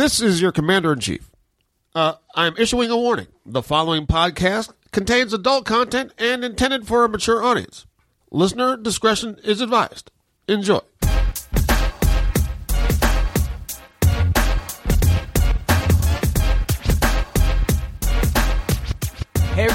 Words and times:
This 0.00 0.18
is 0.18 0.40
your 0.40 0.50
commander 0.50 0.94
in 0.94 1.00
chief. 1.00 1.30
Uh, 1.94 2.14
I'm 2.34 2.56
issuing 2.56 2.90
a 2.90 2.96
warning. 2.96 3.26
The 3.44 3.60
following 3.60 4.06
podcast 4.06 4.72
contains 4.92 5.34
adult 5.34 5.66
content 5.66 6.14
and 6.16 6.42
intended 6.42 6.86
for 6.86 7.04
a 7.04 7.08
mature 7.10 7.44
audience. 7.44 7.84
Listener 8.30 8.78
discretion 8.78 9.38
is 9.44 9.60
advised. 9.60 10.10
Enjoy. 10.48 10.80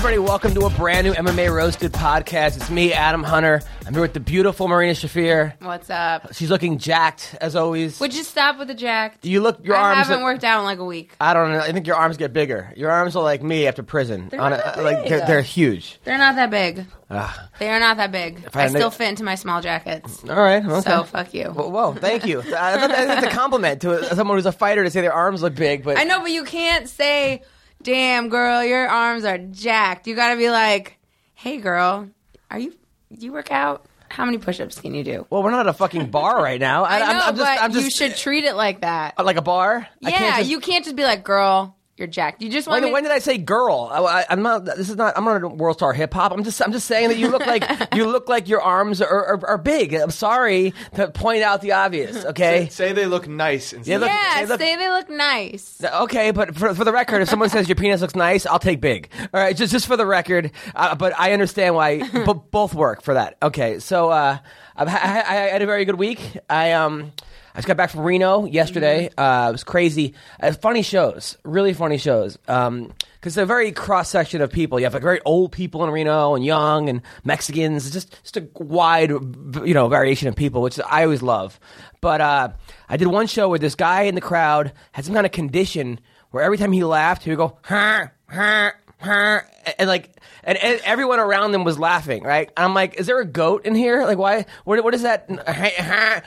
Everybody, 0.05 0.23
welcome 0.23 0.53
to 0.53 0.67
a 0.67 0.69
brand 0.69 1.07
new 1.07 1.13
MMA 1.13 1.51
Roasted 1.51 1.91
podcast. 1.91 2.57
It's 2.57 2.69
me, 2.69 2.93
Adam 2.93 3.23
Hunter. 3.23 3.63
I'm 3.87 3.93
here 3.93 4.03
with 4.03 4.13
the 4.13 4.19
beautiful 4.19 4.67
Marina 4.67 4.93
Shafir. 4.93 5.59
What's 5.63 5.89
up? 5.89 6.31
She's 6.35 6.51
looking 6.51 6.77
jacked, 6.77 7.35
as 7.41 7.55
always. 7.55 7.99
Would 7.99 8.13
you 8.13 8.21
stop 8.23 8.59
with 8.59 8.67
the 8.67 8.75
jack? 8.75 9.17
you 9.23 9.41
look, 9.41 9.65
your 9.65 9.75
I 9.75 9.95
arms. 9.95 10.07
haven't 10.07 10.21
are- 10.21 10.23
worked 10.23 10.43
out 10.43 10.59
in 10.59 10.65
like 10.65 10.77
a 10.77 10.85
week. 10.85 11.11
I 11.19 11.33
don't 11.33 11.53
know. 11.53 11.57
I 11.57 11.71
think 11.71 11.87
your 11.87 11.95
arms 11.95 12.17
get 12.17 12.33
bigger. 12.33 12.71
Your 12.77 12.91
arms 12.91 13.15
are 13.15 13.23
like 13.23 13.41
me 13.41 13.65
after 13.65 13.81
prison. 13.81 14.29
They're 14.29 14.39
a- 14.39 14.49
that 14.51 14.83
like 14.83 15.01
big. 15.01 15.09
they're, 15.09 15.25
they're 15.25 15.41
huge. 15.41 15.99
They're 16.03 16.19
not 16.19 16.35
that 16.35 16.51
big. 16.51 16.85
Ah. 17.09 17.49
They 17.57 17.71
are 17.71 17.79
not 17.79 17.97
that 17.97 18.11
big. 18.11 18.47
I 18.53 18.65
I, 18.65 18.67
still 18.67 18.91
fit 18.91 19.09
into 19.09 19.23
my 19.23 19.33
small 19.33 19.59
jackets. 19.59 20.23
All 20.29 20.35
right. 20.35 20.63
Okay. 20.63 20.81
So 20.81 21.03
fuck 21.05 21.33
you. 21.33 21.45
Whoa, 21.45 21.69
whoa, 21.69 21.93
thank 21.93 22.27
you. 22.27 22.41
I 22.55 22.87
That's 22.87 23.25
a 23.25 23.29
compliment 23.31 23.81
to 23.81 24.13
someone 24.13 24.37
who's 24.37 24.45
a 24.45 24.51
fighter 24.51 24.83
to 24.83 24.91
say 24.91 25.01
their 25.01 25.13
arms 25.13 25.41
look 25.41 25.55
big, 25.55 25.83
but 25.83 25.97
I 25.97 26.03
know, 26.03 26.19
but 26.19 26.29
you 26.29 26.43
can't 26.43 26.87
say, 26.87 27.41
"Damn, 27.85 28.29
girl, 28.29 28.63
your 28.63 28.87
arms 28.89 29.23
are 29.23 29.37
jacked." 29.37 30.07
You 30.07 30.15
gotta 30.15 30.35
be 30.35 30.49
like, 30.49 30.97
"Hey, 31.35 31.57
girl, 31.57 32.09
are 32.51 32.59
you? 32.59 32.73
You 33.09 33.31
work 33.31 33.51
out? 33.51 33.85
How 34.09 34.25
many 34.25 34.37
push-ups 34.39 34.81
can 34.81 34.93
you 34.93 35.03
do?" 35.03 35.27
well, 35.29 35.43
we're 35.43 35.51
not 35.51 35.61
at 35.61 35.67
a 35.67 35.73
fucking 35.73 36.09
bar 36.09 36.41
right 36.41 36.59
now. 36.59 36.83
I 36.89 36.99
know, 36.99 37.05
I'm, 37.05 37.15
I'm 37.15 37.35
just, 37.35 37.37
but 37.37 37.63
I'm 37.63 37.71
just 37.71 37.85
you 37.85 37.91
should 37.91 38.17
treat 38.17 38.43
it 38.43 38.55
like 38.55 38.81
that. 38.81 39.13
Uh, 39.17 39.23
like 39.23 39.37
a 39.37 39.41
bar. 39.41 39.87
I 40.03 40.11
can't 40.11 40.21
yeah, 40.21 40.37
just- 40.39 40.49
you 40.49 40.59
can't 40.59 40.83
just 40.83 40.95
be 40.95 41.03
like, 41.03 41.23
"Girl, 41.23 41.77
you're 41.97 42.07
jacked." 42.07 42.41
You 42.41 42.49
just 42.49 42.67
want 42.67 42.81
When, 42.81 42.89
me. 42.89 42.93
when 42.93 43.03
did 43.03 43.11
I 43.11 43.19
say 43.19 43.37
girl? 43.37 43.89
I, 43.91 44.25
am 44.29 44.41
not. 44.41 44.65
This 44.65 44.89
is 44.89 44.95
not. 44.95 45.17
I'm 45.17 45.25
not 45.25 45.43
a 45.43 45.47
world 45.47 45.77
star 45.77 45.93
hip 45.93 46.13
hop. 46.13 46.31
I'm 46.31 46.43
just. 46.43 46.61
I'm 46.61 46.71
just 46.71 46.87
saying 46.87 47.09
that 47.09 47.17
you 47.17 47.29
look 47.29 47.45
like 47.45 47.63
you 47.95 48.05
look 48.05 48.27
like 48.29 48.47
your 48.49 48.61
arms 48.61 49.01
are, 49.01 49.07
are, 49.07 49.47
are 49.47 49.57
big. 49.57 49.93
I'm 49.93 50.11
sorry 50.11 50.73
to 50.95 51.09
point 51.09 51.43
out 51.43 51.61
the 51.61 51.71
obvious. 51.73 52.25
Okay. 52.35 52.67
Say 52.69 52.91
they 52.91 53.05
look 53.05 53.27
nice 53.27 53.71
instead. 53.71 53.91
Yeah, 53.91 53.97
look- 53.99 54.09
yeah, 54.09 54.35
say, 54.35 54.45
look- 54.47 54.59
say 54.59 54.75
they 54.75 54.89
look 54.89 55.09
nice. 55.09 55.81
Okay, 55.83 56.31
but 56.31 56.55
for, 56.55 56.73
for 56.73 56.83
the 56.83 56.91
record, 56.91 57.21
if 57.21 57.29
someone 57.29 57.49
says 57.49 57.69
your 57.69 57.75
penis 57.75 58.01
looks 58.01 58.15
nice, 58.15 58.45
I'll 58.45 58.59
take 58.59 58.81
big. 58.81 59.09
All 59.33 59.39
right, 59.39 59.55
just 59.55 59.71
just 59.71 59.85
for 59.87 59.95
the 59.95 60.05
record. 60.05 60.51
Uh, 60.75 60.95
but 60.95 61.13
I 61.17 61.31
understand 61.33 61.75
why 61.75 61.99
b- 62.09 62.33
both 62.51 62.73
work 62.73 63.01
for 63.03 63.13
that. 63.13 63.37
Okay, 63.41 63.79
so 63.79 64.09
uh, 64.09 64.37
I've 64.75 64.87
I, 64.89 64.91
I 64.91 65.33
had 65.53 65.61
a 65.61 65.65
very 65.65 65.85
good 65.85 65.95
week. 65.95 66.19
I 66.49 66.73
um. 66.73 67.11
I 67.55 67.59
just 67.59 67.67
got 67.69 67.77
back 67.77 67.89
from 67.89 68.01
Reno 68.01 68.43
yesterday. 68.43 69.09
Uh, 69.17 69.47
it 69.47 69.53
was 69.53 69.63
crazy. 69.63 70.13
Uh, 70.41 70.51
funny 70.51 70.81
shows, 70.81 71.37
really 71.45 71.71
funny 71.71 71.97
shows. 71.97 72.37
Um, 72.49 72.91
because 73.15 73.37
it's 73.37 73.41
a 73.41 73.45
very 73.45 73.71
cross 73.71 74.09
section 74.09 74.41
of 74.41 74.51
people. 74.51 74.77
You 74.77 74.85
have 74.85 74.93
like 74.93 75.01
very 75.01 75.21
old 75.21 75.53
people 75.53 75.81
in 75.85 75.89
Reno 75.89 76.35
and 76.35 76.43
young 76.43 76.89
and 76.89 77.01
Mexicans. 77.23 77.85
It's 77.85 77.93
just 77.93 78.21
just 78.23 78.35
a 78.35 78.47
wide, 78.55 79.09
you 79.09 79.73
know, 79.73 79.87
variation 79.87 80.27
of 80.27 80.35
people, 80.35 80.61
which 80.61 80.77
I 80.85 81.03
always 81.03 81.21
love. 81.21 81.57
But 82.01 82.19
uh, 82.19 82.49
I 82.89 82.97
did 82.97 83.07
one 83.07 83.25
show 83.27 83.47
where 83.47 83.57
this 83.57 83.75
guy 83.75 84.01
in 84.01 84.15
the 84.15 84.21
crowd 84.21 84.73
had 84.91 85.05
some 85.05 85.13
kind 85.13 85.25
of 85.25 85.31
condition 85.31 86.01
where 86.31 86.43
every 86.43 86.57
time 86.57 86.73
he 86.73 86.83
laughed, 86.83 87.23
he 87.23 87.29
would 87.29 87.37
go, 87.37 87.57
huh, 87.63 88.07
huh, 88.29 88.71
and, 89.11 89.75
and 89.79 89.87
like, 89.89 90.09
and, 90.43 90.57
and 90.57 90.79
everyone 90.83 91.19
around 91.19 91.51
them 91.51 91.63
was 91.63 91.79
laughing, 91.79 92.23
right? 92.23 92.49
And 92.55 92.65
I'm 92.65 92.73
like, 92.73 92.99
is 92.99 93.07
there 93.07 93.19
a 93.19 93.25
goat 93.25 93.65
in 93.65 93.73
here? 93.75 94.03
Like, 94.05 94.17
why? 94.17 94.45
What, 94.63 94.83
what 94.83 94.93
is 94.93 95.01
that? 95.01 95.27
And 95.29 95.39
I, 95.47 96.21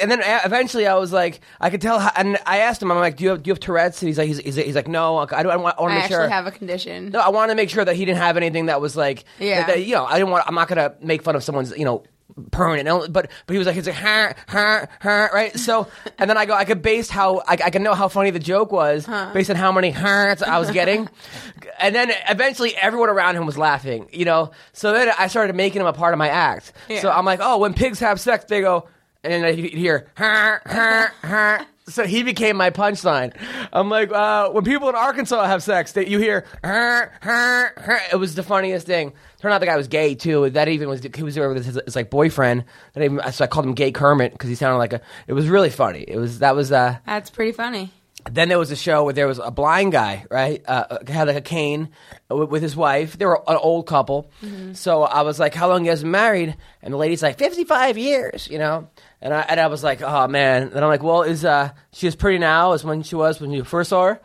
and 0.00 0.10
then 0.10 0.20
eventually 0.44 0.86
I 0.86 0.94
was 0.96 1.12
like, 1.12 1.40
I 1.60 1.70
could 1.70 1.80
tell, 1.80 1.98
how, 1.98 2.10
and 2.16 2.38
I 2.46 2.58
asked 2.58 2.82
him, 2.82 2.90
I'm 2.92 2.98
like, 2.98 3.16
do 3.16 3.24
you 3.24 3.30
have, 3.30 3.42
do 3.42 3.48
you 3.48 3.52
have 3.52 3.60
Tourette's? 3.60 4.02
And 4.02 4.08
he's 4.08 4.18
like, 4.18 4.28
he's, 4.28 4.38
he's, 4.38 4.56
he's 4.56 4.74
like, 4.74 4.88
no, 4.88 5.18
I 5.18 5.42
don't, 5.42 5.52
I 5.52 5.56
want, 5.56 5.78
I 5.78 5.82
want 5.82 5.92
to 5.92 5.94
make 5.94 6.04
actually 6.04 6.16
sure. 6.16 6.28
have 6.28 6.46
a 6.46 6.50
condition. 6.50 7.10
No, 7.10 7.20
I 7.20 7.30
wanted 7.30 7.52
to 7.52 7.56
make 7.56 7.70
sure 7.70 7.84
that 7.84 7.96
he 7.96 8.04
didn't 8.04 8.18
have 8.18 8.36
anything 8.36 8.66
that 8.66 8.80
was 8.80 8.96
like, 8.96 9.24
Yeah. 9.38 9.60
that- 9.60 9.66
that, 9.68 9.84
you 9.84 9.94
know, 9.94 10.04
I 10.04 10.18
didn't 10.18 10.30
want. 10.30 10.44
I'm 10.46 10.54
not 10.54 10.68
gonna 10.68 10.94
make 11.00 11.22
fun 11.22 11.36
of 11.36 11.42
someone's, 11.44 11.70
you 11.76 11.84
know, 11.84 12.02
permanent. 12.50 13.12
But 13.12 13.30
but 13.46 13.52
he 13.52 13.58
was 13.58 13.66
like, 13.66 13.76
he's 13.76 13.86
like, 13.86 13.96
ha 13.96 14.32
ha 14.48 14.86
ha, 15.00 15.28
right? 15.32 15.56
So 15.58 15.88
and 16.18 16.28
then 16.28 16.36
I 16.36 16.46
go, 16.46 16.54
I 16.54 16.64
could 16.64 16.82
base 16.82 17.10
how 17.10 17.38
I, 17.46 17.58
I 17.64 17.70
could 17.70 17.82
know 17.82 17.94
how 17.94 18.08
funny 18.08 18.30
the 18.30 18.38
joke 18.38 18.72
was 18.72 19.06
based 19.32 19.50
on 19.50 19.56
how 19.56 19.72
many 19.72 19.90
hearts 19.90 20.42
I 20.42 20.58
was 20.58 20.70
getting, 20.70 21.08
and 21.78 21.94
then 21.94 22.10
eventually 22.28 22.76
everyone 22.76 23.08
around 23.08 23.36
him 23.36 23.46
was 23.46 23.58
laughing, 23.58 24.08
you 24.12 24.24
know. 24.24 24.50
So 24.72 24.92
then 24.92 25.10
I 25.18 25.26
started 25.28 25.54
making 25.56 25.80
him 25.80 25.86
a 25.86 25.92
part 25.92 26.14
of 26.14 26.18
my 26.18 26.28
act. 26.28 26.72
So 27.00 27.10
I'm 27.10 27.24
like, 27.24 27.40
oh, 27.42 27.58
when 27.58 27.74
pigs 27.74 28.00
have 28.00 28.20
sex, 28.20 28.44
they 28.46 28.60
go, 28.60 28.88
and 29.24 29.44
then 29.44 29.58
you 29.58 29.68
hear 29.68 30.08
ha 30.16 30.60
ha 30.66 31.12
ha. 31.22 31.66
So 31.88 32.06
he 32.06 32.22
became 32.22 32.56
my 32.56 32.70
punchline. 32.70 33.34
I'm 33.72 33.88
like, 33.88 34.12
uh, 34.12 34.50
when 34.50 34.64
people 34.64 34.88
in 34.88 34.94
Arkansas 34.94 35.44
have 35.46 35.62
sex, 35.62 35.92
that 35.92 36.08
you 36.08 36.18
hear, 36.18 36.44
"Huh, 36.64 37.06
huh, 37.22 37.68
huh." 37.78 37.98
it 38.12 38.16
was 38.16 38.34
the 38.34 38.42
funniest 38.42 38.86
thing. 38.86 39.12
Turned 39.40 39.54
out 39.54 39.58
the 39.60 39.66
guy 39.66 39.76
was 39.76 39.88
gay 39.88 40.14
too. 40.14 40.50
That 40.50 40.68
even 40.68 40.88
was 40.88 41.02
he 41.02 41.22
was 41.22 41.34
there 41.34 41.48
with 41.52 41.64
his, 41.64 41.80
his 41.84 41.96
like 41.96 42.10
boyfriend. 42.10 42.64
That 42.94 43.04
even, 43.04 43.20
so 43.32 43.44
I 43.44 43.46
called 43.46 43.66
him 43.66 43.74
Gay 43.74 43.92
Kermit 43.92 44.32
because 44.32 44.48
he 44.48 44.54
sounded 44.54 44.78
like 44.78 44.92
a. 44.92 45.00
It 45.26 45.32
was 45.32 45.48
really 45.48 45.70
funny. 45.70 46.04
It 46.06 46.16
was 46.16 46.40
that 46.40 46.54
was 46.54 46.72
uh. 46.72 46.98
That's 47.06 47.30
pretty 47.30 47.52
funny. 47.52 47.92
Then 48.30 48.48
there 48.48 48.58
was 48.58 48.70
a 48.70 48.76
show 48.76 49.04
where 49.04 49.14
there 49.14 49.28
was 49.28 49.38
a 49.38 49.50
blind 49.50 49.92
guy, 49.92 50.26
right? 50.30 50.62
Uh, 50.66 50.98
had 51.06 51.28
like 51.28 51.36
a 51.36 51.40
cane 51.40 51.88
with, 52.28 52.50
with 52.50 52.62
his 52.62 52.76
wife. 52.76 53.16
They 53.16 53.24
were 53.24 53.40
an 53.48 53.56
old 53.56 53.86
couple. 53.86 54.30
So 54.74 55.02
I 55.04 55.22
was 55.22 55.38
like, 55.38 55.54
"How 55.54 55.68
long 55.68 55.84
you 55.84 55.90
guys 55.90 56.02
been 56.02 56.10
married?" 56.10 56.56
And 56.82 56.92
the 56.92 56.98
lady's 56.98 57.22
like, 57.22 57.38
"55 57.38 57.96
years," 57.96 58.48
you 58.50 58.58
know. 58.58 58.88
And 59.20 59.34
I 59.34 59.40
and 59.40 59.58
I 59.58 59.66
was 59.66 59.82
like, 59.82 60.00
"Oh 60.00 60.28
man!" 60.28 60.70
And 60.74 60.78
I'm 60.78 60.88
like, 60.88 61.02
"Well, 61.02 61.22
is 61.22 61.44
uh 61.44 61.70
she 61.92 62.06
as 62.06 62.14
pretty 62.14 62.38
now 62.38 62.72
as 62.72 62.84
when 62.84 63.02
she 63.02 63.16
was 63.16 63.40
when 63.40 63.50
you 63.50 63.64
first 63.64 63.90
saw 63.90 64.04
her?" 64.04 64.20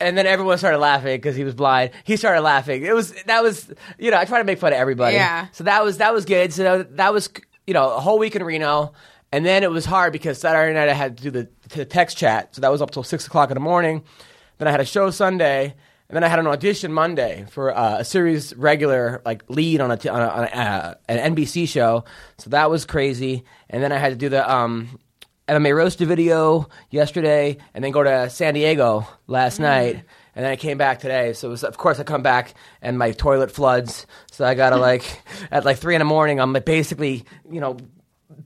And 0.00 0.18
then 0.18 0.26
everyone 0.26 0.58
started 0.58 0.78
laughing 0.78 1.16
because 1.16 1.36
he 1.36 1.44
was 1.44 1.54
blind. 1.54 1.92
He 2.04 2.16
started 2.16 2.42
laughing. 2.42 2.82
It 2.82 2.94
was 2.94 3.14
that 3.24 3.42
was 3.42 3.72
you 3.98 4.10
know 4.10 4.18
I 4.18 4.24
try 4.24 4.38
to 4.38 4.44
make 4.44 4.58
fun 4.58 4.72
of 4.72 4.78
everybody. 4.78 5.14
Yeah. 5.14 5.46
So 5.52 5.64
that 5.64 5.84
was 5.84 5.98
that 5.98 6.12
was 6.12 6.24
good. 6.24 6.52
So 6.52 6.82
that, 6.82 7.12
was 7.12 7.30
you 7.66 7.74
know 7.74 7.94
a 7.94 8.00
whole 8.00 8.18
week 8.18 8.34
in 8.34 8.42
Reno, 8.42 8.92
and 9.30 9.46
then 9.46 9.62
it 9.62 9.70
was 9.70 9.84
hard 9.84 10.12
because 10.12 10.38
Saturday 10.38 10.74
night 10.74 10.88
I 10.88 10.92
had 10.92 11.16
to 11.18 11.22
do 11.22 11.30
the, 11.30 11.48
the 11.70 11.84
text 11.84 12.16
chat. 12.16 12.54
So 12.54 12.60
that 12.62 12.72
was 12.72 12.82
up 12.82 12.90
till 12.90 13.04
six 13.04 13.26
o'clock 13.26 13.50
in 13.50 13.54
the 13.54 13.60
morning. 13.60 14.02
Then 14.58 14.68
I 14.68 14.70
had 14.70 14.80
a 14.80 14.84
show 14.84 15.10
Sunday, 15.10 15.74
and 16.08 16.16
then 16.16 16.22
I 16.22 16.28
had 16.28 16.38
an 16.38 16.46
audition 16.46 16.92
Monday 16.92 17.46
for 17.50 17.76
uh, 17.76 17.98
a 17.98 18.04
series 18.04 18.54
regular 18.54 19.22
like 19.24 19.42
lead 19.48 19.80
on 19.80 19.90
a, 19.90 19.96
t- 19.96 20.08
on, 20.08 20.22
a, 20.22 20.28
on 20.28 20.44
a, 20.44 20.46
uh, 20.46 20.94
an 21.08 21.34
NBC 21.34 21.68
show. 21.68 22.04
So 22.38 22.50
that 22.50 22.70
was 22.70 22.84
crazy. 22.84 23.44
And 23.68 23.82
then 23.82 23.90
I 23.90 23.98
had 23.98 24.10
to 24.10 24.16
do 24.16 24.28
the 24.28 24.48
um, 24.48 25.00
MMA 25.48 25.76
roasted 25.76 26.08
video 26.08 26.68
yesterday, 26.90 27.56
and 27.74 27.84
then 27.84 27.92
go 27.92 28.02
to 28.02 28.30
San 28.30 28.54
Diego 28.54 29.06
last 29.26 29.58
night. 29.58 30.02
And 30.34 30.44
then 30.44 30.52
I 30.52 30.56
came 30.56 30.76
back 30.76 31.00
today. 31.00 31.32
So 31.32 31.48
it 31.48 31.50
was, 31.52 31.64
of 31.64 31.78
course 31.78 31.98
I 31.98 32.04
come 32.04 32.22
back 32.22 32.54
and 32.82 32.98
my 32.98 33.12
toilet 33.12 33.50
floods. 33.50 34.06
So 34.30 34.44
I 34.44 34.54
gotta 34.54 34.76
like 34.78 35.22
at 35.50 35.64
like 35.64 35.78
three 35.78 35.94
in 35.94 36.00
the 36.00 36.04
morning. 36.04 36.40
I'm 36.40 36.52
like 36.52 36.64
basically 36.64 37.24
you 37.50 37.60
know 37.60 37.78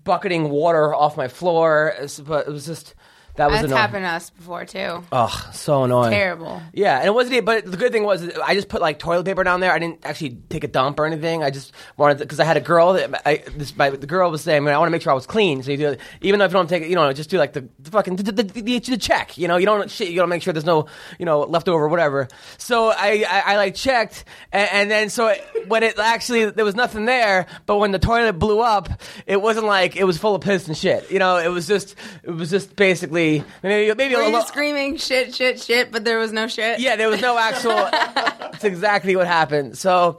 bucketing 0.05 0.51
water 0.51 0.95
off 0.95 1.17
my 1.17 1.29
floor. 1.29 1.95
But 2.25 2.47
it 2.47 2.51
was 2.51 2.65
just 2.65 2.95
that 3.41 3.47
was 3.47 3.55
That's 3.55 3.65
annoying. 3.69 3.81
happened 3.81 4.05
to 4.05 4.09
us 4.11 4.29
before 4.29 4.67
too. 4.67 5.03
Oh, 5.11 5.51
so 5.55 5.85
annoying. 5.85 6.11
Terrible. 6.11 6.61
Yeah, 6.75 6.99
and 6.99 7.07
it 7.07 7.15
wasn't. 7.15 7.37
It, 7.37 7.47
but 7.47 7.65
the 7.65 7.79
good 7.79 7.91
thing 7.91 8.05
was, 8.05 8.23
I 8.39 8.53
just 8.55 8.69
put 8.69 8.83
like 8.83 8.99
toilet 8.99 9.25
paper 9.25 9.43
down 9.43 9.61
there. 9.61 9.73
I 9.73 9.79
didn't 9.79 10.05
actually 10.05 10.37
take 10.51 10.63
a 10.63 10.69
dump 10.69 11.01
or 11.01 11.07
anything. 11.07 11.43
I 11.43 11.49
just 11.49 11.73
wanted 11.97 12.19
because 12.19 12.39
I 12.39 12.45
had 12.45 12.59
a 12.59 12.61
girl. 12.61 12.93
That 12.93 13.27
I, 13.27 13.43
this, 13.57 13.75
my, 13.75 13.89
the 13.89 14.07
girl 14.07 14.31
was 14.31 14.43
saying, 14.43 14.63
"Man, 14.63 14.75
I 14.75 14.79
want 14.79 14.89
to 14.89 14.91
make 14.91 15.01
sure 15.01 15.13
I 15.13 15.15
was 15.15 15.25
clean." 15.25 15.63
So 15.63 15.71
you 15.71 15.79
do, 15.79 15.97
even 16.21 16.39
though 16.39 16.45
if 16.45 16.51
you 16.51 16.59
don't 16.59 16.69
take 16.69 16.83
it, 16.83 16.91
you 16.91 16.97
know, 16.97 17.11
just 17.15 17.31
do 17.31 17.39
like 17.39 17.55
the, 17.55 17.67
the 17.79 17.91
fucking 17.91 18.17
the, 18.17 18.25
the, 18.25 18.43
the, 18.43 18.79
the 18.79 18.97
check. 18.99 19.39
You 19.39 19.49
know, 19.49 19.57
you 19.57 19.65
don't 19.65 19.91
shit. 19.91 20.11
You 20.11 20.21
to 20.21 20.27
make 20.27 20.43
sure 20.43 20.53
there's 20.53 20.67
no 20.67 20.85
you 21.19 21.25
know 21.25 21.41
leftover 21.41 21.89
whatever. 21.89 22.29
So 22.59 22.91
I 22.91 23.25
I, 23.27 23.43
I 23.55 23.57
like 23.57 23.75
checked, 23.75 24.27
and, 24.53 24.69
and 24.71 24.91
then 24.91 25.09
so 25.09 25.29
it, 25.29 25.43
when 25.67 25.83
it 25.83 25.99
actually 25.99 26.51
there 26.51 26.67
was 26.67 26.75
nothing 26.75 27.07
there, 27.07 27.47
but 27.65 27.79
when 27.79 27.91
the 27.91 27.99
toilet 27.99 28.35
blew 28.35 28.61
up, 28.61 28.91
it 29.27 29.41
wasn't 29.41 29.65
like 29.65 29.97
it 29.97 30.05
was 30.05 30.19
full 30.19 30.35
of 30.35 30.43
piss 30.43 30.69
and 30.69 30.77
shit. 30.77 31.11
You 31.11 31.19
know, 31.19 31.39
it 31.39 31.49
was 31.49 31.67
just 31.67 31.95
it 32.23 32.33
was 32.33 32.51
just 32.51 32.77
basically 32.77 33.30
maybe 33.63 33.95
maybe 33.95 34.15
Were 34.15 34.21
a 34.23 34.27
you 34.27 34.33
little. 34.33 34.47
screaming 34.47 34.97
shit, 34.97 35.35
shit, 35.35 35.61
shit, 35.61 35.91
but 35.93 36.05
there 36.05 36.19
was 36.19 36.33
no 36.33 36.47
shit? 36.49 36.81
Yeah, 36.81 36.97
there 36.97 37.09
was 37.09 37.21
no 37.21 37.39
actual. 37.39 37.75
That's 37.91 38.65
exactly 38.65 39.17
what 39.17 39.27
happened. 39.27 39.79
So 39.79 40.19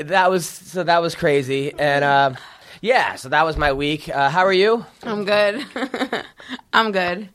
that 0.00 0.30
was 0.30 0.46
so 0.48 0.82
that 0.84 1.02
was 1.02 1.14
crazy, 1.14 1.72
and 1.78 2.04
uh, 2.04 2.34
yeah, 2.80 3.16
so 3.16 3.28
that 3.30 3.44
was 3.44 3.56
my 3.56 3.72
week. 3.72 4.08
Uh, 4.08 4.28
how 4.30 4.44
are 4.44 4.52
you? 4.52 4.84
I'm 5.02 5.24
good. 5.24 5.64
I'm 6.72 6.92
good. 6.92 7.28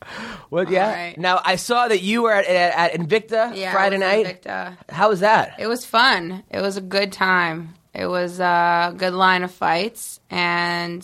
What? 0.48 0.70
Yeah. 0.70 0.92
Right. 0.92 1.18
Now 1.18 1.40
I 1.44 1.56
saw 1.56 1.88
that 1.88 2.02
you 2.02 2.22
were 2.22 2.32
at, 2.32 2.46
at, 2.46 2.92
at 2.94 3.00
Invicta 3.00 3.54
Yeah. 3.56 3.72
Friday 3.72 3.98
night. 3.98 4.26
in 4.26 4.32
Invicta. 4.36 4.76
How 4.88 5.08
was 5.08 5.20
that? 5.20 5.54
It 5.58 5.66
was 5.66 5.84
fun. 5.84 6.42
It 6.50 6.60
was 6.60 6.76
a 6.76 6.80
good 6.80 7.12
time. 7.12 7.74
It 7.94 8.06
was 8.06 8.38
a 8.40 8.94
good 8.96 9.12
line 9.14 9.42
of 9.42 9.50
fights, 9.50 10.20
and 10.30 11.02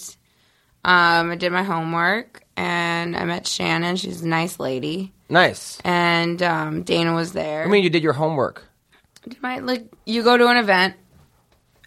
um, 0.85 1.33
I 1.33 1.37
did 1.37 1.51
my 1.51 1.65
homework, 1.65 2.43
and 2.57 3.17
I 3.17 3.25
met 3.25 3.47
Shannon. 3.47 3.97
She's 3.97 4.23
a 4.23 4.29
nice 4.29 4.59
lady, 4.59 5.13
nice. 5.29 5.79
and 5.85 6.43
um, 6.43 6.83
Dana 6.83 7.15
was 7.15 7.33
there. 7.33 7.65
I 7.65 7.67
mean, 7.67 7.85
you 7.85 7.91
did 7.91 8.03
your 8.03 8.13
homework. 8.15 8.65
Did 9.29 9.43
my- 9.43 9.59
like 9.59 9.85
you 10.05 10.23
go 10.23 10.37
to 10.37 10.47
an 10.49 10.57
event, 10.57 10.95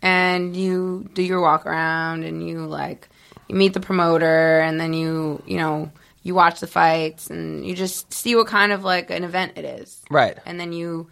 and 0.02 0.56
you 0.56 1.10
do 1.14 1.22
your 1.22 1.42
walk 1.42 1.66
around, 1.66 2.24
and 2.24 2.48
you 2.48 2.66
like 2.66 3.10
you 3.48 3.56
meet 3.56 3.74
the 3.74 3.80
promoter, 3.80 4.60
and 4.60 4.80
then 4.80 4.94
you 4.94 5.42
you 5.46 5.58
know 5.58 5.92
you 6.22 6.36
watch 6.36 6.60
the 6.60 6.68
fights 6.68 7.30
and 7.30 7.66
you 7.66 7.74
just 7.74 8.14
see 8.14 8.36
what 8.36 8.46
kind 8.46 8.74
of 8.74 8.84
like 8.84 9.10
an 9.10 9.24
event 9.24 9.54
it 9.56 9.64
is. 9.64 10.02
Right. 10.12 10.38
And 10.46 10.60
then 10.60 10.74
you 10.74 11.10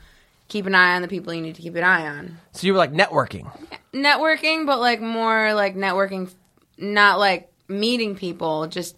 keep 0.49 0.65
an 0.65 0.75
eye 0.75 0.95
on 0.95 1.01
the 1.01 1.07
people 1.07 1.33
you 1.33 1.41
need 1.41 1.55
to 1.55 1.61
keep 1.61 1.75
an 1.75 1.83
eye 1.83 2.05
on. 2.05 2.37
So 2.51 2.67
you 2.67 2.73
were 2.73 2.77
like 2.77 2.91
networking. 2.91 3.49
Networking, 3.93 4.65
but 4.65 4.79
like 4.79 4.99
more 4.99 5.53
like 5.53 5.75
networking, 5.75 6.29
not 6.77 7.19
like 7.19 7.49
meeting 7.69 8.15
people, 8.15 8.67
just 8.67 8.97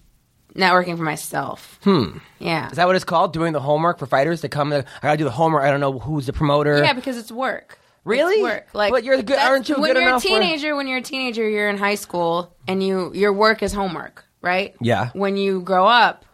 networking 0.56 0.98
for 0.98 1.04
myself. 1.04 1.80
Hmm. 1.84 2.18
Yeah. 2.40 2.70
Is 2.70 2.78
that 2.78 2.88
what 2.88 2.96
it's 2.96 3.06
called? 3.06 3.34
Doing 3.34 3.54
the 3.54 3.60
homework 3.60 4.00
for 4.00 4.06
fighters 4.06 4.42
to 4.42 4.50
come. 4.50 4.72
I 4.74 4.84
gotta 5.02 5.18
do 5.18 5.24
the 5.24 5.30
homework. 5.32 5.64
I 5.64 5.72
don't 5.72 5.80
know 5.80 6.00
who's 6.00 6.26
the 6.26 6.34
promoter. 6.34 6.78
Yeah, 6.84 6.94
because 6.94 7.18
it's 7.18 7.32
work. 7.32 7.78
Really? 8.06 8.36
It's 8.36 8.44
work. 8.44 8.68
Like, 8.74 8.92
But 8.92 9.04
you're 9.04 9.22
good- 9.22 9.38
aren't 9.38 9.70
you 9.70 9.76
when 9.76 9.94
good 9.94 10.02
you're 10.02 10.16
a 10.16 10.20
for- 10.20 10.28
teenager? 10.28 10.76
When 10.76 10.88
you're 10.88 11.00
a 11.00 11.02
teenager, 11.04 11.48
you're 11.48 11.70
in 11.70 11.78
high 11.78 11.96
school, 11.96 12.56
and 12.68 12.82
you 12.82 13.12
your 13.14 13.34
work 13.34 13.62
is 13.62 13.74
homework, 13.74 14.26
right? 14.42 14.76
Yeah. 14.82 15.10
When 15.14 15.38
you 15.38 15.62
grow 15.62 15.86
up, 15.86 16.26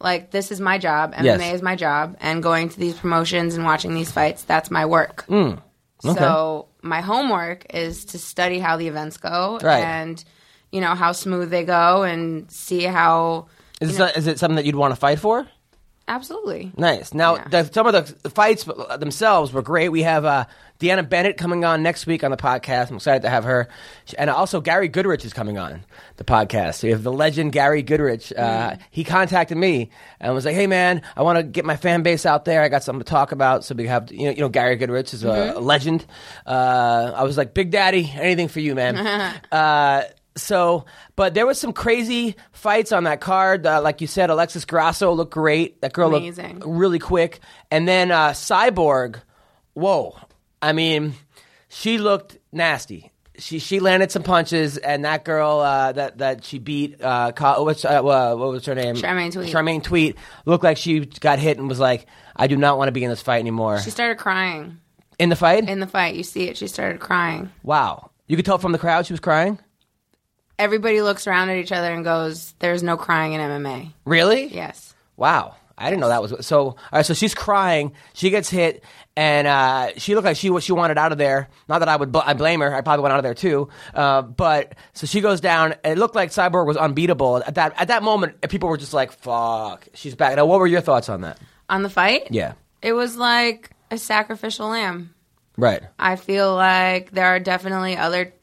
like 0.00 0.30
this 0.30 0.50
is 0.52 0.60
my 0.60 0.78
job. 0.78 1.12
MMA 1.14 1.24
Yes. 1.24 1.54
is 1.56 1.62
my 1.62 1.74
job, 1.76 2.16
and 2.20 2.42
going 2.42 2.68
to 2.70 2.78
these 2.78 2.94
promotions 2.94 3.56
and 3.56 3.64
watching 3.64 3.94
these 3.94 4.10
fights, 4.12 4.44
that's 4.44 4.70
my 4.70 4.86
work. 4.86 5.24
Hmm. 5.28 5.54
So 6.00 6.66
my 6.82 7.00
homework 7.00 7.66
is 7.74 8.04
to 8.06 8.18
study 8.18 8.60
how 8.60 8.76
the 8.76 8.86
events 8.86 9.16
go 9.16 9.58
Right. 9.60 9.82
and 9.84 10.22
you 10.70 10.80
know 10.80 10.94
how 10.94 11.10
smooth 11.12 11.50
they 11.50 11.64
go 11.64 12.04
and 12.04 12.50
see 12.50 12.84
how. 12.84 13.48
Is, 13.80 13.96
this, 13.96 14.16
is 14.16 14.26
it 14.26 14.38
something 14.38 14.56
that 14.56 14.64
you'd 14.64 14.76
want 14.76 14.92
to 14.92 14.96
fight 15.00 15.18
for? 15.20 15.46
Absolutely. 16.08 16.72
Nice. 16.76 17.12
Now, 17.12 17.36
Yeah. 17.36 17.48
the, 17.48 17.64
some 17.72 17.86
of 17.86 17.92
the, 17.92 18.14
the 18.22 18.30
fights 18.30 18.64
themselves 18.98 19.52
were 19.52 19.60
great. 19.60 19.90
We 19.90 20.04
have 20.04 20.24
uh, 20.24 20.46
Deanna 20.80 21.06
Bennett 21.06 21.36
coming 21.36 21.66
on 21.66 21.82
next 21.82 22.06
week 22.06 22.24
on 22.24 22.30
the 22.30 22.38
podcast. 22.38 22.88
I'm 22.88 22.96
excited 22.96 23.22
to 23.24 23.28
have 23.28 23.44
her. 23.44 23.68
And 24.16 24.30
also, 24.30 24.62
Gary 24.62 24.88
Goodridge 24.88 25.26
is 25.26 25.34
coming 25.34 25.58
on 25.58 25.84
the 26.16 26.24
podcast. 26.24 26.76
So 26.76 26.86
you 26.86 26.94
have 26.94 27.02
the 27.02 27.12
legend 27.12 27.52
Gary 27.52 27.82
Goodridge. 27.84 28.32
Uh, 28.34 28.76
he 28.90 29.04
contacted 29.04 29.58
me 29.58 29.90
and 30.18 30.32
was 30.32 30.46
like, 30.46 30.54
hey, 30.54 30.66
man, 30.66 31.02
I 31.14 31.20
want 31.24 31.36
to 31.40 31.42
get 31.42 31.66
my 31.66 31.76
fan 31.76 32.02
base 32.02 32.24
out 32.24 32.46
there. 32.46 32.62
I 32.62 32.68
got 32.70 32.82
something 32.82 33.04
to 33.04 33.10
talk 33.10 33.32
about. 33.32 33.66
So 33.66 33.74
we 33.74 33.86
have, 33.88 34.10
you 34.10 34.24
know, 34.24 34.30
you 34.30 34.40
know 34.40 34.48
Gary 34.48 34.78
Goodridge 34.78 35.12
is 35.12 35.24
a, 35.24 35.52
a 35.56 35.60
legend. 35.60 36.06
Uh, 36.46 37.12
I 37.14 37.22
was 37.24 37.36
like, 37.36 37.52
Big 37.52 37.70
Daddy, 37.70 38.10
anything 38.14 38.48
for 38.48 38.60
you, 38.60 38.74
man. 38.74 39.34
so, 40.40 40.84
but 41.16 41.34
there 41.34 41.46
was 41.46 41.58
some 41.60 41.72
crazy 41.72 42.36
fights 42.52 42.92
on 42.92 43.04
that 43.04 43.20
card. 43.20 43.66
Uh, 43.66 43.80
like 43.82 44.00
you 44.00 44.06
said, 44.06 44.30
Alexis 44.30 44.64
Grasso 44.64 45.12
looked 45.12 45.32
great. 45.32 45.80
That 45.80 45.92
girl 45.92 46.14
Amazing. 46.14 46.60
looked 46.60 46.66
really 46.66 46.98
quick. 46.98 47.40
And 47.70 47.86
then 47.86 48.10
uh, 48.10 48.30
Cyborg, 48.30 49.20
whoa! 49.74 50.16
I 50.62 50.72
mean, 50.72 51.14
she 51.68 51.98
looked 51.98 52.38
nasty. 52.52 53.12
She 53.38 53.60
she 53.60 53.78
landed 53.78 54.10
some 54.10 54.24
punches, 54.24 54.78
and 54.78 55.04
that 55.04 55.24
girl 55.24 55.60
uh, 55.60 55.92
that 55.92 56.18
that 56.18 56.44
she 56.44 56.58
beat, 56.58 57.00
uh, 57.00 57.30
what's 57.58 57.84
uh, 57.84 58.02
what 58.02 58.36
was 58.36 58.66
her 58.66 58.74
name? 58.74 58.96
Charmaine 58.96 59.32
Tweet. 59.32 59.52
Charmaine 59.54 59.80
Tweet 59.82 60.16
looked 60.44 60.64
like 60.64 60.76
she 60.76 61.06
got 61.06 61.38
hit 61.38 61.56
and 61.56 61.68
was 61.68 61.78
like, 61.78 62.06
"I 62.34 62.48
do 62.48 62.56
not 62.56 62.78
want 62.78 62.88
to 62.88 62.92
be 62.92 63.04
in 63.04 63.10
this 63.10 63.22
fight 63.22 63.38
anymore." 63.38 63.78
She 63.78 63.90
started 63.90 64.18
crying 64.18 64.78
in 65.20 65.28
the 65.28 65.36
fight. 65.36 65.68
in 65.68 65.78
the 65.78 65.86
fight. 65.86 66.16
You 66.16 66.24
see 66.24 66.48
it. 66.48 66.56
She 66.56 66.66
started 66.66 66.98
crying. 67.00 67.52
wow, 67.62 68.10
you 68.26 68.34
could 68.34 68.44
tell 68.44 68.58
from 68.58 68.72
the 68.72 68.78
crowd 68.78 69.06
she 69.06 69.12
was 69.12 69.20
crying. 69.20 69.60
Everybody 70.58 71.02
looks 71.02 71.26
around 71.26 71.50
at 71.50 71.56
each 71.58 71.72
other 71.72 71.92
and 71.92 72.04
goes, 72.04 72.54
"There's 72.58 72.82
no 72.82 72.96
crying 72.96 73.32
in 73.34 73.40
MMA." 73.40 73.92
Really? 74.04 74.46
Yes. 74.46 74.94
Wow. 75.16 75.54
I 75.80 75.90
didn't 75.90 76.00
know 76.00 76.08
that 76.08 76.20
was 76.22 76.44
so. 76.44 76.60
All 76.60 76.76
right, 76.92 77.06
so 77.06 77.14
she's 77.14 77.36
crying. 77.36 77.92
She 78.12 78.30
gets 78.30 78.50
hit, 78.50 78.82
and 79.16 79.46
uh, 79.46 79.90
she 79.96 80.16
looked 80.16 80.24
like 80.24 80.36
she 80.36 80.50
what 80.50 80.64
she 80.64 80.72
wanted 80.72 80.98
out 80.98 81.12
of 81.12 81.18
there. 81.18 81.48
Not 81.68 81.78
that 81.78 81.88
I 81.88 81.94
would 81.94 82.10
bl- 82.10 82.18
I 82.24 82.32
blame 82.34 82.58
her. 82.60 82.74
I 82.74 82.80
probably 82.80 83.04
went 83.04 83.12
out 83.12 83.18
of 83.18 83.22
there 83.22 83.34
too. 83.34 83.68
Uh, 83.94 84.22
but 84.22 84.74
so 84.94 85.06
she 85.06 85.20
goes 85.20 85.40
down. 85.40 85.76
And 85.84 85.92
it 85.92 85.98
looked 85.98 86.16
like 86.16 86.30
Cyborg 86.30 86.66
was 86.66 86.76
unbeatable 86.76 87.36
at 87.46 87.54
that 87.54 87.80
at 87.80 87.88
that 87.88 88.02
moment. 88.02 88.40
People 88.48 88.68
were 88.68 88.76
just 88.76 88.92
like, 88.92 89.12
"Fuck, 89.12 89.86
she's 89.94 90.16
back." 90.16 90.34
Now, 90.34 90.46
what 90.46 90.58
were 90.58 90.66
your 90.66 90.80
thoughts 90.80 91.08
on 91.08 91.20
that? 91.20 91.38
On 91.70 91.84
the 91.84 91.90
fight, 91.90 92.26
Yeah. 92.30 92.54
it 92.82 92.94
was 92.94 93.16
like 93.16 93.70
a 93.92 93.98
sacrificial 93.98 94.70
lamb. 94.70 95.14
Right. 95.56 95.82
I 95.96 96.16
feel 96.16 96.54
like 96.56 97.12
there 97.12 97.26
are 97.26 97.38
definitely 97.38 97.96
other 97.96 98.34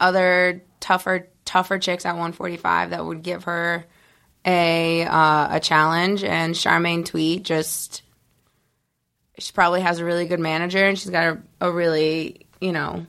other 0.00 0.64
tougher 0.80 1.28
tougher 1.50 1.78
chicks 1.78 2.06
at 2.06 2.12
145 2.12 2.90
that 2.90 3.04
would 3.04 3.22
give 3.22 3.44
her 3.44 3.84
a 4.44 5.04
uh, 5.04 5.56
a 5.56 5.60
challenge, 5.60 6.22
and 6.22 6.54
Charmaine 6.54 7.04
Tweet 7.04 7.42
just 7.42 8.02
she 9.38 9.52
probably 9.52 9.80
has 9.80 9.98
a 9.98 10.04
really 10.04 10.26
good 10.26 10.40
manager, 10.40 10.84
and 10.84 10.98
she's 10.98 11.10
got 11.10 11.36
a, 11.60 11.66
a 11.66 11.72
really 11.72 12.46
you 12.60 12.72
know 12.72 13.04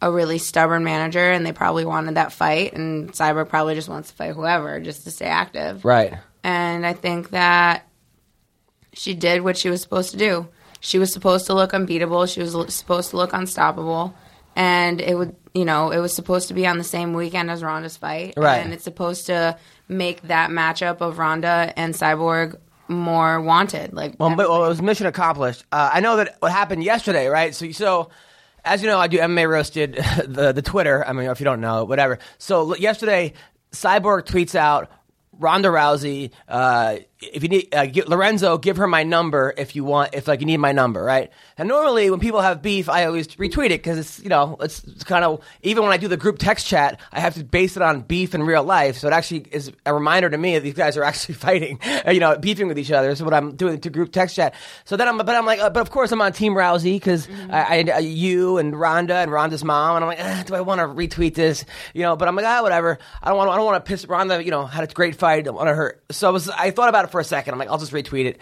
a 0.00 0.10
really 0.10 0.38
stubborn 0.38 0.82
manager, 0.82 1.30
and 1.30 1.46
they 1.46 1.52
probably 1.52 1.84
wanted 1.84 2.16
that 2.16 2.32
fight, 2.32 2.72
and 2.72 3.12
Cyber 3.12 3.48
probably 3.48 3.76
just 3.76 3.88
wants 3.88 4.10
to 4.10 4.16
fight 4.16 4.34
whoever 4.34 4.80
just 4.80 5.04
to 5.04 5.12
stay 5.12 5.26
active. 5.26 5.84
Right. 5.84 6.14
And 6.42 6.84
I 6.84 6.92
think 6.92 7.30
that 7.30 7.86
she 8.92 9.14
did 9.14 9.42
what 9.42 9.56
she 9.56 9.70
was 9.70 9.80
supposed 9.80 10.10
to 10.10 10.16
do. 10.16 10.48
She 10.80 10.98
was 10.98 11.12
supposed 11.12 11.46
to 11.46 11.54
look 11.54 11.72
unbeatable. 11.72 12.26
She 12.26 12.40
was 12.40 12.74
supposed 12.74 13.10
to 13.10 13.16
look 13.16 13.32
unstoppable. 13.32 14.14
And 14.56 15.00
it 15.00 15.14
would, 15.14 15.36
you 15.54 15.64
know, 15.64 15.90
it 15.90 15.98
was 15.98 16.14
supposed 16.14 16.48
to 16.48 16.54
be 16.54 16.66
on 16.66 16.78
the 16.78 16.84
same 16.84 17.12
weekend 17.14 17.50
as 17.50 17.62
Ronda's 17.62 17.96
fight. 17.96 18.34
Right. 18.36 18.58
And 18.58 18.72
it's 18.72 18.84
supposed 18.84 19.26
to 19.26 19.58
make 19.88 20.22
that 20.22 20.50
matchup 20.50 21.00
of 21.00 21.18
Ronda 21.18 21.72
and 21.76 21.94
Cyborg 21.94 22.58
more 22.88 23.40
wanted. 23.40 23.92
Like, 23.92 24.14
Well, 24.18 24.34
but, 24.36 24.48
well, 24.48 24.64
it 24.64 24.68
was 24.68 24.80
mission 24.82 25.06
accomplished. 25.06 25.64
Uh, 25.70 25.90
I 25.92 26.00
know 26.00 26.16
that 26.16 26.36
what 26.40 26.52
happened 26.52 26.82
yesterday, 26.84 27.26
right? 27.28 27.54
So, 27.54 27.70
so 27.72 28.10
as 28.64 28.82
you 28.82 28.88
know, 28.88 28.98
I 28.98 29.08
do 29.08 29.18
MMA 29.18 29.48
roasted 29.48 29.94
the 30.26 30.52
the 30.52 30.62
Twitter. 30.62 31.04
I 31.06 31.12
mean, 31.12 31.28
if 31.28 31.40
you 31.40 31.44
don't 31.44 31.60
know, 31.60 31.84
whatever. 31.84 32.18
So 32.38 32.70
l- 32.72 32.76
yesterday, 32.78 33.34
Cyborg 33.72 34.22
tweets 34.24 34.54
out. 34.54 34.90
Ronda 35.38 35.70
Rousey, 35.70 36.30
uh, 36.46 36.96
if 37.22 37.42
you 37.42 37.48
need 37.48 37.74
uh, 37.74 37.86
Lorenzo, 38.06 38.58
give 38.58 38.76
her 38.76 38.86
my 38.86 39.02
number 39.02 39.54
if 39.56 39.76
you 39.76 39.84
want, 39.84 40.14
if 40.14 40.26
like 40.26 40.40
you 40.40 40.46
need 40.46 40.58
my 40.58 40.72
number, 40.72 41.02
right? 41.02 41.30
And 41.56 41.68
normally 41.68 42.10
when 42.10 42.20
people 42.20 42.40
have 42.40 42.62
beef, 42.62 42.88
I 42.88 43.06
always 43.06 43.28
retweet 43.28 43.66
it 43.66 43.82
because 43.82 43.98
it's 43.98 44.20
you 44.20 44.28
know 44.28 44.56
it's, 44.60 44.82
it's 44.84 45.04
kind 45.04 45.24
of 45.24 45.40
even 45.62 45.84
when 45.84 45.92
I 45.92 45.96
do 45.96 46.08
the 46.08 46.16
group 46.16 46.38
text 46.38 46.66
chat, 46.66 47.00
I 47.12 47.20
have 47.20 47.34
to 47.34 47.44
base 47.44 47.76
it 47.76 47.82
on 47.82 48.00
beef 48.00 48.34
in 48.34 48.42
real 48.42 48.64
life, 48.64 48.98
so 48.98 49.06
it 49.06 49.12
actually 49.12 49.46
is 49.52 49.72
a 49.86 49.94
reminder 49.94 50.28
to 50.28 50.38
me 50.38 50.54
that 50.54 50.62
these 50.62 50.74
guys 50.74 50.96
are 50.96 51.04
actually 51.12 51.34
fighting, 51.36 51.78
uh, 52.06 52.10
you 52.10 52.20
know, 52.20 52.36
beefing 52.36 52.68
with 52.68 52.78
each 52.78 52.90
other. 52.90 53.14
So 53.14 53.24
what 53.24 53.34
I'm 53.34 53.54
doing 53.56 53.80
to 53.80 53.90
group 53.90 54.12
text 54.12 54.36
chat. 54.36 54.54
So 54.84 54.96
then 54.96 55.08
I'm, 55.08 55.18
but 55.18 55.30
I'm 55.30 55.46
like, 55.46 55.60
uh, 55.60 55.70
but 55.70 55.80
of 55.80 55.90
course 55.90 56.10
I'm 56.12 56.20
on 56.20 56.32
Team 56.32 56.54
Rousey 56.54 56.94
because 56.94 57.28
I, 57.50 57.84
I, 57.92 57.98
you 57.98 58.58
and 58.58 58.78
Ronda 58.78 59.14
and 59.16 59.30
Ronda's 59.30 59.62
mom, 59.64 59.96
and 59.96 60.04
I'm 60.04 60.08
like, 60.08 60.20
eh, 60.20 60.42
do 60.44 60.54
I 60.54 60.60
want 60.60 60.80
to 60.80 60.86
retweet 60.86 61.34
this? 61.34 61.64
You 61.94 62.02
know, 62.02 62.16
but 62.16 62.28
I'm 62.28 62.34
like, 62.34 62.46
ah, 62.46 62.62
whatever. 62.62 62.98
I 63.22 63.28
don't 63.28 63.38
want, 63.38 63.50
I 63.50 63.56
don't 63.56 63.64
want 63.64 63.84
to 63.84 63.88
piss 63.88 64.06
Ronda. 64.06 64.42
You 64.42 64.50
know, 64.50 64.66
had 64.66 64.84
a 64.84 64.92
great 64.92 65.16
fight. 65.16 65.44
Don't 65.44 65.54
want 65.54 65.68
to 65.68 65.74
hurt. 65.74 66.02
So 66.10 66.28
I 66.28 66.30
was, 66.30 66.48
I 66.48 66.70
thought 66.70 66.88
about 66.88 67.04
it 67.04 67.11
for 67.12 67.20
a 67.20 67.24
second. 67.24 67.52
I'm 67.52 67.58
like, 67.58 67.68
I'll 67.68 67.78
just 67.78 67.92
retweet 67.92 68.24
it, 68.24 68.38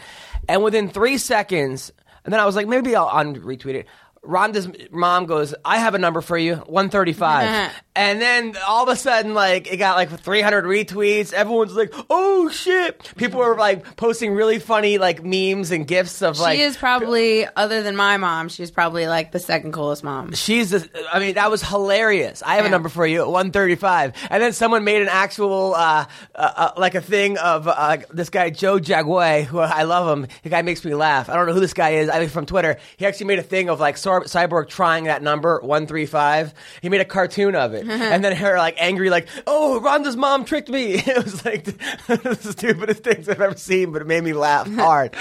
and 0.49 0.63
within 0.63 0.89
three 0.89 1.19
seconds, 1.19 1.93
and 2.25 2.33
then 2.33 2.41
I 2.41 2.47
was 2.47 2.57
like, 2.57 2.67
maybe 2.69 2.97
I'll 2.97 3.09
unretweet 3.09 3.75
it. 3.75 3.87
Ronda's 4.23 4.69
mom 4.91 5.25
goes, 5.27 5.55
I 5.65 5.79
have 5.79 5.95
a 5.95 5.99
number 5.99 6.21
for 6.21 6.37
you, 6.37 6.57
135. 6.57 7.73
and 7.97 8.21
then 8.21 8.55
all 8.69 8.83
of 8.83 8.91
a 8.91 8.97
sudden, 8.97 9.33
like, 9.33 9.73
it 9.73 9.79
got 9.79 9.97
like 9.97 10.11
300 10.21 10.65
retweets. 10.65 11.33
Everyone's 11.33 11.73
like, 11.75 11.95
oh 12.11 12.51
shit. 12.51 13.11
People 13.17 13.41
were 13.41 13.57
like 13.57 13.97
posting 13.97 14.33
really 14.35 14.59
funny, 14.59 14.99
like, 14.99 15.25
memes 15.25 15.71
and 15.71 15.87
gifs 15.87 16.21
of 16.21 16.39
like. 16.39 16.57
she 16.59 16.63
is 16.63 16.77
probably, 16.77 17.47
other 17.57 17.83
than 17.83 17.97
my 17.97 18.19
mom, 18.19 18.49
she's 18.51 18.71
probably 18.71 19.07
like 19.07 19.33
the 19.33 19.39
second 19.39 19.73
coolest 19.73 20.05
mom. 20.05 20.35
She's, 20.35 20.71
the, 20.71 20.89
I 21.11 21.19
mean, 21.19 21.35
that 21.37 21.51
was 21.51 21.63
hilarious. 21.63 22.43
I 22.43 22.57
have 22.57 22.65
a 22.65 22.69
Yeah. 22.69 22.73
number 22.73 22.91
for 22.91 23.07
you, 23.07 23.21
135. 23.27 24.13
And 24.29 24.43
then 24.43 24.53
someone 24.53 24.85
made 24.85 25.01
an 25.01 25.09
actual, 25.09 25.75
uh, 25.75 26.05
uh, 26.35 26.53
uh, 26.57 26.71
like 26.77 26.95
a 26.95 27.01
thing 27.01 27.39
of 27.39 27.67
uh, 27.67 27.97
this 28.13 28.29
guy, 28.29 28.51
Joe 28.51 28.79
Jaguay, 28.79 29.45
who 29.45 29.61
I 29.61 29.85
love 29.85 30.19
him. 30.19 30.27
The 30.43 30.51
guy 30.51 30.61
makes 30.61 30.85
me 30.85 30.95
laugh. 30.95 31.31
I 31.31 31.37
don't 31.37 31.47
know 31.47 31.55
who 31.55 31.61
this 31.61 31.73
guy 31.75 31.91
is. 31.91 32.11
I 32.11 32.19
think 32.19 32.31
from 32.31 32.45
Twitter. 32.45 32.77
He 32.99 33.07
actually 33.07 33.27
made 33.27 33.39
a 33.39 33.43
thing 33.43 33.71
of 33.71 33.81
like 33.81 33.97
Cyborg 34.11 34.69
trying 34.69 35.05
that 35.05 35.23
number, 35.23 35.61
135. 35.61 36.53
He 36.83 36.89
made 36.89 37.01
a 37.01 37.05
cartoon 37.05 37.55
of 37.55 37.75
it. 37.75 37.87
and 37.89 38.25
then 38.25 38.35
her 38.37 38.59
like 38.59 38.77
angry, 38.79 39.11
like, 39.11 39.29
oh, 39.47 39.81
Ronda's 39.81 40.17
mom 40.17 40.45
tricked 40.45 40.69
me. 40.69 40.95
it 40.95 41.25
was 41.25 41.45
like 41.45 41.65
the 42.07 42.39
stupidest 42.41 43.05
things 43.05 43.29
I've 43.29 43.41
ever 43.41 43.57
seen, 43.57 43.93
but 43.93 44.03
it 44.03 44.09
made 44.09 44.25
me 44.25 44.33
laugh 44.33 44.71
hard. 44.73 45.15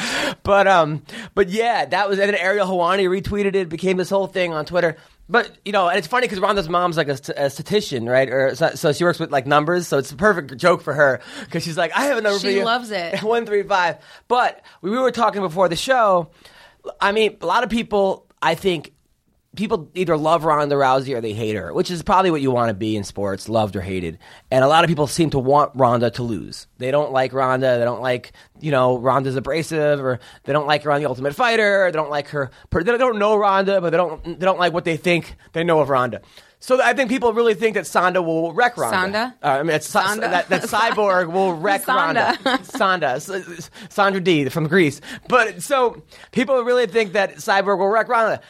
but, 0.44 0.68
um, 0.68 1.04
but 1.36 1.50
yeah, 1.50 1.86
that 1.86 2.10
was, 2.10 2.20
and 2.20 2.30
then 2.30 2.40
Ariel 2.40 2.68
Helwani 2.68 3.08
retweeted 3.08 3.56
it, 3.56 3.70
became 3.70 3.98
this 3.98 4.10
whole 4.10 4.28
thing 4.28 4.54
on 4.54 4.66
Twitter. 4.66 4.98
But 5.32 5.52
you 5.64 5.72
know, 5.72 5.88
and 5.88 5.98
it's 5.98 6.08
funny 6.08 6.26
because 6.26 6.40
Ronda's 6.40 6.68
mom's 6.68 6.98
like 6.98 7.08
a, 7.08 7.16
st- 7.16 7.38
a 7.38 7.52
statistician, 7.52 8.10
right? 8.10 8.28
Or 8.28 8.56
so, 8.56 8.72
so 8.74 8.92
she 8.92 9.04
works 9.04 9.20
with 9.20 9.32
like 9.32 9.46
numbers, 9.46 9.88
so 9.88 10.00
it's 10.00 10.12
a 10.12 10.16
perfect 10.16 10.58
joke 10.58 10.82
for 10.82 10.92
her 10.92 11.22
because 11.46 11.64
she's 11.64 11.78
like, 11.78 11.92
"I 11.96 12.06
have 12.06 12.18
a 12.18 12.22
number 12.22 12.40
for 12.40 12.48
She 12.48 12.64
loves 12.64 12.90
it. 12.90 13.22
One 13.22 13.46
three 13.46 13.62
five. 13.62 13.98
But 14.28 14.64
we 14.82 14.90
were 14.90 15.12
talking 15.12 15.42
before 15.44 15.70
the 15.70 15.76
show. 15.76 16.32
I 17.00 17.12
mean, 17.12 17.38
a 17.42 17.46
lot 17.46 17.64
of 17.64 17.70
people, 17.70 18.26
I 18.42 18.56
think, 18.56 18.94
people 19.56 19.90
either 19.96 20.16
love 20.16 20.46
Ronda 20.46 20.76
Rousey 20.76 21.16
or 21.16 21.22
they 21.22 21.34
hate 21.34 21.56
her, 21.56 21.74
which 21.74 21.90
is 21.90 22.04
probably 22.04 22.30
what 22.30 22.40
you 22.40 22.52
want 22.52 22.70
to 22.70 22.74
be 22.76 22.96
in 22.96 23.04
sports, 23.04 23.50
loved 23.50 23.76
or 23.76 23.82
hated. 23.82 24.20
And 24.52 24.64
a 24.64 24.68
lot 24.68 24.84
of 24.84 24.88
people 24.90 25.08
seem 25.08 25.32
to 25.32 25.40
want 25.40 25.72
Ronda 25.74 26.12
to 26.12 26.24
lose. 26.24 26.68
They 26.78 26.92
don't 26.92 27.12
like 27.12 27.34
Ronda. 27.34 27.80
They 27.80 27.84
don't 27.84 28.02
like, 28.02 28.32
you 28.60 28.70
know, 28.70 29.00
Ronda's 29.00 29.36
abrasive, 29.36 30.00
or 30.02 30.20
they 30.44 30.54
don't 30.54 30.68
like 30.68 30.84
her 30.84 30.92
on 30.92 31.02
The 31.02 31.10
Ultimate 31.10 31.34
Fighter. 31.34 31.90
They 31.92 31.98
don't 31.98 32.12
like 32.12 32.28
her. 32.30 32.52
They 32.72 32.84
don't 32.84 33.18
know 33.18 33.36
Ronda, 33.36 33.82
but 33.82 33.90
they 33.90 33.98
don't. 33.98 34.24
They 34.24 34.46
don't 34.46 34.60
like 34.60 34.72
what 34.72 34.86
they 34.86 34.98
think 34.98 35.36
they 35.54 35.64
know 35.64 35.80
of 35.80 35.90
Ronda. 35.90 36.22
So 36.62 36.82
I 36.82 36.94
think 36.94 37.10
people 37.10 37.34
really 37.34 37.54
think 37.54 37.76
that 37.76 37.86
Sonda 37.86 38.24
will 38.24 38.52
wreck 38.54 38.76
Ronda. 38.78 38.98
Sonda? 38.98 39.34
Uh, 39.44 39.60
I 39.60 39.64
mean, 39.64 39.76
it's 39.76 39.92
Sonda? 39.92 40.22
that, 40.22 40.50
that 40.50 40.64
cyborg 40.64 41.32
will 41.32 41.54
wreck 41.54 41.84
Sonda. 41.86 42.36
Ronda. 42.46 42.64
Sonda, 42.64 43.70
Sandra 43.90 44.22
Dee 44.22 44.50
from 44.50 44.68
Grease. 44.68 45.00
But 45.30 45.64
so 45.64 46.04
people 46.32 46.62
really 46.64 46.86
think 46.86 47.14
that 47.14 47.36
Cyborg 47.38 47.78
will 47.80 47.88
wreck 47.88 48.10
Ronda. 48.10 48.42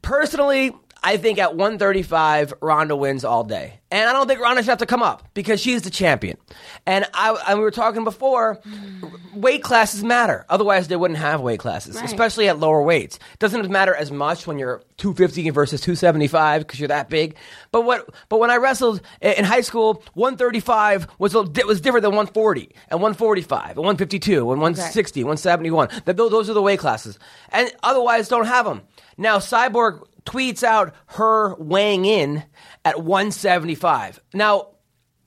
Personally, 0.00 0.72
I 1.02 1.16
think 1.16 1.38
at 1.38 1.54
135, 1.54 2.54
Ronda 2.60 2.96
wins 2.96 3.24
all 3.24 3.44
day. 3.44 3.80
And 3.90 4.08
I 4.08 4.12
don't 4.12 4.26
think 4.26 4.40
Ronda 4.40 4.62
should 4.62 4.68
have 4.70 4.78
to 4.78 4.86
come 4.86 5.02
up 5.02 5.28
because 5.32 5.60
she's 5.60 5.82
the 5.82 5.90
champion. 5.90 6.36
And 6.84 7.06
I, 7.14 7.34
and 7.48 7.58
we 7.58 7.64
were 7.64 7.70
talking 7.70 8.04
before, 8.04 8.56
mm. 8.56 9.32
weight 9.32 9.62
classes 9.62 10.04
matter. 10.04 10.44
Otherwise, 10.48 10.88
they 10.88 10.96
wouldn't 10.96 11.18
have 11.18 11.40
weight 11.40 11.60
classes, 11.60 11.96
Right. 11.96 12.04
especially 12.04 12.48
at 12.48 12.58
lower 12.58 12.82
weights. 12.82 13.18
Doesn't 13.38 13.70
matter 13.70 13.94
as 13.94 14.10
much 14.10 14.46
when 14.46 14.58
you're 14.58 14.82
250 14.98 15.48
versus 15.50 15.80
275 15.80 16.62
because 16.62 16.80
you're 16.80 16.88
that 16.88 17.08
big. 17.08 17.36
But 17.70 17.82
what? 17.82 18.10
But 18.28 18.40
when 18.40 18.50
I 18.50 18.56
wrestled 18.56 19.00
in 19.22 19.44
high 19.44 19.62
school, 19.62 20.02
135 20.14 21.06
was 21.18 21.34
a, 21.34 21.42
was 21.42 21.80
different 21.80 22.02
than 22.02 22.10
140 22.10 22.74
and 22.90 23.00
145 23.00 23.68
and 23.70 23.78
152 23.78 24.38
and 24.50 24.60
160, 24.60 25.24
171. 25.24 25.88
That 26.04 26.16
those, 26.16 26.30
those 26.30 26.50
are 26.50 26.54
the 26.54 26.62
weight 26.62 26.80
classes. 26.80 27.18
And 27.50 27.72
otherwise, 27.82 28.28
don't 28.28 28.46
have 28.46 28.66
them. 28.66 28.82
Now, 29.16 29.38
Cyborg 29.38 30.04
tweets 30.28 30.62
out 30.62 30.94
her 31.06 31.54
weighing 31.56 32.04
in 32.04 32.44
at 32.84 33.02
175. 33.02 34.20
Now, 34.34 34.68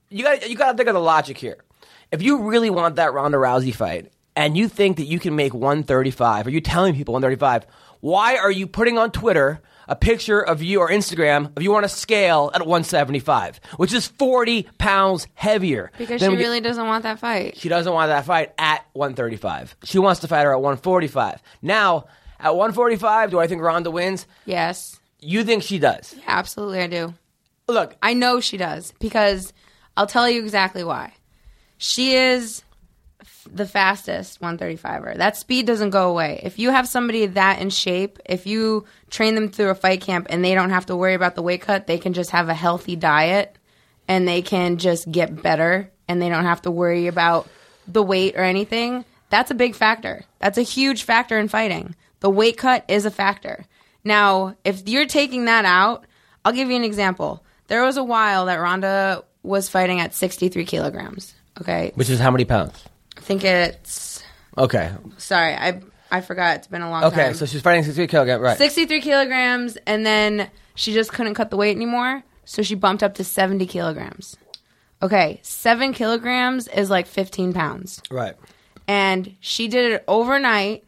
you 0.10 0.24
got 0.24 0.48
you 0.50 0.56
got 0.56 0.72
to 0.72 0.78
think 0.78 0.90
of 0.90 0.94
the 0.96 1.00
logic 1.02 1.38
here. 1.38 1.64
If 2.12 2.22
you 2.22 2.44
really 2.50 2.70
want 2.70 2.98
that 2.98 3.14
Ronda 3.14 3.38
Rousey 3.38 3.74
fight, 3.74 4.12
and 4.36 4.56
you 4.58 4.68
think 4.68 4.98
that 4.98 5.06
you 5.06 5.20
can 5.20 5.36
make 5.36 5.54
135, 5.54 6.48
or 6.48 6.50
you 6.50 6.62
telling 6.62 6.94
people 6.96 7.14
135, 7.14 7.66
why 8.02 8.38
are 8.38 8.52
you 8.52 8.68
putting 8.68 8.98
on 8.98 9.12
Twitter 9.12 9.62
a 9.88 9.96
picture 9.96 10.40
of 10.42 10.62
you 10.62 10.80
or 10.80 10.90
Instagram 10.90 11.56
of 11.58 11.64
you 11.64 11.76
on 11.76 11.84
a 11.84 11.90
scale 11.90 12.52
at 12.54 12.62
175, 12.62 13.60
which 13.78 13.94
is 13.94 14.08
40 14.08 14.68
pounds 14.78 15.28
heavier? 15.34 15.92
Because 15.98 16.22
she 16.22 16.28
we- 16.30 16.36
really 16.38 16.60
doesn't 16.62 16.86
want 16.86 17.04
that 17.04 17.20
fight. 17.20 17.58
she 17.58 17.70
doesn't 17.70 17.92
want 17.94 18.10
that 18.10 18.26
fight 18.26 18.54
at 18.58 18.86
135. 18.94 19.76
She 19.84 20.00
wants 20.00 20.20
to 20.22 20.28
fight 20.28 20.44
her 20.44 20.52
at 20.52 20.62
145. 20.62 21.42
Now, 21.62 22.06
at 22.42 22.56
145, 22.56 23.32
do 23.32 23.40
I 23.40 23.48
think 23.48 23.62
Ronda 23.62 23.92
wins? 23.92 24.26
Yes, 24.46 25.00
You 25.20 25.44
think 25.44 25.64
she 25.64 25.80
does? 25.80 26.16
absolutely, 26.28 26.80
I 26.82 26.88
do. 26.88 27.14
Look, 27.68 27.96
I 28.02 28.14
know 28.14 28.40
she 28.40 28.58
does 28.58 28.94
because 29.00 29.54
I'll 29.96 30.08
tell 30.08 30.30
you 30.30 30.42
exactly 30.42 30.84
why. 30.84 31.14
She 31.78 32.16
is 32.16 32.64
f- 33.22 33.48
the 33.52 33.66
fastest 33.68 34.42
135er. 34.42 35.18
That 35.18 35.38
speed 35.38 35.68
doesn't 35.68 35.92
go 35.92 36.10
away. 36.10 36.42
If 36.44 36.60
you 36.60 36.72
have 36.72 36.88
somebody 36.88 37.26
that 37.28 37.60
in 37.62 37.70
shape, 37.70 38.20
if 38.26 38.46
you 38.46 38.86
train 39.10 39.36
them 39.36 39.50
through 39.50 39.70
a 39.70 39.76
fight 39.76 40.02
camp 40.02 40.28
and 40.30 40.44
they 40.44 40.54
don't 40.54 40.70
have 40.72 40.88
to 40.88 40.96
worry 40.96 41.14
about 41.14 41.36
the 41.36 41.42
weight 41.42 41.62
cut, 41.62 41.88
they 41.88 41.98
can 41.98 42.14
just 42.14 42.32
have 42.32 42.50
a 42.50 42.54
healthy 42.54 42.96
diet 42.96 43.56
and 44.08 44.28
they 44.28 44.42
can 44.42 44.78
just 44.78 45.10
get 45.12 45.42
better 45.42 45.90
and 46.08 46.22
they 46.22 46.30
don't 46.30 46.46
have 46.46 46.62
to 46.64 46.72
worry 46.72 47.08
about 47.08 47.48
the 47.88 48.04
weight 48.04 48.36
or 48.36 48.44
anything. 48.44 49.06
That's 49.30 49.52
a 49.52 49.56
big 49.56 49.76
factor. 49.76 50.24
That's 50.40 50.58
a 50.58 50.62
huge 50.64 51.04
factor 51.04 51.40
in 51.40 51.48
fighting. 51.48 51.96
The 52.22 52.30
weight 52.30 52.58
cut 52.58 52.86
is 52.88 53.06
a 53.06 53.12
factor. 53.12 53.66
Now, 54.04 54.56
if 54.64 54.88
you're 54.88 55.06
taking 55.06 55.46
that 55.46 55.66
out, 55.66 56.06
I'll 56.46 56.54
give 56.54 56.70
you 56.70 56.76
an 56.76 56.84
example. 56.84 57.44
There 57.68 57.84
was 57.84 57.98
a 57.98 58.04
while 58.04 58.46
that 58.48 58.56
Ronda 58.56 59.24
was 59.44 59.70
fighting 59.70 60.00
at 60.00 60.14
63 60.16 60.66
kilograms. 60.66 61.34
Okay. 61.60 61.92
which 61.96 62.10
is 62.10 62.20
how 62.20 62.32
many 62.32 62.46
pounds? 62.46 62.84
I 63.18 63.22
think 63.22 63.44
it's, 63.44 64.24
Okay. 64.58 64.92
sorry, 65.18 65.54
I, 65.54 65.82
I 66.10 66.22
forgot. 66.22 66.56
It's 66.58 66.68
been 66.68 66.82
a 66.82 66.90
long 66.90 67.04
Okay, 67.06 67.26
time. 67.26 67.34
so 67.36 67.46
she's 67.46 67.62
fighting 67.62 67.84
63 67.84 68.08
kilograms, 68.08 68.42
right? 68.42 68.58
63 68.58 69.02
kilograms, 69.02 69.78
and 69.86 70.06
then 70.06 70.50
she 70.76 70.94
just 70.94 71.12
couldn't 71.12 71.34
cut 71.36 71.50
the 71.52 71.58
weight 71.58 71.76
anymore, 71.76 72.24
so 72.46 72.62
she 72.64 72.74
bumped 72.76 73.04
up 73.04 73.16
to 73.16 73.24
70 73.24 73.66
kilograms. 73.68 74.38
Okay, 75.04 75.40
seven 75.44 75.94
kilograms 75.94 76.68
is 76.70 76.90
like 76.90 77.06
15 77.06 77.54
pounds. 77.54 78.02
Right. 78.10 78.36
And 78.88 79.36
she 79.40 79.68
did 79.68 79.92
it 79.94 80.04
overnight. 80.08 80.84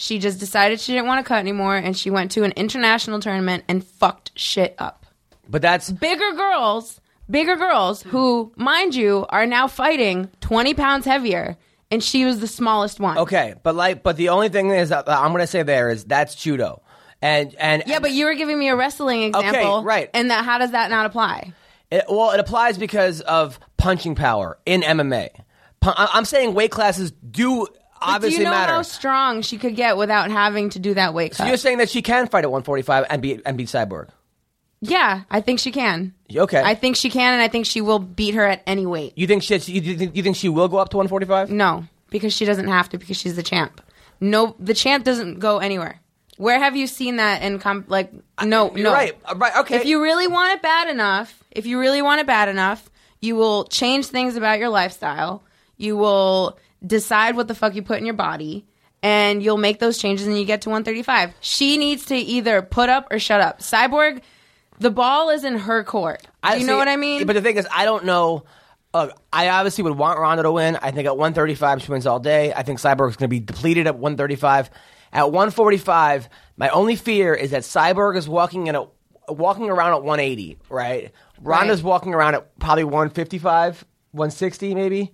She 0.00 0.20
just 0.20 0.38
decided 0.38 0.78
she 0.78 0.92
didn't 0.92 1.08
want 1.08 1.24
to 1.24 1.28
cut 1.28 1.40
anymore, 1.40 1.74
and 1.74 1.96
she 1.96 2.08
went 2.08 2.30
to 2.30 2.44
an 2.44 2.52
international 2.52 3.18
tournament 3.18 3.64
and 3.66 3.84
fucked 3.84 4.30
shit 4.36 4.76
up. 4.78 5.06
But 5.48 5.60
that's 5.60 5.90
Bigger 5.90 6.34
girls, 6.36 7.00
bigger 7.28 7.56
girls 7.56 8.02
who, 8.04 8.52
mind 8.54 8.94
you, 8.94 9.26
are 9.28 9.44
now 9.44 9.66
fighting 9.66 10.30
20 10.40 10.74
pounds 10.74 11.04
heavier, 11.04 11.56
and 11.90 12.00
she 12.00 12.24
was 12.24 12.38
the 12.38 12.46
smallest 12.46 13.00
one. 13.00 13.18
okay. 13.18 13.54
But 13.64 13.74
like, 13.74 14.04
but 14.04 14.16
the 14.16 14.28
only 14.28 14.48
thing 14.50 14.70
is 14.70 14.90
that 14.90 15.08
I'm 15.08 15.32
going 15.32 15.40
to 15.40 15.48
say 15.48 15.64
there 15.64 15.90
is 15.90 16.04
that's 16.04 16.36
judo, 16.36 16.80
and 17.20 17.52
and 17.56 17.82
Yeah, 17.84 17.98
but 17.98 18.12
you 18.12 18.26
were 18.26 18.34
giving 18.34 18.56
me 18.56 18.68
a 18.68 18.76
wrestling 18.76 19.24
example. 19.24 19.82
right. 19.82 20.10
And 20.14 20.30
that 20.30 20.44
how 20.44 20.58
does 20.58 20.70
that 20.70 20.90
not 20.90 21.06
apply? 21.06 21.52
It, 21.90 22.04
well, 22.08 22.30
it 22.30 22.38
applies 22.38 22.78
because 22.78 23.20
of 23.22 23.58
punching 23.78 24.14
power 24.14 24.58
in 24.64 24.82
MMA. 24.82 25.30
I'm 25.82 26.24
saying 26.24 26.54
weight 26.54 26.70
classes 26.70 27.10
do 27.10 27.66
But 28.00 28.06
do 28.06 28.12
obviously 28.12 28.38
you 28.38 28.44
know 28.44 28.50
matter. 28.50 28.72
how 28.72 28.82
strong 28.82 29.42
she 29.42 29.58
could 29.58 29.76
get 29.76 29.96
without 29.96 30.30
having 30.30 30.70
to 30.70 30.78
do 30.78 30.94
that 30.94 31.14
weight 31.14 31.34
so 31.34 31.44
you're 31.44 31.56
saying 31.56 31.78
that 31.78 31.88
she 31.90 32.02
can 32.02 32.26
fight 32.28 32.44
at 32.44 32.50
145 32.50 33.06
and 33.10 33.22
beat 33.22 33.42
and 33.44 33.56
beat 33.58 33.68
Cyborg? 33.68 34.08
yeah, 34.80 35.22
I 35.30 35.40
think 35.40 35.58
she 35.58 35.72
can. 35.72 36.14
Okay. 36.34 36.62
I 36.64 36.74
think 36.74 36.94
she 36.96 37.10
can, 37.10 37.32
and 37.32 37.42
I 37.42 37.48
think 37.48 37.66
she 37.66 37.80
will 37.80 37.98
beat 37.98 38.34
her 38.34 38.44
at 38.44 38.62
any 38.66 38.86
weight. 38.86 39.12
You 39.16 39.26
think 39.26 39.42
she? 39.42 39.54
You 39.56 39.96
think, 39.96 40.14
you 40.16 40.22
think 40.22 40.36
she 40.36 40.48
will 40.48 40.68
go 40.68 40.76
up 40.76 40.90
to 40.90 40.96
145? 40.96 41.50
No, 41.50 41.84
because 42.10 42.32
she 42.32 42.44
doesn't 42.44 42.68
have 42.68 42.88
to 42.90 42.98
because 42.98 43.16
she's 43.16 43.34
the 43.34 43.42
champ. 43.42 43.80
No, 44.20 44.54
the 44.58 44.74
champ 44.74 45.04
doesn't 45.04 45.40
go 45.40 45.58
anywhere. 45.58 46.00
Where 46.36 46.58
have 46.60 46.76
you 46.76 46.86
seen 46.86 47.16
that 47.16 47.42
in 47.42 47.58
com- 47.58 47.84
like 47.88 48.12
no 48.44 48.70
You're 48.74 48.84
no 48.84 48.92
right. 48.92 49.18
Uh, 49.24 49.34
Right. 49.36 49.56
Okay. 49.58 49.76
If 49.76 49.86
you 49.86 50.00
really 50.00 50.28
want 50.28 50.52
it 50.52 50.62
bad 50.62 50.88
enough, 50.88 51.42
if 51.50 51.66
you 51.66 51.80
really 51.80 52.00
want 52.00 52.20
it 52.20 52.28
bad 52.28 52.48
enough, 52.48 52.88
you 53.20 53.34
will 53.34 53.64
change 53.64 54.06
things 54.06 54.36
about 54.36 54.60
your 54.60 54.68
lifestyle. 54.68 55.42
You 55.76 55.96
will 55.96 56.56
decide 56.86 57.36
what 57.36 57.48
the 57.48 57.54
fuck 57.54 57.74
you 57.74 57.82
put 57.82 57.98
in 57.98 58.04
your 58.04 58.14
body 58.14 58.64
and 59.02 59.42
you'll 59.42 59.58
make 59.58 59.78
those 59.78 59.98
changes 59.98 60.26
and 60.26 60.38
you 60.38 60.44
get 60.44 60.62
to 60.62 60.70
135. 60.70 61.32
She 61.40 61.76
needs 61.76 62.06
to 62.06 62.16
either 62.16 62.62
put 62.62 62.88
up 62.88 63.08
or 63.10 63.18
shut 63.18 63.40
up. 63.40 63.60
Cyborg, 63.60 64.22
the 64.78 64.90
ball 64.90 65.30
is 65.30 65.44
in 65.44 65.58
her 65.58 65.84
court. 65.84 66.26
Do 66.44 66.58
you 66.58 66.66
know 66.66 66.76
what 66.76 66.88
I 66.88 66.96
mean? 66.96 67.26
But 67.26 67.34
the 67.34 67.42
thing 67.42 67.56
is, 67.56 67.66
I 67.72 67.84
don't 67.84 68.04
know. 68.04 68.44
Uh, 68.94 69.08
I 69.32 69.48
obviously 69.50 69.84
would 69.84 69.98
want 69.98 70.18
Ronda 70.18 70.42
to 70.44 70.52
win. 70.52 70.76
I 70.76 70.90
think 70.90 71.06
at 71.06 71.16
135 71.16 71.82
she 71.82 71.90
wins 71.90 72.06
all 72.06 72.20
day. 72.20 72.52
I 72.54 72.62
think 72.62 72.78
Cyborg's 72.78 73.16
going 73.16 73.28
to 73.28 73.28
be 73.28 73.40
depleted 73.40 73.86
at 73.86 73.96
135. 73.96 74.70
At 75.12 75.24
145, 75.30 76.28
my 76.56 76.68
only 76.70 76.96
fear 76.96 77.34
is 77.34 77.50
that 77.50 77.62
Cyborg 77.62 78.16
is 78.16 78.28
walking 78.28 78.66
in 78.66 78.74
a 78.74 78.86
walking 79.28 79.68
around 79.68 79.92
at 79.92 80.02
180. 80.02 80.58
Right? 80.70 81.12
Ronda's 81.40 81.82
walking 81.82 82.14
around 82.14 82.34
at 82.34 82.58
probably 82.58 82.84
155, 82.84 83.84
160 84.12 84.74
maybe. 84.74 85.12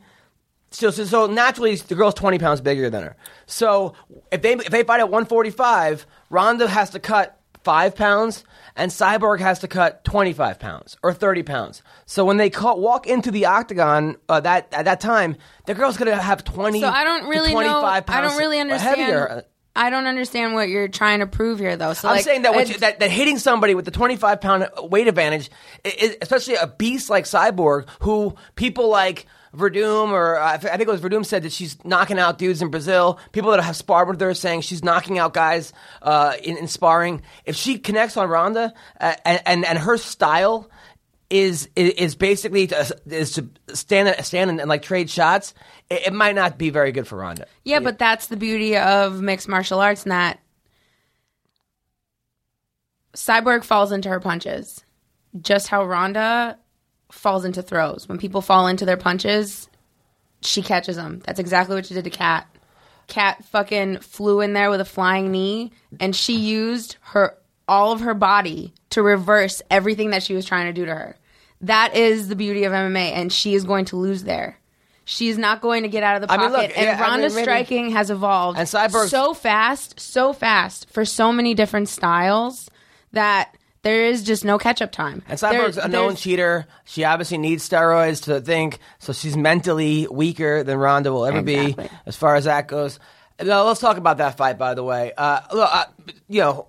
So, 0.75 0.91
so, 0.91 1.05
so 1.05 1.27
naturally, 1.27 1.77
the 1.77 1.95
girl's 1.95 2.15
20 2.15 2.39
pounds 2.39 2.61
bigger 2.61 2.91
than 2.91 3.05
her. 3.05 3.17
So 3.47 3.95
if 4.33 4.43
they 4.43 4.55
if 4.55 4.71
they 4.71 4.83
fight 4.83 4.99
at 4.99 5.09
145, 5.09 6.05
Ronda 6.31 6.67
has 6.67 6.91
to 6.91 6.99
cut 6.99 7.39
five 7.63 7.95
pounds, 7.95 8.45
and 8.75 8.91
Cyborg 8.91 9.39
has 9.39 9.61
to 9.61 9.69
cut 9.69 10.05
25 10.05 10.59
pounds 10.59 10.97
or 11.05 11.13
30 11.13 11.45
pounds. 11.45 11.83
So 12.07 12.25
when 12.25 12.39
they 12.39 12.51
walk 12.61 13.07
into 13.07 13.31
the 13.31 13.47
octagon 13.47 14.17
uh, 14.29 14.41
that 14.41 14.69
at 14.73 14.87
that 14.87 15.01
time, 15.01 15.37
the 15.67 15.75
girl's 15.75 15.97
gonna 15.97 16.17
have 16.17 16.43
20. 16.43 16.81
So 16.81 16.89
I 16.89 17.05
don't 17.05 17.29
really 17.29 17.53
25 17.53 18.09
know. 18.09 18.15
I 18.15 18.21
don't 18.21 18.37
really 18.37 18.59
understand. 18.59 19.01
Heavier. 19.01 19.45
I 19.77 19.91
don't 19.91 20.07
understand 20.07 20.55
what 20.55 20.69
you're 20.69 20.89
trying 20.89 21.21
to 21.21 21.27
prove 21.27 21.59
here, 21.59 21.77
though. 21.77 21.95
So 21.95 22.09
I'm 22.09 22.17
like, 22.17 22.25
saying 22.25 22.43
that, 22.43 22.69
you, 22.69 22.79
that 22.79 22.99
that 22.99 23.11
hitting 23.11 23.39
somebody 23.39 23.75
with 23.75 23.85
the 23.85 23.91
25 23.93 24.41
pound 24.41 24.69
weight 24.83 25.07
advantage, 25.07 25.51
especially 26.21 26.55
a 26.55 26.67
beast 26.67 27.11
like 27.11 27.25
Cyborg, 27.25 27.89
who 28.01 28.35
people 28.57 28.89
like 28.89 29.27
Werdum 29.57 30.11
or 30.11 30.39
uh, 30.39 30.55
I 30.55 30.59
think 30.59 30.83
it 30.83 30.89
was 30.89 31.01
Werdum 31.01 31.25
said 31.25 31.43
that 31.45 31.53
she's 31.53 31.83
knocking 31.85 32.19
out 32.19 32.39
dudes 32.39 32.63
in 32.63 32.71
Brazil. 32.71 33.19
People 33.33 33.51
that 33.53 33.63
have 33.63 33.77
sparred 33.77 34.09
with 34.09 34.21
her 34.21 34.31
are 34.31 34.35
saying 34.35 34.63
she's 34.63 34.83
knocking 34.85 35.19
out 35.19 35.35
guys 35.35 35.73
uh, 36.03 36.35
in, 36.43 36.57
in 36.57 36.69
sparring. 36.69 37.23
If 37.45 37.57
she 37.57 37.79
connects 37.79 38.17
on 38.17 38.29
Ronda 38.29 38.75
uh, 39.01 39.15
and, 39.25 39.43
and 39.47 39.65
and 39.65 39.79
her 39.79 39.97
style 39.97 40.71
is 41.31 41.69
is, 41.75 42.15
basically 42.15 42.69
to, 42.69 42.97
is 43.07 43.33
to 43.33 43.49
stand 43.73 44.15
stand 44.25 44.51
and, 44.51 44.61
and 44.61 44.69
like 44.69 44.83
trade 44.83 45.11
shots, 45.11 45.55
it, 45.91 46.09
it 46.09 46.13
might 46.13 46.35
not 46.35 46.59
be 46.59 46.71
very 46.71 46.93
good 46.93 47.09
for 47.09 47.17
Ronda. 47.17 47.47
Yeah, 47.65 47.81
but 47.81 47.99
that's 47.99 48.29
the 48.29 48.37
beauty 48.37 48.77
of 48.77 49.21
mixed 49.21 49.49
martial 49.49 49.81
arts 49.81 50.05
in 50.05 50.11
that 50.11 50.41
Cyborg 53.15 53.65
falls 53.65 53.93
into 53.93 54.09
her 54.09 54.21
punches. 54.21 54.85
Just 55.41 55.69
how 55.69 55.85
Ronda 55.85 56.59
falls 57.15 57.45
into 57.45 57.63
throws. 57.63 58.09
When 58.09 58.19
people 58.19 58.41
fall 58.43 58.67
into 58.67 58.85
their 58.85 58.97
punches, 58.97 59.69
she 60.43 60.63
catches 60.63 60.97
them. 60.97 61.23
That's 61.25 61.41
exactly 61.41 61.75
what 61.75 61.87
she 61.87 61.95
did 61.95 62.05
to 62.05 62.11
Cat. 62.11 62.47
Cat 63.07 63.45
fucking 63.47 63.99
flew 63.99 64.41
in 64.41 64.53
there 64.53 64.71
with 64.71 64.81
a 64.81 64.85
flying 64.85 65.31
knee 65.31 65.73
and 66.01 66.15
she 66.17 66.37
used 66.37 66.97
her 67.01 67.37
all 67.69 67.93
of 67.93 68.01
her 68.01 68.15
body 68.15 68.73
to 68.91 69.03
reverse 69.03 69.63
everything 69.71 70.11
that 70.11 70.23
she 70.23 70.35
was 70.35 70.45
trying 70.45 70.67
to 70.67 70.73
do 70.73 70.85
to 70.87 70.95
her. 70.95 71.17
That 71.63 71.97
is 71.97 72.29
the 72.29 72.37
beauty 72.37 72.65
of 72.65 72.73
MMA, 72.73 73.13
and 73.13 73.33
she 73.33 73.55
is 73.55 73.65
going 73.65 73.87
to 73.87 73.97
lose 73.97 74.25
there. 74.25 74.59
She's 75.07 75.39
not 75.39 75.63
going 75.63 75.83
to 75.83 75.89
get 75.89 76.03
out 76.03 76.17
of 76.17 76.29
the 76.29 76.33
I 76.33 76.37
pocket. 76.37 76.51
mean, 76.53 76.61
look, 76.61 76.77
and 76.79 76.85
yeah, 76.87 76.99
I 76.99 77.09
Ronda's 77.09 77.35
mean, 77.35 77.45
striking 77.45 77.91
has 77.93 78.11
evolved 78.11 78.59
And 78.59 78.69
Cyborg's- 78.69 79.11
so 79.11 79.33
fast, 79.33 79.99
so 79.99 80.33
fast 80.35 80.91
for 80.91 81.05
so 81.07 81.33
many 81.33 81.55
different 81.55 81.89
styles 81.89 82.71
that 83.13 83.55
there 83.85 84.05
is 84.07 84.25
just 84.25 84.45
no 84.45 84.59
catch 84.59 84.83
up 84.83 84.91
time. 84.91 85.23
And 85.29 85.39
Cyborg's 85.39 85.77
There- 85.77 85.85
a 85.85 85.89
known 85.89 86.17
cheater. 86.17 86.67
She 86.85 87.05
obviously 87.05 87.39
needs 87.39 87.67
steroids 87.69 88.25
to 88.25 88.41
think, 88.41 88.81
so 88.99 89.13
she's 89.13 89.37
mentally 89.37 90.09
weaker 90.11 90.65
than 90.65 90.77
Ronda 90.79 91.13
will 91.13 91.25
ever 91.27 91.39
Exactly. 91.39 91.85
be 91.85 91.91
as 92.07 92.17
far 92.17 92.35
as 92.35 92.45
that 92.45 92.67
goes. 92.67 92.99
Now, 93.41 93.65
let's 93.65 93.81
talk 93.81 93.97
about 93.97 94.19
that 94.19 94.37
fight, 94.37 94.59
by 94.59 94.75
the 94.75 94.83
way. 94.83 95.13
Uh, 95.17 95.41
look, 95.53 95.71
uh, 95.73 95.85
you 96.29 96.41
know, 96.41 96.67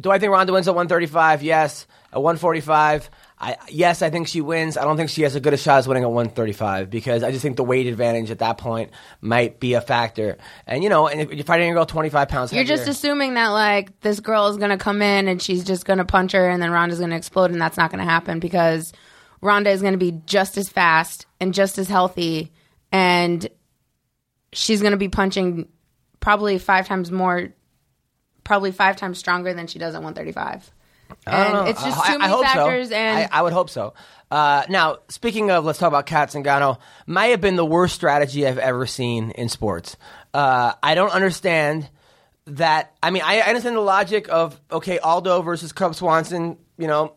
do 0.00 0.10
I 0.10 0.18
think 0.18 0.32
Ronda 0.32 0.52
wins 0.52 0.66
at 0.68 0.74
135? 0.74 1.42
Yes. 1.42 1.86
At 2.12 2.22
145, 2.22 3.08
I, 3.42 3.56
yes, 3.68 4.02
I 4.02 4.10
think 4.10 4.28
she 4.28 4.40
wins. 4.40 4.76
I 4.76 4.84
don't 4.84 4.96
think 4.96 5.10
she 5.10 5.22
has 5.22 5.34
as 5.34 5.42
good 5.42 5.52
a 5.52 5.56
shot 5.56 5.78
as 5.78 5.88
winning 5.88 6.04
at 6.04 6.10
135 6.10 6.88
because 6.90 7.24
I 7.24 7.32
just 7.32 7.42
think 7.42 7.56
the 7.56 7.64
weight 7.64 7.88
advantage 7.88 8.30
at 8.30 8.38
that 8.38 8.56
point 8.56 8.92
might 9.20 9.58
be 9.58 9.74
a 9.74 9.80
factor. 9.80 10.38
And, 10.64 10.84
you 10.84 10.88
know, 10.88 11.08
and 11.08 11.20
if 11.20 11.32
you're 11.32 11.44
fighting 11.44 11.68
a 11.68 11.74
girl 11.74 11.84
25 11.84 12.28
pounds 12.28 12.52
You're 12.52 12.62
just 12.62 12.86
assuming 12.86 13.34
that 13.34 13.48
like 13.48 14.00
this 14.00 14.20
girl 14.20 14.46
is 14.46 14.58
gonna 14.58 14.78
come 14.78 15.02
in 15.02 15.26
and 15.26 15.42
she's 15.42 15.64
just 15.64 15.84
gonna 15.84 16.04
punch 16.04 16.32
her 16.32 16.48
and 16.48 16.62
then 16.62 16.70
Ronda's 16.70 17.00
gonna 17.00 17.16
explode 17.16 17.50
and 17.50 17.60
that's 17.60 17.76
not 17.76 17.90
gonna 17.90 18.04
happen 18.04 18.38
because 18.38 18.92
Ronda 19.40 19.70
is 19.70 19.82
gonna 19.82 19.96
be 19.96 20.12
just 20.24 20.56
as 20.56 20.68
fast 20.68 21.26
and 21.40 21.52
just 21.52 21.78
as 21.78 21.88
healthy 21.88 22.52
and 22.92 23.48
she's 24.52 24.80
gonna 24.82 24.96
be 24.96 25.08
punching 25.08 25.68
probably 26.20 26.58
five 26.58 26.86
times 26.86 27.10
more, 27.10 27.52
probably 28.44 28.70
five 28.70 28.94
times 28.96 29.18
stronger 29.18 29.52
than 29.52 29.66
she 29.66 29.80
does 29.80 29.96
at 29.96 30.02
135. 30.02 30.70
I 31.26 31.30
don't 31.36 31.46
And 31.46 31.52
know. 31.54 31.64
it's 31.70 31.82
just 31.82 31.96
too 32.06 32.12
I 32.14 32.18
many 32.18 32.30
hope 32.32 32.46
so. 32.46 32.52
factors 32.52 32.90
and 32.90 33.18
I, 33.18 33.28
I 33.38 33.42
would 33.42 33.52
hope 33.52 33.70
so. 33.70 33.94
Uh, 34.30 34.64
now, 34.70 34.98
speaking 35.08 35.50
of, 35.50 35.64
let's 35.64 35.78
talk 35.78 35.88
about 35.88 36.06
Cat 36.06 36.30
Zingano. 36.30 36.78
Might 37.06 37.26
have 37.26 37.40
been 37.40 37.56
the 37.56 37.66
worst 37.66 37.94
strategy 37.94 38.46
I've 38.46 38.58
ever 38.58 38.86
seen 38.86 39.30
in 39.32 39.48
sports. 39.50 39.96
Uh, 40.32 40.72
I 40.82 40.94
don't 40.94 41.12
understand 41.12 41.88
that. 42.46 42.94
I 43.02 43.10
mean, 43.10 43.22
I, 43.24 43.40
I 43.40 43.48
understand 43.48 43.76
the 43.76 43.80
logic 43.80 44.28
of 44.30 44.58
okay, 44.70 44.98
Aldo 44.98 45.42
versus 45.42 45.72
Cub 45.72 45.94
Swanson. 45.94 46.56
You 46.78 46.86
know, 46.86 47.14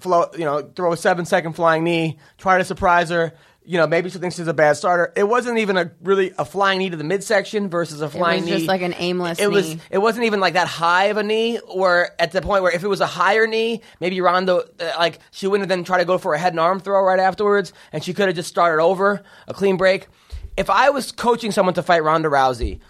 flow, 0.00 0.26
you 0.34 0.44
know, 0.44 0.62
throw 0.62 0.92
a 0.92 0.96
seven 0.96 1.24
second 1.24 1.54
flying 1.54 1.82
knee, 1.84 2.18
try 2.38 2.58
to 2.58 2.64
surprise 2.64 3.10
her. 3.10 3.32
You 3.68 3.76
know, 3.76 3.86
maybe 3.86 4.08
she 4.08 4.18
thinks 4.18 4.36
she's 4.36 4.46
a 4.46 4.54
bad 4.54 4.78
starter. 4.78 5.12
It 5.14 5.28
wasn't 5.28 5.58
even 5.58 5.76
a 5.76 5.90
really 6.02 6.32
a 6.38 6.46
flying 6.46 6.78
knee 6.78 6.88
to 6.88 6.96
the 6.96 7.04
midsection 7.04 7.68
versus 7.68 8.00
a 8.00 8.08
flying 8.08 8.46
knee. 8.46 8.52
It 8.52 8.54
was 8.54 8.62
knee. 8.62 8.66
just 8.66 8.68
like 8.68 8.80
an 8.80 8.94
aimless 8.96 9.38
It 9.38 9.50
was. 9.50 9.76
It 9.90 9.98
wasn't 9.98 10.24
even 10.24 10.40
like 10.40 10.54
that 10.54 10.66
high 10.66 11.04
of 11.06 11.18
a 11.18 11.22
knee, 11.22 11.58
or 11.58 12.08
at 12.18 12.32
the 12.32 12.40
point 12.40 12.62
where 12.62 12.72
if 12.72 12.82
it 12.82 12.88
was 12.88 13.02
a 13.02 13.06
higher 13.06 13.46
knee, 13.46 13.82
maybe 14.00 14.22
Ronda, 14.22 14.64
uh, 14.80 14.92
like 14.98 15.18
she 15.32 15.46
wouldn't 15.46 15.68
have 15.70 15.76
then 15.76 15.84
try 15.84 15.98
to 15.98 16.06
go 16.06 16.16
for 16.16 16.32
a 16.32 16.38
head 16.38 16.54
and 16.54 16.60
arm 16.60 16.80
throw 16.80 17.02
right 17.02 17.20
afterwards, 17.20 17.74
and 17.92 18.02
she 18.02 18.14
could 18.14 18.28
have 18.28 18.36
just 18.36 18.48
started 18.48 18.82
over 18.82 19.22
a 19.46 19.52
clean 19.52 19.76
break. 19.76 20.08
If 20.56 20.70
I 20.70 20.88
was 20.88 21.12
coaching 21.12 21.52
someone 21.52 21.74
to 21.74 21.82
fight 21.82 22.02
Ronda 22.02 22.30
Rousey, 22.30 22.80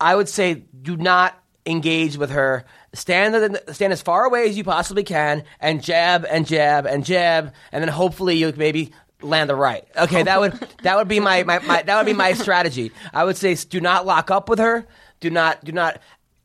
I 0.00 0.16
would 0.16 0.28
say 0.28 0.64
do 0.82 0.96
not 0.96 1.40
engage 1.64 2.16
with 2.16 2.30
her. 2.30 2.64
Stand 2.92 3.58
stand 3.72 3.92
as 3.92 4.02
far 4.02 4.24
away 4.24 4.48
as 4.48 4.56
you 4.56 4.64
possibly 4.64 5.04
can, 5.04 5.44
and 5.60 5.82
jab 5.82 6.26
and 6.28 6.46
jab 6.46 6.86
and 6.86 7.04
jab, 7.04 7.52
and 7.72 7.82
then 7.82 7.88
hopefully 7.88 8.36
you 8.36 8.52
maybe 8.56 8.92
land 9.24 9.50
the 9.50 9.54
right. 9.54 9.86
Okay, 9.96 10.22
that 10.22 10.40
would 10.40 10.52
that 10.82 10.96
would 10.96 11.08
be 11.08 11.20
my, 11.20 11.42
my, 11.42 11.58
my 11.60 11.82
that 11.82 11.96
would 11.96 12.06
be 12.06 12.12
my 12.12 12.32
strategy. 12.34 12.92
I 13.12 13.24
would 13.24 13.36
say 13.36 13.54
do 13.54 13.80
not 13.80 14.06
lock 14.06 14.30
up 14.30 14.48
with 14.48 14.58
her. 14.58 14.86
Do 15.20 15.30
not 15.30 15.64
do 15.64 15.72
not. 15.72 16.00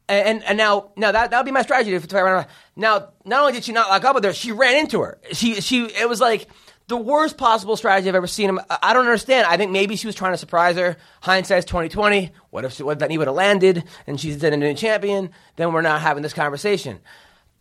And 0.08 0.44
and 0.44 0.58
now 0.58 0.92
now 0.96 1.12
that 1.12 1.32
that 1.32 1.38
would 1.38 1.46
be 1.46 1.52
my 1.52 1.62
strategy. 1.62 1.94
If 1.94 2.04
it's 2.04 2.14
right. 2.14 2.48
now 2.76 3.10
not 3.26 3.42
only 3.42 3.54
did 3.54 3.64
she 3.64 3.72
not 3.72 3.90
lock 3.90 4.04
up 4.04 4.16
with 4.16 4.24
her, 4.24 4.34
she 4.34 4.52
ran 4.52 4.78
into 4.78 5.02
her. 5.02 5.20
She 5.34 5.62
she 5.62 5.86
it 5.86 6.10
was 6.10 6.20
like 6.20 6.48
the 6.88 6.98
worst 6.98 7.38
possible 7.38 7.78
strategy 7.78 8.10
I've 8.10 8.16
ever 8.16 8.28
seen. 8.28 8.58
I 8.70 8.94
don't 8.94 9.06
understand. 9.06 9.46
I 9.46 9.58
think 9.58 9.72
maybe 9.72 9.96
she 9.96 10.08
was 10.08 10.16
trying 10.16 10.34
to 10.34 10.38
surprise 10.38 10.76
her. 10.76 10.98
Hindsight's 11.22 11.66
twenty 11.66 11.90
twenty. 11.90 12.32
What 12.50 12.66
if 12.66 12.74
she, 12.74 12.84
what 12.84 12.94
if 12.94 13.00
that 13.00 13.10
knee 13.10 13.18
would 13.20 13.28
have 13.28 13.36
landed 13.36 13.84
and 14.08 14.20
she's 14.20 14.40
then 14.40 14.54
a 14.54 14.58
new 14.58 14.74
champion? 14.74 15.30
Then 15.56 15.72
we're 15.72 15.82
not 15.82 16.02
having 16.02 16.24
this 16.24 16.34
conversation. 16.34 17.00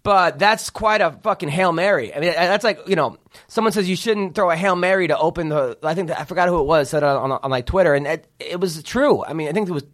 But 0.09 0.39
that's 0.39 0.71
quite 0.71 1.03
a 1.03 1.11
fucking 1.11 1.51
hail 1.51 1.71
mary. 1.71 2.15
I 2.15 2.21
mean, 2.21 2.33
that's 2.33 2.65
like 2.65 2.81
you 2.89 2.97
know, 2.97 3.19
someone 3.47 3.75
says 3.75 3.87
you 3.91 3.95
shouldn't 3.95 4.35
throw 4.35 4.51
a 4.51 4.57
hail 4.57 4.75
mary 4.75 5.07
to 5.07 5.19
open 5.19 5.51
the. 5.51 5.77
I 5.83 5.93
think 5.93 6.11
I 6.11 6.25
forgot 6.25 6.49
who 6.49 6.59
it 6.61 6.65
was 6.65 6.89
said 6.89 7.03
on, 7.03 7.31
on, 7.31 7.39
on 7.43 7.51
like 7.51 7.67
Twitter, 7.67 7.93
and 7.93 8.07
it, 8.07 8.27
it 8.39 8.59
was 8.59 8.83
true. 8.83 9.23
I 9.23 9.35
mean, 9.35 9.49
I 9.49 9.53
think 9.53 9.69
it 9.69 9.73
was 9.73 9.85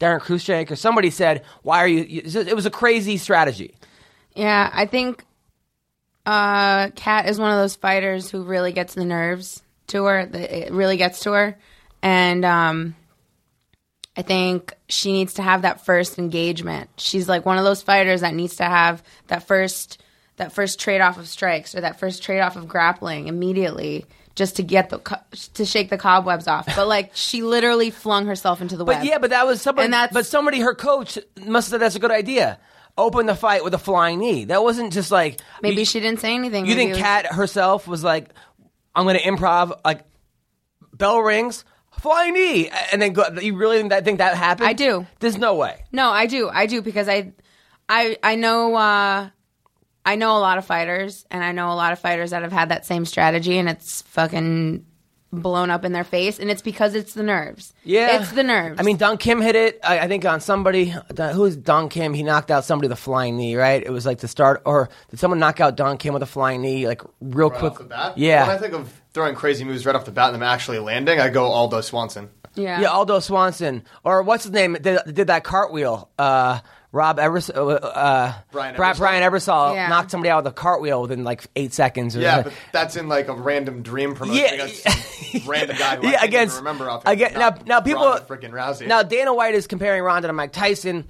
Daron 0.00 0.18
Cruickshank 0.18 0.72
or 0.72 0.74
somebody 0.74 1.10
said, 1.10 1.44
"Why 1.62 1.78
are 1.78 1.86
you?" 1.86 2.22
It 2.24 2.56
was 2.56 2.66
a 2.66 2.70
crazy 2.70 3.18
strategy. 3.18 3.76
Yeah, 4.34 4.68
I 4.72 4.86
think 4.86 5.24
uh, 6.26 6.90
Cat 6.96 7.28
is 7.28 7.38
one 7.38 7.52
of 7.52 7.58
those 7.58 7.76
fighters 7.76 8.32
who 8.32 8.42
really 8.42 8.72
gets 8.72 8.94
the 8.94 9.04
nerves 9.04 9.62
to 9.86 10.06
her. 10.06 10.18
It 10.22 10.72
really 10.72 10.96
gets 10.96 11.20
to 11.20 11.34
her, 11.34 11.56
and 12.02 12.44
um, 12.44 12.96
I 14.16 14.22
think 14.22 14.74
she 14.88 15.12
needs 15.12 15.34
to 15.34 15.42
have 15.42 15.62
that 15.62 15.84
first 15.86 16.18
engagement. 16.18 16.90
She's 16.98 17.28
like 17.28 17.46
one 17.46 17.58
of 17.58 17.64
those 17.64 17.82
fighters 17.82 18.20
that 18.20 18.34
needs 18.34 18.56
to 18.56 18.64
have 18.64 19.02
that 19.28 19.46
first 19.46 20.02
that 20.36 20.52
first 20.52 20.80
trade 20.80 21.00
off 21.00 21.18
of 21.18 21.28
strikes 21.28 21.74
or 21.74 21.82
that 21.82 21.98
first 21.98 22.22
trade 22.22 22.40
off 22.40 22.56
of 22.56 22.68
grappling 22.68 23.28
immediately. 23.28 24.06
Just 24.34 24.56
to 24.56 24.62
get 24.62 24.88
the 24.88 24.98
co- 24.98 25.20
to 25.54 25.66
shake 25.66 25.90
the 25.90 25.98
cobwebs 25.98 26.48
off, 26.48 26.64
but 26.74 26.88
like 26.88 27.10
she 27.12 27.42
literally 27.42 27.90
flung 27.90 28.24
herself 28.24 28.62
into 28.62 28.78
the 28.78 28.84
But 28.84 29.04
yeah, 29.04 29.18
but 29.18 29.28
that 29.28 29.46
was 29.46 29.60
somebody. 29.60 29.92
But 30.10 30.24
somebody, 30.24 30.60
her 30.60 30.74
coach, 30.74 31.18
must 31.44 31.66
have 31.66 31.72
said 31.72 31.80
that's 31.82 31.96
a 31.96 31.98
good 31.98 32.10
idea. 32.10 32.58
Open 32.96 33.26
the 33.26 33.34
fight 33.34 33.62
with 33.62 33.74
a 33.74 33.78
flying 33.78 34.20
knee. 34.20 34.46
That 34.46 34.62
wasn't 34.62 34.94
just 34.94 35.10
like 35.10 35.38
maybe 35.62 35.80
you, 35.80 35.84
she 35.84 36.00
didn't 36.00 36.20
say 36.20 36.34
anything. 36.34 36.64
You 36.64 36.74
Maybe 36.76 36.80
think 36.80 36.90
was- 36.92 37.02
Cat 37.02 37.26
herself 37.26 37.86
was 37.86 38.02
like, 38.02 38.30
"I'm 38.94 39.04
going 39.04 39.18
to 39.18 39.22
improv." 39.22 39.78
Like, 39.84 40.00
bell 40.94 41.20
rings, 41.20 41.66
flying 42.02 42.34
knee, 42.34 42.70
and 42.92 43.00
then 43.00 43.12
go, 43.12 43.24
you 43.40 43.56
really 43.56 43.78
think 43.78 43.90
that, 43.90 44.04
think 44.04 44.18
that 44.18 44.36
happened? 44.36 44.68
I 44.68 44.72
do. 44.72 45.06
There's 45.20 45.38
no 45.38 45.54
way. 45.54 45.84
No, 45.92 46.10
I 46.10 46.26
do. 46.26 46.48
I 46.48 46.66
do 46.66 46.82
because 46.82 47.08
I 47.08 47.32
I 47.88 48.16
I 48.22 48.34
know 48.34 48.74
uh 48.74 49.30
I 50.04 50.16
know 50.16 50.36
a 50.36 50.40
lot 50.40 50.58
of 50.58 50.64
fighters 50.64 51.24
and 51.30 51.44
I 51.44 51.52
know 51.52 51.70
a 51.72 51.74
lot 51.74 51.92
of 51.92 52.00
fighters 52.00 52.30
that 52.30 52.42
have 52.42 52.52
had 52.52 52.70
that 52.70 52.84
same 52.84 53.04
strategy 53.04 53.56
and 53.58 53.68
it's 53.68 54.02
fucking 54.02 54.84
blown 55.32 55.70
up 55.70 55.84
in 55.84 55.92
their 55.92 56.04
face 56.04 56.38
and 56.38 56.50
it's 56.50 56.60
because 56.62 56.94
it's 56.94 57.14
the 57.14 57.22
nerves. 57.22 57.72
Yeah, 57.84 58.20
It's 58.20 58.32
the 58.32 58.42
nerves. 58.42 58.78
I 58.78 58.82
mean, 58.82 58.98
Don 58.98 59.16
Kim 59.16 59.40
hit 59.40 59.56
it. 59.56 59.80
I, 59.82 60.00
I 60.00 60.08
think 60.08 60.24
on 60.26 60.40
somebody. 60.40 60.94
Don- 61.14 61.34
Who 61.34 61.44
is 61.46 61.56
Don 61.56 61.88
Kim? 61.88 62.12
He 62.12 62.22
knocked 62.22 62.50
out 62.50 62.64
somebody 62.64 62.88
with 62.88 62.98
a 62.98 63.00
flying 63.00 63.36
knee, 63.36 63.56
right? 63.56 63.82
It 63.82 63.90
was 63.90 64.04
like 64.04 64.18
the 64.18 64.28
start, 64.28 64.60
or 64.66 64.90
did 65.10 65.18
someone 65.18 65.38
knock 65.40 65.60
out 65.60 65.76
Don 65.76 65.96
Kim 65.96 66.12
with 66.12 66.22
a 66.22 66.26
flying 66.26 66.60
knee, 66.60 66.86
like 66.86 67.00
real 67.20 67.48
Right 67.50 67.58
quick? 67.58 67.72
off 67.72 67.78
the 67.78 67.84
bat. 67.84 68.18
Yeah. 68.18 68.46
When 68.46 68.56
I 68.56 68.58
think 68.58 68.74
of 68.74 68.92
throwing 69.14 69.34
crazy 69.34 69.64
moves 69.64 69.86
right 69.86 69.96
off 69.96 70.04
the 70.04 70.10
bat 70.12 70.26
and 70.26 70.34
them 70.34 70.42
actually 70.42 70.78
landing, 70.80 71.18
I 71.18 71.30
go 71.30 71.44
Aldo 71.46 71.80
Swanson. 71.80 72.28
yeah. 72.54 72.80
Yeah, 72.82 72.88
Aldo 72.88 73.20
Swanson, 73.20 73.84
or 74.04 74.22
what's 74.22 74.44
his 74.44 74.52
name? 74.52 74.76
Did, 74.80 75.00
did 75.12 75.26
that 75.28 75.44
cartwheel? 75.44 76.10
Uh, 76.18 76.60
Rob 76.92 77.18
Evers, 77.18 77.48
uh, 77.48 77.64
uh, 77.66 78.34
Brian 78.52 78.76
Bri- 78.76 78.84
Ebersole? 78.86 78.98
Brian 78.98 79.22
Ebersole 79.32 79.74
Yeah. 79.74 79.88
knocked 79.88 80.10
somebody 80.10 80.28
out 80.30 80.44
with 80.44 80.52
a 80.52 80.54
cartwheel 80.54 81.00
within 81.02 81.24
like 81.24 81.46
eight 81.56 81.72
seconds. 81.72 82.14
Or 82.16 82.20
Yeah, 82.20 82.42
but 82.42 82.52
that's 82.70 82.96
in 82.96 83.08
like 83.08 83.28
a 83.28 83.34
random 83.34 83.82
dream 83.82 84.14
promotion 84.14 84.44
Yeah. 84.44 84.52
against 84.52 84.82
some 84.82 85.42
random 85.50 85.76
guy 85.78 85.96
who 85.96 86.02
I 86.06 86.10
yeah, 86.10 86.18
can't 86.18 86.28
against 86.28 86.54
even 86.56 86.64
remember 86.64 86.90
off 86.90 87.02
again. 87.06 87.32
Now, 87.34 87.54
now 87.66 87.80
people 87.80 88.02
freaking 88.28 88.50
Rousey. 88.50 88.86
Now 88.86 89.02
Dana 89.02 89.32
White 89.32 89.54
is 89.54 89.66
comparing 89.66 90.02
Ronda 90.02 90.28
to 90.28 90.34
Mike 90.34 90.52
Tyson. 90.52 91.04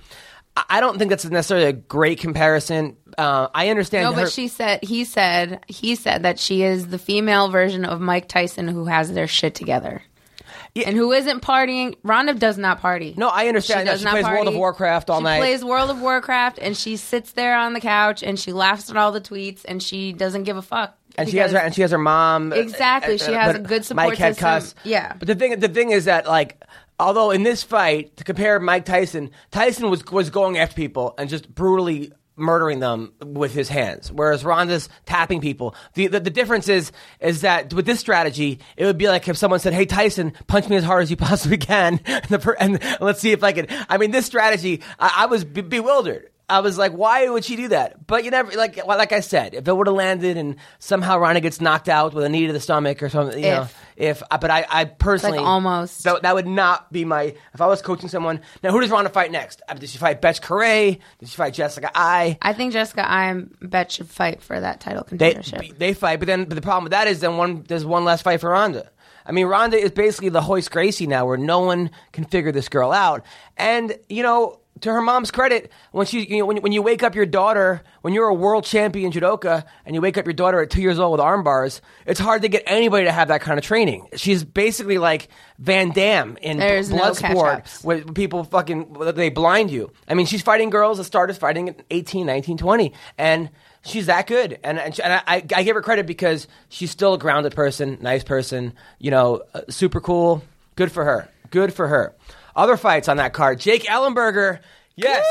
I 0.57 0.65
I 0.69 0.81
don't 0.81 0.99
think 0.99 1.09
that's 1.11 1.25
necessarily 1.25 1.67
a 1.67 1.73
great 1.73 2.21
comparison. 2.21 2.97
Uh, 3.19 3.49
I 3.55 3.71
understand. 3.71 4.05
no, 4.05 4.13
her- 4.13 4.23
but 4.25 4.33
she 4.33 4.47
said 4.49 4.85
he 4.85 5.05
said 5.05 5.65
he 5.67 5.95
said 5.97 6.23
that 6.25 6.39
she 6.39 6.63
is 6.63 6.87
the 6.89 6.99
female 6.99 7.49
version 7.49 7.85
of 7.85 8.01
Mike 8.01 8.29
Tyson 8.29 8.69
who 8.69 8.85
has 8.85 9.13
their 9.13 9.27
shit 9.27 9.55
together. 9.55 10.03
And 10.75 10.97
who 10.97 11.13
isn't 11.13 11.43
partying? 11.43 11.97
Ronda 12.03 12.33
does 12.35 12.57
not 12.57 12.81
party. 12.81 13.15
No, 13.17 13.29
I 13.29 13.49
understand 13.49 13.87
that. 13.87 13.93
does 13.93 14.01
She 14.01 14.05
not 14.07 14.13
plays 14.13 14.25
World 14.25 14.49
of. 14.49 14.55
Warcraft 14.55 15.11
all 15.11 15.19
she 15.21 15.25
night. 15.25 15.37
She 15.37 15.41
plays 15.43 15.65
World 15.65 15.91
of 15.91 16.01
Warcraft 16.01 16.59
and 16.61 16.75
she 16.77 16.97
sits 16.97 17.33
there 17.33 17.57
on 17.59 17.75
the 17.75 17.81
couch 17.81 18.23
and 18.23 18.39
she 18.39 18.53
laughs 18.53 18.89
at 18.91 18.97
all 18.97 19.13
the 19.13 19.21
tweets 19.21 19.63
and 19.67 19.83
she 19.83 20.13
doesn't 20.13 20.45
give 20.45 20.57
a 20.57 20.63
fuck. 20.63 20.97
and 21.19 21.29
she 21.29 21.37
has 21.37 21.53
her 21.53 21.59
and 21.59 21.75
she 21.75 21.83
has 21.83 21.91
her 21.91 21.99
mom. 21.99 22.53
uh, 22.53 22.57
Exactly, 22.57 23.19
she 23.19 23.33
has 23.33 23.55
a 23.57 23.59
good 23.59 23.85
support 23.85 24.09
Mike 24.11 24.19
had 24.19 24.35
system. 24.37 24.49
cuss. 24.49 24.75
Yeah. 24.85 25.13
but 25.19 25.29
the 25.29 25.35
thing 25.35 25.61
the 25.61 25.69
thing 25.69 25.91
is 25.91 26.07
that 26.07 26.27
like. 26.27 26.63
Although 27.01 27.33
in 27.33 27.43
this 27.43 27.65
fight, 27.65 28.17
to 28.19 28.23
compare 28.23 28.61
Mike 28.61 28.85
Tyson, 28.85 29.31
Tyson 29.51 29.91
was 29.91 30.05
was 30.07 30.31
going 30.31 30.57
after 30.59 30.77
people 30.77 31.15
and 31.19 31.29
just 31.29 31.53
brutally 31.53 32.13
murdering 32.37 32.81
them 32.81 33.13
with 33.21 33.55
his 33.55 33.69
hands, 33.69 34.11
whereas 34.11 34.45
Ronda's 34.45 34.89
tapping 35.07 35.41
people. 35.41 35.75
The, 35.95 36.07
the 36.07 36.21
the 36.21 36.31
difference 36.31 36.69
is 36.69 36.93
is 37.21 37.43
that 37.43 37.73
with 37.73 37.87
this 37.87 38.01
strategy, 38.01 38.61
it 38.77 38.85
would 38.87 38.99
be 38.99 39.09
like 39.09 39.29
if 39.29 39.37
someone 39.37 39.61
said, 39.61 39.75
"Hey 39.75 39.87
Tyson, 39.87 40.33
punch 40.47 40.69
me 40.69 40.77
as 40.77 40.85
hard 40.85 41.03
as 41.03 41.11
you 41.11 41.17
possibly 41.17 41.59
can," 41.59 42.01
and, 42.07 42.25
the 42.25 42.57
and 42.59 42.83
let's 43.01 43.21
see 43.21 43.33
if 43.33 43.43
I 43.45 43.53
can. 43.53 43.67
I 43.89 43.99
mean, 43.99 44.11
this 44.11 44.27
strategy, 44.27 44.83
I, 44.99 45.13
I 45.19 45.27
was 45.27 45.45
be- 45.45 45.63
bewildered. 45.63 46.32
I 46.53 46.61
was 46.61 46.77
like, 46.77 46.93
why 46.93 47.29
would 47.29 47.45
she 47.45 47.57
do 47.57 47.69
that? 47.69 48.07
But 48.07 48.25
you 48.25 48.31
never 48.31 48.53
like 48.53 48.85
like 48.87 49.13
I 49.13 49.21
said, 49.21 49.55
if 49.55 49.67
it 49.67 49.73
would 49.75 49.87
have 49.87 49.97
landed 49.97 50.37
and 50.37 50.57
somehow 50.79 51.19
Ronda 51.19 51.41
gets 51.41 51.61
knocked 51.61 51.89
out 51.89 52.13
with 52.13 52.25
a 52.25 52.29
knee 52.29 52.47
to 52.47 52.53
the 52.53 52.61
stomach 52.61 53.03
or 53.03 53.09
something, 53.09 53.43
you 53.43 53.51
know, 53.51 53.63
If. 53.97 54.21
if 54.21 54.23
but 54.31 54.51
I, 54.51 54.67
I 54.69 54.85
personally 54.85 55.39
almost. 55.39 56.05
that, 56.05 56.23
that 56.23 56.35
would 56.35 56.47
not 56.47 56.93
be 56.93 57.07
my 57.07 57.35
if 57.55 57.61
I 57.61 57.67
was 57.67 57.81
coaching 57.81 58.11
someone. 58.11 58.41
Now, 58.63 58.71
who 58.71 58.81
does 58.81 58.91
Ronda 58.91 59.09
fight 59.09 59.31
next? 59.33 59.63
Uh, 59.67 59.75
Did 59.75 59.89
she 59.89 59.97
fight 59.99 60.21
Betch 60.21 60.43
Correia? 60.43 60.99
Did 61.19 61.29
she 61.29 61.37
fight 61.37 61.55
Jessica 61.55 61.91
Eye? 61.95 62.37
I 62.43 62.53
think 62.53 62.75
Jessica 62.75 63.09
Eye 63.09 63.31
and 63.31 63.57
bet 63.61 63.91
should 63.93 64.11
fight 64.11 64.43
for 64.43 64.61
that 64.61 64.81
title 64.81 65.07
They 65.11 65.35
they 65.79 65.95
fight, 65.95 66.19
but 66.19 66.27
then 66.27 66.45
but 66.45 66.55
the 66.55 66.61
problem 66.63 66.85
with 66.85 66.93
that 66.93 67.07
is 67.09 67.21
then 67.21 67.39
one 67.39 67.65
there's 67.67 67.87
one 67.87 68.05
less 68.05 68.21
fight 68.21 68.41
for 68.41 68.51
Ronda. 68.51 68.91
I 69.25 69.33
mean, 69.33 69.47
Ronda 69.47 69.77
is 69.77 69.93
basically 69.93 70.31
the 70.31 70.43
Royce 70.43 70.69
Gracie 70.69 71.07
now, 71.07 71.27
where 71.27 71.37
no 71.37 71.61
one 71.61 71.91
can 72.13 72.25
figure 72.25 72.51
this 72.53 72.69
girl 72.69 72.93
out. 72.93 73.25
And 73.57 73.97
you 74.09 74.23
know, 74.23 74.59
to 74.83 74.93
her 74.93 75.01
mom's 75.01 75.31
credit, 75.31 75.73
when 75.91 76.07
she 76.07 76.25
you 76.27 76.39
know, 76.39 76.47
when, 76.47 76.59
when 76.59 76.73
you 76.73 76.83
wake 76.83 77.03
up 77.03 77.15
your 77.15 77.27
daughter, 77.27 77.83
when 78.03 78.13
you're 78.15 78.29
a 78.29 78.35
world 78.35 78.65
champion 78.65 79.11
judoka, 79.11 79.65
and 79.87 79.95
you 79.95 80.01
wake 80.01 80.17
up 80.19 80.27
your 80.27 80.33
daughter 80.35 80.61
at 80.61 80.71
two 80.71 80.81
years 80.83 80.99
old 80.99 81.13
with 81.13 81.21
arm 81.21 81.43
bars, 81.43 81.81
it's 82.07 82.21
hard 82.21 82.43
to 82.43 82.49
get 82.49 82.63
anybody 82.67 83.05
to 83.07 83.13
have 83.13 83.29
that 83.29 83.41
kind 83.41 83.59
of 83.59 83.65
training. 83.65 84.07
She's 84.17 84.45
basically 84.45 84.99
like 84.99 85.29
Van 85.59 85.91
Damme 85.91 86.37
in 86.43 86.59
There's 86.59 86.91
no 86.91 86.99
blood 86.99 87.17
sport, 87.17 87.51
catch-ups. 87.65 87.85
where 87.85 88.03
people 88.05 88.45
fucking 88.45 88.93
they 89.15 89.31
blind 89.31 89.71
you. 89.71 89.91
I 90.09 90.15
mean, 90.15 90.27
she's 90.27 90.43
fighting 90.43 90.71
girls 90.71 90.99
that 90.99 91.05
started 91.05 91.37
fighting 91.37 91.69
at 91.69 91.81
18, 91.91 92.27
19, 92.27 92.59
20, 92.59 92.93
and 93.19 93.51
she's 93.85 94.07
that 94.07 94.27
good. 94.27 94.59
And 94.63 94.79
and, 94.79 94.95
she- 94.95 95.03
and 95.03 95.13
I, 95.13 95.23
I 95.27 95.35
I 95.57 95.63
give 95.63 95.75
her 95.77 95.83
credit 95.83 96.07
because 96.07 96.49
she's 96.69 96.91
still 96.91 97.15
a 97.15 97.19
grounded 97.19 97.55
person, 97.55 97.99
nice 98.01 98.25
person, 98.25 98.75
you 98.99 99.11
know, 99.11 99.43
uh, 99.55 99.61
super 99.69 100.01
cool. 100.01 100.43
Good 100.77 100.91
for 100.91 101.05
her. 101.05 101.29
Good 101.51 101.73
for 101.75 101.87
her. 101.87 102.15
Other 102.57 102.77
fights 102.77 103.09
on 103.09 103.17
that 103.19 103.33
card: 103.33 103.61
Jake 103.61 103.85
Ellenberger. 103.85 104.61
Yes. 104.95 105.25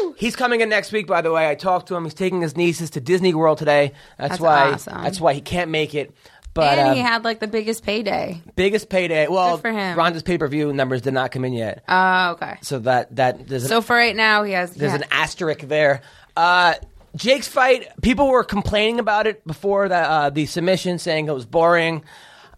Woo! 0.00 0.14
He's 0.16 0.34
coming 0.36 0.62
in 0.62 0.68
next 0.70 0.90
week, 0.90 1.06
by 1.06 1.20
the 1.20 1.30
way. 1.30 1.48
I 1.48 1.54
talked 1.54 1.88
to 1.88 1.94
him. 1.94 2.04
He's 2.04 2.14
taking 2.14 2.40
his 2.40 2.56
nieces 2.56 2.90
to 2.90 3.00
Disney 3.00 3.34
World 3.34 3.58
today. 3.58 3.92
That's, 4.18 4.30
That's 4.32 4.40
why. 4.40 4.72
awesome. 4.72 5.02
That's 5.02 5.20
why 5.20 5.34
he 5.34 5.40
can't 5.42 5.70
make 5.70 5.94
it. 5.94 6.14
But 6.54 6.78
and 6.78 6.94
he 6.96 7.00
had 7.00 7.24
like 7.24 7.40
the 7.40 7.46
biggest 7.46 7.82
payday. 7.84 8.42
biggest 8.56 8.88
payday. 8.90 9.26
Well, 9.28 9.56
Good 9.56 9.62
for 9.62 9.72
him. 9.72 9.96
Ronda's 9.96 10.22
pay 10.22 10.36
per 10.38 10.48
view 10.48 10.72
numbers 10.72 11.00
did 11.02 11.14
not 11.14 11.30
come 11.30 11.44
in 11.46 11.52
yet, 11.54 11.82
Oh, 11.88 12.32
okay. 12.32 12.56
so 12.62 12.78
that 12.80 13.14
that 13.16 13.48
there's 13.48 13.62
an 13.64 13.68
So 13.70 13.80
for 13.80 13.96
right 13.96 14.14
now, 14.16 14.42
he 14.42 14.52
has. 14.52 14.74
there's 14.74 14.92
yeah. 14.92 14.98
an 14.98 15.04
asterisk 15.10 15.60
there. 15.60 16.02
Uh, 16.36 16.74
Jake's 17.16 17.48
fight, 17.48 17.88
people 18.02 18.28
were 18.28 18.44
complaining 18.44 18.98
about 18.98 19.26
it 19.26 19.46
before 19.46 19.88
the 19.88 19.96
uh, 19.96 20.30
the 20.30 20.44
submission, 20.46 20.98
saying 20.98 21.26
it 21.28 21.32
was 21.32 21.46
boring. 21.46 22.02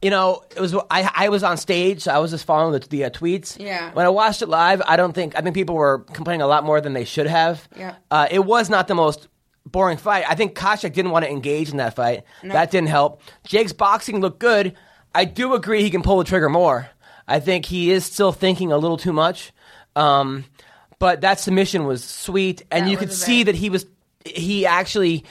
You 0.04 0.10
know, 0.10 0.42
it 0.54 0.60
was. 0.60 0.74
I, 0.90 1.10
I 1.14 1.28
was 1.30 1.42
on 1.42 1.56
stage, 1.56 2.02
so 2.02 2.12
I 2.12 2.18
was 2.18 2.30
just 2.30 2.44
following 2.44 2.78
the, 2.78 2.86
the 2.86 3.04
uh, 3.04 3.10
tweets. 3.10 3.58
Yeah. 3.58 3.90
When 3.94 4.04
I 4.04 4.10
watched 4.10 4.42
it 4.42 4.48
live, 4.50 4.82
I 4.86 4.96
don't 4.96 5.14
think 5.14 5.34
I 5.34 5.40
think 5.40 5.54
people 5.54 5.74
were 5.76 6.00
complaining 6.12 6.42
a 6.42 6.46
lot 6.46 6.62
more 6.62 6.80
than 6.82 6.92
they 6.92 7.04
should 7.04 7.26
have. 7.26 7.66
Yeah. 7.74 7.94
Uh, 8.10 8.28
it 8.30 8.44
was 8.44 8.68
not 8.68 8.86
the 8.86 8.94
most 8.94 9.28
boring 9.64 9.96
fight. 9.96 10.24
I 10.28 10.34
think 10.34 10.54
Koscheck 10.54 10.92
didn't 10.92 11.10
want 11.10 11.24
to 11.24 11.30
engage 11.30 11.70
in 11.70 11.78
that 11.78 11.96
fight. 11.96 12.24
That 12.42 12.70
didn't 12.70 12.90
help. 12.90 13.22
Jake's 13.44 13.72
boxing 13.72 14.20
looked 14.20 14.40
good. 14.40 14.76
I 15.14 15.24
do 15.24 15.54
agree 15.54 15.82
he 15.82 15.88
can 15.90 16.02
pull 16.02 16.18
the 16.18 16.24
trigger 16.24 16.50
more. 16.50 16.90
I 17.26 17.40
think 17.40 17.64
he 17.64 17.90
is 17.90 18.04
still 18.04 18.30
thinking 18.32 18.72
a 18.72 18.76
little 18.76 18.98
too 18.98 19.14
much. 19.14 19.52
Um, 19.96 20.44
but 20.98 21.22
that 21.22 21.40
submission 21.40 21.86
was 21.86 22.04
sweet, 22.04 22.62
and 22.70 22.84
That 22.84 22.90
you 22.90 22.98
could 22.98 23.12
see 23.12 23.44
that 23.44 23.54
he 23.54 23.70
was 23.70 23.86
he 24.26 24.66
actually. 24.66 25.24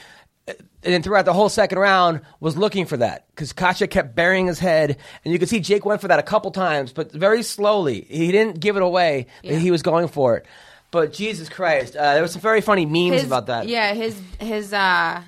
And 0.83 0.93
then 0.93 1.01
throughout 1.01 1.25
the 1.25 1.33
whole 1.33 1.49
second 1.49 1.79
round, 1.79 2.21
was 2.39 2.57
looking 2.57 2.85
for 2.85 2.97
that 2.97 3.25
because 3.29 3.53
Koscheck 3.53 3.89
kept 3.89 4.15
burying 4.15 4.47
his 4.47 4.59
head, 4.59 4.97
and 5.23 5.31
you 5.33 5.39
could 5.39 5.49
see 5.49 5.59
Jake 5.59 5.85
went 5.85 6.01
for 6.01 6.09
that 6.09 6.19
a 6.19 6.23
couple 6.23 6.51
times, 6.51 6.91
but 6.91 7.11
very 7.11 7.41
slowly. 7.43 8.05
He 8.09 8.31
didn't 8.31 8.59
give 8.59 8.75
it 8.75 8.81
away 8.81 9.27
that 9.43 9.53
Yeah. 9.53 9.59
he 9.59 9.71
was 9.71 9.81
going 9.81 10.07
for 10.09 10.35
it. 10.37 10.45
But 10.91 11.13
Jesus 11.13 11.49
Christ, 11.49 11.95
uh, 11.95 12.13
there 12.13 12.21
was 12.21 12.33
some 12.33 12.41
very 12.41 12.61
funny 12.61 12.85
memes 12.85 13.21
his, 13.21 13.23
about 13.23 13.47
that. 13.47 13.67
Yeah, 13.67 13.93
his 13.93 14.19
his 14.39 14.73
uh 14.73 15.21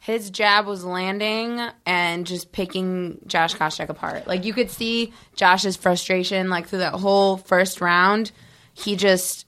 his 0.00 0.30
jab 0.30 0.66
was 0.66 0.84
landing 0.84 1.60
and 1.84 2.26
just 2.26 2.50
picking 2.50 3.18
Josh 3.26 3.54
Koscheck 3.54 3.90
apart. 3.90 4.26
Like 4.26 4.44
you 4.44 4.54
could 4.54 4.70
see 4.70 5.12
Josh's 5.36 5.76
frustration 5.76 6.48
like 6.48 6.66
through 6.66 6.78
that 6.78 6.94
whole 6.94 7.36
first 7.36 7.80
round. 7.80 8.32
He 8.72 8.96
just 8.96 9.44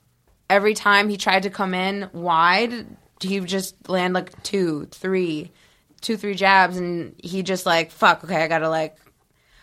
every 0.51 0.75
time 0.75 1.09
he 1.09 1.17
tried 1.17 1.45
to 1.45 1.51
come 1.51 1.73
in 1.75 2.11
wide, 2.13 2.87
he 3.21 3.41
just 3.41 3.89
land 3.89 4.15
like 4.15 4.43
two, 4.43 4.87
three, 4.91 5.51
two, 6.01 6.17
three 6.17 6.35
jabs, 6.35 6.77
and 6.77 7.15
he 7.23 7.43
just 7.43 7.67
like 7.67 7.91
fuck. 7.91 8.25
Okay, 8.25 8.43
I 8.43 8.49
gotta 8.49 8.69
like. 8.69 8.97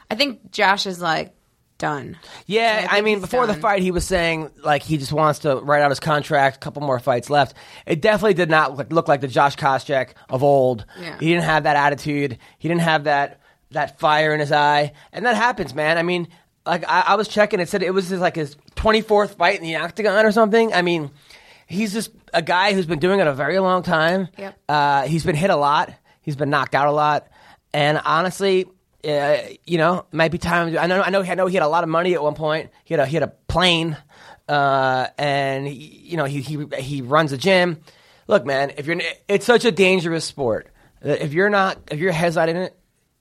I 0.09 0.15
think 0.15 0.51
Josh 0.51 0.85
is 0.85 1.01
like 1.01 1.33
done. 1.77 2.17
Yeah, 2.45 2.79
think 2.79 2.93
I 2.93 3.01
mean, 3.01 3.21
before 3.21 3.47
the 3.47 3.53
fight, 3.53 3.81
he 3.81 3.91
was 3.91 4.05
saying 4.05 4.51
like 4.63 4.83
he 4.83 4.97
just 4.97 5.11
wants 5.11 5.39
to 5.39 5.57
write 5.57 5.81
out 5.81 5.91
his 5.91 5.99
contract. 5.99 6.57
A 6.57 6.59
couple 6.59 6.81
more 6.81 6.99
fights 6.99 7.29
left. 7.29 7.55
It 7.85 8.01
definitely 8.01 8.35
did 8.35 8.49
not 8.49 8.75
look, 8.75 8.91
look 8.91 9.07
like 9.07 9.21
the 9.21 9.27
Josh 9.27 9.55
Koscheck 9.55 10.11
of 10.29 10.43
old. 10.43 10.85
Yeah. 10.99 11.17
He 11.19 11.27
didn't 11.27 11.43
have 11.43 11.63
that 11.63 11.75
attitude. 11.75 12.37
He 12.57 12.67
didn't 12.67 12.81
have 12.81 13.05
that 13.05 13.41
that 13.71 13.99
fire 13.99 14.33
in 14.33 14.39
his 14.39 14.51
eye, 14.51 14.93
and 15.11 15.25
that 15.25 15.35
happens, 15.35 15.73
man. 15.73 15.97
I 15.97 16.03
mean, 16.03 16.27
like 16.65 16.87
I, 16.87 17.01
I 17.07 17.15
was 17.15 17.27
checking. 17.27 17.59
It 17.59 17.69
said 17.69 17.83
it 17.83 17.93
was 17.93 18.09
his, 18.09 18.19
like 18.19 18.35
his 18.35 18.55
twenty 18.75 19.01
fourth 19.01 19.35
fight 19.35 19.57
in 19.57 19.63
the 19.63 19.75
octagon 19.77 20.25
or 20.25 20.31
something. 20.31 20.73
I 20.73 20.81
mean, 20.81 21.11
he's 21.67 21.93
just 21.93 22.11
a 22.33 22.41
guy 22.41 22.73
who's 22.73 22.85
been 22.85 22.99
doing 22.99 23.19
it 23.19 23.27
a 23.27 23.33
very 23.33 23.59
long 23.59 23.83
time. 23.83 24.29
Yep. 24.37 24.59
Uh, 24.67 25.03
he's 25.03 25.23
been 25.23 25.35
hit 25.35 25.49
a 25.49 25.55
lot. 25.55 25.93
He's 26.21 26.35
been 26.35 26.49
knocked 26.49 26.75
out 26.75 26.87
a 26.87 26.91
lot, 26.91 27.29
and 27.73 28.01
honestly, 28.03 28.65
uh, 29.07 29.37
you 29.65 29.77
know, 29.77 29.99
it 29.99 30.13
might 30.13 30.31
be 30.31 30.37
time. 30.37 30.75
I 30.77 30.87
know, 30.87 31.01
I 31.01 31.09
know, 31.09 31.21
I 31.21 31.35
know. 31.35 31.47
He 31.47 31.55
had 31.55 31.63
a 31.63 31.67
lot 31.67 31.83
of 31.83 31.89
money 31.89 32.13
at 32.15 32.23
one 32.23 32.33
point. 32.33 32.71
He 32.83 32.93
had 32.93 32.99
a 32.99 33.05
he 33.05 33.15
had 33.15 33.23
a 33.23 33.33
plane, 33.47 33.95
uh, 34.49 35.07
and 35.17 35.67
he, 35.67 35.73
you 35.73 36.17
know, 36.17 36.25
he 36.25 36.41
he 36.41 36.65
he 36.79 37.01
runs 37.01 37.31
a 37.31 37.37
gym. 37.37 37.79
Look, 38.27 38.45
man, 38.45 38.73
if 38.77 38.87
you're, 38.87 38.99
it's 39.29 39.45
such 39.45 39.63
a 39.63 39.71
dangerous 39.71 40.25
sport. 40.25 40.67
If 41.01 41.33
you're 41.33 41.49
not, 41.49 41.77
if 41.91 41.99
your 41.99 42.11
head's 42.11 42.35
not 42.35 42.49
in 42.49 42.57
it, 42.57 42.77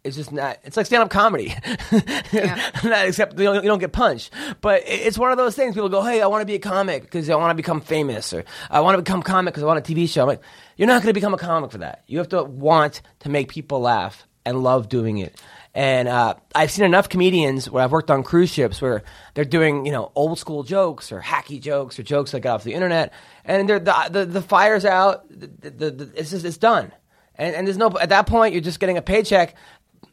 it's 0.07 0.17
just 0.17 0.33
not. 0.33 0.59
It's 0.65 0.77
like 0.77 0.87
stand 0.87 1.03
up 1.03 1.11
comedy, 1.11 1.55
not 1.93 3.07
except 3.07 3.39
you 3.39 3.45
don't, 3.45 3.63
you 3.63 3.69
don't 3.69 3.79
get 3.79 3.93
punched. 3.93 4.33
But 4.61 4.83
it's 4.87 5.19
one 5.19 5.33
of 5.33 5.37
those 5.37 5.55
things. 5.55 5.75
People 5.75 5.89
go, 5.89 6.03
"Hey, 6.03 6.23
I 6.23 6.27
want 6.27 6.43
to 6.43 6.47
be 6.47 6.55
a 6.55 6.59
comic 6.59 7.03
because 7.03 7.29
I 7.29 7.35
want 7.35 7.51
to 7.51 7.55
become 7.55 7.81
famous," 7.81 8.33
or 8.33 8.45
"I 8.71 8.81
want 8.81 8.97
to 8.97 9.03
become 9.03 9.23
comic 9.23 9.55
because 9.55 9.63
I 9.63 9.67
want 9.67 9.79
a 9.79 9.93
TV 9.93 10.09
show." 10.09 10.23
I'm 10.23 10.29
like, 10.29 10.43
you're 10.77 10.89
not 10.89 11.03
going 11.03 11.11
to 11.11 11.15
become 11.15 11.35
a 11.35 11.39
comic 11.39 11.71
for 11.71 11.79
that. 11.79 12.05
You 12.07 12.19
have 12.19 12.29
to 12.31 12.43
want 12.45 13.03
to 13.21 13.29
make 13.29 13.49
people 13.49 13.81
laugh 13.81 14.27
and 14.45 14.63
love 14.63 14.89
doing 14.89 15.19
it. 15.19 15.41
And 15.75 16.09
uh, 16.09 16.37
I've 16.55 16.71
seen 16.71 16.87
enough 16.87 17.11
comedians 17.11 17.69
where 17.69 17.85
I've 17.85 17.93
worked 17.93 18.11
on 18.11 18.23
cruise 18.23 18.51
ships 18.51 18.81
where 18.81 19.03
they're 19.35 19.45
doing, 19.45 19.85
you 19.85 19.93
know, 19.93 20.11
old 20.15 20.39
school 20.39 20.63
jokes 20.63 21.13
or 21.13 21.21
hacky 21.21 21.61
jokes 21.61 21.99
or 21.99 22.03
jokes 22.03 22.31
that 22.31 22.41
got 22.41 22.55
off 22.55 22.65
the 22.65 22.73
internet, 22.73 23.13
and 23.45 23.69
they're, 23.69 23.79
the, 23.79 24.09
the 24.11 24.25
the 24.25 24.41
fire's 24.41 24.87
out. 24.87 25.29
The, 25.29 25.71
the, 25.71 25.91
the, 25.91 26.13
it's 26.15 26.31
just 26.31 26.47
it's 26.47 26.57
done, 26.57 26.93
and 27.35 27.55
and 27.55 27.67
there's 27.67 27.77
no 27.77 27.91
at 27.99 28.09
that 28.09 28.27
point 28.27 28.55
you're 28.55 28.63
just 28.63 28.81
getting 28.81 28.97
a 28.97 29.03
paycheck. 29.03 29.55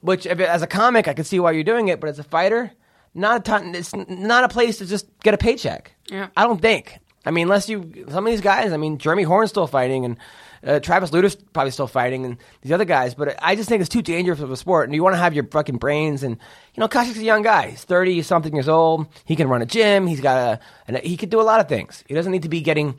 Which, 0.04 0.26
if, 0.26 0.38
as 0.42 0.62
a 0.62 0.68
comic, 0.68 1.08
I 1.08 1.14
can 1.14 1.24
see 1.24 1.40
why 1.40 1.52
you're 1.52 1.64
doing 1.64 1.88
it, 1.88 2.02
but 2.02 2.10
as 2.10 2.20
a 2.20 2.24
fighter, 2.24 2.72
not 3.14 3.38
a 3.38 3.40
ton, 3.40 3.74
it's 3.74 3.96
not 3.96 4.44
a 4.44 4.50
place 4.50 4.80
to 4.80 4.86
just 4.86 5.08
get 5.20 5.34
a 5.34 5.38
paycheck. 5.38 5.96
Yeah. 6.10 6.28
I 6.36 6.44
don't 6.44 6.62
think. 6.62 7.00
I 7.26 7.32
mean, 7.32 7.44
unless 7.44 7.70
you 7.70 8.06
some 8.10 8.28
of 8.28 8.32
these 8.32 8.42
guys. 8.42 8.74
I 8.74 8.78
mean, 8.78 8.98
Jeremy 8.98 9.24
Horn's 9.24 9.50
still 9.50 9.66
fighting, 9.66 10.04
and 10.04 10.18
uh, 10.62 10.82
Travis 10.82 11.14
Lutter's 11.14 11.36
probably 11.36 11.72
still 11.72 11.88
fighting, 11.88 12.26
and 12.26 12.38
these 12.62 12.74
other 12.74 12.84
guys. 12.84 13.16
But 13.16 13.38
I 13.42 13.56
just 13.56 13.70
think 13.70 13.80
it's 13.80 13.90
too 13.90 14.02
dangerous 14.02 14.42
of 14.42 14.52
a 14.52 14.58
sport, 14.58 14.90
and 14.90 14.96
you 14.96 15.02
want 15.02 15.14
to 15.14 15.20
have 15.20 15.34
your 15.34 15.46
fucking 15.46 15.78
brains. 15.78 16.24
And 16.24 16.36
you 16.74 16.82
know, 16.82 16.90
Koscheck's 16.90 17.18
a 17.18 17.24
young 17.24 17.42
guy; 17.42 17.70
he's 17.70 17.86
thirty 17.86 18.22
something 18.24 18.54
years 18.54 18.68
old. 18.68 19.08
He 19.24 19.38
can 19.38 19.48
run 19.48 19.62
a 19.62 19.66
gym. 19.66 20.06
He's 20.06 20.20
got 20.20 20.38
a, 20.38 20.60
and 20.86 20.98
he 20.98 21.16
can 21.16 21.30
do 21.30 21.40
a 21.40 21.44
lot 21.44 21.62
of 21.62 21.70
things. 21.70 22.04
He 22.08 22.14
doesn't 22.14 22.32
need 22.32 22.44
to 22.44 22.50
be 22.50 22.60
getting, 22.60 22.96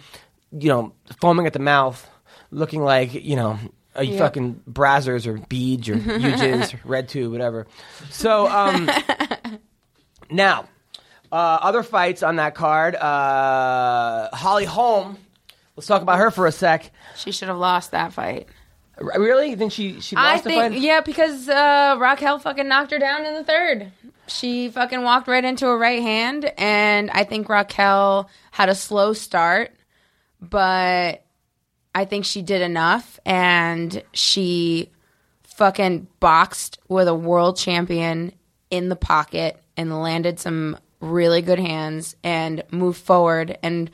you 0.58 0.70
know, 0.70 0.94
foaming 1.20 1.46
at 1.46 1.52
the 1.52 1.58
mouth, 1.58 2.08
looking 2.50 2.82
like 2.82 3.12
you 3.12 3.36
know. 3.36 3.58
A 3.96 4.02
Yep. 4.04 4.18
fucking 4.18 4.60
Brazzers 4.70 5.26
or 5.26 5.38
Beads 5.48 5.88
or 5.88 5.94
Uges, 6.18 6.74
Red 6.84 7.08
Tube, 7.08 7.30
whatever. 7.32 7.66
So, 8.10 8.48
um, 8.48 8.90
now, 10.30 10.66
uh, 11.30 11.58
other 11.62 11.82
fights 11.82 12.22
on 12.22 12.36
that 12.36 12.54
card. 12.54 12.94
Uh, 12.96 14.28
Holly 14.34 14.64
Holm. 14.64 15.18
Let's 15.76 15.86
talk 15.88 16.02
about 16.02 16.18
her 16.18 16.30
for 16.30 16.46
a 16.46 16.52
sec. 16.52 16.92
She 17.16 17.32
should 17.32 17.48
have 17.48 17.58
lost 17.58 17.90
that 17.90 18.12
fight. 18.12 18.48
R- 18.98 19.20
Really? 19.20 19.50
You 19.50 19.56
think 19.56 19.72
she 19.72 20.00
she 20.00 20.14
I 20.14 20.32
lost 20.34 20.44
the 20.44 20.50
think 20.50 20.72
fight? 20.74 20.80
yeah, 20.80 21.00
because 21.00 21.48
uh, 21.48 21.96
Raquel 21.98 22.38
fucking 22.38 22.68
knocked 22.68 22.92
her 22.92 22.98
down 23.00 23.26
in 23.26 23.34
the 23.34 23.42
third. 23.42 23.90
She 24.28 24.68
fucking 24.70 25.02
walked 25.02 25.26
right 25.28 25.44
into 25.44 25.66
a 25.66 25.76
right 25.76 26.00
hand, 26.00 26.50
and 26.56 27.10
I 27.10 27.24
think 27.24 27.48
Raquel 27.48 28.30
had 28.52 28.68
a 28.68 28.74
slow 28.74 29.12
start, 29.12 29.72
but 30.40 31.23
I 31.94 32.04
think 32.04 32.24
she 32.24 32.42
did 32.42 32.62
enough, 32.62 33.20
and 33.24 34.02
she 34.12 34.90
fucking 35.42 36.08
boxed 36.18 36.78
with 36.88 37.06
a 37.06 37.14
world 37.14 37.56
champion 37.56 38.32
in 38.70 38.88
the 38.88 38.96
pocket 38.96 39.60
and 39.76 40.02
landed 40.02 40.40
some 40.40 40.76
really 41.00 41.42
good 41.42 41.60
hands 41.60 42.16
and 42.24 42.64
moved 42.70 43.00
forward 43.00 43.56
and 43.62 43.90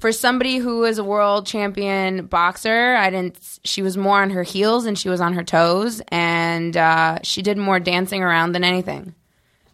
for 0.00 0.12
somebody 0.12 0.58
who 0.58 0.84
is 0.84 0.98
a 0.98 1.04
world 1.04 1.46
champion 1.46 2.26
boxer, 2.26 2.94
I 2.94 3.10
didn't. 3.10 3.58
She 3.64 3.82
was 3.82 3.96
more 3.96 4.20
on 4.20 4.30
her 4.30 4.42
heels 4.42 4.86
and 4.86 4.98
she 4.98 5.08
was 5.08 5.20
on 5.20 5.32
her 5.32 5.44
toes, 5.44 6.02
and 6.08 6.76
uh, 6.76 7.18
she 7.22 7.42
did 7.42 7.58
more 7.58 7.80
dancing 7.80 8.22
around 8.22 8.52
than 8.52 8.64
anything. 8.64 9.14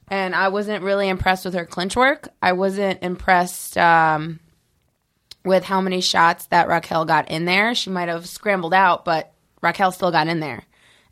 And 0.08 0.34
I 0.34 0.48
wasn't 0.48 0.84
really 0.84 1.08
impressed 1.08 1.44
with 1.44 1.54
her 1.54 1.66
clinch 1.66 1.96
work. 1.96 2.28
I 2.42 2.52
wasn't 2.52 3.02
impressed 3.02 3.76
um, 3.76 4.38
with 5.44 5.64
how 5.64 5.80
many 5.80 6.00
shots 6.00 6.46
that 6.46 6.68
Raquel 6.68 7.04
got 7.04 7.30
in 7.30 7.44
there. 7.44 7.74
She 7.74 7.90
might 7.90 8.08
have 8.08 8.26
scrambled 8.26 8.74
out, 8.74 9.04
but 9.04 9.32
Raquel 9.62 9.92
still 9.92 10.10
got 10.10 10.28
in 10.28 10.40
there. 10.40 10.62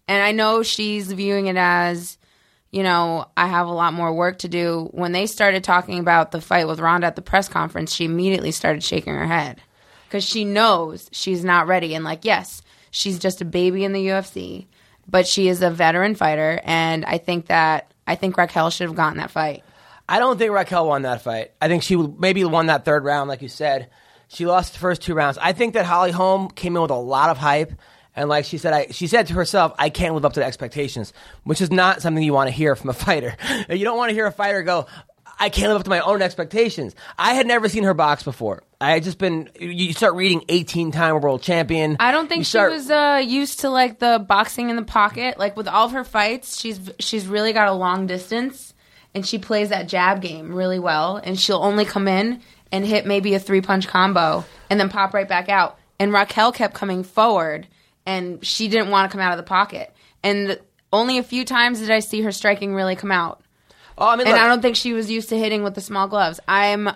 And 0.08 0.22
I 0.22 0.32
know 0.32 0.62
she's 0.62 1.12
viewing 1.12 1.46
it 1.46 1.56
as, 1.56 2.18
you 2.70 2.82
know, 2.82 3.26
I 3.36 3.46
have 3.46 3.66
a 3.66 3.72
lot 3.72 3.94
more 3.94 4.12
work 4.12 4.38
to 4.38 4.48
do. 4.48 4.88
When 4.92 5.12
they 5.12 5.26
started 5.26 5.62
talking 5.62 5.98
about 5.98 6.30
the 6.32 6.40
fight 6.40 6.66
with 6.66 6.80
Ronda 6.80 7.06
at 7.06 7.16
the 7.16 7.22
press 7.22 7.48
conference, 7.48 7.94
she 7.94 8.04
immediately 8.04 8.50
started 8.50 8.82
shaking 8.82 9.14
her 9.14 9.26
head 9.26 9.60
because 10.08 10.24
she 10.24 10.44
knows 10.44 11.08
she's 11.12 11.44
not 11.44 11.66
ready. 11.66 11.94
And, 11.94 12.04
like, 12.04 12.24
yes, 12.24 12.62
she's 12.90 13.18
just 13.18 13.40
a 13.40 13.46
baby 13.46 13.84
in 13.84 13.92
the 13.92 14.06
UFC, 14.08 14.66
but 15.08 15.26
she 15.26 15.48
is 15.48 15.62
a 15.62 15.70
veteran 15.70 16.14
fighter. 16.14 16.60
And 16.64 17.04
I 17.04 17.18
think 17.18 17.46
that, 17.46 17.92
I 18.06 18.16
think 18.16 18.36
Raquel 18.36 18.70
should 18.70 18.88
have 18.88 18.96
gotten 18.96 19.18
that 19.18 19.30
fight. 19.30 19.62
I 20.08 20.18
don't 20.18 20.36
think 20.36 20.52
Raquel 20.52 20.88
won 20.88 21.02
that 21.02 21.22
fight. 21.22 21.52
I 21.60 21.68
think 21.68 21.82
she 21.82 21.96
maybe 21.96 22.44
won 22.44 22.66
that 22.66 22.84
third 22.84 23.04
round, 23.04 23.28
like 23.28 23.40
you 23.40 23.48
said. 23.48 23.88
She 24.32 24.46
lost 24.46 24.72
the 24.72 24.78
first 24.78 25.02
two 25.02 25.14
rounds. 25.14 25.36
I 25.38 25.52
think 25.52 25.74
that 25.74 25.84
Holly 25.84 26.10
Holm 26.10 26.50
came 26.50 26.74
in 26.74 26.82
with 26.82 26.90
a 26.90 26.96
lot 26.96 27.28
of 27.28 27.36
hype. 27.36 27.72
And 28.16 28.28
like 28.28 28.44
she 28.46 28.58
said, 28.58 28.72
I, 28.72 28.86
she 28.90 29.06
said 29.06 29.26
to 29.28 29.34
herself, 29.34 29.74
I 29.78 29.90
can't 29.90 30.14
live 30.14 30.24
up 30.24 30.32
to 30.34 30.40
the 30.40 30.46
expectations, 30.46 31.12
which 31.44 31.60
is 31.60 31.70
not 31.70 32.02
something 32.02 32.22
you 32.22 32.32
want 32.32 32.48
to 32.48 32.54
hear 32.54 32.74
from 32.74 32.90
a 32.90 32.92
fighter. 32.94 33.36
You 33.68 33.84
don't 33.84 33.96
want 33.96 34.10
to 34.10 34.14
hear 34.14 34.26
a 34.26 34.32
fighter 34.32 34.62
go, 34.62 34.86
I 35.38 35.48
can't 35.48 35.68
live 35.68 35.78
up 35.80 35.84
to 35.84 35.90
my 35.90 36.00
own 36.00 36.22
expectations. 36.22 36.94
I 37.18 37.34
had 37.34 37.46
never 37.46 37.68
seen 37.68 37.84
her 37.84 37.94
box 37.94 38.22
before. 38.22 38.62
I 38.80 38.92
had 38.92 39.02
just 39.02 39.18
been, 39.18 39.50
you 39.58 39.92
start 39.92 40.14
reading 40.14 40.44
18 40.48 40.92
time 40.92 41.20
world 41.20 41.42
champion. 41.42 41.96
I 42.00 42.10
don't 42.10 42.28
think 42.28 42.40
You 42.40 42.44
she 42.44 42.58
was 42.58 42.90
uh, 42.90 43.22
used 43.24 43.60
to 43.60 43.70
like 43.70 43.98
the 43.98 44.24
boxing 44.26 44.70
in 44.70 44.76
the 44.76 44.82
pocket. 44.82 45.38
Like 45.38 45.56
with 45.56 45.68
all 45.68 45.86
of 45.86 45.92
her 45.92 46.04
fights, 46.04 46.58
she's 46.58 46.90
she's 46.98 47.26
really 47.26 47.52
got 47.52 47.68
a 47.68 47.72
long 47.72 48.06
distance, 48.06 48.72
and 49.14 49.26
she 49.26 49.38
plays 49.38 49.70
that 49.70 49.88
jab 49.88 50.22
game 50.22 50.54
really 50.54 50.78
well. 50.78 51.16
And 51.16 51.38
she'll 51.38 51.62
only 51.62 51.84
come 51.84 52.08
in 52.08 52.40
and 52.72 52.84
hit 52.84 53.06
maybe 53.06 53.34
a 53.34 53.38
three 53.38 53.60
punch 53.60 53.86
combo, 53.86 54.44
and 54.70 54.80
then 54.80 54.88
pop 54.88 55.14
right 55.14 55.28
back 55.28 55.48
out. 55.48 55.78
And 56.00 56.12
Raquel 56.12 56.50
kept 56.50 56.74
coming 56.74 57.04
forward, 57.04 57.68
and 58.06 58.44
she 58.44 58.66
didn't 58.66 58.90
want 58.90 59.08
to 59.08 59.12
come 59.16 59.20
out 59.20 59.32
of 59.32 59.36
the 59.36 59.48
pocket. 59.48 59.94
And 60.24 60.58
only 60.92 61.18
a 61.18 61.22
few 61.22 61.44
times 61.44 61.78
did 61.78 61.90
I 61.90 62.00
see 62.00 62.22
her 62.22 62.32
striking 62.32 62.74
really 62.74 62.96
come 62.96 63.12
out. 63.12 63.42
Oh, 63.98 64.08
I 64.08 64.16
mean, 64.16 64.26
And 64.26 64.34
look, 64.34 64.42
I 64.42 64.48
don't 64.48 64.62
think 64.62 64.76
she 64.76 64.94
was 64.94 65.10
used 65.10 65.28
to 65.28 65.38
hitting 65.38 65.62
with 65.62 65.74
the 65.74 65.80
small 65.80 66.08
gloves. 66.08 66.40
I'm. 66.48 66.90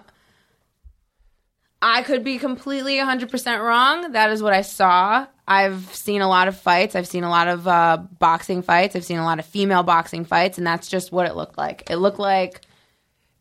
I 1.83 2.03
could 2.03 2.25
be 2.25 2.39
completely 2.39 2.97
100% 2.97 3.63
wrong. 3.63 4.13
That 4.13 4.31
is 4.31 4.43
what 4.43 4.55
I 4.55 4.63
saw. 4.63 5.27
I've 5.47 5.95
seen 5.95 6.23
a 6.23 6.29
lot 6.29 6.49
of 6.49 6.57
fights. 6.59 6.97
I've 6.97 7.07
seen 7.07 7.23
a 7.23 7.29
lot 7.29 7.49
of 7.49 7.69
uh, 7.69 7.99
boxing 8.19 8.63
fights. 8.63 8.97
I've 8.97 9.05
seen 9.05 9.19
a 9.19 9.25
lot 9.25 9.39
of 9.39 9.45
female 9.45 9.83
boxing 9.83 10.25
fights, 10.25 10.57
and 10.57 10.67
that's 10.67 10.89
just 10.89 11.13
what 11.13 11.27
it 11.27 11.37
looked 11.37 11.59
like. 11.59 11.89
It 11.91 11.97
looked 11.97 12.19
like 12.19 12.63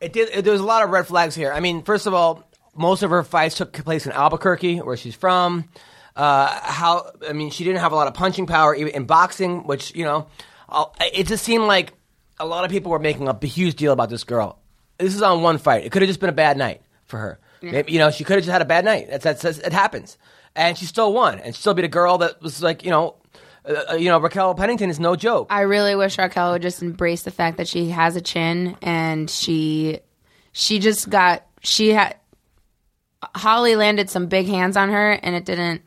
It 0.01 0.13
did. 0.13 0.29
It, 0.33 0.43
there 0.43 0.51
was 0.53 0.61
a 0.61 0.65
lot 0.65 0.83
of 0.83 0.89
red 0.89 1.07
flags 1.07 1.35
here. 1.35 1.51
I 1.51 1.59
mean, 1.59 1.83
first 1.83 2.05
of 2.05 2.13
all, 2.13 2.43
most 2.75 3.03
of 3.03 3.09
her 3.11 3.23
fights 3.23 3.55
took 3.55 3.71
place 3.73 4.05
in 4.05 4.11
Albuquerque, 4.11 4.79
where 4.79 4.97
she's 4.97 5.15
from. 5.15 5.69
Uh, 6.15 6.47
how? 6.61 7.11
I 7.27 7.33
mean, 7.33 7.49
she 7.51 7.63
didn't 7.63 7.79
have 7.79 7.91
a 7.91 7.95
lot 7.95 8.07
of 8.07 8.13
punching 8.13 8.45
power 8.47 8.75
even 8.75 8.93
in 8.93 9.05
boxing, 9.05 9.63
which 9.67 9.95
you 9.95 10.03
know, 10.03 10.27
I'll- 10.69 10.95
it 11.13 11.27
just 11.27 11.43
seemed 11.43 11.63
like 11.65 11.93
a 12.39 12.45
lot 12.45 12.65
of 12.65 12.71
people 12.71 12.91
were 12.91 12.99
making 12.99 13.27
a 13.27 13.45
huge 13.45 13.75
deal 13.75 13.93
about 13.93 14.09
this 14.09 14.23
girl. 14.23 14.59
This 14.97 15.15
is 15.15 15.21
on 15.21 15.41
one 15.41 15.57
fight. 15.57 15.85
It 15.85 15.91
could 15.91 16.01
have 16.01 16.07
just 16.09 16.19
been 16.19 16.29
a 16.29 16.33
bad 16.33 16.57
night 16.57 16.81
for 17.05 17.17
her. 17.19 17.39
Maybe, 17.61 17.93
you 17.93 17.99
know, 17.99 18.11
she 18.11 18.23
could 18.23 18.35
have 18.35 18.43
just 18.43 18.51
had 18.51 18.61
a 18.61 18.65
bad 18.65 18.85
night. 18.85 19.07
That's, 19.09 19.23
that's, 19.23 19.41
that's 19.41 19.57
it 19.57 19.73
happens, 19.73 20.17
and 20.55 20.77
she 20.77 20.85
still 20.85 21.11
won, 21.13 21.39
and 21.39 21.55
she 21.55 21.59
still 21.61 21.73
beat 21.73 21.85
a 21.85 21.89
girl 21.89 22.17
that 22.19 22.41
was 22.41 22.61
like, 22.61 22.83
you 22.83 22.91
know, 22.91 23.15
uh, 23.67 23.95
you 23.95 24.09
know, 24.09 24.19
Raquel 24.19 24.53
Pennington 24.55 24.89
is 24.89 24.99
no 24.99 25.15
joke. 25.15 25.47
I 25.49 25.61
really 25.61 25.95
wish 25.95 26.17
Raquel 26.17 26.53
would 26.53 26.61
just 26.61 26.81
embrace 26.81 27.23
the 27.23 27.31
fact 27.31 27.57
that 27.57 27.67
she 27.67 27.89
has 27.89 28.15
a 28.15 28.21
chin 28.21 28.77
and 28.81 29.29
she 29.29 29.99
she 30.51 30.79
just 30.79 31.09
got 31.09 31.45
she 31.61 31.89
had 31.89 32.15
Holly 33.35 33.75
landed 33.75 34.09
some 34.09 34.27
big 34.27 34.47
hands 34.47 34.77
on 34.77 34.89
her 34.89 35.11
and 35.11 35.35
it 35.35 35.45
didn't 35.45 35.81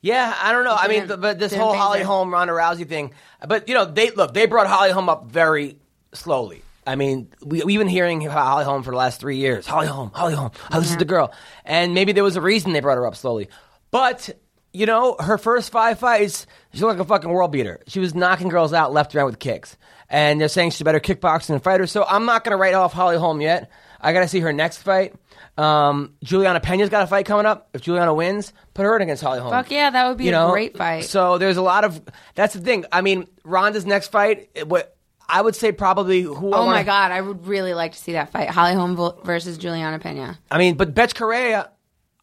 Yeah, 0.00 0.34
I 0.40 0.52
don't 0.52 0.64
know. 0.64 0.76
I 0.78 0.88
mean, 0.88 1.06
but 1.06 1.38
this 1.38 1.54
whole 1.54 1.74
Holly. 1.74 2.02
Holm 2.02 2.32
Ronda 2.32 2.54
Rousey 2.54 2.88
thing. 2.88 3.12
But 3.46 3.68
you 3.68 3.74
know, 3.74 3.84
they 3.84 4.10
look. 4.10 4.32
They 4.32 4.46
brought 4.46 4.66
Holly 4.66 4.90
Holm 4.90 5.08
up 5.08 5.26
very 5.26 5.76
slowly. 6.12 6.62
I 6.86 6.96
mean, 6.96 7.28
we, 7.44 7.62
we've 7.62 7.78
been 7.78 7.88
hearing 7.88 8.26
about 8.26 8.46
Holly 8.46 8.64
Holm 8.64 8.82
for 8.82 8.90
the 8.90 8.96
last 8.96 9.20
three 9.20 9.36
years. 9.36 9.66
Holly 9.66 9.86
Holm, 9.86 10.10
Holly 10.14 10.34
Holm. 10.34 10.50
Oh, 10.72 10.80
this 10.80 10.90
is 10.90 10.96
the 10.96 11.04
girl. 11.04 11.32
And 11.64 11.94
maybe 11.94 12.12
there 12.12 12.24
was 12.24 12.36
a 12.36 12.40
reason 12.40 12.72
they 12.72 12.80
brought 12.80 12.96
her 12.96 13.06
up 13.06 13.14
slowly. 13.14 13.48
But 13.90 14.30
you 14.72 14.86
know, 14.86 15.16
her 15.18 15.38
first 15.38 15.70
five 15.72 15.98
fights, 15.98 16.46
she 16.72 16.80
looked 16.80 16.98
like 16.98 17.04
a 17.06 17.08
fucking 17.08 17.30
world 17.30 17.52
beater. 17.52 17.80
She 17.88 18.00
was 18.00 18.14
knocking 18.14 18.48
girls 18.48 18.72
out 18.72 18.92
left 18.92 19.12
and 19.14 19.18
right 19.18 19.24
with 19.24 19.38
kicks. 19.38 19.76
And 20.08 20.40
they're 20.40 20.48
saying 20.48 20.70
she's 20.70 20.80
a 20.80 20.84
better 20.84 21.00
kickboxer 21.00 21.46
than 21.48 21.60
fighter. 21.60 21.86
So 21.86 22.04
I'm 22.04 22.24
not 22.26 22.42
going 22.44 22.50
to 22.52 22.56
write 22.56 22.74
off 22.74 22.92
Holly 22.92 23.16
Holm 23.16 23.40
yet. 23.40 23.70
I 24.00 24.12
got 24.12 24.20
to 24.20 24.28
see 24.28 24.40
her 24.40 24.52
next 24.52 24.78
fight. 24.78 25.14
Um, 25.56 26.14
Juliana 26.24 26.60
Pena's 26.60 26.88
got 26.88 27.02
a 27.02 27.06
fight 27.06 27.26
coming 27.26 27.46
up. 27.46 27.68
If 27.74 27.82
Juliana 27.82 28.14
wins, 28.14 28.52
put 28.74 28.84
her 28.84 28.96
in 28.96 29.02
against 29.02 29.22
Holly 29.22 29.40
Holm. 29.40 29.50
Fuck 29.52 29.70
yeah, 29.70 29.90
that 29.90 30.08
would 30.08 30.16
be 30.18 30.24
You 30.24 30.30
a 30.30 30.32
know? 30.32 30.50
great 30.52 30.76
fight. 30.76 31.04
So 31.04 31.38
there's 31.38 31.56
a 31.58 31.62
lot 31.62 31.84
of. 31.84 32.00
That's 32.34 32.54
the 32.54 32.60
thing. 32.60 32.86
I 32.90 33.02
mean, 33.02 33.26
Ronda's 33.44 33.84
next 33.86 34.08
fight. 34.08 34.50
it- 34.54 34.68
What 34.68 34.96
I 35.28 35.42
would 35.42 35.54
say 35.54 35.70
probably 35.70 36.22
who. 36.22 36.52
I 36.52 36.56
Oh 36.56 36.60
wanna- 36.64 36.70
my 36.72 36.82
god, 36.82 37.12
I 37.12 37.20
would 37.20 37.46
really 37.46 37.74
like 37.74 37.92
to 37.92 37.98
see 37.98 38.12
that 38.12 38.32
fight. 38.32 38.48
Holly 38.50 38.74
Holm 38.74 38.96
versus 39.22 39.58
Juliana 39.58 39.98
Pena. 39.98 40.38
I 40.50 40.58
mean, 40.58 40.76
but 40.76 40.94
Betch 40.94 41.14
Correia, 41.14 41.70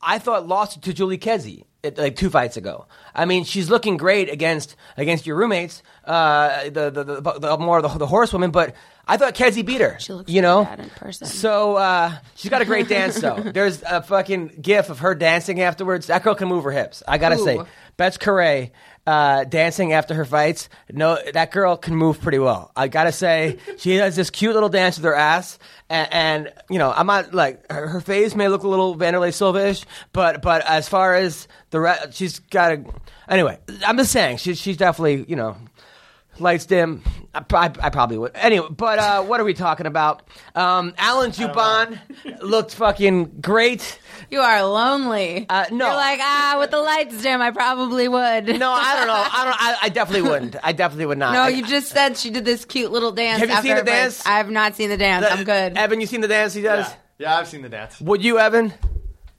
I 0.02 0.20
thought 0.20 0.48
lost 0.48 0.82
to 0.82 0.94
Julie 0.94 1.18
it, 1.18 1.64
like 1.96 2.16
two 2.16 2.30
fights 2.30 2.58
ago. 2.58 2.86
I 3.14 3.26
mean, 3.26 3.44
she's 3.44 3.70
looking 3.70 3.98
great 3.98 4.30
against 4.30 4.76
against 4.96 5.26
your 5.26 5.36
roommates, 5.38 5.84
uh, 6.06 6.66
the, 6.66 6.90
the, 6.90 7.04
the, 7.04 7.40
the 7.40 7.58
more 7.58 7.82
the, 7.82 7.88
the 7.90 8.08
horsewoman. 8.08 8.52
But 8.52 8.76
I 9.08 9.18
thought 9.18 9.36
Kedzie 9.36 9.66
beat 9.66 9.82
her. 9.82 9.98
She 10.00 10.14
looks 10.14 10.32
you 10.32 10.42
know, 10.42 10.64
bad 10.64 10.80
in 10.80 10.90
person. 10.90 11.28
So 11.28 11.76
uh, 11.76 12.12
she's 12.36 12.50
got 12.50 12.62
a 12.62 12.66
great 12.66 12.90
dance 12.90 13.20
though. 13.20 13.36
There's 13.54 13.82
a 13.84 14.02
fucking 14.02 14.60
gif 14.62 14.90
of 14.90 15.00
her 15.00 15.16
dancing 15.16 15.62
afterwards. 15.62 16.08
That 16.08 16.24
girl 16.24 16.36
can 16.36 16.48
move 16.48 16.64
her 16.66 16.72
hips. 16.72 17.04
I 17.08 17.18
gotta 17.18 17.36
Ooh. 17.36 17.46
say, 17.46 17.60
Betch 17.96 18.20
Correia. 18.20 18.70
Uh, 19.08 19.46
dancing 19.46 19.94
after 19.94 20.14
her 20.14 20.26
fights, 20.26 20.68
no, 20.92 21.18
that 21.32 21.50
girl 21.50 21.78
can 21.78 21.96
move 21.96 22.20
pretty 22.20 22.40
well. 22.40 22.74
I 22.76 22.90
gotta 22.90 23.14
say, 23.14 23.58
she 23.78 23.96
has 23.96 24.18
this 24.18 24.30
cute 24.30 24.54
little 24.54 24.68
dance 24.68 24.98
with 24.98 25.06
her 25.06 25.16
ass, 25.16 25.60
and, 25.90 26.14
and 26.14 26.54
you 26.70 26.78
know, 26.78 26.92
I'm 26.92 27.08
not 27.08 27.34
like 27.34 27.72
her, 27.72 27.88
her 27.88 28.02
face 28.02 28.36
may 28.36 28.50
look 28.50 28.64
a 28.64 28.68
little 28.68 28.98
Wanderlei 28.98 29.34
Silva-ish, 29.34 29.86
but 30.12 30.42
but 30.42 30.62
as 30.68 30.90
far 30.90 31.16
as 31.16 31.48
the 31.70 31.80
re- 31.80 32.12
she's 32.12 32.40
got 32.40 32.74
a. 32.74 32.84
Anyway, 33.30 33.58
I'm 33.86 33.98
just 33.98 34.12
saying, 34.12 34.38
she's 34.38 34.60
she's 34.60 34.76
definitely 34.76 35.24
you 35.30 35.38
know 35.38 35.56
lights 36.40 36.66
dim. 36.66 37.04
I, 37.34 37.44
I, 37.54 37.66
I 37.82 37.90
probably 37.90 38.18
would. 38.18 38.32
Anyway, 38.36 38.68
but 38.72 39.00
uh, 39.00 39.24
what 39.24 39.40
are 39.40 39.44
we 39.44 39.54
talking 39.54 39.86
about? 39.86 40.24
Um, 40.56 40.94
Alan 40.98 41.32
Jouban 41.32 42.00
looked 42.42 42.74
fucking 42.76 43.42
great. 43.42 44.00
You 44.32 44.40
are 44.42 44.64
lonely. 44.66 45.46
Uh, 45.48 45.66
no. 45.72 45.86
You're 45.88 45.96
like, 45.96 46.20
ah, 46.22 46.58
with 46.60 46.72
the 46.72 46.80
lights 46.82 47.22
dim, 47.22 47.42
I 47.42 47.52
probably 47.52 48.08
would. 48.08 48.48
No, 48.60 48.72
I 48.72 48.96
don't 48.96 49.08
know. 49.08 49.14
I 49.14 49.44
don't. 49.46 49.56
I, 49.62 49.78
I 49.84 49.90
definitely 49.90 50.30
wouldn't. 50.30 50.56
I 50.64 50.72
definitely 50.72 51.06
would 51.06 51.18
not. 51.18 51.34
No, 51.34 51.42
I- 51.42 51.50
you 51.50 51.66
just 51.66 51.90
said 51.90 52.18
she 52.18 52.30
did 52.30 52.44
this 52.46 52.66
cute 52.66 52.92
little 52.92 53.12
dance. 53.12 53.40
Have 53.40 53.50
you 53.50 53.56
after 53.56 53.68
seen 53.68 53.76
the 53.76 53.82
her 53.82 53.86
fight. 53.86 53.92
dance? 53.92 54.26
I 54.26 54.38
have 54.38 54.50
not 54.50 54.76
seen 54.76 54.90
the 54.90 54.98
dance. 54.98 55.26
I'm 55.30 55.44
good. 55.44 55.78
Evan, 55.78 56.02
you 56.02 56.08
seen 56.08 56.22
the 56.22 56.28
dance 56.28 56.54
he 56.54 56.62
does? 56.64 56.88
Yeah. 56.90 56.96
yeah, 57.34 57.38
I've 57.38 57.48
seen 57.48 57.62
the 57.62 57.70
dance. 57.70 58.00
Would 58.02 58.24
you, 58.24 58.40
Evan? 58.40 58.74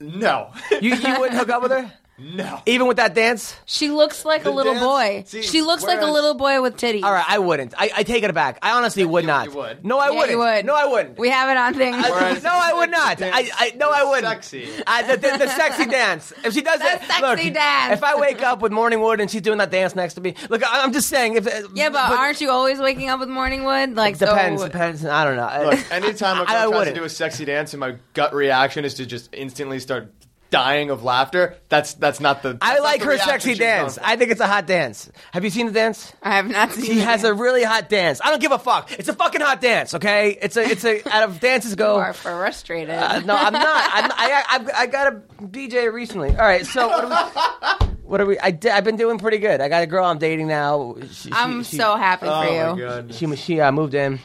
No. 0.01 0.53
You 0.81 0.95
you 0.95 1.19
wouldn't 1.19 1.39
hook 1.39 1.49
up 1.49 1.63
with 1.63 1.73
her, 1.73 1.93
no. 2.19 2.61
even 2.67 2.87
with 2.87 2.97
that 2.99 3.15
dance? 3.15 3.55
She 3.67 3.91
looks 3.91 4.25
like 4.25 4.43
a 4.43 4.45
The 4.45 4.51
little 4.51 4.75
dance- 4.75 4.85
boy. 4.85 5.25
see, 5.27 5.43
she 5.43 5.63
looks 5.63 5.83
like 5.83 5.99
a 5.99 6.01
whereas- 6.01 6.13
little 6.15 6.35
boy 6.35 6.61
with 6.63 6.77
titties. 6.77 7.03
All 7.05 7.13
right, 7.13 7.25
I 7.29 7.39
wouldn't. 7.39 7.75
I, 7.79 7.91
I 7.99 8.03
take 8.03 8.23
it 8.25 8.35
back. 8.35 8.59
I 8.63 8.73
honestly 8.73 9.05
would 9.05 9.23
You- 9.25 9.29
not. 9.29 9.47
you 9.51 9.57
would. 9.57 9.85
No, 9.85 9.99
I 9.99 10.07
Yeah, 10.07 10.11
wouldn't. 10.13 10.31
you 10.31 10.39
would. 10.39 10.65
No, 10.67 10.75
I 10.75 10.85
wouldn't. 10.87 11.19
We 11.19 11.29
have 11.31 11.49
it 11.51 11.57
on 11.57 11.75
things. 11.75 11.97
Whereas- 12.09 12.43
no, 12.43 12.51
I 12.53 12.73
would 12.75 12.91
not. 12.91 13.23
I, 13.23 13.51
I 13.55 13.73
no, 13.77 13.91
I 13.91 14.05
wouldn't. 14.05 14.27
Sexy. 14.45 14.69
I, 14.87 15.03
the, 15.03 15.17
the, 15.17 15.39
the 15.39 15.49
sexy 15.49 15.87
dance. 15.91 16.33
If 16.45 16.55
she 16.55 16.63
does 16.63 16.79
The 16.79 16.85
that, 16.85 17.05
sexy 17.07 17.45
look, 17.45 17.55
dance. 17.55 17.95
If 17.95 18.03
I 18.05 18.17
wake 18.19 18.43
up 18.43 18.61
with 18.63 18.73
morning 18.73 19.01
wood 19.01 19.21
and 19.21 19.31
she's 19.31 19.43
doing 19.43 19.59
that 19.59 19.71
dance 19.71 19.95
next 19.95 20.15
to 20.15 20.21
me, 20.21 20.35
look, 20.51 20.63
I, 20.65 20.83
I'm 20.83 20.93
just 20.93 21.09
saying. 21.09 21.37
If 21.37 21.47
uh, 21.47 21.69
yeah, 21.75 21.91
but, 21.91 22.11
aren't 22.11 22.41
you 22.41 22.51
always 22.51 22.79
waking 22.79 23.09
up 23.09 23.21
with 23.21 23.29
morning 23.29 23.65
wood? 23.65 23.95
Like 23.95 24.19
depends, 24.19 24.61
so. 24.63 24.69
depends. 24.69 25.05
I 25.05 25.25
don't 25.25 25.37
know. 25.37 25.71
Look, 25.71 25.93
anytime 25.93 26.39
a 26.39 26.43
I- 26.43 26.45
girl 26.47 26.49
I 26.49 26.61
tries 26.63 26.71
to 26.71 26.77
wouldn't. 26.79 26.97
do 26.97 27.05
a 27.05 27.09
sexy 27.09 27.45
dance 27.45 27.73
and 27.75 27.81
my 27.81 27.97
gut 28.15 28.35
reaction 28.35 28.85
is 28.85 28.95
to 28.95 29.07
just 29.07 29.29
instantly 29.33 29.79
start 29.79 30.13
dying 30.51 30.91
of 30.91 31.03
laughter, 31.05 31.57
that's 31.69 31.95
that's 31.95 32.21
not 32.21 32.43
the. 32.43 32.51
I 32.51 32.53
that's 32.53 32.79
not 32.79 32.83
like 32.85 33.03
her 33.03 33.19
sexy 33.19 33.55
dance. 33.55 33.99
I 34.03 34.17
think 34.17 34.31
it's 34.31 34.41
a 34.41 34.47
hot 34.47 34.67
dance. 34.67 35.11
Have 35.33 35.45
you 35.45 35.51
seen 35.51 35.67
the 35.67 35.73
dance? 35.73 36.13
I 36.23 36.37
have 36.37 36.49
not 36.49 36.73
seen. 36.73 36.85
She 36.87 36.99
it. 37.01 37.05
has 37.05 37.25
a 37.25 37.35
really 37.35 37.63
hot 37.63 37.89
dance. 37.89 38.21
I 38.23 38.31
don't 38.31 38.41
give 38.41 38.53
a 38.53 38.59
fuck. 38.59 38.91
It's 38.99 39.09
a 39.09 39.13
fucking 39.15 39.41
hot 39.41 39.61
dance. 39.61 39.95
Okay, 39.95 40.39
it's 40.41 40.57
a 40.57 40.63
it's 40.63 40.85
a 40.85 41.03
out 41.15 41.29
of 41.29 41.41
dances 41.41 41.73
You 41.73 41.77
go. 41.77 41.97
are 41.97 42.13
frustrated. 42.13 42.91
Uh, 42.91 43.21
no, 43.21 43.35
I'm 43.37 43.53
not. 43.53 43.91
I'm, 43.93 44.11
I, 44.15 44.45
I 44.49 44.83
I 44.83 44.87
got 44.87 45.13
a 45.13 45.17
DJ 45.45 45.93
recently. 45.93 46.31
All 46.31 46.37
right, 46.37 46.65
so 46.67 46.89
what 46.89 47.05
are 47.05 47.81
we? 47.81 47.87
What 48.09 48.23
are 48.23 48.27
we? 48.27 48.39
I 48.39 48.53
di- 48.53 48.71
I've 48.71 48.85
been 48.85 48.97
doing 48.97 49.19
pretty 49.19 49.37
good. 49.37 49.61
I 49.61 49.69
got 49.69 49.83
a 49.83 49.87
girl 49.87 50.03
I'm 50.07 50.17
dating 50.17 50.49
now. 50.49 50.97
She, 51.13 51.29
I'm 51.31 51.63
she, 51.63 51.77
so 51.77 51.95
happy 51.95 52.25
Oh 52.27 52.43
for 52.43 52.51
my 52.51 52.73
you. 52.73 52.81
god. 52.81 53.15
She 53.15 53.37
she 53.37 53.61
uh, 53.61 53.71
moved 53.71 53.93
in. 53.93 54.19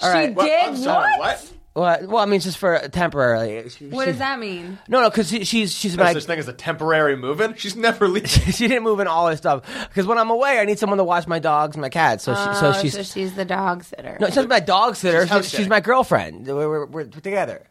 All 0.00 0.12
She 0.12 0.16
right. 0.16 0.32
did 0.32 0.66
I'm 0.68 0.76
sorry, 0.76 1.10
what? 1.18 1.40
what? 1.40 1.52
Well, 1.76 2.06
well, 2.06 2.18
I 2.22 2.24
mean, 2.24 2.40
just 2.40 2.56
for 2.56 2.78
temporarily. 2.88 3.68
She, 3.68 3.88
What 3.88 4.04
she- 4.06 4.12
does 4.12 4.18
that 4.20 4.38
mean? 4.40 4.78
No, 4.88 5.02
no, 5.02 5.10
because 5.10 5.28
she, 5.28 5.44
she's 5.44 5.74
she's 5.74 5.94
There's 5.94 6.06
my. 6.06 6.12
such 6.14 6.24
thing 6.24 6.38
as 6.38 6.48
a 6.48 6.54
temporary 6.54 7.16
move-in. 7.16 7.54
She's 7.56 7.76
never 7.76 8.08
leaving. 8.08 8.28
she 8.30 8.66
didn't 8.66 8.82
move 8.82 8.98
in 9.00 9.06
all 9.06 9.28
her 9.28 9.36
stuff 9.36 9.62
because 9.88 10.06
when 10.06 10.16
I'm 10.16 10.30
away, 10.30 10.58
I 10.58 10.64
need 10.64 10.78
someone 10.78 10.96
to 10.96 11.04
watch 11.04 11.26
my 11.26 11.38
dogs 11.38 11.76
and 11.76 11.82
my 11.82 11.90
cats. 11.90 12.24
So 12.24 12.34
she, 12.34 12.40
so 12.58 12.68
Oh, 12.68 12.72
she's 12.80 12.94
so 12.94 13.02
she's 13.02 13.34
the 13.34 13.44
dog 13.44 13.84
sitter. 13.84 14.16
no, 14.18 14.26
she's 14.28 14.36
not 14.36 14.48
my 14.48 14.60
dog 14.60 14.96
sitter. 14.96 15.20
She's 15.20 15.28
house 15.28 15.42
She's, 15.44 15.50
she's 15.50 15.56
sitting. 15.58 15.68
my 15.68 15.80
girlfriend. 15.80 16.46
We're, 16.46 16.68
we're, 16.68 16.86
we're 16.86 17.04
together. 17.04 17.66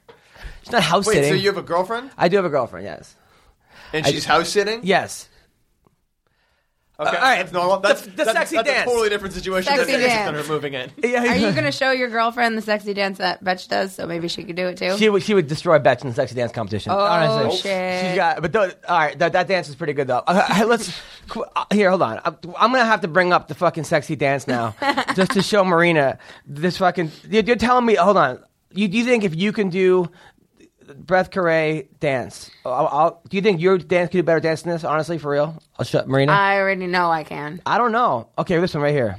She's 0.61 0.71
not 0.71 0.83
house 0.83 1.07
Wait, 1.07 1.15
sitting. 1.15 1.29
so 1.31 1.35
you 1.35 1.47
have 1.49 1.57
a 1.57 1.63
girlfriend? 1.63 2.11
I 2.17 2.27
do 2.27 2.35
have 2.35 2.45
a 2.45 2.49
girlfriend. 2.49 2.85
Yes. 2.85 3.15
And 3.91 4.05
she's 4.05 4.25
house 4.25 4.49
sitting. 4.49 4.81
Yes. 4.83 5.29
Okay, 6.97 7.09
Uh, 7.09 7.13
all 7.15 7.21
right. 7.21 7.37
that's 7.37 7.51
normal. 7.51 7.79
The- 7.79 7.87
That's 7.89 8.01
the 8.03 8.09
that's, 8.11 8.31
sexy 8.31 8.55
that's 8.55 8.67
dance. 8.69 8.87
a 8.87 8.89
totally 8.89 9.09
different 9.09 9.33
situation 9.33 9.75
Sexy 9.75 9.91
than 9.91 10.01
dance. 10.01 10.31
than 10.31 10.43
her 10.45 10.53
moving 10.53 10.73
in. 10.75 10.91
Yeah, 11.03 11.23
Are 11.31 11.35
you 11.35 11.51
going 11.51 11.65
to 11.65 11.71
show 11.71 11.91
your 11.91 12.07
girlfriend 12.09 12.57
the 12.57 12.61
sexy 12.61 12.93
dance 12.93 13.17
that 13.17 13.43
Betch 13.43 13.67
does? 13.67 13.93
So 13.93 14.07
maybe 14.07 14.27
she 14.29 14.43
could 14.45 14.55
do 14.55 14.67
it 14.67 14.77
too. 14.77 14.97
She 14.97 15.09
would 15.09 15.21
she 15.23 15.33
would 15.33 15.47
destroy 15.47 15.77
Betch 15.79 16.03
in 16.03 16.09
the 16.09 16.15
sexy 16.15 16.35
dance 16.35 16.51
competition. 16.53 16.93
Oh, 16.93 16.97
honestly. 16.99 17.57
shit. 17.57 18.05
She's 18.05 18.15
got, 18.15 18.41
but 18.41 18.53
th- 18.53 18.75
all 18.87 18.97
right, 18.97 19.19
that, 19.19 19.33
that 19.33 19.47
dance 19.47 19.67
is 19.67 19.75
pretty 19.75 19.93
good 19.93 20.07
though. 20.07 20.23
Uh, 20.27 20.65
let's 20.67 20.97
uh, 21.35 21.65
here. 21.73 21.89
Hold 21.89 22.01
on. 22.01 22.21
I'm, 22.23 22.37
I'm 22.57 22.71
gonna 22.71 22.85
have 22.85 23.01
to 23.01 23.07
bring 23.09 23.33
up 23.33 23.47
the 23.49 23.55
fucking 23.55 23.83
sexy 23.83 24.15
dance 24.15 24.47
now, 24.47 24.75
just 25.15 25.31
to 25.31 25.41
show 25.41 25.63
Marina 25.65 26.17
this 26.45 26.77
fucking. 26.77 27.11
You're, 27.29 27.43
you're 27.43 27.55
telling 27.57 27.85
me. 27.85 27.95
Hold 27.95 28.17
on. 28.17 28.43
You 28.71 28.87
do 28.87 28.97
you 28.97 29.05
think 29.05 29.23
if 29.23 29.35
you 29.35 29.51
can 29.51 29.69
do 29.69 30.09
Breath 30.93 31.31
Carre 31.31 31.83
dance, 31.99 32.51
I'll, 32.65 32.87
I'll, 32.87 33.21
do 33.29 33.37
you 33.37 33.41
think 33.41 33.61
your 33.61 33.77
dance 33.77 34.09
could 34.09 34.19
do 34.19 34.23
better 34.23 34.39
dance 34.39 34.61
than 34.61 34.73
this? 34.73 34.83
Honestly, 34.83 35.17
for 35.17 35.31
real. 35.31 35.61
I'll 35.79 35.85
shut 35.85 36.07
Marina. 36.07 36.31
I 36.31 36.59
already 36.59 36.87
know 36.87 37.09
I 37.09 37.23
can. 37.23 37.61
I 37.65 37.77
don't 37.77 37.91
know. 37.91 38.29
Okay, 38.37 38.59
this 38.59 38.73
one 38.73 38.83
right 38.83 38.93
here. 38.93 39.17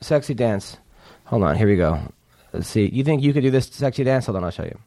Sexy 0.00 0.34
dance. 0.34 0.76
Hold 1.24 1.42
on, 1.42 1.56
here 1.56 1.66
we 1.66 1.76
go. 1.76 1.98
Let's 2.52 2.68
see. 2.68 2.86
You 2.86 3.04
think 3.04 3.22
you 3.22 3.32
could 3.32 3.42
do 3.42 3.50
this 3.50 3.66
sexy 3.66 4.04
dance? 4.04 4.26
Hold 4.26 4.36
on, 4.36 4.44
I'll 4.44 4.50
show 4.50 4.64
you. 4.64 4.78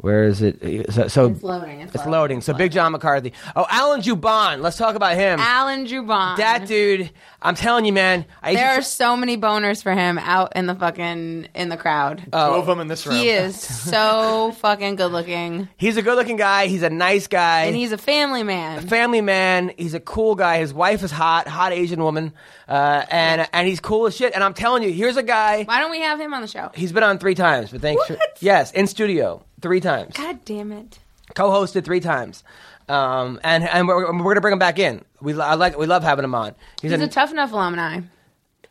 Where 0.00 0.24
is 0.24 0.40
it? 0.40 0.90
So, 0.92 1.08
so 1.08 1.26
It's 1.26 1.42
loading. 1.42 1.80
It's, 1.80 1.94
it's 1.94 2.06
loading. 2.06 2.40
So 2.40 2.54
Big 2.54 2.72
John 2.72 2.92
McCarthy. 2.92 3.34
Oh, 3.54 3.66
Alan 3.68 4.00
Jouban. 4.00 4.62
Let's 4.62 4.78
talk 4.78 4.94
about 4.94 5.16
him. 5.16 5.38
Alan 5.38 5.86
Jouban. 5.86 6.38
that 6.38 6.66
dude. 6.66 7.10
I'm 7.42 7.54
telling 7.54 7.84
you, 7.84 7.92
man. 7.92 8.24
I 8.42 8.50
used 8.50 8.62
There 8.62 8.70
to 8.72 8.78
are 8.78 8.82
so 8.82 9.14
many 9.14 9.36
boners 9.36 9.82
for 9.82 9.92
him 9.92 10.18
out 10.18 10.54
in 10.56 10.64
the 10.66 10.74
fucking 10.74 11.48
in 11.54 11.68
the 11.68 11.76
crowd. 11.76 12.22
Two 12.32 12.38
of 12.38 12.64
them 12.66 12.80
in 12.80 12.88
this 12.88 13.06
room. 13.06 13.16
he 13.16 13.28
is 13.28 13.60
so 13.60 14.52
fucking 14.60 14.96
good 14.96 15.12
looking, 15.12 15.68
he's 15.76 15.96
a 15.98 16.02
good-looking 16.02 16.36
guy. 16.36 16.66
He's 16.66 16.82
a 16.82 16.90
nice 16.90 17.26
guy. 17.26 17.64
and 17.64 17.76
he's 17.76 17.92
a 17.92 17.98
family 17.98 18.42
man. 18.42 18.86
family 18.86 19.20
man. 19.20 19.72
He's 19.76 19.94
a 19.94 20.00
cool 20.00 20.34
guy. 20.34 20.58
His 20.58 20.72
wife 20.72 21.02
is 21.02 21.10
hot, 21.10 21.46
hot 21.46 21.72
Asian 21.72 22.02
woman, 22.02 22.32
uh, 22.68 23.04
and 23.10 23.46
and 23.52 23.68
he's 23.68 23.80
cool 23.80 24.06
as 24.06 24.16
shit. 24.16 24.34
And 24.34 24.42
I'm 24.42 24.54
telling 24.54 24.82
you, 24.82 24.92
here's 24.92 25.18
a 25.18 25.22
guy. 25.22 25.64
Why 25.64 25.80
don't 25.80 25.90
we 25.90 26.00
have 26.00 26.18
him 26.18 26.32
on 26.32 26.40
the 26.40 26.48
show? 26.48 26.70
He's 26.74 26.92
been 26.92 27.02
on 27.02 27.18
three 27.18 27.34
times, 27.34 27.70
but 27.70 27.82
thanks. 27.82 28.06
For, 28.06 28.16
yes, 28.40 28.72
in 28.72 28.86
studio 28.86 29.44
three 29.60 29.80
times. 29.80 30.16
God 30.16 30.44
damn 30.44 30.72
it! 30.72 30.98
co-hosted 31.34 31.84
three 31.84 32.00
times, 32.00 32.42
um, 32.88 33.38
and 33.44 33.62
and 33.64 33.86
we're, 33.86 34.04
we're 34.12 34.32
gonna 34.34 34.40
bring 34.40 34.52
him 34.52 34.58
back 34.58 34.78
in. 34.78 35.04
We 35.20 35.38
I 35.40 35.54
like 35.54 35.78
we 35.78 35.86
love 35.86 36.02
having 36.02 36.24
him 36.24 36.34
on. 36.34 36.54
He's, 36.82 36.90
He's 36.90 37.00
a, 37.00 37.04
a 37.04 37.08
tough 37.08 37.30
enough 37.30 37.52
alumni. 37.52 38.00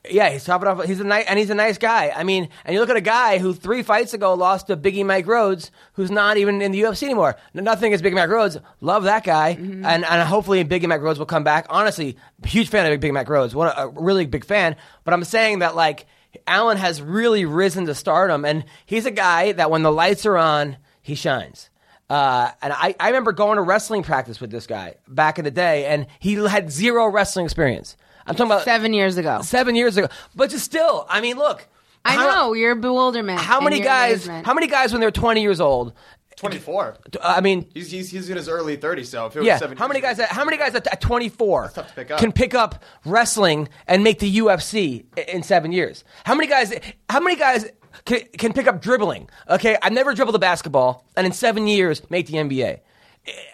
yeah, 0.10 0.30
he's 0.30 0.44
topping 0.44 0.68
off. 0.68 0.84
He's 0.86 1.00
a 1.00 1.04
nice 1.06 1.26
and 1.28 1.40
he's 1.40 1.50
a 1.50 1.56
nice 1.56 1.78
guy. 1.78 2.12
I 2.16 2.24
mean, 2.24 2.50
and 2.66 2.74
you 2.74 2.80
look 2.82 2.90
at 2.90 2.98
a 2.98 3.02
guy 3.02 3.38
who 3.38 3.54
three 3.54 3.82
fights 3.84 4.14
ago 4.14 4.34
lost 4.34 4.68
to 4.68 4.76
Biggie 4.78 5.06
Mike 5.06 5.26
Rhodes, 5.28 5.72
who's 5.94 6.12
not 6.12 6.36
even 6.38 6.62
in 6.62 6.72
the 6.74 6.82
UFC 6.82 7.04
anymore. 7.04 7.38
Nothing 7.54 7.88
against 7.94 8.04
Biggie 8.04 8.16
Mike 8.16 8.30
Rhodes. 8.30 8.58
Love 8.82 9.04
that 9.04 9.24
guy, 9.24 9.50
and 9.52 9.86
and 9.86 10.28
hopefully 10.28 10.66
Biggie 10.66 10.88
Mike 10.88 11.02
Rhodes 11.02 11.20
will 11.20 11.26
come 11.26 11.44
back. 11.46 11.66
Honestly, 11.70 12.18
huge 12.46 12.68
fan 12.70 12.92
of 12.92 13.00
Biggie 13.00 13.14
Mike 13.14 13.30
Rhodes. 13.30 13.56
What 13.56 13.78
a, 13.78 13.84
a 13.84 13.88
really 13.90 14.26
big 14.26 14.44
fan. 14.44 14.76
But 15.06 15.14
I'm 15.14 15.24
saying 15.24 15.60
that 15.60 15.76
like 15.78 16.08
Alan 16.50 16.78
has 16.78 17.02
really 17.02 17.46
risen 17.46 17.86
to 17.86 17.96
stardom, 17.96 18.44
and 18.44 18.66
he's 18.86 19.06
a 19.06 19.12
guy 19.12 19.52
that 19.54 19.70
when 19.72 19.84
the 19.84 19.92
lights 19.92 20.26
are 20.26 20.38
on, 20.38 20.78
he 21.02 21.16
shines. 21.16 21.70
Uh, 22.10 22.50
and 22.62 22.74
I, 22.74 22.96
I 23.00 23.08
remember 23.10 23.32
going 23.32 23.58
to 23.58 23.62
wrestling 23.62 24.02
practice 24.04 24.42
with 24.42 24.50
this 24.50 24.66
guy 24.66 24.96
back 25.08 25.38
in 25.38 25.46
the 25.46 25.52
day, 25.52 25.86
and 25.86 26.08
he 26.20 26.34
had 26.34 26.72
zero 26.72 27.08
wrestling 27.08 27.46
experience. 27.46 27.96
I'm 28.26 28.36
talking 28.36 28.52
about 28.52 28.64
Seven 28.64 28.94
years 28.94 29.18
ago. 29.18 29.42
seven 29.44 29.76
years 29.76 29.96
ago. 29.98 30.08
But 30.36 30.50
just 30.50 30.66
still, 30.66 31.06
I 31.10 31.22
mean, 31.22 31.38
look. 31.38 31.68
I 32.06 32.14
how- 32.16 32.28
know 32.30 32.54
your 32.54 32.76
bewilderment. 32.76 33.40
How 33.40 33.60
many 33.62 33.80
guys? 33.80 34.26
amazement. 34.26 34.46
How 34.46 34.54
many 34.54 34.68
guys 34.68 34.92
when 34.92 35.02
they're 35.02 35.12
20 35.12 35.42
years 35.42 35.62
old? 35.62 35.94
Twenty 36.40 36.58
four. 36.58 36.96
I 37.22 37.42
mean, 37.42 37.70
He's, 37.74 37.92
he's 37.92 38.10
he's 38.12 38.30
in 38.30 38.38
his 38.38 38.48
early 38.48 38.78
thirties. 38.78 39.10
So 39.10 39.26
if 39.26 39.36
it 39.36 39.40
was 39.40 39.46
yeah. 39.48 39.58
seven 39.58 39.78
How 39.78 39.90
many 39.90 40.00
guys? 40.00 40.20
At, 40.20 40.30
how 40.30 40.46
many 40.46 40.58
guys 40.58 40.74
at, 40.74 40.88
at 40.88 41.02
24 41.02 41.74
pick 41.96 42.08
can 42.18 42.32
pick 42.32 42.54
up 42.56 42.82
wrestling 43.04 43.68
and 43.88 44.06
make 44.06 44.20
the 44.20 44.38
UFC 44.38 45.04
in 45.28 45.44
seven 45.44 45.74
years? 45.74 46.06
How 46.24 46.36
many 46.36 46.48
guys? 46.48 46.74
How 47.10 47.20
many 47.20 47.36
guys? 47.36 47.66
Can, 48.06 48.22
can 48.38 48.54
pick 48.54 48.68
up 48.68 48.82
dribbling. 48.82 49.30
Okay, 49.50 49.76
I've 49.82 49.92
never 49.92 50.14
dribbled 50.14 50.36
a 50.36 50.40
basketball, 50.40 51.06
and 51.18 51.28
in 51.28 51.34
seven 51.34 51.68
years 51.68 52.02
make 52.10 52.28
the 52.28 52.36
NBA. 52.36 52.80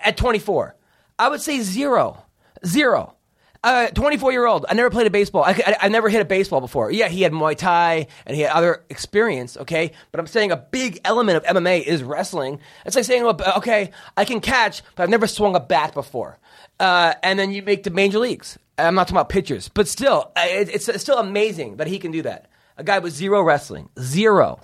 At 0.04 0.15
24, 0.17 0.76
I 1.17 1.30
would 1.30 1.41
say 1.41 1.62
zero, 1.62 2.24
zero. 2.65 3.14
Uh, 3.65 3.88
24 3.88 4.32
year 4.32 4.45
old. 4.45 4.63
I 4.69 4.75
never 4.75 4.91
played 4.91 5.08
a 5.08 5.10
baseball. 5.10 5.43
I, 5.43 5.49
I, 5.65 5.75
I 5.82 5.88
never 5.88 6.08
hit 6.08 6.21
a 6.21 6.25
baseball 6.25 6.62
before. 6.62 6.91
Yeah, 6.91 7.08
he 7.08 7.23
had 7.23 7.32
Muay 7.32 7.58
Thai 7.58 8.06
and 8.28 8.36
he 8.36 8.43
had 8.43 8.51
other 8.51 8.84
experience. 8.91 9.58
Okay, 9.58 9.91
but 10.12 10.19
I'm 10.19 10.28
saying 10.28 10.51
a 10.51 10.58
big 10.58 11.01
element 11.04 11.38
of 11.38 11.43
MMA 11.45 11.82
is 11.82 12.04
wrestling. 12.04 12.60
It's 12.86 12.95
like 12.95 13.06
saying, 13.06 13.23
okay, 13.25 13.89
I 14.15 14.23
can 14.23 14.39
catch, 14.39 14.84
but 14.95 15.01
I've 15.01 15.10
never 15.10 15.25
swung 15.25 15.56
a 15.56 15.60
bat 15.60 15.95
before. 15.95 16.38
Uh, 16.80 17.15
and 17.23 17.39
then 17.39 17.51
you 17.51 17.63
make 17.63 17.82
the 17.82 17.89
major 17.89 18.19
leagues. 18.19 18.60
I'm 18.78 18.93
not 18.93 19.08
talking 19.08 19.17
about 19.17 19.30
pitchers, 19.30 19.67
but 19.67 19.88
still, 19.88 20.32
it, 20.38 20.69
it's, 20.69 20.88
it's 20.88 21.01
still 21.01 21.17
amazing 21.17 21.78
that 21.78 21.88
he 21.88 21.97
can 21.97 22.12
do 22.12 22.21
that. 22.21 22.51
A 22.78 22.84
guy 22.84 22.99
with 22.99 23.13
zero 23.13 23.41
wrestling, 23.41 23.89
zero. 23.99 24.60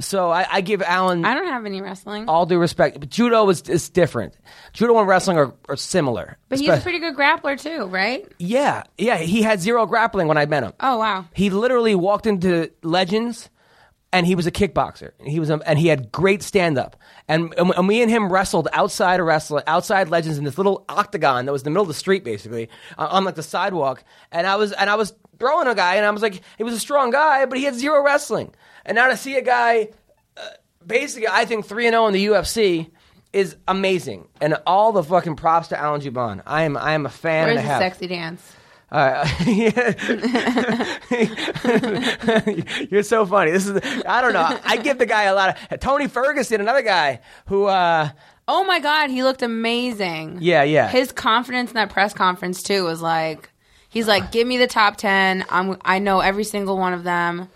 So 0.00 0.30
I, 0.30 0.46
I 0.50 0.60
give 0.60 0.80
Alan 0.82 1.24
I 1.24 1.34
don't 1.34 1.48
have 1.48 1.66
any 1.66 1.80
wrestling, 1.80 2.28
all 2.28 2.46
due 2.46 2.58
respect, 2.58 3.00
but 3.00 3.10
judo 3.10 3.48
is, 3.48 3.62
is 3.62 3.88
different. 3.88 4.34
Judo 4.72 4.96
and 4.98 5.08
wrestling 5.08 5.38
are, 5.38 5.52
are 5.68 5.76
similar. 5.76 6.38
but 6.48 6.60
he's 6.60 6.68
a 6.68 6.76
Espe- 6.76 6.82
pretty 6.82 6.98
good 7.00 7.16
grappler 7.16 7.60
too, 7.60 7.86
right? 7.86 8.24
yeah, 8.38 8.84
yeah. 8.96 9.16
He 9.18 9.42
had 9.42 9.60
zero 9.60 9.86
grappling 9.86 10.28
when 10.28 10.38
I 10.38 10.46
met 10.46 10.62
him. 10.62 10.72
Oh 10.78 10.98
wow. 10.98 11.24
He 11.34 11.50
literally 11.50 11.94
walked 11.96 12.26
into 12.26 12.70
Legends, 12.84 13.50
and 14.12 14.24
he 14.24 14.34
was 14.36 14.46
a 14.46 14.52
kickboxer. 14.52 15.10
He 15.24 15.40
was, 15.40 15.50
a, 15.50 15.60
and 15.66 15.78
he 15.78 15.88
had 15.88 16.12
great 16.12 16.42
stand 16.42 16.78
up. 16.78 16.96
And, 17.26 17.52
and 17.58 17.72
and 17.76 17.86
me 17.86 18.00
and 18.00 18.10
him 18.10 18.32
wrestled 18.32 18.68
outside 18.72 19.18
of 19.20 19.26
wrestling, 19.26 19.64
outside 19.66 20.08
Legends 20.10 20.38
in 20.38 20.44
this 20.44 20.56
little 20.56 20.84
octagon 20.88 21.44
that 21.46 21.52
was 21.52 21.62
in 21.62 21.64
the 21.64 21.70
middle 21.70 21.82
of 21.82 21.88
the 21.88 21.94
street, 21.94 22.22
basically 22.22 22.68
uh, 22.96 23.08
on 23.10 23.24
like 23.24 23.34
the 23.34 23.42
sidewalk. 23.42 24.04
And 24.30 24.46
I 24.46 24.54
was 24.56 24.70
and 24.72 24.88
I 24.88 24.94
was 24.94 25.12
throwing 25.40 25.66
a 25.66 25.74
guy, 25.74 25.96
and 25.96 26.06
I 26.06 26.10
was 26.10 26.22
like, 26.22 26.40
he 26.56 26.62
was 26.62 26.74
a 26.74 26.78
strong 26.80 27.10
guy, 27.10 27.46
but 27.46 27.58
he 27.58 27.64
had 27.64 27.74
zero 27.74 28.02
wrestling. 28.04 28.54
And 28.88 28.96
now 28.96 29.06
to 29.08 29.16
see 29.16 29.36
a 29.36 29.42
guy, 29.42 29.90
uh, 30.36 30.40
basically, 30.84 31.28
I 31.28 31.44
think 31.44 31.64
three 31.66 31.86
and 31.86 31.94
zero 31.94 32.06
in 32.08 32.12
the 32.14 32.26
UFC. 32.26 32.90
Is 33.30 33.56
amazing, 33.68 34.26
and 34.40 34.56
all 34.66 34.90
the 34.92 35.02
fucking 35.02 35.36
props 35.36 35.68
to 35.68 35.78
Alan 35.78 36.00
Jouban. 36.00 36.40
I 36.46 36.62
am 36.62 36.78
I 36.78 36.92
am 36.94 37.04
a 37.04 37.10
fan 37.10 37.44
Where's 37.48 37.58
and 37.58 37.60
a 37.60 37.62
the 37.62 37.68
half. 37.68 37.82
sexy 37.82 38.06
dance? 38.06 38.52
Uh, 38.90 39.28
You're 42.90 43.02
so 43.02 43.26
funny. 43.26 43.50
This 43.50 43.66
is 43.66 43.78
I 44.06 44.22
don't 44.22 44.32
know. 44.32 44.58
I 44.64 44.78
give 44.78 44.96
the 44.98 45.04
guy 45.04 45.24
a 45.24 45.34
lot 45.34 45.58
of 45.70 45.80
Tony 45.80 46.08
Ferguson, 46.08 46.60
another 46.60 46.80
guy 46.82 47.20
who 47.46 47.66
uh 47.66 48.08
Oh 48.46 48.64
my 48.64 48.80
god, 48.80 49.10
he 49.10 49.22
looked 49.22 49.42
amazing. 49.42 50.38
yeah, 50.40 50.62
yeah. 50.62 50.88
His 50.88 51.12
confidence 51.12 51.70
in 51.70 51.74
that 51.74 51.90
press 51.90 52.14
conference 52.14 52.62
too 52.62 52.84
was 52.84 53.02
like, 53.02 53.50
he's 53.90 54.08
like, 54.08 54.32
give 54.32 54.46
me 54.46 54.56
the 54.56 54.66
top 54.66 54.96
ten. 54.96 55.44
I'm 55.50 55.76
I 55.84 55.98
know 55.98 56.20
every 56.20 56.44
single 56.44 56.78
one 56.78 56.94
of 56.94 57.04
them. 57.04 57.50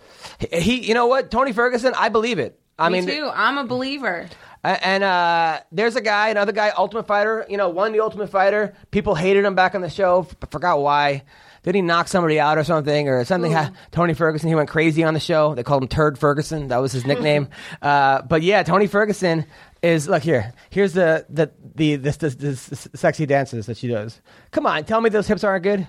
He 0.52 0.86
you 0.86 0.94
know 0.94 1.06
what? 1.06 1.30
Tony 1.30 1.52
Ferguson, 1.52 1.92
I 1.96 2.08
believe 2.08 2.38
it. 2.38 2.58
I 2.78 2.88
Me 2.88 3.00
mean 3.00 3.08
too. 3.08 3.30
I'm 3.32 3.58
a 3.58 3.64
believer. 3.64 4.28
And 4.64 5.02
uh, 5.02 5.60
there's 5.72 5.96
a 5.96 6.00
guy, 6.00 6.28
another 6.28 6.52
guy, 6.52 6.70
Ultimate 6.76 7.06
Fighter. 7.06 7.44
You 7.48 7.56
know, 7.56 7.68
won 7.68 7.92
the 7.92 8.00
Ultimate 8.00 8.30
Fighter. 8.30 8.74
People 8.92 9.14
hated 9.16 9.44
him 9.44 9.56
back 9.56 9.74
on 9.74 9.80
the 9.80 9.90
show. 9.90 10.26
F- 10.30 10.50
forgot 10.50 10.80
why. 10.80 11.24
Did 11.64 11.74
he 11.76 11.82
knock 11.82 12.08
somebody 12.08 12.40
out 12.40 12.58
or 12.58 12.64
something, 12.64 13.08
or 13.08 13.24
something? 13.24 13.52
Ha- 13.52 13.72
Tony 13.90 14.14
Ferguson. 14.14 14.48
He 14.48 14.54
went 14.54 14.68
crazy 14.68 15.04
on 15.04 15.14
the 15.14 15.20
show. 15.20 15.54
They 15.54 15.62
called 15.62 15.82
him 15.82 15.88
Turd 15.88 16.18
Ferguson. 16.18 16.68
That 16.68 16.78
was 16.78 16.92
his 16.92 17.04
nickname. 17.06 17.48
uh, 17.82 18.22
but 18.22 18.42
yeah, 18.42 18.62
Tony 18.62 18.86
Ferguson 18.86 19.46
is 19.82 20.08
look 20.08 20.22
here. 20.22 20.52
Here's 20.70 20.92
the 20.92 21.26
the 21.28 21.50
the 21.74 21.96
this, 21.96 22.16
this, 22.16 22.34
this 22.36 22.88
sexy 22.94 23.26
dances 23.26 23.66
that 23.66 23.76
she 23.76 23.88
does. 23.88 24.20
Come 24.52 24.66
on, 24.66 24.84
tell 24.84 25.00
me 25.00 25.10
those 25.10 25.26
hips 25.26 25.44
aren't 25.44 25.64
good. 25.64 25.86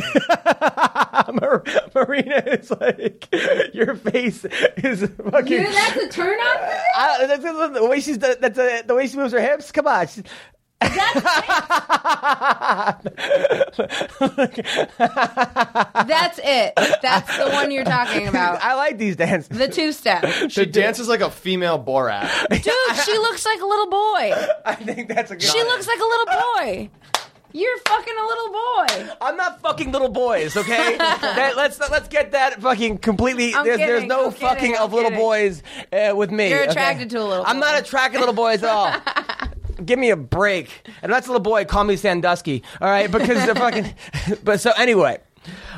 Mar- 1.32 1.64
Marina 1.94 2.42
is 2.46 2.70
like 2.70 3.28
your 3.74 3.94
face 3.94 4.44
is 4.76 5.08
fucking. 5.30 5.62
that's 5.62 5.96
a 5.96 6.08
turn 6.08 6.40
on. 6.40 6.56
I, 6.96 7.26
that's, 7.26 7.42
that's 7.42 7.78
the 7.78 7.86
way 7.86 8.00
she's 8.00 8.18
that's 8.18 8.58
uh, 8.58 8.82
the 8.86 8.94
way 8.94 9.06
she 9.06 9.16
moves 9.16 9.32
her 9.32 9.40
hips. 9.40 9.72
Come 9.72 9.86
on, 9.86 10.06
she's, 10.06 10.24
That's 10.80 10.96
it. 16.42 16.72
That's 17.02 17.36
the 17.36 17.50
one 17.52 17.70
you're 17.70 17.84
talking 17.84 18.26
about. 18.26 18.62
I 18.62 18.74
like 18.74 18.96
these 18.96 19.16
dances. 19.16 19.54
The 19.56 19.68
two 19.68 19.92
step. 19.92 20.24
She 20.50 20.64
dances 20.64 21.06
like 21.06 21.20
a 21.20 21.30
female 21.30 21.78
Borat. 21.82 22.30
Dude, 22.48 22.62
she 23.04 23.12
looks 23.18 23.44
like 23.44 23.60
a 23.60 23.66
little 23.66 23.90
boy. 23.90 24.32
I 24.64 24.74
think 24.76 25.08
that's 25.08 25.30
a 25.30 25.36
good. 25.36 25.42
She 25.42 25.62
looks 25.62 25.86
like 25.86 25.98
a 25.98 26.02
little 26.02 26.26
boy. 26.26 26.88
You're 27.52 27.78
fucking 27.78 28.14
a 28.18 28.26
little 28.26 28.48
boy. 28.48 29.14
I'm 29.20 29.36
not 29.36 29.60
fucking 29.60 29.92
little 29.92 30.08
boys, 30.08 30.56
okay? 30.56 30.96
That- 30.98 31.54
let's 31.56 31.78
let's 31.90 32.08
get 32.08 32.32
that 32.32 32.60
fucking 32.60 32.98
completely. 32.98 33.54
I'm 33.54 33.64
there's, 33.64 33.78
there's 33.78 34.04
no 34.04 34.26
I'm 34.26 34.32
kidding, 34.32 34.48
fucking 34.48 34.76
I'm 34.76 34.82
of 34.82 34.92
little 34.92 35.10
kidding. 35.10 35.24
boys 35.24 35.62
uh, 35.92 36.14
with 36.14 36.30
me. 36.30 36.48
You're 36.50 36.62
okay? 36.62 36.70
attracted 36.70 37.10
to 37.10 37.20
a 37.20 37.24
little 37.24 37.44
I'm 37.46 37.56
boy. 37.56 37.60
not 37.66 37.80
attracted 37.80 38.18
to 38.18 38.20
little 38.20 38.34
boys 38.34 38.62
at 38.62 38.68
all. 38.70 38.94
Give 39.84 39.98
me 39.98 40.10
a 40.10 40.16
break. 40.16 40.68
And 41.02 41.10
that's 41.12 41.26
a 41.26 41.30
little 41.30 41.42
boy. 41.42 41.64
Call 41.64 41.84
me 41.84 41.96
Sandusky. 41.96 42.62
All 42.80 42.88
right, 42.88 43.10
because 43.10 43.46
the 43.46 43.54
fucking. 43.54 43.94
But 44.44 44.60
so 44.60 44.72
anyway, 44.76 45.18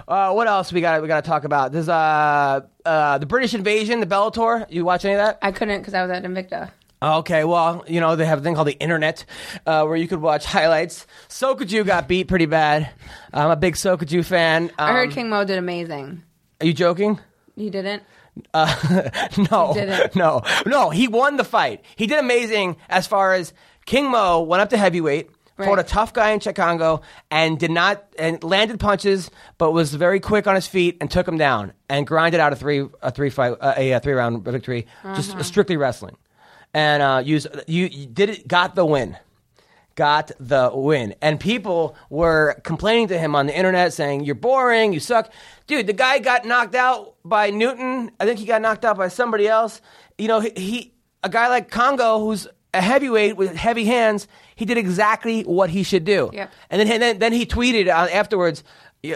uh, 0.08 0.32
what 0.32 0.48
else 0.48 0.72
we 0.72 0.80
got? 0.80 1.00
We 1.02 1.08
got 1.08 1.22
to 1.24 1.28
talk 1.28 1.44
about. 1.44 1.70
There's 1.72 1.88
uh, 1.88 2.60
uh, 2.84 3.18
the 3.18 3.26
British 3.26 3.54
invasion, 3.54 4.00
the 4.00 4.06
Bellator. 4.06 4.66
You 4.68 4.84
watch 4.84 5.04
any 5.04 5.14
of 5.14 5.18
that? 5.18 5.38
I 5.40 5.52
couldn't 5.52 5.80
because 5.80 5.94
I 5.94 6.02
was 6.02 6.10
at 6.10 6.24
Invicta. 6.24 6.70
Okay, 7.02 7.42
well, 7.42 7.84
you 7.88 7.98
know, 8.00 8.14
they 8.14 8.24
have 8.26 8.38
a 8.38 8.42
thing 8.42 8.54
called 8.54 8.68
the 8.68 8.78
internet 8.78 9.24
uh, 9.66 9.84
where 9.84 9.96
you 9.96 10.06
could 10.06 10.20
watch 10.20 10.44
highlights. 10.44 11.06
Sokoudjou 11.28 11.84
got 11.84 12.06
beat 12.06 12.28
pretty 12.28 12.46
bad. 12.46 12.90
I'm 13.34 13.50
a 13.50 13.56
big 13.56 13.74
Sokoudjou 13.74 14.24
fan. 14.24 14.64
Um, 14.64 14.70
I 14.78 14.92
heard 14.92 15.10
King 15.10 15.28
Mo 15.28 15.44
did 15.44 15.58
amazing. 15.58 16.22
Are 16.60 16.66
you 16.66 16.72
joking? 16.72 17.18
He 17.56 17.70
didn't. 17.70 18.04
No, 18.54 19.72
He 19.74 19.80
didn't. 19.80 20.14
no, 20.16 20.42
no. 20.64 20.90
He 20.90 21.08
won 21.08 21.36
the 21.36 21.44
fight. 21.44 21.84
He 21.96 22.06
did 22.06 22.18
amazing 22.18 22.76
as 22.88 23.06
far 23.06 23.34
as 23.34 23.52
King 23.84 24.10
Mo 24.10 24.40
went 24.42 24.62
up 24.62 24.70
to 24.70 24.76
heavyweight, 24.78 25.28
fought 25.58 25.78
a 25.78 25.82
tough 25.82 26.12
guy 26.14 26.30
in 26.30 26.40
Chicago, 26.40 27.02
and 27.30 27.58
did 27.58 27.70
not 27.70 28.04
and 28.18 28.42
landed 28.42 28.80
punches, 28.80 29.30
but 29.58 29.72
was 29.72 29.92
very 29.92 30.18
quick 30.20 30.46
on 30.46 30.54
his 30.54 30.66
feet 30.66 30.96
and 31.00 31.10
took 31.10 31.26
him 31.28 31.36
down 31.36 31.72
and 31.90 32.06
grinded 32.06 32.40
out 32.40 32.52
a 32.52 32.56
three 32.56 32.86
a 33.02 33.10
three 33.10 33.28
fight 33.28 33.52
uh, 33.60 33.74
a, 33.76 33.90
a 33.92 34.00
three 34.00 34.14
round 34.14 34.44
victory, 34.44 34.86
just 35.14 35.42
strictly 35.44 35.76
wrestling, 35.76 36.16
and 36.74 37.02
uh, 37.02 37.22
use 37.24 37.46
you, 37.66 37.86
you 37.86 38.06
did 38.06 38.30
it 38.30 38.48
got 38.48 38.74
the 38.74 38.84
win 38.84 39.16
got 39.94 40.30
the 40.40 40.70
win. 40.72 41.14
And 41.20 41.38
people 41.38 41.96
were 42.10 42.60
complaining 42.64 43.08
to 43.08 43.18
him 43.18 43.34
on 43.34 43.46
the 43.46 43.56
internet 43.56 43.92
saying, 43.92 44.24
You're 44.24 44.34
boring, 44.34 44.92
you 44.92 45.00
suck. 45.00 45.32
Dude, 45.66 45.86
the 45.86 45.92
guy 45.92 46.18
got 46.18 46.44
knocked 46.44 46.74
out 46.74 47.14
by 47.24 47.50
Newton. 47.50 48.10
I 48.18 48.24
think 48.24 48.38
he 48.38 48.46
got 48.46 48.62
knocked 48.62 48.84
out 48.84 48.96
by 48.96 49.08
somebody 49.08 49.48
else. 49.48 49.80
You 50.18 50.28
know, 50.28 50.40
he, 50.40 50.52
he 50.56 50.92
a 51.22 51.28
guy 51.28 51.48
like 51.48 51.70
Kongo 51.70 52.20
who's 52.20 52.46
a 52.74 52.80
heavyweight 52.80 53.36
with 53.36 53.54
heavy 53.54 53.84
hands, 53.84 54.26
he 54.56 54.64
did 54.64 54.78
exactly 54.78 55.42
what 55.42 55.70
he 55.70 55.82
should 55.82 56.04
do. 56.04 56.30
Yep. 56.32 56.50
And 56.70 56.80
then, 56.80 56.92
and 56.92 57.02
then 57.02 57.18
then 57.18 57.32
he 57.32 57.44
tweeted 57.44 57.88
uh, 57.88 58.08
afterwards 58.10 58.64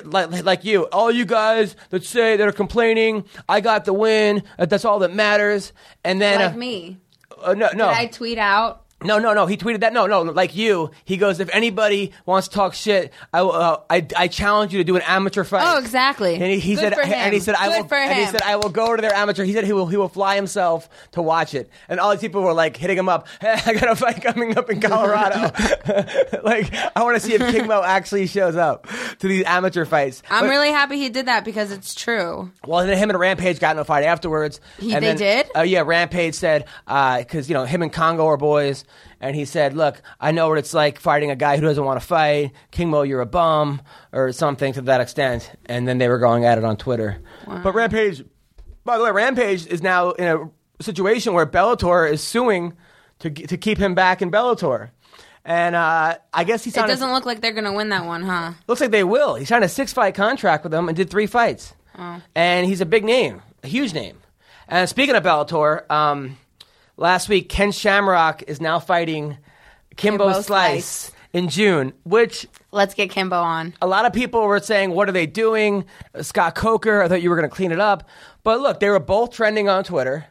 like, 0.05 0.45
like 0.45 0.65
you, 0.65 0.85
all 0.87 1.11
you 1.11 1.25
guys 1.25 1.77
that 1.91 2.05
say 2.05 2.37
that 2.37 2.47
are 2.47 2.53
complaining, 2.53 3.25
I 3.49 3.61
got 3.61 3.85
the 3.85 3.93
win. 3.93 4.43
That's 4.59 4.85
all 4.85 4.99
that 5.01 5.15
matters. 5.15 5.73
And 6.05 6.21
then 6.21 6.41
Like 6.41 6.55
uh, 6.55 6.57
me. 6.57 6.99
Uh, 7.43 7.55
no, 7.55 7.69
no, 7.75 7.89
Did 7.89 7.97
I 7.97 8.07
tweet 8.07 8.39
out? 8.39 8.86
No, 9.05 9.19
no, 9.19 9.35
no. 9.35 9.45
He 9.47 9.59
tweeted 9.59 9.81
that. 9.81 9.93
No, 9.93 10.07
no, 10.07 10.23
like 10.23 10.57
you. 10.57 10.91
He 11.05 11.19
goes, 11.19 11.39
if 11.39 11.51
anybody 11.53 12.13
wants 12.25 12.49
to 12.49 12.55
talk 12.55 12.73
shit, 12.73 13.13
I, 13.31 13.43
will, 13.43 13.53
uh, 13.53 13.81
I, 13.91 14.07
I 14.17 14.29
challenge 14.29 14.73
you 14.73 14.79
to 14.79 14.85
do 14.85 14.97
an 14.97 15.03
amateur 15.03 15.45
fight. 15.45 15.63
Oh, 15.67 15.79
exactly. 15.79 16.35
And 16.35 16.45
he, 16.45 16.59
he 16.59 16.75
Good 16.77 16.81
said, 16.81 16.95
for 16.95 17.03
him. 17.03 17.13
and 17.13 17.35
he 17.35 17.41
said, 17.41 17.57
I 17.57 17.69
Good 17.69 17.83
will, 17.83 17.89
for 17.89 17.95
and 17.97 18.15
he 18.15 18.23
him. 18.25 18.31
said, 18.31 18.41
I 18.43 18.57
will 18.57 18.71
go 18.71 18.97
to 18.97 19.03
their 19.03 19.13
amateur. 19.13 19.45
He 19.45 19.53
said 19.53 19.65
he 19.65 19.75
will, 19.75 19.87
he 19.87 19.99
will 19.99 20.09
fly 20.09 20.35
himself 20.37 20.89
to 21.13 21.21
watch 21.21 21.53
it. 21.55 21.69
And 21.91 22.01
all 22.01 22.11
these 22.11 22.21
people 22.23 22.41
were 22.43 22.55
like 22.55 22.77
hitting 22.79 22.97
him 22.97 23.09
up. 23.11 23.29
Hey, 23.39 23.55
I 23.67 23.75
got 23.75 23.91
a 23.91 23.97
fight 23.97 24.23
coming 24.23 24.57
up 24.57 24.71
in 24.71 24.81
Colorado. 24.81 25.41
like, 26.43 26.73
I 26.97 27.03
want 27.03 27.17
to 27.17 27.21
see 27.21 27.35
if 27.35 27.41
King 27.55 27.67
Mo 27.67 27.83
actually 27.83 28.27
shows 28.27 28.57
up 28.57 28.87
to 29.19 29.29
these 29.29 29.45
amateur 29.45 29.85
fights. 29.85 30.23
I'm 30.31 30.45
But- 30.45 30.51
really 30.51 30.71
happy 30.71 30.97
he 30.97 31.11
did 31.11 31.27
that 31.27 31.45
because 31.45 31.71
it's 31.71 31.95
true. 31.95 32.51
well, 32.67 32.87
then 32.87 32.97
him 32.97 33.11
and 33.11 33.19
Rampage 33.19 33.61
got 33.61 33.77
in 33.77 33.81
a 33.81 33.85
fight 33.85 34.05
afterwards. 34.05 34.59
He- 34.79 34.95
and 34.95 35.03
they 35.05 35.09
then- 35.09 35.17
did? 35.17 35.51
Oh 35.55 35.63
yeah, 35.63 35.83
Rampage 35.85 36.35
said 36.35 36.65
because 36.87 37.49
you 37.51 37.55
know 37.55 37.67
him 37.67 37.83
and 37.83 37.93
Kongo 37.93 38.27
are 38.27 38.37
boys, 38.39 38.85
and 39.21 39.35
he 39.37 39.45
said, 39.45 39.75
"Look, 39.75 40.01
I 40.21 40.33
know 40.33 40.49
what 40.49 40.59
it's 40.59 40.75
like 40.75 40.99
fighting 41.01 41.31
a 41.31 41.37
guy 41.37 41.57
who 41.57 41.63
doesn't 41.63 41.85
want 41.85 42.01
to 42.01 42.07
fight. 42.07 42.53
King 42.71 42.91
Mo, 42.91 43.03
you're 43.03 43.21
a 43.21 43.27
bum, 43.27 43.83
or 44.13 44.33
something 44.33 44.73
to 44.75 44.83
that 44.83 45.01
extent." 45.01 45.51
And 45.67 45.87
then 45.87 45.99
they 45.99 46.09
were 46.09 46.19
going 46.19 46.45
at 46.45 46.59
it 46.59 46.65
on 46.65 46.77
Twitter. 46.77 47.19
But 47.47 47.75
Rampage, 47.75 48.25
by 48.85 48.99
the 48.99 49.05
way, 49.05 49.11
Rampage 49.11 49.67
is 49.67 49.83
now 49.83 50.11
in 50.11 50.27
a 50.27 50.83
situation 50.83 51.33
where 51.35 51.47
Bellator 51.47 52.11
is 52.11 52.23
suing 52.23 52.75
to 53.21 53.31
to 53.31 53.57
keep 53.57 53.79
him 53.79 53.95
back 53.95 54.23
in 54.23 54.31
Bellator. 54.31 54.91
And 55.45 55.77
uh, 55.77 56.19
I 56.35 56.43
guess 56.45 56.65
he 56.65 56.71
It 56.71 56.75
doesn't 56.75 57.13
look 57.13 57.25
like 57.25 57.41
they're 57.41 57.53
gonna 57.53 57.73
win 57.73 57.91
that 57.91 58.05
one, 58.05 58.25
huh? 58.25 58.53
Looks 58.67 58.81
like 58.81 58.91
they 58.91 59.05
will. 59.05 59.37
He 59.37 59.45
signed 59.45 59.63
a 59.63 59.69
six 59.69 59.93
fight 59.93 60.15
contract 60.17 60.65
with 60.65 60.73
them 60.73 60.89
and 60.89 60.97
did 60.97 61.09
three 61.09 61.27
fights. 61.27 61.73
And 62.35 62.67
he's 62.67 62.81
a 62.81 62.87
big 62.87 63.05
name, 63.05 63.43
a 63.63 63.69
huge 63.69 63.95
name. 63.95 64.19
And 64.69 64.89
speaking 64.89 65.15
of 65.15 65.23
Bellator, 65.23 65.89
um, 65.91 66.37
last 66.97 67.29
week 67.29 67.49
Ken 67.49 67.73
Shamrock 67.73 68.43
is 68.47 68.61
now 68.61 68.79
fighting 68.79 69.39
Kimbo, 69.97 70.25
Kimbo 70.27 70.41
Slice, 70.43 70.85
Slice. 70.87 71.13
in 71.33 71.49
June, 71.49 71.93
which 72.05 72.47
Let's 72.73 72.95
get 72.95 73.11
Kimbo 73.11 73.37
on. 73.41 73.75
a 73.81 73.87
lot 73.87 74.05
of 74.05 74.13
people 74.13 74.47
were 74.47 74.61
saying, 74.61 74.91
"What 74.91 75.09
are 75.09 75.13
they 75.13 75.27
doing?" 75.27 75.85
Scott 76.21 76.55
Coker, 76.55 77.03
I 77.03 77.09
thought 77.09 77.23
you 77.23 77.31
were 77.31 77.37
going 77.37 77.49
to 77.49 77.55
clean 77.55 77.73
it 77.73 77.81
up, 77.81 78.09
but 78.43 78.61
look, 78.61 78.81
they 78.81 78.91
were 78.91 79.01
both 79.01 79.31
trending 79.33 79.69
on 79.69 79.85
Twitter. 79.85 80.27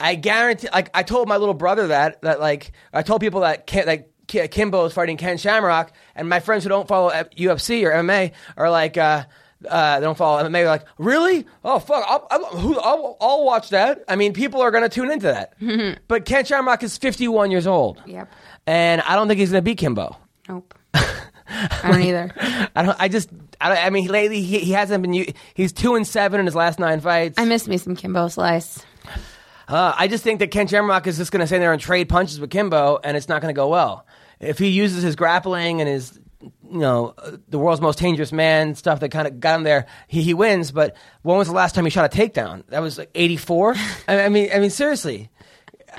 I 0.00 0.14
guarantee, 0.14 0.68
like 0.72 0.90
I 0.94 1.02
told 1.02 1.26
my 1.28 1.36
little 1.38 1.54
brother 1.54 1.88
that 1.88 2.22
that 2.22 2.38
like 2.40 2.72
I 2.92 3.02
told 3.02 3.20
people 3.20 3.40
that 3.40 3.66
Kim, 3.66 3.86
like 3.86 4.10
Kimbo 4.28 4.84
is 4.84 4.92
fighting 4.92 5.16
Ken 5.16 5.38
Shamrock, 5.38 5.90
and 6.14 6.28
my 6.28 6.38
friends 6.38 6.62
who 6.62 6.68
don't 6.68 6.86
follow 6.86 7.10
UFC 7.10 7.84
or 7.84 7.90
MMA 7.92 8.32
are 8.56 8.70
like. 8.70 8.96
uh 8.96 9.24
uh, 9.66 9.98
they 9.98 10.04
don't 10.04 10.16
follow 10.16 10.42
MMA. 10.42 10.52
They're 10.52 10.66
like, 10.66 10.84
really? 10.98 11.46
Oh 11.64 11.78
fuck! 11.78 12.04
I'll, 12.06 12.26
I'll, 12.30 12.44
who, 12.58 12.78
I'll, 12.78 13.16
I'll 13.20 13.44
watch 13.44 13.70
that. 13.70 14.04
I 14.08 14.16
mean, 14.16 14.32
people 14.32 14.60
are 14.60 14.70
going 14.70 14.84
to 14.84 14.88
tune 14.88 15.10
into 15.10 15.26
that. 15.26 15.98
but 16.08 16.24
Ken 16.24 16.44
Shamrock 16.44 16.82
is 16.82 16.96
51 16.96 17.50
years 17.50 17.66
old. 17.66 18.02
Yep. 18.06 18.30
And 18.66 19.00
I 19.02 19.16
don't 19.16 19.28
think 19.28 19.40
he's 19.40 19.50
going 19.50 19.62
to 19.62 19.64
beat 19.64 19.78
Kimbo. 19.78 20.16
Nope. 20.48 20.74
I 20.94 21.90
don't 21.90 22.02
either. 22.02 22.30
I 22.76 22.82
don't. 22.82 23.00
I 23.00 23.08
just. 23.08 23.30
I, 23.60 23.68
don't, 23.68 23.84
I 23.84 23.90
mean, 23.90 24.06
lately 24.06 24.42
he, 24.42 24.60
he 24.60 24.72
hasn't 24.72 25.02
been. 25.02 25.34
He's 25.54 25.72
two 25.72 25.94
and 25.94 26.06
seven 26.06 26.38
in 26.38 26.46
his 26.46 26.54
last 26.54 26.78
nine 26.78 27.00
fights. 27.00 27.38
I 27.38 27.44
miss 27.44 27.66
me 27.66 27.78
some 27.78 27.96
Kimbo 27.96 28.28
Slice. 28.28 28.84
Uh, 29.66 29.92
I 29.96 30.08
just 30.08 30.24
think 30.24 30.38
that 30.38 30.50
Ken 30.50 30.66
Shamrock 30.66 31.06
is 31.06 31.18
just 31.18 31.30
going 31.30 31.40
to 31.40 31.46
sit 31.46 31.58
there 31.58 31.72
and 31.72 31.80
trade 31.80 32.08
punches 32.08 32.40
with 32.40 32.50
Kimbo, 32.50 32.98
and 33.04 33.16
it's 33.16 33.28
not 33.28 33.42
going 33.42 33.52
to 33.54 33.58
go 33.58 33.68
well. 33.68 34.06
If 34.40 34.58
he 34.58 34.68
uses 34.68 35.02
his 35.02 35.14
grappling 35.16 35.80
and 35.80 35.88
his, 35.88 36.18
you 36.70 36.78
know, 36.78 37.14
uh, 37.18 37.36
the 37.48 37.58
world's 37.58 37.80
most 37.80 37.98
dangerous 37.98 38.32
man 38.32 38.74
stuff 38.74 39.00
that 39.00 39.10
kind 39.10 39.26
of 39.26 39.40
got 39.40 39.56
him 39.56 39.62
there, 39.64 39.86
he, 40.06 40.22
he 40.22 40.34
wins. 40.34 40.70
But 40.72 40.96
when 41.22 41.38
was 41.38 41.48
the 41.48 41.54
last 41.54 41.74
time 41.74 41.84
he 41.84 41.90
shot 41.90 42.12
a 42.12 42.16
takedown? 42.16 42.64
That 42.68 42.80
was 42.80 42.98
like 42.98 43.10
eighty 43.14 43.36
four. 43.36 43.74
I, 44.08 44.22
I 44.22 44.28
mean, 44.28 44.50
I 44.54 44.58
mean, 44.58 44.70
seriously. 44.70 45.30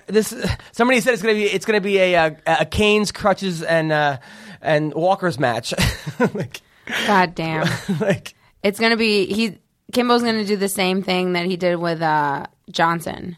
This 0.08 0.34
somebody 0.72 1.02
said 1.02 1.14
it's 1.14 1.24
gonna 1.24 1.34
be 1.34 1.46
it's 1.46 1.66
gonna 1.66 1.82
be 1.82 1.98
a 1.98 2.14
a, 2.14 2.38
a 2.46 2.66
Canes 2.66 3.12
crutches 3.12 3.64
and 3.64 3.92
uh, 3.92 4.18
and 4.62 4.94
Walker's 4.94 5.40
match. 5.40 5.74
like, 6.34 6.62
God 7.08 7.36
damn. 7.36 7.68
like 8.00 8.36
It's 8.64 8.80
gonna 8.80 8.98
be 8.98 9.26
he. 9.26 9.58
Kimbo's 9.92 10.22
gonna 10.22 10.46
do 10.46 10.56
the 10.56 10.70
same 10.70 11.02
thing 11.02 11.34
that 11.34 11.48
he 11.48 11.58
did 11.58 11.78
with 11.78 12.02
uh, 12.02 12.46
Johnson. 12.70 13.36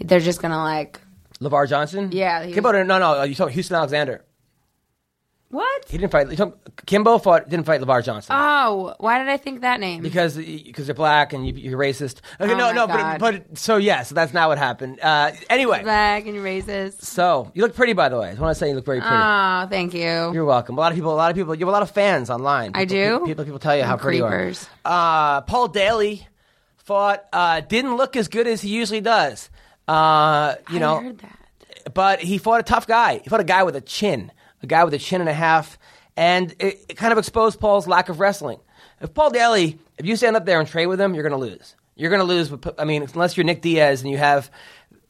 They're 0.00 0.20
just 0.20 0.42
gonna 0.42 0.62
like 0.62 1.00
LeVar 1.40 1.68
Johnson? 1.68 2.10
Yeah, 2.12 2.46
Kimbo 2.50 2.72
no, 2.82 2.98
no, 2.98 3.22
you 3.22 3.34
talking 3.34 3.54
Houston 3.54 3.76
Alexander. 3.76 4.24
What? 5.54 5.84
He 5.88 5.98
didn't 5.98 6.10
fight. 6.10 6.26
Kimbo 6.86 7.18
fought, 7.18 7.48
didn't 7.48 7.64
fight 7.66 7.80
LeVar 7.80 8.02
Johnson. 8.04 8.34
Oh, 8.36 8.94
why 8.98 9.18
did 9.18 9.28
I 9.28 9.36
think 9.36 9.60
that 9.60 9.78
name? 9.78 10.02
because 10.02 10.36
because 10.36 10.88
you're 10.88 10.94
black 10.96 11.32
and 11.32 11.46
you, 11.46 11.52
you're 11.54 11.78
racist. 11.78 12.20
Okay, 12.40 12.52
Oh 12.52 12.56
no, 12.56 12.66
my 12.66 12.72
no, 12.72 12.86
God. 12.88 13.20
but 13.20 13.48
but 13.48 13.56
so 13.58 13.76
yeah, 13.76 14.02
so 14.02 14.16
that's 14.16 14.32
not 14.34 14.48
what 14.48 14.58
happened. 14.58 14.98
Uh, 15.00 15.30
anyway, 15.48 15.82
Black 15.84 16.26
and 16.26 16.38
racist. 16.38 17.02
so 17.02 17.52
you 17.54 17.62
look 17.62 17.76
pretty, 17.76 17.92
by 17.92 18.08
the 18.08 18.18
way. 18.18 18.26
I 18.26 18.30
just 18.30 18.40
want 18.40 18.54
to 18.56 18.58
say 18.58 18.68
you 18.70 18.74
look 18.74 18.84
very 18.84 19.00
pretty. 19.00 19.14
Oh, 19.16 19.66
thank 19.70 19.94
you. 19.94 20.00
you're 20.32 20.44
welcome. 20.44 20.76
A 20.76 20.80
lot 20.80 20.90
of 20.90 20.96
people, 20.96 21.12
a 21.12 21.14
lot 21.14 21.30
of 21.30 21.36
people, 21.36 21.54
you 21.54 21.60
have 21.60 21.68
a 21.68 21.72
lot 21.72 21.82
of 21.82 21.90
fans 21.92 22.30
online. 22.30 22.72
I 22.74 22.84
People- 22.86 23.20
do? 23.20 23.26
People, 23.26 23.44
people 23.44 23.58
tell 23.60 23.76
you 23.76 23.84
how 23.84 23.96
pretty 23.96 24.18
you 24.18 24.24
are. 24.24 24.30
Creepers. 24.30 24.68
Uh, 24.84 25.42
Paul 25.42 25.68
Daley 25.68 26.26
fought. 26.78 27.24
Uh, 27.32 27.60
didn't 27.60 27.96
look 27.96 28.16
as 28.16 28.26
good 28.26 28.48
as 28.48 28.60
he 28.60 28.70
usually 28.70 29.00
does. 29.00 29.50
Uh, 29.86 30.56
you 30.70 30.80
know, 30.80 31.00
heard 31.00 31.18
that. 31.18 31.94
but 31.94 32.18
he 32.20 32.38
fought 32.38 32.58
a 32.60 32.64
tough 32.64 32.86
guy. 32.88 33.18
He 33.22 33.28
fought 33.28 33.40
a 33.40 33.44
guy 33.44 33.62
with 33.62 33.76
a 33.76 33.80
chin, 33.80 34.32
a 34.64 34.66
guy 34.66 34.84
with 34.84 34.94
a 34.94 34.98
chin 34.98 35.20
and 35.20 35.30
a 35.30 35.34
half, 35.34 35.78
and 36.16 36.54
it, 36.58 36.84
it 36.88 36.96
kind 36.96 37.12
of 37.12 37.18
exposed 37.18 37.60
Paul's 37.60 37.86
lack 37.86 38.08
of 38.08 38.20
wrestling. 38.20 38.58
If 39.00 39.14
Paul 39.14 39.30
Daley, 39.30 39.78
if 39.98 40.06
you 40.06 40.16
stand 40.16 40.36
up 40.36 40.46
there 40.46 40.60
and 40.60 40.68
trade 40.68 40.86
with 40.86 41.00
him, 41.00 41.14
you're 41.14 41.28
going 41.28 41.40
to 41.40 41.46
lose. 41.50 41.76
You're 41.96 42.10
going 42.10 42.20
to 42.20 42.26
lose. 42.26 42.52
I 42.78 42.84
mean, 42.84 43.02
unless 43.02 43.36
you're 43.36 43.44
Nick 43.44 43.62
Diaz 43.62 44.02
and 44.02 44.10
you 44.10 44.18
have 44.18 44.50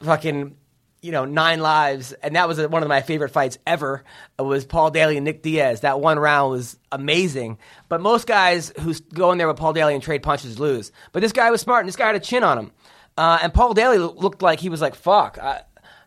fucking, 0.00 0.56
you 1.00 1.12
know, 1.12 1.24
nine 1.24 1.60
lives, 1.60 2.12
and 2.12 2.36
that 2.36 2.48
was 2.48 2.58
one 2.66 2.82
of 2.82 2.88
my 2.88 3.00
favorite 3.00 3.30
fights 3.30 3.58
ever. 3.66 4.04
It 4.38 4.42
Was 4.42 4.64
Paul 4.64 4.90
Daley 4.90 5.16
and 5.16 5.24
Nick 5.24 5.42
Diaz. 5.42 5.82
That 5.82 6.00
one 6.00 6.18
round 6.18 6.50
was 6.50 6.78
amazing. 6.90 7.58
But 7.88 8.00
most 8.00 8.26
guys 8.26 8.72
who 8.80 8.94
go 9.14 9.32
in 9.32 9.38
there 9.38 9.48
with 9.48 9.56
Paul 9.56 9.72
Daley 9.72 9.94
and 9.94 10.02
trade 10.02 10.22
punches 10.22 10.58
lose. 10.58 10.92
But 11.12 11.20
this 11.20 11.32
guy 11.32 11.50
was 11.50 11.60
smart, 11.60 11.80
and 11.80 11.88
this 11.88 11.96
guy 11.96 12.06
had 12.06 12.16
a 12.16 12.20
chin 12.20 12.42
on 12.42 12.58
him. 12.58 12.72
Uh, 13.16 13.38
and 13.42 13.54
Paul 13.54 13.74
Daley 13.74 13.98
looked 13.98 14.42
like 14.42 14.60
he 14.60 14.68
was 14.68 14.80
like, 14.80 14.94
"Fuck, 14.94 15.38
I, 15.38 15.62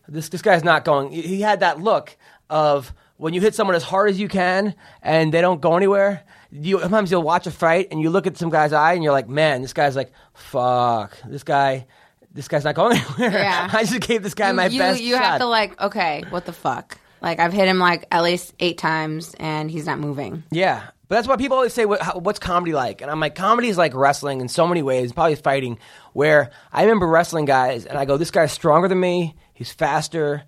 this 0.07 0.29
this 0.29 0.41
guy's 0.41 0.63
not 0.63 0.83
going." 0.83 1.11
He 1.11 1.41
had 1.41 1.61
that 1.61 1.79
look 1.79 2.15
of 2.49 2.93
when 3.17 3.33
you 3.33 3.41
hit 3.41 3.53
someone 3.55 3.75
as 3.75 3.83
hard 3.83 4.09
as 4.09 4.19
you 4.19 4.27
can 4.27 4.73
and 5.01 5.33
they 5.33 5.41
don't 5.41 5.59
go 5.61 5.75
anywhere. 5.75 6.23
You 6.51 6.79
sometimes 6.79 7.11
you'll 7.11 7.23
watch 7.23 7.45
a 7.47 7.51
fight 7.51 7.89
and 7.91 8.01
you 8.01 8.09
look 8.09 8.25
at 8.25 8.37
some 8.37 8.49
guy's 8.49 8.71
eye 8.73 8.93
and 8.93 9.03
you're 9.03 9.11
like, 9.11 9.27
"Man, 9.27 9.61
this 9.61 9.73
guy's 9.73 9.95
like, 9.95 10.11
fuck, 10.33 11.17
this 11.25 11.43
guy." 11.43 11.85
This 12.33 12.47
guy's 12.47 12.63
not 12.65 12.75
going 12.75 12.95
anywhere. 13.17 13.41
Yeah. 13.41 13.67
I 13.73 13.83
just 13.83 13.99
gave 14.01 14.21
this 14.21 14.35
guy 14.35 14.49
You, 14.49 14.53
my 14.53 14.67
you, 14.67 14.77
best 14.79 15.01
you 15.01 15.15
shot. 15.15 15.23
have 15.23 15.39
to 15.39 15.47
like, 15.47 15.81
okay, 15.81 16.23
what 16.29 16.45
the 16.45 16.53
fuck? 16.53 16.99
Like 17.19 17.39
I've 17.39 17.51
hit 17.51 17.67
him 17.67 17.79
like 17.79 18.05
at 18.11 18.21
least 18.21 18.53
eight 18.59 18.77
times 18.77 19.33
and 19.39 19.71
he's 19.71 19.87
not 19.87 19.97
moving. 19.97 20.43
Yeah, 20.51 20.83
but 21.07 21.15
that's 21.15 21.27
why 21.27 21.37
people 21.37 21.57
always 21.57 21.73
say, 21.73 21.85
what, 21.85 21.99
how, 21.99 22.19
"What's 22.19 22.37
comedy 22.37 22.73
like?" 22.73 23.01
And 23.01 23.09
I'm 23.09 23.19
like, 23.19 23.33
"Comedy 23.33 23.69
is 23.69 23.77
like 23.77 23.95
wrestling 23.95 24.39
in 24.41 24.49
so 24.49 24.67
many 24.67 24.83
ways, 24.83 25.13
probably 25.13 25.33
fighting." 25.35 25.79
Where 26.13 26.51
I 26.71 26.83
remember 26.83 27.07
wrestling 27.07 27.45
guys, 27.45 27.87
and 27.87 27.97
I 27.97 28.05
go, 28.05 28.17
"This 28.17 28.29
guy's 28.29 28.51
stronger 28.51 28.87
than 28.87 28.99
me. 28.99 29.35
He's 29.53 29.71
faster. 29.71 30.43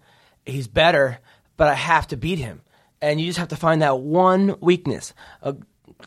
He's 0.45 0.67
better, 0.67 1.17
but 1.59 1.67
I 1.67 1.75
have 1.75 2.07
to 2.07 2.17
beat 2.17 2.39
him." 2.39 2.61
And 3.01 3.21
you 3.21 3.27
just 3.27 3.37
have 3.37 3.49
to 3.49 3.55
find 3.55 3.81
that 3.81 3.99
one 3.99 4.55
weakness. 4.59 5.13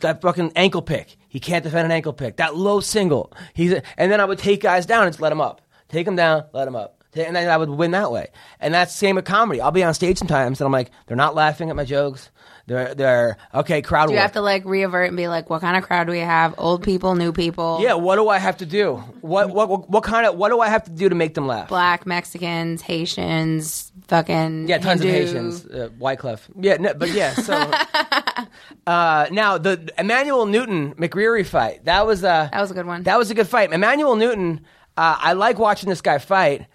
That 0.01 0.21
fucking 0.23 0.53
ankle 0.57 0.83
pick. 0.83 1.17
He 1.29 1.39
can't 1.41 1.65
defend 1.65 1.87
an 1.87 1.93
ankle 1.93 2.13
pick. 2.13 2.37
That 2.37 2.57
low 2.57 2.81
single. 2.81 3.33
He's 3.55 3.73
and 3.97 4.11
then 4.11 4.21
I 4.21 4.25
would 4.25 4.39
take 4.39 4.63
guys 4.63 4.87
down 4.87 5.05
and 5.05 5.13
just 5.13 5.23
let 5.23 5.33
him 5.33 5.41
up. 5.41 5.61
Take 5.89 6.07
him 6.07 6.17
down, 6.17 6.45
let 6.53 6.67
him 6.67 6.77
up. 6.77 7.05
and 7.15 7.37
then 7.37 7.49
I 7.49 7.57
would 7.57 7.69
win 7.69 7.91
that 7.91 8.11
way. 8.11 8.29
And 8.61 8.73
that's 8.73 8.93
the 8.93 8.99
same 8.99 9.17
with 9.17 9.27
comedy. 9.27 9.61
I'll 9.61 9.71
be 9.71 9.85
on 9.85 9.93
stage 9.95 10.19
sometimes, 10.19 10.61
and 10.61 10.67
I'm 10.67 10.73
like, 10.73 10.91
they're 11.07 11.17
not 11.17 11.35
laughing 11.35 11.69
at 11.71 11.77
my 11.77 11.85
jokes. 11.85 12.31
They're 12.73 12.95
they're 12.95 13.37
okay. 13.55 13.83
Crowd 13.83 14.07
Do 14.07 14.13
you 14.13 14.17
work. 14.17 14.23
have 14.23 14.33
to 14.33 14.41
like 14.41 14.65
reavert 14.65 15.09
and 15.09 15.17
be 15.17 15.29
like, 15.29 15.51
what 15.51 15.61
kind 15.61 15.77
of 15.77 15.85
crowd 15.85 16.05
do 16.07 16.13
we 16.13 16.19
have? 16.21 16.55
Old 16.59 16.83
people, 16.83 17.15
new 17.15 17.33
people? 17.33 17.79
yeah. 17.83 17.95
What 17.95 18.17
do 18.17 18.29
I 18.29 18.39
have 18.39 18.57
to 18.59 18.67
do? 18.67 18.97
What 19.21 19.51
what 19.51 19.69
what, 19.69 19.91
what 19.91 20.03
kind 20.05 20.27
of 20.27 20.37
what 20.37 20.49
do 20.49 20.61
I 20.61 20.69
have 20.69 20.85
to 20.85 20.91
do 20.91 21.09
to 21.09 21.15
make 21.15 21.35
them 21.35 21.47
laugh? 21.47 21.69
Black, 21.69 22.07
Mexicans, 22.07 22.83
Haitians, 22.83 23.93
fucking 24.09 24.69
Yeah, 24.69 24.79
tons 24.79 25.03
Hindu. 25.03 25.09
of 25.09 25.27
Haitians. 25.27 25.67
Uh, 25.67 25.89
Wyclef. 26.01 26.41
Yeah, 26.59 26.77
no, 26.79 26.95
but 26.95 27.11
yeah. 27.11 27.35
So 27.35 27.53
uh, 28.87 29.27
now 29.31 29.59
the 29.59 29.91
Emanuel 29.99 30.47
Newton 30.47 30.95
McGeary 30.95 31.47
fight. 31.47 31.85
That 31.85 32.07
was 32.07 32.25
uh, 32.25 32.49
That 32.53 32.61
was 32.61 32.71
a 32.71 32.75
good 32.75 32.87
one. 32.87 33.03
That 33.05 33.19
was 33.19 33.31
a 33.31 33.35
good 33.35 33.49
fight. 33.49 33.73
Emanuel 33.73 34.17
Newton. 34.17 34.61
Uh, 34.97 35.17
I 35.19 35.33
like 35.33 35.59
watching 35.59 35.89
this 35.89 36.01
guy 36.03 36.19
fight, 36.19 36.67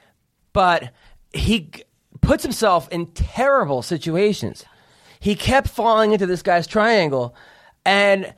but 0.53 0.91
he 1.33 1.59
g- 1.61 1.83
puts 2.21 2.41
himself 2.43 2.89
in 2.89 3.05
terrible 3.07 3.81
situations. 3.83 4.65
He 5.19 5.35
kept 5.35 5.67
falling 5.67 6.11
into 6.11 6.25
this 6.25 6.41
guy's 6.41 6.67
triangle, 6.67 7.35
and 7.85 8.33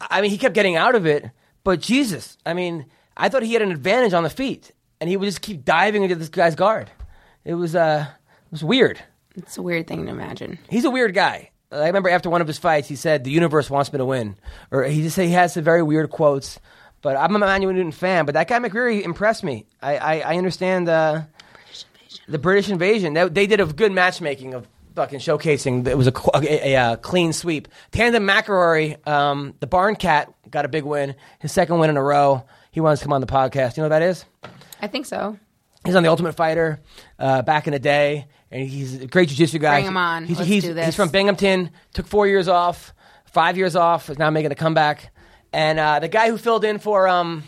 I 0.00 0.20
mean, 0.20 0.30
he 0.30 0.38
kept 0.38 0.54
getting 0.54 0.76
out 0.76 0.94
of 0.94 1.06
it. 1.06 1.30
But 1.64 1.80
Jesus, 1.80 2.38
I 2.46 2.54
mean, 2.54 2.86
I 3.16 3.28
thought 3.28 3.42
he 3.42 3.52
had 3.52 3.62
an 3.62 3.70
advantage 3.70 4.12
on 4.12 4.22
the 4.22 4.30
feet, 4.30 4.72
and 5.00 5.08
he 5.08 5.16
would 5.16 5.26
just 5.26 5.42
keep 5.42 5.64
diving 5.64 6.02
into 6.02 6.14
this 6.14 6.28
guy's 6.28 6.54
guard. 6.54 6.90
It 7.44 7.54
was 7.54 7.74
uh, 7.74 8.06
it 8.08 8.52
was 8.52 8.64
weird. 8.64 9.00
It's 9.36 9.58
a 9.58 9.62
weird 9.62 9.86
thing 9.86 10.06
to 10.06 10.10
imagine. 10.10 10.58
He's 10.68 10.84
a 10.84 10.90
weird 10.90 11.14
guy. 11.14 11.50
I 11.72 11.86
remember 11.86 12.08
after 12.08 12.28
one 12.28 12.40
of 12.40 12.48
his 12.48 12.58
fights, 12.58 12.88
he 12.88 12.96
said, 12.96 13.24
"The 13.24 13.30
universe 13.30 13.70
wants 13.70 13.92
me 13.92 13.98
to 13.98 14.04
win," 14.04 14.36
or 14.70 14.84
he 14.84 15.02
just 15.02 15.14
said 15.14 15.26
he 15.26 15.32
has 15.32 15.54
some 15.54 15.64
very 15.64 15.82
weird 15.82 16.10
quotes. 16.10 16.58
But 17.02 17.16
I'm 17.16 17.32
a 17.32 17.36
Emanuel 17.36 17.72
Newton 17.72 17.92
fan. 17.92 18.26
But 18.26 18.34
that 18.34 18.48
guy 18.48 18.58
McGeary 18.58 19.02
impressed 19.02 19.44
me. 19.44 19.66
I 19.80 19.96
I, 19.96 20.20
I 20.20 20.36
understand 20.36 20.88
uh, 20.88 21.22
the 22.28 22.38
British 22.38 22.68
invasion. 22.68 23.14
They, 23.14 23.28
they 23.28 23.46
did 23.46 23.60
a 23.60 23.66
good 23.66 23.92
matchmaking 23.92 24.54
of 24.54 24.66
fucking 24.94 25.20
showcasing. 25.20 25.86
It 25.86 25.96
was 25.96 26.08
a, 26.08 26.12
a, 26.34 26.74
a, 26.74 26.96
clean 26.96 27.32
sweep. 27.32 27.68
Tamdan 27.92 28.24
McCrory, 28.28 29.06
um, 29.06 29.54
the 29.60 29.66
Barn 29.66 29.96
Cat, 29.96 30.32
got 30.50 30.64
a 30.64 30.68
big 30.68 30.84
win. 30.84 31.14
His 31.38 31.52
second 31.52 31.78
win 31.78 31.90
in 31.90 31.96
a 31.96 32.02
row. 32.02 32.44
He 32.70 32.80
wants 32.80 33.00
to 33.00 33.06
come 33.06 33.12
on 33.12 33.20
the 33.20 33.26
podcast. 33.26 33.76
You 33.76 33.82
know 33.82 33.88
what 33.88 33.98
that 33.98 34.02
is? 34.02 34.24
I 34.80 34.86
think 34.86 35.06
so. 35.06 35.38
He's 35.84 35.94
on 35.94 36.02
the 36.02 36.08
Ultimate 36.10 36.34
Fighter 36.34 36.80
uh, 37.18 37.42
back 37.42 37.66
in 37.66 37.72
the 37.72 37.78
day, 37.78 38.26
and 38.50 38.68
he's 38.68 39.00
a 39.00 39.06
great 39.06 39.28
jiu-jitsu 39.30 39.58
guy. 39.58 39.76
Bring 39.76 39.86
him 39.86 39.96
on. 39.96 40.26
He's, 40.26 40.38
Let's 40.38 40.48
he's, 40.48 40.64
do 40.64 40.74
this. 40.74 40.86
he's 40.86 40.96
from 40.96 41.08
Binghamton. 41.08 41.70
Took 41.94 42.06
four 42.06 42.26
years 42.26 42.48
off, 42.48 42.92
five 43.26 43.56
years 43.56 43.76
off. 43.76 44.10
Is 44.10 44.18
now 44.18 44.30
making 44.30 44.52
a 44.52 44.56
comeback. 44.56 45.10
And 45.52 45.78
uh, 45.78 45.98
the 46.00 46.08
guy 46.08 46.28
who 46.28 46.38
filled 46.38 46.64
in 46.64 46.78
for 46.78 47.08
um, 47.08 47.44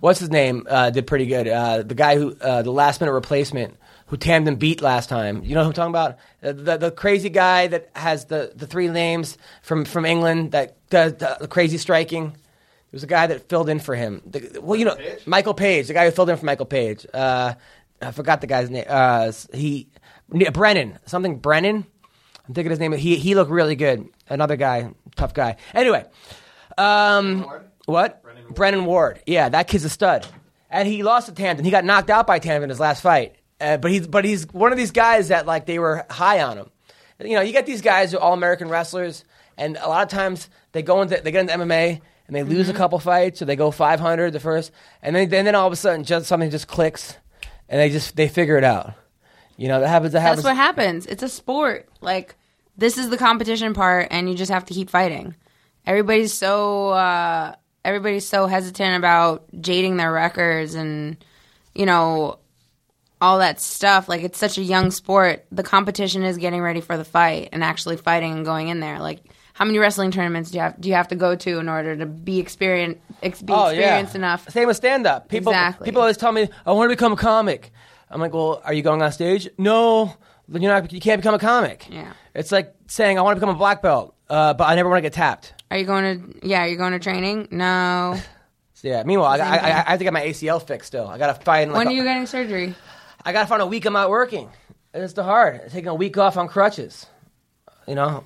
what's 0.00 0.20
his 0.20 0.30
name 0.30 0.66
uh, 0.68 0.90
did 0.90 1.06
pretty 1.06 1.26
good. 1.26 1.48
Uh, 1.48 1.82
the 1.82 1.94
guy 1.94 2.16
who 2.16 2.36
uh, 2.40 2.62
the 2.62 2.70
last 2.70 3.00
minute 3.00 3.12
replacement 3.12 3.76
who 4.06 4.16
Tamdan 4.16 4.58
beat 4.58 4.80
last 4.82 5.08
time. 5.08 5.44
You 5.44 5.54
know 5.54 5.62
who 5.62 5.68
I'm 5.68 5.72
talking 5.72 5.90
about? 5.90 6.18
Uh, 6.42 6.52
the 6.52 6.76
the 6.76 6.90
crazy 6.90 7.28
guy 7.28 7.66
that 7.66 7.90
has 7.94 8.26
the, 8.26 8.52
the 8.54 8.66
three 8.66 8.88
names 8.88 9.36
from 9.62 9.84
from 9.84 10.04
England 10.04 10.52
that 10.52 10.76
does 10.90 11.14
the, 11.14 11.36
the 11.40 11.48
crazy 11.48 11.78
striking. 11.78 12.30
There 12.30 12.98
was 12.98 13.02
a 13.02 13.08
guy 13.08 13.26
that 13.26 13.48
filled 13.48 13.68
in 13.68 13.80
for 13.80 13.94
him. 13.94 14.22
The, 14.24 14.60
well, 14.62 14.78
you 14.78 14.84
know, 14.84 14.96
Michael 15.26 15.54
Page, 15.54 15.88
the 15.88 15.92
guy 15.92 16.04
who 16.04 16.12
filled 16.12 16.30
in 16.30 16.36
for 16.36 16.46
Michael 16.46 16.66
Page. 16.66 17.04
Uh, 17.12 17.54
I 18.00 18.10
forgot 18.12 18.40
the 18.40 18.46
guy's 18.46 18.70
name. 18.70 18.84
Uh, 18.86 19.32
he 19.52 19.88
Brennan, 20.28 20.98
something 21.06 21.38
Brennan. 21.38 21.86
I'm 22.48 22.54
thinking 22.54 22.70
his 22.70 22.78
name. 22.78 22.92
He 22.92 23.16
he 23.16 23.34
looked 23.34 23.50
really 23.50 23.76
good. 23.76 24.08
Another 24.28 24.56
guy, 24.56 24.90
tough 25.16 25.34
guy. 25.34 25.56
Anyway, 25.74 26.04
um, 26.78 27.46
what? 27.86 28.22
Brennan 28.54 28.84
Ward. 28.84 29.20
Yeah, 29.26 29.48
that 29.48 29.66
kid's 29.66 29.84
a 29.84 29.88
stud. 29.88 30.26
And 30.70 30.86
he 30.86 31.02
lost 31.02 31.26
to 31.26 31.32
Tamdan. 31.32 31.64
He 31.64 31.70
got 31.70 31.84
knocked 31.84 32.10
out 32.10 32.26
by 32.26 32.38
Tamdan 32.38 32.64
in 32.64 32.68
his 32.70 32.80
last 32.80 33.00
fight. 33.00 33.36
Uh, 33.60 33.76
but 33.76 33.90
he's 33.90 34.06
but 34.06 34.24
he's 34.24 34.46
one 34.52 34.72
of 34.72 34.78
these 34.78 34.90
guys 34.90 35.28
that 35.28 35.46
like 35.46 35.66
they 35.66 35.78
were 35.78 36.04
high 36.10 36.42
on 36.42 36.58
him. 36.58 36.70
You 37.18 37.36
know, 37.36 37.40
you 37.40 37.52
get 37.52 37.64
these 37.64 37.80
guys 37.80 38.12
who 38.12 38.18
are 38.18 38.20
all 38.20 38.34
American 38.34 38.68
wrestlers, 38.68 39.24
and 39.56 39.78
a 39.78 39.88
lot 39.88 40.02
of 40.02 40.08
times 40.10 40.50
they 40.72 40.82
go 40.82 41.00
into 41.00 41.20
they 41.22 41.30
get 41.30 41.40
into 41.48 41.54
MMA 41.54 42.00
and 42.26 42.36
they 42.36 42.42
lose 42.42 42.68
a 42.68 42.74
couple 42.74 42.98
fights, 42.98 43.40
or 43.40 43.44
they 43.44 43.56
go 43.56 43.70
500 43.70 44.32
the 44.32 44.40
first, 44.40 44.72
and 45.00 45.14
then 45.16 45.28
then, 45.28 45.44
then 45.44 45.54
all 45.54 45.66
of 45.66 45.72
a 45.72 45.76
sudden 45.76 46.04
just 46.04 46.26
something 46.26 46.50
just 46.50 46.68
clicks, 46.68 47.16
and 47.68 47.80
they 47.80 47.88
just 47.88 48.16
they 48.16 48.28
figure 48.28 48.58
it 48.58 48.64
out. 48.64 48.94
You 49.56 49.68
know, 49.68 49.80
that 49.80 49.88
happens. 49.88 50.12
That 50.12 50.20
happens. 50.20 50.42
That's 50.42 50.52
what 50.52 50.56
happens. 50.56 51.06
It's 51.06 51.22
a 51.22 51.28
sport. 51.28 51.88
Like 52.02 52.36
this 52.76 52.98
is 52.98 53.08
the 53.08 53.16
competition 53.16 53.72
part, 53.72 54.08
and 54.10 54.28
you 54.28 54.36
just 54.36 54.52
have 54.52 54.66
to 54.66 54.74
keep 54.74 54.90
fighting. 54.90 55.34
Everybody's 55.86 56.34
so 56.34 56.88
uh, 56.90 57.54
everybody's 57.84 58.28
so 58.28 58.46
hesitant 58.46 58.96
about 58.96 59.44
jading 59.60 59.96
their 59.96 60.12
records 60.12 60.74
and 60.74 61.16
you 61.74 61.86
know 61.86 62.38
all 63.20 63.38
that 63.38 63.60
stuff. 63.60 64.08
Like 64.08 64.22
it's 64.22 64.38
such 64.38 64.58
a 64.58 64.62
young 64.62 64.90
sport. 64.90 65.44
The 65.50 65.62
competition 65.62 66.22
is 66.22 66.36
getting 66.36 66.60
ready 66.60 66.80
for 66.80 66.96
the 66.96 67.04
fight 67.04 67.48
and 67.52 67.62
actually 67.64 67.96
fighting 67.96 68.32
and 68.32 68.44
going 68.44 68.68
in 68.68 68.80
there. 68.80 68.98
Like 68.98 69.20
how 69.54 69.64
many 69.64 69.78
wrestling 69.78 70.10
tournaments 70.10 70.50
do 70.50 70.58
you 70.58 70.62
have 70.62 70.80
do 70.80 70.88
you 70.88 70.94
have 70.94 71.08
to 71.08 71.16
go 71.16 71.34
to 71.34 71.58
in 71.58 71.68
order 71.68 71.96
to 71.96 72.04
be 72.06 72.38
experienced 72.38 73.00
ex- 73.22 73.40
be 73.42 73.52
Oh, 73.52 73.66
experienced 73.68 74.14
yeah. 74.14 74.18
enough? 74.18 74.50
Same 74.50 74.66
with 74.66 74.76
stand 74.76 75.06
up. 75.06 75.28
People 75.28 75.52
Exactly. 75.52 75.84
people 75.86 76.00
always 76.02 76.16
tell 76.18 76.32
me, 76.32 76.48
I 76.66 76.72
want 76.72 76.90
to 76.90 76.96
become 76.96 77.12
a 77.12 77.16
comic. 77.16 77.72
I'm 78.10 78.20
like, 78.20 78.34
well, 78.34 78.60
are 78.64 78.72
you 78.74 78.82
going 78.82 79.00
on 79.02 79.10
stage? 79.12 79.48
No, 79.58 80.14
then 80.46 80.62
you're 80.62 80.72
not. 80.72 80.92
You 80.92 81.00
can't 81.00 81.20
become 81.20 81.34
a 81.34 81.38
comic. 81.38 81.88
Yeah. 81.90 82.12
It's 82.34 82.52
like 82.52 82.74
saying 82.86 83.18
I 83.18 83.22
want 83.22 83.36
to 83.36 83.40
become 83.40 83.54
a 83.54 83.58
black 83.58 83.80
belt, 83.82 84.14
uh, 84.28 84.52
but 84.54 84.64
I 84.68 84.74
never 84.74 84.88
want 84.90 84.98
to 84.98 85.02
get 85.02 85.14
tapped. 85.14 85.54
Are 85.70 85.78
you 85.78 85.86
going 85.86 86.04
to 86.40 86.46
yeah? 86.46 86.62
Are 86.64 86.68
you 86.68 86.76
going 86.76 86.92
to 86.92 86.98
training? 86.98 87.48
No. 87.50 88.16
So, 88.78 88.88
yeah. 88.88 89.04
Meanwhile, 89.04 89.40
I, 89.40 89.44
I, 89.44 89.56
I. 89.56 89.68
I 89.86 89.90
have 89.92 89.98
to 90.00 90.04
get 90.04 90.12
my 90.12 90.20
ACL 90.20 90.62
fixed 90.62 90.88
still. 90.88 91.06
I 91.08 91.16
got 91.16 91.34
to 91.34 91.42
find. 91.42 91.72
Like 91.72 91.78
when 91.78 91.88
are 91.88 91.92
you 91.96 92.04
getting 92.04 92.26
surgery? 92.26 92.74
I 93.26 93.32
got 93.32 93.42
to 93.42 93.46
find 93.48 93.60
a 93.60 93.66
week 93.66 93.84
I'm 93.84 93.92
not 93.92 94.08
working. 94.08 94.48
It's 94.94 95.12
the 95.12 95.24
hard. 95.24 95.68
Taking 95.70 95.88
a 95.88 95.94
week 95.94 96.16
off 96.16 96.36
on 96.38 96.48
crutches. 96.48 97.06
You 97.86 97.94
know. 97.96 98.24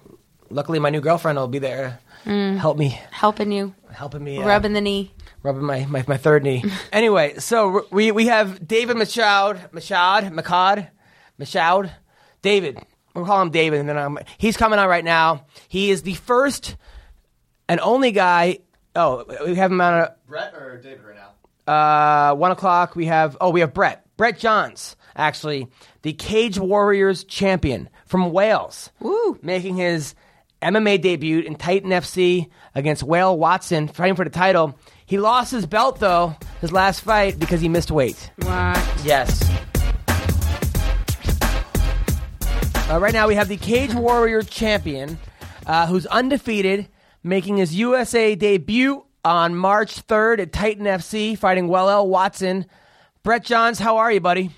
Luckily, 0.52 0.78
my 0.80 0.90
new 0.90 1.00
girlfriend 1.00 1.38
will 1.38 1.46
be 1.46 1.60
there, 1.60 2.00
Mm. 2.26 2.56
help 2.58 2.76
me, 2.76 2.88
Helping 3.12 3.52
you, 3.52 3.72
helping 3.92 4.22
me, 4.24 4.38
uh, 4.38 4.44
rubbing 4.46 4.72
the 4.72 4.80
knee. 4.80 5.14
rubbing 5.44 5.62
my, 5.62 5.86
my, 5.86 6.04
my 6.08 6.16
third 6.16 6.42
knee. 6.42 6.64
anyway, 6.92 7.38
so 7.38 7.86
we 7.92 8.10
we 8.10 8.26
have 8.26 8.66
David 8.66 8.96
Machoud, 8.96 9.70
Machoud, 9.70 10.28
Machoud, 10.32 10.88
Machoud, 11.40 11.90
David. 12.42 12.78
We'll 13.14 13.24
call 13.26 13.40
him 13.40 13.50
David, 13.50 13.78
and 13.78 13.88
then 13.88 13.96
I'm, 13.96 14.18
he's 14.38 14.56
coming 14.56 14.78
on 14.80 14.88
right 14.88 15.04
now. 15.04 15.46
He 15.68 15.90
is 15.92 16.02
the 16.02 16.14
first 16.14 16.76
and 17.68 17.78
only 17.80 18.10
guy. 18.10 18.58
Oh, 18.96 19.24
we 19.46 19.54
have 19.54 19.70
him 19.70 19.80
on 19.80 19.94
a, 20.00 20.14
Brett 20.26 20.52
or 20.54 20.78
David 20.78 21.00
right 21.04 21.16
now? 21.16 21.72
uh, 21.72 22.34
one 22.34 22.50
o'clock. 22.50 22.96
We 22.96 23.06
have 23.06 23.36
oh, 23.40 23.50
we 23.50 23.60
have 23.60 23.72
Brett, 23.72 24.04
Brett 24.20 24.38
Johns, 24.38 24.96
actually 25.16 25.66
the 26.02 26.12
Cage 26.12 26.58
Warriors 26.58 27.24
champion 27.24 27.88
from 28.04 28.32
Wales, 28.32 28.90
Woo. 29.00 29.38
making 29.40 29.76
his 29.76 30.14
MMA 30.60 31.00
debut 31.00 31.38
in 31.38 31.54
Titan 31.54 31.88
FC 31.88 32.50
against 32.74 33.02
Walel 33.02 33.38
Watson, 33.38 33.88
fighting 33.88 34.16
for 34.16 34.24
the 34.26 34.30
title. 34.30 34.78
He 35.06 35.16
lost 35.16 35.52
his 35.52 35.64
belt 35.64 36.00
though, 36.00 36.36
his 36.60 36.70
last 36.70 37.00
fight 37.00 37.38
because 37.38 37.62
he 37.62 37.70
missed 37.70 37.90
weight. 37.90 38.30
What? 38.42 38.78
Yes. 39.04 39.42
Uh, 42.90 42.98
right 43.00 43.14
now, 43.14 43.26
we 43.26 43.36
have 43.36 43.48
the 43.48 43.56
Cage 43.56 43.94
Warrior 43.94 44.42
champion, 44.42 45.18
uh, 45.64 45.86
who's 45.86 46.04
undefeated, 46.04 46.88
making 47.22 47.56
his 47.56 47.74
USA 47.74 48.34
debut 48.34 49.02
on 49.24 49.54
March 49.54 50.06
3rd 50.06 50.40
at 50.40 50.52
Titan 50.52 50.84
FC, 50.84 51.38
fighting 51.38 51.68
Walel 51.68 52.06
Watson. 52.06 52.66
Brett 53.22 53.44
Johns, 53.44 53.78
how 53.78 53.98
are 53.98 54.10
you, 54.10 54.20
buddy? 54.20 54.50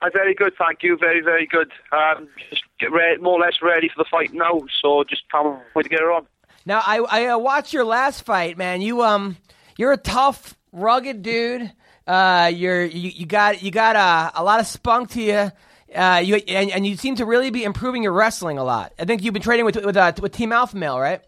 I'm 0.00 0.12
very 0.12 0.34
good, 0.34 0.52
thank 0.58 0.82
you. 0.82 0.96
Very, 0.96 1.20
very 1.20 1.46
good. 1.46 1.72
Um, 1.92 2.28
just 2.50 2.62
get 2.78 2.92
ready, 2.92 3.20
more 3.20 3.34
or 3.34 3.40
less 3.40 3.54
ready 3.62 3.88
for 3.88 4.02
the 4.02 4.08
fight 4.08 4.32
now. 4.32 4.60
So 4.80 5.02
just 5.04 5.22
can't 5.30 5.58
wait 5.74 5.84
to 5.84 5.88
get 5.88 6.00
her 6.00 6.12
on. 6.12 6.26
Now, 6.64 6.82
I, 6.84 6.98
I 6.98 7.26
uh, 7.26 7.38
watched 7.38 7.72
your 7.72 7.84
last 7.84 8.24
fight, 8.24 8.56
man. 8.58 8.80
You 8.80 9.02
um, 9.02 9.36
you're 9.76 9.92
a 9.92 9.96
tough, 9.96 10.56
rugged 10.72 11.22
dude. 11.22 11.72
Uh, 12.06 12.50
you're 12.54 12.84
you, 12.84 13.10
you 13.10 13.26
got 13.26 13.62
you 13.62 13.70
got 13.70 13.96
uh, 13.96 14.30
a 14.34 14.44
lot 14.44 14.60
of 14.60 14.66
spunk 14.66 15.10
to 15.10 15.22
you. 15.22 15.50
Uh, 15.94 16.22
you 16.22 16.36
and, 16.36 16.70
and 16.70 16.86
you 16.86 16.96
seem 16.96 17.16
to 17.16 17.24
really 17.24 17.50
be 17.50 17.64
improving 17.64 18.02
your 18.02 18.12
wrestling 18.12 18.58
a 18.58 18.64
lot. 18.64 18.92
I 18.98 19.04
think 19.04 19.22
you've 19.22 19.34
been 19.34 19.42
training 19.42 19.64
with 19.64 19.76
with 19.84 19.96
uh, 19.96 20.12
with 20.20 20.32
Team 20.32 20.52
Alpha 20.52 20.76
Male, 20.76 21.00
right? 21.00 21.22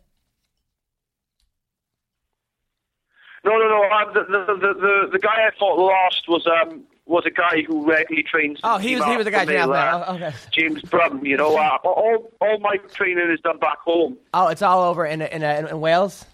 No, 3.45 3.53
no, 3.53 3.69
no. 3.69 3.83
Um, 3.91 4.13
the, 4.15 4.21
the, 4.21 4.75
the, 4.75 5.09
the, 5.13 5.19
guy 5.19 5.47
I 5.47 5.51
fought 5.59 5.79
last 5.79 6.29
was 6.29 6.47
um 6.47 6.83
was 7.07 7.25
a 7.27 7.31
guy 7.31 7.63
who 7.67 7.89
regularly 7.89 8.23
trains. 8.23 8.61
Oh, 8.63 8.79
he 8.79 8.95
was 8.97 9.05
he 9.05 9.17
was 9.17 9.25
the 9.25 9.31
guy. 9.31 9.45
Team 9.45 9.55
Team 9.55 9.61
Alpha 9.61 9.77
Alpha 9.77 10.09
Male. 10.15 10.19
Male, 10.19 10.23
Oh, 10.23 10.27
okay. 10.27 10.37
James 10.53 10.83
Brum. 10.83 11.25
You 11.25 11.37
know, 11.37 11.57
uh, 11.57 11.79
all 11.85 12.33
all 12.41 12.59
my 12.61 12.77
training 12.93 13.31
is 13.31 13.41
done 13.41 13.59
back 13.59 13.79
home. 13.79 14.17
Oh, 14.35 14.49
it's 14.49 14.63
all 14.63 14.83
over 14.83 15.07
in 15.07 15.23
in, 15.23 15.43
in, 15.43 15.67
in 15.69 15.81
Wales. 15.81 16.25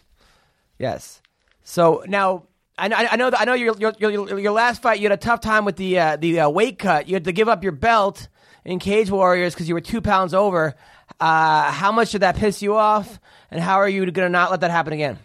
Yes. 0.79 1.23
So 1.63 2.05
now 2.07 2.45
I, 2.79 2.89
know- 2.89 2.97
I 2.97 3.17
know 3.17 3.31
I 3.37 3.45
know 3.45 3.55
your, 3.55 3.75
your 3.79 3.95
your 3.99 4.39
your 4.39 4.53
last 4.53 4.83
fight 4.83 4.99
you 5.01 5.05
had 5.05 5.13
a 5.13 5.17
tough 5.17 5.41
time 5.41 5.65
with 5.65 5.77
the 5.77 5.99
uh, 5.99 6.17
the 6.17 6.41
uh, 6.41 6.49
weight 6.51 6.79
cut. 6.79 7.09
You 7.09 7.15
had 7.15 7.25
to 7.25 7.33
give 7.33 7.49
up 7.49 7.63
your 7.63 7.73
belt 7.73 8.29
in 8.65 8.79
Cage 8.79 9.11
Warriors 9.11 9.55
because 9.55 9.69
you 9.69 9.75
were 9.75 9.81
two 9.81 10.01
pounds 10.01 10.35
over. 10.35 10.75
Uh, 11.21 11.71
how 11.71 11.93
much 11.93 12.11
did 12.13 12.23
that 12.23 12.37
piss 12.37 12.61
you 12.63 12.75
off? 12.77 13.21
And 13.51 13.61
how 13.61 13.77
are 13.77 13.89
you 13.89 14.01
going 14.11 14.27
to 14.27 14.29
not 14.29 14.51
let 14.51 14.61
that 14.61 14.71
happen 14.73 14.93
again? 14.93 15.19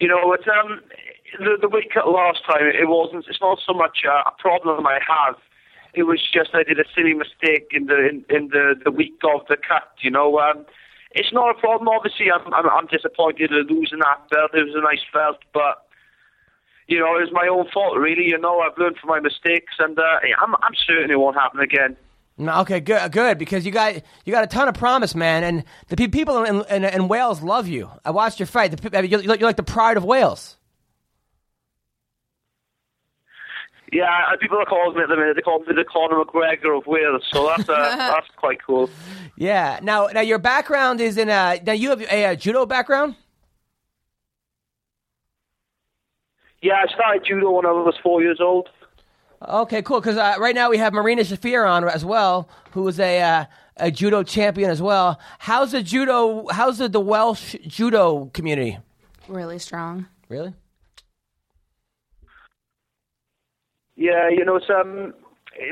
You 0.00 0.08
know, 0.08 0.32
it's 0.32 0.48
um 0.48 0.80
the 1.38 1.56
the 1.60 1.68
cut 1.92 2.08
last 2.08 2.40
time. 2.46 2.66
It 2.66 2.88
wasn't. 2.88 3.26
It's 3.28 3.40
not 3.40 3.58
so 3.64 3.74
much 3.74 4.02
a 4.04 4.30
problem 4.40 4.86
I 4.86 4.98
have. 5.06 5.36
It 5.92 6.04
was 6.04 6.20
just 6.32 6.50
I 6.54 6.62
did 6.62 6.80
a 6.80 6.84
silly 6.94 7.14
mistake 7.14 7.68
in 7.72 7.86
the 7.86 8.08
in, 8.08 8.24
in 8.30 8.48
the 8.48 8.74
the 8.82 8.90
week 8.90 9.20
of 9.24 9.46
the 9.48 9.56
cut. 9.56 9.92
You 10.00 10.10
know, 10.10 10.38
um, 10.38 10.64
it's 11.12 11.32
not 11.32 11.54
a 11.54 11.60
problem. 11.60 11.88
Obviously, 11.88 12.32
I'm 12.32 12.52
I'm, 12.54 12.68
I'm 12.70 12.86
disappointed 12.86 13.52
in 13.52 13.66
losing 13.68 13.98
that 14.00 14.24
belt. 14.30 14.50
It 14.54 14.64
was 14.64 14.74
a 14.74 14.80
nice 14.80 15.04
belt, 15.12 15.38
but 15.52 15.84
you 16.86 16.98
know, 16.98 17.14
it 17.16 17.28
was 17.28 17.32
my 17.32 17.46
own 17.46 17.68
fault, 17.70 17.98
really. 17.98 18.24
You 18.24 18.38
know, 18.38 18.60
I've 18.60 18.78
learned 18.78 18.96
from 18.98 19.10
my 19.10 19.20
mistakes, 19.20 19.74
and 19.78 19.98
uh, 19.98 20.18
I'm 20.40 20.54
I'm 20.62 20.74
certain 20.74 21.10
it 21.10 21.18
won't 21.18 21.36
happen 21.36 21.60
again. 21.60 21.96
No, 22.40 22.60
Okay, 22.60 22.80
good, 22.80 23.12
good, 23.12 23.36
because 23.36 23.66
you 23.66 23.70
got 23.70 23.96
you 24.24 24.32
got 24.32 24.44
a 24.44 24.46
ton 24.46 24.66
of 24.66 24.74
promise, 24.74 25.14
man, 25.14 25.44
and 25.44 25.62
the 25.88 25.96
pe- 25.96 26.08
people 26.08 26.42
in, 26.44 26.64
in, 26.70 26.84
in 26.84 27.06
Wales 27.06 27.42
love 27.42 27.68
you. 27.68 27.90
I 28.02 28.12
watched 28.12 28.40
your 28.40 28.46
fight. 28.46 28.70
The, 28.70 28.78
pe- 28.78 28.96
I 28.96 29.02
mean, 29.02 29.10
you're, 29.10 29.20
you're 29.22 29.36
like 29.40 29.56
the 29.56 29.62
pride 29.62 29.98
of 29.98 30.04
Wales. 30.04 30.56
Yeah, 33.92 34.04
uh, 34.04 34.36
people 34.40 34.56
are 34.58 34.64
calling 34.64 34.96
me 34.96 35.02
at 35.02 35.08
the 35.10 35.16
minute. 35.16 35.36
They 35.36 35.42
call 35.42 35.58
me 35.58 35.66
the 35.74 35.84
Conor 35.84 36.24
McGregor 36.24 36.78
of 36.78 36.86
Wales, 36.86 37.22
so 37.30 37.46
that's 37.46 37.68
uh, 37.68 37.74
that's 37.96 38.28
quite 38.36 38.64
cool. 38.64 38.88
Yeah. 39.36 39.78
Now, 39.82 40.06
now 40.06 40.20
your 40.20 40.38
background 40.38 41.02
is 41.02 41.18
in 41.18 41.28
a. 41.28 41.60
Now 41.62 41.72
you 41.72 41.90
have 41.90 42.00
a, 42.00 42.24
a 42.24 42.36
judo 42.36 42.64
background. 42.64 43.16
Yeah, 46.62 46.74
I 46.88 46.92
started 46.94 47.22
judo 47.26 47.50
when 47.50 47.66
I 47.66 47.72
was 47.72 47.96
four 48.02 48.22
years 48.22 48.38
old. 48.40 48.68
Okay, 49.46 49.82
cool. 49.82 50.00
Because 50.00 50.16
uh, 50.16 50.34
right 50.38 50.54
now 50.54 50.70
we 50.70 50.78
have 50.78 50.92
Marina 50.92 51.22
Shafir 51.22 51.68
on 51.68 51.88
as 51.88 52.04
well, 52.04 52.48
who 52.72 52.86
is 52.88 53.00
a 53.00 53.20
uh, 53.20 53.44
a 53.78 53.90
judo 53.90 54.22
champion 54.22 54.70
as 54.70 54.82
well. 54.82 55.18
How's 55.38 55.72
the 55.72 55.82
judo? 55.82 56.46
How's 56.50 56.78
the, 56.78 56.88
the 56.88 57.00
Welsh 57.00 57.56
judo 57.66 58.30
community? 58.34 58.78
Really 59.28 59.58
strong. 59.58 60.06
Really? 60.28 60.52
Yeah, 63.96 64.30
you 64.30 64.44
know, 64.44 64.56
it's, 64.56 64.70
um, 64.70 65.12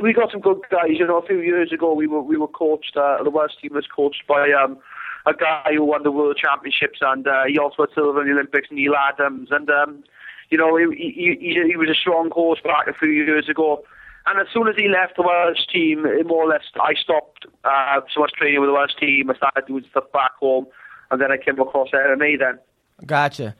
we 0.02 0.12
got 0.12 0.30
some 0.30 0.40
good 0.40 0.60
guys. 0.70 0.90
You 0.90 1.06
know, 1.06 1.18
a 1.18 1.26
few 1.26 1.40
years 1.40 1.72
ago 1.72 1.94
we 1.94 2.06
were 2.06 2.22
we 2.22 2.36
were 2.36 2.48
coached. 2.48 2.96
Uh, 2.96 3.22
the 3.22 3.30
Welsh 3.30 3.52
team 3.60 3.74
was 3.74 3.86
coached 3.94 4.22
by 4.26 4.50
um, 4.52 4.78
a 5.26 5.34
guy 5.34 5.72
who 5.74 5.84
won 5.84 6.02
the 6.02 6.10
World 6.10 6.36
Championships, 6.36 6.98
and 7.00 7.26
uh, 7.26 7.44
he 7.46 7.58
also 7.58 7.82
had 7.82 7.94
silver 7.94 8.22
in 8.22 8.28
the 8.28 8.34
Olympics, 8.34 8.68
Neil 8.70 8.94
Adams. 8.94 9.48
And 9.50 9.68
um, 9.70 10.04
you 10.50 10.58
know, 10.58 10.76
he, 10.76 10.84
he 10.96 11.36
he 11.40 11.68
he 11.68 11.76
was 11.76 11.88
a 11.90 11.94
strong 11.94 12.30
coach 12.30 12.62
back 12.62 12.86
a 12.88 12.94
few 12.94 13.08
years 13.08 13.48
ago. 13.48 13.84
And 14.26 14.38
as 14.40 14.46
soon 14.52 14.68
as 14.68 14.74
he 14.76 14.88
left 14.88 15.16
the 15.16 15.22
Welsh 15.22 15.66
team, 15.72 16.02
more 16.26 16.44
or 16.44 16.48
less, 16.48 16.62
I 16.78 16.92
stopped 16.94 17.46
uh, 17.64 18.00
so 18.12 18.20
much 18.20 18.32
training 18.32 18.60
with 18.60 18.68
the 18.68 18.74
Welsh 18.74 18.94
team. 19.00 19.30
I 19.30 19.36
started 19.36 19.66
doing 19.66 19.84
stuff 19.90 20.04
back 20.12 20.32
home, 20.38 20.66
and 21.10 21.20
then 21.20 21.32
I 21.32 21.38
came 21.38 21.58
across 21.58 21.88
MMA. 21.90 22.38
Then. 22.38 22.58
Gotcha. 23.06 23.54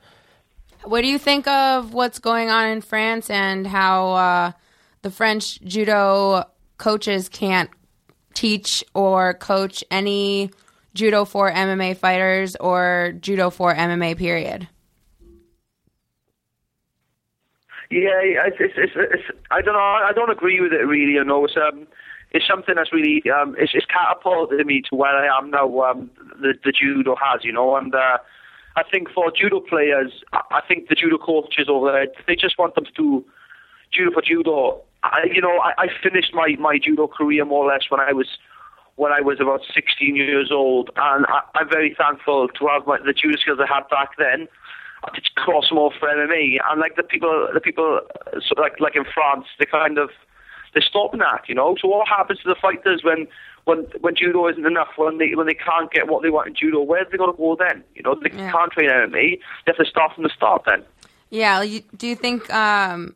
What 0.83 1.01
do 1.01 1.07
you 1.07 1.17
think 1.17 1.47
of 1.47 1.93
what's 1.93 2.19
going 2.19 2.49
on 2.49 2.69
in 2.69 2.81
France 2.81 3.29
and 3.29 3.65
how 3.65 4.11
uh, 4.11 4.51
the 5.01 5.11
French 5.11 5.59
judo 5.61 6.45
coaches 6.77 7.29
can't 7.29 7.69
teach 8.33 8.83
or 8.93 9.33
coach 9.33 9.83
any 9.91 10.51
judo 10.93 11.25
for 11.25 11.51
MMA 11.51 11.97
fighters 11.97 12.55
or 12.57 13.13
judo 13.19 13.49
for 13.49 13.73
MMA 13.73 14.17
period? 14.17 14.67
Yeah, 17.91 18.21
it's, 18.21 18.57
it's, 18.59 18.93
it's, 18.95 19.23
I 19.49 19.61
don't 19.61 19.73
know. 19.73 19.79
I 19.79 20.11
don't 20.13 20.29
agree 20.29 20.61
with 20.61 20.73
it 20.73 20.85
really. 20.85 21.13
You 21.13 21.23
know, 21.23 21.45
it's 21.45 21.57
um, 21.57 21.87
it's 22.31 22.45
something 22.47 22.75
that's 22.75 22.93
really 22.93 23.23
um, 23.31 23.55
it's, 23.57 23.71
it's 23.73 23.87
catapulted 23.87 24.63
me 24.65 24.83
to 24.89 24.95
where 24.95 25.15
I 25.15 25.35
am 25.35 25.49
now. 25.49 25.81
Um, 25.81 26.11
the 26.39 26.53
the 26.63 26.71
judo 26.71 27.15
has, 27.15 27.43
you 27.43 27.51
know, 27.51 27.75
and 27.75 27.93
uh, 27.95 28.19
I 28.75 28.83
think 28.91 29.09
for 29.09 29.31
judo 29.35 29.59
players, 29.59 30.23
I 30.33 30.41
I 30.51 30.61
think 30.67 30.89
the 30.89 30.95
judo 30.95 31.17
coaches 31.17 31.65
over 31.67 31.91
there, 31.91 32.07
they 32.27 32.35
just 32.35 32.59
want 32.59 32.75
them 32.75 32.85
to 32.85 32.91
do 32.95 33.25
judo 33.91 34.11
for 34.11 34.21
judo. 34.21 34.81
I, 35.01 35.25
you 35.33 35.41
know, 35.41 35.57
I, 35.57 35.85
I 35.85 35.87
finished 36.03 36.31
my 36.31 36.55
my 36.59 36.77
judo 36.77 37.07
career 37.07 37.43
more 37.43 37.65
or 37.65 37.73
less 37.73 37.89
when 37.89 37.99
I 37.99 38.13
was 38.13 38.27
when 38.97 39.11
I 39.11 39.21
was 39.21 39.39
about 39.39 39.61
16 39.73 40.15
years 40.15 40.51
old, 40.51 40.91
and 40.95 41.25
I, 41.25 41.39
I'm 41.55 41.69
very 41.69 41.95
thankful 41.97 42.49
to 42.49 42.67
have 42.67 42.85
my, 42.85 42.99
the 43.03 43.13
judo 43.13 43.39
skills 43.39 43.57
I 43.59 43.73
had 43.73 43.89
back 43.89 44.11
then 44.19 44.47
to 45.13 45.21
cross 45.35 45.69
them 45.69 45.77
over 45.77 45.95
for 45.99 46.07
MMA. 46.09 46.57
And 46.69 46.79
like 46.79 46.95
the 46.95 47.03
people, 47.03 47.47
the 47.53 47.59
people, 47.59 47.99
so 48.47 48.61
like 48.61 48.79
like 48.79 48.95
in 48.95 49.05
France, 49.05 49.45
they 49.59 49.65
kind 49.65 49.97
of 49.97 50.09
they're 50.73 50.83
stopping 50.83 51.19
that, 51.19 51.43
you 51.47 51.55
know. 51.55 51.75
So 51.81 51.87
what 51.87 52.07
happens 52.07 52.39
to 52.39 52.49
the 52.49 52.55
fighters 52.61 53.01
when 53.03 53.27
when 53.65 53.85
when 54.01 54.15
judo 54.15 54.47
isn't 54.49 54.65
enough? 54.65 54.89
When 54.97 55.17
they 55.17 55.33
when 55.35 55.47
they 55.47 55.53
can't 55.55 55.91
get 55.91 56.07
what 56.07 56.21
they 56.23 56.29
want 56.29 56.47
in 56.49 56.55
judo, 56.55 56.81
where 56.81 57.01
are 57.01 57.05
they 57.05 57.17
to 57.17 57.33
go 57.37 57.55
then? 57.57 57.83
You 57.95 58.03
know, 58.03 58.15
they 58.15 58.29
Yeah. 58.35 58.51
can't 58.51 58.71
train 58.71 58.89
MMA. 58.89 59.39
They 59.39 59.39
have 59.67 59.77
to 59.77 59.85
start 59.85 60.13
from 60.13 60.23
the 60.23 60.29
start 60.29 60.63
then. 60.65 60.83
Yeah. 61.29 61.63
Do 61.97 62.07
you 62.07 62.15
think 62.15 62.51
um, 62.53 63.15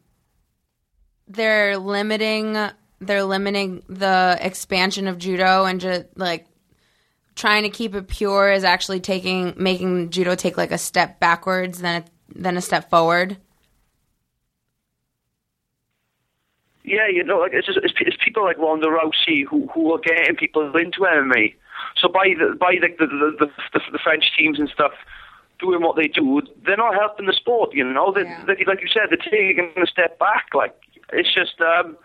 they're 1.27 1.77
limiting 1.77 2.57
they're 3.01 3.23
limiting 3.23 3.83
the 3.89 4.37
expansion 4.39 5.07
of 5.07 5.17
judo 5.17 5.65
and 5.65 5.81
just 5.81 6.05
like 6.15 6.45
trying 7.35 7.63
to 7.63 7.69
keep 7.69 7.95
it 7.95 8.07
pure 8.07 8.51
is 8.51 8.63
actually 8.63 8.99
taking 8.99 9.53
making 9.57 10.09
judo 10.09 10.35
take 10.35 10.57
like 10.57 10.71
a 10.71 10.77
step 10.77 11.19
backwards 11.19 11.79
than 11.79 12.03
a, 12.03 12.39
than 12.39 12.57
a 12.57 12.61
step 12.61 12.89
forward? 12.89 13.37
Yeah, 16.83 17.07
you 17.07 17.23
know, 17.23 17.39
like 17.39 17.53
it's 17.53 17.65
just 17.67 17.79
it's, 17.81 17.93
it's 18.01 18.17
people 18.23 18.43
like 18.43 18.57
Ronda 18.57 18.87
Rousey 18.87 19.45
who 19.49 19.67
who 19.73 19.93
are 19.93 19.99
getting 19.99 20.35
people 20.35 20.75
into 20.75 20.99
MMA. 20.99 21.55
So 21.99 22.09
by 22.09 22.33
the 22.37 22.55
by 22.59 22.75
the 22.81 22.89
the 22.99 23.07
the, 23.39 23.49
the, 23.73 23.79
the 23.93 23.99
French 24.03 24.25
teams 24.37 24.59
and 24.59 24.69
stuff 24.69 24.91
doing 25.59 25.81
what 25.81 25.95
they 25.95 26.07
do, 26.07 26.41
they're 26.65 26.75
not 26.75 26.93
helping 26.95 27.25
the 27.25 27.31
sport. 27.33 27.73
You 27.73 27.85
know, 27.85 28.11
they, 28.11 28.23
Yeah. 28.23 28.43
they, 28.45 28.65
like 28.65 28.81
you 28.81 28.89
said, 28.91 29.03
they're 29.09 29.17
taking 29.17 29.71
a 29.81 29.87
step 29.87 30.19
back. 30.19 30.47
Like 30.53 30.75
it's 31.13 31.33
just 31.33 31.61
um, 31.61 31.95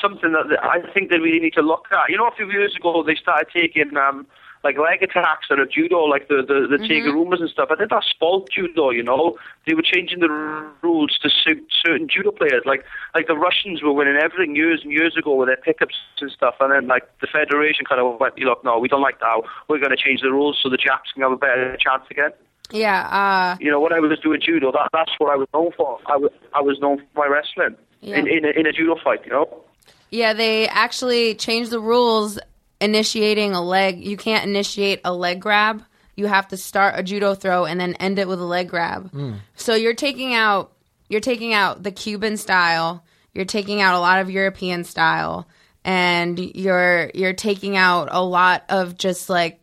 something 0.00 0.32
that 0.32 0.48
that 0.50 0.62
I 0.62 0.82
think 0.92 1.08
they 1.08 1.18
really 1.18 1.40
need 1.40 1.54
to 1.54 1.62
look 1.62 1.86
at. 1.90 2.10
You 2.10 2.18
know, 2.18 2.28
a 2.28 2.36
few 2.36 2.50
years 2.50 2.76
ago 2.76 3.02
they 3.02 3.14
started 3.14 3.48
taking 3.56 3.96
um, 3.96 4.26
like 4.66 4.76
leg 4.78 5.00
attacks 5.08 5.46
out 5.52 5.60
of 5.60 5.70
judo, 5.70 6.00
like 6.14 6.24
the 6.32 6.38
the, 6.50 6.58
the 6.72 6.78
mm 6.82 7.40
and 7.40 7.50
stuff. 7.50 7.68
I 7.70 7.76
think 7.76 7.90
that's 7.90 8.12
fault 8.18 8.44
judo. 8.54 8.90
You 8.90 9.04
know, 9.10 9.24
they 9.66 9.74
were 9.78 9.86
changing 9.94 10.20
the 10.20 10.30
rules 10.82 11.12
to 11.22 11.28
suit 11.42 11.62
certain 11.84 12.08
judo 12.12 12.32
players. 12.40 12.62
Like 12.72 12.82
like 13.14 13.26
the 13.32 13.38
Russians 13.48 13.82
were 13.82 13.92
winning 13.98 14.18
everything 14.26 14.56
years 14.56 14.80
and 14.82 14.90
years 14.92 15.14
ago 15.16 15.34
with 15.38 15.48
their 15.48 15.62
pickups 15.68 15.94
and 16.20 16.30
stuff, 16.38 16.54
and 16.60 16.72
then 16.72 16.84
like 16.94 17.04
the 17.20 17.28
federation 17.38 17.84
kind 17.90 18.00
of 18.00 18.18
went, 18.20 18.38
look, 18.38 18.64
no, 18.64 18.78
we 18.78 18.88
don't 18.88 19.02
like 19.08 19.20
that. 19.20 19.36
We're 19.68 19.78
going 19.78 19.96
to 19.96 20.02
change 20.06 20.20
the 20.22 20.32
rules 20.32 20.58
so 20.62 20.68
the 20.68 20.76
Japs 20.86 21.12
can 21.12 21.22
have 21.22 21.32
a 21.32 21.36
better 21.36 21.76
chance 21.86 22.04
again. 22.10 22.32
Yeah. 22.70 23.00
Uh, 23.20 23.56
You 23.60 23.70
know, 23.70 23.80
when 23.80 23.92
I 23.92 24.00
was 24.00 24.18
doing 24.26 24.40
judo, 24.40 24.72
that 24.72 24.88
that's 24.92 25.12
what 25.18 25.30
I 25.32 25.36
was 25.36 25.48
known 25.54 25.70
for. 25.76 25.90
I 26.06 26.16
was 26.16 26.32
I 26.58 26.60
was 26.60 26.76
known 26.80 26.96
for 26.98 27.14
my 27.22 27.28
wrestling 27.34 27.76
Yeah. 28.00 28.16
in 28.18 28.26
in 28.26 28.44
a, 28.44 28.50
in 28.60 28.64
a 28.66 28.72
judo 28.72 28.96
fight. 29.04 29.20
You 29.26 29.32
know. 29.32 29.46
Yeah, 30.10 30.32
they 30.42 30.68
actually 30.68 31.34
changed 31.34 31.70
the 31.70 31.80
rules 31.80 32.38
initiating 32.80 33.52
a 33.52 33.62
leg. 33.62 34.04
You 34.04 34.16
can't 34.16 34.46
initiate 34.46 35.00
a 35.04 35.12
leg 35.12 35.40
grab. 35.40 35.82
You 36.14 36.26
have 36.26 36.48
to 36.48 36.56
start 36.56 36.98
a 36.98 37.02
judo 37.02 37.34
throw 37.34 37.64
and 37.66 37.78
then 37.78 37.94
end 37.94 38.18
it 38.18 38.28
with 38.28 38.40
a 38.40 38.44
leg 38.44 38.68
grab. 38.68 39.10
So 39.54 39.74
you're 39.74 39.94
taking 39.94 40.34
out 40.34 40.72
you're 41.08 41.20
taking 41.20 41.52
out 41.54 41.82
the 41.82 41.92
Cuban 41.92 42.36
style. 42.36 43.04
You're 43.32 43.44
taking 43.44 43.80
out 43.80 43.94
a 43.94 44.00
lot 44.00 44.20
of 44.20 44.30
European 44.30 44.84
style 44.84 45.46
and 45.84 46.38
you're 46.38 47.10
you're 47.14 47.32
taking 47.32 47.76
out 47.76 48.08
a 48.10 48.22
lot 48.22 48.64
of 48.68 48.98
just 48.98 49.28
like 49.30 49.60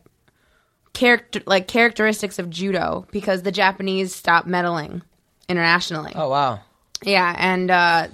character 0.93 1.41
like 1.45 1.67
characteristics 1.67 2.39
of 2.39 2.49
judo 2.49 3.05
because 3.11 3.41
the 3.41 3.51
Japanese 3.51 4.15
stopped 4.15 4.47
meddling 4.47 5.01
internationally. 5.49 6.13
Oh 6.15 6.29
wow. 6.29 6.61
Yeah, 7.03 7.35
and 7.37 7.69
uh, 7.69 8.07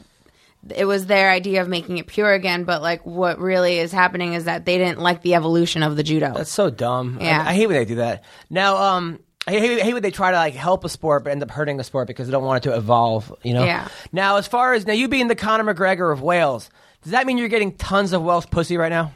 it 0.72 0.86
was 0.86 1.05
their 1.05 1.30
idea 1.32 1.61
of 1.61 1.67
making 1.67 1.97
it 1.97 2.07
pure 2.07 2.32
again. 2.34 2.63
But 2.63 2.82
like, 2.82 3.05
what 3.05 3.39
really 3.39 3.80
is 3.80 3.91
happening 3.91 4.34
is 4.34 4.45
that 4.45 4.65
they 4.65 4.78
didn't 4.78 4.99
like 4.99 5.22
the 5.22 5.36
evolution 5.36 5.84
of 5.84 5.95
the 5.95 6.03
judo. 6.03 6.34
That's 6.34 6.51
so 6.51 6.70
dumb. 6.70 7.17
I- 7.20 7.24
Yeah. 7.26 7.43
I, 7.47 7.53
hate 7.53 7.67
when 7.67 7.78
they 7.78 7.86
do 7.86 7.95
that. 7.95 8.24
Now, 8.49 8.78
um, 8.78 9.20
I 9.47 9.51
hate, 9.51 9.80
I 9.82 9.84
hate 9.84 9.93
when 9.93 10.03
they 10.03 10.11
try 10.11 10.32
to 10.32 10.38
like 10.38 10.53
help 10.53 10.84
a 10.86 10.89
sport 10.89 11.24
but 11.24 11.32
end 11.32 11.41
up 11.41 11.49
hurting 11.51 11.78
the 11.78 11.84
sport 11.84 12.07
because 12.07 12.28
they 12.28 12.32
don't 12.32 12.43
want 12.43 12.65
it 12.65 12.70
to 12.70 12.76
evolve. 12.78 13.34
You 13.43 13.53
know. 13.55 13.63
Yeah. 13.65 13.88
Now, 14.11 14.38
as 14.38 14.47
far 14.47 14.74
as 14.74 14.86
now, 14.86 14.93
you 14.93 15.07
being 15.07 15.28
the 15.28 15.36
Conor 15.36 15.74
McGregor 15.74 16.11
of 16.13 16.22
Wales, 16.22 16.70
does 17.03 17.13
that 17.13 17.26
mean 17.26 17.38
you're 17.38 17.47
getting 17.47 17.76
tons 17.76 18.13
of 18.13 18.22
Welsh 18.24 18.45
pussy 18.51 18.78
right 18.78 18.89
now? 18.89 19.11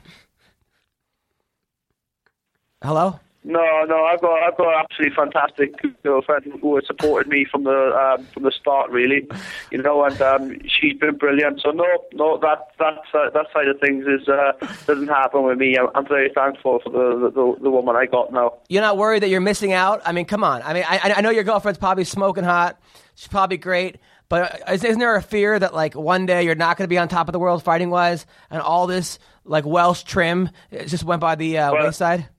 Hello. 2.81 3.19
No, 3.45 3.83
no, 3.85 4.05
I've 4.05 4.21
got 4.21 4.41
I've 4.41 4.55
got 4.57 4.67
an 4.73 4.85
absolutely 4.89 5.15
fantastic 5.15 5.73
girlfriend 6.01 6.45
who 6.61 6.75
has 6.75 6.87
supported 6.87 7.29
me 7.29 7.45
from 7.49 7.65
the 7.65 8.15
um, 8.17 8.25
from 8.27 8.43
the 8.43 8.51
start, 8.51 8.89
really, 8.89 9.27
you 9.69 9.81
know, 9.81 10.03
and 10.05 10.21
um, 10.21 10.57
she's 10.65 10.97
been 10.97 11.17
brilliant. 11.17 11.59
So 11.61 11.71
no, 11.71 11.85
no, 12.13 12.37
that 12.37 12.69
that 12.79 12.99
uh, 13.13 13.29
that 13.31 13.47
side 13.53 13.67
of 13.67 13.79
things 13.81 14.05
is 14.07 14.29
uh, 14.29 14.53
doesn't 14.87 15.09
happen 15.09 15.43
with 15.43 15.57
me. 15.57 15.77
I'm, 15.77 15.87
I'm 15.93 16.07
very 16.07 16.29
thankful 16.33 16.79
for 16.83 16.89
the, 16.89 17.31
the 17.31 17.55
the 17.63 17.69
woman 17.69 17.97
I 17.97 18.05
got 18.05 18.31
now. 18.31 18.53
You're 18.69 18.81
not 18.81 18.97
worried 18.97 19.23
that 19.23 19.29
you're 19.29 19.41
missing 19.41 19.73
out. 19.73 20.01
I 20.05 20.13
mean, 20.13 20.25
come 20.25 20.43
on. 20.45 20.61
I 20.61 20.73
mean, 20.73 20.85
I, 20.87 21.13
I 21.17 21.21
know 21.21 21.29
your 21.29 21.43
girlfriend's 21.43 21.79
probably 21.79 22.05
smoking 22.05 22.45
hot. 22.45 22.79
She's 23.15 23.27
probably 23.27 23.57
great. 23.57 23.97
But 24.29 24.61
is- 24.69 24.85
isn't 24.85 24.99
there 24.99 25.15
a 25.17 25.21
fear 25.21 25.59
that 25.59 25.73
like 25.73 25.95
one 25.95 26.25
day 26.25 26.43
you're 26.43 26.55
not 26.55 26.77
going 26.77 26.85
to 26.85 26.89
be 26.89 26.97
on 26.97 27.09
top 27.09 27.27
of 27.27 27.33
the 27.33 27.39
world 27.39 27.61
fighting 27.61 27.89
wise, 27.89 28.25
and 28.49 28.61
all 28.61 28.87
this 28.87 29.19
like 29.43 29.65
Welsh 29.65 30.03
trim 30.03 30.49
just 30.87 31.03
went 31.03 31.19
by 31.19 31.35
the 31.35 31.57
uh, 31.57 31.73
Well- 31.73 31.83
wayside? 31.83 32.29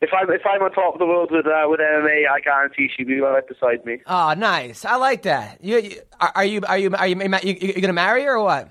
If 0.00 0.10
I'm 0.12 0.30
if 0.30 0.42
I'm 0.46 0.62
on 0.62 0.70
top 0.70 0.94
of 0.94 1.00
the 1.00 1.06
world 1.06 1.30
with 1.32 1.46
uh, 1.46 1.66
with 1.66 1.80
MMA, 1.80 2.22
I 2.30 2.40
guarantee 2.40 2.88
she'll 2.96 3.06
be 3.06 3.18
right 3.20 3.46
beside 3.46 3.84
me. 3.84 3.98
Oh, 4.06 4.32
nice. 4.34 4.84
I 4.84 4.94
like 4.96 5.22
that. 5.22 5.62
You, 5.62 5.78
you 5.78 6.00
are, 6.20 6.32
are 6.36 6.44
you 6.44 6.60
are 6.68 6.78
you 6.78 6.94
are 6.94 7.06
you 7.06 7.20
you, 7.20 7.38
you, 7.42 7.72
you 7.74 7.80
gonna 7.80 7.92
marry 7.92 8.22
her 8.24 8.36
or 8.36 8.44
what? 8.44 8.68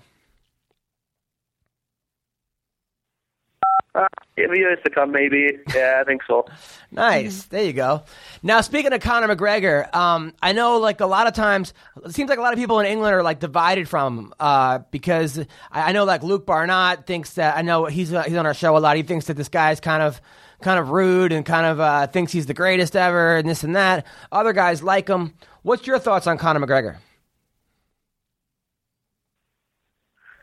Uh, 3.93 4.07
in 4.37 4.51
the 4.51 4.57
years 4.57 4.77
to 4.85 4.91
come, 4.91 5.11
maybe. 5.11 5.49
Yeah, 5.73 5.99
I 6.01 6.03
think 6.03 6.21
so. 6.27 6.45
Nice. 6.89 7.43
There 7.43 7.65
you 7.65 7.73
go. 7.73 8.03
Now, 8.41 8.61
speaking 8.61 8.93
of 8.93 9.01
Conor 9.01 9.35
McGregor, 9.35 9.93
um, 9.93 10.33
I 10.41 10.53
know 10.53 10.77
like 10.77 11.01
a 11.01 11.05
lot 11.05 11.27
of 11.27 11.33
times 11.33 11.73
it 12.05 12.13
seems 12.15 12.29
like 12.29 12.39
a 12.39 12.41
lot 12.41 12.53
of 12.53 12.59
people 12.59 12.79
in 12.79 12.85
England 12.85 13.13
are 13.13 13.23
like 13.23 13.41
divided 13.41 13.89
from 13.89 14.17
him 14.17 14.33
uh, 14.39 14.79
because 14.89 15.37
I, 15.37 15.89
I 15.89 15.91
know 15.91 16.05
like 16.05 16.23
Luke 16.23 16.45
Barnatt 16.45 17.05
thinks 17.05 17.33
that 17.33 17.57
I 17.57 17.61
know 17.61 17.85
he's 17.85 18.13
uh, 18.13 18.23
he's 18.23 18.37
on 18.37 18.45
our 18.45 18.53
show 18.53 18.77
a 18.77 18.79
lot. 18.79 18.95
He 18.95 19.03
thinks 19.03 19.25
that 19.25 19.33
this 19.33 19.49
guy's 19.49 19.81
kind 19.81 20.01
of 20.01 20.21
kind 20.61 20.79
of 20.79 20.89
rude 20.89 21.31
and 21.31 21.45
kind 21.45 21.65
of 21.65 21.79
uh, 21.79 22.07
thinks 22.07 22.31
he's 22.31 22.45
the 22.45 22.53
greatest 22.53 22.95
ever 22.95 23.37
and 23.37 23.47
this 23.47 23.63
and 23.63 23.75
that. 23.75 24.05
Other 24.31 24.53
guys 24.53 24.81
like 24.83 25.07
him. 25.07 25.33
What's 25.61 25.85
your 25.85 25.99
thoughts 25.99 26.27
on 26.27 26.37
Conor 26.37 26.65
McGregor? 26.65 26.97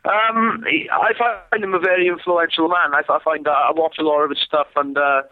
Um, 0.05 0.63
I 0.93 1.13
find 1.51 1.65
him 1.65 1.73
a 1.73 1.79
very 1.79 2.09
influential 2.09 2.69
man. 2.69 2.93
I, 2.93 3.01
I 3.11 3.19
find 3.25 3.49
uh, 3.49 3.51
I 3.51 3.73
watch 3.75 3.97
a 3.99 4.03
lot 4.03 4.23
of 4.23 4.31
his 4.31 4.39
stuff, 4.41 4.67
and 4.77 4.99
uh, 4.99 5.23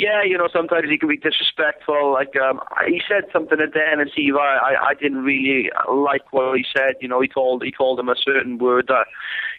yeah, 0.00 0.24
you 0.24 0.38
know, 0.38 0.48
sometimes 0.50 0.88
he 0.88 0.96
can 0.96 1.10
be 1.10 1.18
disrespectful. 1.18 2.12
Like 2.12 2.32
um, 2.40 2.58
he 2.88 3.02
said 3.06 3.24
something 3.30 3.60
at 3.60 3.74
the 3.74 4.06
Steve, 4.12 4.34
I, 4.36 4.56
I 4.56 4.88
I 4.88 4.94
didn't 4.94 5.22
really 5.22 5.70
like 5.92 6.32
what 6.32 6.56
he 6.56 6.64
said. 6.74 6.94
You 7.02 7.08
know, 7.08 7.20
he 7.20 7.28
called 7.28 7.62
he 7.62 7.70
called 7.70 8.00
him 8.00 8.08
a 8.08 8.16
certain 8.16 8.56
word 8.56 8.86
that 8.88 9.06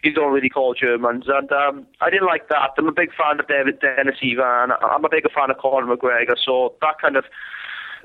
you 0.02 0.12
don't 0.12 0.32
really 0.32 0.48
call 0.48 0.74
Germans, 0.74 1.26
and 1.28 1.50
um, 1.52 1.86
I 2.00 2.10
didn't 2.10 2.26
like 2.26 2.48
that. 2.48 2.74
I'm 2.76 2.88
a 2.88 2.92
big 2.92 3.10
fan 3.14 3.38
of 3.38 3.46
David 3.46 3.78
Dennis 3.78 4.16
Siver, 4.20 4.64
and 4.64 4.72
I'm 4.72 5.04
a 5.04 5.08
bigger 5.08 5.30
fan 5.32 5.50
of 5.50 5.58
Conor 5.58 5.86
McGregor. 5.86 6.34
So 6.44 6.74
that 6.80 6.98
kind 7.00 7.16
of 7.16 7.24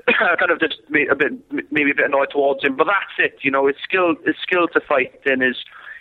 kind 0.38 0.52
of 0.52 0.60
just 0.60 0.76
made 0.88 1.10
a 1.10 1.16
bit 1.16 1.32
maybe 1.72 1.90
a 1.90 1.94
bit 1.94 2.06
annoyed 2.06 2.30
towards 2.30 2.62
him. 2.62 2.76
But 2.76 2.86
that's 2.86 3.18
it. 3.18 3.38
You 3.42 3.50
know, 3.50 3.66
his 3.66 3.76
skill 3.82 4.14
his 4.24 4.36
skill 4.40 4.68
to 4.68 4.80
fight 4.80 5.18
and 5.26 5.42
his 5.42 5.56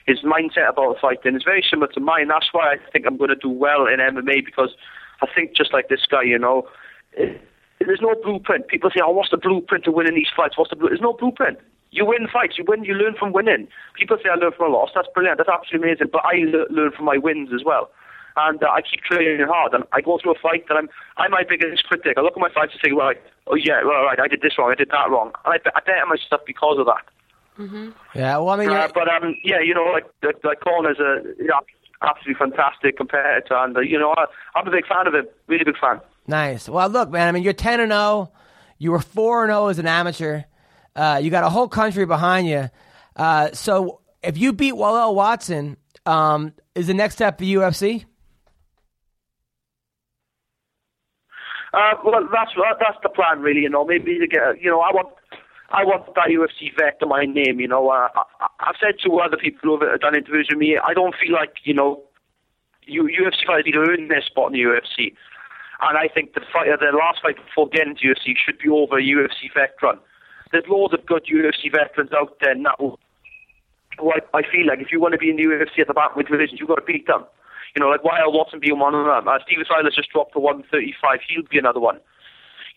his 0.05 0.19
mindset 0.19 0.69
about 0.69 0.97
fighting 1.01 1.35
is 1.35 1.43
very 1.43 1.65
similar 1.67 1.91
to 1.93 1.99
mine. 1.99 2.27
That's 2.27 2.53
why 2.53 2.73
I 2.73 2.91
think 2.93 3.05
I'm 3.07 3.17
going 3.17 3.29
to 3.29 3.35
do 3.35 3.49
well 3.49 3.87
in 3.87 3.99
MMA 3.99 4.45
because 4.45 4.69
I 5.21 5.27
think 5.33 5.55
just 5.55 5.73
like 5.73 5.89
this 5.89 6.05
guy, 6.09 6.23
you 6.23 6.39
know. 6.39 6.67
It, 7.13 7.41
there's 7.79 8.01
no 8.01 8.15
blueprint. 8.23 8.67
People 8.67 8.89
say, 8.89 9.01
"Oh, 9.03 9.11
what's 9.11 9.29
the 9.31 9.37
blueprint 9.37 9.83
to 9.85 9.91
winning 9.91 10.15
these 10.15 10.31
fights?" 10.35 10.57
What's 10.57 10.71
the 10.71 10.75
blue? 10.75 10.89
There's 10.89 11.01
no 11.01 11.13
blueprint. 11.13 11.59
You 11.91 12.05
win 12.05 12.27
fights. 12.31 12.57
You 12.57 12.65
win. 12.67 12.83
You 12.83 12.95
learn 12.95 13.13
from 13.17 13.33
winning. 13.33 13.67
People 13.93 14.17
say, 14.21 14.29
"I 14.29 14.35
learn 14.35 14.51
from 14.51 14.73
a 14.73 14.75
loss." 14.75 14.89
That's 14.95 15.07
brilliant. 15.13 15.37
That's 15.37 15.49
absolutely 15.49 15.89
amazing. 15.89 16.07
But 16.11 16.25
I 16.25 16.37
le- 16.45 16.69
learn 16.73 16.91
from 16.91 17.05
my 17.05 17.17
wins 17.17 17.49
as 17.53 17.63
well. 17.63 17.89
And 18.35 18.61
uh, 18.61 18.67
I 18.69 18.81
keep 18.81 19.01
training 19.01 19.45
hard. 19.47 19.73
And 19.73 19.83
I 19.93 20.01
go 20.01 20.17
through 20.21 20.33
a 20.33 20.39
fight, 20.39 20.65
and 20.69 20.77
I'm 20.79 20.89
I'm 21.17 21.31
my 21.31 21.43
biggest 21.47 21.83
critic. 21.85 22.17
I 22.17 22.21
look 22.21 22.33
at 22.35 22.39
my 22.41 22.49
fights 22.51 22.73
and 22.73 22.81
say, 22.83 22.91
"Well, 22.93 23.05
like, 23.07 23.23
oh 23.47 23.55
yeah, 23.55 23.83
well, 23.83 23.97
all 23.97 24.05
right, 24.05 24.19
I 24.19 24.27
did 24.27 24.41
this 24.41 24.57
wrong. 24.57 24.71
I 24.71 24.75
did 24.75 24.89
that 24.89 25.09
wrong." 25.09 25.31
And 25.45 25.53
I, 25.53 25.57
be- 25.57 25.71
I 25.75 25.79
better 25.85 26.05
myself 26.07 26.41
because 26.45 26.77
of 26.79 26.87
that. 26.87 27.05
Yeah, 28.13 28.37
well, 28.37 28.49
I 28.49 28.57
mean, 28.57 28.69
Uh, 28.85 28.87
but 28.93 29.07
um, 29.11 29.35
yeah, 29.43 29.59
you 29.59 29.73
know, 29.73 29.85
like 29.85 30.05
like, 30.23 30.43
like 30.43 30.59
Conor's 30.61 30.99
a 30.99 31.21
yeah, 31.39 31.59
absolutely 32.01 32.35
fantastic 32.35 32.97
competitor, 32.97 33.55
and 33.55 33.75
uh, 33.75 33.81
you 33.81 33.99
know, 33.99 34.13
I, 34.17 34.25
I'm 34.55 34.67
a 34.67 34.71
big 34.71 34.85
fan 34.87 35.07
of 35.07 35.13
him. 35.13 35.27
Really 35.47 35.63
big 35.63 35.77
fan. 35.79 36.01
Nice. 36.27 36.67
Well, 36.69 36.89
look, 36.89 37.09
man. 37.09 37.27
I 37.27 37.31
mean, 37.31 37.43
you're 37.43 37.53
ten 37.53 37.79
and 37.79 37.91
zero. 37.91 38.31
You 38.77 38.91
were 38.91 38.99
four 38.99 39.43
and 39.43 39.51
zero 39.51 39.67
as 39.67 39.79
an 39.79 39.87
amateur. 39.87 40.43
Uh, 40.95 41.19
you 41.21 41.29
got 41.29 41.43
a 41.43 41.49
whole 41.49 41.67
country 41.67 42.05
behind 42.05 42.47
you. 42.47 42.69
Uh, 43.15 43.51
so, 43.53 44.01
if 44.23 44.37
you 44.37 44.53
beat 44.53 44.73
Walel 44.73 45.15
Watson, 45.15 45.77
um, 46.05 46.53
is 46.75 46.87
the 46.87 46.93
next 46.93 47.15
step 47.15 47.37
the 47.37 47.55
UFC? 47.55 48.05
Uh, 51.73 51.93
well, 52.03 52.27
that's 52.31 52.51
that's 52.79 52.97
the 53.03 53.09
plan, 53.09 53.41
really. 53.41 53.61
You 53.61 53.69
know, 53.69 53.85
maybe 53.85 54.17
to 54.19 54.27
get, 54.27 54.61
you 54.61 54.69
know, 54.69 54.79
I 54.81 54.91
want. 54.93 55.09
I 55.69 55.83
want 55.83 56.05
that 56.15 56.29
UFC 56.29 56.71
vet 56.77 56.99
to 57.01 57.05
my 57.05 57.25
name, 57.25 57.59
you 57.59 57.67
know. 57.67 57.89
Uh, 57.89 58.07
I, 58.15 58.47
I've 58.59 58.75
said 58.79 58.95
to 59.03 59.19
other 59.19 59.37
people 59.37 59.77
who 59.77 59.85
have 59.85 59.99
done 59.99 60.15
interviews 60.15 60.47
with 60.49 60.59
me, 60.59 60.77
I 60.77 60.93
don't 60.93 61.15
feel 61.15 61.33
like, 61.33 61.55
you 61.63 61.73
know, 61.73 62.01
you, 62.83 63.03
UFC 63.03 63.45
fighters 63.45 63.65
need 63.65 63.73
to 63.73 63.85
earn 63.87 64.07
their 64.07 64.21
spot 64.21 64.47
in 64.47 64.53
the 64.53 64.63
UFC. 64.63 65.13
And 65.81 65.97
I 65.97 66.07
think 66.07 66.33
the 66.33 66.41
fight, 66.41 66.67
the 66.79 66.97
last 66.97 67.21
fight 67.21 67.35
before 67.35 67.67
getting 67.67 67.95
to 67.97 68.07
UFC 68.07 68.33
should 68.37 68.57
be 68.59 68.69
over 68.69 68.97
a 68.97 69.03
UFC 69.03 69.53
veteran. 69.53 69.99
There's 70.51 70.63
loads 70.67 70.93
of 70.93 71.05
good 71.05 71.25
UFC 71.25 71.71
veterans 71.71 72.11
out 72.13 72.37
there 72.41 72.55
now. 72.55 72.97
Who 73.99 74.11
I, 74.11 74.19
I 74.33 74.41
feel 74.41 74.65
like 74.67 74.79
if 74.79 74.91
you 74.91 75.01
want 75.01 75.13
to 75.13 75.17
be 75.17 75.29
in 75.29 75.37
the 75.37 75.43
UFC 75.43 75.81
at 75.81 75.87
the 75.87 75.93
bantamweight 75.93 76.29
division, 76.29 76.57
you've 76.57 76.69
got 76.69 76.75
to 76.75 76.85
beat 76.85 77.07
them. 77.07 77.25
You 77.75 77.81
know, 77.81 77.89
like 77.89 78.01
Walel 78.01 78.33
Watson 78.33 78.59
being 78.59 78.79
one 78.79 78.95
of 78.95 79.05
them. 79.05 79.27
Uh, 79.27 79.37
Steven 79.45 79.65
Siler 79.65 79.93
just 79.93 80.09
dropped 80.09 80.33
to 80.33 80.39
135. 80.39 81.19
He'll 81.27 81.43
be 81.49 81.59
another 81.59 81.79
one. 81.79 81.99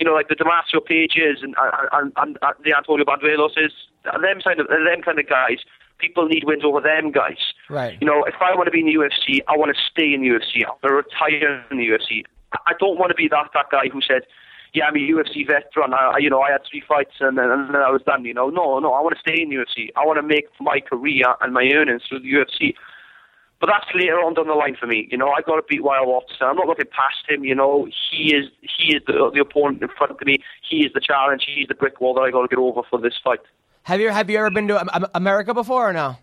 You 0.00 0.06
know, 0.06 0.14
like 0.14 0.28
the 0.28 0.34
Damacio 0.34 0.84
Pages 0.84 1.42
and 1.42 1.54
and, 1.92 2.12
and, 2.16 2.38
and 2.40 2.54
the 2.64 2.74
Antonio 2.76 3.04
Bandereloses, 3.04 3.70
them 4.04 4.40
kind 4.42 4.58
of 4.58 4.66
them 4.66 5.02
kind 5.04 5.18
of 5.18 5.28
guys. 5.28 5.58
People 5.98 6.26
need 6.26 6.44
wins 6.44 6.64
over 6.64 6.80
them 6.80 7.12
guys. 7.12 7.52
Right. 7.68 7.98
You 8.00 8.06
know, 8.06 8.24
if 8.24 8.34
I 8.40 8.56
want 8.56 8.66
to 8.66 8.70
be 8.70 8.80
in 8.80 8.86
the 8.86 8.94
UFC, 8.94 9.40
I 9.48 9.56
want 9.56 9.76
to 9.76 9.80
stay 9.92 10.14
in 10.14 10.22
the 10.22 10.28
UFC. 10.28 10.64
I 10.64 10.70
want 10.70 10.80
to 10.82 10.94
retire 10.94 11.62
in 11.70 11.76
the 11.76 11.86
UFC. 11.86 12.24
I 12.66 12.72
don't 12.80 12.98
want 12.98 13.10
to 13.10 13.14
be 13.14 13.28
that 13.28 13.50
that 13.52 13.66
guy 13.70 13.88
who 13.92 14.00
said, 14.00 14.22
"Yeah, 14.72 14.86
I'm 14.86 14.96
a 14.96 14.98
UFC 14.98 15.46
veteran. 15.46 15.92
I, 15.92 16.16
you 16.18 16.30
know, 16.30 16.40
I 16.40 16.52
had 16.52 16.62
three 16.68 16.82
fights 16.86 17.20
and 17.20 17.36
then, 17.36 17.50
and 17.50 17.68
then 17.74 17.82
I 17.82 17.90
was 17.90 18.02
done." 18.02 18.24
You 18.24 18.34
know, 18.34 18.48
no, 18.48 18.78
no. 18.78 18.94
I 18.94 19.00
want 19.02 19.14
to 19.14 19.20
stay 19.20 19.42
in 19.42 19.50
the 19.50 19.56
UFC. 19.56 19.90
I 19.94 20.06
want 20.06 20.16
to 20.16 20.22
make 20.22 20.46
my 20.58 20.80
career 20.80 21.26
and 21.42 21.52
my 21.52 21.70
earnings 21.74 22.02
through 22.08 22.20
the 22.20 22.32
UFC. 22.32 22.74
But 23.60 23.66
that's 23.66 23.94
later 23.94 24.16
on 24.16 24.32
down 24.32 24.46
the 24.46 24.54
line 24.54 24.74
for 24.80 24.86
me. 24.86 25.06
You 25.10 25.18
know, 25.18 25.32
I've 25.36 25.44
got 25.44 25.56
to 25.56 25.62
beat 25.68 25.82
Walel 25.82 26.06
Watson. 26.06 26.38
I'm 26.40 26.56
not 26.56 26.66
looking 26.66 26.86
past 26.86 27.28
him. 27.28 27.44
You 27.44 27.54
know, 27.54 27.86
he 28.10 28.34
is 28.34 28.46
he 28.62 28.96
is 28.96 29.02
the, 29.06 29.30
the 29.34 29.40
opponent 29.40 29.82
in 29.82 29.88
front 29.98 30.12
of 30.12 30.20
me. 30.24 30.38
He 30.68 30.78
is 30.78 30.92
the 30.94 31.00
challenge. 31.00 31.44
He's 31.46 31.68
the 31.68 31.74
brick 31.74 32.00
wall 32.00 32.14
that 32.14 32.22
I 32.22 32.30
got 32.30 32.42
to 32.42 32.48
get 32.48 32.58
over 32.58 32.80
for 32.88 32.98
this 32.98 33.14
fight. 33.22 33.40
Have 33.82 34.00
you 34.00 34.08
have 34.08 34.30
you 34.30 34.38
ever 34.38 34.50
been 34.50 34.68
to 34.68 35.10
America 35.14 35.52
before 35.52 35.90
or 35.90 35.92
no? 35.92 36.16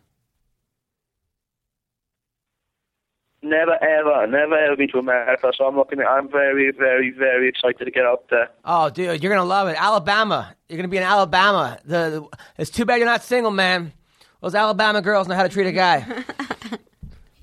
Never 3.43 3.77
ever, 3.83 4.25
never 4.25 4.57
ever 4.57 4.75
been 4.75 4.89
to 4.89 4.97
America. 4.97 5.51
So 5.55 5.65
I'm 5.65 5.75
looking. 5.75 5.99
At, 5.99 6.07
I'm 6.07 6.29
very, 6.29 6.71
very, 6.71 7.11
very 7.11 7.49
excited 7.49 7.85
to 7.85 7.91
get 7.91 8.03
out 8.03 8.25
there. 8.31 8.49
Oh, 8.65 8.89
dude, 8.89 9.21
you're 9.21 9.31
gonna 9.31 9.47
love 9.47 9.67
it. 9.67 9.77
Alabama. 9.79 10.55
You're 10.67 10.77
gonna 10.77 10.87
be 10.87 10.97
in 10.97 11.03
Alabama. 11.03 11.77
The, 11.85 12.09
the 12.09 12.37
it's 12.57 12.71
too 12.71 12.83
bad 12.83 12.97
you're 12.97 13.05
not 13.05 13.23
single, 13.23 13.51
man. 13.51 13.93
Those 14.41 14.55
Alabama 14.55 15.03
girls 15.03 15.27
know 15.27 15.35
how 15.35 15.43
to 15.43 15.49
treat 15.49 15.67
a 15.67 15.71
guy. 15.71 16.23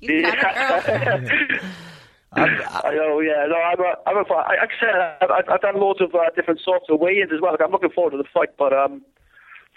You 0.01 0.21
got 0.23 0.87
a 0.87 1.19
girl. 1.21 1.59
I 2.37 2.93
know, 2.93 3.21
yeah. 3.21 3.45
No, 3.47 3.55
I'm 3.55 3.79
a, 3.79 3.93
I'm 4.07 4.17
a, 4.17 4.33
I- 4.33 4.57
like 4.61 4.71
I 4.77 4.79
said, 4.79 5.29
I've, 5.31 5.49
I've 5.49 5.61
done 5.61 5.79
loads 5.79 6.01
of 6.01 6.13
uh, 6.13 6.29
different 6.35 6.59
sorts 6.59 6.85
of 6.89 6.99
weigh-ins 6.99 7.31
as 7.33 7.39
well. 7.41 7.51
Like, 7.51 7.61
I'm 7.63 7.71
looking 7.71 7.91
forward 7.91 8.11
to 8.11 8.17
the 8.17 8.25
fight, 8.33 8.49
but 8.57 8.73
um, 8.73 9.01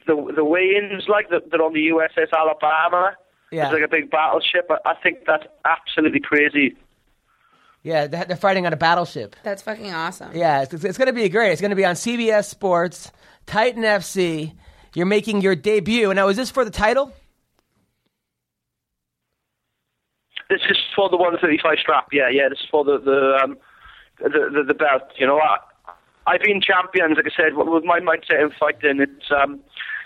the 0.07 0.33
the 0.35 0.45
weigh-ins 0.45 1.05
like 1.09 1.31
that 1.31 1.51
they're 1.51 1.62
on 1.62 1.73
the 1.73 1.89
USS 1.89 2.33
Alabama. 2.37 3.12
Yeah. 3.53 3.64
It's 3.66 3.73
like 3.73 3.83
a 3.83 3.89
big 3.89 4.11
battleship. 4.11 4.69
I, 4.71 4.91
I 4.91 4.95
think 5.03 5.19
that's 5.27 5.45
absolutely 5.64 6.21
crazy. 6.21 6.77
Yeah, 7.85 8.09
they're 8.09 8.25
they're 8.25 8.37
fighting 8.37 8.66
on 8.66 8.73
a 8.73 8.77
battleship. 8.77 9.37
That's 9.45 9.62
fucking 9.62 9.93
awesome. 9.93 10.33
Yeah, 10.35 10.62
it's, 10.62 10.75
it's 10.75 10.99
going 10.99 11.07
to 11.07 11.12
be 11.12 11.29
great. 11.29 11.53
It's 11.53 11.61
going 11.61 11.71
to 11.71 11.77
be 11.77 11.85
on 11.85 11.95
CBS 11.95 12.47
Sports, 12.47 13.12
Titan 13.47 13.83
FC. 13.85 14.53
You're 14.95 15.07
making 15.07 15.43
your 15.43 15.55
debut. 15.55 16.12
Now, 16.12 16.27
is 16.29 16.37
this 16.37 16.51
for 16.51 16.64
the 16.64 16.71
title? 16.73 17.12
This 20.49 20.61
is 20.70 20.78
for 20.96 21.09
the 21.11 21.16
135 21.16 21.78
strap. 21.78 22.09
Yeah, 22.12 22.28
yeah. 22.30 22.49
This 22.49 22.61
is 22.61 22.68
for 22.70 22.84
the 22.84 22.99
the 22.99 23.38
um, 23.42 23.59
the, 24.18 24.49
the, 24.49 24.64
the 24.68 24.74
belt. 24.74 25.03
You 25.16 25.26
know, 25.26 25.38
I, 25.38 25.59
I've 26.26 26.40
been 26.40 26.61
champions. 26.61 27.16
Like 27.16 27.26
I 27.26 27.36
said, 27.36 27.57
with 27.57 27.84
my 27.84 28.01
mindset 28.01 28.40
in 28.40 28.51
fighting, 28.59 29.01
it's 29.01 29.30
um, 29.30 29.61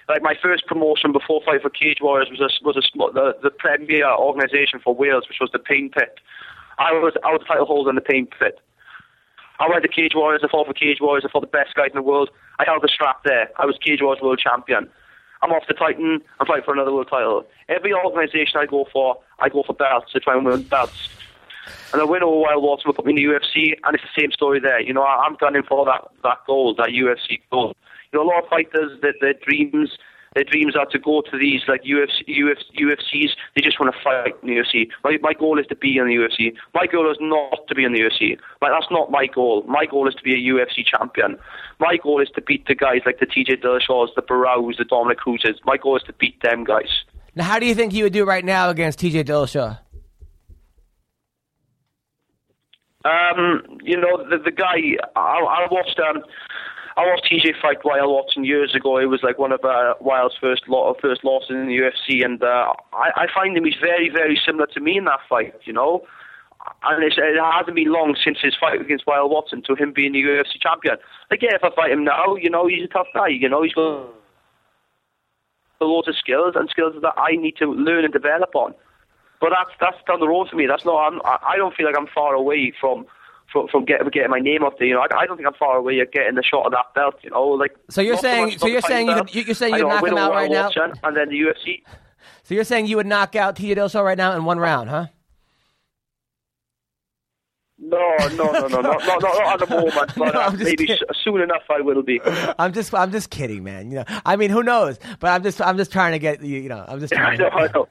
like 0.09 0.23
my 0.23 0.35
first 0.43 0.67
promotion 0.67 1.13
before 1.13 1.43
fight 1.45 1.63
for 1.63 1.71
Cage 1.71 1.99
Warriors 2.01 2.29
was 2.31 2.41
a, 2.41 2.51
was 2.65 2.77
a, 2.77 2.83
the 3.13 3.37
the 3.43 3.51
premier 3.51 4.11
organisation 4.11 4.81
for 4.83 4.95
Wales, 4.95 5.25
which 5.29 5.39
was 5.41 5.51
the 5.53 5.59
Pain 5.59 5.91
Pit. 5.91 6.19
I 6.79 6.91
was 6.93 7.15
I 7.25 7.31
was 7.31 7.43
title 7.47 7.67
holder 7.67 7.91
in 7.91 7.97
the 7.97 8.03
Pain 8.03 8.27
Pit. 8.27 8.59
I 9.61 9.69
went 9.69 9.83
to 9.83 9.89
Cage 9.89 10.13
Warriors. 10.15 10.43
I 10.43 10.49
fought 10.49 10.67
for 10.67 10.75
Cage 10.75 10.99
Warriors. 11.01 11.25
I 11.25 11.31
fought 11.31 11.47
the 11.47 11.47
best 11.47 11.75
guys 11.75 11.91
in 11.91 11.97
the 11.97 12.03
world. 12.03 12.31
I 12.59 12.65
held 12.67 12.83
the 12.83 12.91
strap 12.93 13.23
there. 13.25 13.51
I 13.59 13.67
was 13.67 13.79
Cage 13.79 14.01
Warriors 14.03 14.23
world 14.23 14.41
champion. 14.43 14.89
I'm 15.43 15.51
off 15.51 15.67
to 15.67 15.75
Titan. 15.75 16.21
I'm 16.41 16.47
fighting 16.47 16.65
for 16.65 16.73
another 16.73 16.93
world 16.93 17.09
title. 17.11 17.45
Every 17.69 17.93
organisation 17.93 18.59
I 18.61 18.67
go 18.67 18.87
for, 18.93 19.19
I 19.41 19.49
go 19.49 19.65
for 19.67 19.75
belts 19.75 20.13
to 20.13 20.21
try 20.21 20.37
and 20.37 20.45
win 20.47 20.63
belts. 20.63 21.09
And 21.93 22.01
I 22.01 22.05
win 22.05 22.23
over 22.23 22.37
Walel 22.37 22.63
Watson 22.63 22.89
will 22.89 22.95
put 22.95 23.05
me 23.07 23.13
in 23.13 23.17
the 23.17 23.25
UFC, 23.25 23.75
and 23.85 23.95
it's 23.95 24.05
the 24.05 24.21
same 24.23 24.33
story 24.33 24.61
there. 24.61 24.81
You 24.81 24.93
know, 24.95 25.03
I- 25.03 25.25
I'm 25.27 25.35
gunning 25.35 25.63
for 25.63 25.85
that 25.85 26.09
that 26.23 26.39
goal, 26.47 26.75
that 26.77 26.89
UFC 26.91 27.41
goal. 27.51 27.75
You 28.13 28.19
know, 28.19 28.25
a 28.25 28.29
lot 28.29 28.43
of 28.45 28.49
fighters, 28.49 29.01
that 29.03 29.15
their 29.21 29.35
dreams, 29.35 29.99
their 30.35 30.45
dreams 30.45 30.75
are 30.77 30.87
to 30.87 30.99
go 30.99 31.23
to 31.31 31.39
these 31.39 31.63
like 31.69 31.83
UFC, 31.83 32.27
UFC, 32.29 32.81
UFCs. 32.81 33.31
They 33.55 33.63
just 33.63 33.79
want 33.79 33.95
to 33.95 34.01
fight 34.03 34.35
in 34.43 34.49
the 34.49 34.57
UFC. 34.57 34.89
My 35.05 35.19
my 35.21 35.33
goal 35.35 35.59
is 35.59 35.67
to 35.67 35.77
be 35.77 35.99
in 35.99 36.07
the 36.07 36.15
UFC. 36.15 36.55
My 36.75 36.87
goal 36.87 37.11
is 37.11 37.19
not 37.21 37.67
to 37.69 37.75
be 37.75 37.85
in 37.85 37.93
the 37.93 38.01
UFC. 38.01 38.39
Like 38.61 38.73
that's 38.73 38.91
not 38.91 39.11
my 39.11 39.27
goal. 39.27 39.63
My 39.67 39.87
goal 39.87 40.09
is 40.09 40.15
to 40.15 40.23
be 40.23 40.33
a 40.33 40.53
UFC 40.53 40.85
champion. 40.87 41.39
My 41.81 41.97
goal 42.03 42.21
is 42.21 42.29
to 42.35 42.41
beat 42.43 42.67
the 42.67 42.75
guys 42.75 43.01
like 43.05 43.19
the 43.21 43.27
TJ 43.27 43.63
Dillashaws, 43.63 44.15
the 44.17 44.23
Barrows, 44.23 44.77
the 44.79 44.85
Dominic 44.85 45.19
Cruzes. 45.19 45.57
My 45.65 45.77
goal 45.77 45.97
is 45.97 46.03
to 46.05 46.13
beat 46.15 46.41
them 46.43 46.65
guys. 46.65 47.05
Now, 47.35 47.45
how 47.45 47.59
do 47.59 47.67
you 47.67 47.75
think 47.75 47.93
you 47.93 48.05
would 48.05 48.13
do 48.13 48.25
right 48.25 48.45
now 48.45 48.71
against 48.71 49.01
TJ 49.01 49.25
Dillashaw? 49.25 49.79
Um, 53.05 53.79
you 53.83 53.97
know, 53.97 54.25
the 54.29 54.39
the 54.39 54.53
guy 54.53 54.97
I, 55.17 55.21
I 55.21 55.67
watched 55.71 55.99
um 55.99 56.23
I 56.97 57.07
watched 57.07 57.27
TJ 57.31 57.61
fight 57.61 57.83
Walel 57.85 58.13
Watson 58.13 58.45
years 58.45 58.75
ago. 58.75 58.99
It 58.99 59.07
was 59.07 59.23
like 59.23 59.39
one 59.39 59.53
of 59.53 59.65
uh, 59.65 59.95
Walel's 60.01 60.37
first 60.41 60.69
lot 60.69 60.95
first 61.01 61.25
losses 61.25 61.51
in 61.51 61.67
the 61.67 61.79
UFC, 61.79 62.25
and 62.25 62.43
uh, 62.43 62.73
I, 62.93 63.25
I 63.25 63.27
find 63.35 63.57
him 63.57 63.65
he's 63.65 63.81
very 63.81 64.11
very 64.11 64.41
similar 64.45 64.67
to 64.67 64.81
me 64.81 64.99
in 64.99 65.05
that 65.07 65.21
fight. 65.29 65.55
You 65.65 65.73
know, 65.73 66.05
and 66.83 67.03
it's, 67.03 67.17
it 67.17 67.41
hasn't 67.41 67.77
been 67.77 67.93
long 67.93 68.17
since 68.23 68.39
his 68.41 68.55
fight 68.61 68.81
against 68.81 69.07
Walel 69.07 69.31
Watson 69.31 69.63
to 69.67 69.75
him 69.75 69.93
being 69.93 70.13
the 70.13 70.23
UFC 70.23 70.61
champion. 70.61 70.97
Like 71.31 71.43
yeah, 71.43 71.55
if 71.55 71.65
I 71.65 71.75
fight 71.75 71.93
him 71.93 72.05
now, 72.05 72.37
you 72.37 72.51
know, 72.51 72.67
he's 72.67 72.85
a 72.85 72.89
tough 72.89 73.09
guy. 73.15 73.29
You 73.29 73.49
know, 73.49 73.63
he's 73.63 73.73
got 73.73 74.09
loads 75.81 76.09
of 76.09 76.17
skills 76.17 76.55
and 76.57 76.69
skills 76.69 76.95
that 77.03 77.15
I 77.17 77.37
need 77.37 77.57
to 77.57 77.67
learn 77.67 78.05
and 78.05 78.13
develop 78.13 78.55
on. 78.55 78.75
But 79.41 79.51
that's 79.51 79.71
that's 79.81 79.97
down 80.07 80.21
the 80.21 80.29
road 80.29 80.49
for 80.49 80.57
me. 80.57 80.67
That's 80.67 80.85
not. 80.85 81.13
I'm, 81.13 81.21
I 81.25 81.57
don't 81.57 81.75
feel 81.75 81.87
like 81.87 81.97
I'm 81.99 82.07
far 82.07 82.35
away 82.35 82.73
from 82.81 83.07
from, 83.53 83.69
from 83.69 83.85
getting 83.85 84.09
getting 84.09 84.31
my 84.31 84.41
name 84.41 84.65
up 84.65 84.79
there. 84.79 84.89
You 84.89 84.95
know, 84.95 85.01
I, 85.03 85.21
I 85.21 85.27
don't 85.27 85.37
think 85.37 85.47
I'm 85.47 85.55
far 85.55 85.77
away 85.77 86.01
at 86.01 86.13
getting 86.13 86.35
the 86.35 86.43
shot 86.43 86.67
of 86.67 86.73
that 86.73 86.95
belt. 86.95 87.17
You 87.23 87.31
know, 87.31 87.45
like 87.49 87.77
So 87.91 88.01
you're 88.01 88.17
saying- 88.17 88.59
so 88.59 88.67
you're 88.67 88.81
saying 88.81 89.09
you 89.09 89.15
could, 89.15 89.35
you're 89.47 89.55
saying 89.55 89.75
you'd 89.75 89.83
know, 89.83 89.89
knock 89.89 90.07
him 90.07 90.19
out 90.19 90.33
right 90.33 90.51
now? 90.51 90.65
Watson 90.65 90.93
And 91.05 91.17
then 91.17 91.29
the 91.29 91.37
UFC. 91.41 91.83
So 92.45 92.55
you're 92.55 92.65
saying 92.65 92.87
you 92.87 92.97
would 92.97 93.07
knock 93.07 93.37
out 93.37 93.57
Dillashaw 93.57 94.03
right 94.05 94.19
now 94.19 94.35
in 94.37 94.45
one 94.45 94.59
round, 94.59 94.91
huh? 94.91 95.07
No, 97.85 97.99
no, 98.19 98.29
no, 98.53 98.69
no, 98.69 98.69
no, 98.69 98.81
no, 98.81 98.93
no, 98.99 99.19
not 99.19 99.61
at 99.63 99.69
the 99.69 99.75
moment, 99.75 100.13
but 100.17 100.35
No, 100.35 100.41
uh, 100.41 100.51
maybe 100.53 100.91
s- 100.93 101.01
soon 101.25 101.41
enough 101.41 101.63
I 101.69 101.81
will 101.81 102.03
be. 102.03 102.21
I'm 102.59 102.73
just 102.73 102.95
I'm 102.95 103.11
just 103.11 103.31
kidding, 103.31 103.65
man. 103.65 103.91
You 103.91 103.97
know, 103.99 104.05
I 104.25 104.37
mean, 104.37 104.51
who 104.51 104.63
knows? 104.63 104.99
But 105.19 105.29
I'm 105.31 105.43
just 105.43 105.61
I'm 105.61 105.77
just 105.77 105.91
trying 105.91 106.13
to 106.13 106.21
get 106.21 106.43
you. 106.45 106.61
You 106.61 106.69
know, 106.69 106.85
I'm 106.87 107.01
just 107.01 107.13
I 107.17 107.17
trying. 107.17 107.39
know, 107.39 107.51
To, 107.51 107.55
I 107.57 107.67
know. 107.73 107.89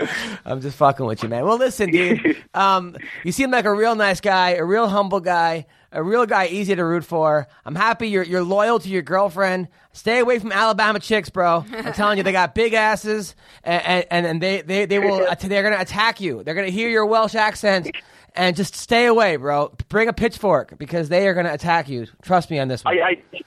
I'm 0.44 0.60
just 0.60 0.76
fucking 0.76 1.04
with 1.04 1.22
you, 1.22 1.28
man. 1.28 1.44
Well, 1.44 1.58
listen, 1.58 1.90
dude. 1.90 2.36
Um, 2.54 2.96
you 3.24 3.32
seem 3.32 3.50
like 3.50 3.64
a 3.64 3.72
real 3.72 3.94
nice 3.94 4.20
guy, 4.20 4.50
a 4.50 4.64
real 4.64 4.88
humble 4.88 5.20
guy, 5.20 5.66
a 5.90 6.02
real 6.02 6.26
guy 6.26 6.46
easy 6.46 6.74
to 6.74 6.84
root 6.84 7.04
for. 7.04 7.46
I'm 7.64 7.74
happy 7.74 8.08
you're 8.08 8.22
you're 8.22 8.42
loyal 8.42 8.78
to 8.78 8.88
your 8.88 9.02
girlfriend. 9.02 9.68
Stay 9.92 10.18
away 10.18 10.38
from 10.38 10.52
Alabama 10.52 11.00
chicks, 11.00 11.30
bro. 11.30 11.64
I'm 11.72 11.92
telling 11.92 12.18
you, 12.18 12.24
they 12.24 12.32
got 12.32 12.54
big 12.54 12.74
asses, 12.74 13.34
and 13.64 14.06
and, 14.10 14.26
and 14.26 14.42
they, 14.42 14.62
they 14.62 14.86
they 14.86 14.98
will 14.98 15.26
they're 15.40 15.62
gonna 15.62 15.80
attack 15.80 16.20
you. 16.20 16.42
They're 16.42 16.54
gonna 16.54 16.68
hear 16.68 16.88
your 16.88 17.06
Welsh 17.06 17.34
accent. 17.34 17.90
And 18.34 18.56
just 18.56 18.74
stay 18.74 19.04
away, 19.04 19.36
bro. 19.36 19.74
Bring 19.90 20.08
a 20.08 20.12
pitchfork 20.14 20.78
because 20.78 21.10
they 21.10 21.28
are 21.28 21.34
going 21.34 21.44
to 21.44 21.52
attack 21.52 21.90
you. 21.90 22.06
Trust 22.22 22.50
me 22.50 22.58
on 22.58 22.66
this 22.66 22.82
one. 22.82 22.96
I, 22.96 23.20
I, 23.34 23.40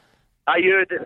I 0.45 0.61
heard, 0.61 1.05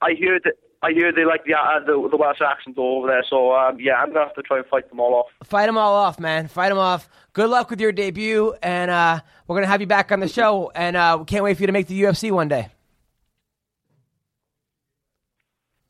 I 0.00 0.14
heard, 0.14 0.48
I 0.82 0.90
hear 0.90 1.12
they 1.12 1.24
like 1.24 1.44
the 1.44 1.54
uh, 1.54 1.78
the, 1.80 2.08
the 2.10 2.16
Welsh 2.16 2.40
accent 2.40 2.76
over 2.76 3.06
there. 3.06 3.24
So 3.28 3.54
um, 3.54 3.78
yeah, 3.78 3.94
I'm 3.94 4.08
gonna 4.08 4.26
have 4.26 4.34
to 4.34 4.42
try 4.42 4.58
and 4.58 4.66
fight 4.66 4.88
them 4.88 4.98
all 4.98 5.14
off. 5.14 5.26
Fight 5.44 5.66
them 5.66 5.78
all 5.78 5.94
off, 5.94 6.18
man. 6.18 6.48
Fight 6.48 6.70
them 6.70 6.78
off. 6.78 7.08
Good 7.32 7.50
luck 7.50 7.70
with 7.70 7.80
your 7.80 7.92
debut, 7.92 8.54
and 8.62 8.90
uh, 8.90 9.20
we're 9.46 9.56
gonna 9.56 9.68
have 9.68 9.80
you 9.80 9.86
back 9.86 10.10
on 10.10 10.18
the 10.18 10.28
show, 10.28 10.72
and 10.74 10.96
uh, 10.96 11.16
we 11.20 11.24
can't 11.24 11.44
wait 11.44 11.56
for 11.56 11.62
you 11.62 11.68
to 11.68 11.72
make 11.72 11.86
the 11.86 12.02
UFC 12.02 12.32
one 12.32 12.48
day. 12.48 12.68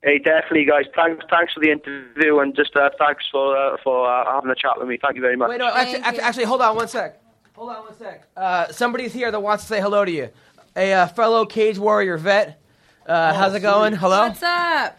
Hey, 0.02 0.18
definitely, 0.18 0.64
guys. 0.64 0.84
Thanks, 0.96 1.24
thanks 1.30 1.54
for 1.54 1.60
the 1.60 1.70
interview, 1.70 2.40
and 2.40 2.54
just 2.54 2.76
uh, 2.76 2.90
thanks 2.98 3.24
for 3.30 3.56
uh, 3.56 3.76
for 3.82 4.06
uh, 4.06 4.30
having 4.30 4.50
a 4.50 4.54
chat 4.54 4.72
with 4.76 4.88
me. 4.88 4.98
Thank 5.00 5.16
you 5.16 5.22
very 5.22 5.36
much. 5.36 5.48
Wait, 5.48 5.58
no, 5.58 5.72
actually, 5.72 6.00
actually, 6.00 6.22
actually, 6.22 6.44
hold 6.44 6.60
on 6.60 6.76
one 6.76 6.88
sec. 6.88 7.18
Hold 7.54 7.70
on 7.70 7.84
one 7.84 7.96
sec. 7.96 8.28
Uh, 8.36 8.70
somebody's 8.72 9.14
here 9.14 9.30
that 9.30 9.40
wants 9.40 9.64
to 9.64 9.68
say 9.68 9.80
hello 9.80 10.04
to 10.04 10.10
you. 10.10 10.28
A 10.76 10.92
uh, 10.92 11.06
fellow 11.06 11.46
Cage 11.46 11.78
Warrior 11.78 12.18
vet. 12.18 12.61
Uh, 13.06 13.34
how's 13.34 13.54
it 13.54 13.60
going? 13.60 13.94
Hello. 13.94 14.28
What's 14.28 14.42
up? 14.42 14.98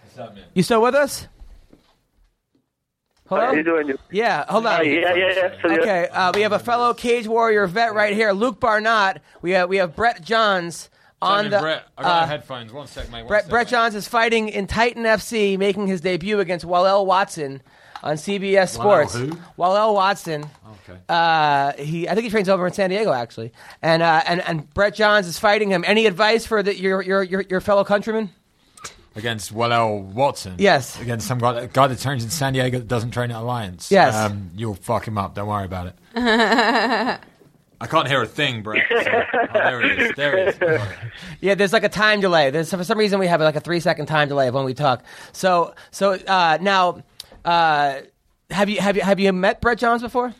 You 0.53 0.63
still 0.63 0.81
with 0.81 0.95
us? 0.95 1.27
Hello. 3.27 3.45
How 3.45 3.53
you 3.53 3.63
doing? 3.63 3.93
Yeah, 4.11 4.45
hold 4.47 4.65
on. 4.65 4.81
Uh, 4.81 4.83
yeah, 4.83 5.15
yeah, 5.15 5.33
yeah. 5.35 5.61
So, 5.61 5.69
yeah. 5.69 5.77
Okay, 5.79 6.07
uh, 6.07 6.31
we 6.35 6.41
have 6.41 6.51
a 6.51 6.59
fellow 6.59 6.93
Cage 6.93 7.27
Warrior 7.27 7.67
vet 7.67 7.93
right 7.93 8.13
here, 8.13 8.31
Luke 8.31 8.59
Barnatt. 8.59 9.19
We 9.41 9.51
have 9.51 9.69
we 9.69 9.77
have 9.77 9.95
Brett 9.95 10.21
Johns 10.21 10.89
on 11.21 11.49
the. 11.49 11.59
Brett, 11.59 11.83
I 11.97 12.03
got 12.03 12.23
uh, 12.23 12.27
headphones. 12.27 12.73
One 12.73 12.87
sec, 12.87 13.09
mate. 13.09 13.19
One 13.21 13.27
Brett, 13.27 13.43
sec, 13.43 13.49
Brett 13.49 13.67
mate. 13.67 13.71
Johns 13.71 13.95
is 13.95 14.07
fighting 14.07 14.49
in 14.49 14.67
Titan 14.67 15.03
FC, 15.03 15.57
making 15.57 15.87
his 15.87 16.01
debut 16.01 16.39
against 16.39 16.65
Walel 16.65 17.05
Watson 17.05 17.61
on 18.03 18.15
CBS 18.15 18.69
Sports. 18.69 19.15
who? 19.15 19.31
Walel 19.57 19.93
Watson. 19.95 20.45
Okay. 20.89 20.99
Uh, 21.09 21.71
he, 21.73 22.07
I 22.09 22.13
think 22.13 22.25
he 22.25 22.29
trains 22.29 22.49
over 22.49 22.67
in 22.67 22.73
San 22.73 22.89
Diego, 22.89 23.11
actually. 23.13 23.51
And 23.81 24.03
uh, 24.03 24.21
and 24.27 24.41
and 24.41 24.71
Brett 24.73 24.93
Johns 24.95 25.25
is 25.27 25.39
fighting 25.39 25.69
him. 25.71 25.83
Any 25.87 26.05
advice 26.05 26.45
for 26.45 26.61
the, 26.61 26.77
your, 26.77 27.01
your 27.01 27.23
your 27.23 27.41
your 27.49 27.61
fellow 27.61 27.83
countrymen? 27.83 28.29
Against 29.15 29.53
Walel 29.53 30.01
Watson. 30.01 30.55
Yes. 30.57 30.99
Against 30.99 31.27
some 31.27 31.37
guy, 31.37 31.67
guy 31.67 31.85
that 31.87 31.99
trains 31.99 32.23
in 32.23 32.31
San 32.31 32.53
Diego 32.53 32.79
that 32.79 32.87
doesn't 32.87 33.11
train 33.11 33.29
at 33.31 33.37
Alliance. 33.37 33.91
Yes. 33.91 34.15
Um, 34.15 34.49
you'll 34.55 34.73
fuck 34.73 35.07
him 35.07 35.17
up. 35.19 35.35
Don't 35.35 35.47
worry 35.47 35.65
about 35.65 35.87
it. 35.87 35.95
I 37.81 37.87
can't 37.87 38.07
hear 38.07 38.21
a 38.23 38.25
thing, 38.27 38.63
Brett. 38.63 38.83
so- 38.89 38.95
oh, 38.97 39.47
there 39.53 39.81
it 39.85 39.99
is. 40.01 40.11
There 40.15 40.37
it 40.37 40.61
is. 40.61 40.81
Yeah, 41.41 41.55
there's 41.55 41.73
like 41.73 41.83
a 41.83 41.89
time 41.89 42.21
delay. 42.21 42.49
There's 42.49 42.69
for 42.73 42.83
some 42.85 42.97
reason 42.97 43.19
we 43.19 43.27
have 43.27 43.41
like 43.41 43.57
a 43.57 43.59
three 43.59 43.81
second 43.81 44.05
time 44.05 44.29
delay 44.29 44.47
of 44.47 44.53
when 44.53 44.63
we 44.65 44.73
talk. 44.73 45.03
So 45.33 45.73
so 45.91 46.13
uh, 46.13 46.57
now, 46.61 47.03
uh, 47.45 48.01
have 48.49 48.69
you 48.69 48.79
have 48.79 48.95
you 48.95 49.01
have 49.01 49.19
you 49.19 49.33
met 49.33 49.61
Brett 49.61 49.77
Johns 49.77 50.01
before? 50.01 50.27
Uh, 50.27 50.31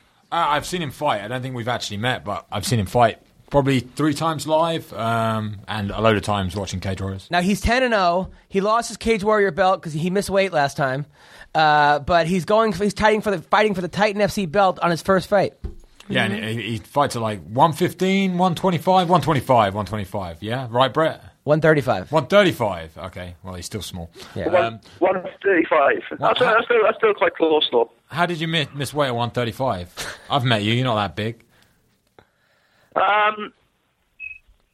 I've 0.50 0.66
seen 0.66 0.82
him 0.82 0.92
fight. 0.92 1.22
I 1.22 1.28
don't 1.28 1.42
think 1.42 1.56
we've 1.56 1.68
actually 1.68 1.98
met, 1.98 2.26
but 2.26 2.46
I've 2.52 2.66
seen 2.66 2.80
him 2.80 2.86
fight 2.86 3.20
probably 3.50 3.82
three 3.82 4.16
times 4.16 4.48
live 4.48 4.92
um, 4.94 5.60
and 5.68 5.92
a 5.92 6.02
load 6.02 6.18
of 6.18 6.24
times 6.24 6.56
watching 6.56 6.80
Cage 6.80 7.00
Warriors. 7.00 7.28
Now 7.30 7.42
he's 7.42 7.62
ten 7.62 7.84
and 7.84 7.94
zero. 7.94 8.32
He 8.50 8.62
lost 8.62 8.88
his 8.88 8.98
Cage 8.98 9.24
Warrior 9.24 9.52
belt 9.52 9.80
because 9.80 9.94
he 9.94 10.10
missed 10.10 10.30
weight 10.30 10.52
last 10.52 10.76
time. 10.76 11.06
Uh, 11.54 12.00
but 12.00 12.26
he's 12.26 12.46
going. 12.46 12.74
He's 12.74 12.94
fighting 12.94 13.22
for 13.22 13.32
the 13.32 13.42
fighting 13.42 13.76
for 13.76 13.82
the 13.82 13.88
Titan 13.88 14.22
FC 14.22 14.52
belt 14.52 14.80
on 14.80 14.90
his 14.90 15.04
first 15.04 15.30
fight. 15.30 15.54
Yeah, 16.10 16.26
and 16.26 16.60
he, 16.60 16.62
he 16.72 16.78
fights 16.80 17.16
at 17.16 17.22
like 17.22 17.42
115, 17.44 18.32
125, 18.32 19.10
125, 19.10 19.74
125. 19.74 20.44
Yeah, 20.44 20.68
right, 20.70 20.94
Brett? 20.94 21.24
One 21.44 21.60
thirty 21.60 21.82
five. 21.82 22.10
135. 22.12 22.98
Okay, 23.08 23.36
well, 23.44 23.56
he's 23.56 23.66
still 23.66 23.82
small. 23.82 24.10
Yeah. 24.34 24.46
Um, 24.46 24.80
One 25.00 25.22
thirty-five. 25.44 26.04
That's, 26.18 26.40
that's, 26.40 26.66
still, 26.66 26.78
that's 26.84 26.98
still 26.98 27.14
quite 27.14 27.36
close, 27.36 27.68
though. 27.70 27.92
how 28.08 28.26
did 28.26 28.40
you 28.40 28.48
miss, 28.48 28.68
miss 28.74 28.94
weight 28.94 29.08
at 29.08 29.16
135? 29.16 30.18
I've 30.30 30.46
met 30.46 30.64
you. 30.64 30.74
You're 30.74 30.86
not 30.86 30.96
that 30.96 31.16
big. 31.18 31.44
Um, 32.96 33.52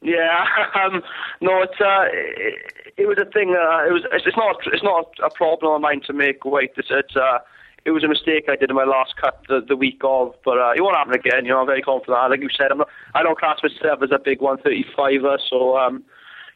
yeah, 0.00 0.44
um, 0.76 1.02
no, 1.40 1.62
it's 1.62 1.80
uh, 1.80 2.04
it, 2.12 2.72
it 2.96 3.06
was 3.08 3.18
a 3.18 3.24
thing. 3.24 3.50
Uh, 3.50 3.88
it 3.88 3.92
was. 3.92 4.04
It's, 4.12 4.26
it's 4.26 4.36
not. 4.36 4.56
It's 4.72 4.84
not 4.84 5.10
a 5.24 5.30
problem 5.30 5.74
of 5.74 5.80
mine 5.80 6.02
to 6.06 6.12
make 6.12 6.44
weight. 6.44 6.72
It's. 6.76 6.88
it's 6.90 7.16
uh, 7.16 7.38
it 7.84 7.92
was 7.92 8.04
a 8.04 8.08
mistake 8.08 8.44
I 8.48 8.56
did 8.56 8.68
in 8.68 8.76
my 8.76 8.84
last 8.84 9.16
cut 9.16 9.42
the, 9.48 9.64
the 9.66 9.74
week 9.74 10.00
of, 10.04 10.34
but 10.44 10.58
uh, 10.58 10.72
it 10.76 10.82
won't 10.82 10.96
happen 10.96 11.14
again. 11.14 11.46
You 11.46 11.52
know, 11.52 11.60
I'm 11.60 11.66
very 11.66 11.80
confident. 11.80 12.30
Like 12.30 12.42
you 12.42 12.50
said, 12.54 12.70
I'm 12.70 12.78
not, 12.78 12.88
I 13.14 13.22
don't 13.22 13.38
class 13.38 13.58
myself 13.62 14.02
as 14.02 14.10
a 14.12 14.18
big 14.18 14.40
135er, 14.40 15.38
so 15.48 15.78
um, 15.78 16.04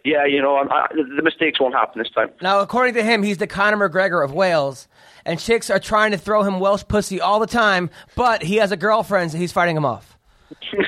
yeah, 0.04 0.24
you 0.26 0.40
know, 0.42 0.56
I'm, 0.56 0.68
the 1.16 1.22
mistakes 1.22 1.58
won't 1.60 1.74
happen 1.74 2.00
this 2.02 2.10
time. 2.12 2.30
Now, 2.42 2.60
according 2.60 2.94
to 2.94 3.02
him, 3.02 3.22
he's 3.22 3.38
the 3.38 3.46
Conor 3.46 3.88
McGregor 3.88 4.24
of 4.24 4.32
Wales, 4.32 4.86
and 5.24 5.40
chicks 5.40 5.70
are 5.70 5.78
trying 5.80 6.10
to 6.12 6.18
throw 6.18 6.42
him 6.42 6.60
Welsh 6.60 6.84
pussy 6.86 7.20
all 7.20 7.40
the 7.40 7.46
time. 7.46 7.90
But 8.14 8.42
he 8.42 8.56
has 8.56 8.70
a 8.72 8.76
girlfriend, 8.76 9.32
so 9.32 9.38
he's 9.38 9.52
fighting 9.52 9.76
him 9.76 9.84
off. 9.84 10.16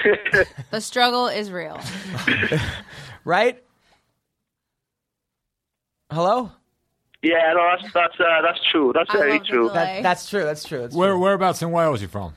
The 0.71 0.81
struggle 0.81 1.29
is 1.29 1.51
real. 1.51 1.81
Right? 3.25 3.61
Hello. 6.13 6.53
Yeah, 7.23 7.53
no, 7.55 7.69
that's 7.77 7.93
that's 7.93 8.21
uh, 8.21 8.43
that's 8.43 8.61
true. 8.71 8.93
That's 8.95 9.11
I 9.11 9.19
very 9.19 9.41
true. 9.41 9.69
That, 9.75 10.05
that's 10.05 10.31
true. 10.31 10.45
That's 10.45 10.63
true. 10.63 10.83
That's 10.83 10.95
Where, 10.95 11.11
true. 11.11 11.19
whereabouts 11.19 11.61
in 11.61 11.73
Wales 11.73 11.99
are 11.99 12.03
you 12.03 12.09
from? 12.09 12.35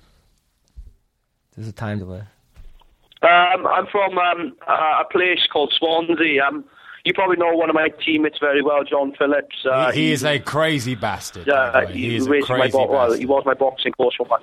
There's 1.55 1.67
a 1.67 1.71
time 1.71 1.99
delay. 1.99 2.23
Um, 3.21 3.67
I'm 3.67 3.85
from 3.87 4.17
um, 4.17 4.55
uh, 4.67 5.01
a 5.01 5.05
place 5.11 5.45
called 5.51 5.73
Swansea. 5.77 6.43
Um, 6.43 6.63
you 7.03 7.13
probably 7.13 7.37
know 7.37 7.53
one 7.53 7.69
of 7.69 7.75
my 7.75 7.89
teammates 8.03 8.39
very 8.39 8.61
well, 8.61 8.83
John 8.83 9.13
Phillips. 9.17 9.55
Uh, 9.69 9.91
he, 9.91 10.07
he 10.07 10.11
is 10.11 10.23
a 10.23 10.39
crazy 10.39 10.95
bastard. 10.95 11.49
Uh, 11.49 11.87
he, 11.87 12.09
he 12.09 12.15
is 12.15 12.27
a 12.27 12.41
crazy 12.41 12.71
bo- 12.71 12.87
well, 12.89 13.07
bastard. 13.07 13.19
he 13.19 13.25
was 13.25 13.43
my 13.45 13.53
boxing 13.53 13.93
coach 13.93 14.15
for 14.17 14.25
my 14.27 14.37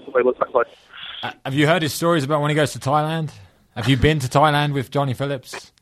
Uh, 1.23 1.33
Have 1.45 1.55
you 1.55 1.67
heard 1.67 1.83
his 1.83 1.95
stories 1.95 2.25
about 2.25 2.41
when 2.41 2.51
he 2.51 2.55
goes 2.55 2.73
to 2.73 2.79
Thailand? 2.79 3.31
Have 3.75 3.89
you 3.89 3.97
been 3.97 4.19
to 4.21 4.29
Thailand 4.29 4.73
with 4.73 4.91
Johnny 4.91 5.13
Phillips? 5.15 5.73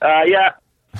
Uh, 0.00 0.22
yeah. 0.26 0.50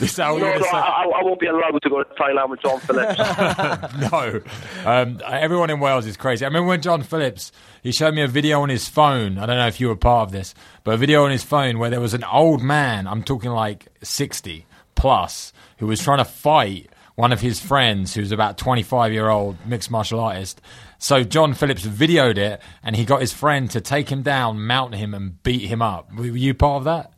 This 0.00 0.12
is 0.12 0.16
how 0.16 0.36
No, 0.38 0.58
no, 0.58 0.66
I, 0.66 1.04
I 1.04 1.22
won't 1.22 1.38
be 1.38 1.46
allowed 1.46 1.78
to 1.82 1.90
go 1.90 2.02
to 2.02 2.14
Thailand 2.14 2.48
with 2.48 2.60
John 2.60 2.80
Phillips. 2.80 3.18
no. 4.10 4.40
Um, 4.84 5.20
everyone 5.24 5.70
in 5.70 5.80
Wales 5.80 6.06
is 6.06 6.16
crazy. 6.16 6.44
I 6.44 6.48
remember 6.48 6.68
when 6.68 6.80
John 6.80 7.02
Phillips, 7.02 7.52
he 7.82 7.92
showed 7.92 8.14
me 8.14 8.22
a 8.22 8.26
video 8.28 8.62
on 8.62 8.70
his 8.70 8.88
phone. 8.88 9.38
I 9.38 9.46
don't 9.46 9.56
know 9.56 9.66
if 9.66 9.80
you 9.80 9.88
were 9.88 9.96
part 9.96 10.28
of 10.28 10.32
this, 10.32 10.54
but 10.82 10.94
a 10.94 10.96
video 10.96 11.24
on 11.24 11.30
his 11.30 11.44
phone 11.44 11.78
where 11.78 11.90
there 11.90 12.00
was 12.00 12.14
an 12.14 12.24
old 12.24 12.62
man, 12.62 13.06
I'm 13.06 13.22
talking 13.22 13.50
like 13.50 13.86
60 14.02 14.66
plus, 14.94 15.52
who 15.78 15.86
was 15.86 16.02
trying 16.02 16.18
to 16.18 16.24
fight 16.24 16.90
one 17.14 17.32
of 17.32 17.40
his 17.40 17.60
friends 17.60 18.14
who's 18.14 18.32
about 18.32 18.58
25 18.58 19.12
year 19.12 19.28
old 19.28 19.56
mixed 19.66 19.90
martial 19.90 20.20
artist. 20.20 20.60
So 20.98 21.22
John 21.22 21.54
Phillips 21.54 21.86
videoed 21.86 22.38
it 22.38 22.60
and 22.82 22.96
he 22.96 23.04
got 23.04 23.20
his 23.20 23.32
friend 23.32 23.70
to 23.70 23.80
take 23.80 24.08
him 24.08 24.22
down, 24.22 24.66
mount 24.66 24.94
him 24.94 25.14
and 25.14 25.40
beat 25.42 25.68
him 25.68 25.82
up. 25.82 26.12
Were 26.14 26.24
you 26.24 26.54
part 26.54 26.78
of 26.78 26.84
that? 26.84 27.12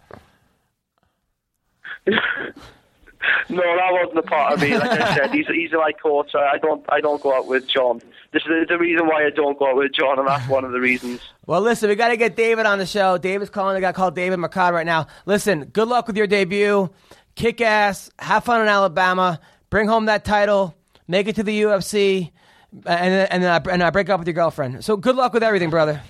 No, 3.49 3.63
that 3.63 3.93
wasn't 3.93 4.19
a 4.19 4.23
part 4.23 4.53
of 4.55 4.61
me. 4.61 4.77
Like 4.77 5.01
I 5.01 5.15
said, 5.15 5.33
he's 5.33 5.47
he's 5.47 5.73
my 5.73 5.93
coach. 5.93 6.35
I 6.35 6.55
I 6.55 6.59
don't 6.59 6.85
I 6.89 7.01
don't 7.01 7.21
go 7.21 7.35
out 7.37 7.47
with 7.47 7.67
John. 7.69 8.01
This 8.33 8.43
is 8.43 8.69
the 8.69 8.79
reason 8.79 9.07
why 9.07 9.25
I 9.27 9.31
don't 9.31 9.59
go 9.59 9.71
out 9.71 9.77
with 9.77 9.93
John, 9.93 10.19
and 10.19 10.29
that's 10.29 10.49
one 10.49 10.65
of 10.65 10.73
the 10.73 10.81
reasons. 10.81 11.21
Well, 11.47 11.61
listen, 11.61 11.89
we 11.89 11.95
got 11.95 12.09
to 12.09 12.17
get 12.17 12.37
David 12.37 12.67
on 12.67 12.79
the 12.79 12.87
show. 12.87 13.19
David's 13.19 13.51
calling. 13.51 13.75
The 13.75 13.81
guy 13.81 13.93
called 13.93 14.15
David 14.15 14.39
McCod 14.39 14.73
right 14.73 14.87
now. 14.87 15.07
Listen, 15.27 15.65
good 15.67 15.89
luck 15.89 16.07
with 16.07 16.17
your 16.17 16.27
debut. 16.27 16.91
Kick 17.35 17.61
ass. 17.61 18.11
Have 18.19 18.45
fun 18.45 18.61
in 18.63 18.69
Alabama. 18.69 19.41
Bring 19.71 19.89
home 19.89 20.07
that 20.07 20.25
title. 20.25 20.75
Make 21.09 21.29
it 21.29 21.37
to 21.37 21.43
the 21.43 21.63
UFC. 21.63 22.31
And 22.85 23.31
and 23.31 23.45
I, 23.45 23.73
and 23.73 23.83
I 23.83 23.91
break 23.91 24.09
up 24.09 24.19
with 24.19 24.29
your 24.29 24.35
girlfriend. 24.35 24.85
So 24.85 24.97
good 24.97 25.17
luck 25.17 25.33
with 25.33 25.43
everything, 25.43 25.71
brother. 25.71 26.03